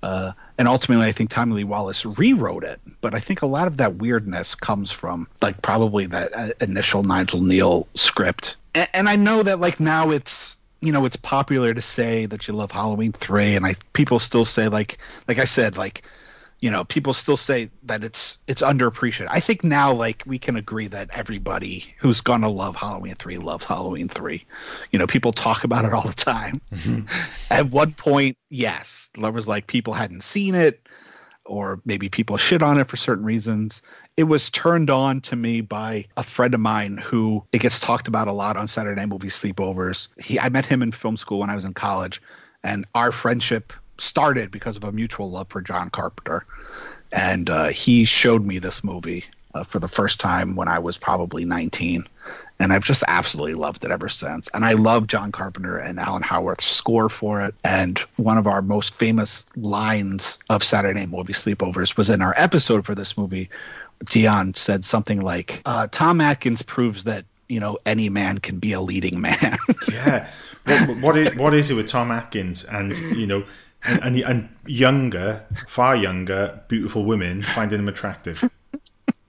Uh, 0.00 0.30
and 0.58 0.68
ultimately, 0.68 1.06
I 1.06 1.10
think 1.10 1.28
Tommy 1.28 1.54
Lee 1.54 1.64
Wallace 1.64 2.06
rewrote 2.06 2.62
it. 2.62 2.80
But 3.00 3.16
I 3.16 3.18
think 3.18 3.42
a 3.42 3.46
lot 3.46 3.66
of 3.66 3.78
that 3.78 3.96
weirdness 3.96 4.54
comes 4.54 4.92
from 4.92 5.26
like 5.42 5.60
probably 5.60 6.06
that 6.06 6.36
uh, 6.36 6.50
initial 6.60 7.02
Nigel 7.02 7.40
Kneale 7.40 7.84
script. 7.94 8.54
And, 8.76 8.88
and 8.94 9.08
I 9.08 9.16
know 9.16 9.42
that 9.42 9.58
like 9.58 9.80
now 9.80 10.10
it's 10.12 10.56
you 10.80 10.92
know 10.92 11.04
it's 11.04 11.16
popular 11.16 11.74
to 11.74 11.82
say 11.82 12.26
that 12.26 12.48
you 12.48 12.54
love 12.54 12.70
Halloween 12.70 13.12
three, 13.12 13.54
and 13.54 13.66
I 13.66 13.74
people 13.92 14.18
still 14.18 14.44
say 14.44 14.68
like 14.68 14.98
like 15.26 15.38
I 15.38 15.44
said 15.44 15.76
like 15.76 16.02
you 16.60 16.70
know, 16.70 16.84
people 16.84 17.12
still 17.12 17.36
say 17.36 17.70
that 17.84 18.02
it's 18.02 18.38
it's 18.48 18.62
underappreciated. 18.62 19.28
I 19.30 19.38
think 19.38 19.62
now, 19.62 19.92
like, 19.92 20.24
we 20.26 20.38
can 20.38 20.56
agree 20.56 20.88
that 20.88 21.08
everybody 21.12 21.94
who's 21.98 22.20
gonna 22.20 22.48
love 22.48 22.74
Halloween 22.74 23.14
three 23.14 23.38
loves 23.38 23.64
Halloween 23.64 24.08
three. 24.08 24.44
You 24.90 24.98
know, 24.98 25.06
people 25.06 25.30
talk 25.30 25.62
about 25.62 25.84
it 25.84 25.92
all 25.92 26.02
the 26.02 26.12
time. 26.14 26.60
Mm-hmm. 26.72 27.06
At 27.52 27.70
one 27.70 27.94
point, 27.94 28.36
yes, 28.50 29.10
lovers 29.16 29.46
like 29.46 29.68
people 29.68 29.94
hadn't 29.94 30.22
seen 30.22 30.54
it, 30.56 30.88
or 31.48 31.80
maybe 31.84 32.08
people 32.08 32.36
shit 32.36 32.62
on 32.62 32.78
it 32.78 32.86
for 32.86 32.96
certain 32.96 33.24
reasons. 33.24 33.82
It 34.16 34.24
was 34.24 34.50
turned 34.50 34.90
on 34.90 35.20
to 35.22 35.36
me 35.36 35.60
by 35.60 36.06
a 36.16 36.22
friend 36.22 36.54
of 36.54 36.60
mine 36.60 36.98
who 36.98 37.44
it 37.52 37.60
gets 37.60 37.80
talked 37.80 38.06
about 38.06 38.28
a 38.28 38.32
lot 38.32 38.56
on 38.56 38.68
Saturday 38.68 39.00
Night 39.00 39.08
Movie 39.08 39.28
Sleepovers. 39.28 40.08
He, 40.22 40.38
I 40.38 40.48
met 40.48 40.66
him 40.66 40.82
in 40.82 40.92
film 40.92 41.16
school 41.16 41.40
when 41.40 41.50
I 41.50 41.54
was 41.54 41.64
in 41.64 41.74
college, 41.74 42.22
and 42.62 42.84
our 42.94 43.10
friendship 43.10 43.72
started 43.98 44.50
because 44.50 44.76
of 44.76 44.84
a 44.84 44.92
mutual 44.92 45.30
love 45.30 45.48
for 45.48 45.60
John 45.60 45.90
Carpenter. 45.90 46.44
And 47.12 47.50
uh, 47.50 47.68
he 47.68 48.04
showed 48.04 48.44
me 48.44 48.58
this 48.58 48.84
movie 48.84 49.24
uh, 49.58 49.64
for 49.64 49.78
the 49.78 49.88
first 49.88 50.20
time 50.20 50.54
when 50.54 50.68
I 50.68 50.78
was 50.78 50.96
probably 50.96 51.44
19. 51.44 52.04
And 52.60 52.72
I've 52.72 52.84
just 52.84 53.04
absolutely 53.06 53.54
loved 53.54 53.84
it 53.84 53.90
ever 53.90 54.08
since. 54.08 54.48
And 54.52 54.64
I 54.64 54.72
love 54.72 55.06
John 55.06 55.30
Carpenter 55.30 55.78
and 55.78 55.98
Alan 55.98 56.22
Howarth's 56.22 56.66
score 56.66 57.08
for 57.08 57.40
it. 57.40 57.54
And 57.64 57.98
one 58.16 58.36
of 58.36 58.46
our 58.46 58.62
most 58.62 58.94
famous 58.94 59.44
lines 59.56 60.38
of 60.50 60.64
Saturday 60.64 61.06
Movie 61.06 61.32
Sleepovers 61.32 61.96
was 61.96 62.10
in 62.10 62.20
our 62.20 62.34
episode 62.36 62.84
for 62.84 62.94
this 62.94 63.16
movie. 63.16 63.48
Dion 64.06 64.54
said 64.54 64.84
something 64.84 65.20
like, 65.20 65.62
uh, 65.66 65.86
Tom 65.92 66.20
Atkins 66.20 66.62
proves 66.62 67.04
that, 67.04 67.24
you 67.48 67.60
know, 67.60 67.78
any 67.86 68.08
man 68.08 68.38
can 68.38 68.58
be 68.58 68.72
a 68.72 68.80
leading 68.80 69.20
man. 69.20 69.56
Yeah. 69.92 70.28
What, 70.64 71.02
what 71.02 71.16
is 71.16 71.34
what 71.36 71.54
is 71.54 71.70
it 71.70 71.74
with 71.74 71.88
Tom 71.88 72.10
Atkins 72.10 72.64
and 72.64 72.94
you 73.16 73.26
know 73.26 73.44
and, 73.84 74.04
and 74.04 74.16
and 74.18 74.48
younger, 74.66 75.46
far 75.66 75.96
younger, 75.96 76.60
beautiful 76.68 77.06
women 77.06 77.40
finding 77.40 77.78
him 77.78 77.88
attractive? 77.88 78.44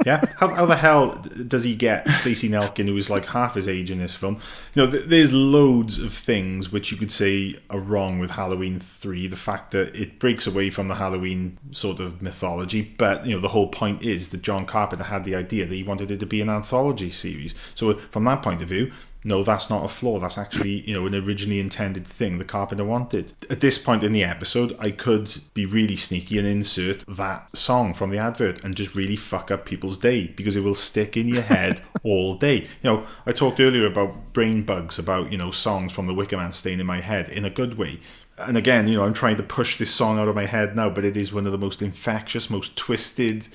Yeah, 0.05 0.21
how, 0.37 0.47
how 0.53 0.65
the 0.65 0.77
hell 0.77 1.15
does 1.47 1.65
he 1.65 1.75
get 1.75 2.07
Stacey 2.07 2.47
Nelkin, 2.47 2.87
who 2.87 2.95
is 2.95 3.09
like 3.09 3.25
half 3.25 3.55
his 3.55 3.67
age 3.67 3.91
in 3.91 3.97
this 3.97 4.15
film? 4.15 4.39
You 4.73 4.85
know, 4.85 4.91
th- 4.91 5.05
there's 5.05 5.33
loads 5.33 5.99
of 5.99 6.13
things 6.13 6.71
which 6.71 6.89
you 6.89 6.97
could 6.97 7.11
say 7.11 7.55
are 7.69 7.79
wrong 7.81 8.17
with 8.17 8.31
Halloween 8.31 8.79
three. 8.79 9.27
The 9.27 9.35
fact 9.35 9.71
that 9.71 9.93
it 9.93 10.17
breaks 10.17 10.47
away 10.47 10.69
from 10.69 10.87
the 10.87 10.95
Halloween 10.95 11.57
sort 11.71 11.99
of 11.99 12.21
mythology, 12.21 12.95
but 12.97 13.25
you 13.25 13.35
know, 13.35 13.41
the 13.41 13.49
whole 13.49 13.67
point 13.67 14.01
is 14.01 14.29
that 14.29 14.41
John 14.41 14.65
Carpenter 14.65 15.03
had 15.03 15.25
the 15.25 15.35
idea 15.35 15.65
that 15.65 15.75
he 15.75 15.83
wanted 15.83 16.11
it 16.11 16.19
to 16.21 16.25
be 16.25 16.39
an 16.39 16.49
anthology 16.49 17.11
series. 17.11 17.53
So 17.75 17.95
from 17.95 18.23
that 18.23 18.41
point 18.41 18.61
of 18.61 18.69
view, 18.69 18.93
no, 19.23 19.43
that's 19.43 19.69
not 19.69 19.83
a 19.83 19.89
flaw. 19.89 20.19
That's 20.19 20.37
actually, 20.37 20.81
you 20.87 20.93
know, 20.93 21.05
an 21.05 21.15
originally 21.15 21.59
intended 21.59 22.07
thing 22.07 22.37
the 22.37 22.45
carpenter 22.45 22.85
wanted. 22.85 23.33
At 23.49 23.59
this 23.59 23.77
point 23.77 24.03
in 24.03 24.13
the 24.13 24.23
episode, 24.23 24.75
I 24.79 24.91
could 24.91 25.33
be 25.53 25.65
really 25.65 25.97
sneaky 25.97 26.37
and 26.37 26.47
insert 26.47 27.03
that 27.07 27.55
song 27.55 27.93
from 27.93 28.11
the 28.11 28.17
advert 28.17 28.63
and 28.63 28.75
just 28.75 28.95
really 28.95 29.17
fuck 29.17 29.51
up 29.51 29.65
people's 29.65 29.97
day 29.97 30.27
because 30.27 30.55
it 30.55 30.63
will 30.63 30.75
stick 30.75 31.17
in 31.17 31.27
your 31.27 31.41
head 31.41 31.81
all 32.03 32.35
day. 32.35 32.61
You 32.61 32.67
know, 32.83 33.07
I 33.25 33.33
talked 33.33 33.59
earlier 33.59 33.85
about 33.85 34.31
brain 34.31 34.63
bugs, 34.63 34.97
about, 34.97 35.31
you 35.31 35.37
know, 35.37 35.51
songs 35.51 35.91
from 35.91 36.07
the 36.07 36.13
Wicker 36.13 36.37
Man 36.37 36.53
staying 36.53 36.79
in 36.79 36.85
my 36.85 37.01
head 37.01 37.27
in 37.27 37.43
a 37.43 37.49
good 37.49 37.77
way. 37.77 37.99
And 38.37 38.55
again, 38.55 38.87
you 38.87 38.95
know, 38.95 39.03
I'm 39.03 39.13
trying 39.13 39.35
to 39.35 39.43
push 39.43 39.77
this 39.77 39.93
song 39.93 40.17
out 40.17 40.29
of 40.29 40.35
my 40.35 40.45
head 40.45 40.73
now, 40.73 40.89
but 40.89 41.03
it 41.03 41.17
is 41.17 41.33
one 41.33 41.45
of 41.45 41.51
the 41.51 41.57
most 41.57 41.81
infectious, 41.81 42.49
most 42.49 42.77
twisted, 42.77 43.49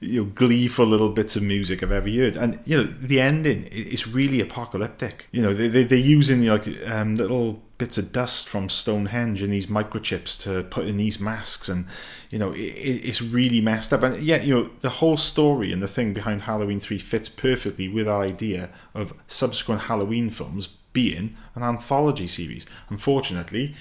you 0.00 0.22
know, 0.22 0.30
gleeful 0.34 0.86
little 0.86 1.10
bits 1.10 1.36
of 1.36 1.42
music 1.42 1.82
I've 1.82 1.92
ever 1.92 2.08
heard. 2.08 2.36
And 2.36 2.58
you 2.64 2.76
know, 2.76 2.82
the 2.82 3.20
ending 3.20 3.64
is 3.64 4.06
really 4.06 4.40
apocalyptic. 4.40 5.28
You 5.32 5.42
know, 5.42 5.54
they, 5.54 5.68
they 5.68 5.84
they're 5.84 5.98
using 5.98 6.44
like 6.46 6.66
um, 6.86 7.16
little 7.16 7.62
bits 7.78 7.98
of 7.98 8.12
dust 8.12 8.48
from 8.48 8.68
Stonehenge 8.68 9.42
and 9.42 9.52
these 9.52 9.66
microchips 9.66 10.40
to 10.42 10.62
put 10.64 10.86
in 10.86 10.96
these 10.96 11.20
masks, 11.20 11.68
and 11.68 11.86
you 12.30 12.38
know, 12.38 12.52
it, 12.52 12.58
it's 12.58 13.22
really 13.22 13.60
messed 13.60 13.92
up. 13.92 14.02
And 14.02 14.22
yet, 14.22 14.44
you 14.44 14.54
know, 14.54 14.70
the 14.80 14.90
whole 14.90 15.16
story 15.16 15.72
and 15.72 15.82
the 15.82 15.88
thing 15.88 16.12
behind 16.12 16.42
Halloween 16.42 16.80
Three 16.80 16.98
fits 16.98 17.28
perfectly 17.28 17.88
with 17.88 18.06
our 18.06 18.22
idea 18.22 18.70
of 18.94 19.14
subsequent 19.28 19.82
Halloween 19.82 20.30
films 20.30 20.68
being 20.92 21.36
an 21.54 21.62
anthology 21.62 22.26
series. 22.26 22.66
Unfortunately 22.88 23.74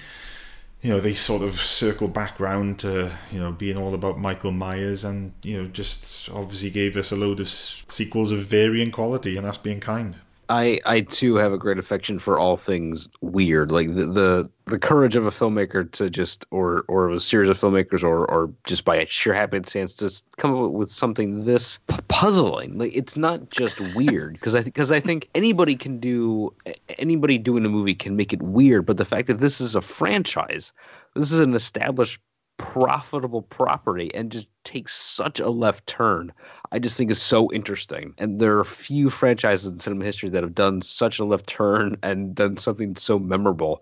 you 0.86 0.91
know, 0.91 0.99
they 0.99 1.16
sort 1.16 1.41
of 1.41 1.60
circle 1.60 2.07
back 2.07 2.40
round 2.40 2.78
to, 2.78 3.12
you 3.32 3.40
know, 3.40 3.52
being 3.52 3.76
all 3.76 3.95
about 3.95 4.20
Michael 4.20 4.52
Myers 4.52 5.03
and, 5.03 5.34
you 5.41 5.60
know, 5.60 5.68
just 5.68 6.30
obviously 6.30 6.70
gave 6.70 6.95
us 6.95 7.12
a 7.12 7.16
load 7.16 7.40
of 7.40 7.49
sequels 7.49 8.32
of 8.32 8.45
varying 8.45 8.91
quality, 8.91 9.36
and 9.36 9.48
that's 9.48 9.57
being 9.57 9.80
kind. 9.80 10.20
I 10.50 10.80
I 10.86 11.02
too 11.02 11.36
have 11.36 11.54
a 11.54 11.58
great 11.58 11.80
affection 11.80 12.20
for 12.20 12.38
all 12.38 12.58
things 12.58 13.10
weird, 13.22 13.72
like 13.72 13.94
the 13.96 14.06
the, 14.06 14.50
the 14.66 14.80
courage 14.80 15.16
of 15.16 15.26
a 15.26 15.30
filmmaker 15.30 15.90
to 15.94 16.10
just 16.10 16.46
or 16.52 16.86
or 16.88 17.10
a 17.10 17.20
series 17.20 17.50
of 17.50 17.58
filmmakers 17.60 18.04
or 18.04 18.26
or 18.26 18.52
just 18.66 18.86
by 18.86 19.04
sheer 19.06 19.34
happenstance 19.34 19.96
just 19.96 20.26
come 20.38 20.56
up 20.56 20.72
with 20.72 20.92
something 20.92 21.46
this 21.46 21.80
puzzling. 22.08 22.78
Like 22.78 22.96
it's 22.96 23.18
not 23.18 23.50
just 23.50 23.80
weird 23.96 24.34
because 24.34 24.56
I 24.56 24.62
because 24.62 24.92
I 24.92 25.00
think 25.00 25.30
anybody 25.34 25.76
can 25.76 26.00
do 26.00 26.54
anybody 26.98 27.38
doing 27.38 27.66
a 27.66 27.70
movie 27.70 27.96
can 27.96 28.16
make 28.16 28.34
it 28.34 28.42
weird, 28.42 28.86
but 28.86 28.98
the 28.98 29.06
fact 29.06 29.28
that 29.28 29.40
this 29.40 29.60
is 29.60 29.76
a 29.76 29.82
franchise, 29.82 30.72
this 31.16 31.32
is 31.32 31.40
an 31.40 31.56
established 31.56 32.20
profitable 32.58 33.42
property 33.42 34.14
and 34.14 34.32
just 34.32 34.48
takes 34.64 34.96
such 34.96 35.40
a 35.40 35.50
left 35.50 35.86
turn 35.88 36.32
i 36.76 36.80
just 36.80 36.97
think 36.97 37.10
is 37.10 37.22
so 37.22 37.52
interesting. 37.53 38.14
And 38.18 38.39
there 38.39 38.60
are 38.60 38.65
few 38.65 39.10
franchises 39.10 39.72
in 39.72 39.80
cinema 39.80 40.03
history 40.03 40.30
that 40.30 40.43
have 40.43 40.53
done 40.53 40.81
such 40.81 41.19
a 41.19 41.26
left 41.26 41.47
turn 41.47 41.95
and 42.03 42.35
done 42.35 42.57
something 42.57 42.97
so 42.97 43.18
memorable. 43.18 43.81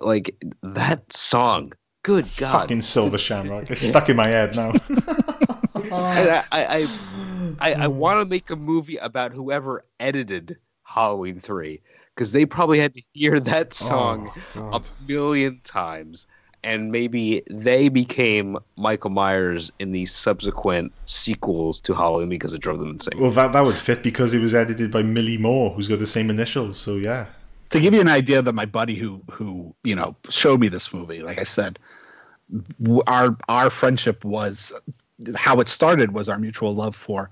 Like 0.00 0.34
that 0.62 1.12
song 1.12 1.72
good 2.02 2.28
god. 2.36 2.62
Fucking 2.62 2.82
Silver 2.82 3.18
Shamrock. 3.18 3.70
It's 3.70 3.80
stuck 3.80 4.08
in 4.08 4.16
my 4.16 4.26
head 4.26 4.56
now. 4.56 4.72
And 5.76 5.94
I 5.94 6.44
I 6.50 6.88
I, 7.60 7.74
I 7.74 7.86
want 7.86 8.20
to 8.20 8.26
make 8.26 8.50
a 8.50 8.56
movie 8.56 8.96
about 8.96 9.32
whoever 9.32 9.84
edited 10.00 10.56
Halloween 10.82 11.38
three 11.38 11.80
because 12.14 12.32
they 12.32 12.44
probably 12.44 12.80
had 12.80 12.94
to 12.94 13.02
hear 13.12 13.38
that 13.38 13.68
oh, 13.82 13.86
song 13.86 14.30
Oh, 14.56 14.70
a 14.72 14.82
million 15.06 15.60
times, 15.62 16.26
and 16.66 16.90
maybe 16.90 17.44
they 17.48 17.88
became 17.88 18.58
Michael 18.76 19.10
Myers 19.10 19.70
in 19.78 19.92
the 19.92 20.04
subsequent 20.06 20.92
sequels 21.06 21.80
to 21.82 21.94
Halloween 21.94 22.28
because 22.28 22.52
it 22.52 22.60
drove 22.60 22.80
them 22.80 22.90
insane. 22.90 23.20
Well, 23.20 23.30
that, 23.30 23.52
that 23.52 23.64
would 23.64 23.76
fit 23.76 24.02
because 24.02 24.34
it 24.34 24.40
was 24.40 24.52
edited 24.52 24.90
by 24.90 25.04
Millie 25.04 25.38
Moore, 25.38 25.70
who's 25.70 25.86
got 25.86 26.00
the 26.00 26.08
same 26.08 26.28
initials. 26.28 26.76
So, 26.76 26.96
yeah. 26.96 27.26
to 27.70 27.80
give 27.80 27.94
you 27.94 28.00
an 28.00 28.08
idea 28.08 28.42
that 28.42 28.52
my 28.52 28.66
buddy 28.66 28.96
who 28.96 29.22
who 29.30 29.72
you 29.84 29.94
know 29.94 30.16
showed 30.28 30.60
me 30.60 30.68
this 30.68 30.92
movie 30.92 31.20
like 31.20 31.40
i 31.40 31.42
said 31.42 31.78
our 33.08 33.36
our 33.48 33.70
friendship 33.70 34.24
was 34.24 34.72
how 35.34 35.58
it 35.58 35.66
started 35.66 36.12
was 36.12 36.28
our 36.28 36.38
mutual 36.38 36.74
love 36.74 36.94
for 36.94 37.28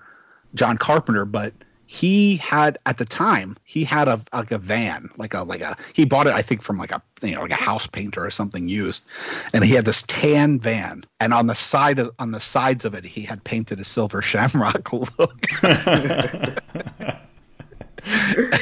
john 0.54 0.76
carpenter 0.76 1.24
but 1.24 1.52
he 1.86 2.36
had 2.36 2.78
at 2.86 2.98
the 2.98 3.04
time 3.04 3.56
he 3.64 3.84
had 3.84 4.08
a 4.08 4.20
like 4.32 4.50
a 4.50 4.58
van 4.58 5.08
like 5.16 5.34
a 5.34 5.42
like 5.42 5.60
a 5.60 5.76
he 5.92 6.04
bought 6.04 6.26
it 6.26 6.32
i 6.32 6.42
think 6.42 6.62
from 6.62 6.78
like 6.78 6.90
a 6.90 7.02
you 7.24 7.34
know 7.34 7.42
like 7.42 7.50
a 7.50 7.54
house 7.56 7.86
painter 7.86 8.24
or 8.24 8.30
something 8.30 8.68
used. 8.68 9.06
And 9.52 9.64
he 9.64 9.72
had 9.72 9.84
this 9.84 10.02
tan 10.02 10.58
van. 10.58 11.04
And 11.20 11.32
on 11.32 11.46
the 11.46 11.54
side 11.54 11.98
of 11.98 12.10
on 12.18 12.32
the 12.32 12.40
sides 12.40 12.84
of 12.84 12.94
it 12.94 13.04
he 13.04 13.22
had 13.22 13.42
painted 13.44 13.80
a 13.80 13.84
silver 13.84 14.22
shamrock 14.30 14.92
look. 14.92 15.46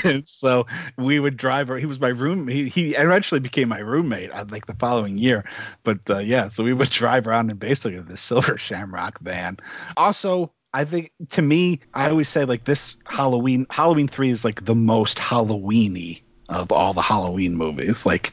And 0.05 0.27
so 0.29 0.67
we 0.97 1.19
would 1.19 1.37
drive 1.37 1.69
he 1.77 1.87
was 1.87 1.99
my 1.99 2.11
room 2.11 2.47
he, 2.47 2.69
he 2.69 2.95
eventually 2.95 3.41
became 3.41 3.69
my 3.69 3.81
roommate 3.81 4.31
uh, 4.31 4.45
like 4.51 4.67
the 4.67 4.75
following 4.75 5.19
year. 5.19 5.45
But 5.83 5.99
uh, 6.09 6.19
yeah 6.19 6.47
so 6.47 6.63
we 6.63 6.73
would 6.73 6.91
drive 7.03 7.27
around 7.27 7.51
in 7.51 7.57
basically 7.57 7.99
this 7.99 8.21
silver 8.21 8.57
shamrock 8.57 9.19
van. 9.19 9.57
Also 9.97 10.53
i 10.75 10.85
think 10.85 11.13
to 11.31 11.43
me 11.43 11.81
i 11.95 12.09
always 12.09 12.29
say 12.29 12.45
like 12.45 12.65
this 12.65 12.97
halloween 13.07 13.67
halloween 13.71 14.09
3 14.09 14.31
is 14.31 14.45
like 14.45 14.65
the 14.65 14.75
most 14.75 15.19
halloweeny 15.19 16.23
of 16.49 16.73
all 16.73 16.93
the 16.93 17.03
halloween 17.03 17.57
movies. 17.57 18.07
Like 18.07 18.33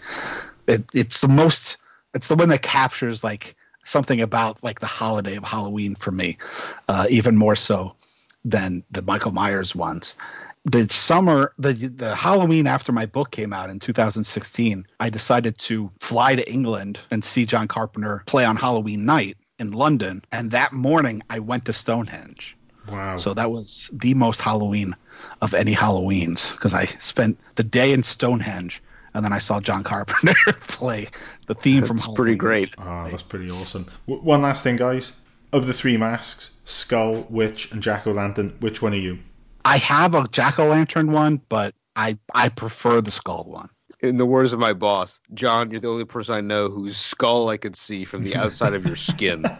it, 0.67 0.83
it's 0.93 1.19
the 1.19 1.27
most 1.27 1.77
it's 2.13 2.27
the 2.27 2.35
one 2.35 2.49
that 2.49 2.61
captures 2.61 3.23
like 3.23 3.55
something 3.83 4.21
about 4.21 4.63
like 4.63 4.79
the 4.79 4.87
holiday 4.87 5.35
of 5.35 5.43
halloween 5.43 5.95
for 5.95 6.11
me 6.11 6.37
uh, 6.87 7.07
even 7.09 7.35
more 7.35 7.55
so 7.55 7.95
than 8.45 8.83
the 8.91 9.01
michael 9.01 9.31
myers 9.31 9.75
ones. 9.75 10.15
The 10.65 10.87
summer 10.89 11.53
the 11.57 11.73
the 11.73 12.15
halloween 12.15 12.67
after 12.67 12.91
my 12.91 13.05
book 13.05 13.31
came 13.31 13.53
out 13.53 13.69
in 13.69 13.79
2016 13.79 14.85
i 14.99 15.09
decided 15.09 15.57
to 15.59 15.89
fly 15.99 16.35
to 16.35 16.51
england 16.51 16.99
and 17.11 17.23
see 17.23 17.45
john 17.45 17.67
carpenter 17.67 18.23
play 18.25 18.43
on 18.43 18.57
halloween 18.57 19.05
night 19.05 19.37
in 19.59 19.71
london 19.71 20.21
and 20.31 20.51
that 20.51 20.73
morning 20.73 21.21
i 21.29 21.39
went 21.39 21.65
to 21.65 21.73
stonehenge 21.73 22.55
Wow. 22.87 23.17
so 23.17 23.33
that 23.35 23.51
was 23.51 23.89
the 23.93 24.13
most 24.15 24.41
halloween 24.41 24.95
of 25.41 25.53
any 25.53 25.73
halloweens 25.73 26.53
because 26.53 26.73
i 26.73 26.85
spent 26.85 27.37
the 27.55 27.63
day 27.63 27.91
in 27.91 28.01
stonehenge 28.03 28.81
and 29.13 29.23
then 29.23 29.33
i 29.33 29.37
saw 29.39 29.59
john 29.59 29.83
carpenter 29.83 30.33
play 30.61 31.07
the 31.47 31.53
theme 31.55 31.83
from 31.83 31.97
It's 31.97 32.07
pretty 32.07 32.35
great. 32.35 32.73
Ah, 32.77 33.07
that's 33.09 33.23
pretty 33.23 33.49
awesome. 33.49 33.85
W- 34.07 34.23
one 34.23 34.41
last 34.43 34.63
thing, 34.63 34.75
guys. 34.75 35.19
Of 35.51 35.65
the 35.65 35.73
three 35.73 35.97
masks, 35.97 36.51
Skull, 36.63 37.25
Witch, 37.27 37.71
and 37.71 37.81
Jack 37.81 38.05
O' 38.05 38.11
Lantern, 38.11 38.55
which 38.59 38.81
one 38.83 38.93
are 38.93 38.97
you? 38.97 39.17
i 39.65 39.77
have 39.77 40.15
a 40.15 40.25
jack-o'-lantern 40.29 41.09
one 41.09 41.41
but 41.49 41.75
i 41.95 42.17
i 42.33 42.47
prefer 42.49 43.01
the 43.01 43.11
skull 43.11 43.43
one 43.43 43.69
In 44.01 44.17
the 44.17 44.25
words 44.25 44.53
of 44.53 44.59
my 44.59 44.71
boss, 44.71 45.19
John, 45.33 45.71
you're 45.71 45.81
the 45.81 45.89
only 45.89 46.05
person 46.05 46.33
I 46.33 46.41
know 46.41 46.69
whose 46.69 46.95
skull 46.95 47.49
I 47.49 47.57
could 47.57 47.75
see 47.75 48.05
from 48.05 48.23
the 48.23 48.35
outside 48.35 48.73
of 48.73 48.85
your 48.85 48.95
skin. 48.95 49.45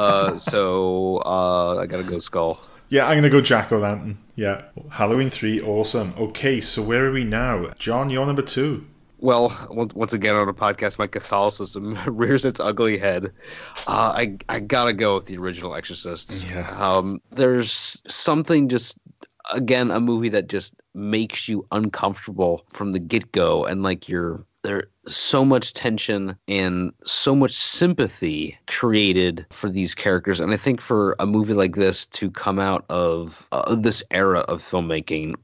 Uh, 0.00 0.38
so 0.38 1.18
uh, 1.26 1.76
I 1.76 1.84
gotta 1.84 2.04
go 2.04 2.18
Skull. 2.18 2.58
Yeah, 2.88 3.06
I'm 3.06 3.18
gonna 3.18 3.28
go 3.28 3.42
Jack 3.42 3.70
o' 3.70 3.78
lantern. 3.78 4.16
Yeah, 4.34 4.62
Halloween 4.88 5.28
three, 5.28 5.60
awesome. 5.60 6.14
Okay, 6.16 6.60
so 6.60 6.80
where 6.80 7.06
are 7.06 7.12
we 7.12 7.24
now, 7.24 7.70
John? 7.78 8.08
You're 8.08 8.24
number 8.24 8.40
two. 8.40 8.86
Well, 9.18 9.54
once 9.70 10.14
again 10.14 10.34
on 10.34 10.48
a 10.48 10.54
podcast, 10.54 10.98
my 10.98 11.06
Catholicism 11.06 11.98
rears 12.06 12.46
its 12.46 12.58
ugly 12.58 12.96
head. 12.96 13.26
Uh, 13.86 14.14
I 14.16 14.38
I 14.48 14.60
gotta 14.60 14.94
go 14.94 15.16
with 15.16 15.26
the 15.26 15.36
original 15.36 15.74
Exorcist. 15.74 16.46
Yeah. 16.50 16.70
Um, 16.78 17.20
there's 17.30 18.02
something 18.08 18.70
just 18.70 18.96
again 19.52 19.90
a 19.90 20.00
movie 20.00 20.28
that 20.30 20.48
just 20.48 20.74
makes 20.94 21.48
you 21.48 21.66
uncomfortable 21.72 22.64
from 22.72 22.92
the 22.92 22.98
get 22.98 23.30
go, 23.32 23.64
and 23.64 23.82
like 23.82 24.08
you're 24.08 24.44
there's 24.62 24.84
so 25.06 25.44
much 25.44 25.72
tension 25.72 26.36
and 26.46 26.92
so 27.04 27.34
much 27.34 27.52
sympathy 27.52 28.58
created 28.66 29.46
for 29.50 29.70
these 29.70 29.94
characters. 29.94 30.38
And 30.40 30.52
i 30.52 30.56
think 30.56 30.80
for 30.80 31.16
a 31.18 31.26
movie 31.26 31.54
like 31.54 31.76
this 31.76 32.06
to 32.08 32.30
come 32.30 32.58
out 32.58 32.84
of 32.90 33.48
uh, 33.52 33.74
this 33.74 34.02
era 34.10 34.40
of 34.40 34.60
filmmaking 34.60 35.34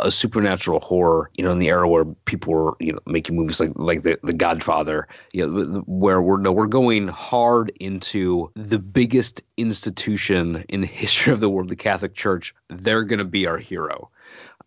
a 0.00 0.10
supernatural 0.10 0.80
horror 0.80 1.30
you 1.34 1.44
know 1.44 1.50
in 1.50 1.58
the 1.58 1.68
era 1.68 1.88
where 1.88 2.04
people 2.24 2.52
were 2.52 2.76
you 2.80 2.92
know 2.92 3.00
making 3.06 3.36
movies 3.36 3.60
like 3.60 3.72
like 3.76 4.02
the, 4.02 4.18
the 4.22 4.32
godfather 4.32 5.08
you 5.32 5.46
know 5.46 5.82
where 5.86 6.20
we're 6.22 6.36
no 6.36 6.52
we're 6.52 6.66
going 6.66 7.08
hard 7.08 7.72
into 7.80 8.50
the 8.54 8.78
biggest 8.78 9.42
institution 9.56 10.64
in 10.68 10.82
the 10.82 10.86
history 11.00 11.32
of 11.32 11.40
the 11.40 11.50
world 11.50 11.70
the 11.70 11.76
catholic 11.76 12.14
church. 12.14 12.54
They're 12.68 13.04
going 13.04 13.18
to 13.18 13.24
be 13.24 13.46
our 13.46 13.58
hero. 13.58 14.10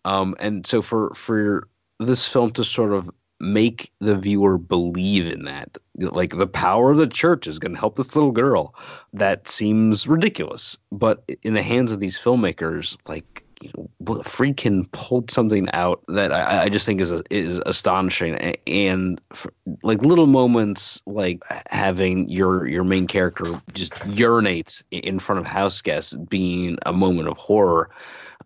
Um, 0.04 0.34
and 0.40 0.66
so 0.66 0.82
for 0.82 1.10
for 1.14 1.68
this 2.00 2.26
film 2.26 2.50
to 2.52 2.64
sort 2.64 2.92
of 2.92 3.08
make 3.40 3.92
the 4.00 4.16
viewer 4.16 4.58
believe 4.58 5.26
in 5.30 5.44
that 5.44 5.76
like 5.98 6.36
the 6.36 6.46
power 6.46 6.92
of 6.92 6.96
the 6.96 7.06
church 7.06 7.46
is 7.46 7.58
going 7.58 7.74
to 7.74 7.78
help 7.78 7.96
this 7.96 8.14
little 8.14 8.32
girl 8.32 8.74
that 9.12 9.48
seems 9.48 10.06
ridiculous. 10.06 10.76
But 10.90 11.24
in 11.42 11.54
the 11.54 11.62
hands 11.62 11.92
of 11.92 12.00
these 12.00 12.18
filmmakers 12.18 12.96
like 13.08 13.43
you 13.62 13.70
know 13.76 13.88
Friedkin 14.22 14.90
pulled 14.92 15.30
something 15.30 15.68
out 15.72 16.02
that 16.08 16.32
I, 16.32 16.64
I 16.64 16.68
just 16.68 16.86
think 16.86 17.00
is 17.00 17.12
is 17.30 17.60
astonishing. 17.66 18.36
And 18.66 19.20
for, 19.32 19.52
like 19.82 20.02
little 20.02 20.26
moments 20.26 21.02
like 21.06 21.42
having 21.70 22.28
your 22.28 22.66
your 22.66 22.84
main 22.84 23.06
character 23.06 23.44
just 23.72 23.92
urinates 23.94 24.82
in 24.90 25.18
front 25.18 25.40
of 25.40 25.46
house 25.46 25.80
guests 25.80 26.14
being 26.14 26.78
a 26.86 26.92
moment 26.92 27.28
of 27.28 27.36
horror 27.36 27.90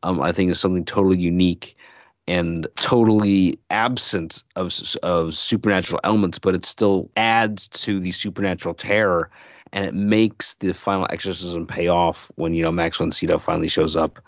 um, 0.02 0.20
I 0.20 0.32
think 0.32 0.50
is 0.50 0.60
something 0.60 0.84
totally 0.84 1.18
unique 1.18 1.76
and 2.26 2.66
totally 2.76 3.58
absent 3.70 4.44
of 4.56 4.78
of 5.02 5.34
supernatural 5.34 6.00
elements, 6.04 6.38
but 6.38 6.54
it 6.54 6.64
still 6.64 7.10
adds 7.16 7.68
to 7.68 7.98
the 8.00 8.12
supernatural 8.12 8.74
terror, 8.74 9.30
and 9.72 9.86
it 9.86 9.94
makes 9.94 10.54
the 10.54 10.74
final 10.74 11.06
exorcism 11.10 11.66
pay 11.66 11.88
off 11.88 12.30
when 12.36 12.54
you 12.54 12.62
know 12.62 12.72
Max 12.72 12.98
von 12.98 13.10
Sydow 13.10 13.38
finally 13.38 13.68
shows 13.68 13.96
up, 13.96 14.18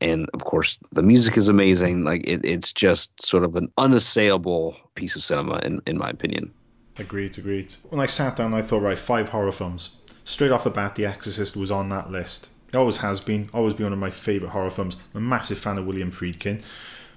and 0.00 0.28
of 0.34 0.44
course 0.44 0.78
the 0.92 1.02
music 1.02 1.36
is 1.36 1.48
amazing. 1.48 2.04
Like 2.04 2.24
it, 2.24 2.44
it's 2.44 2.72
just 2.72 3.24
sort 3.24 3.44
of 3.44 3.56
an 3.56 3.70
unassailable 3.78 4.76
piece 4.94 5.16
of 5.16 5.24
cinema, 5.24 5.58
in 5.58 5.80
in 5.86 5.98
my 5.98 6.10
opinion. 6.10 6.52
Agreed, 6.98 7.36
agreed. 7.38 7.74
When 7.88 8.00
I 8.00 8.06
sat 8.06 8.36
down, 8.36 8.54
I 8.54 8.62
thought, 8.62 8.82
right, 8.82 8.98
five 8.98 9.30
horror 9.30 9.50
films. 9.52 9.96
Straight 10.24 10.52
off 10.52 10.64
the 10.64 10.70
bat, 10.70 10.94
The 10.94 11.06
Exorcist 11.06 11.56
was 11.56 11.70
on 11.70 11.88
that 11.88 12.10
list. 12.10 12.50
It 12.68 12.76
always 12.76 12.98
has 12.98 13.20
been, 13.20 13.50
always 13.52 13.74
been 13.74 13.86
one 13.86 13.92
of 13.92 13.98
my 13.98 14.10
favourite 14.10 14.52
horror 14.52 14.70
films. 14.70 14.96
I'm 15.12 15.24
a 15.24 15.28
massive 15.28 15.58
fan 15.58 15.76
of 15.76 15.86
William 15.86 16.12
Friedkin. 16.12 16.62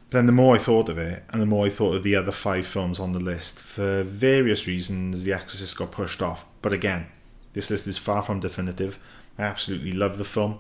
But 0.10 0.18
then 0.18 0.26
the 0.26 0.32
more 0.32 0.56
I 0.56 0.58
thought 0.58 0.90
of 0.90 0.98
it, 0.98 1.24
and 1.30 1.42
the 1.42 1.46
more 1.46 1.66
I 1.68 1.70
thought 1.70 1.96
of 1.96 2.04
the 2.04 2.16
other 2.16 2.32
five 2.32 2.66
films 2.66 3.00
on 3.00 3.14
the 3.14 3.20
list, 3.20 3.60
for 3.60 4.04
various 4.04 4.66
reasons, 4.66 5.24
The 5.24 5.34
Exorcist 5.34 5.78
got 5.78 5.92
pushed 5.92 6.22
off. 6.22 6.46
But 6.62 6.74
again, 6.74 7.08
this 7.54 7.70
list 7.70 7.88
is 7.88 7.98
far 7.98 8.24
from 8.24 8.40
definitive. 8.40 8.98
I 9.38 9.44
absolutely 9.44 9.92
love 9.92 10.18
the 10.18 10.26
film. 10.26 10.60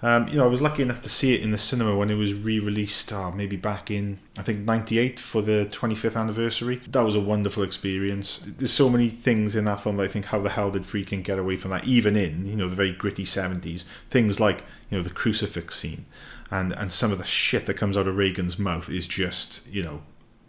Um, 0.00 0.28
you 0.28 0.36
know, 0.36 0.44
I 0.44 0.48
was 0.48 0.62
lucky 0.62 0.82
enough 0.82 1.02
to 1.02 1.08
see 1.08 1.34
it 1.34 1.40
in 1.40 1.50
the 1.50 1.58
cinema 1.58 1.96
when 1.96 2.08
it 2.08 2.14
was 2.14 2.32
re-released, 2.32 3.12
uh, 3.12 3.32
maybe 3.32 3.56
back 3.56 3.90
in 3.90 4.20
I 4.38 4.42
think 4.42 4.60
'98 4.60 5.18
for 5.18 5.42
the 5.42 5.66
25th 5.72 6.16
anniversary. 6.16 6.80
That 6.88 7.00
was 7.00 7.16
a 7.16 7.20
wonderful 7.20 7.64
experience. 7.64 8.44
There's 8.46 8.72
so 8.72 8.88
many 8.88 9.08
things 9.08 9.56
in 9.56 9.64
that 9.64 9.80
film 9.80 9.96
that 9.96 10.04
I 10.04 10.08
think 10.08 10.26
how 10.26 10.38
the 10.40 10.50
hell 10.50 10.70
did 10.70 10.84
Friedkin 10.84 11.24
get 11.24 11.40
away 11.40 11.56
from 11.56 11.72
that? 11.72 11.84
Even 11.84 12.14
in 12.14 12.46
you 12.46 12.54
know 12.54 12.68
the 12.68 12.76
very 12.76 12.92
gritty 12.92 13.24
70s, 13.24 13.84
things 14.08 14.38
like 14.38 14.64
you 14.88 14.98
know 14.98 15.02
the 15.02 15.10
crucifix 15.10 15.74
scene, 15.74 16.06
and 16.48 16.72
and 16.72 16.92
some 16.92 17.10
of 17.10 17.18
the 17.18 17.24
shit 17.24 17.66
that 17.66 17.74
comes 17.74 17.96
out 17.96 18.06
of 18.06 18.16
Regan's 18.16 18.58
mouth 18.58 18.88
is 18.88 19.08
just 19.08 19.66
you 19.66 19.82
know 19.82 20.02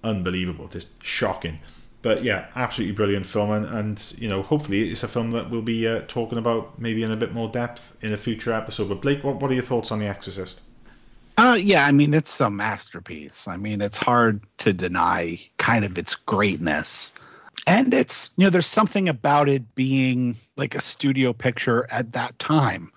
unbelievable, 0.03 0.67
just 0.67 0.89
shocking. 1.03 1.59
But 2.01 2.23
yeah, 2.23 2.47
absolutely 2.55 2.95
brilliant 2.95 3.25
film, 3.25 3.51
and, 3.51 3.65
and 3.65 4.13
you 4.17 4.29
know, 4.29 4.41
hopefully 4.41 4.89
it's 4.89 5.03
a 5.03 5.07
film 5.07 5.31
that 5.31 5.49
we'll 5.49 5.61
be 5.61 5.85
uh, 5.85 6.03
talking 6.07 6.37
about 6.37 6.79
maybe 6.79 7.03
in 7.03 7.11
a 7.11 7.17
bit 7.17 7.33
more 7.33 7.49
depth 7.49 7.97
in 8.01 8.13
a 8.13 8.17
future 8.17 8.53
episode. 8.53 8.87
But 8.87 9.01
Blake, 9.01 9.23
what, 9.23 9.41
what 9.41 9.51
are 9.51 9.53
your 9.53 9.63
thoughts 9.63 9.91
on 9.91 9.99
The 9.99 10.07
Exorcist? 10.07 10.61
Uh, 11.37 11.57
yeah, 11.61 11.85
I 11.85 11.91
mean, 11.91 12.13
it's 12.13 12.39
a 12.41 12.49
masterpiece. 12.49 13.47
I 13.47 13.57
mean, 13.57 13.81
it's 13.81 13.97
hard 13.97 14.41
to 14.59 14.73
deny 14.73 15.39
kind 15.57 15.85
of 15.85 15.97
its 15.97 16.15
greatness. 16.15 17.13
And 17.67 17.93
it's, 17.93 18.31
you 18.35 18.45
know, 18.45 18.49
there's 18.49 18.65
something 18.65 19.07
about 19.07 19.47
it 19.47 19.75
being 19.75 20.35
like 20.57 20.75
a 20.75 20.81
studio 20.81 21.33
picture 21.33 21.87
at 21.91 22.13
that 22.13 22.37
time 22.39 22.91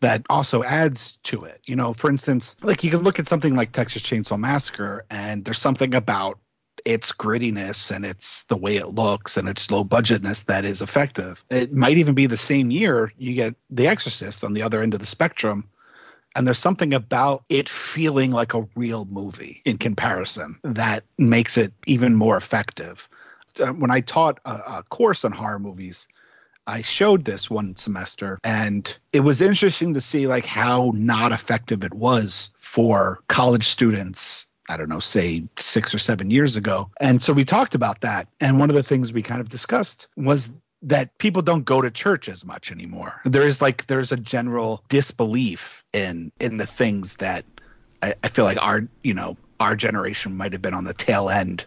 that 0.00 0.24
also 0.28 0.62
adds 0.62 1.16
to 1.24 1.42
it. 1.42 1.60
You 1.64 1.76
know, 1.76 1.92
for 1.92 2.10
instance, 2.10 2.56
like 2.62 2.82
you 2.84 2.90
can 2.90 3.00
look 3.00 3.18
at 3.18 3.26
something 3.26 3.54
like 3.54 3.72
Texas 3.72 4.02
Chainsaw 4.02 4.38
Massacre, 4.38 5.04
and 5.10 5.44
there's 5.44 5.58
something 5.58 5.94
about 5.94 6.38
its 6.84 7.12
grittiness 7.12 7.94
and 7.94 8.04
it's 8.04 8.44
the 8.44 8.56
way 8.56 8.76
it 8.76 8.88
looks 8.88 9.36
and 9.36 9.48
its 9.48 9.70
low 9.70 9.84
budgetness 9.84 10.44
that 10.46 10.64
is 10.64 10.82
effective. 10.82 11.44
It 11.50 11.72
might 11.72 11.98
even 11.98 12.14
be 12.14 12.26
the 12.26 12.36
same 12.36 12.70
year 12.70 13.12
you 13.18 13.34
get 13.34 13.54
The 13.70 13.86
Exorcist 13.86 14.44
on 14.44 14.54
the 14.54 14.62
other 14.62 14.82
end 14.82 14.94
of 14.94 15.00
the 15.00 15.06
spectrum. 15.06 15.68
And 16.36 16.46
there's 16.46 16.58
something 16.58 16.94
about 16.94 17.44
it 17.48 17.68
feeling 17.68 18.30
like 18.30 18.54
a 18.54 18.68
real 18.76 19.04
movie 19.06 19.62
in 19.64 19.78
comparison 19.78 20.58
that 20.62 21.02
makes 21.18 21.56
it 21.56 21.72
even 21.86 22.14
more 22.14 22.36
effective. 22.36 23.08
Uh, 23.58 23.72
When 23.72 23.90
I 23.90 24.00
taught 24.00 24.38
a, 24.44 24.50
a 24.50 24.84
course 24.90 25.24
on 25.24 25.32
horror 25.32 25.58
movies, 25.58 26.06
I 26.66 26.82
showed 26.82 27.24
this 27.24 27.50
one 27.50 27.74
semester 27.74 28.38
and 28.44 28.96
it 29.12 29.20
was 29.20 29.42
interesting 29.42 29.92
to 29.94 30.00
see 30.00 30.28
like 30.28 30.44
how 30.44 30.92
not 30.94 31.32
effective 31.32 31.82
it 31.82 31.94
was 31.94 32.50
for 32.56 33.18
college 33.26 33.64
students 33.64 34.46
I 34.70 34.76
don't 34.76 34.88
know, 34.88 35.00
say 35.00 35.42
six 35.58 35.92
or 35.92 35.98
seven 35.98 36.30
years 36.30 36.54
ago. 36.54 36.88
And 37.00 37.20
so 37.20 37.32
we 37.32 37.44
talked 37.44 37.74
about 37.74 38.02
that. 38.02 38.28
And 38.40 38.60
one 38.60 38.70
of 38.70 38.76
the 38.76 38.84
things 38.84 39.12
we 39.12 39.20
kind 39.20 39.40
of 39.40 39.48
discussed 39.48 40.06
was 40.16 40.50
that 40.82 41.18
people 41.18 41.42
don't 41.42 41.64
go 41.64 41.82
to 41.82 41.90
church 41.90 42.28
as 42.28 42.44
much 42.44 42.70
anymore. 42.70 43.20
There 43.24 43.42
is 43.42 43.60
like 43.60 43.86
there's 43.86 44.12
a 44.12 44.16
general 44.16 44.84
disbelief 44.88 45.84
in 45.92 46.30
in 46.40 46.56
the 46.58 46.66
things 46.66 47.16
that 47.16 47.44
I, 48.02 48.14
I 48.22 48.28
feel 48.28 48.44
like 48.44 48.62
our 48.62 48.86
you 49.02 49.12
know 49.12 49.36
our 49.58 49.74
generation 49.74 50.36
might 50.36 50.52
have 50.52 50.62
been 50.62 50.72
on 50.72 50.84
the 50.84 50.94
tail 50.94 51.28
end 51.28 51.64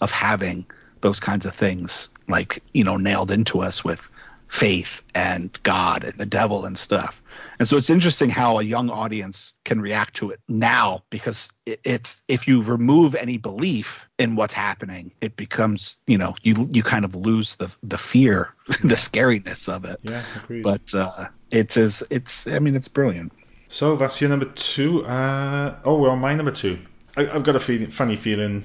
of 0.00 0.12
having 0.12 0.64
those 1.00 1.20
kinds 1.20 1.44
of 1.44 1.54
things 1.54 2.08
like 2.28 2.62
you 2.72 2.84
know 2.84 2.96
nailed 2.96 3.30
into 3.30 3.60
us 3.60 3.84
with 3.84 4.08
faith 4.54 5.02
and 5.16 5.58
God 5.64 6.04
and 6.04 6.12
the 6.14 6.24
devil 6.24 6.64
and 6.64 6.78
stuff. 6.78 7.20
And 7.58 7.66
so 7.66 7.76
it's 7.76 7.90
interesting 7.90 8.30
how 8.30 8.60
a 8.60 8.62
young 8.62 8.88
audience 8.88 9.52
can 9.64 9.80
react 9.80 10.14
to 10.14 10.30
it 10.30 10.38
now 10.48 11.02
because 11.10 11.52
it's 11.66 12.22
if 12.28 12.46
you 12.46 12.62
remove 12.62 13.16
any 13.16 13.36
belief 13.36 14.08
in 14.16 14.36
what's 14.36 14.54
happening, 14.54 15.12
it 15.20 15.36
becomes 15.36 15.98
you 16.06 16.16
know 16.16 16.36
you 16.42 16.68
you 16.70 16.84
kind 16.84 17.04
of 17.04 17.16
lose 17.16 17.56
the 17.56 17.68
the 17.82 17.98
fear, 17.98 18.54
the 18.68 18.94
scariness 18.94 19.68
of 19.68 19.84
it. 19.84 19.98
Yeah, 20.04 20.22
agreed. 20.36 20.62
But 20.62 20.94
uh, 20.94 21.26
it 21.50 21.76
is 21.76 22.04
it's 22.12 22.46
I 22.46 22.60
mean 22.60 22.76
it's 22.76 22.88
brilliant. 22.88 23.32
So 23.68 23.96
that's 23.96 24.20
your 24.20 24.30
number 24.30 24.46
two. 24.46 25.04
Uh, 25.04 25.74
oh, 25.84 25.96
well, 25.96 26.14
my 26.14 26.32
number 26.32 26.52
two. 26.52 26.78
I, 27.16 27.28
I've 27.28 27.42
got 27.42 27.56
a 27.56 27.60
feeling, 27.60 27.90
funny 27.90 28.14
feeling 28.14 28.62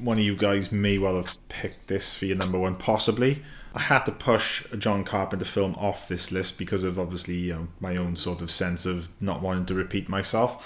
one 0.00 0.18
of 0.18 0.24
you 0.24 0.36
guys 0.36 0.70
may 0.70 0.98
well 0.98 1.16
have 1.16 1.36
picked 1.48 1.88
this 1.88 2.14
for 2.14 2.26
your 2.26 2.36
number 2.36 2.58
one, 2.58 2.76
possibly. 2.76 3.42
I 3.74 3.80
had 3.80 4.04
to 4.04 4.12
push 4.12 4.64
a 4.72 4.76
John 4.76 5.04
Carpenter 5.04 5.44
film 5.44 5.74
off 5.76 6.08
this 6.08 6.32
list 6.32 6.58
because 6.58 6.84
of 6.84 6.98
obviously 6.98 7.34
you 7.36 7.52
know, 7.52 7.68
my 7.80 7.96
own 7.96 8.16
sort 8.16 8.42
of 8.42 8.50
sense 8.50 8.86
of 8.86 9.08
not 9.20 9.42
wanting 9.42 9.66
to 9.66 9.74
repeat 9.74 10.08
myself. 10.08 10.64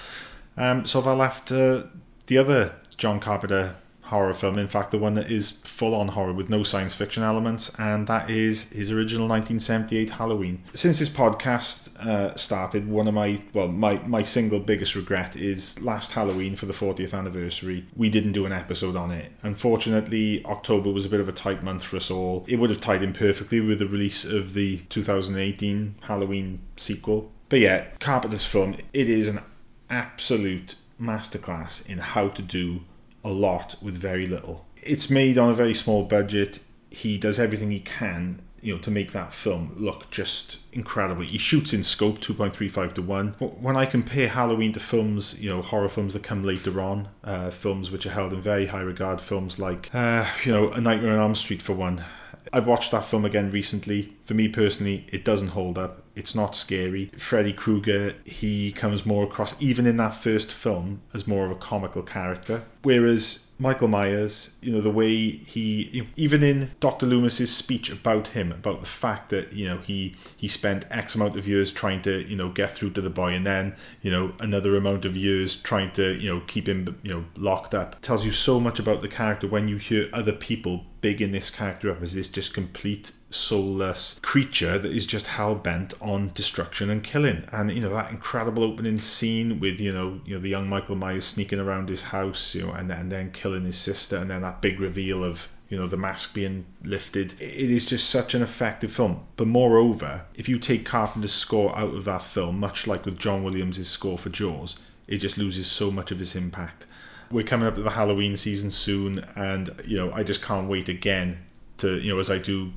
Um, 0.56 0.86
so 0.86 1.00
if 1.00 1.06
I 1.06 1.12
left 1.12 1.50
uh, 1.50 1.84
the 2.26 2.38
other 2.38 2.76
John 2.96 3.20
Carpenter 3.20 3.76
horror 4.12 4.34
film, 4.34 4.58
in 4.58 4.68
fact, 4.68 4.90
the 4.90 4.98
one 4.98 5.14
that 5.14 5.30
is 5.30 5.50
full 5.50 5.94
on 5.94 6.08
horror 6.08 6.34
with 6.34 6.50
no 6.50 6.62
science 6.62 6.92
fiction 6.92 7.22
elements, 7.22 7.74
and 7.80 8.06
that 8.06 8.28
is 8.28 8.70
his 8.70 8.90
original 8.90 9.26
1978 9.26 10.10
Halloween. 10.10 10.62
Since 10.74 10.98
this 10.98 11.08
podcast 11.08 11.96
uh, 11.98 12.36
started, 12.36 12.86
one 12.88 13.08
of 13.08 13.14
my, 13.14 13.40
well, 13.54 13.68
my, 13.68 13.94
my 14.06 14.22
single 14.22 14.60
biggest 14.60 14.94
regret 14.94 15.34
is 15.34 15.82
last 15.82 16.12
Halloween 16.12 16.56
for 16.56 16.66
the 16.66 16.74
40th 16.74 17.14
anniversary, 17.18 17.86
we 17.96 18.10
didn't 18.10 18.32
do 18.32 18.44
an 18.44 18.52
episode 18.52 18.96
on 18.96 19.10
it. 19.10 19.32
Unfortunately, 19.42 20.44
October 20.44 20.90
was 20.90 21.06
a 21.06 21.08
bit 21.08 21.20
of 21.20 21.28
a 21.28 21.32
tight 21.32 21.62
month 21.62 21.82
for 21.82 21.96
us 21.96 22.10
all. 22.10 22.44
It 22.46 22.56
would 22.56 22.70
have 22.70 22.80
tied 22.80 23.02
in 23.02 23.14
perfectly 23.14 23.60
with 23.60 23.78
the 23.78 23.86
release 23.86 24.26
of 24.26 24.52
the 24.52 24.78
2018 24.90 25.94
Halloween 26.02 26.60
sequel. 26.76 27.32
But 27.48 27.60
yeah, 27.60 27.86
Carpenter's 27.98 28.44
film, 28.44 28.76
it 28.92 29.08
is 29.08 29.28
an 29.28 29.40
absolute 29.88 30.74
masterclass 31.00 31.88
in 31.88 31.98
how 31.98 32.28
to 32.28 32.42
do 32.42 32.82
a 33.24 33.30
lot 33.30 33.76
with 33.82 33.94
very 33.94 34.26
little. 34.26 34.66
It's 34.82 35.10
made 35.10 35.38
on 35.38 35.50
a 35.50 35.54
very 35.54 35.74
small 35.74 36.04
budget. 36.04 36.60
He 36.90 37.18
does 37.18 37.38
everything 37.38 37.70
he 37.70 37.80
can 37.80 38.42
you 38.62 38.72
know 38.74 38.80
to 38.80 38.90
make 38.90 39.12
that 39.12 39.32
film 39.32 39.74
look 39.76 40.08
just 40.10 40.58
incredible. 40.72 41.22
He 41.22 41.36
shoots 41.36 41.72
in 41.72 41.82
scope 41.82 42.20
2.35 42.20 42.94
to 42.94 43.02
1. 43.02 43.36
but 43.38 43.60
When 43.60 43.76
I 43.76 43.84
compare 43.84 44.28
Halloween 44.28 44.72
to 44.72 44.80
films, 44.80 45.42
you 45.42 45.50
know, 45.50 45.60
horror 45.60 45.88
films 45.88 46.14
that 46.14 46.22
come 46.22 46.44
later 46.44 46.80
on, 46.80 47.08
uh, 47.24 47.50
films 47.50 47.90
which 47.90 48.06
are 48.06 48.10
held 48.10 48.32
in 48.32 48.40
very 48.40 48.66
high 48.66 48.80
regard, 48.80 49.20
films 49.20 49.58
like, 49.58 49.90
uh, 49.92 50.26
you 50.44 50.52
know, 50.52 50.70
A 50.70 50.80
Nightmare 50.80 51.12
on 51.14 51.18
Elm 51.18 51.34
Street 51.34 51.60
for 51.60 51.74
one. 51.74 52.04
I've 52.52 52.66
watched 52.66 52.92
that 52.92 53.04
film 53.04 53.24
again 53.24 53.50
recently. 53.50 54.12
For 54.24 54.34
me 54.34 54.48
personally, 54.48 55.06
it 55.10 55.24
doesn't 55.24 55.48
hold 55.48 55.78
up. 55.78 56.02
It's 56.14 56.34
not 56.34 56.54
scary. 56.54 57.06
Freddy 57.16 57.52
Krueger, 57.52 58.14
he 58.24 58.72
comes 58.72 59.06
more 59.06 59.24
across, 59.24 59.60
even 59.60 59.86
in 59.86 59.96
that 59.96 60.14
first 60.14 60.52
film, 60.52 61.02
as 61.14 61.26
more 61.26 61.44
of 61.44 61.50
a 61.50 61.56
comical 61.56 62.02
character. 62.02 62.64
Whereas 62.82 63.48
Michael 63.58 63.88
Myers, 63.88 64.56
you 64.60 64.72
know, 64.72 64.80
the 64.80 64.90
way 64.90 65.30
he, 65.30 66.08
even 66.16 66.42
in 66.42 66.72
Dr. 66.80 67.06
Loomis's 67.06 67.54
speech 67.54 67.90
about 67.90 68.28
him, 68.28 68.50
about 68.50 68.80
the 68.80 68.86
fact 68.86 69.30
that, 69.30 69.52
you 69.52 69.68
know, 69.68 69.78
he, 69.78 70.16
he 70.36 70.48
spent 70.48 70.84
X 70.90 71.14
amount 71.14 71.38
of 71.38 71.46
years 71.46 71.72
trying 71.72 72.02
to, 72.02 72.28
you 72.28 72.36
know, 72.36 72.48
get 72.48 72.72
through 72.72 72.90
to 72.90 73.00
the 73.00 73.10
boy 73.10 73.32
and 73.32 73.46
then, 73.46 73.76
you 74.02 74.10
know, 74.10 74.32
another 74.40 74.76
amount 74.76 75.04
of 75.04 75.16
years 75.16 75.60
trying 75.62 75.92
to, 75.92 76.14
you 76.14 76.28
know, 76.28 76.42
keep 76.46 76.68
him, 76.68 76.98
you 77.02 77.12
know, 77.12 77.24
locked 77.36 77.72
up. 77.74 78.00
tells 78.02 78.24
you 78.24 78.32
so 78.32 78.58
much 78.58 78.80
about 78.80 79.00
the 79.00 79.08
character 79.08 79.46
when 79.46 79.68
you 79.68 79.76
hear 79.76 80.10
other 80.12 80.32
people 80.32 80.84
bigging 81.00 81.32
this 81.32 81.50
character 81.50 81.90
up 81.90 82.02
as 82.02 82.14
this 82.14 82.28
just 82.28 82.52
complete 82.54 83.12
soulless 83.32 84.20
creature 84.22 84.78
that 84.78 84.92
is 84.92 85.06
just 85.06 85.26
hell 85.26 85.54
bent 85.54 85.94
on 86.00 86.30
destruction 86.34 86.90
and 86.90 87.02
killing. 87.02 87.44
And 87.52 87.70
you 87.70 87.80
know 87.80 87.92
that 87.92 88.10
incredible 88.10 88.62
opening 88.62 89.00
scene 89.00 89.58
with 89.60 89.80
you 89.80 89.92
know 89.92 90.20
you 90.24 90.34
know 90.34 90.40
the 90.40 90.48
young 90.48 90.68
Michael 90.68 90.96
Myers 90.96 91.24
sneaking 91.24 91.58
around 91.58 91.88
his 91.88 92.02
house, 92.02 92.54
you 92.54 92.66
know, 92.66 92.72
and 92.72 92.90
and 92.90 93.10
then 93.10 93.32
killing 93.32 93.64
his 93.64 93.78
sister, 93.78 94.16
and 94.16 94.30
then 94.30 94.42
that 94.42 94.60
big 94.60 94.80
reveal 94.80 95.24
of 95.24 95.48
you 95.68 95.78
know 95.78 95.86
the 95.86 95.96
mask 95.96 96.34
being 96.34 96.66
lifted. 96.82 97.34
It 97.40 97.70
is 97.70 97.86
just 97.86 98.08
such 98.08 98.34
an 98.34 98.42
effective 98.42 98.92
film. 98.92 99.26
But 99.36 99.48
moreover, 99.48 100.26
if 100.34 100.48
you 100.48 100.58
take 100.58 100.84
Carpenter's 100.84 101.32
score 101.32 101.76
out 101.76 101.94
of 101.94 102.04
that 102.04 102.22
film, 102.22 102.60
much 102.60 102.86
like 102.86 103.04
with 103.04 103.18
John 103.18 103.42
Williams' 103.42 103.88
score 103.88 104.18
for 104.18 104.28
Jaws, 104.28 104.78
it 105.06 105.18
just 105.18 105.38
loses 105.38 105.66
so 105.66 105.90
much 105.90 106.10
of 106.10 106.20
its 106.20 106.36
impact 106.36 106.86
we're 107.32 107.42
coming 107.42 107.66
up 107.66 107.74
to 107.74 107.82
the 107.82 107.90
Halloween 107.90 108.36
season 108.36 108.70
soon, 108.70 109.26
and 109.34 109.70
you 109.86 109.96
know 109.96 110.12
I 110.12 110.22
just 110.22 110.42
can't 110.42 110.68
wait 110.68 110.88
again 110.88 111.38
to 111.78 111.98
you 111.98 112.12
know 112.12 112.20
as 112.20 112.30
I 112.30 112.38
do 112.38 112.72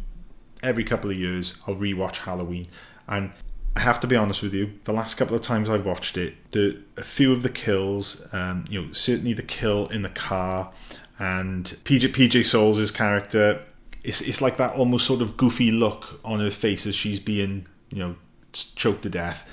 every 0.66 0.84
couple 0.84 1.12
of 1.12 1.18
years 1.18 1.56
I'll 1.68 1.76
rewatch 1.76 2.18
Halloween, 2.18 2.68
and 3.08 3.32
I 3.76 3.82
have 3.82 4.00
to 4.02 4.08
be 4.08 4.16
honest 4.16 4.42
with 4.42 4.54
you. 4.54 4.74
The 4.86 4.94
last 4.94 5.16
couple 5.16 5.36
of 5.36 5.42
times 5.42 5.70
I 5.70 5.78
watched 5.78 6.18
it, 6.18 6.34
the 6.52 6.82
a 6.98 7.04
few 7.04 7.32
of 7.34 7.44
the 7.44 7.50
kills, 7.50 8.28
um, 8.34 8.66
you 8.70 8.82
know, 8.82 8.92
certainly 8.94 9.34
the 9.34 9.44
kill 9.44 9.88
in 9.88 10.02
the 10.02 10.10
car, 10.10 10.72
and 11.20 11.66
PJ 11.66 12.10
PJ 12.10 12.46
Soles' 12.46 12.92
character, 12.92 13.62
it's 14.04 14.22
it's 14.22 14.42
like 14.42 14.58
that 14.58 14.76
almost 14.76 15.06
sort 15.06 15.22
of 15.22 15.38
goofy 15.38 15.72
look 15.72 16.20
on 16.24 16.40
her 16.40 16.52
face 16.52 16.86
as 16.86 16.96
she's 16.96 17.20
being 17.20 17.66
you 17.92 18.00
know 18.00 18.16
choked 18.54 19.04
to 19.04 19.10
death. 19.10 19.50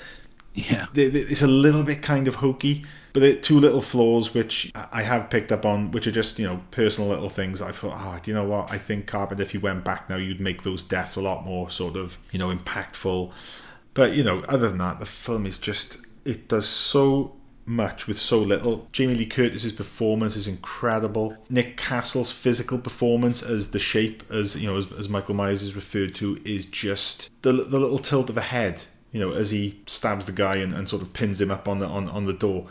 Yeah, 0.55 0.85
it's 0.93 1.41
a 1.41 1.47
little 1.47 1.83
bit 1.83 2.01
kind 2.01 2.27
of 2.27 2.35
hokey 2.35 2.85
but 3.13 3.43
two 3.43 3.59
little 3.59 3.79
flaws 3.79 4.33
which 4.33 4.71
I 4.73 5.03
have 5.03 5.29
picked 5.29 5.51
up 5.51 5.65
on, 5.65 5.91
which 5.91 6.07
are 6.07 6.11
just 6.11 6.39
you 6.39 6.47
know 6.47 6.61
personal 6.71 7.09
little 7.09 7.29
things. 7.29 7.61
I 7.61 7.71
thought, 7.71 7.93
ah, 7.95 8.15
oh, 8.15 8.19
do 8.21 8.31
you 8.31 8.35
know 8.35 8.43
what? 8.43 8.71
I 8.71 8.79
think 8.79 9.05
Carpenter, 9.05 9.43
if 9.43 9.53
you 9.53 9.59
went 9.59 9.83
back 9.83 10.09
now, 10.09 10.17
you'd 10.17 10.41
make 10.41 10.63
those 10.63 10.83
deaths 10.83 11.15
a 11.15 11.21
lot 11.21 11.45
more 11.45 11.69
sort 11.69 11.95
of 11.95 12.17
you 12.31 12.39
know 12.39 12.53
impactful. 12.53 13.31
But 13.93 14.15
you 14.15 14.23
know, 14.23 14.39
other 14.49 14.67
than 14.67 14.79
that, 14.79 14.99
the 14.99 15.05
film 15.05 15.45
is 15.45 15.59
just 15.59 15.99
it 16.25 16.47
does 16.47 16.67
so 16.67 17.35
much 17.65 18.07
with 18.07 18.17
so 18.17 18.39
little. 18.39 18.87
Jamie 18.91 19.13
Lee 19.13 19.27
Curtis's 19.27 19.73
performance 19.73 20.35
is 20.35 20.47
incredible. 20.47 21.37
Nick 21.49 21.77
Castle's 21.77 22.31
physical 22.31 22.79
performance 22.79 23.43
as 23.43 23.71
the 23.71 23.79
shape, 23.79 24.23
as 24.31 24.59
you 24.59 24.67
know, 24.67 24.77
as, 24.77 24.91
as 24.93 25.07
Michael 25.07 25.35
Myers 25.35 25.61
is 25.61 25.75
referred 25.75 26.15
to, 26.15 26.41
is 26.43 26.65
just 26.65 27.29
the 27.43 27.53
the 27.53 27.79
little 27.79 27.99
tilt 27.99 28.31
of 28.31 28.37
a 28.37 28.41
head. 28.41 28.83
You 29.11 29.19
know, 29.19 29.31
as 29.31 29.51
he 29.51 29.79
stabs 29.85 30.25
the 30.25 30.31
guy 30.31 30.55
and, 30.55 30.73
and 30.73 30.89
sort 30.89 31.03
of 31.03 31.13
pins 31.13 31.39
him 31.39 31.51
up 31.51 31.67
on 31.67 31.77
the 31.77 31.85
on, 31.85 32.09
on 32.09 32.25
the 32.25 32.33
door 32.33 32.65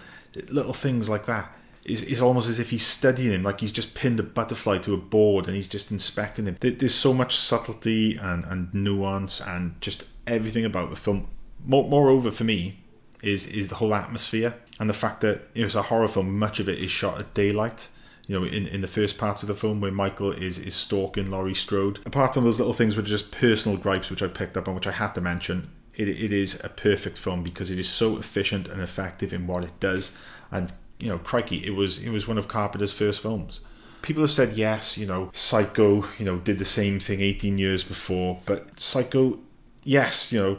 little 0.49 0.75
things 0.75 1.09
like 1.09 1.27
that. 1.27 1.53
It's, 1.85 2.03
it's 2.03 2.21
almost 2.21 2.49
as 2.49 2.61
if 2.61 2.71
he's 2.71 2.87
studying 2.87 3.33
him, 3.33 3.43
like 3.43 3.61
he's 3.61 3.73
just 3.73 3.95
pinned 3.95 4.21
a 4.21 4.23
butterfly 4.23 4.79
to 4.79 4.95
a 4.95 4.99
board 4.99 5.47
and 5.47 5.57
he's 5.57 5.69
just 5.69 5.91
inspecting 5.91 6.47
him. 6.47 6.57
There's 6.61 6.95
so 6.95 7.13
much 7.13 7.37
subtlety 7.37 8.17
and, 8.17 8.45
and 8.45 8.73
nuance 8.73 9.41
and 9.41 9.81
just 9.81 10.05
everything 10.27 10.65
about 10.65 10.91
the 10.91 10.97
film. 10.97 11.29
Moreover, 11.65 12.31
for 12.31 12.45
me, 12.45 12.79
is 13.23 13.47
is 13.47 13.69
the 13.69 13.77
whole 13.77 13.95
atmosphere 13.95 14.55
and 14.81 14.91
the 14.91 14.95
fact 14.95 15.21
that 15.21 15.43
you 15.55 15.63
know, 15.63 15.67
it's 15.67 15.75
a 15.75 15.83
horror 15.83 16.09
film. 16.09 16.39
Much 16.39 16.59
of 16.59 16.69
it 16.69 16.79
is 16.79 16.91
shot 16.91 17.21
at 17.21 17.35
daylight. 17.35 17.89
You 18.27 18.39
know, 18.39 18.47
in, 18.47 18.69
in 18.69 18.81
the 18.81 18.89
first 18.89 19.19
parts 19.19 19.43
of 19.43 19.49
the 19.49 19.55
film 19.55 19.81
where 19.81 19.91
Michael 19.91 20.33
is 20.33 20.59
is 20.59 20.75
stalking 20.75 21.31
Laurie 21.31 21.55
Strode. 21.55 22.01
Apart 22.07 22.35
from 22.35 22.45
those 22.45 22.59
little 22.59 22.75
things 22.75 22.97
which 22.97 23.07
are 23.07 23.09
just 23.09 23.33
personal 23.33 23.77
gripes 23.77 24.11
which 24.11 24.23
I 24.23 24.29
picked 24.29 24.57
up 24.57 24.69
on, 24.69 24.75
which 24.75 24.87
I 24.87 24.93
had 24.93 25.13
to 25.15 25.21
mention, 25.21 25.71
it, 25.95 26.09
it 26.09 26.33
is 26.33 26.63
a 26.65 26.69
perfect 26.69 27.19
film 27.19 27.43
because 27.43 27.71
it 27.71 27.79
is 27.79 27.89
so 27.89 28.17
efficient 28.17 28.69
and 28.69 28.81
effective 28.81 29.33
in 29.33 29.47
what 29.47 29.65
it 29.65 29.79
does. 29.81 30.17
And 30.51 30.73
you 30.99 31.09
know, 31.09 31.19
crikey, 31.19 31.67
it 31.67 31.75
was 31.75 32.03
it 32.03 32.11
was 32.11 32.29
one 32.29 32.39
of 32.39 32.49
Carpenter's 32.49 32.93
first 32.93 33.21
films. 33.21 33.61
People 34.03 34.23
have 34.23 34.33
said 34.33 34.55
yes, 34.55 34.99
you 34.99 35.07
know, 35.07 35.31
Psycho, 35.33 36.07
you 36.19 36.25
know, 36.25 36.39
did 36.39 36.59
the 36.59 36.65
same 36.65 36.99
thing 36.99 37.21
18 37.21 37.59
years 37.59 37.85
before, 37.85 38.41
but 38.47 38.79
Psycho, 38.81 39.39
yes, 39.85 40.33
you 40.33 40.41
know, 40.41 40.59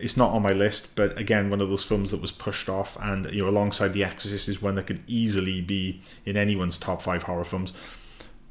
it's 0.00 0.16
not 0.16 0.32
on 0.32 0.42
my 0.42 0.52
list, 0.52 0.96
but 0.96 1.16
again, 1.16 1.48
one 1.48 1.60
of 1.60 1.68
those 1.68 1.84
films 1.84 2.10
that 2.10 2.20
was 2.20 2.32
pushed 2.32 2.68
off, 2.68 2.96
and 3.00 3.30
you 3.32 3.44
know, 3.44 3.48
alongside 3.48 3.92
The 3.92 4.02
Exorcist 4.02 4.48
is 4.48 4.60
one 4.60 4.74
that 4.74 4.88
could 4.88 5.02
easily 5.06 5.60
be 5.60 6.02
in 6.26 6.36
anyone's 6.36 6.76
top 6.76 7.02
five 7.02 7.22
horror 7.24 7.44
films. 7.44 7.72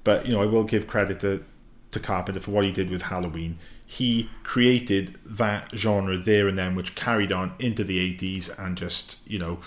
But 0.03 0.25
you 0.25 0.33
know, 0.33 0.41
I 0.41 0.45
will 0.45 0.63
give 0.63 0.87
credit 0.87 1.19
to 1.21 1.43
to 1.91 1.99
Carpenter 1.99 2.39
for 2.39 2.51
what 2.51 2.63
he 2.63 2.71
did 2.71 2.89
with 2.89 3.03
Halloween 3.03 3.59
he 3.91 4.29
created 4.43 5.17
that 5.25 5.69
genre 5.75 6.17
there 6.17 6.47
and 6.47 6.57
then, 6.57 6.75
which 6.75 6.95
carried 6.95 7.29
on 7.29 7.53
into 7.59 7.83
the 7.83 7.99
80s 8.15 8.57
and 8.57 8.77
just, 8.77 9.19
you 9.29 9.37
know, 9.37 9.59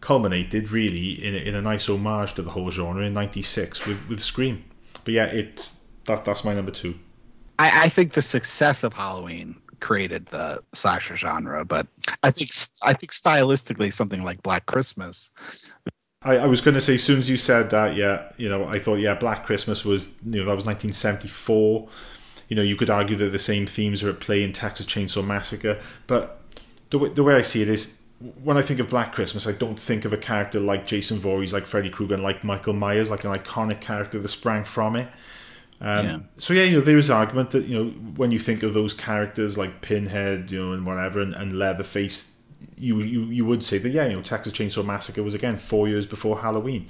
culminated 0.00 0.70
really 0.70 1.14
in 1.14 1.34
a, 1.34 1.38
in 1.38 1.56
a 1.56 1.60
nice 1.60 1.88
homage 1.88 2.34
to 2.34 2.42
the 2.42 2.50
whole 2.50 2.70
genre 2.70 3.04
in 3.04 3.12
96 3.12 3.84
with, 3.84 4.08
with 4.08 4.20
Scream. 4.20 4.62
But 5.02 5.14
yeah, 5.14 5.24
it's 5.24 5.82
that, 6.04 6.24
that's 6.24 6.44
my 6.44 6.54
number 6.54 6.70
two. 6.70 6.94
I, 7.58 7.86
I 7.86 7.88
think 7.88 8.12
the 8.12 8.22
success 8.22 8.84
of 8.84 8.92
Halloween 8.92 9.60
created 9.80 10.26
the 10.26 10.62
slasher 10.72 11.16
genre, 11.16 11.64
but 11.64 11.88
I 12.22 12.30
think 12.30 12.50
I 12.84 12.94
think 12.94 13.10
stylistically 13.10 13.92
something 13.92 14.22
like 14.22 14.44
Black 14.44 14.66
Christmas 14.66 15.32
I, 16.24 16.38
I, 16.38 16.46
was 16.46 16.60
going 16.60 16.74
to 16.74 16.80
say, 16.80 16.94
as 16.94 17.02
soon 17.02 17.18
as 17.18 17.28
you 17.28 17.36
said 17.36 17.70
that, 17.70 17.96
yeah, 17.96 18.30
you 18.36 18.48
know, 18.48 18.64
I 18.64 18.78
thought, 18.78 18.96
yeah, 18.96 19.14
Black 19.14 19.44
Christmas 19.44 19.84
was, 19.84 20.16
you 20.24 20.38
know, 20.38 20.46
that 20.46 20.54
was 20.54 20.66
1974 20.66 21.88
you 22.52 22.56
know, 22.56 22.60
you 22.60 22.76
could 22.76 22.90
argue 22.90 23.16
that 23.16 23.30
the 23.30 23.38
same 23.38 23.64
themes 23.64 24.02
are 24.02 24.10
at 24.10 24.20
play 24.20 24.42
in 24.42 24.52
Texas 24.52 24.84
Chainsaw 24.84 25.26
Massacre, 25.26 25.80
but 26.06 26.42
the 26.90 26.98
way, 26.98 27.08
the 27.08 27.22
way 27.22 27.34
I 27.34 27.40
see 27.40 27.62
it 27.62 27.68
is, 27.70 27.98
when 28.44 28.58
I 28.58 28.60
think 28.60 28.78
of 28.78 28.90
Black 28.90 29.14
Christmas, 29.14 29.46
I 29.46 29.52
don't 29.52 29.80
think 29.80 30.04
of 30.04 30.12
a 30.12 30.18
character 30.18 30.60
like 30.60 30.86
Jason 30.86 31.18
Voorhees, 31.18 31.54
like 31.54 31.64
Freddy 31.64 31.88
Krueger, 31.88 32.12
and 32.12 32.22
like 32.22 32.44
Michael 32.44 32.74
Myers, 32.74 33.08
like 33.08 33.24
an 33.24 33.30
iconic 33.30 33.80
character 33.80 34.18
that 34.18 34.28
sprang 34.28 34.64
from 34.64 34.96
it. 34.96 35.08
Um, 35.80 36.06
yeah. 36.06 36.18
So 36.36 36.52
yeah, 36.52 36.64
you 36.64 36.76
know, 36.76 36.80
there 36.82 36.98
is 36.98 37.08
argument 37.08 37.52
that 37.52 37.64
you 37.64 37.82
know 37.82 37.90
when 38.16 38.32
you 38.32 38.38
think 38.38 38.62
of 38.62 38.74
those 38.74 38.92
characters 38.92 39.56
like 39.56 39.80
Pinhead, 39.80 40.50
you 40.50 40.62
know, 40.62 40.72
and 40.72 40.84
whatever, 40.84 41.22
and, 41.22 41.34
and 41.34 41.58
Leatherface, 41.58 42.38
you 42.76 43.00
you 43.00 43.22
you 43.22 43.46
would 43.46 43.64
say 43.64 43.78
that 43.78 43.88
yeah, 43.88 44.04
you 44.08 44.12
know, 44.12 44.22
Texas 44.22 44.52
Chainsaw 44.52 44.84
Massacre 44.84 45.22
was 45.22 45.32
again 45.32 45.56
four 45.56 45.88
years 45.88 46.06
before 46.06 46.40
Halloween 46.40 46.86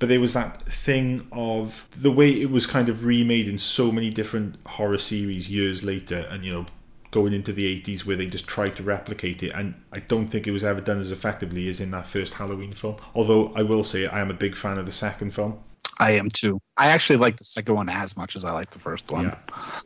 but 0.00 0.08
there 0.08 0.18
was 0.18 0.32
that 0.32 0.62
thing 0.62 1.28
of 1.30 1.86
the 1.96 2.10
way 2.10 2.30
it 2.30 2.50
was 2.50 2.66
kind 2.66 2.88
of 2.88 3.04
remade 3.04 3.46
in 3.46 3.58
so 3.58 3.92
many 3.92 4.10
different 4.10 4.56
horror 4.66 4.98
series 4.98 5.48
years 5.50 5.84
later 5.84 6.26
and 6.30 6.44
you 6.44 6.52
know 6.52 6.66
going 7.12 7.32
into 7.32 7.52
the 7.52 7.80
80s 7.80 8.06
where 8.06 8.16
they 8.16 8.26
just 8.26 8.46
tried 8.46 8.76
to 8.76 8.82
replicate 8.82 9.42
it. 9.42 9.50
And 9.50 9.74
i 9.92 10.00
don't 10.00 10.28
think 10.28 10.46
it 10.46 10.52
was 10.52 10.64
ever 10.64 10.80
done 10.80 10.98
as 10.98 11.12
effectively 11.12 11.68
as 11.68 11.80
in 11.80 11.92
that 11.92 12.06
first 12.06 12.34
halloween 12.34 12.72
film. 12.72 12.96
Although 13.14 13.52
i 13.54 13.62
will 13.62 13.84
say 13.84 14.06
i 14.06 14.20
am 14.20 14.30
a 14.30 14.34
big 14.34 14.56
fan 14.56 14.78
of 14.78 14.86
the 14.86 14.92
second 14.92 15.32
film 15.32 15.58
I 16.00 16.12
am 16.12 16.30
too. 16.30 16.60
I 16.78 16.88
actually 16.88 17.18
like 17.18 17.36
the 17.36 17.44
second 17.44 17.74
one 17.74 17.90
as 17.90 18.16
much 18.16 18.34
as 18.34 18.42
I 18.42 18.52
like 18.52 18.70
the 18.70 18.78
first 18.78 19.10
one. 19.10 19.26
Yeah. 19.26 19.38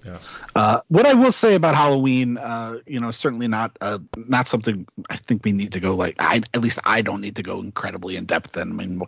yeah. 0.06 0.18
Uh, 0.54 0.80
what 0.86 1.06
I 1.06 1.12
will 1.12 1.32
say 1.32 1.56
about 1.56 1.74
Halloween, 1.74 2.38
uh, 2.38 2.78
you 2.86 3.00
know, 3.00 3.10
certainly 3.10 3.48
not 3.48 3.76
uh, 3.80 3.98
not 4.16 4.46
something 4.46 4.86
I 5.10 5.16
think 5.16 5.44
we 5.44 5.50
need 5.50 5.72
to 5.72 5.80
go 5.80 5.96
like. 5.96 6.14
I 6.20 6.36
at 6.54 6.62
least 6.62 6.78
I 6.84 7.02
don't 7.02 7.20
need 7.20 7.34
to 7.36 7.42
go 7.42 7.58
incredibly 7.58 8.16
in 8.16 8.26
depth 8.26 8.56
in. 8.56 8.70
I 8.70 8.74
mean, 8.74 9.02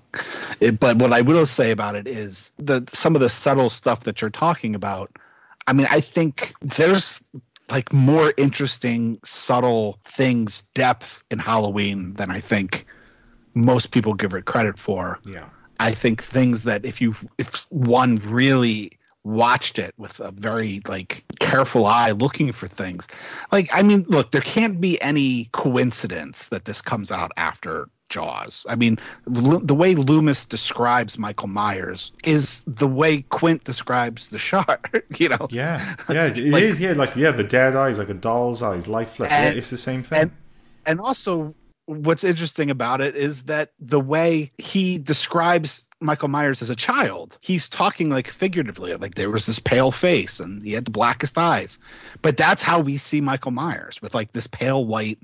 it, 0.60 0.80
but 0.80 0.96
what 0.96 1.12
I 1.12 1.20
will 1.20 1.46
say 1.46 1.70
about 1.70 1.94
it 1.94 2.08
is 2.08 2.50
that 2.58 2.90
some 2.90 3.14
of 3.14 3.20
the 3.20 3.28
subtle 3.28 3.70
stuff 3.70 4.00
that 4.00 4.20
you're 4.20 4.30
talking 4.30 4.74
about. 4.74 5.10
I 5.68 5.72
mean, 5.72 5.86
I 5.90 6.00
think 6.00 6.54
there's 6.60 7.22
like 7.70 7.92
more 7.92 8.32
interesting, 8.36 9.18
subtle 9.24 9.98
things, 10.04 10.62
depth 10.74 11.22
in 11.30 11.38
Halloween 11.38 12.14
than 12.14 12.30
I 12.30 12.40
think 12.40 12.86
most 13.54 13.90
people 13.90 14.14
give 14.14 14.34
it 14.34 14.44
credit 14.44 14.78
for. 14.78 15.18
Yeah. 15.24 15.46
I 15.80 15.92
think 15.92 16.22
things 16.22 16.64
that 16.64 16.84
if 16.84 17.00
you 17.00 17.14
if 17.38 17.66
one 17.70 18.16
really 18.26 18.90
watched 19.24 19.78
it 19.78 19.92
with 19.98 20.20
a 20.20 20.30
very 20.32 20.80
like 20.86 21.24
careful 21.40 21.84
eye 21.84 22.12
looking 22.12 22.52
for 22.52 22.68
things 22.68 23.08
like 23.50 23.68
i 23.74 23.82
mean 23.82 24.04
look 24.06 24.30
there 24.30 24.40
can't 24.40 24.80
be 24.80 25.02
any 25.02 25.48
coincidence 25.50 26.46
that 26.50 26.64
this 26.64 26.80
comes 26.80 27.10
out 27.10 27.32
after 27.36 27.88
Jaws. 28.08 28.64
I 28.68 28.76
mean, 28.76 28.98
Lu- 29.26 29.58
the 29.58 29.74
way 29.74 29.96
Loomis 29.96 30.46
describes 30.46 31.18
Michael 31.18 31.48
Myers 31.48 32.12
is 32.24 32.62
the 32.64 32.86
way 32.86 33.22
Quint 33.22 33.64
describes 33.64 34.28
the 34.28 34.38
shark. 34.38 35.04
You 35.18 35.30
know, 35.30 35.48
Yeah, 35.50 35.80
yeah, 36.08 36.26
it 36.26 36.38
Like- 36.38 36.62
is, 36.62 36.78
Yeah, 36.78 36.92
like 36.92 37.16
yeah, 37.16 37.32
the 37.32 37.42
dead 37.42 37.74
eyes, 37.74 37.98
like 37.98 38.08
a 38.08 38.14
doll's 38.14 38.62
eyes, 38.62 38.86
lifeless. 38.86 39.32
yeah, 39.32 39.48
it's 39.48 39.70
the 39.70 39.76
same 39.76 40.04
thing. 40.04 40.20
and 40.20 40.30
and 40.86 41.00
also 41.00 41.52
what's 41.86 42.24
interesting 42.24 42.70
about 42.70 43.00
it 43.00 43.14
is 43.16 43.44
that 43.44 43.70
the 43.78 44.00
way 44.00 44.50
he 44.58 44.98
describes 44.98 45.88
Michael 46.00 46.28
Myers 46.28 46.60
as 46.60 46.70
a 46.70 46.76
child, 46.76 47.38
he's 47.40 47.68
talking 47.68 48.10
like 48.10 48.28
figuratively, 48.28 48.94
like 48.94 49.14
there 49.14 49.30
was 49.30 49.46
this 49.46 49.60
pale 49.60 49.90
face 49.90 50.40
and 50.40 50.62
he 50.62 50.72
had 50.72 50.84
the 50.84 50.90
blackest 50.90 51.38
eyes. 51.38 51.78
But 52.22 52.36
that's 52.36 52.62
how 52.62 52.80
we 52.80 52.96
see 52.96 53.20
Michael 53.20 53.52
Myers 53.52 54.02
with 54.02 54.14
like 54.14 54.32
this 54.32 54.46
pale 54.46 54.84
white. 54.84 55.18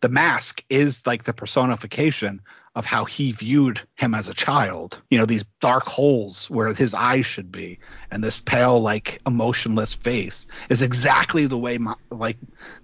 The 0.00 0.08
mask 0.08 0.64
is 0.68 1.06
like 1.06 1.24
the 1.24 1.32
personification 1.32 2.42
of 2.76 2.84
how 2.84 3.06
he 3.06 3.32
viewed 3.32 3.80
him 3.96 4.14
as 4.14 4.28
a 4.28 4.34
child. 4.34 5.00
You 5.10 5.18
know, 5.18 5.24
these 5.24 5.44
dark 5.60 5.86
holes 5.86 6.48
where 6.50 6.72
his 6.74 6.92
eyes 6.92 7.24
should 7.24 7.50
be, 7.50 7.78
and 8.10 8.22
this 8.22 8.38
pale, 8.38 8.80
like 8.80 9.18
emotionless 9.26 9.94
face 9.94 10.46
is 10.68 10.82
exactly 10.82 11.46
the 11.46 11.56
way, 11.56 11.78
my, 11.78 11.94
like 12.10 12.36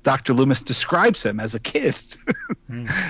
Dr. 0.03 0.33
Loomis 0.33 0.63
describes 0.63 1.23
him 1.23 1.39
as 1.39 1.55
a 1.55 1.61
kid. 1.61 1.95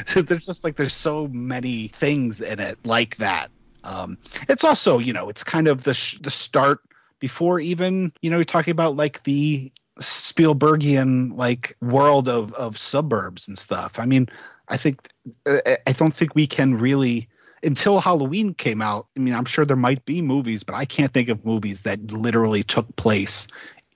So 0.07 0.23
there's 0.23 0.44
just 0.44 0.65
like 0.65 0.75
there's 0.75 0.93
so 0.93 1.28
many 1.28 1.86
things 1.89 2.41
in 2.41 2.59
it 2.59 2.78
like 2.85 3.17
that. 3.17 3.51
Um, 3.85 4.19
it's 4.49 4.65
also 4.65 4.99
you 4.99 5.12
know 5.12 5.28
it's 5.28 5.44
kind 5.44 5.69
of 5.69 5.85
the 5.85 5.94
sh- 5.94 6.19
the 6.20 6.31
start 6.31 6.81
before 7.20 7.61
even 7.61 8.12
you 8.23 8.31
know 8.31 8.36
you're 8.36 8.44
talking 8.44 8.73
about 8.73 8.97
like 8.97 9.23
the 9.23 9.70
Spielbergian 10.01 11.36
like 11.36 11.77
world 11.81 12.28
of 12.28 12.52
of 12.55 12.77
suburbs 12.77 13.47
and 13.47 13.57
stuff. 13.57 14.01
I 14.01 14.07
mean, 14.07 14.28
I 14.69 14.77
think 14.77 15.01
I 15.47 15.79
I 15.87 15.93
don't 15.93 16.15
think 16.15 16.35
we 16.35 16.47
can 16.47 16.75
really 16.75 17.29
until 17.63 18.01
Halloween 18.01 18.55
came 18.55 18.83
out. 18.83 19.07
I 19.17 19.21
mean, 19.21 19.35
I'm 19.35 19.45
sure 19.45 19.65
there 19.65 19.77
might 19.77 20.05
be 20.05 20.21
movies, 20.21 20.63
but 20.63 20.75
I 20.75 20.85
can't 20.85 21.13
think 21.13 21.29
of 21.29 21.45
movies 21.45 21.83
that 21.83 22.13
literally 22.13 22.63
took 22.63 22.95
place 22.97 23.47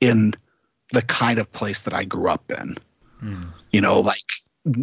in 0.01 0.35
the 0.93 1.03
kind 1.03 1.39
of 1.39 1.51
place 1.51 1.83
that 1.83 1.95
I 1.95 2.05
grew 2.05 2.29
up 2.29 2.51
in. 2.51 2.77
Hmm. 3.19 3.45
You 3.73 3.81
know, 3.81 4.01
like 4.01 4.23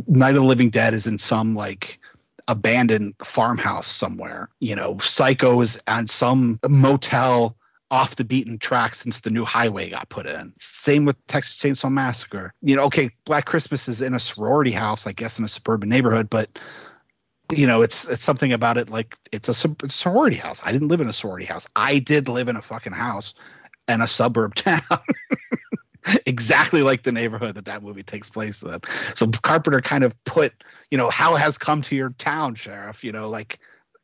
Night 0.07 0.31
of 0.31 0.35
the 0.35 0.41
Living 0.41 0.69
Dead 0.69 0.93
is 0.93 1.07
in 1.07 1.17
some 1.17 1.55
like 1.55 1.99
abandoned 2.47 3.13
farmhouse 3.23 3.87
somewhere. 3.87 4.49
You 4.59 4.75
know, 4.75 4.97
Psycho 4.97 5.61
is 5.61 5.81
on 5.87 6.07
some 6.07 6.57
motel 6.67 7.55
off 7.93 8.15
the 8.15 8.25
beaten 8.25 8.57
track 8.57 8.95
since 8.95 9.19
the 9.19 9.29
new 9.29 9.45
highway 9.45 9.87
got 9.87 10.09
put 10.09 10.25
in. 10.25 10.51
Same 10.57 11.05
with 11.05 11.15
Texas 11.27 11.59
Chainsaw 11.59 11.91
Massacre. 11.91 12.51
You 12.63 12.75
know, 12.75 12.85
okay, 12.85 13.11
Black 13.23 13.45
Christmas 13.45 13.87
is 13.87 14.01
in 14.01 14.15
a 14.15 14.19
sorority 14.19 14.71
house, 14.71 15.05
I 15.05 15.11
guess, 15.11 15.37
in 15.37 15.45
a 15.45 15.47
suburban 15.47 15.89
neighborhood, 15.89 16.27
but 16.27 16.57
you 17.51 17.67
know, 17.67 17.83
it's 17.83 18.09
it's 18.09 18.23
something 18.23 18.51
about 18.51 18.77
it 18.77 18.89
like 18.89 19.15
it's 19.31 19.47
a, 19.47 19.53
sorority 19.53 20.37
house. 20.37 20.59
I 20.65 20.71
didn't 20.71 20.87
live 20.87 21.01
in 21.01 21.07
a 21.07 21.13
sorority 21.13 21.45
house. 21.45 21.67
I 21.75 21.99
did 21.99 22.27
live 22.27 22.47
in 22.47 22.55
a 22.55 22.63
fucking 22.63 22.93
house 22.93 23.35
in 23.87 24.01
a 24.01 24.07
suburb 24.07 24.55
town. 24.55 24.81
exactly 26.25 26.81
like 26.81 27.03
the 27.03 27.11
neighborhood 27.11 27.53
that 27.53 27.65
that 27.65 27.83
movie 27.83 28.01
takes 28.01 28.27
place 28.27 28.63
in. 28.63 28.79
So 29.13 29.27
Carpenter 29.27 29.81
kind 29.81 30.03
of 30.03 30.15
put, 30.23 30.51
you 30.89 30.97
know, 30.97 31.11
how 31.11 31.35
has 31.35 31.59
come 31.59 31.83
to 31.83 31.95
your 31.95 32.09
town, 32.17 32.55
sheriff? 32.55 33.03
You 33.03 33.11
know, 33.11 33.29
like 33.29 33.59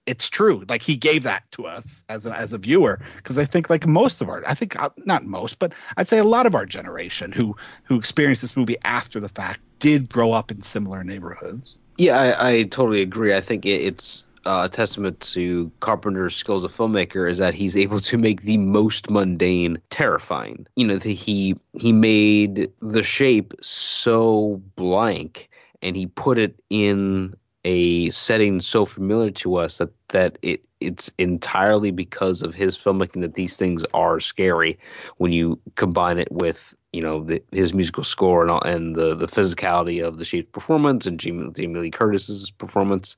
it's 0.09 0.27
true. 0.27 0.63
Like 0.67 0.81
he 0.81 0.97
gave 0.97 1.23
that 1.23 1.43
to 1.51 1.67
us 1.67 2.03
as 2.09 2.25
a, 2.25 2.33
as 2.35 2.51
a 2.51 2.57
viewer 2.57 2.99
because 3.17 3.38
I 3.38 3.45
think 3.45 3.69
like 3.69 3.85
most 3.85 4.21
of 4.21 4.27
our, 4.27 4.43
I 4.47 4.55
think 4.55 4.79
uh, 4.81 4.89
not 5.05 5.23
most, 5.23 5.59
but 5.59 5.71
I'd 5.97 6.07
say 6.07 6.17
a 6.17 6.23
lot 6.23 6.47
of 6.47 6.55
our 6.55 6.65
generation 6.65 7.31
who 7.31 7.55
who 7.83 7.95
experienced 7.95 8.41
this 8.41 8.57
movie 8.57 8.77
after 8.83 9.19
the 9.19 9.29
fact 9.29 9.59
did 9.77 10.09
grow 10.09 10.31
up 10.31 10.49
in 10.49 10.61
similar 10.61 11.03
neighborhoods. 11.03 11.77
Yeah, 11.97 12.17
I, 12.17 12.49
I 12.49 12.63
totally 12.63 13.01
agree. 13.01 13.35
I 13.35 13.41
think 13.41 13.65
it, 13.65 13.81
it's 13.81 14.25
uh, 14.45 14.63
a 14.65 14.69
testament 14.69 15.19
to 15.19 15.71
Carpenter's 15.79 16.35
skills 16.35 16.65
as 16.65 16.73
a 16.73 16.75
filmmaker 16.75 17.29
is 17.29 17.38
that 17.38 17.53
he's 17.53 17.77
able 17.77 17.99
to 17.99 18.17
make 18.17 18.41
the 18.41 18.57
most 18.57 19.09
mundane 19.09 19.79
terrifying. 19.91 20.65
You 20.75 20.88
know, 20.88 20.97
the, 20.97 21.13
he 21.13 21.55
he 21.73 21.91
made 21.91 22.71
the 22.81 23.03
shape 23.03 23.53
so 23.61 24.61
blank, 24.75 25.49
and 25.83 25.95
he 25.95 26.07
put 26.07 26.39
it 26.39 26.55
in 26.69 27.35
a 27.65 28.09
setting 28.09 28.61
so 28.61 28.85
familiar 28.85 29.31
to 29.31 29.55
us 29.55 29.77
that 29.77 29.89
that 30.09 30.38
it 30.41 30.61
it's 30.79 31.11
entirely 31.17 31.91
because 31.91 32.41
of 32.41 32.55
his 32.55 32.77
filmmaking 32.77 33.21
that 33.21 33.33
these 33.33 33.57
things 33.57 33.83
are 33.93 34.19
scary 34.19 34.79
when 35.17 35.33
you 35.33 35.59
combine 35.75 36.17
it 36.17 36.31
with 36.31 36.73
you 36.93 37.01
know 37.01 37.23
the, 37.23 37.41
his 37.51 37.73
musical 37.73 38.03
score 38.03 38.41
and 38.41 38.51
all, 38.51 38.61
and 38.61 38.95
the 38.95 39.15
the 39.15 39.27
physicality 39.27 40.03
of 40.03 40.17
the 40.17 40.25
shape's 40.25 40.51
performance 40.51 41.05
and 41.05 41.19
Jamie 41.19 41.51
Lee 41.55 41.91
Curtis's 41.91 42.51
performance. 42.51 43.15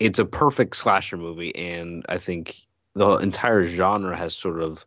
It's 0.00 0.18
a 0.18 0.24
perfect 0.24 0.76
slasher 0.76 1.16
movie, 1.16 1.54
and 1.54 2.04
I 2.08 2.18
think 2.18 2.56
the 2.94 3.16
entire 3.18 3.62
genre 3.62 4.16
has 4.16 4.36
sort 4.36 4.60
of 4.60 4.84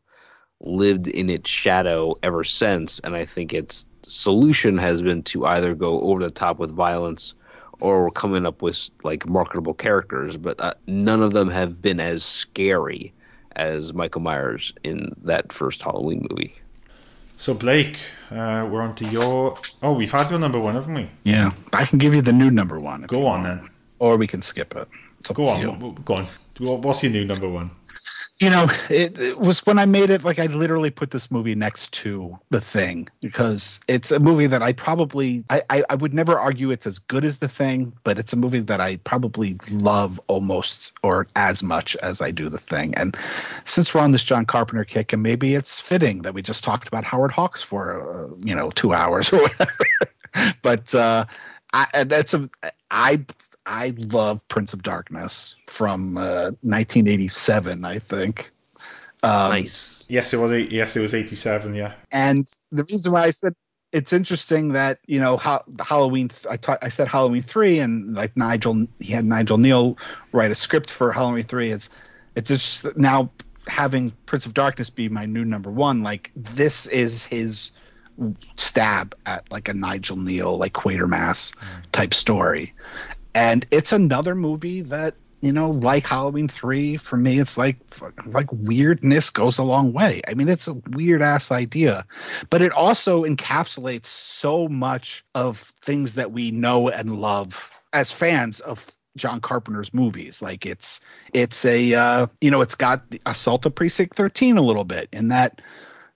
lived 0.61 1.07
in 1.07 1.29
its 1.29 1.49
shadow 1.49 2.15
ever 2.23 2.43
since. 2.43 2.99
And 2.99 3.15
I 3.15 3.25
think 3.25 3.53
its 3.53 3.85
solution 4.03 4.77
has 4.77 5.01
been 5.01 5.23
to 5.23 5.45
either 5.45 5.75
go 5.75 6.01
over 6.01 6.23
the 6.23 6.29
top 6.29 6.59
with 6.59 6.71
violence 6.71 7.33
or 7.79 8.09
coming 8.11 8.45
up 8.45 8.61
with 8.61 8.89
like 9.03 9.27
marketable 9.27 9.73
characters, 9.73 10.37
but 10.37 10.59
uh, 10.59 10.73
none 10.87 11.21
of 11.23 11.33
them 11.33 11.49
have 11.49 11.81
been 11.81 11.99
as 11.99 12.23
scary 12.23 13.13
as 13.55 13.93
Michael 13.93 14.21
Myers 14.21 14.73
in 14.83 15.13
that 15.23 15.51
first 15.51 15.81
Halloween 15.81 16.27
movie. 16.29 16.55
So 17.37 17.53
Blake, 17.53 17.97
uh, 18.31 18.67
we're 18.71 18.81
on 18.81 18.95
to 18.95 19.05
your. 19.05 19.57
Oh, 19.83 19.93
we've 19.93 20.11
had 20.11 20.29
your 20.29 20.39
number 20.39 20.59
one, 20.59 20.73
haven't 20.75 20.93
we? 20.93 21.09
Yeah, 21.23 21.51
I 21.73 21.85
can 21.85 21.99
give 21.99 22.13
you 22.13 22.21
the 22.21 22.31
new 22.33 22.49
number 22.49 22.79
one. 22.79 23.01
Go 23.03 23.25
on 23.25 23.43
want. 23.43 23.61
then. 23.61 23.69
or 23.99 24.15
we 24.17 24.25
can 24.27 24.41
skip 24.41 24.75
it. 24.75 24.87
It's 25.19 25.29
Go 25.31 25.49
on. 25.49 25.59
you. 25.59 25.67
w- 25.67 25.93
w- 25.93 26.03
Go 26.05 26.15
on. 26.15 26.81
What's 26.81 27.03
your 27.03 27.11
new 27.11 27.25
number 27.25 27.49
one? 27.49 27.71
You 28.39 28.49
know, 28.49 28.67
it, 28.89 29.17
it 29.17 29.39
was 29.39 29.65
when 29.65 29.79
I 29.79 29.85
made 29.85 30.09
it, 30.09 30.23
like 30.23 30.39
I 30.39 30.47
literally 30.47 30.89
put 30.89 31.11
this 31.11 31.31
movie 31.31 31.55
next 31.55 31.93
to 31.93 32.37
The 32.49 32.59
Thing 32.59 33.07
because 33.21 33.79
it's 33.87 34.11
a 34.11 34.19
movie 34.19 34.47
that 34.47 34.61
I 34.61 34.73
probably, 34.73 35.43
I, 35.49 35.61
I, 35.69 35.83
I 35.89 35.95
would 35.95 36.13
never 36.13 36.37
argue 36.37 36.71
it's 36.71 36.85
as 36.85 36.99
good 36.99 37.23
as 37.23 37.37
The 37.37 37.47
Thing, 37.47 37.93
but 38.03 38.19
it's 38.19 38.33
a 38.33 38.35
movie 38.35 38.59
that 38.59 38.81
I 38.81 38.97
probably 38.97 39.57
love 39.71 40.19
almost 40.27 40.93
or 41.01 41.27
as 41.35 41.63
much 41.63 41.95
as 41.97 42.21
I 42.21 42.31
do 42.31 42.49
The 42.49 42.57
Thing. 42.57 42.93
And 42.95 43.15
since 43.63 43.93
we're 43.93 44.01
on 44.01 44.11
this 44.11 44.23
John 44.23 44.45
Carpenter 44.45 44.83
kick, 44.83 45.13
and 45.13 45.23
maybe 45.23 45.55
it's 45.55 45.79
fitting 45.79 46.23
that 46.23 46.33
we 46.33 46.41
just 46.41 46.63
talked 46.63 46.87
about 46.87 47.05
Howard 47.05 47.31
Hawks 47.31 47.63
for, 47.63 48.01
uh, 48.01 48.35
you 48.39 48.55
know, 48.55 48.69
two 48.71 48.93
hours 48.93 49.31
or 49.31 49.37
whatever. 49.41 49.85
but 50.61 50.93
uh, 50.93 51.25
I, 51.73 52.03
that's 52.05 52.33
a, 52.33 52.49
I 52.91 53.25
I 53.65 53.93
love 53.97 54.45
Prince 54.47 54.73
of 54.73 54.83
Darkness 54.83 55.55
from 55.67 56.17
uh, 56.17 56.51
1987, 56.61 57.83
I 57.85 57.99
think. 57.99 58.51
Um, 59.23 59.49
nice. 59.51 60.03
Yes, 60.07 60.33
it 60.33 60.37
was. 60.37 60.51
eight- 60.51 60.71
Yes, 60.71 60.95
it 60.95 61.01
was 61.01 61.13
eighty-seven. 61.13 61.73
Yeah. 61.73 61.93
And 62.11 62.47
the 62.71 62.83
reason 62.83 63.11
why 63.11 63.23
I 63.23 63.31
said 63.31 63.55
it's 63.91 64.13
interesting 64.13 64.73
that 64.73 64.99
you 65.07 65.19
know 65.19 65.37
how 65.37 65.63
Halloween. 65.79 66.29
I 66.49 66.57
ta- 66.57 66.77
I 66.83 66.89
said 66.89 67.07
Halloween 67.07 67.41
three, 67.41 67.79
and 67.79 68.13
like 68.13 68.35
Nigel, 68.37 68.85
he 68.99 69.13
had 69.13 69.25
Nigel 69.25 69.57
Kneale 69.57 69.97
write 70.31 70.51
a 70.51 70.55
script 70.55 70.91
for 70.91 71.11
Halloween 71.11 71.43
three. 71.43 71.71
It's 71.71 71.89
it's 72.35 72.49
just 72.49 72.95
now 72.97 73.31
having 73.67 74.11
Prince 74.27 74.45
of 74.45 74.53
Darkness 74.53 74.91
be 74.91 75.09
my 75.09 75.25
new 75.25 75.43
number 75.43 75.71
one. 75.71 76.03
Like 76.03 76.29
this 76.35 76.85
is 76.87 77.25
his 77.25 77.71
stab 78.57 79.15
at 79.25 79.49
like 79.51 79.67
a 79.67 79.73
Nigel 79.73 80.17
Kneale 80.17 80.57
like 80.59 80.73
Quatermass 80.73 81.53
type 81.91 82.13
story, 82.13 82.73
and 83.35 83.65
it's 83.69 83.91
another 83.91 84.33
movie 84.33 84.81
that 84.81 85.15
you 85.41 85.51
know 85.51 85.69
like 85.69 86.07
Halloween 86.07 86.47
three 86.47 86.97
for 86.97 87.17
me. 87.17 87.37
It's 87.37 87.57
like 87.57 87.77
like 88.25 88.47
weirdness 88.51 89.29
goes 89.29 89.57
a 89.57 89.63
long 89.63 89.93
way. 89.93 90.21
I 90.27 90.33
mean, 90.33 90.49
it's 90.49 90.67
a 90.67 90.73
weird 90.91 91.21
ass 91.21 91.51
idea, 91.51 92.05
but 92.49 92.61
it 92.61 92.71
also 92.71 93.23
encapsulates 93.23 94.05
so 94.05 94.67
much 94.69 95.23
of 95.35 95.57
things 95.81 96.15
that 96.15 96.31
we 96.31 96.49
know 96.49 96.89
and 96.89 97.17
love 97.17 97.69
as 97.93 98.11
fans 98.11 98.61
of 98.61 98.89
John 99.17 99.41
Carpenter's 99.41 99.93
movies. 99.93 100.41
Like 100.41 100.65
it's 100.65 101.01
it's 101.33 101.65
a 101.65 101.93
uh, 101.93 102.27
you 102.41 102.49
know 102.49 102.61
it's 102.61 102.75
got 102.75 103.11
the 103.11 103.21
Assault 103.25 103.65
of 103.65 103.75
Precinct 103.75 104.15
13 104.15 104.57
a 104.57 104.61
little 104.61 104.85
bit 104.85 105.09
in 105.11 105.27
that 105.27 105.61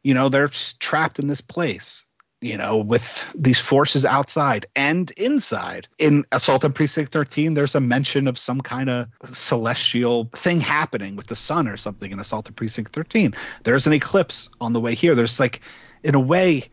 you 0.04 0.14
know 0.14 0.30
they're 0.30 0.48
trapped 0.48 1.20
in 1.20 1.28
this 1.28 1.42
place 1.42 2.06
you 2.42 2.58
know 2.58 2.78
with 2.78 3.34
these 3.38 3.60
forces 3.60 4.06
outside 4.06 4.66
and 4.76 5.12
inside. 5.12 5.88
In 5.98 6.26
assault 6.32 6.64
on 6.64 6.74
precinct 6.74 7.12
13 7.12 7.54
there's 7.54 7.76
a 7.76 7.80
mention 7.80 8.28
of 8.28 8.38
some 8.38 8.62
kind 8.62 8.90
of 8.90 9.08
celestial 9.24 10.30
thing 10.34 10.62
happening 10.62 11.16
with 11.16 11.28
the 11.28 11.36
sun 11.36 11.68
or 11.68 11.78
something 11.78 12.12
in 12.12 12.20
assault 12.20 12.48
on 12.48 12.54
precinct 12.54 12.94
13 12.94 13.34
there's 13.64 13.88
an 13.88 13.94
eclipse 13.94 14.50
on 14.62 14.74
the 14.74 14.80
way 14.80 14.96
here. 14.96 15.16
There's 15.16 15.40
like 15.40 15.62
in 16.04 16.16
a 16.16 16.20
way 16.20 16.64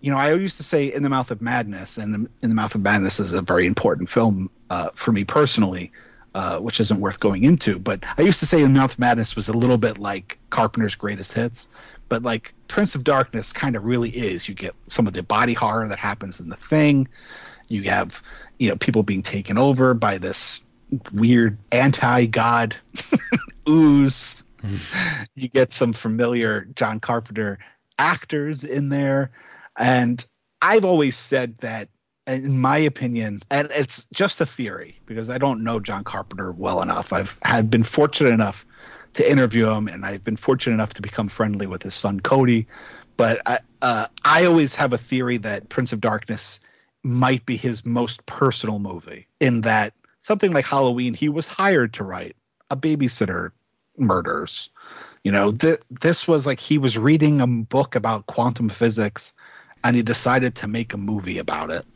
you 0.00 0.10
know 0.12 0.18
i 0.18 0.32
used 0.32 0.56
to 0.58 0.62
say 0.62 0.92
in 0.92 1.02
the 1.02 1.08
mouth 1.08 1.30
of 1.30 1.40
madness 1.40 1.96
and 1.96 2.28
in 2.42 2.48
the 2.48 2.54
mouth 2.54 2.74
of 2.74 2.82
madness 2.82 3.18
is 3.18 3.32
a 3.32 3.42
very 3.42 3.66
important 3.66 4.08
film 4.08 4.50
uh, 4.70 4.90
for 4.94 5.12
me 5.12 5.24
personally 5.24 5.90
uh, 6.34 6.58
which 6.58 6.80
isn't 6.80 7.00
worth 7.00 7.20
going 7.20 7.44
into. 7.44 7.78
But 7.78 8.04
I 8.16 8.22
used 8.22 8.40
to 8.40 8.46
say 8.46 8.62
In 8.62 8.74
Mouth 8.74 8.98
Madness 8.98 9.34
was 9.34 9.48
a 9.48 9.56
little 9.56 9.78
bit 9.78 9.98
like 9.98 10.38
Carpenter's 10.50 10.94
greatest 10.94 11.32
hits. 11.32 11.68
But 12.08 12.22
like 12.22 12.54
Prince 12.68 12.94
of 12.94 13.04
Darkness 13.04 13.52
kind 13.52 13.76
of 13.76 13.84
really 13.84 14.10
is. 14.10 14.48
You 14.48 14.54
get 14.54 14.74
some 14.88 15.06
of 15.06 15.12
the 15.12 15.22
body 15.22 15.54
horror 15.54 15.86
that 15.88 15.98
happens 15.98 16.40
in 16.40 16.48
the 16.48 16.56
thing. 16.56 17.08
You 17.68 17.82
have, 17.84 18.22
you 18.58 18.68
know, 18.68 18.76
people 18.76 19.02
being 19.02 19.22
taken 19.22 19.58
over 19.58 19.94
by 19.94 20.18
this 20.18 20.62
weird 21.12 21.58
anti-god 21.70 22.74
ooze. 23.68 24.42
you 25.34 25.48
get 25.48 25.70
some 25.70 25.92
familiar 25.92 26.66
John 26.74 26.98
Carpenter 26.98 27.58
actors 27.98 28.64
in 28.64 28.88
there, 28.88 29.30
and 29.76 30.24
I've 30.60 30.84
always 30.84 31.16
said 31.16 31.58
that 31.58 31.88
in 32.28 32.58
my 32.58 32.76
opinion, 32.76 33.40
and 33.50 33.68
it's 33.74 34.06
just 34.12 34.40
a 34.40 34.46
theory 34.46 34.98
because 35.06 35.30
I 35.30 35.38
don't 35.38 35.64
know 35.64 35.80
John 35.80 36.04
Carpenter 36.04 36.52
well 36.52 36.82
enough. 36.82 37.12
I've 37.12 37.38
had 37.42 37.70
been 37.70 37.82
fortunate 37.82 38.32
enough 38.32 38.66
to 39.14 39.28
interview 39.28 39.68
him, 39.68 39.88
and 39.88 40.04
I've 40.04 40.22
been 40.22 40.36
fortunate 40.36 40.74
enough 40.74 40.92
to 40.94 41.02
become 41.02 41.28
friendly 41.28 41.66
with 41.66 41.82
his 41.82 41.94
son 41.94 42.20
Cody. 42.20 42.66
But 43.16 43.40
I, 43.46 43.58
uh, 43.80 44.06
I 44.24 44.44
always 44.44 44.74
have 44.74 44.92
a 44.92 44.98
theory 44.98 45.38
that 45.38 45.70
Prince 45.70 45.92
of 45.92 46.00
Darkness 46.00 46.60
might 47.02 47.44
be 47.46 47.56
his 47.56 47.86
most 47.86 48.24
personal 48.26 48.78
movie. 48.78 49.26
In 49.40 49.62
that 49.62 49.94
something 50.20 50.52
like 50.52 50.66
Halloween, 50.66 51.14
he 51.14 51.30
was 51.30 51.46
hired 51.46 51.94
to 51.94 52.04
write 52.04 52.36
a 52.70 52.76
babysitter 52.76 53.52
murders. 53.96 54.68
You 55.24 55.32
know, 55.32 55.50
th- 55.50 55.80
this 55.88 56.28
was 56.28 56.46
like 56.46 56.60
he 56.60 56.76
was 56.76 56.98
reading 56.98 57.40
a 57.40 57.46
book 57.46 57.96
about 57.96 58.26
quantum 58.26 58.68
physics, 58.68 59.32
and 59.82 59.96
he 59.96 60.02
decided 60.02 60.54
to 60.56 60.68
make 60.68 60.92
a 60.92 60.98
movie 60.98 61.38
about 61.38 61.70
it 61.70 61.86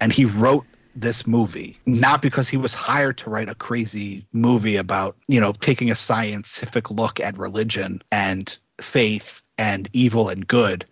and 0.00 0.12
he 0.12 0.24
wrote 0.24 0.64
this 0.96 1.26
movie 1.26 1.76
not 1.86 2.22
because 2.22 2.48
he 2.48 2.56
was 2.56 2.72
hired 2.72 3.18
to 3.18 3.28
write 3.28 3.48
a 3.48 3.54
crazy 3.56 4.24
movie 4.32 4.76
about 4.76 5.16
you 5.26 5.40
know 5.40 5.52
taking 5.52 5.90
a 5.90 5.94
scientific 5.94 6.88
look 6.90 7.18
at 7.18 7.36
religion 7.36 8.00
and 8.12 8.58
faith 8.80 9.42
and 9.58 9.88
evil 9.92 10.28
and 10.28 10.46
good 10.46 10.84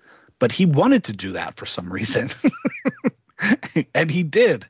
but 0.43 0.51
he 0.51 0.67
wanted 0.67 1.05
to 1.05 1.13
do 1.13 1.31
that 1.31 1.55
for 1.55 1.67
some 1.67 1.93
reason. 1.93 2.29
And 3.95 4.11
he 4.11 4.23
did. 4.23 4.69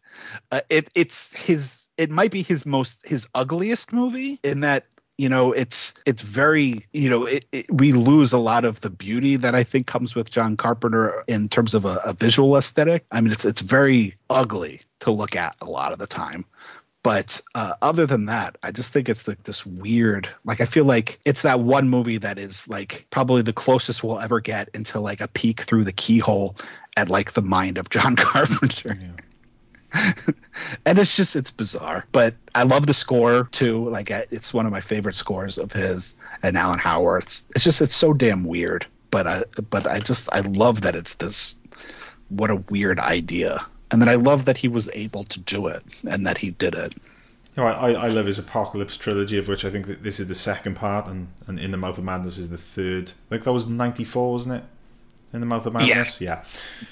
Uh, 0.50 0.60
it 0.70 0.88
it's 0.94 1.34
his 1.36 1.90
it 1.98 2.10
might 2.10 2.30
be 2.30 2.42
his 2.42 2.64
most 2.64 3.06
his 3.06 3.26
ugliest 3.34 3.92
movie 3.92 4.40
in 4.42 4.60
that 4.60 4.86
you 5.18 5.28
know 5.28 5.52
it's 5.52 5.94
it's 6.07 6.23
very 6.23 6.86
you 6.92 7.08
know 7.08 7.26
it, 7.26 7.44
it, 7.52 7.66
we 7.73 7.92
lose 7.92 8.32
a 8.32 8.39
lot 8.39 8.65
of 8.65 8.81
the 8.81 8.91
beauty 8.91 9.36
that 9.36 9.55
i 9.55 9.62
think 9.62 9.86
comes 9.86 10.15
with 10.15 10.31
john 10.31 10.57
carpenter 10.57 11.23
in 11.28 11.49
terms 11.49 11.74
of 11.74 11.84
a, 11.84 12.00
a, 12.05 12.12
visual 12.12 12.57
aesthetic. 12.57 13.05
I 13.10 13.20
mean 13.20 13.32
it's 13.32 13.44
it's 13.44 13.60
very 13.60 14.16
ugly 14.31 14.81
to 15.00 15.10
look 15.10 15.36
at 15.36 15.57
a 15.60 15.66
lot 15.66 15.92
of 15.92 15.99
the 15.99 16.07
time. 16.07 16.44
But 17.05 17.41
uh, 17.57 17.74
other 17.82 18.07
than 18.07 18.26
that 18.26 18.57
i 18.62 18.70
just 18.70 18.92
think 18.92 19.08
it's 19.08 19.26
like 19.26 19.42
this 19.42 19.66
weird 19.66 20.28
like 20.44 20.60
i 20.60 20.65
feel 20.65 20.84
like 20.84 21.18
it's 21.24 21.42
that 21.42 21.60
one 21.60 21.89
movie 21.89 22.18
that 22.18 22.39
is 22.39 22.68
like 22.68 23.07
probably 23.10 23.42
the 23.42 23.52
closest 23.52 24.05
we'll 24.05 24.20
ever 24.20 24.41
get 24.41 24.68
into 24.73 25.00
like 25.00 25.20
a 25.20 25.26
peek 25.26 25.62
through 25.62 25.82
the 25.82 25.92
keyhole 25.92 26.57
at 26.97 27.10
like 27.10 27.32
the 27.32 27.42
mind 27.42 27.76
of 27.76 27.91
john 27.91 28.15
carpenter. 28.16 28.97
Yeah. 29.00 29.08
and 30.86 30.98
it's 30.98 31.16
just 31.16 31.36
it's 31.36 31.50
bizarre 31.50 32.06
but 32.12 32.34
i 32.54 32.62
love 32.62 32.86
the 32.86 32.94
score 32.94 33.48
too 33.52 33.88
like 33.90 34.10
it's 34.10 34.54
one 34.54 34.66
of 34.66 34.72
my 34.72 34.80
favorite 34.80 35.14
scores 35.14 35.58
of 35.58 35.72
his 35.72 36.16
and 36.42 36.56
alan 36.56 36.78
howarth 36.78 37.42
it's 37.50 37.64
just 37.64 37.80
it's 37.80 37.94
so 37.94 38.12
damn 38.12 38.44
weird 38.44 38.86
but 39.10 39.26
i 39.26 39.42
but 39.70 39.86
i 39.86 40.00
just 40.00 40.32
i 40.32 40.40
love 40.40 40.80
that 40.82 40.96
it's 40.96 41.14
this 41.14 41.54
what 42.30 42.50
a 42.50 42.56
weird 42.70 42.98
idea 42.98 43.58
and 43.90 44.00
then 44.00 44.08
i 44.08 44.14
love 44.14 44.46
that 44.46 44.56
he 44.56 44.68
was 44.68 44.88
able 44.94 45.24
to 45.24 45.40
do 45.40 45.66
it 45.66 45.82
and 46.08 46.26
that 46.26 46.38
he 46.38 46.50
did 46.52 46.74
it 46.74 46.94
you 47.56 47.62
know, 47.62 47.68
I, 47.68 47.92
I 47.92 48.08
love 48.08 48.24
his 48.24 48.38
Apocalypse 48.38 48.96
trilogy, 48.96 49.36
of 49.36 49.46
which 49.46 49.62
I 49.62 49.70
think 49.70 49.86
that 49.86 50.02
this 50.02 50.18
is 50.18 50.26
the 50.26 50.34
second 50.34 50.74
part, 50.74 51.06
and, 51.06 51.28
and 51.46 51.60
In 51.60 51.70
the 51.70 51.76
Mouth 51.76 51.98
of 51.98 52.04
Madness 52.04 52.38
is 52.38 52.48
the 52.48 52.56
third. 52.56 53.12
Like 53.28 53.44
that 53.44 53.52
was 53.52 53.66
ninety 53.66 54.04
four, 54.04 54.32
wasn't 54.32 54.54
it? 54.54 54.64
In 55.34 55.40
the 55.40 55.46
Mouth 55.46 55.66
of 55.66 55.74
Madness, 55.74 56.18
yeah. 56.18 56.42
yeah. 56.80 56.86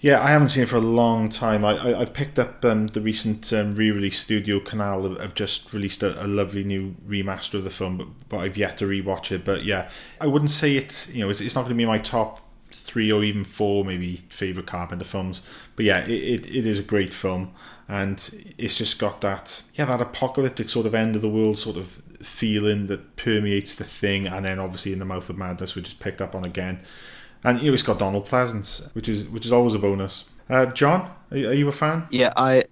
Yeah, 0.00 0.22
I 0.22 0.30
haven't 0.30 0.48
seen 0.48 0.62
it 0.62 0.68
for 0.70 0.76
a 0.76 0.80
long 0.80 1.28
time. 1.28 1.62
I, 1.62 1.78
I 1.78 1.98
have 1.98 2.14
picked 2.14 2.38
up 2.38 2.64
um, 2.64 2.86
the 2.86 3.02
recent 3.02 3.52
um, 3.52 3.76
re-release 3.76 4.18
Studio 4.18 4.58
Canal 4.58 5.02
have, 5.02 5.20
have 5.20 5.34
just 5.34 5.74
released 5.74 6.02
a, 6.02 6.24
a, 6.24 6.26
lovely 6.26 6.64
new 6.64 6.96
remaster 7.06 7.54
of 7.54 7.64
the 7.64 7.70
film, 7.70 7.98
but, 7.98 8.06
but 8.30 8.38
I've 8.38 8.56
yet 8.56 8.78
to 8.78 8.86
rewatch 8.86 9.30
it. 9.30 9.44
But 9.44 9.64
yeah, 9.64 9.90
I 10.18 10.26
wouldn't 10.26 10.52
say 10.52 10.76
it's 10.76 11.14
you 11.14 11.22
know 11.22 11.28
it's, 11.28 11.42
it's 11.42 11.54
not 11.54 11.62
going 11.62 11.74
to 11.74 11.78
be 11.78 11.84
my 11.84 11.98
top 11.98 12.40
three 12.72 13.12
or 13.12 13.22
even 13.22 13.44
four 13.44 13.84
maybe 13.84 14.16
favorite 14.30 14.66
Carpenter 14.66 15.04
films. 15.04 15.46
But 15.76 15.84
yeah, 15.84 16.06
it, 16.06 16.10
it, 16.10 16.56
it 16.56 16.66
is 16.66 16.78
a 16.78 16.82
great 16.82 17.12
film, 17.12 17.52
and 17.86 18.16
it's 18.56 18.78
just 18.78 18.98
got 18.98 19.20
that 19.20 19.62
yeah 19.74 19.84
that 19.84 20.00
apocalyptic 20.00 20.70
sort 20.70 20.86
of 20.86 20.94
end 20.94 21.14
of 21.14 21.20
the 21.20 21.28
world 21.28 21.58
sort 21.58 21.76
of 21.76 22.00
feeling 22.22 22.86
that 22.86 23.16
permeates 23.16 23.74
the 23.74 23.84
thing, 23.84 24.26
and 24.26 24.46
then 24.46 24.58
obviously 24.58 24.94
in 24.94 24.98
the 24.98 25.04
mouth 25.04 25.28
of 25.28 25.36
madness, 25.36 25.74
which 25.74 25.88
is 25.88 25.94
picked 25.94 26.22
up 26.22 26.34
on 26.34 26.46
again 26.46 26.80
and 27.44 27.60
you 27.60 27.70
know, 27.70 27.74
it's 27.74 27.82
got 27.82 27.98
Donald 27.98 28.26
Pleasence, 28.26 28.94
which 28.94 29.08
is 29.08 29.28
which 29.28 29.46
is 29.46 29.52
always 29.52 29.74
a 29.74 29.78
bonus. 29.78 30.26
Uh, 30.48 30.66
John, 30.66 31.10
are, 31.30 31.36
are, 31.36 31.54
you 31.54 31.68
a 31.68 31.72
fan? 31.72 32.06
Yeah, 32.10 32.32
I, 32.36 32.64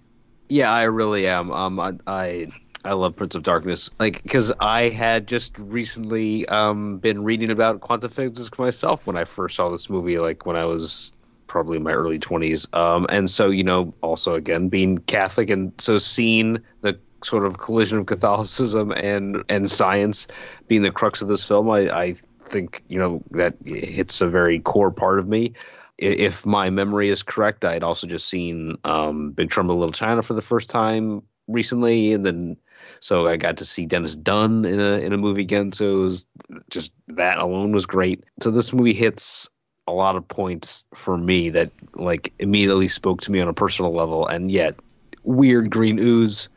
yeah, 0.49 0.71
I 0.71 0.83
really 0.83 1.27
am. 1.27 1.49
Um, 1.51 1.79
I, 1.79 1.93
I, 2.07 2.47
I 2.83 2.91
love 2.91 3.15
Prince 3.15 3.35
of 3.35 3.43
Darkness, 3.43 3.89
like 3.99 4.21
because 4.23 4.51
I 4.59 4.89
had 4.89 5.27
just 5.27 5.57
recently 5.57 6.45
um 6.47 6.97
been 6.97 7.23
reading 7.23 7.49
about 7.49 7.81
quantum 7.81 8.09
physics 8.09 8.57
myself 8.57 9.07
when 9.07 9.15
I 9.15 9.23
first 9.23 9.55
saw 9.55 9.69
this 9.69 9.89
movie, 9.89 10.17
like 10.17 10.45
when 10.45 10.55
I 10.55 10.65
was 10.65 11.13
probably 11.49 11.77
in 11.77 11.83
my 11.83 11.91
early 11.91 12.19
20s 12.19 12.71
um 12.77 13.07
and 13.09 13.27
so 13.27 13.49
you 13.49 13.63
know 13.63 13.91
also 14.01 14.35
again 14.35 14.69
being 14.69 14.99
catholic 14.99 15.49
and 15.49 15.73
so 15.79 15.97
seeing 15.97 16.59
the 16.81 16.95
sort 17.23 17.43
of 17.43 17.57
collision 17.57 17.97
of 17.97 18.05
catholicism 18.05 18.91
and 18.91 19.43
and 19.49 19.67
science 19.67 20.27
being 20.67 20.83
the 20.83 20.91
crux 20.91 21.23
of 21.23 21.27
this 21.27 21.43
film 21.43 21.67
i 21.69 21.89
i 21.89 22.15
think 22.49 22.83
you 22.87 22.99
know 22.99 23.21
that 23.31 23.55
hits 23.65 24.21
a 24.21 24.27
very 24.27 24.59
core 24.59 24.91
part 24.91 25.19
of 25.19 25.27
me. 25.27 25.53
If 25.97 26.45
my 26.45 26.69
memory 26.69 27.09
is 27.09 27.23
correct, 27.23 27.65
I 27.65 27.73
had 27.73 27.83
also 27.83 28.07
just 28.07 28.29
seen 28.29 28.77
um, 28.85 29.31
Big 29.31 29.49
Trouble 29.49 29.73
in 29.73 29.79
Little 29.79 29.93
China 29.93 30.21
for 30.21 30.33
the 30.33 30.41
first 30.41 30.69
time 30.69 31.21
recently, 31.47 32.13
and 32.13 32.25
then 32.25 32.57
so 33.01 33.27
I 33.27 33.37
got 33.37 33.57
to 33.57 33.65
see 33.65 33.85
Dennis 33.85 34.15
Dun 34.15 34.65
in 34.65 34.79
a 34.79 34.99
in 34.99 35.13
a 35.13 35.17
movie 35.17 35.41
again. 35.41 35.71
So 35.71 35.85
it 35.85 35.99
was 35.99 36.25
just 36.69 36.93
that 37.07 37.37
alone 37.37 37.71
was 37.71 37.85
great. 37.85 38.23
So 38.41 38.51
this 38.51 38.73
movie 38.73 38.93
hits 38.93 39.49
a 39.87 39.93
lot 39.93 40.15
of 40.15 40.27
points 40.27 40.85
for 40.93 41.17
me 41.17 41.49
that 41.49 41.71
like 41.95 42.33
immediately 42.39 42.87
spoke 42.87 43.21
to 43.21 43.31
me 43.31 43.39
on 43.39 43.47
a 43.47 43.53
personal 43.53 43.91
level, 43.91 44.27
and 44.27 44.51
yet 44.51 44.75
weird 45.23 45.69
green 45.69 45.99
ooze 45.99 46.49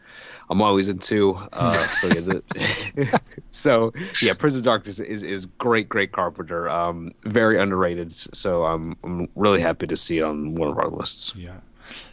I'm 0.52 0.60
always 0.60 0.88
into. 0.88 1.34
Uh, 1.54 1.72
so, 2.00 2.08
yeah, 2.08 2.20
the, 2.20 3.20
so 3.50 3.92
yeah, 4.20 4.34
Prince 4.34 4.54
of 4.54 4.62
Darkness 4.62 5.00
is, 5.00 5.22
is 5.22 5.46
great, 5.46 5.88
great 5.88 6.12
Carpenter. 6.12 6.68
Um, 6.68 7.12
very 7.24 7.58
underrated. 7.58 8.12
So 8.12 8.64
I'm 8.64 8.94
I'm 9.02 9.28
really 9.34 9.62
happy 9.62 9.86
to 9.86 9.96
see 9.96 10.18
it 10.18 10.24
on 10.24 10.54
one 10.54 10.68
of 10.68 10.78
our 10.78 10.88
lists. 10.88 11.34
Yeah. 11.34 11.56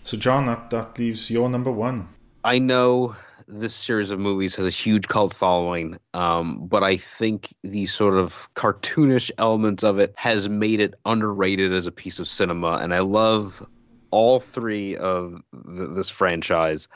So 0.04 0.16
John, 0.16 0.46
that 0.46 0.70
that 0.70 0.98
leaves 0.98 1.30
your 1.30 1.50
number 1.50 1.70
one. 1.70 2.08
I 2.46 2.60
know 2.60 3.18
this 3.46 3.76
series 3.76 4.10
of 4.10 4.20
movies 4.20 4.56
has 4.56 4.66
a 4.66 4.70
huge 4.70 5.10
cult 5.10 5.34
following, 5.34 5.98
um, 6.14 6.66
but 6.66 6.82
I 6.82 6.96
think 6.96 7.54
the 7.64 7.88
sort 7.88 8.14
of 8.14 8.48
cartoonish 8.54 9.32
elements 9.38 9.84
of 9.84 10.00
it 10.00 10.14
has 10.16 10.48
made 10.48 10.80
it 10.80 10.94
underrated 11.06 11.74
as 11.74 11.88
a 11.88 11.92
piece 11.92 12.20
of 12.20 12.28
cinema, 12.28 12.80
and 12.82 12.94
I 12.94 13.00
love 13.00 13.68
all 14.12 14.40
three 14.40 14.96
of 14.96 15.42
th- 15.54 15.90
this 15.92 16.10
franchise. 16.10 16.88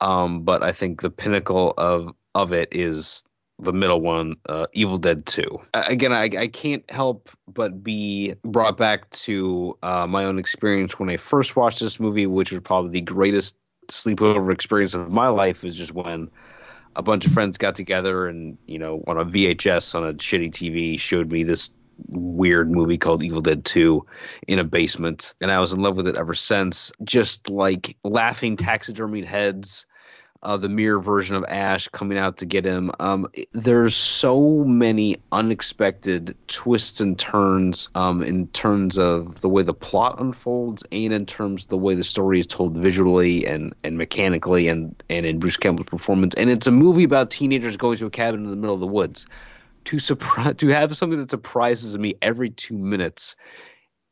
Um, 0.00 0.42
but 0.42 0.62
I 0.62 0.72
think 0.72 1.00
the 1.00 1.10
pinnacle 1.10 1.74
of 1.76 2.14
of 2.34 2.52
it 2.52 2.68
is 2.70 3.24
the 3.58 3.72
middle 3.72 4.00
one, 4.00 4.36
uh, 4.48 4.66
Evil 4.72 4.96
Dead 4.96 5.26
2. 5.26 5.60
Again, 5.74 6.12
I, 6.12 6.24
I 6.24 6.46
can't 6.46 6.88
help 6.90 7.28
but 7.52 7.82
be 7.82 8.34
brought 8.44 8.76
back 8.76 9.10
to 9.10 9.76
uh, 9.82 10.06
my 10.06 10.24
own 10.24 10.38
experience 10.38 10.98
when 10.98 11.10
I 11.10 11.16
first 11.16 11.56
watched 11.56 11.80
this 11.80 11.98
movie, 11.98 12.26
which 12.26 12.52
was 12.52 12.60
probably 12.60 12.90
the 12.92 13.00
greatest 13.00 13.56
sleepover 13.88 14.52
experience 14.52 14.94
of 14.94 15.10
my 15.10 15.28
life, 15.28 15.64
is 15.64 15.76
just 15.76 15.92
when 15.92 16.30
a 16.94 17.02
bunch 17.02 17.26
of 17.26 17.32
friends 17.32 17.58
got 17.58 17.74
together 17.74 18.28
and, 18.28 18.56
you 18.66 18.78
know, 18.78 19.02
on 19.08 19.18
a 19.18 19.24
VHS 19.24 19.94
on 19.94 20.06
a 20.06 20.14
shitty 20.14 20.52
TV 20.52 20.98
showed 20.98 21.32
me 21.32 21.42
this 21.42 21.70
weird 22.10 22.70
movie 22.70 22.98
called 22.98 23.24
Evil 23.24 23.40
Dead 23.40 23.64
2 23.64 24.06
in 24.46 24.60
a 24.60 24.64
basement. 24.64 25.34
And 25.40 25.50
I 25.50 25.58
was 25.58 25.72
in 25.72 25.80
love 25.80 25.96
with 25.96 26.06
it 26.06 26.16
ever 26.16 26.34
since. 26.34 26.92
Just 27.02 27.50
like 27.50 27.96
laughing 28.04 28.56
taxidermied 28.56 29.24
heads 29.24 29.84
uh, 30.42 30.56
the 30.56 30.68
mirror 30.68 31.00
version 31.00 31.34
of 31.34 31.44
Ash 31.48 31.88
coming 31.88 32.16
out 32.16 32.36
to 32.38 32.46
get 32.46 32.64
him. 32.64 32.90
Um, 33.00 33.26
there's 33.52 33.96
so 33.96 34.64
many 34.64 35.16
unexpected 35.32 36.36
twists 36.46 37.00
and 37.00 37.18
turns 37.18 37.88
um, 37.94 38.22
in 38.22 38.46
terms 38.48 38.98
of 38.98 39.40
the 39.40 39.48
way 39.48 39.62
the 39.62 39.74
plot 39.74 40.20
unfolds 40.20 40.84
and 40.92 41.12
in 41.12 41.26
terms 41.26 41.64
of 41.64 41.68
the 41.68 41.78
way 41.78 41.94
the 41.94 42.04
story 42.04 42.38
is 42.38 42.46
told 42.46 42.76
visually 42.76 43.46
and, 43.46 43.74
and 43.82 43.98
mechanically 43.98 44.68
and, 44.68 45.02
and 45.10 45.26
in 45.26 45.38
Bruce 45.38 45.56
Campbell's 45.56 45.88
performance. 45.88 46.34
And 46.36 46.50
it's 46.50 46.66
a 46.66 46.72
movie 46.72 47.04
about 47.04 47.30
teenagers 47.30 47.76
going 47.76 47.98
to 47.98 48.06
a 48.06 48.10
cabin 48.10 48.44
in 48.44 48.50
the 48.50 48.56
middle 48.56 48.74
of 48.74 48.80
the 48.80 48.86
woods. 48.86 49.26
To 49.84 49.98
surprise, 49.98 50.54
to 50.58 50.68
have 50.68 50.96
something 50.96 51.18
that 51.18 51.30
surprises 51.30 51.98
me 51.98 52.14
every 52.22 52.50
two 52.50 52.76
minutes 52.76 53.34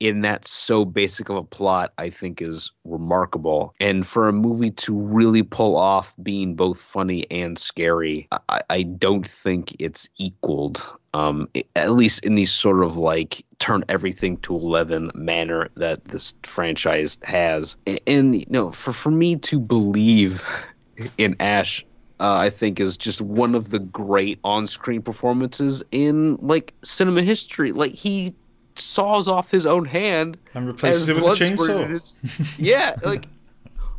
in 0.00 0.20
that 0.22 0.46
so 0.46 0.84
basic 0.84 1.28
of 1.28 1.36
a 1.36 1.42
plot, 1.42 1.92
I 1.98 2.10
think 2.10 2.42
is 2.42 2.70
remarkable. 2.84 3.74
And 3.80 4.06
for 4.06 4.28
a 4.28 4.32
movie 4.32 4.70
to 4.72 4.94
really 4.94 5.42
pull 5.42 5.76
off 5.76 6.14
being 6.22 6.54
both 6.54 6.80
funny 6.80 7.30
and 7.30 7.58
scary, 7.58 8.28
I, 8.48 8.62
I 8.68 8.82
don't 8.82 9.26
think 9.26 9.74
it's 9.78 10.08
equaled. 10.18 10.84
Um, 11.14 11.48
at 11.74 11.92
least 11.92 12.26
in 12.26 12.34
these 12.34 12.52
sort 12.52 12.84
of 12.84 12.98
like 12.98 13.42
turn 13.58 13.84
everything 13.88 14.36
to 14.38 14.54
11 14.54 15.12
manner 15.14 15.70
that 15.76 16.04
this 16.06 16.34
franchise 16.42 17.16
has. 17.22 17.74
And, 18.06 18.34
you 18.34 18.44
know, 18.50 18.70
for, 18.70 18.92
for 18.92 19.10
me 19.10 19.36
to 19.36 19.58
believe 19.58 20.44
in 21.18 21.36
Ash 21.40 21.84
uh, 22.18 22.34
I 22.34 22.50
think 22.50 22.80
is 22.80 22.96
just 22.96 23.20
one 23.20 23.54
of 23.54 23.70
the 23.70 23.78
great 23.78 24.38
on-screen 24.42 25.02
performances 25.02 25.82
in 25.92 26.36
like 26.36 26.72
cinema 26.82 27.22
history. 27.22 27.72
Like 27.72 27.92
he 27.92 28.34
saws 28.78 29.28
off 29.28 29.50
his 29.50 29.66
own 29.66 29.84
hand 29.84 30.38
And 30.54 30.66
replaces 30.66 31.08
it 31.08 31.16
with 31.16 31.24
a 31.24 31.44
chainsaw. 31.44 31.88
his- 31.88 32.20
yeah, 32.58 32.96
like 33.04 33.26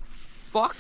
fuck 0.02 0.76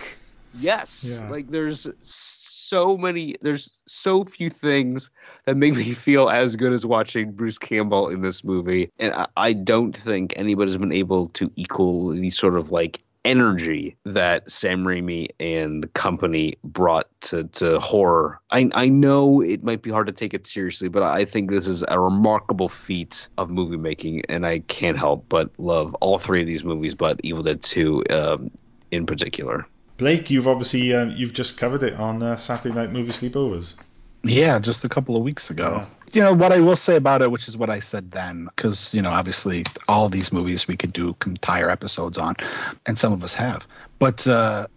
yes. 0.60 1.04
Yeah. 1.08 1.30
Like 1.30 1.50
there's 1.50 1.88
so 2.02 2.98
many 2.98 3.36
there's 3.42 3.70
so 3.86 4.24
few 4.26 4.50
things 4.50 5.10
that 5.46 5.56
make 5.56 5.74
me 5.76 5.94
feel 5.94 6.30
as 6.30 6.56
good 6.56 6.74
as 6.74 6.86
watching 6.86 7.32
Bruce 7.32 7.58
Campbell 7.58 8.10
in 8.10 8.22
this 8.22 8.44
movie. 8.44 8.92
And 9.00 9.14
I, 9.14 9.28
I 9.38 9.54
don't 9.54 9.96
think 9.96 10.34
anybody's 10.36 10.78
been 10.78 10.92
able 10.92 11.28
to 11.30 11.52
equal 11.56 12.10
the 12.10 12.30
sort 12.30 12.58
of 12.58 12.72
like 12.72 13.02
energy 13.28 13.98
that 14.06 14.50
Sam 14.50 14.86
Raimi 14.86 15.28
and 15.40 15.92
company 15.94 16.54
brought 16.64 17.08
to, 17.22 17.44
to 17.44 17.80
horror. 17.80 18.40
I, 18.52 18.70
I 18.74 18.88
know 18.88 19.42
it 19.42 19.64
might 19.64 19.82
be 19.82 19.92
hard 19.92 20.08
to 20.08 20.14
take 20.14 20.34
it 20.34 20.48
seriously, 20.48 20.88
but 20.88 21.04
I 21.04 21.26
think 21.26 21.52
this 21.52 21.68
is 21.68 21.84
a 21.90 22.00
remarkable 22.00 22.70
feat 22.70 23.28
of 23.38 23.50
movie 23.50 23.78
making, 23.78 24.24
and 24.30 24.48
I 24.48 24.60
can't 24.60 24.98
help 24.98 25.26
but 25.28 25.52
love 25.58 25.94
all 25.96 26.18
three 26.18 26.42
of 26.42 26.48
these 26.48 26.64
movies, 26.64 26.96
but 26.96 27.20
Evil 27.24 27.44
Dead 27.44 27.62
2 27.62 28.04
um, 28.10 28.52
in 28.92 29.06
particular. 29.06 29.68
Blake, 29.98 30.30
you've 30.30 30.48
obviously 30.48 30.94
uh, 30.94 31.06
you've 31.06 31.34
just 31.34 31.58
covered 31.58 31.84
it 31.84 31.96
on 31.96 32.24
uh, 32.24 32.38
Saturday 32.38 32.74
Night 32.74 32.92
Movie 32.92 33.12
Sleepovers. 33.12 33.74
Yeah, 34.24 34.60
just 34.60 34.84
a 34.86 34.90
couple 34.90 35.16
of 35.16 35.24
weeks 35.24 35.50
ago. 35.50 35.84
You 36.14 36.22
know 36.22 36.34
what 36.34 36.54
I 36.54 36.60
will 36.60 36.76
say 36.76 36.96
about 36.96 37.22
it, 37.22 37.32
which 37.32 37.48
is 37.48 37.58
what 37.58 37.70
I 37.70 37.80
said 37.80 38.12
then, 38.12 38.46
because 38.46 38.94
you 38.94 39.02
know 39.02 39.12
obviously 39.12 39.66
all 39.88 40.10
these 40.10 40.32
movies 40.32 40.68
we 40.68 40.78
could 40.78 40.94
do 40.94 41.16
entire 41.26 41.70
episodes 41.70 42.18
on, 42.18 42.36
and 42.86 42.98
some 42.98 43.14
of 43.14 43.24
us 43.24 43.34
have. 43.34 43.68
But 44.00 44.26
uh, 44.26 44.68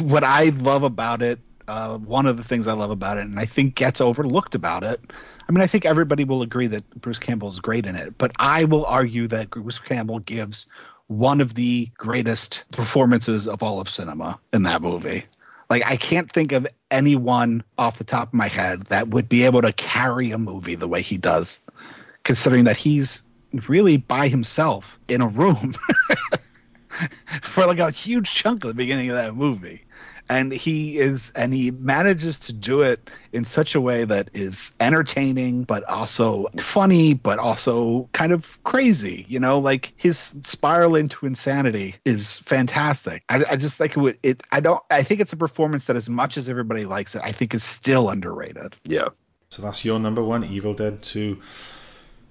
what 0.00 0.24
I 0.24 0.50
love 0.56 0.82
about 0.82 1.22
it, 1.22 1.38
uh, 1.68 1.98
one 1.98 2.26
of 2.26 2.36
the 2.36 2.44
things 2.44 2.66
I 2.66 2.72
love 2.72 2.90
about 2.90 3.18
it, 3.18 3.24
and 3.24 3.38
I 3.38 3.44
think 3.44 3.74
gets 3.74 4.00
overlooked 4.00 4.54
about 4.54 4.82
it. 4.82 5.00
I 5.48 5.52
mean, 5.52 5.62
I 5.62 5.66
think 5.66 5.84
everybody 5.84 6.24
will 6.24 6.42
agree 6.42 6.66
that 6.68 6.88
Bruce 7.00 7.18
Campbell 7.18 7.48
is 7.48 7.60
great 7.60 7.86
in 7.86 7.94
it, 7.94 8.16
but 8.18 8.32
I 8.38 8.64
will 8.64 8.84
argue 8.86 9.26
that 9.28 9.50
Bruce 9.50 9.78
Campbell 9.78 10.20
gives 10.20 10.66
one 11.08 11.40
of 11.40 11.54
the 11.54 11.88
greatest 11.98 12.64
performances 12.72 13.46
of 13.46 13.62
all 13.62 13.80
of 13.80 13.88
cinema 13.88 14.38
in 14.52 14.64
that 14.64 14.82
movie. 14.82 15.24
Like 15.68 15.84
I 15.86 15.96
can't 15.96 16.30
think 16.30 16.52
of 16.52 16.66
anyone 16.90 17.64
off 17.78 17.98
the 17.98 18.04
top 18.04 18.28
of 18.28 18.34
my 18.34 18.48
head 18.48 18.82
that 18.84 19.08
would 19.08 19.28
be 19.28 19.44
able 19.44 19.62
to 19.62 19.72
carry 19.72 20.30
a 20.30 20.38
movie 20.38 20.74
the 20.74 20.88
way 20.88 21.02
he 21.02 21.18
does, 21.18 21.60
considering 22.22 22.64
that 22.64 22.76
he's 22.76 23.22
really 23.68 23.96
by 23.96 24.28
himself 24.28 24.98
in 25.08 25.20
a 25.20 25.26
room 25.26 25.74
for 27.42 27.66
like 27.66 27.78
a 27.78 27.90
huge 27.90 28.32
chunk 28.32 28.64
of 28.64 28.68
the 28.68 28.74
beginning 28.74 29.10
of 29.10 29.16
that 29.16 29.34
movie. 29.34 29.84
And 30.28 30.52
he 30.52 30.98
is 30.98 31.30
and 31.36 31.54
he 31.54 31.70
manages 31.70 32.40
to 32.40 32.52
do 32.52 32.82
it 32.82 33.10
in 33.32 33.44
such 33.44 33.74
a 33.74 33.80
way 33.80 34.04
that 34.04 34.28
is 34.34 34.72
entertaining 34.80 35.64
but 35.64 35.84
also 35.84 36.46
funny 36.58 37.14
but 37.14 37.38
also 37.38 38.08
kind 38.12 38.32
of 38.32 38.62
crazy, 38.64 39.24
you 39.28 39.38
know, 39.38 39.58
like 39.58 39.92
his 39.96 40.18
spiral 40.42 40.96
into 40.96 41.26
insanity 41.26 41.94
is 42.04 42.38
fantastic. 42.40 43.22
I, 43.28 43.44
I 43.52 43.56
just 43.56 43.78
think 43.78 43.96
it 43.96 44.00
would 44.00 44.18
it 44.22 44.42
I 44.52 44.60
don't 44.60 44.82
I 44.90 45.02
think 45.02 45.20
it's 45.20 45.32
a 45.32 45.36
performance 45.36 45.86
that 45.86 45.96
as 45.96 46.08
much 46.08 46.36
as 46.36 46.48
everybody 46.48 46.84
likes 46.84 47.14
it, 47.14 47.22
I 47.24 47.32
think 47.32 47.54
is 47.54 47.62
still 47.64 48.08
underrated. 48.10 48.76
Yeah. 48.84 49.08
So 49.48 49.62
that's 49.62 49.84
your 49.84 50.00
number 50.00 50.24
one, 50.24 50.42
Evil 50.42 50.74
Dead 50.74 51.02
2. 51.02 51.40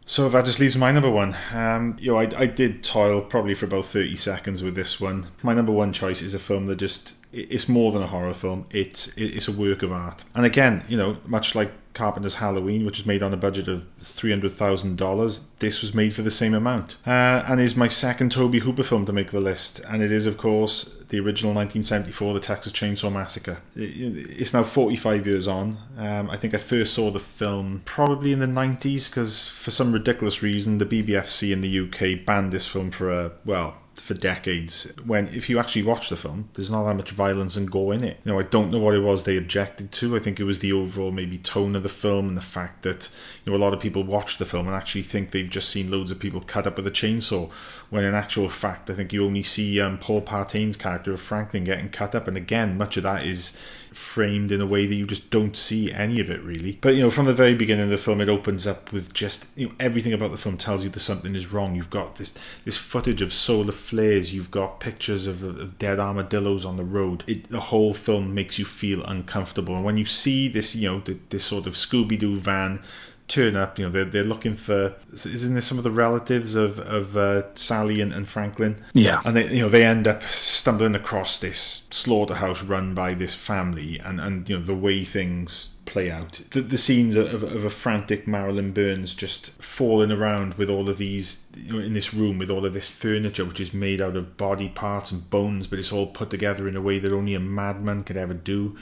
So 0.08 0.30
that 0.30 0.46
just 0.46 0.60
leaves 0.60 0.76
my 0.78 0.92
number 0.92 1.10
one. 1.10 1.36
Um, 1.52 1.96
you 2.00 2.12
know, 2.12 2.20
I, 2.20 2.30
I 2.38 2.46
did 2.46 2.84
toil 2.84 3.22
probably 3.22 3.56
for 3.56 3.66
about 3.66 3.86
30 3.86 4.16
seconds 4.18 4.62
with 4.62 4.76
this 4.76 5.02
one. 5.02 5.28
My 5.42 5.54
number 5.56 5.72
one 5.72 5.94
choice 5.94 6.22
is 6.22 6.36
a 6.36 6.40
film 6.40 6.68
that 6.68 6.76
just, 6.76 7.12
it- 7.12 7.16
it's 7.36 7.68
more 7.68 7.92
than 7.92 8.02
a 8.02 8.08
horror 8.08 8.34
film. 8.34 8.66
It's, 8.72 9.10
it's 9.18 9.48
a 9.48 9.52
work 9.52 9.84
of 9.84 9.92
art. 9.92 10.24
And 10.34 10.46
again, 10.46 10.84
you 10.88 10.96
know, 10.96 11.18
much 11.26 11.54
like 11.54 11.72
Carpenter's 11.94 12.36
Halloween, 12.36 12.86
which 12.86 12.98
was 12.98 13.06
made 13.06 13.22
on 13.22 13.34
a 13.34 13.38
budget 13.38 13.68
of 13.68 13.86
$300,000, 14.00 15.44
this 15.60 15.82
was 15.82 15.94
made 15.94 16.14
for 16.14 16.22
the 16.22 16.32
same 16.32 16.54
amount. 16.54 16.96
Uh, 17.06 17.44
and 17.48 17.60
is 17.60 17.76
my 17.76 17.90
second 17.90 18.32
Tobe 18.32 18.56
Hooper 18.56 18.84
film 18.84 19.06
to 19.06 19.14
make 19.14 19.32
the 19.32 19.42
list. 19.42 19.82
And 19.90 20.02
it 20.02 20.12
is, 20.12 20.26
of 20.26 20.38
course, 20.38 20.98
the 21.10 21.20
original 21.20 21.54
1974, 21.54 22.34
The 22.34 22.40
Texas 22.40 22.74
Chainsaw 22.74 23.12
Massacre. 23.12 23.58
It's 23.76 24.54
now 24.54 24.64
45 24.64 25.28
years 25.28 25.48
on. 25.48 25.78
Um, 25.98 26.30
I 26.30 26.38
think 26.38 26.54
I 26.54 26.58
first 26.58 26.94
saw 26.94 27.12
the 27.12 27.20
film 27.20 27.82
probably 27.86 28.32
in 28.32 28.40
the 28.40 28.48
90s 28.48 29.10
because 29.10 29.50
for 29.50 29.72
some 29.72 29.92
ridiculous 29.92 30.42
reason, 30.42 30.78
the 30.78 30.86
BBFC 30.86 31.52
in 31.52 31.62
the 31.62 31.80
UK 31.80 32.26
banned 32.26 32.52
this 32.52 32.66
film 32.66 32.92
for 32.92 33.12
a, 33.12 33.32
well, 33.44 33.76
for 34.06 34.14
decades. 34.14 34.94
When 35.04 35.30
if 35.30 35.50
you 35.50 35.58
actually 35.58 35.82
watch 35.82 36.10
the 36.10 36.16
film, 36.16 36.50
there's 36.54 36.70
not 36.70 36.86
that 36.86 36.94
much 36.94 37.10
violence 37.10 37.56
and 37.56 37.72
gore 37.72 37.92
in 37.92 38.04
it. 38.04 38.20
You 38.24 38.32
know, 38.32 38.40
I 38.40 38.44
don't 38.44 38.70
know 38.70 38.78
what 38.78 38.94
it 38.94 39.00
was 39.00 39.24
they 39.24 39.36
objected 39.36 39.92
to. 39.94 40.16
I 40.16 40.20
think 40.20 40.40
it 40.40 40.44
was 40.44 40.60
the 40.60 40.74
overall 40.74 41.12
maybe 41.12 41.40
tone 41.40 41.76
of 41.76 41.82
the 41.82 41.90
film 41.90 42.28
and 42.28 42.38
the 42.38 42.42
fact 42.42 42.84
that 42.84 43.10
you 43.44 43.52
know 43.52 43.58
a 43.58 43.64
lot 43.66 43.74
of 43.74 43.80
people 43.80 44.04
watch 44.04 44.38
the 44.38 44.46
film 44.46 44.68
and 44.68 44.76
actually 44.76 45.02
think 45.02 45.32
they've 45.32 45.50
just 45.50 45.70
seen 45.70 45.90
loads 45.90 46.12
of 46.12 46.20
people 46.20 46.40
cut 46.42 46.68
up 46.68 46.78
with 46.78 46.86
a 46.86 46.92
chainsaw. 46.92 47.50
When 47.90 48.04
in 48.04 48.14
actual 48.14 48.48
fact, 48.48 48.92
I 48.92 48.94
think 48.94 49.12
you 49.12 49.26
only 49.26 49.42
see 49.42 49.82
um, 49.82 49.98
Paul 49.98 50.22
Partain's 50.22 50.78
character 50.78 51.12
of 51.12 51.20
Franklin 51.20 51.64
getting 51.64 51.90
cut 51.90 52.14
up, 52.14 52.28
and 52.28 52.38
again, 52.38 52.78
much 52.78 52.98
of 52.98 53.04
that 53.04 53.26
is 53.26 53.58
framed 53.96 54.52
in 54.52 54.62
a 54.62 54.66
way 54.66 54.86
that 54.86 54.96
you 54.96 55.06
just 55.06 55.30
don't 55.30 55.56
see 55.56 55.92
any 55.92 56.20
of 56.20 56.30
it 56.30 56.42
really. 56.44 56.78
But 56.82 56.96
you 56.96 57.02
know, 57.02 57.12
from 57.12 57.26
the 57.26 57.34
very 57.34 57.56
beginning 57.56 57.86
of 57.86 57.90
the 57.90 57.98
film, 57.98 58.22
it 58.22 58.30
opens 58.30 58.68
up 58.68 58.92
with 58.92 59.14
just 59.14 59.48
you 59.56 59.68
know 59.68 59.74
everything 59.80 60.14
about 60.14 60.32
the 60.32 60.38
film 60.38 60.58
tells 60.58 60.84
you 60.84 60.90
that 60.90 61.00
something 61.00 61.36
is 61.36 61.52
wrong. 61.52 61.76
You've 61.76 61.90
got 61.90 62.18
this 62.18 62.34
this 62.66 62.78
footage 62.78 63.22
of 63.22 63.34
solar 63.34 63.72
flares. 63.72 64.34
You've 64.34 64.52
got 64.52 64.80
pictures 64.80 65.28
of, 65.28 65.44
of 65.44 65.80
dead 65.80 66.00
armadillos 66.00 66.66
on 66.66 66.78
the 66.78 66.84
road. 66.84 67.24
It, 67.28 67.50
the 67.50 67.60
whole 67.60 67.94
film 67.94 68.34
makes 68.34 68.60
you 68.60 68.66
feel 68.66 69.04
uncomfortable. 69.04 69.76
And 69.76 69.86
when 69.86 69.98
you 69.98 70.06
see 70.06 70.48
this, 70.48 70.76
you 70.76 70.90
know, 70.90 71.00
th- 71.00 71.20
this 71.30 71.46
sort 71.46 71.66
of 71.66 71.74
Scooby 71.74 72.20
Doo 72.20 72.38
van 72.38 72.82
turn 73.28 73.56
up, 73.56 73.80
you 73.80 73.86
know, 73.86 73.92
they're, 73.92 74.06
they're 74.06 74.24
looking 74.24 74.56
for. 74.56 74.96
Isn't 75.12 75.54
there 75.54 75.62
some 75.62 75.78
of 75.78 75.84
the 75.84 75.92
relatives 75.92 76.56
of 76.56 76.80
of 76.80 77.18
uh, 77.18 77.44
Sally 77.56 78.02
and, 78.02 78.14
and 78.14 78.28
Franklin? 78.28 78.84
Yeah. 78.94 79.22
and 79.26 79.36
they 79.36 79.48
you 79.54 79.62
know 79.62 79.70
they 79.70 79.86
end 79.86 80.08
up 80.08 80.24
stumbling 80.24 80.96
across 80.96 81.40
this 81.40 81.88
slaughterhouse 81.92 82.62
run 82.62 82.94
by 82.94 83.14
this 83.14 83.34
family 83.34 84.00
and 84.00 84.20
and 84.20 84.50
you 84.50 84.58
know 84.58 84.64
the 84.64 84.76
way 84.76 85.04
things 85.04 85.72
play 85.86 86.10
out 86.10 86.42
the, 86.52 86.62
the 86.62 86.78
scenes 86.78 87.16
of, 87.16 87.44
of 87.44 87.64
a 87.64 87.70
frantic 87.70 88.28
marilyn 88.28 88.72
burns 88.72 89.14
just 89.14 89.52
falling 89.62 90.12
around 90.12 90.56
with 90.56 90.70
all 90.70 90.90
of 90.90 90.98
these 90.98 91.48
you 91.56 91.74
know, 91.74 91.80
in 91.80 91.94
this 91.94 92.14
room 92.14 92.40
with 92.40 92.50
all 92.50 92.66
of 92.66 92.74
this 92.74 92.88
furniture 92.88 93.46
which 93.46 93.60
is 93.60 93.74
made 93.74 94.02
out 94.02 94.16
of 94.16 94.36
body 94.36 94.70
parts 94.70 95.12
and 95.12 95.30
bones 95.30 95.68
but 95.68 95.78
it's 95.78 95.92
all 95.92 96.08
put 96.08 96.30
together 96.30 96.68
in 96.68 96.76
a 96.76 96.82
way 96.82 96.98
that 96.98 97.14
only 97.14 97.36
a 97.36 97.40
madman 97.40 98.04
could 98.04 98.18
ever 98.18 98.34
do 98.34 98.76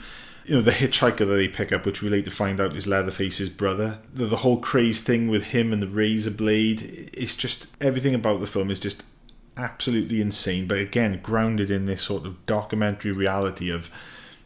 you 0.44 0.54
know 0.54 0.62
the 0.62 0.70
hitchhiker 0.70 1.18
that 1.18 1.26
they 1.26 1.48
pick 1.48 1.72
up 1.72 1.86
which 1.86 2.02
we 2.02 2.08
later 2.08 2.30
find 2.30 2.60
out 2.60 2.76
is 2.76 2.86
leatherface's 2.86 3.48
brother 3.48 3.98
the, 4.12 4.26
the 4.26 4.36
whole 4.36 4.58
craze 4.58 5.00
thing 5.00 5.28
with 5.28 5.44
him 5.44 5.72
and 5.72 5.82
the 5.82 5.88
razor 5.88 6.30
blade 6.30 7.10
it's 7.12 7.34
just 7.34 7.66
everything 7.80 8.14
about 8.14 8.40
the 8.40 8.46
film 8.46 8.70
is 8.70 8.80
just 8.80 9.02
absolutely 9.56 10.20
insane, 10.20 10.66
but 10.66 10.78
again 10.78 11.20
grounded 11.22 11.70
in 11.70 11.86
this 11.86 12.02
sort 12.02 12.26
of 12.26 12.44
documentary 12.46 13.12
reality 13.12 13.70
of 13.70 13.90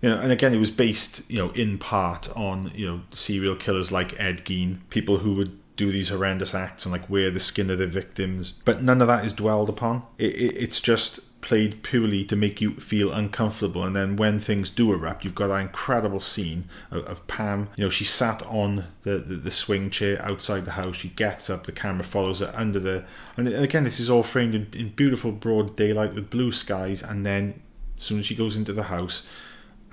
you 0.00 0.08
know, 0.08 0.20
and 0.20 0.30
again 0.30 0.54
it 0.54 0.58
was 0.58 0.70
based, 0.70 1.28
you 1.30 1.38
know, 1.38 1.50
in 1.50 1.78
part 1.78 2.28
on, 2.36 2.70
you 2.74 2.86
know, 2.86 3.00
serial 3.10 3.56
killers 3.56 3.90
like 3.90 4.18
Ed 4.20 4.44
Gein, 4.44 4.78
people 4.90 5.18
who 5.18 5.34
would 5.34 5.58
do 5.76 5.90
these 5.90 6.08
horrendous 6.08 6.54
acts 6.54 6.84
and 6.84 6.92
like 6.92 7.08
wear 7.10 7.30
the 7.30 7.40
skin 7.40 7.70
of 7.70 7.78
their 7.78 7.86
victims. 7.86 8.52
But 8.64 8.82
none 8.82 9.00
of 9.00 9.08
that 9.08 9.24
is 9.24 9.32
dwelled 9.32 9.68
upon. 9.68 10.02
It, 10.18 10.34
it, 10.34 10.56
it's 10.56 10.80
just 10.80 11.20
played 11.48 11.82
purely 11.82 12.22
to 12.24 12.36
make 12.36 12.60
you 12.60 12.74
feel 12.74 13.10
uncomfortable. 13.10 13.82
And 13.82 13.96
then 13.96 14.16
when 14.16 14.38
things 14.38 14.68
do 14.68 14.92
erupt, 14.92 15.24
you've 15.24 15.34
got 15.34 15.46
that 15.46 15.62
incredible 15.62 16.20
scene 16.20 16.66
of, 16.90 17.06
of 17.06 17.26
Pam. 17.26 17.70
You 17.74 17.84
know, 17.84 17.90
she 17.90 18.04
sat 18.04 18.42
on 18.42 18.84
the, 19.02 19.16
the, 19.16 19.36
the 19.36 19.50
swing 19.50 19.88
chair 19.88 20.20
outside 20.22 20.66
the 20.66 20.72
house. 20.72 20.96
She 20.96 21.08
gets 21.08 21.48
up, 21.48 21.64
the 21.64 21.72
camera 21.72 22.04
follows 22.04 22.40
her 22.40 22.52
under 22.54 22.78
the. 22.78 23.06
And 23.38 23.48
again, 23.48 23.84
this 23.84 23.98
is 23.98 24.10
all 24.10 24.22
framed 24.22 24.54
in, 24.54 24.68
in 24.74 24.90
beautiful 24.90 25.32
broad 25.32 25.74
daylight 25.74 26.12
with 26.12 26.28
blue 26.28 26.52
skies. 26.52 27.02
And 27.02 27.24
then 27.24 27.62
as 27.96 28.02
soon 28.02 28.18
as 28.18 28.26
she 28.26 28.34
goes 28.34 28.54
into 28.54 28.74
the 28.74 28.82
house, 28.84 29.26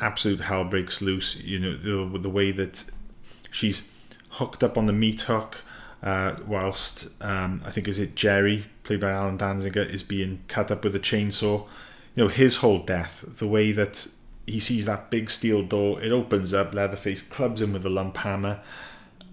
absolute 0.01 0.41
hell 0.41 0.65
breaks 0.65 1.01
loose. 1.01 1.41
You 1.41 1.59
know, 1.59 1.77
the, 1.77 2.19
the 2.19 2.29
way 2.29 2.51
that 2.51 2.83
she's 3.49 3.87
hooked 4.31 4.61
up 4.61 4.77
on 4.77 4.87
the 4.87 4.93
meat 4.93 5.21
hook. 5.21 5.61
Uh, 6.03 6.35
whilst 6.45 7.09
um, 7.23 7.63
I 7.65 7.71
think 7.71 7.87
is 7.87 7.97
it 7.97 8.13
Jerry, 8.13 8.65
played 8.85 9.01
by 9.01 9.11
Allen 9.11 9.37
Danziger, 9.37 9.87
is 9.87 10.03
being 10.03 10.43
cut 10.47 10.71
up 10.71 10.83
with 10.83 10.95
a 10.95 10.99
chainsaw. 10.99 11.65
You 12.15 12.23
know 12.23 12.27
his 12.29 12.57
whole 12.57 12.79
death, 12.79 13.25
the 13.27 13.47
way 13.47 13.73
that 13.73 14.07
he 14.45 14.59
sees 14.59 14.85
that 14.85 15.09
big 15.09 15.29
steel 15.29 15.63
door, 15.63 16.01
it 16.01 16.11
opens 16.11 16.53
up. 16.53 16.73
Leatherface 16.73 17.21
clubs 17.21 17.61
him 17.61 17.73
with 17.73 17.85
a 17.85 17.89
lump 17.89 18.17
hammer. 18.17 18.61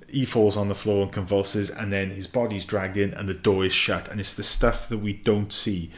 He 0.09 0.25
falls 0.25 0.57
on 0.57 0.69
the 0.69 0.75
floor 0.75 1.03
and 1.03 1.13
convulses, 1.13 1.71
and 1.71 1.93
then 1.93 2.11
his 2.11 2.27
body's 2.27 2.65
dragged 2.65 2.97
in, 2.97 3.15
and 3.15 3.29
the 3.29 3.35
door 3.35 3.65
is 3.65 3.73
shut. 3.73 4.09
And 4.09 4.21
it's 4.21 4.35
the 4.35 4.43
stuff 4.43 4.89
that 4.89 4.99
we 4.99 5.13
don't 5.13 5.53
see. 5.53 5.91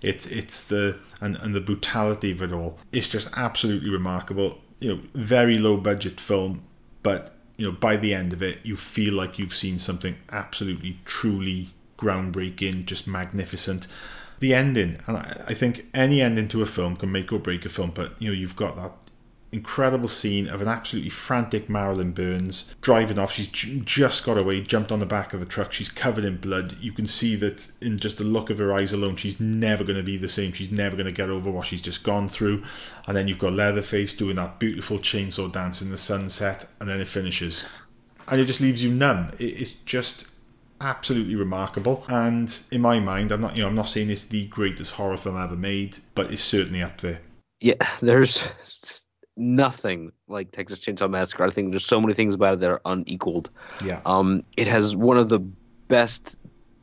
It's 0.00 0.26
it's 0.26 0.64
the 0.64 0.98
and, 1.20 1.36
and 1.36 1.54
the 1.54 1.60
brutality 1.60 2.32
of 2.32 2.42
it 2.42 2.52
all. 2.52 2.78
It's 2.90 3.08
just 3.08 3.28
absolutely 3.36 3.90
remarkable. 3.90 4.58
You 4.80 4.96
know, 4.96 5.02
very 5.14 5.58
low 5.58 5.76
budget 5.76 6.18
film, 6.18 6.64
but 7.02 7.36
you 7.56 7.66
know, 7.66 7.72
by 7.72 7.96
the 7.96 8.14
end 8.14 8.32
of 8.32 8.42
it, 8.42 8.58
you 8.64 8.76
feel 8.76 9.14
like 9.14 9.38
you've 9.38 9.54
seen 9.54 9.78
something 9.78 10.16
absolutely, 10.30 10.98
truly 11.04 11.70
groundbreaking, 12.02 12.86
just 12.86 13.06
magnificent. 13.06 13.86
The 14.40 14.54
ending, 14.54 14.98
and 15.06 15.16
I, 15.16 15.44
I 15.48 15.54
think 15.54 15.86
any 15.94 16.20
ending 16.20 16.48
to 16.48 16.62
a 16.62 16.66
film 16.66 16.96
can 16.96 17.12
make 17.12 17.32
or 17.32 17.38
break 17.38 17.64
a 17.64 17.68
film, 17.68 17.92
but 17.94 18.20
you 18.20 18.28
know, 18.28 18.34
you've 18.34 18.56
got 18.56 18.76
that 18.76 18.92
incredible 19.52 20.08
scene 20.08 20.48
of 20.48 20.62
an 20.62 20.68
absolutely 20.68 21.10
frantic 21.10 21.68
Marilyn 21.68 22.12
Burns 22.12 22.74
driving 22.80 23.18
off. 23.18 23.32
She's 23.32 23.48
j- 23.48 23.82
just 23.84 24.24
got 24.24 24.38
away, 24.38 24.62
jumped 24.62 24.90
on 24.90 24.98
the 24.98 25.06
back 25.06 25.34
of 25.34 25.40
the 25.40 25.46
truck. 25.46 25.72
She's 25.72 25.90
covered 25.90 26.24
in 26.24 26.38
blood. 26.38 26.78
You 26.80 26.90
can 26.90 27.06
see 27.06 27.36
that 27.36 27.70
in 27.80 27.98
just 27.98 28.16
the 28.16 28.24
look 28.24 28.48
of 28.48 28.58
her 28.58 28.72
eyes 28.72 28.92
alone, 28.92 29.16
she's 29.16 29.38
never 29.38 29.84
going 29.84 29.98
to 29.98 30.02
be 30.02 30.16
the 30.16 30.28
same. 30.28 30.52
She's 30.52 30.72
never 30.72 30.96
going 30.96 31.06
to 31.06 31.12
get 31.12 31.28
over 31.28 31.50
what 31.50 31.66
she's 31.66 31.82
just 31.82 32.02
gone 32.02 32.28
through. 32.28 32.64
And 33.06 33.14
then 33.14 33.28
you've 33.28 33.38
got 33.38 33.52
Leatherface 33.52 34.16
doing 34.16 34.36
that 34.36 34.58
beautiful 34.58 34.98
chainsaw 34.98 35.52
dance 35.52 35.82
in 35.82 35.90
the 35.90 35.98
sunset, 35.98 36.66
and 36.80 36.88
then 36.88 37.00
it 37.00 37.08
finishes. 37.08 37.66
And 38.26 38.40
it 38.40 38.46
just 38.46 38.60
leaves 38.60 38.82
you 38.82 38.90
numb. 38.90 39.32
It, 39.38 39.60
it's 39.60 39.72
just 39.72 40.26
absolutely 40.82 41.34
remarkable. 41.36 42.04
And 42.08 42.56
in 42.70 42.80
my 42.80 43.00
mind, 43.00 43.32
I'm 43.32 43.40
not 43.40 43.56
you 43.56 43.62
know 43.62 43.68
I'm 43.68 43.74
not 43.74 43.88
saying 43.88 44.10
it's 44.10 44.26
the 44.26 44.46
greatest 44.46 44.92
horror 44.92 45.16
film 45.16 45.36
ever 45.40 45.56
made, 45.56 45.98
but 46.14 46.32
it's 46.32 46.42
certainly 46.44 46.82
up 46.82 47.00
there. 47.00 47.20
Yeah, 47.60 47.74
there's 48.00 49.04
nothing 49.36 50.12
like 50.28 50.50
Texas 50.52 50.78
Chainsaw 50.80 51.08
Massacre. 51.10 51.44
I 51.44 51.50
think 51.50 51.70
there's 51.72 51.86
so 51.86 52.00
many 52.00 52.14
things 52.14 52.34
about 52.34 52.54
it 52.54 52.60
that 52.60 52.70
are 52.70 52.80
unequaled. 52.84 53.50
Yeah. 53.84 54.00
Um, 54.04 54.42
it 54.56 54.68
has 54.68 54.94
one 54.94 55.16
of 55.18 55.28
the 55.28 55.40
best 55.88 56.38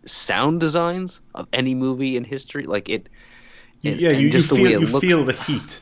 sound 0.05 0.59
designs 0.59 1.21
of 1.35 1.47
any 1.53 1.75
movie 1.75 2.15
in 2.17 2.23
history. 2.23 2.65
Like 2.65 2.89
it, 2.89 3.09
You- 3.81 3.91
and- 3.91 3.99
yeah, 4.01 4.09
you, 4.11 4.25
you 4.27 4.29
just 4.31 4.51
way 4.51 4.57
feel 4.63 4.67
it 4.67 4.71
you 4.81 4.87
looks- 4.87 5.05
feel 5.05 5.25
the 5.25 5.33
heat, 5.33 5.81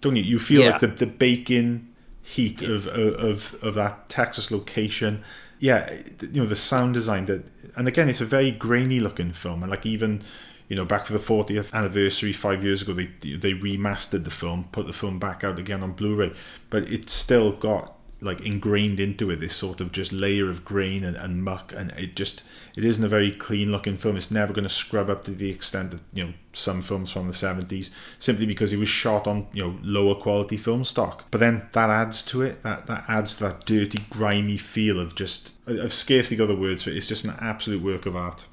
don't 0.00 0.16
you? 0.16 0.22
You 0.22 0.38
feel 0.38 0.62
Yeah. 0.62 0.70
like 0.72 0.80
the, 0.82 0.86
the 0.88 1.06
baking 1.06 1.88
heat 2.22 2.60
of, 2.62 2.86
of 2.88 3.54
of 3.62 3.74
that 3.74 4.08
Texas 4.08 4.50
location. 4.50 5.22
Yeah, 5.58 5.92
you 6.20 6.42
know 6.42 6.46
the 6.46 6.56
sound 6.56 6.94
design 6.94 7.26
that, 7.26 7.44
and 7.76 7.88
again, 7.88 8.08
it's 8.08 8.20
a 8.20 8.26
very 8.26 8.50
grainy 8.50 9.00
looking 9.00 9.32
film, 9.32 9.62
and 9.62 9.70
like 9.70 9.86
even 9.86 10.22
you 10.68 10.76
know 10.76 10.84
back 10.84 11.06
for 11.06 11.12
the 11.12 11.18
40th 11.18 11.72
anniversary 11.72 12.32
five 12.32 12.62
years 12.62 12.82
ago, 12.82 12.92
they 12.92 13.06
they 13.06 13.52
remastered 13.52 14.24
the 14.24 14.30
film, 14.30 14.68
put 14.72 14.86
the 14.86 14.92
film 14.92 15.18
back 15.18 15.44
out 15.44 15.58
again 15.58 15.82
on 15.82 15.92
Blu-ray, 15.92 16.32
but 16.70 16.90
it's 16.90 17.12
still 17.12 17.52
got 17.52 17.95
like 18.20 18.40
ingrained 18.40 18.98
into 18.98 19.30
it 19.30 19.40
this 19.40 19.54
sort 19.54 19.80
of 19.80 19.92
just 19.92 20.12
layer 20.12 20.48
of 20.48 20.64
grain 20.64 21.04
and, 21.04 21.16
and 21.16 21.44
muck 21.44 21.72
and 21.76 21.90
it 21.92 22.16
just 22.16 22.42
it 22.74 22.84
isn't 22.84 23.04
a 23.04 23.08
very 23.08 23.30
clean 23.30 23.70
looking 23.70 23.96
film. 23.96 24.16
It's 24.16 24.30
never 24.30 24.52
going 24.52 24.68
to 24.68 24.72
scrub 24.72 25.08
up 25.08 25.24
to 25.24 25.30
the 25.30 25.50
extent 25.50 25.90
that 25.92 26.00
you 26.12 26.24
know 26.24 26.32
some 26.52 26.82
films 26.82 27.10
from 27.10 27.26
the 27.26 27.32
70s 27.32 27.90
simply 28.18 28.46
because 28.46 28.72
it 28.72 28.78
was 28.78 28.88
shot 28.88 29.26
on 29.26 29.46
you 29.52 29.62
know 29.62 29.78
lower 29.82 30.14
quality 30.14 30.56
film 30.56 30.84
stock. 30.84 31.24
But 31.30 31.40
then 31.40 31.68
that 31.72 31.90
adds 31.90 32.22
to 32.24 32.42
it. 32.42 32.62
That 32.62 32.86
that 32.86 33.04
adds 33.08 33.36
to 33.36 33.44
that 33.44 33.64
dirty 33.64 34.04
grimy 34.10 34.56
feel 34.56 35.00
of 35.00 35.14
just 35.14 35.54
i've 35.66 35.94
scarcely 35.94 36.36
got 36.36 36.46
the 36.46 36.56
words 36.56 36.82
for 36.82 36.90
it. 36.90 36.96
It's 36.96 37.08
just 37.08 37.24
an 37.24 37.34
absolute 37.40 37.82
work 37.82 38.06
of 38.06 38.16
art. 38.16 38.44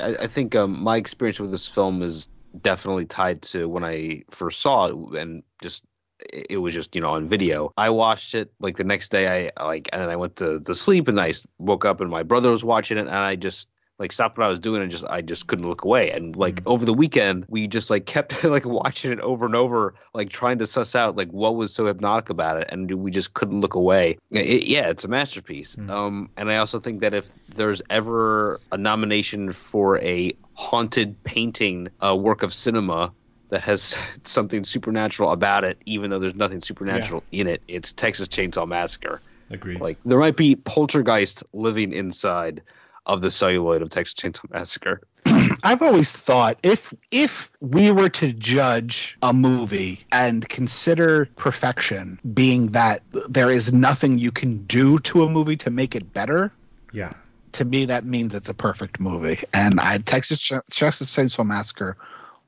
I, 0.00 0.16
I 0.20 0.26
think 0.26 0.54
um, 0.54 0.82
my 0.82 0.96
experience 0.96 1.40
with 1.40 1.50
this 1.50 1.66
film 1.66 2.02
is 2.02 2.28
definitely 2.62 3.06
tied 3.06 3.42
to 3.42 3.68
when 3.68 3.84
I 3.84 4.24
first 4.30 4.60
saw 4.60 4.86
it, 4.86 5.20
and 5.20 5.42
just 5.62 5.84
it 6.20 6.60
was 6.60 6.74
just 6.74 6.94
you 6.94 7.00
know 7.00 7.10
on 7.10 7.26
video. 7.28 7.72
I 7.76 7.90
watched 7.90 8.34
it 8.34 8.52
like 8.60 8.76
the 8.76 8.84
next 8.84 9.10
day. 9.10 9.50
I 9.56 9.64
like 9.64 9.88
and 9.92 10.02
then 10.02 10.10
I 10.10 10.16
went 10.16 10.36
to, 10.36 10.60
to 10.60 10.74
sleep, 10.74 11.08
and 11.08 11.20
I 11.20 11.34
woke 11.58 11.84
up, 11.84 12.00
and 12.00 12.10
my 12.10 12.22
brother 12.22 12.50
was 12.50 12.64
watching 12.64 12.98
it, 12.98 13.02
and 13.06 13.10
I 13.10 13.36
just 13.36 13.68
like 13.98 14.12
stopped 14.12 14.38
what 14.38 14.46
I 14.46 14.50
was 14.50 14.60
doing 14.60 14.80
and 14.80 14.92
just 14.92 15.04
I 15.06 15.20
just 15.20 15.48
couldn't 15.48 15.68
look 15.68 15.82
away. 15.82 16.10
And 16.12 16.36
like 16.36 16.62
over 16.66 16.84
the 16.84 16.94
weekend, 16.94 17.44
we 17.48 17.66
just 17.66 17.90
like 17.90 18.06
kept 18.14 18.44
like 18.44 18.64
watching 18.64 19.10
it 19.10 19.18
over 19.20 19.44
and 19.44 19.56
over, 19.56 19.94
like 20.14 20.28
trying 20.30 20.58
to 20.58 20.66
suss 20.66 20.94
out 20.94 21.16
like 21.16 21.28
what 21.30 21.56
was 21.56 21.74
so 21.74 21.86
hypnotic 21.86 22.30
about 22.30 22.58
it, 22.58 22.68
and 22.70 22.90
we 22.92 23.10
just 23.10 23.34
couldn't 23.34 23.60
look 23.60 23.74
away. 23.74 24.16
It- 24.30 24.66
yeah, 24.68 24.88
it's 24.88 25.04
a 25.04 25.08
masterpiece. 25.08 25.76
Um, 25.88 26.30
and 26.36 26.50
I 26.50 26.58
also 26.58 26.78
think 26.78 27.00
that 27.00 27.12
if 27.14 27.30
there's 27.48 27.82
ever 27.90 28.60
a 28.70 28.76
nomination 28.76 29.50
for 29.52 29.98
a 29.98 30.32
haunted 30.54 31.20
painting 31.24 31.88
uh, 32.04 32.14
work 32.14 32.42
of 32.42 32.52
cinema 32.54 33.12
that 33.48 33.62
has 33.62 33.96
something 34.24 34.64
supernatural 34.64 35.30
about 35.30 35.64
it, 35.64 35.78
even 35.86 36.10
though 36.10 36.18
there's 36.18 36.34
nothing 36.34 36.60
supernatural 36.60 37.24
in 37.32 37.46
it, 37.46 37.62
it's 37.68 37.92
Texas 37.92 38.28
Chainsaw 38.28 38.66
Massacre. 38.66 39.20
agreed 39.50 39.80
Like 39.80 39.98
there 40.04 40.18
might 40.18 40.36
be 40.36 40.56
poltergeist 40.56 41.42
living 41.52 41.92
inside 41.92 42.62
of 43.06 43.22
the 43.22 43.30
celluloid 43.30 43.80
of 43.80 43.88
Texas 43.88 44.14
Chainsaw 44.14 44.50
Massacre. 44.50 45.00
I've 45.64 45.82
always 45.82 46.12
thought 46.12 46.58
if 46.62 46.92
if 47.10 47.50
we 47.60 47.90
were 47.90 48.10
to 48.10 48.32
judge 48.32 49.16
a 49.22 49.32
movie 49.32 50.00
and 50.12 50.46
consider 50.48 51.26
perfection 51.36 52.20
being 52.34 52.68
that 52.68 53.02
there 53.28 53.50
is 53.50 53.72
nothing 53.72 54.18
you 54.18 54.30
can 54.30 54.64
do 54.66 54.98
to 55.00 55.24
a 55.24 55.30
movie 55.30 55.56
to 55.56 55.70
make 55.70 55.94
it 55.94 56.12
better, 56.12 56.52
yeah 56.92 57.12
to 57.52 57.64
me 57.64 57.84
that 57.86 58.04
means 58.04 58.34
it's 58.34 58.48
a 58.48 58.54
perfect 58.54 59.00
movie. 59.00 59.42
And 59.54 59.80
I 59.80 59.98
Texas 59.98 60.38
Ch- 60.38 60.52
Texas 60.70 61.14
Chainsaw 61.14 61.46
Massacre 61.46 61.96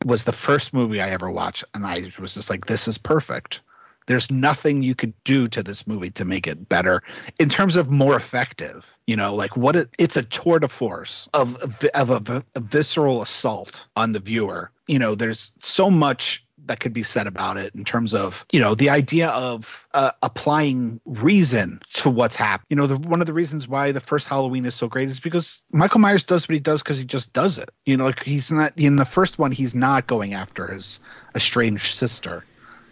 was 0.05 0.25
the 0.25 0.33
first 0.33 0.73
movie 0.73 1.01
I 1.01 1.11
ever 1.11 1.31
watched, 1.31 1.65
and 1.75 1.87
I 1.87 2.11
was 2.19 2.35
just 2.35 2.51
like, 2.51 2.67
this 2.67 2.89
is 2.89 2.99
perfect. 2.99 3.61
There's 4.07 4.31
nothing 4.31 4.83
you 4.83 4.95
could 4.95 5.13
do 5.25 5.47
to 5.49 5.63
this 5.63 5.87
movie 5.87 6.11
to 6.11 6.25
make 6.25 6.47
it 6.47 6.69
better 6.69 7.03
in 7.39 7.49
terms 7.49 7.77
of 7.77 7.91
more 7.91 8.17
effective. 8.17 8.97
You 9.07 9.15
know, 9.17 9.35
like 9.35 9.57
what 9.57 9.77
it, 9.77 9.89
it's 9.99 10.17
a 10.17 10.23
tour 10.23 10.59
de 10.59 10.69
force 10.69 11.29
of 11.35 11.57
of 11.95 12.11
a, 12.11 12.45
a 12.57 12.61
visceral 12.61 13.23
assault 13.23 13.87
on 13.97 14.13
the 14.13 14.21
viewer. 14.21 14.73
You 14.89 14.99
know, 14.99 15.15
there's 15.15 15.53
so 15.61 15.91
much 15.91 16.45
that 16.67 16.81
could 16.81 16.93
be 16.93 17.03
said 17.03 17.27
about 17.27 17.57
it 17.57 17.75
in 17.75 17.85
terms 17.85 18.15
of 18.15 18.45
you 18.53 18.61
know 18.61 18.75
the 18.75 18.91
idea 18.91 19.29
of 19.29 19.87
uh, 19.95 20.11
applying 20.23 21.01
reason 21.05 21.81
to 21.95 22.11
what's 22.11 22.37
happened. 22.37 22.67
You 22.71 22.77
know, 22.77 22.87
the, 22.87 22.97
one 22.97 23.21
of 23.21 23.27
the 23.27 23.33
reasons 23.33 23.69
why 23.69 23.93
the 23.93 24.01
first 24.01 24.27
Halloween 24.27 24.65
is 24.65 24.75
so 24.75 24.89
great 24.89 25.09
is 25.09 25.21
because 25.21 25.61
Michael 25.73 26.01
Myers 26.01 26.25
does 26.25 26.49
what 26.49 26.55
he 26.55 26.61
does 26.61 26.83
because 26.83 26.99
he 26.99 27.05
just 27.05 27.33
does 27.33 27.59
it. 27.59 27.71
You 27.85 27.97
know, 27.97 28.05
like 28.05 28.23
he's 28.23 28.51
not 28.51 28.73
in 28.77 28.97
the 28.97 29.05
first 29.05 29.39
one, 29.39 29.53
he's 29.53 29.75
not 29.75 30.07
going 30.07 30.35
after 30.35 30.67
his 30.67 31.01
estranged 31.35 31.95
sister. 31.95 32.45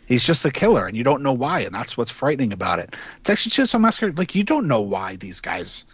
He's 0.06 0.26
just 0.26 0.47
a 0.47 0.50
killer, 0.50 0.86
and 0.86 0.97
you 0.97 1.05
don't 1.05 1.22
know 1.22 1.34
why, 1.34 1.60
and 1.60 1.74
that's 1.74 1.97
what's 1.97 2.10
frightening 2.10 2.52
about 2.52 2.78
it. 2.78 2.97
It's 3.18 3.24
Texas 3.24 3.55
Chainsaw 3.55 3.80
Massacre, 3.80 4.12
like 4.12 4.34
you 4.34 4.42
don't 4.42 4.66
know 4.66 4.80
why 4.80 5.16
these 5.16 5.40
guys 5.40 5.84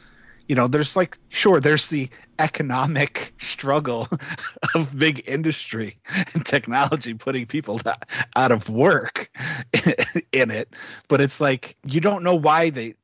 you 0.48 0.54
know 0.54 0.68
there's 0.68 0.96
like 0.96 1.18
sure 1.28 1.60
there's 1.60 1.88
the 1.88 2.08
economic 2.38 3.34
struggle 3.38 4.08
of 4.74 4.98
big 4.98 5.26
industry 5.28 5.98
and 6.34 6.44
technology 6.44 7.14
putting 7.14 7.46
people 7.46 7.78
to, 7.78 7.94
out 8.36 8.52
of 8.52 8.68
work 8.68 9.30
in 10.32 10.50
it. 10.50 10.74
But 11.08 11.20
it's 11.20 11.40
like 11.40 11.76
you 11.86 12.00
don't 12.00 12.22
know 12.22 12.34
why 12.34 12.70
they 12.70 12.94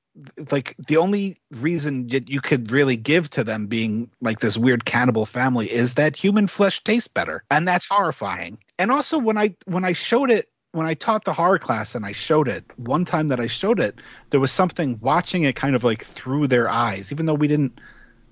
like 0.51 0.77
the 0.87 0.97
only 0.97 1.37
reason 1.53 2.09
that 2.09 2.29
you 2.29 2.41
could 2.41 2.71
really 2.71 2.97
give 2.97 3.31
to 3.31 3.45
them 3.45 3.67
being 3.67 4.11
like 4.21 4.41
this 4.41 4.59
weird 4.59 4.85
cannibal 4.85 5.25
family 5.25 5.71
is 5.71 5.95
that 5.95 6.17
human 6.17 6.47
flesh 6.47 6.83
tastes 6.83 7.09
better. 7.09 7.45
And 7.51 7.67
that's 7.67 7.87
horrifying. 7.89 8.59
And 8.79 8.91
also 8.91 9.19
when 9.19 9.39
i 9.39 9.55
when 9.67 9.85
i 9.85 9.93
showed 9.93 10.31
it 10.31 10.49
when 10.73 10.87
I 10.87 10.95
taught 10.95 11.25
the 11.25 11.33
horror 11.33 11.59
class 11.59 11.95
and 11.95 12.07
I 12.07 12.13
showed 12.13 12.49
it, 12.49 12.65
one 12.77 13.05
time 13.05 13.29
that 13.29 13.41
I 13.41 13.47
showed 13.47 13.81
it, 13.81 14.01
there 14.31 14.41
was 14.41 14.53
something 14.53 14.99
watching 15.01 15.45
it 15.45 15.57
kind 15.57 15.75
of 15.75 15.85
like 15.85 16.05
through 16.05 16.47
their 16.47 16.69
eyes, 16.69 17.11
even 17.11 17.27
though 17.27 17.35
we 17.35 17.49
didn't, 17.49 17.81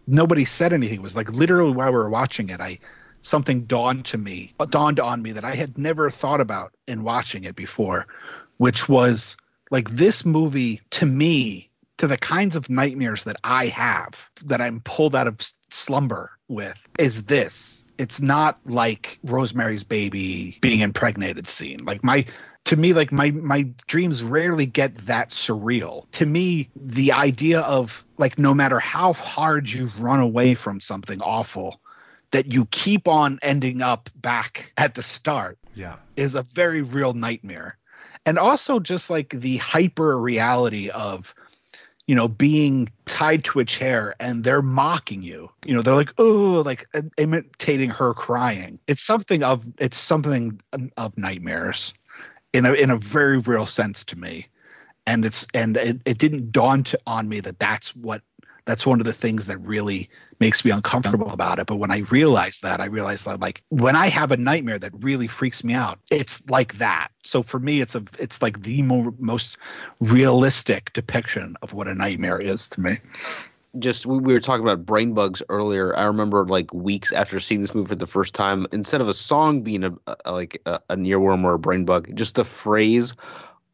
nobody 0.07 0.44
said 0.44 0.73
anything. 0.73 0.99
It 0.99 1.02
was 1.02 1.17
like 1.17 1.33
literally 1.33 1.73
while 1.73 1.91
we 1.91 1.99
were 1.99 2.10
watching 2.10 2.50
it, 2.50 2.60
I, 2.60 2.78
something 3.23 3.65
dawned 3.65 4.05
to 4.07 4.18
me, 4.18 4.55
dawned 4.70 5.00
on 5.00 5.23
me 5.23 5.33
that 5.33 5.44
I 5.44 5.55
had 5.55 5.76
never 5.76 6.10
thought 6.10 6.41
about 6.41 6.73
in 6.86 7.02
watching 7.02 7.44
it 7.44 7.57
before, 7.57 8.07
which 8.58 8.89
was 8.89 9.36
like 9.70 9.91
this 9.91 10.25
movie 10.25 10.81
to 10.91 11.07
me, 11.07 11.68
to 11.97 12.07
the 12.07 12.17
kinds 12.17 12.55
of 12.55 12.70
nightmares 12.70 13.25
that 13.25 13.36
I 13.42 13.67
have, 13.67 14.31
that 14.44 14.60
I'm 14.60 14.81
pulled 14.81 15.17
out 15.17 15.26
of 15.26 15.41
slumber 15.70 16.31
with, 16.47 16.89
is 16.99 17.25
this 17.25 17.84
it's 17.99 18.20
not 18.20 18.59
like 18.65 19.18
Rosemary's 19.25 19.83
Baby 19.83 20.57
being 20.60 20.81
impregnated 20.81 21.49
scene. 21.49 21.85
Like 21.85 22.02
my 22.02 22.25
to 22.65 22.77
me 22.77 22.93
like 22.93 23.12
my 23.12 23.31
my 23.33 23.68
dreams 23.86 24.23
rarely 24.23 24.67
get 24.67 24.97
that 25.07 25.31
surreal. 25.31 26.09
To 26.12 26.27
me 26.27 26.70
the 26.77 27.12
idea 27.12 27.60
of 27.60 28.05
like 28.17 28.39
no 28.39 28.55
matter 28.55 28.78
how 28.78 29.12
hard 29.12 29.68
you've 29.70 30.01
run 30.01 30.20
away 30.20 30.55
from 30.55 30.81
something 30.81 31.20
awful 31.20 31.81
that 32.31 32.52
you 32.52 32.67
keep 32.67 33.09
on 33.09 33.39
ending 33.43 33.83
up 33.83 34.10
back 34.17 34.73
at 34.77 34.94
the 34.94 35.02
start 35.02 35.59
yeah 35.75 35.97
is 36.17 36.35
a 36.35 36.43
very 36.43 36.83
real 36.83 37.12
nightmare. 37.12 37.70
And 38.27 38.39
also 38.39 38.78
just 38.78 39.10
like 39.10 39.31
the 39.31 39.57
hyper 39.57 40.18
reality 40.18 40.91
of 40.91 41.35
you 42.09 42.15
know, 42.15 42.27
being 42.27 42.89
tied 43.05 43.45
to 43.45 43.61
a 43.61 43.65
chair 43.65 44.15
and 44.19 44.43
they're 44.43 44.62
mocking 44.62 45.23
you. 45.23 45.51
You 45.67 45.75
know, 45.75 45.83
they're 45.83 45.95
like, 45.95 46.15
oh, 46.17 46.62
like 46.65 46.87
uh, 46.95 47.03
imitating 47.19 47.91
her 47.91 48.15
crying. 48.15 48.81
It's 48.89 49.03
something 49.03 49.45
of 49.45 49.67
it's 49.78 49.99
something 49.99 50.59
of 50.97 51.17
nightmares 51.19 51.93
in 52.55 52.65
a 52.65 52.73
in 52.73 52.91
a 52.91 52.97
very 52.97 53.39
real 53.39 53.67
sense 53.67 54.05
to 54.05 54.17
me. 54.17 54.47
And 55.07 55.25
it's 55.25 55.47
and 55.55 55.77
it, 55.77 56.01
it 56.07 56.19
didn't 56.19 56.51
dawn 56.51 56.83
to, 56.85 56.99
on 57.07 57.28
me 57.28 57.41
that 57.41 57.59
that's 57.59 57.95
what 57.95 58.23
that's 58.69 58.87
one 58.87 59.01
of 59.01 59.07
the 59.07 59.15
things 59.15 59.47
that 59.47 59.57
really 59.67 60.11
makes 60.41 60.63
me 60.63 60.71
uncomfortable 60.71 61.31
about 61.31 61.59
it. 61.59 61.67
But 61.67 61.77
when 61.77 61.91
I 61.91 62.01
realized 62.11 62.63
that, 62.63 62.81
I 62.81 62.85
realized 62.85 63.25
that 63.25 63.41
like 63.41 63.63
when 63.71 63.97
I 63.97 64.09
have 64.09 64.31
a 64.31 64.37
nightmare 64.37 64.79
that 64.79 64.93
really 65.03 65.27
freaks 65.27 65.65
me 65.65 65.73
out, 65.73 65.99
it's 66.11 66.49
like 66.51 66.75
that. 66.75 67.09
So 67.25 67.43
for 67.43 67.59
me, 67.61 67.81
it's 67.81 67.95
a 67.95 68.05
it's 68.19 68.43
like 68.43 68.61
the 68.61 68.83
mo- 68.83 69.17
most 69.19 69.57
realistic 70.01 70.93
depiction 70.93 71.57
of 71.63 71.73
what 71.73 71.89
a 71.89 71.95
nightmare 71.95 72.39
is 72.39 72.69
to 72.69 72.83
me. 72.83 72.99
Just 73.79 74.05
we, 74.05 74.19
we 74.19 74.35
were 74.35 74.41
talking 74.41 74.67
about 74.67 74.85
brain 74.85 75.15
bugs 75.15 75.43
earlier. 75.49 75.97
I 75.97 76.05
remember 76.05 76.45
like 76.45 76.75
weeks 76.75 77.11
after 77.11 77.41
seeing 77.41 77.63
this 77.63 77.75
movie 77.75 77.89
for 77.89 77.95
the 77.95 78.07
first 78.07 78.35
time, 78.35 78.67
instead 78.71 79.01
of 79.01 79.09
a 79.09 79.15
song 79.15 79.63
being 79.63 79.83
a, 79.83 79.95
a 80.27 80.33
like 80.33 80.61
a, 80.67 80.79
a 80.91 80.97
earworm 80.97 81.43
or 81.45 81.55
a 81.55 81.59
brain 81.59 81.87
bug, 81.87 82.15
just 82.15 82.35
the 82.35 82.45
phrase 82.45 83.15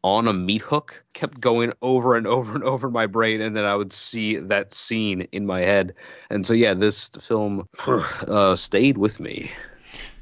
on 0.05 0.27
a 0.27 0.33
meat 0.33 0.61
hook 0.61 1.03
kept 1.13 1.41
going 1.41 1.73
over 1.81 2.15
and 2.15 2.27
over 2.27 2.53
and 2.53 2.63
over 2.63 2.87
in 2.87 2.93
my 2.93 3.07
brain, 3.07 3.41
and 3.41 3.57
then 3.57 3.65
I 3.65 3.75
would 3.75 3.91
see 3.91 4.37
that 4.37 4.71
scene 4.71 5.27
in 5.31 5.47
my 5.47 5.61
head. 5.61 5.95
And 6.29 6.45
so, 6.45 6.53
yeah, 6.53 6.75
this 6.75 7.07
film 7.07 7.67
uh, 7.87 8.55
stayed 8.55 8.99
with 8.99 9.19
me. 9.19 9.49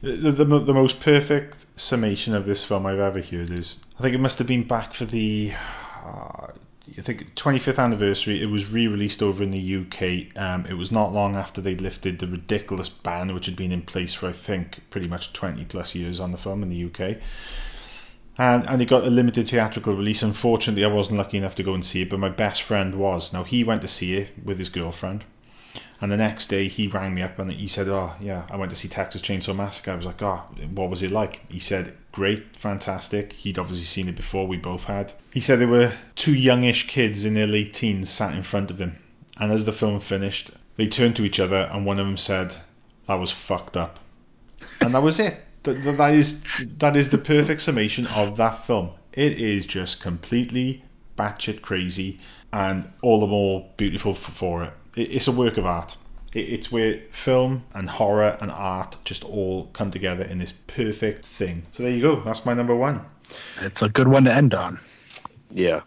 The, 0.01 0.31
the, 0.31 0.45
the 0.45 0.73
most 0.73 1.01
perfect 1.01 1.65
summation 1.75 2.33
of 2.33 2.45
this 2.45 2.63
film 2.63 2.85
I've 2.85 2.99
ever 2.99 3.21
heard 3.21 3.51
is 3.51 3.83
I 3.99 4.03
think 4.03 4.15
it 4.15 4.19
must 4.19 4.37
have 4.37 4.47
been 4.47 4.65
back 4.65 4.93
for 4.93 5.03
the 5.03 5.51
uh, 6.05 6.47
I 6.97 7.01
think 7.01 7.35
25th 7.35 7.79
anniversary. 7.79 8.41
It 8.41 8.45
was 8.45 8.69
re-released 8.69 9.21
over 9.21 9.43
in 9.43 9.51
the 9.51 9.75
UK. 9.77 10.37
Um, 10.41 10.65
it 10.65 10.75
was 10.75 10.91
not 10.91 11.11
long 11.11 11.35
after 11.35 11.59
they'd 11.59 11.81
lifted 11.81 12.19
the 12.19 12.27
ridiculous 12.27 12.87
ban 12.87 13.33
which 13.33 13.47
had 13.47 13.55
been 13.57 13.71
in 13.73 13.81
place 13.81 14.13
for 14.13 14.29
I 14.29 14.31
think 14.31 14.81
pretty 14.89 15.07
much 15.07 15.33
20 15.33 15.65
plus 15.65 15.93
years 15.93 16.21
on 16.21 16.31
the 16.31 16.37
film 16.37 16.63
in 16.63 16.69
the 16.69 16.85
UK. 16.85 17.17
And 18.37 18.67
and 18.67 18.81
it 18.81 18.85
got 18.85 19.05
a 19.05 19.09
limited 19.09 19.47
theatrical 19.47 19.95
release. 19.95 20.23
Unfortunately, 20.23 20.83
I 20.83 20.87
wasn't 20.87 21.17
lucky 21.17 21.37
enough 21.37 21.55
to 21.55 21.63
go 21.63 21.73
and 21.73 21.85
see 21.85 22.01
it, 22.01 22.09
but 22.09 22.19
my 22.19 22.29
best 22.29 22.61
friend 22.61 22.95
was. 22.95 23.31
Now 23.31 23.43
he 23.43 23.63
went 23.63 23.81
to 23.81 23.87
see 23.87 24.15
it 24.15 24.29
with 24.43 24.57
his 24.57 24.69
girlfriend. 24.69 25.23
And 26.03 26.11
the 26.11 26.17
next 26.17 26.47
day 26.47 26.67
he 26.67 26.89
rang 26.89 27.13
me 27.13 27.21
up 27.21 27.39
and 27.39 27.49
he 27.49 27.67
said, 27.67 27.87
Oh, 27.87 28.13
yeah, 28.19 28.45
I 28.49 28.57
went 28.57 28.71
to 28.71 28.75
see 28.75 28.89
Texas 28.89 29.21
Chainsaw 29.21 29.55
Massacre. 29.55 29.91
I 29.91 29.95
was 29.95 30.05
like, 30.05 30.21
Oh, 30.21 30.43
what 30.73 30.89
was 30.89 31.01
it 31.01 31.11
like? 31.11 31.49
He 31.49 31.59
said, 31.59 31.95
Great, 32.11 32.57
fantastic. 32.57 33.31
He'd 33.31 33.57
obviously 33.57 33.85
seen 33.85 34.09
it 34.09 34.17
before, 34.17 34.45
we 34.45 34.57
both 34.57 34.83
had. 34.83 35.13
He 35.31 35.39
said 35.39 35.59
there 35.59 35.67
were 35.67 35.93
two 36.15 36.33
youngish 36.33 36.87
kids 36.87 37.23
in 37.23 37.35
their 37.35 37.47
late 37.47 37.73
teens 37.73 38.09
sat 38.09 38.35
in 38.35 38.43
front 38.43 38.69
of 38.69 38.79
him. 38.79 38.97
And 39.39 39.49
as 39.49 39.63
the 39.63 39.71
film 39.71 40.01
finished, 40.01 40.51
they 40.75 40.87
turned 40.87 41.15
to 41.15 41.23
each 41.23 41.39
other 41.39 41.69
and 41.71 41.85
one 41.85 41.99
of 41.99 42.05
them 42.05 42.17
said, 42.17 42.57
That 43.07 43.15
was 43.15 43.31
fucked 43.31 43.77
up. 43.77 44.01
And 44.81 44.93
that 44.95 45.03
was 45.03 45.19
it. 45.19 45.37
That, 45.63 45.97
that 45.97 46.13
is 46.13 46.43
that 46.77 46.95
is 46.95 47.09
the 47.09 47.17
perfect 47.17 47.61
summation 47.61 48.07
of 48.07 48.37
that 48.37 48.65
film. 48.65 48.91
It 49.13 49.39
is 49.39 49.65
just 49.65 50.01
completely 50.01 50.83
batshit 51.17 51.61
crazy 51.61 52.19
and 52.51 52.91
all 53.01 53.19
the 53.19 53.27
more 53.27 53.69
beautiful 53.77 54.13
for 54.13 54.63
it 54.63 54.73
it's 54.95 55.27
a 55.27 55.31
work 55.31 55.57
of 55.57 55.65
art. 55.65 55.95
It's 56.33 56.71
where 56.71 56.95
film 57.11 57.65
and 57.73 57.89
horror 57.89 58.37
and 58.41 58.51
art 58.51 58.97
just 59.05 59.23
all 59.23 59.67
come 59.67 59.91
together 59.91 60.23
in 60.23 60.39
this 60.39 60.51
perfect 60.51 61.25
thing. 61.25 61.65
So 61.71 61.83
there 61.83 61.91
you 61.91 62.01
go. 62.01 62.21
That's 62.21 62.45
my 62.45 62.53
number 62.53 62.75
one. 62.75 63.01
It's 63.61 63.81
a 63.81 63.89
good 63.89 64.07
one 64.07 64.23
to 64.25 64.33
end 64.33 64.53
on. 64.53 64.79
Yeah. 65.51 65.81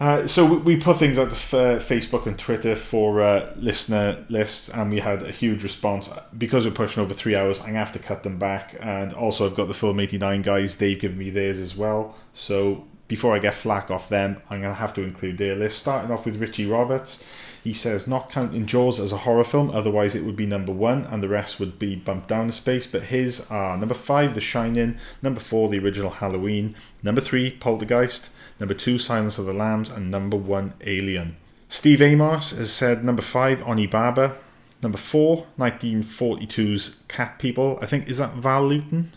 Uh, 0.00 0.26
so 0.26 0.54
we 0.54 0.78
put 0.78 0.96
things 0.96 1.18
out 1.18 1.28
to 1.28 1.34
Facebook 1.34 2.24
and 2.24 2.38
Twitter 2.38 2.74
for 2.74 3.20
uh, 3.20 3.52
listener 3.56 4.24
lists, 4.30 4.70
and 4.70 4.90
we 4.90 4.98
had 4.98 5.22
a 5.22 5.30
huge 5.30 5.62
response. 5.62 6.10
Because 6.36 6.64
we're 6.64 6.72
pushing 6.72 7.02
over 7.02 7.12
three 7.12 7.36
hours, 7.36 7.60
I'm 7.60 7.66
gonna 7.66 7.80
have 7.80 7.92
to 7.92 7.98
cut 7.98 8.22
them 8.22 8.38
back. 8.38 8.76
And 8.80 9.12
also, 9.12 9.44
I've 9.44 9.54
got 9.54 9.68
the 9.68 9.74
Film 9.74 10.00
89 10.00 10.40
guys; 10.40 10.78
they've 10.78 10.98
given 10.98 11.18
me 11.18 11.28
theirs 11.28 11.60
as 11.60 11.76
well. 11.76 12.16
So 12.32 12.86
before 13.08 13.34
I 13.36 13.40
get 13.40 13.52
flack 13.52 13.90
off 13.90 14.08
them, 14.08 14.40
I'm 14.48 14.62
gonna 14.62 14.72
have 14.72 14.94
to 14.94 15.02
include 15.02 15.36
their 15.36 15.54
list. 15.54 15.80
Starting 15.80 16.10
off 16.10 16.24
with 16.24 16.40
Richie 16.40 16.66
Roberts. 16.66 17.26
He 17.62 17.74
says, 17.74 18.08
not 18.08 18.30
counting 18.30 18.64
Jaws 18.64 18.98
as 18.98 19.12
a 19.12 19.18
horror 19.18 19.44
film, 19.44 19.70
otherwise 19.70 20.14
it 20.14 20.24
would 20.24 20.36
be 20.36 20.46
number 20.46 20.72
one 20.72 21.04
and 21.04 21.22
the 21.22 21.28
rest 21.28 21.60
would 21.60 21.78
be 21.78 21.94
bumped 21.94 22.28
down 22.28 22.48
a 22.48 22.52
space. 22.52 22.86
But 22.86 23.04
his 23.04 23.50
are 23.50 23.76
number 23.76 23.94
five, 23.94 24.34
The 24.34 24.40
Shining, 24.40 24.96
number 25.20 25.40
four, 25.40 25.68
the 25.68 25.78
original 25.78 26.08
Halloween, 26.08 26.74
number 27.02 27.20
three, 27.20 27.50
Poltergeist, 27.50 28.30
number 28.60 28.74
two, 28.74 28.98
Silence 28.98 29.38
of 29.38 29.46
the 29.46 29.52
Lambs, 29.52 29.88
and 29.88 30.10
number 30.10 30.36
one, 30.36 30.74
Alien. 30.82 31.36
Steve 31.68 32.02
Amos 32.02 32.50
has 32.50 32.72
said 32.72 33.04
number 33.04 33.22
five, 33.22 33.60
Onibaba, 33.60 34.34
number 34.82 34.98
four, 34.98 35.46
1942's 35.58 37.02
Cat 37.08 37.38
People. 37.38 37.78
I 37.82 37.86
think, 37.86 38.08
is 38.08 38.18
that 38.18 38.34
Val 38.34 38.66
Lewton? 38.66 39.12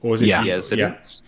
Or 0.00 0.14
is 0.14 0.22
it? 0.22 0.28
Yeah, 0.28 0.44
yes, 0.44 0.70
it 0.70 0.78
yeah. 0.78 0.98
Is. 1.00 1.22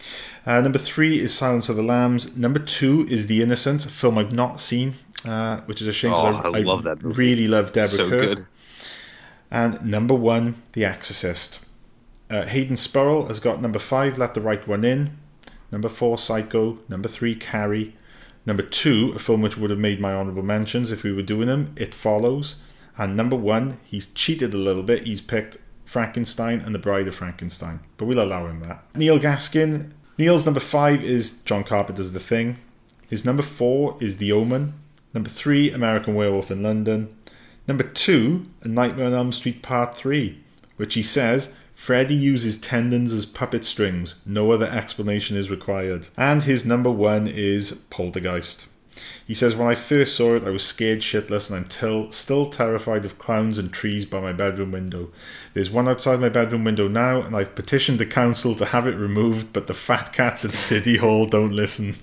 Uh, 0.46 0.60
number 0.60 0.78
three 0.78 1.18
is 1.18 1.34
Silence 1.34 1.68
of 1.68 1.76
the 1.76 1.82
Lambs. 1.82 2.36
Number 2.36 2.60
two 2.60 3.06
is 3.10 3.26
The 3.26 3.42
Innocent, 3.42 3.84
a 3.84 3.88
film 3.88 4.16
I've 4.16 4.32
not 4.32 4.60
seen 4.60 4.94
uh, 5.24 5.60
which 5.62 5.80
is 5.80 5.88
a 5.88 5.92
shame. 5.92 6.12
Oh, 6.12 6.26
I, 6.26 6.58
I, 6.58 6.60
love 6.60 6.84
that. 6.84 7.02
Movie. 7.02 7.16
Really 7.16 7.48
love 7.48 7.72
Deborah 7.72 7.88
so 7.88 8.08
Kirk. 8.08 8.20
Good. 8.20 8.46
And 9.50 9.84
number 9.84 10.14
one, 10.14 10.62
The 10.72 10.84
Exorcist. 10.84 11.64
Uh, 12.28 12.46
Hayden 12.46 12.76
Spurrell 12.76 13.26
has 13.26 13.40
got 13.40 13.60
number 13.60 13.78
five, 13.78 14.16
Let 14.16 14.34
the 14.34 14.40
Right 14.40 14.66
One 14.66 14.84
In. 14.84 15.18
Number 15.72 15.88
four, 15.88 16.18
Psycho. 16.18 16.78
Number 16.88 17.08
three, 17.08 17.34
Carrie. 17.34 17.96
Number 18.46 18.62
two, 18.62 19.12
a 19.14 19.18
film 19.18 19.42
which 19.42 19.56
would 19.56 19.70
have 19.70 19.78
made 19.78 20.00
my 20.00 20.14
honourable 20.14 20.42
mentions 20.42 20.90
if 20.90 21.02
we 21.02 21.12
were 21.12 21.22
doing 21.22 21.46
them, 21.46 21.74
It 21.76 21.94
Follows. 21.94 22.56
And 22.96 23.16
number 23.16 23.36
one, 23.36 23.78
he's 23.84 24.06
cheated 24.06 24.52
a 24.54 24.58
little 24.58 24.82
bit. 24.82 25.04
He's 25.04 25.20
picked 25.20 25.58
Frankenstein 25.84 26.60
and 26.60 26.74
The 26.74 26.78
Bride 26.78 27.08
of 27.08 27.14
Frankenstein. 27.14 27.80
But 27.96 28.06
we'll 28.06 28.20
allow 28.20 28.46
him 28.46 28.60
that. 28.60 28.84
Neil 28.94 29.18
Gaskin. 29.18 29.90
Neil's 30.18 30.44
number 30.44 30.60
five 30.60 31.02
is 31.02 31.42
John 31.42 31.64
Carpenter's 31.64 32.12
The 32.12 32.20
Thing. 32.20 32.58
His 33.08 33.24
number 33.24 33.42
four 33.42 33.96
is 34.00 34.18
The 34.18 34.32
Omen. 34.32 34.74
Number 35.12 35.30
three, 35.30 35.70
American 35.70 36.14
Werewolf 36.14 36.50
in 36.50 36.62
London. 36.62 37.14
Number 37.66 37.84
two, 37.84 38.46
A 38.62 38.68
Nightmare 38.68 39.06
on 39.06 39.14
Elm 39.14 39.32
Street 39.32 39.62
Part 39.62 39.94
3, 39.94 40.38
which 40.76 40.94
he 40.94 41.02
says 41.02 41.54
Freddy 41.80 42.14
uses 42.14 42.60
tendons 42.60 43.10
as 43.10 43.24
puppet 43.24 43.64
strings. 43.64 44.20
No 44.26 44.50
other 44.50 44.66
explanation 44.66 45.38
is 45.38 45.50
required. 45.50 46.08
And 46.14 46.42
his 46.42 46.66
number 46.66 46.90
one 46.90 47.26
is 47.26 47.86
Poltergeist. 47.88 48.66
He 49.26 49.32
says, 49.32 49.56
When 49.56 49.66
I 49.66 49.74
first 49.74 50.14
saw 50.14 50.36
it, 50.36 50.44
I 50.44 50.50
was 50.50 50.62
scared 50.62 51.00
shitless 51.00 51.48
and 51.48 51.56
I'm 51.56 51.64
till, 51.64 52.12
still 52.12 52.50
terrified 52.50 53.06
of 53.06 53.18
clowns 53.18 53.56
and 53.56 53.72
trees 53.72 54.04
by 54.04 54.20
my 54.20 54.34
bedroom 54.34 54.72
window. 54.72 55.10
There's 55.54 55.70
one 55.70 55.88
outside 55.88 56.20
my 56.20 56.28
bedroom 56.28 56.64
window 56.64 56.86
now, 56.86 57.22
and 57.22 57.34
I've 57.34 57.54
petitioned 57.54 57.98
the 57.98 58.04
council 58.04 58.54
to 58.56 58.66
have 58.66 58.86
it 58.86 58.96
removed, 58.96 59.54
but 59.54 59.66
the 59.66 59.72
fat 59.72 60.12
cats 60.12 60.44
at 60.44 60.52
City 60.52 60.98
Hall 60.98 61.24
don't 61.24 61.54
listen. 61.54 61.96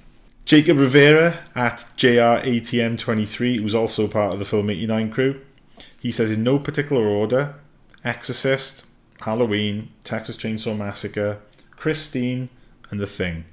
Jacob 0.43 0.79
Rivera 0.79 1.41
at 1.53 1.85
JRATM23, 1.97 3.61
who's 3.61 3.75
also 3.75 4.07
part 4.07 4.33
of 4.33 4.39
the 4.39 4.45
Film 4.45 4.71
89 4.71 5.11
crew, 5.11 5.39
he 5.99 6.11
says 6.11 6.31
in 6.31 6.41
no 6.41 6.57
particular 6.57 7.05
order 7.05 7.53
Exorcist, 8.03 8.87
Halloween, 9.21 9.89
Texas 10.03 10.37
Chainsaw 10.37 10.77
Massacre, 10.77 11.39
Christine, 11.71 12.49
and 12.89 12.99
The 12.99 13.07
Thing. 13.07 13.45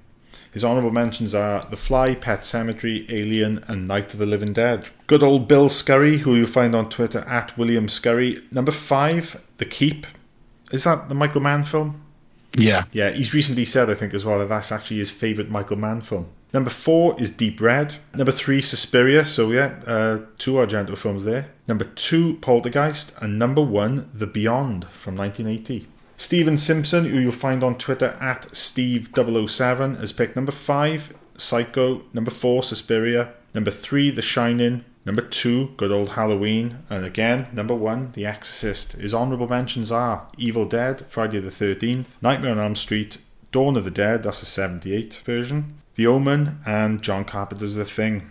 His 0.53 0.65
honourable 0.65 0.93
mentions 0.93 1.35
are 1.35 1.67
The 1.69 1.77
Fly, 1.77 2.15
Pet 2.15 2.41
Sematary, 2.41 3.11
Alien, 3.11 3.65
and 3.67 3.89
Night 3.89 4.13
of 4.13 4.21
the 4.21 4.27
Living 4.27 4.53
Dead. 4.53 4.87
Good 5.09 5.23
old 5.23 5.49
Bill 5.49 5.69
Scurry, 5.69 6.19
who 6.19 6.37
you'll 6.37 6.47
find 6.47 6.75
on 6.77 6.89
Twitter 6.89 7.21
at 7.21 7.57
William 7.59 7.89
Scurry. 7.89 8.41
Number 8.53 8.73
five, 8.73 9.43
The 9.59 9.65
Keep. 9.65 10.07
Is 10.71 10.85
that 10.85 11.09
the 11.09 11.15
Michael 11.15 11.41
Mann 11.41 11.65
film? 11.65 12.01
Yeah. 12.57 12.85
Yeah, 12.93 13.11
he's 13.11 13.35
recently 13.35 13.65
said, 13.65 13.91
I 13.91 13.95
think, 13.95 14.15
as 14.15 14.25
well, 14.25 14.39
that 14.39 14.49
that's 14.49 14.71
actually 14.71 14.99
his 14.99 15.11
favourite 15.11 15.51
Michael 15.51 15.77
Mann 15.77 16.01
film. 16.01 16.29
Number 16.53 16.71
four 16.71 17.21
is 17.21 17.31
Deep 17.31 17.61
Red. 17.61 17.97
Number 18.15 18.31
three, 18.31 18.63
Suspiria. 18.63 19.27
So, 19.27 19.51
yeah, 19.51 19.81
uh, 19.87 20.19
two 20.39 20.53
Argento 20.53 20.97
films 20.97 21.25
there. 21.25 21.51
Number 21.67 21.85
two, 21.85 22.35
Poltergeist. 22.37 23.15
And 23.21 23.39
number 23.39 23.63
one, 23.63 24.11
The 24.15 24.27
Beyond 24.27 24.87
from 24.87 25.17
1980. 25.17 25.89
Stephen 26.17 26.57
Simpson, 26.57 27.07
who 27.07 27.19
you'll 27.19 27.33
find 27.33 27.65
on 27.65 27.77
Twitter 27.77 28.17
at 28.21 28.43
Steve007, 28.53 29.99
has 29.99 30.13
picked 30.13 30.37
number 30.37 30.53
five, 30.53 31.15
Psycho. 31.37 32.03
Number 32.13 32.31
four, 32.31 32.63
Suspiria. 32.63 33.33
Number 33.53 33.71
three, 33.71 34.11
The 34.11 34.23
Shining. 34.23 34.85
Number 35.05 35.23
two, 35.23 35.71
good 35.77 35.93
old 35.93 36.11
Halloween. 36.11 36.79
And 36.89 37.05
again, 37.05 37.49
number 37.53 37.75
one, 37.75 38.13
The 38.13 38.25
Exorcist. 38.25 38.93
His 38.93 39.13
honourable 39.13 39.49
mentions 39.49 39.93
are 39.93 40.29
Evil 40.39 40.67
Dead, 40.67 41.05
Friday 41.09 41.41
the 41.41 41.51
13th, 41.51 42.17
Nightmare 42.23 42.53
on 42.53 42.59
Elm 42.59 42.77
Street, 42.77 43.19
Dawn 43.53 43.77
of 43.77 43.85
the 43.85 43.91
Dead, 43.91 44.23
that's 44.23 44.41
the 44.41 44.47
78 44.47 45.23
version, 45.25 45.79
the 45.95 46.07
Omen, 46.07 46.59
and 46.67 47.03
John 47.03 47.25
Carpenter's 47.25 47.75
The 47.75 47.85
Thing. 47.85 48.31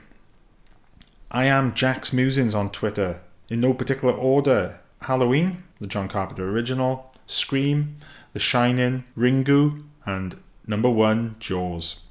I 1.32 1.46
am 1.46 1.74
Jack's 1.74 2.12
Musings 2.12 2.54
on 2.54 2.72
Twitter, 2.72 3.22
in 3.50 3.60
no 3.60 3.74
particular 3.74 4.14
order. 4.14 4.80
Halloween, 5.02 5.64
the 5.80 5.88
John 5.88 6.08
Carpenter 6.08 6.50
original, 6.50 7.14
Scream, 7.28 7.98
The 8.34 8.40
Shining, 8.40 9.04
Ringu, 9.18 9.84
and 10.06 10.38
number 10.66 10.90
one, 10.90 11.36
Jaws. 11.40 12.02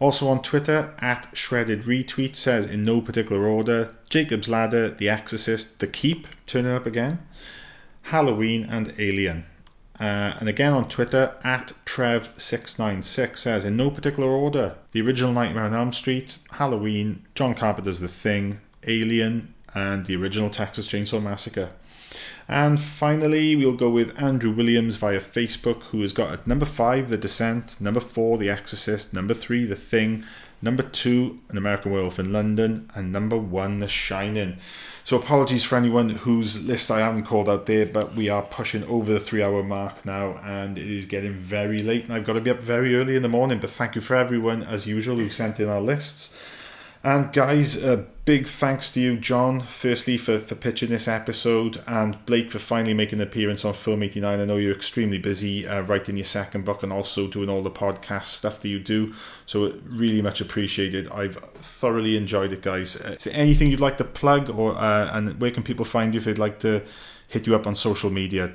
Also 0.00 0.28
on 0.28 0.42
Twitter, 0.42 0.94
at 1.00 1.28
Shredded 1.32 1.82
Retweet 1.82 2.36
says 2.36 2.66
in 2.66 2.84
no 2.84 3.00
particular 3.00 3.46
order 3.46 3.96
Jacob's 4.08 4.48
Ladder, 4.48 4.88
The 4.90 5.08
Exorcist, 5.08 5.80
The 5.80 5.88
Keep, 5.88 6.28
turning 6.46 6.72
up 6.72 6.86
again, 6.86 7.18
Halloween, 8.02 8.64
and 8.64 8.94
Alien. 8.98 9.44
Uh, 10.00 10.34
and 10.38 10.48
again 10.48 10.72
on 10.72 10.88
Twitter, 10.88 11.34
at 11.42 11.72
Trev696 11.84 13.38
says, 13.38 13.64
in 13.64 13.76
no 13.76 13.90
particular 13.90 14.28
order, 14.28 14.76
the 14.92 15.00
original 15.00 15.32
Nightmare 15.32 15.64
on 15.64 15.74
Elm 15.74 15.92
Street, 15.92 16.38
Halloween, 16.52 17.26
John 17.34 17.54
Carpenter's 17.54 17.98
The 17.98 18.06
Thing, 18.06 18.60
Alien, 18.86 19.54
and 19.78 20.06
the 20.06 20.16
original 20.16 20.50
Texas 20.50 20.86
Chainsaw 20.88 21.22
Massacre. 21.22 21.70
And 22.48 22.80
finally, 22.80 23.54
we'll 23.54 23.76
go 23.76 23.90
with 23.90 24.18
Andrew 24.18 24.50
Williams 24.50 24.96
via 24.96 25.20
Facebook, 25.20 25.82
who 25.90 26.00
has 26.00 26.12
got 26.12 26.32
at 26.32 26.46
number 26.46 26.64
5, 26.66 27.10
The 27.10 27.16
Descent, 27.16 27.80
number 27.80 28.00
4, 28.00 28.38
The 28.38 28.50
Exorcist, 28.50 29.12
number 29.12 29.34
3, 29.34 29.66
The 29.66 29.76
Thing, 29.76 30.24
number 30.62 30.82
two, 30.82 31.38
An 31.50 31.58
American 31.58 31.92
Werewolf 31.92 32.18
in 32.18 32.32
London, 32.32 32.90
and 32.94 33.12
number 33.12 33.36
one, 33.36 33.78
The 33.80 33.88
Shining. 33.88 34.56
So 35.04 35.16
apologies 35.16 35.64
for 35.64 35.76
anyone 35.76 36.10
whose 36.10 36.66
list 36.66 36.90
I 36.90 37.00
haven't 37.00 37.24
called 37.24 37.48
out 37.48 37.66
there, 37.66 37.86
but 37.86 38.14
we 38.14 38.28
are 38.28 38.42
pushing 38.42 38.84
over 38.84 39.12
the 39.12 39.20
three 39.20 39.42
hour 39.42 39.62
mark 39.62 40.04
now, 40.04 40.38
and 40.42 40.76
it 40.76 40.86
is 40.86 41.04
getting 41.04 41.34
very 41.34 41.82
late, 41.82 42.04
and 42.04 42.12
I've 42.12 42.24
got 42.24 42.34
to 42.34 42.40
be 42.40 42.50
up 42.50 42.60
very 42.60 42.96
early 42.96 43.16
in 43.16 43.22
the 43.22 43.28
morning. 43.28 43.58
But 43.58 43.70
thank 43.70 43.94
you 43.94 44.00
for 44.00 44.16
everyone, 44.16 44.62
as 44.62 44.86
usual, 44.86 45.16
who 45.16 45.30
sent 45.30 45.60
in 45.60 45.68
our 45.68 45.80
lists. 45.80 46.36
And 47.08 47.32
guys, 47.32 47.82
a 47.82 48.04
big 48.26 48.46
thanks 48.46 48.92
to 48.92 49.00
you, 49.00 49.16
John, 49.16 49.62
firstly 49.62 50.18
for, 50.18 50.38
for 50.38 50.54
pitching 50.54 50.90
this 50.90 51.08
episode, 51.08 51.82
and 51.86 52.22
Blake 52.26 52.50
for 52.50 52.58
finally 52.58 52.92
making 52.92 53.18
an 53.18 53.26
appearance 53.26 53.64
on 53.64 53.72
Film 53.72 54.02
89. 54.02 54.38
I 54.38 54.44
know 54.44 54.58
you're 54.58 54.74
extremely 54.74 55.16
busy 55.16 55.66
uh, 55.66 55.80
writing 55.80 56.18
your 56.18 56.26
second 56.26 56.66
book 56.66 56.82
and 56.82 56.92
also 56.92 57.26
doing 57.26 57.48
all 57.48 57.62
the 57.62 57.70
podcast 57.70 58.26
stuff 58.26 58.60
that 58.60 58.68
you 58.68 58.78
do, 58.78 59.14
so 59.46 59.72
really 59.86 60.20
much 60.20 60.42
appreciated. 60.42 61.08
I've 61.08 61.36
thoroughly 61.36 62.14
enjoyed 62.18 62.52
it, 62.52 62.60
guys. 62.60 63.00
Uh, 63.00 63.12
is 63.12 63.24
there 63.24 63.34
anything 63.34 63.70
you'd 63.70 63.80
like 63.80 63.96
to 63.96 64.04
plug, 64.04 64.50
or 64.50 64.76
uh, 64.76 65.08
and 65.10 65.40
where 65.40 65.50
can 65.50 65.62
people 65.62 65.86
find 65.86 66.12
you 66.12 66.18
if 66.18 66.26
they'd 66.26 66.36
like 66.36 66.58
to 66.58 66.82
hit 67.26 67.46
you 67.46 67.54
up 67.54 67.66
on 67.66 67.74
social 67.74 68.10
media? 68.10 68.52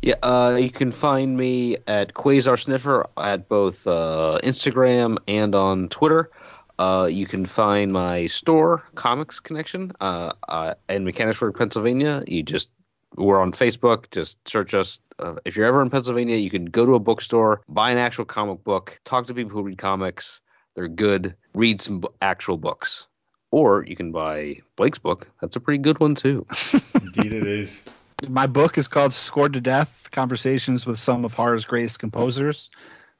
Yeah, 0.00 0.14
uh, 0.22 0.56
you 0.58 0.70
can 0.70 0.92
find 0.92 1.36
me 1.36 1.76
at 1.86 2.14
Quasar 2.14 2.58
Sniffer 2.58 3.06
at 3.18 3.50
both 3.50 3.86
uh, 3.86 4.38
Instagram 4.42 5.18
and 5.28 5.54
on 5.54 5.90
Twitter. 5.90 6.30
Uh, 6.78 7.08
you 7.10 7.26
can 7.26 7.46
find 7.46 7.92
my 7.92 8.26
store, 8.26 8.84
Comics 8.94 9.40
Connection, 9.40 9.92
uh, 10.00 10.32
uh, 10.48 10.74
in 10.88 11.04
Mechanicsburg, 11.04 11.54
Pennsylvania. 11.56 12.22
You 12.26 12.42
just 12.42 12.68
we're 13.16 13.40
on 13.40 13.52
Facebook. 13.52 14.10
Just 14.10 14.46
search 14.46 14.74
us. 14.74 14.98
Uh, 15.18 15.36
if 15.44 15.56
you're 15.56 15.66
ever 15.66 15.80
in 15.80 15.90
Pennsylvania, 15.90 16.36
you 16.36 16.50
can 16.50 16.66
go 16.66 16.84
to 16.84 16.94
a 16.94 16.98
bookstore, 16.98 17.62
buy 17.68 17.90
an 17.90 17.98
actual 17.98 18.24
comic 18.24 18.62
book, 18.64 19.00
talk 19.04 19.26
to 19.26 19.34
people 19.34 19.52
who 19.52 19.62
read 19.62 19.78
comics. 19.78 20.40
They're 20.74 20.88
good. 20.88 21.34
Read 21.54 21.80
some 21.80 22.00
b- 22.00 22.08
actual 22.20 22.58
books, 22.58 23.06
or 23.50 23.84
you 23.86 23.96
can 23.96 24.12
buy 24.12 24.60
Blake's 24.76 24.98
book. 24.98 25.28
That's 25.40 25.56
a 25.56 25.60
pretty 25.60 25.78
good 25.78 25.98
one 25.98 26.14
too. 26.14 26.46
Indeed, 27.00 27.32
it 27.32 27.46
is. 27.46 27.88
My 28.28 28.46
book 28.46 28.76
is 28.76 28.88
called 28.88 29.12
Scored 29.12 29.54
to 29.54 29.60
Death 29.60 30.08
Conversations 30.10 30.86
with 30.86 30.98
Some 30.98 31.24
of 31.24 31.32
Horror's 31.32 31.64
Greatest 31.64 31.98
Composers. 31.98 32.70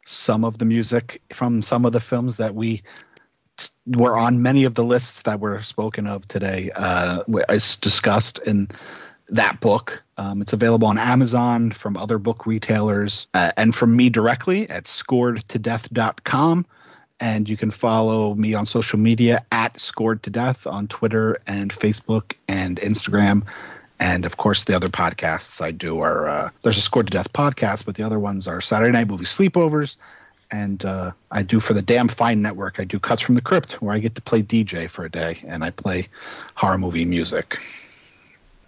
Some 0.04 0.44
of 0.44 0.58
the 0.58 0.64
music 0.64 1.22
from 1.32 1.62
some 1.62 1.84
of 1.84 1.92
the 1.92 2.00
films 2.00 2.36
that 2.36 2.54
we 2.54 2.82
were 3.86 4.18
on 4.18 4.42
many 4.42 4.64
of 4.64 4.74
the 4.74 4.84
lists 4.84 5.22
that 5.22 5.40
were 5.40 5.62
spoken 5.62 6.06
of 6.06 6.26
today 6.26 6.70
uh, 6.76 7.22
is 7.48 7.76
discussed 7.76 8.38
in 8.46 8.68
that 9.28 9.60
book. 9.60 10.02
Um, 10.18 10.40
it's 10.40 10.52
available 10.52 10.88
on 10.88 10.98
Amazon 10.98 11.70
from 11.70 11.96
other 11.96 12.18
book 12.18 12.46
retailers 12.46 13.28
uh, 13.34 13.52
and 13.56 13.74
from 13.74 13.96
me 13.96 14.08
directly 14.08 14.68
at 14.70 14.84
scoredtodeath.com. 14.84 16.66
And 17.18 17.48
you 17.48 17.56
can 17.56 17.70
follow 17.70 18.34
me 18.34 18.52
on 18.54 18.66
social 18.66 18.98
media 18.98 19.40
at 19.50 19.78
Scored 19.80 20.22
to 20.24 20.30
Death 20.30 20.66
on 20.66 20.86
Twitter 20.86 21.38
and 21.46 21.72
Facebook 21.72 22.34
and 22.46 22.76
Instagram. 22.78 23.42
And 23.98 24.26
of 24.26 24.36
course, 24.36 24.64
the 24.64 24.76
other 24.76 24.90
podcasts 24.90 25.62
I 25.62 25.70
do 25.70 26.00
are 26.00 26.28
uh, 26.28 26.50
there's 26.62 26.76
a 26.76 26.82
Scored 26.82 27.06
to 27.06 27.12
Death 27.12 27.32
podcast, 27.32 27.86
but 27.86 27.94
the 27.94 28.02
other 28.02 28.18
ones 28.18 28.46
are 28.46 28.60
Saturday 28.60 28.92
Night 28.92 29.08
Movie 29.08 29.24
Sleepovers. 29.24 29.96
And 30.50 30.84
uh, 30.84 31.12
I 31.30 31.42
do 31.42 31.60
for 31.60 31.74
the 31.74 31.82
Damn 31.82 32.08
Fine 32.08 32.40
Network, 32.42 32.78
I 32.78 32.84
do 32.84 32.98
Cuts 32.98 33.22
from 33.22 33.34
the 33.34 33.40
Crypt, 33.40 33.82
where 33.82 33.94
I 33.94 33.98
get 33.98 34.14
to 34.14 34.22
play 34.22 34.42
DJ 34.42 34.88
for 34.88 35.04
a 35.04 35.10
day 35.10 35.40
and 35.46 35.64
I 35.64 35.70
play 35.70 36.06
horror 36.54 36.78
movie 36.78 37.04
music. 37.04 37.58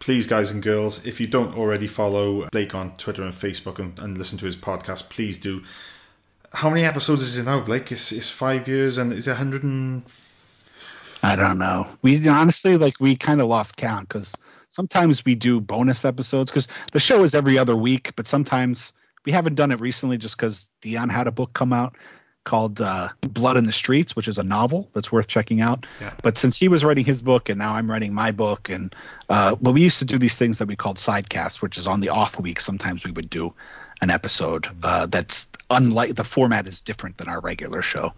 please, 0.00 0.26
guys 0.26 0.50
and 0.50 0.62
girls, 0.62 1.06
if 1.06 1.20
you 1.20 1.26
don't 1.26 1.56
already 1.56 1.86
follow 1.86 2.48
Blake 2.50 2.74
on 2.74 2.96
Twitter 2.96 3.22
and 3.22 3.34
Facebook 3.34 3.78
and, 3.78 3.98
and 3.98 4.18
listen 4.18 4.38
to 4.38 4.44
his 4.44 4.56
podcast, 4.56 5.10
please 5.10 5.38
do. 5.38 5.62
How 6.54 6.70
many 6.70 6.84
episodes 6.84 7.22
is 7.22 7.36
it 7.38 7.44
now, 7.44 7.60
Blake? 7.60 7.92
It's, 7.92 8.10
it's 8.10 8.30
five 8.30 8.66
years 8.66 8.98
and 8.98 9.12
is 9.12 9.26
it 9.26 9.32
100 9.32 9.62
and... 9.62 10.02
I 11.22 11.36
don't 11.36 11.58
know. 11.58 11.86
We 12.02 12.26
honestly, 12.28 12.76
like, 12.76 12.94
we 13.00 13.16
kind 13.16 13.40
of 13.40 13.48
lost 13.48 13.76
count 13.76 14.08
because 14.08 14.34
sometimes 14.68 15.24
we 15.24 15.34
do 15.34 15.60
bonus 15.60 16.04
episodes 16.04 16.50
because 16.50 16.68
the 16.92 17.00
show 17.00 17.22
is 17.22 17.34
every 17.34 17.58
other 17.58 17.76
week, 17.76 18.12
but 18.16 18.26
sometimes 18.26 18.92
we 19.28 19.32
haven't 19.32 19.56
done 19.56 19.70
it 19.70 19.78
recently 19.78 20.16
just 20.16 20.38
because 20.38 20.70
Dion 20.80 21.10
had 21.10 21.26
a 21.26 21.30
book 21.30 21.52
come 21.52 21.70
out 21.70 21.98
called 22.44 22.80
uh, 22.80 23.08
Blood 23.20 23.58
in 23.58 23.66
the 23.66 23.72
Streets, 23.72 24.16
which 24.16 24.26
is 24.26 24.38
a 24.38 24.42
novel 24.42 24.88
that's 24.94 25.12
worth 25.12 25.26
checking 25.26 25.60
out. 25.60 25.84
Yeah. 26.00 26.14
But 26.22 26.38
since 26.38 26.58
he 26.58 26.66
was 26.66 26.82
writing 26.82 27.04
his 27.04 27.20
book 27.20 27.50
and 27.50 27.58
now 27.58 27.74
I'm 27.74 27.90
writing 27.90 28.14
my 28.14 28.32
book, 28.32 28.70
and 28.70 28.96
uh, 29.28 29.54
well, 29.60 29.74
we 29.74 29.82
used 29.82 29.98
to 29.98 30.06
do 30.06 30.16
these 30.16 30.38
things 30.38 30.56
that 30.56 30.66
we 30.66 30.76
called 30.76 30.96
sidecasts, 30.96 31.60
which 31.60 31.76
is 31.76 31.86
on 31.86 32.00
the 32.00 32.08
off 32.08 32.40
week. 32.40 32.58
Sometimes 32.58 33.04
we 33.04 33.10
would 33.10 33.28
do 33.28 33.52
an 34.00 34.08
episode 34.08 34.66
uh, 34.82 35.04
that's 35.04 35.50
unlike 35.68 36.14
the 36.14 36.24
format 36.24 36.66
is 36.66 36.80
different 36.80 37.18
than 37.18 37.28
our 37.28 37.40
regular 37.40 37.82
show. 37.82 38.14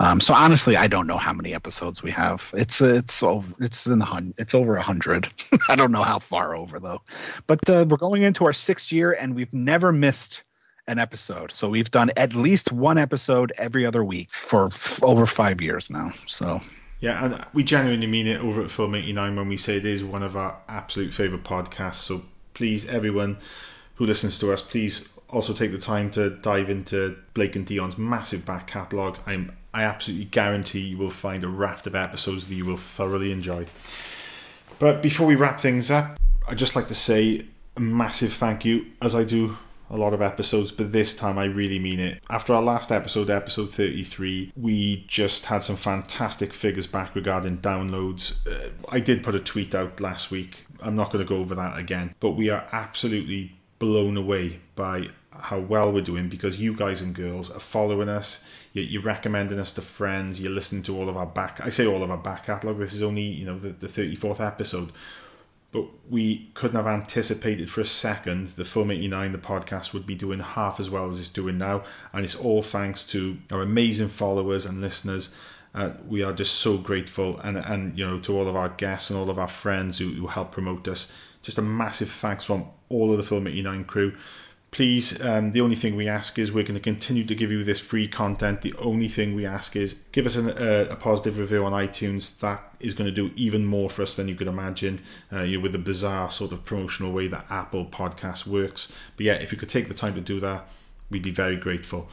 Um, 0.00 0.18
so 0.18 0.32
honestly, 0.32 0.76
I 0.78 0.86
don't 0.86 1.06
know 1.06 1.18
how 1.18 1.34
many 1.34 1.52
episodes 1.52 2.02
we 2.02 2.10
have. 2.12 2.50
It's 2.54 2.80
it's 2.80 3.22
over 3.22 3.54
it's 3.60 3.86
in 3.86 3.98
the 3.98 4.06
hun- 4.06 4.32
it's 4.38 4.54
over 4.54 4.76
a 4.76 4.82
hundred. 4.82 5.28
I 5.68 5.76
don't 5.76 5.92
know 5.92 6.04
how 6.04 6.20
far 6.20 6.56
over 6.56 6.78
though, 6.78 7.02
but 7.46 7.68
uh, 7.68 7.84
we're 7.86 7.98
going 7.98 8.22
into 8.22 8.46
our 8.46 8.54
sixth 8.54 8.90
year 8.90 9.12
and 9.12 9.34
we've 9.34 9.52
never 9.52 9.92
missed 9.92 10.44
an 10.86 10.98
episode. 10.98 11.50
So 11.50 11.68
we've 11.68 11.90
done 11.90 12.10
at 12.16 12.34
least 12.34 12.72
one 12.72 12.98
episode 12.98 13.52
every 13.58 13.86
other 13.86 14.04
week 14.04 14.32
for 14.32 14.66
f- 14.66 15.02
over 15.02 15.26
five 15.26 15.60
years 15.60 15.90
now. 15.90 16.10
So 16.26 16.60
Yeah, 17.00 17.24
and 17.24 17.44
we 17.52 17.64
genuinely 17.64 18.06
mean 18.06 18.26
it 18.26 18.40
over 18.40 18.62
at 18.62 18.70
Film 18.70 18.94
89 18.94 19.36
when 19.36 19.48
we 19.48 19.56
say 19.56 19.76
it 19.76 19.86
is 19.86 20.04
one 20.04 20.22
of 20.22 20.36
our 20.36 20.58
absolute 20.68 21.12
favourite 21.12 21.44
podcasts. 21.44 21.94
So 21.96 22.22
please, 22.54 22.86
everyone 22.88 23.38
who 23.96 24.04
listens 24.06 24.38
to 24.40 24.52
us, 24.52 24.60
please 24.60 25.08
also 25.28 25.52
take 25.52 25.72
the 25.72 25.78
time 25.78 26.10
to 26.12 26.30
dive 26.30 26.70
into 26.70 27.16
Blake 27.32 27.56
and 27.56 27.66
Dion's 27.66 27.98
massive 27.98 28.44
back 28.44 28.66
catalogue. 28.66 29.18
I'm 29.26 29.56
I 29.72 29.82
absolutely 29.82 30.26
guarantee 30.26 30.80
you 30.80 30.96
will 30.96 31.10
find 31.10 31.42
a 31.42 31.48
raft 31.48 31.88
of 31.88 31.96
episodes 31.96 32.46
that 32.46 32.54
you 32.54 32.64
will 32.64 32.76
thoroughly 32.76 33.32
enjoy. 33.32 33.66
But 34.78 35.02
before 35.02 35.26
we 35.26 35.34
wrap 35.34 35.58
things 35.58 35.90
up, 35.90 36.16
I'd 36.48 36.58
just 36.58 36.76
like 36.76 36.86
to 36.88 36.94
say 36.94 37.46
a 37.76 37.80
massive 37.80 38.32
thank 38.32 38.64
you, 38.64 38.86
as 39.02 39.16
I 39.16 39.24
do 39.24 39.58
a 39.94 39.98
lot 39.98 40.12
of 40.12 40.20
episodes, 40.20 40.72
but 40.72 40.92
this 40.92 41.16
time 41.16 41.38
I 41.38 41.44
really 41.44 41.78
mean 41.78 42.00
it. 42.00 42.22
After 42.28 42.52
our 42.52 42.62
last 42.62 42.90
episode, 42.90 43.30
episode 43.30 43.70
33, 43.70 44.52
we 44.56 45.04
just 45.06 45.46
had 45.46 45.62
some 45.62 45.76
fantastic 45.76 46.52
figures 46.52 46.86
back 46.86 47.14
regarding 47.14 47.58
downloads. 47.58 48.46
Uh, 48.46 48.70
I 48.88 49.00
did 49.00 49.22
put 49.22 49.34
a 49.34 49.40
tweet 49.40 49.74
out 49.74 50.00
last 50.00 50.30
week. 50.30 50.66
I'm 50.80 50.96
not 50.96 51.10
going 51.10 51.24
to 51.24 51.28
go 51.28 51.36
over 51.38 51.54
that 51.54 51.78
again, 51.78 52.14
but 52.20 52.32
we 52.32 52.50
are 52.50 52.66
absolutely 52.72 53.56
blown 53.78 54.16
away 54.16 54.60
by 54.74 55.08
how 55.38 55.58
well 55.58 55.92
we're 55.92 56.00
doing 56.00 56.28
because 56.28 56.60
you 56.60 56.74
guys 56.74 57.00
and 57.00 57.14
girls 57.14 57.50
are 57.50 57.60
following 57.60 58.08
us. 58.08 58.48
You're, 58.72 59.02
recommending 59.02 59.58
us 59.58 59.72
to 59.72 59.82
friends. 59.82 60.40
You're 60.40 60.52
listening 60.52 60.82
to 60.84 60.96
all 60.96 61.08
of 61.08 61.16
our 61.16 61.26
back. 61.26 61.60
I 61.64 61.70
say 61.70 61.86
all 61.86 62.02
of 62.02 62.10
our 62.10 62.18
back 62.18 62.46
catalogue. 62.46 62.78
This 62.78 62.94
is 62.94 63.02
only 63.02 63.22
you 63.22 63.44
know 63.44 63.58
the, 63.58 63.70
the 63.70 63.86
34th 63.86 64.40
episode, 64.40 64.90
but 65.74 65.88
we 66.08 66.50
couldn't 66.54 66.76
have 66.76 66.86
anticipated 66.86 67.68
for 67.68 67.80
a 67.80 67.84
second 67.84 68.46
the 68.50 68.64
Film 68.64 68.92
89, 68.92 69.32
the 69.32 69.38
podcast, 69.38 69.92
would 69.92 70.06
be 70.06 70.14
doing 70.14 70.38
half 70.38 70.78
as 70.78 70.88
well 70.88 71.08
as 71.08 71.18
it's 71.18 71.28
doing 71.28 71.58
now. 71.58 71.82
And 72.12 72.24
it's 72.24 72.36
all 72.36 72.62
thanks 72.62 73.04
to 73.08 73.38
our 73.50 73.60
amazing 73.60 74.10
followers 74.10 74.64
and 74.64 74.80
listeners. 74.80 75.36
Uh, 75.74 75.90
we 76.06 76.22
are 76.22 76.32
just 76.32 76.54
so 76.54 76.78
grateful, 76.78 77.40
and 77.40 77.58
and 77.58 77.98
you 77.98 78.06
know 78.06 78.20
to 78.20 78.38
all 78.38 78.46
of 78.46 78.54
our 78.54 78.68
guests 78.68 79.10
and 79.10 79.18
all 79.18 79.28
of 79.28 79.40
our 79.40 79.48
friends 79.48 79.98
who, 79.98 80.10
who 80.10 80.28
help 80.28 80.52
promote 80.52 80.86
us. 80.86 81.12
Just 81.42 81.58
a 81.58 81.62
massive 81.62 82.08
thanks 82.08 82.44
from 82.44 82.66
all 82.88 83.10
of 83.10 83.18
the 83.18 83.24
Film 83.24 83.48
89 83.48 83.84
crew. 83.84 84.14
Please, 84.74 85.24
um, 85.24 85.52
the 85.52 85.60
only 85.60 85.76
thing 85.76 85.94
we 85.94 86.08
ask 86.08 86.36
is 86.36 86.50
we're 86.50 86.64
going 86.64 86.74
to 86.74 86.80
continue 86.80 87.22
to 87.24 87.34
give 87.36 87.48
you 87.48 87.62
this 87.62 87.78
free 87.78 88.08
content. 88.08 88.62
The 88.62 88.74
only 88.74 89.06
thing 89.06 89.36
we 89.36 89.46
ask 89.46 89.76
is 89.76 89.94
give 90.10 90.26
us 90.26 90.34
an, 90.34 90.50
uh, 90.50 90.88
a 90.90 90.96
positive 90.96 91.38
review 91.38 91.64
on 91.64 91.70
iTunes. 91.70 92.40
That 92.40 92.60
is 92.80 92.92
going 92.92 93.06
to 93.06 93.14
do 93.14 93.32
even 93.36 93.64
more 93.64 93.88
for 93.88 94.02
us 94.02 94.16
than 94.16 94.26
you 94.26 94.34
could 94.34 94.48
imagine. 94.48 95.00
Uh, 95.32 95.42
you 95.42 95.60
with 95.60 95.70
the 95.70 95.78
bizarre 95.78 96.28
sort 96.28 96.50
of 96.50 96.64
promotional 96.64 97.12
way 97.12 97.28
that 97.28 97.46
Apple 97.48 97.84
Podcast 97.86 98.48
works. 98.48 98.92
But 99.16 99.26
yeah, 99.26 99.34
if 99.34 99.52
you 99.52 99.58
could 99.58 99.68
take 99.68 99.86
the 99.86 99.94
time 99.94 100.16
to 100.16 100.20
do 100.20 100.40
that, 100.40 100.66
we'd 101.08 101.22
be 101.22 101.30
very 101.30 101.56
grateful. 101.56 102.08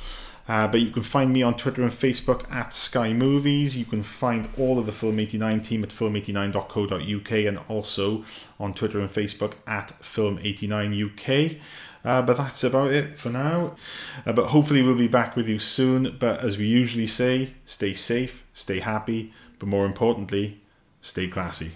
Uh, 0.48 0.68
but 0.68 0.82
you 0.82 0.92
can 0.92 1.02
find 1.02 1.34
me 1.34 1.42
on 1.42 1.56
Twitter 1.56 1.82
and 1.82 1.92
Facebook 1.92 2.52
at 2.52 2.76
Sky 2.76 3.14
Movies. 3.14 3.76
You 3.76 3.86
can 3.86 4.04
find 4.04 4.50
all 4.58 4.78
of 4.78 4.86
the 4.86 4.92
Film 4.92 5.20
89 5.20 5.62
team 5.62 5.84
at 5.84 5.90
film89.co.uk 5.90 7.32
and 7.32 7.60
also 7.70 8.24
on 8.60 8.74
Twitter 8.74 9.00
and 9.00 9.10
Facebook 9.10 9.54
at 9.66 10.00
Film89UK. 10.02 11.60
Uh, 12.04 12.22
but 12.22 12.38
that's 12.38 12.64
about 12.64 12.92
it 12.92 13.18
for 13.18 13.30
now. 13.30 13.76
Uh, 14.26 14.34
but 14.34 14.48
hopefully, 14.48 14.82
we'll 14.82 14.96
be 14.96 15.08
back 15.08 15.36
with 15.36 15.48
you 15.48 15.60
soon. 15.60 16.18
But 16.20 16.40
as 16.40 16.58
we 16.58 16.66
usually 16.66 17.08
say, 17.08 17.54
stay 17.66 17.94
safe, 17.94 18.46
stay 18.54 18.80
happy, 18.80 19.34
but 19.60 19.68
more 19.70 19.86
importantly, 19.86 20.62
stay 21.02 21.28
classy. 21.28 21.72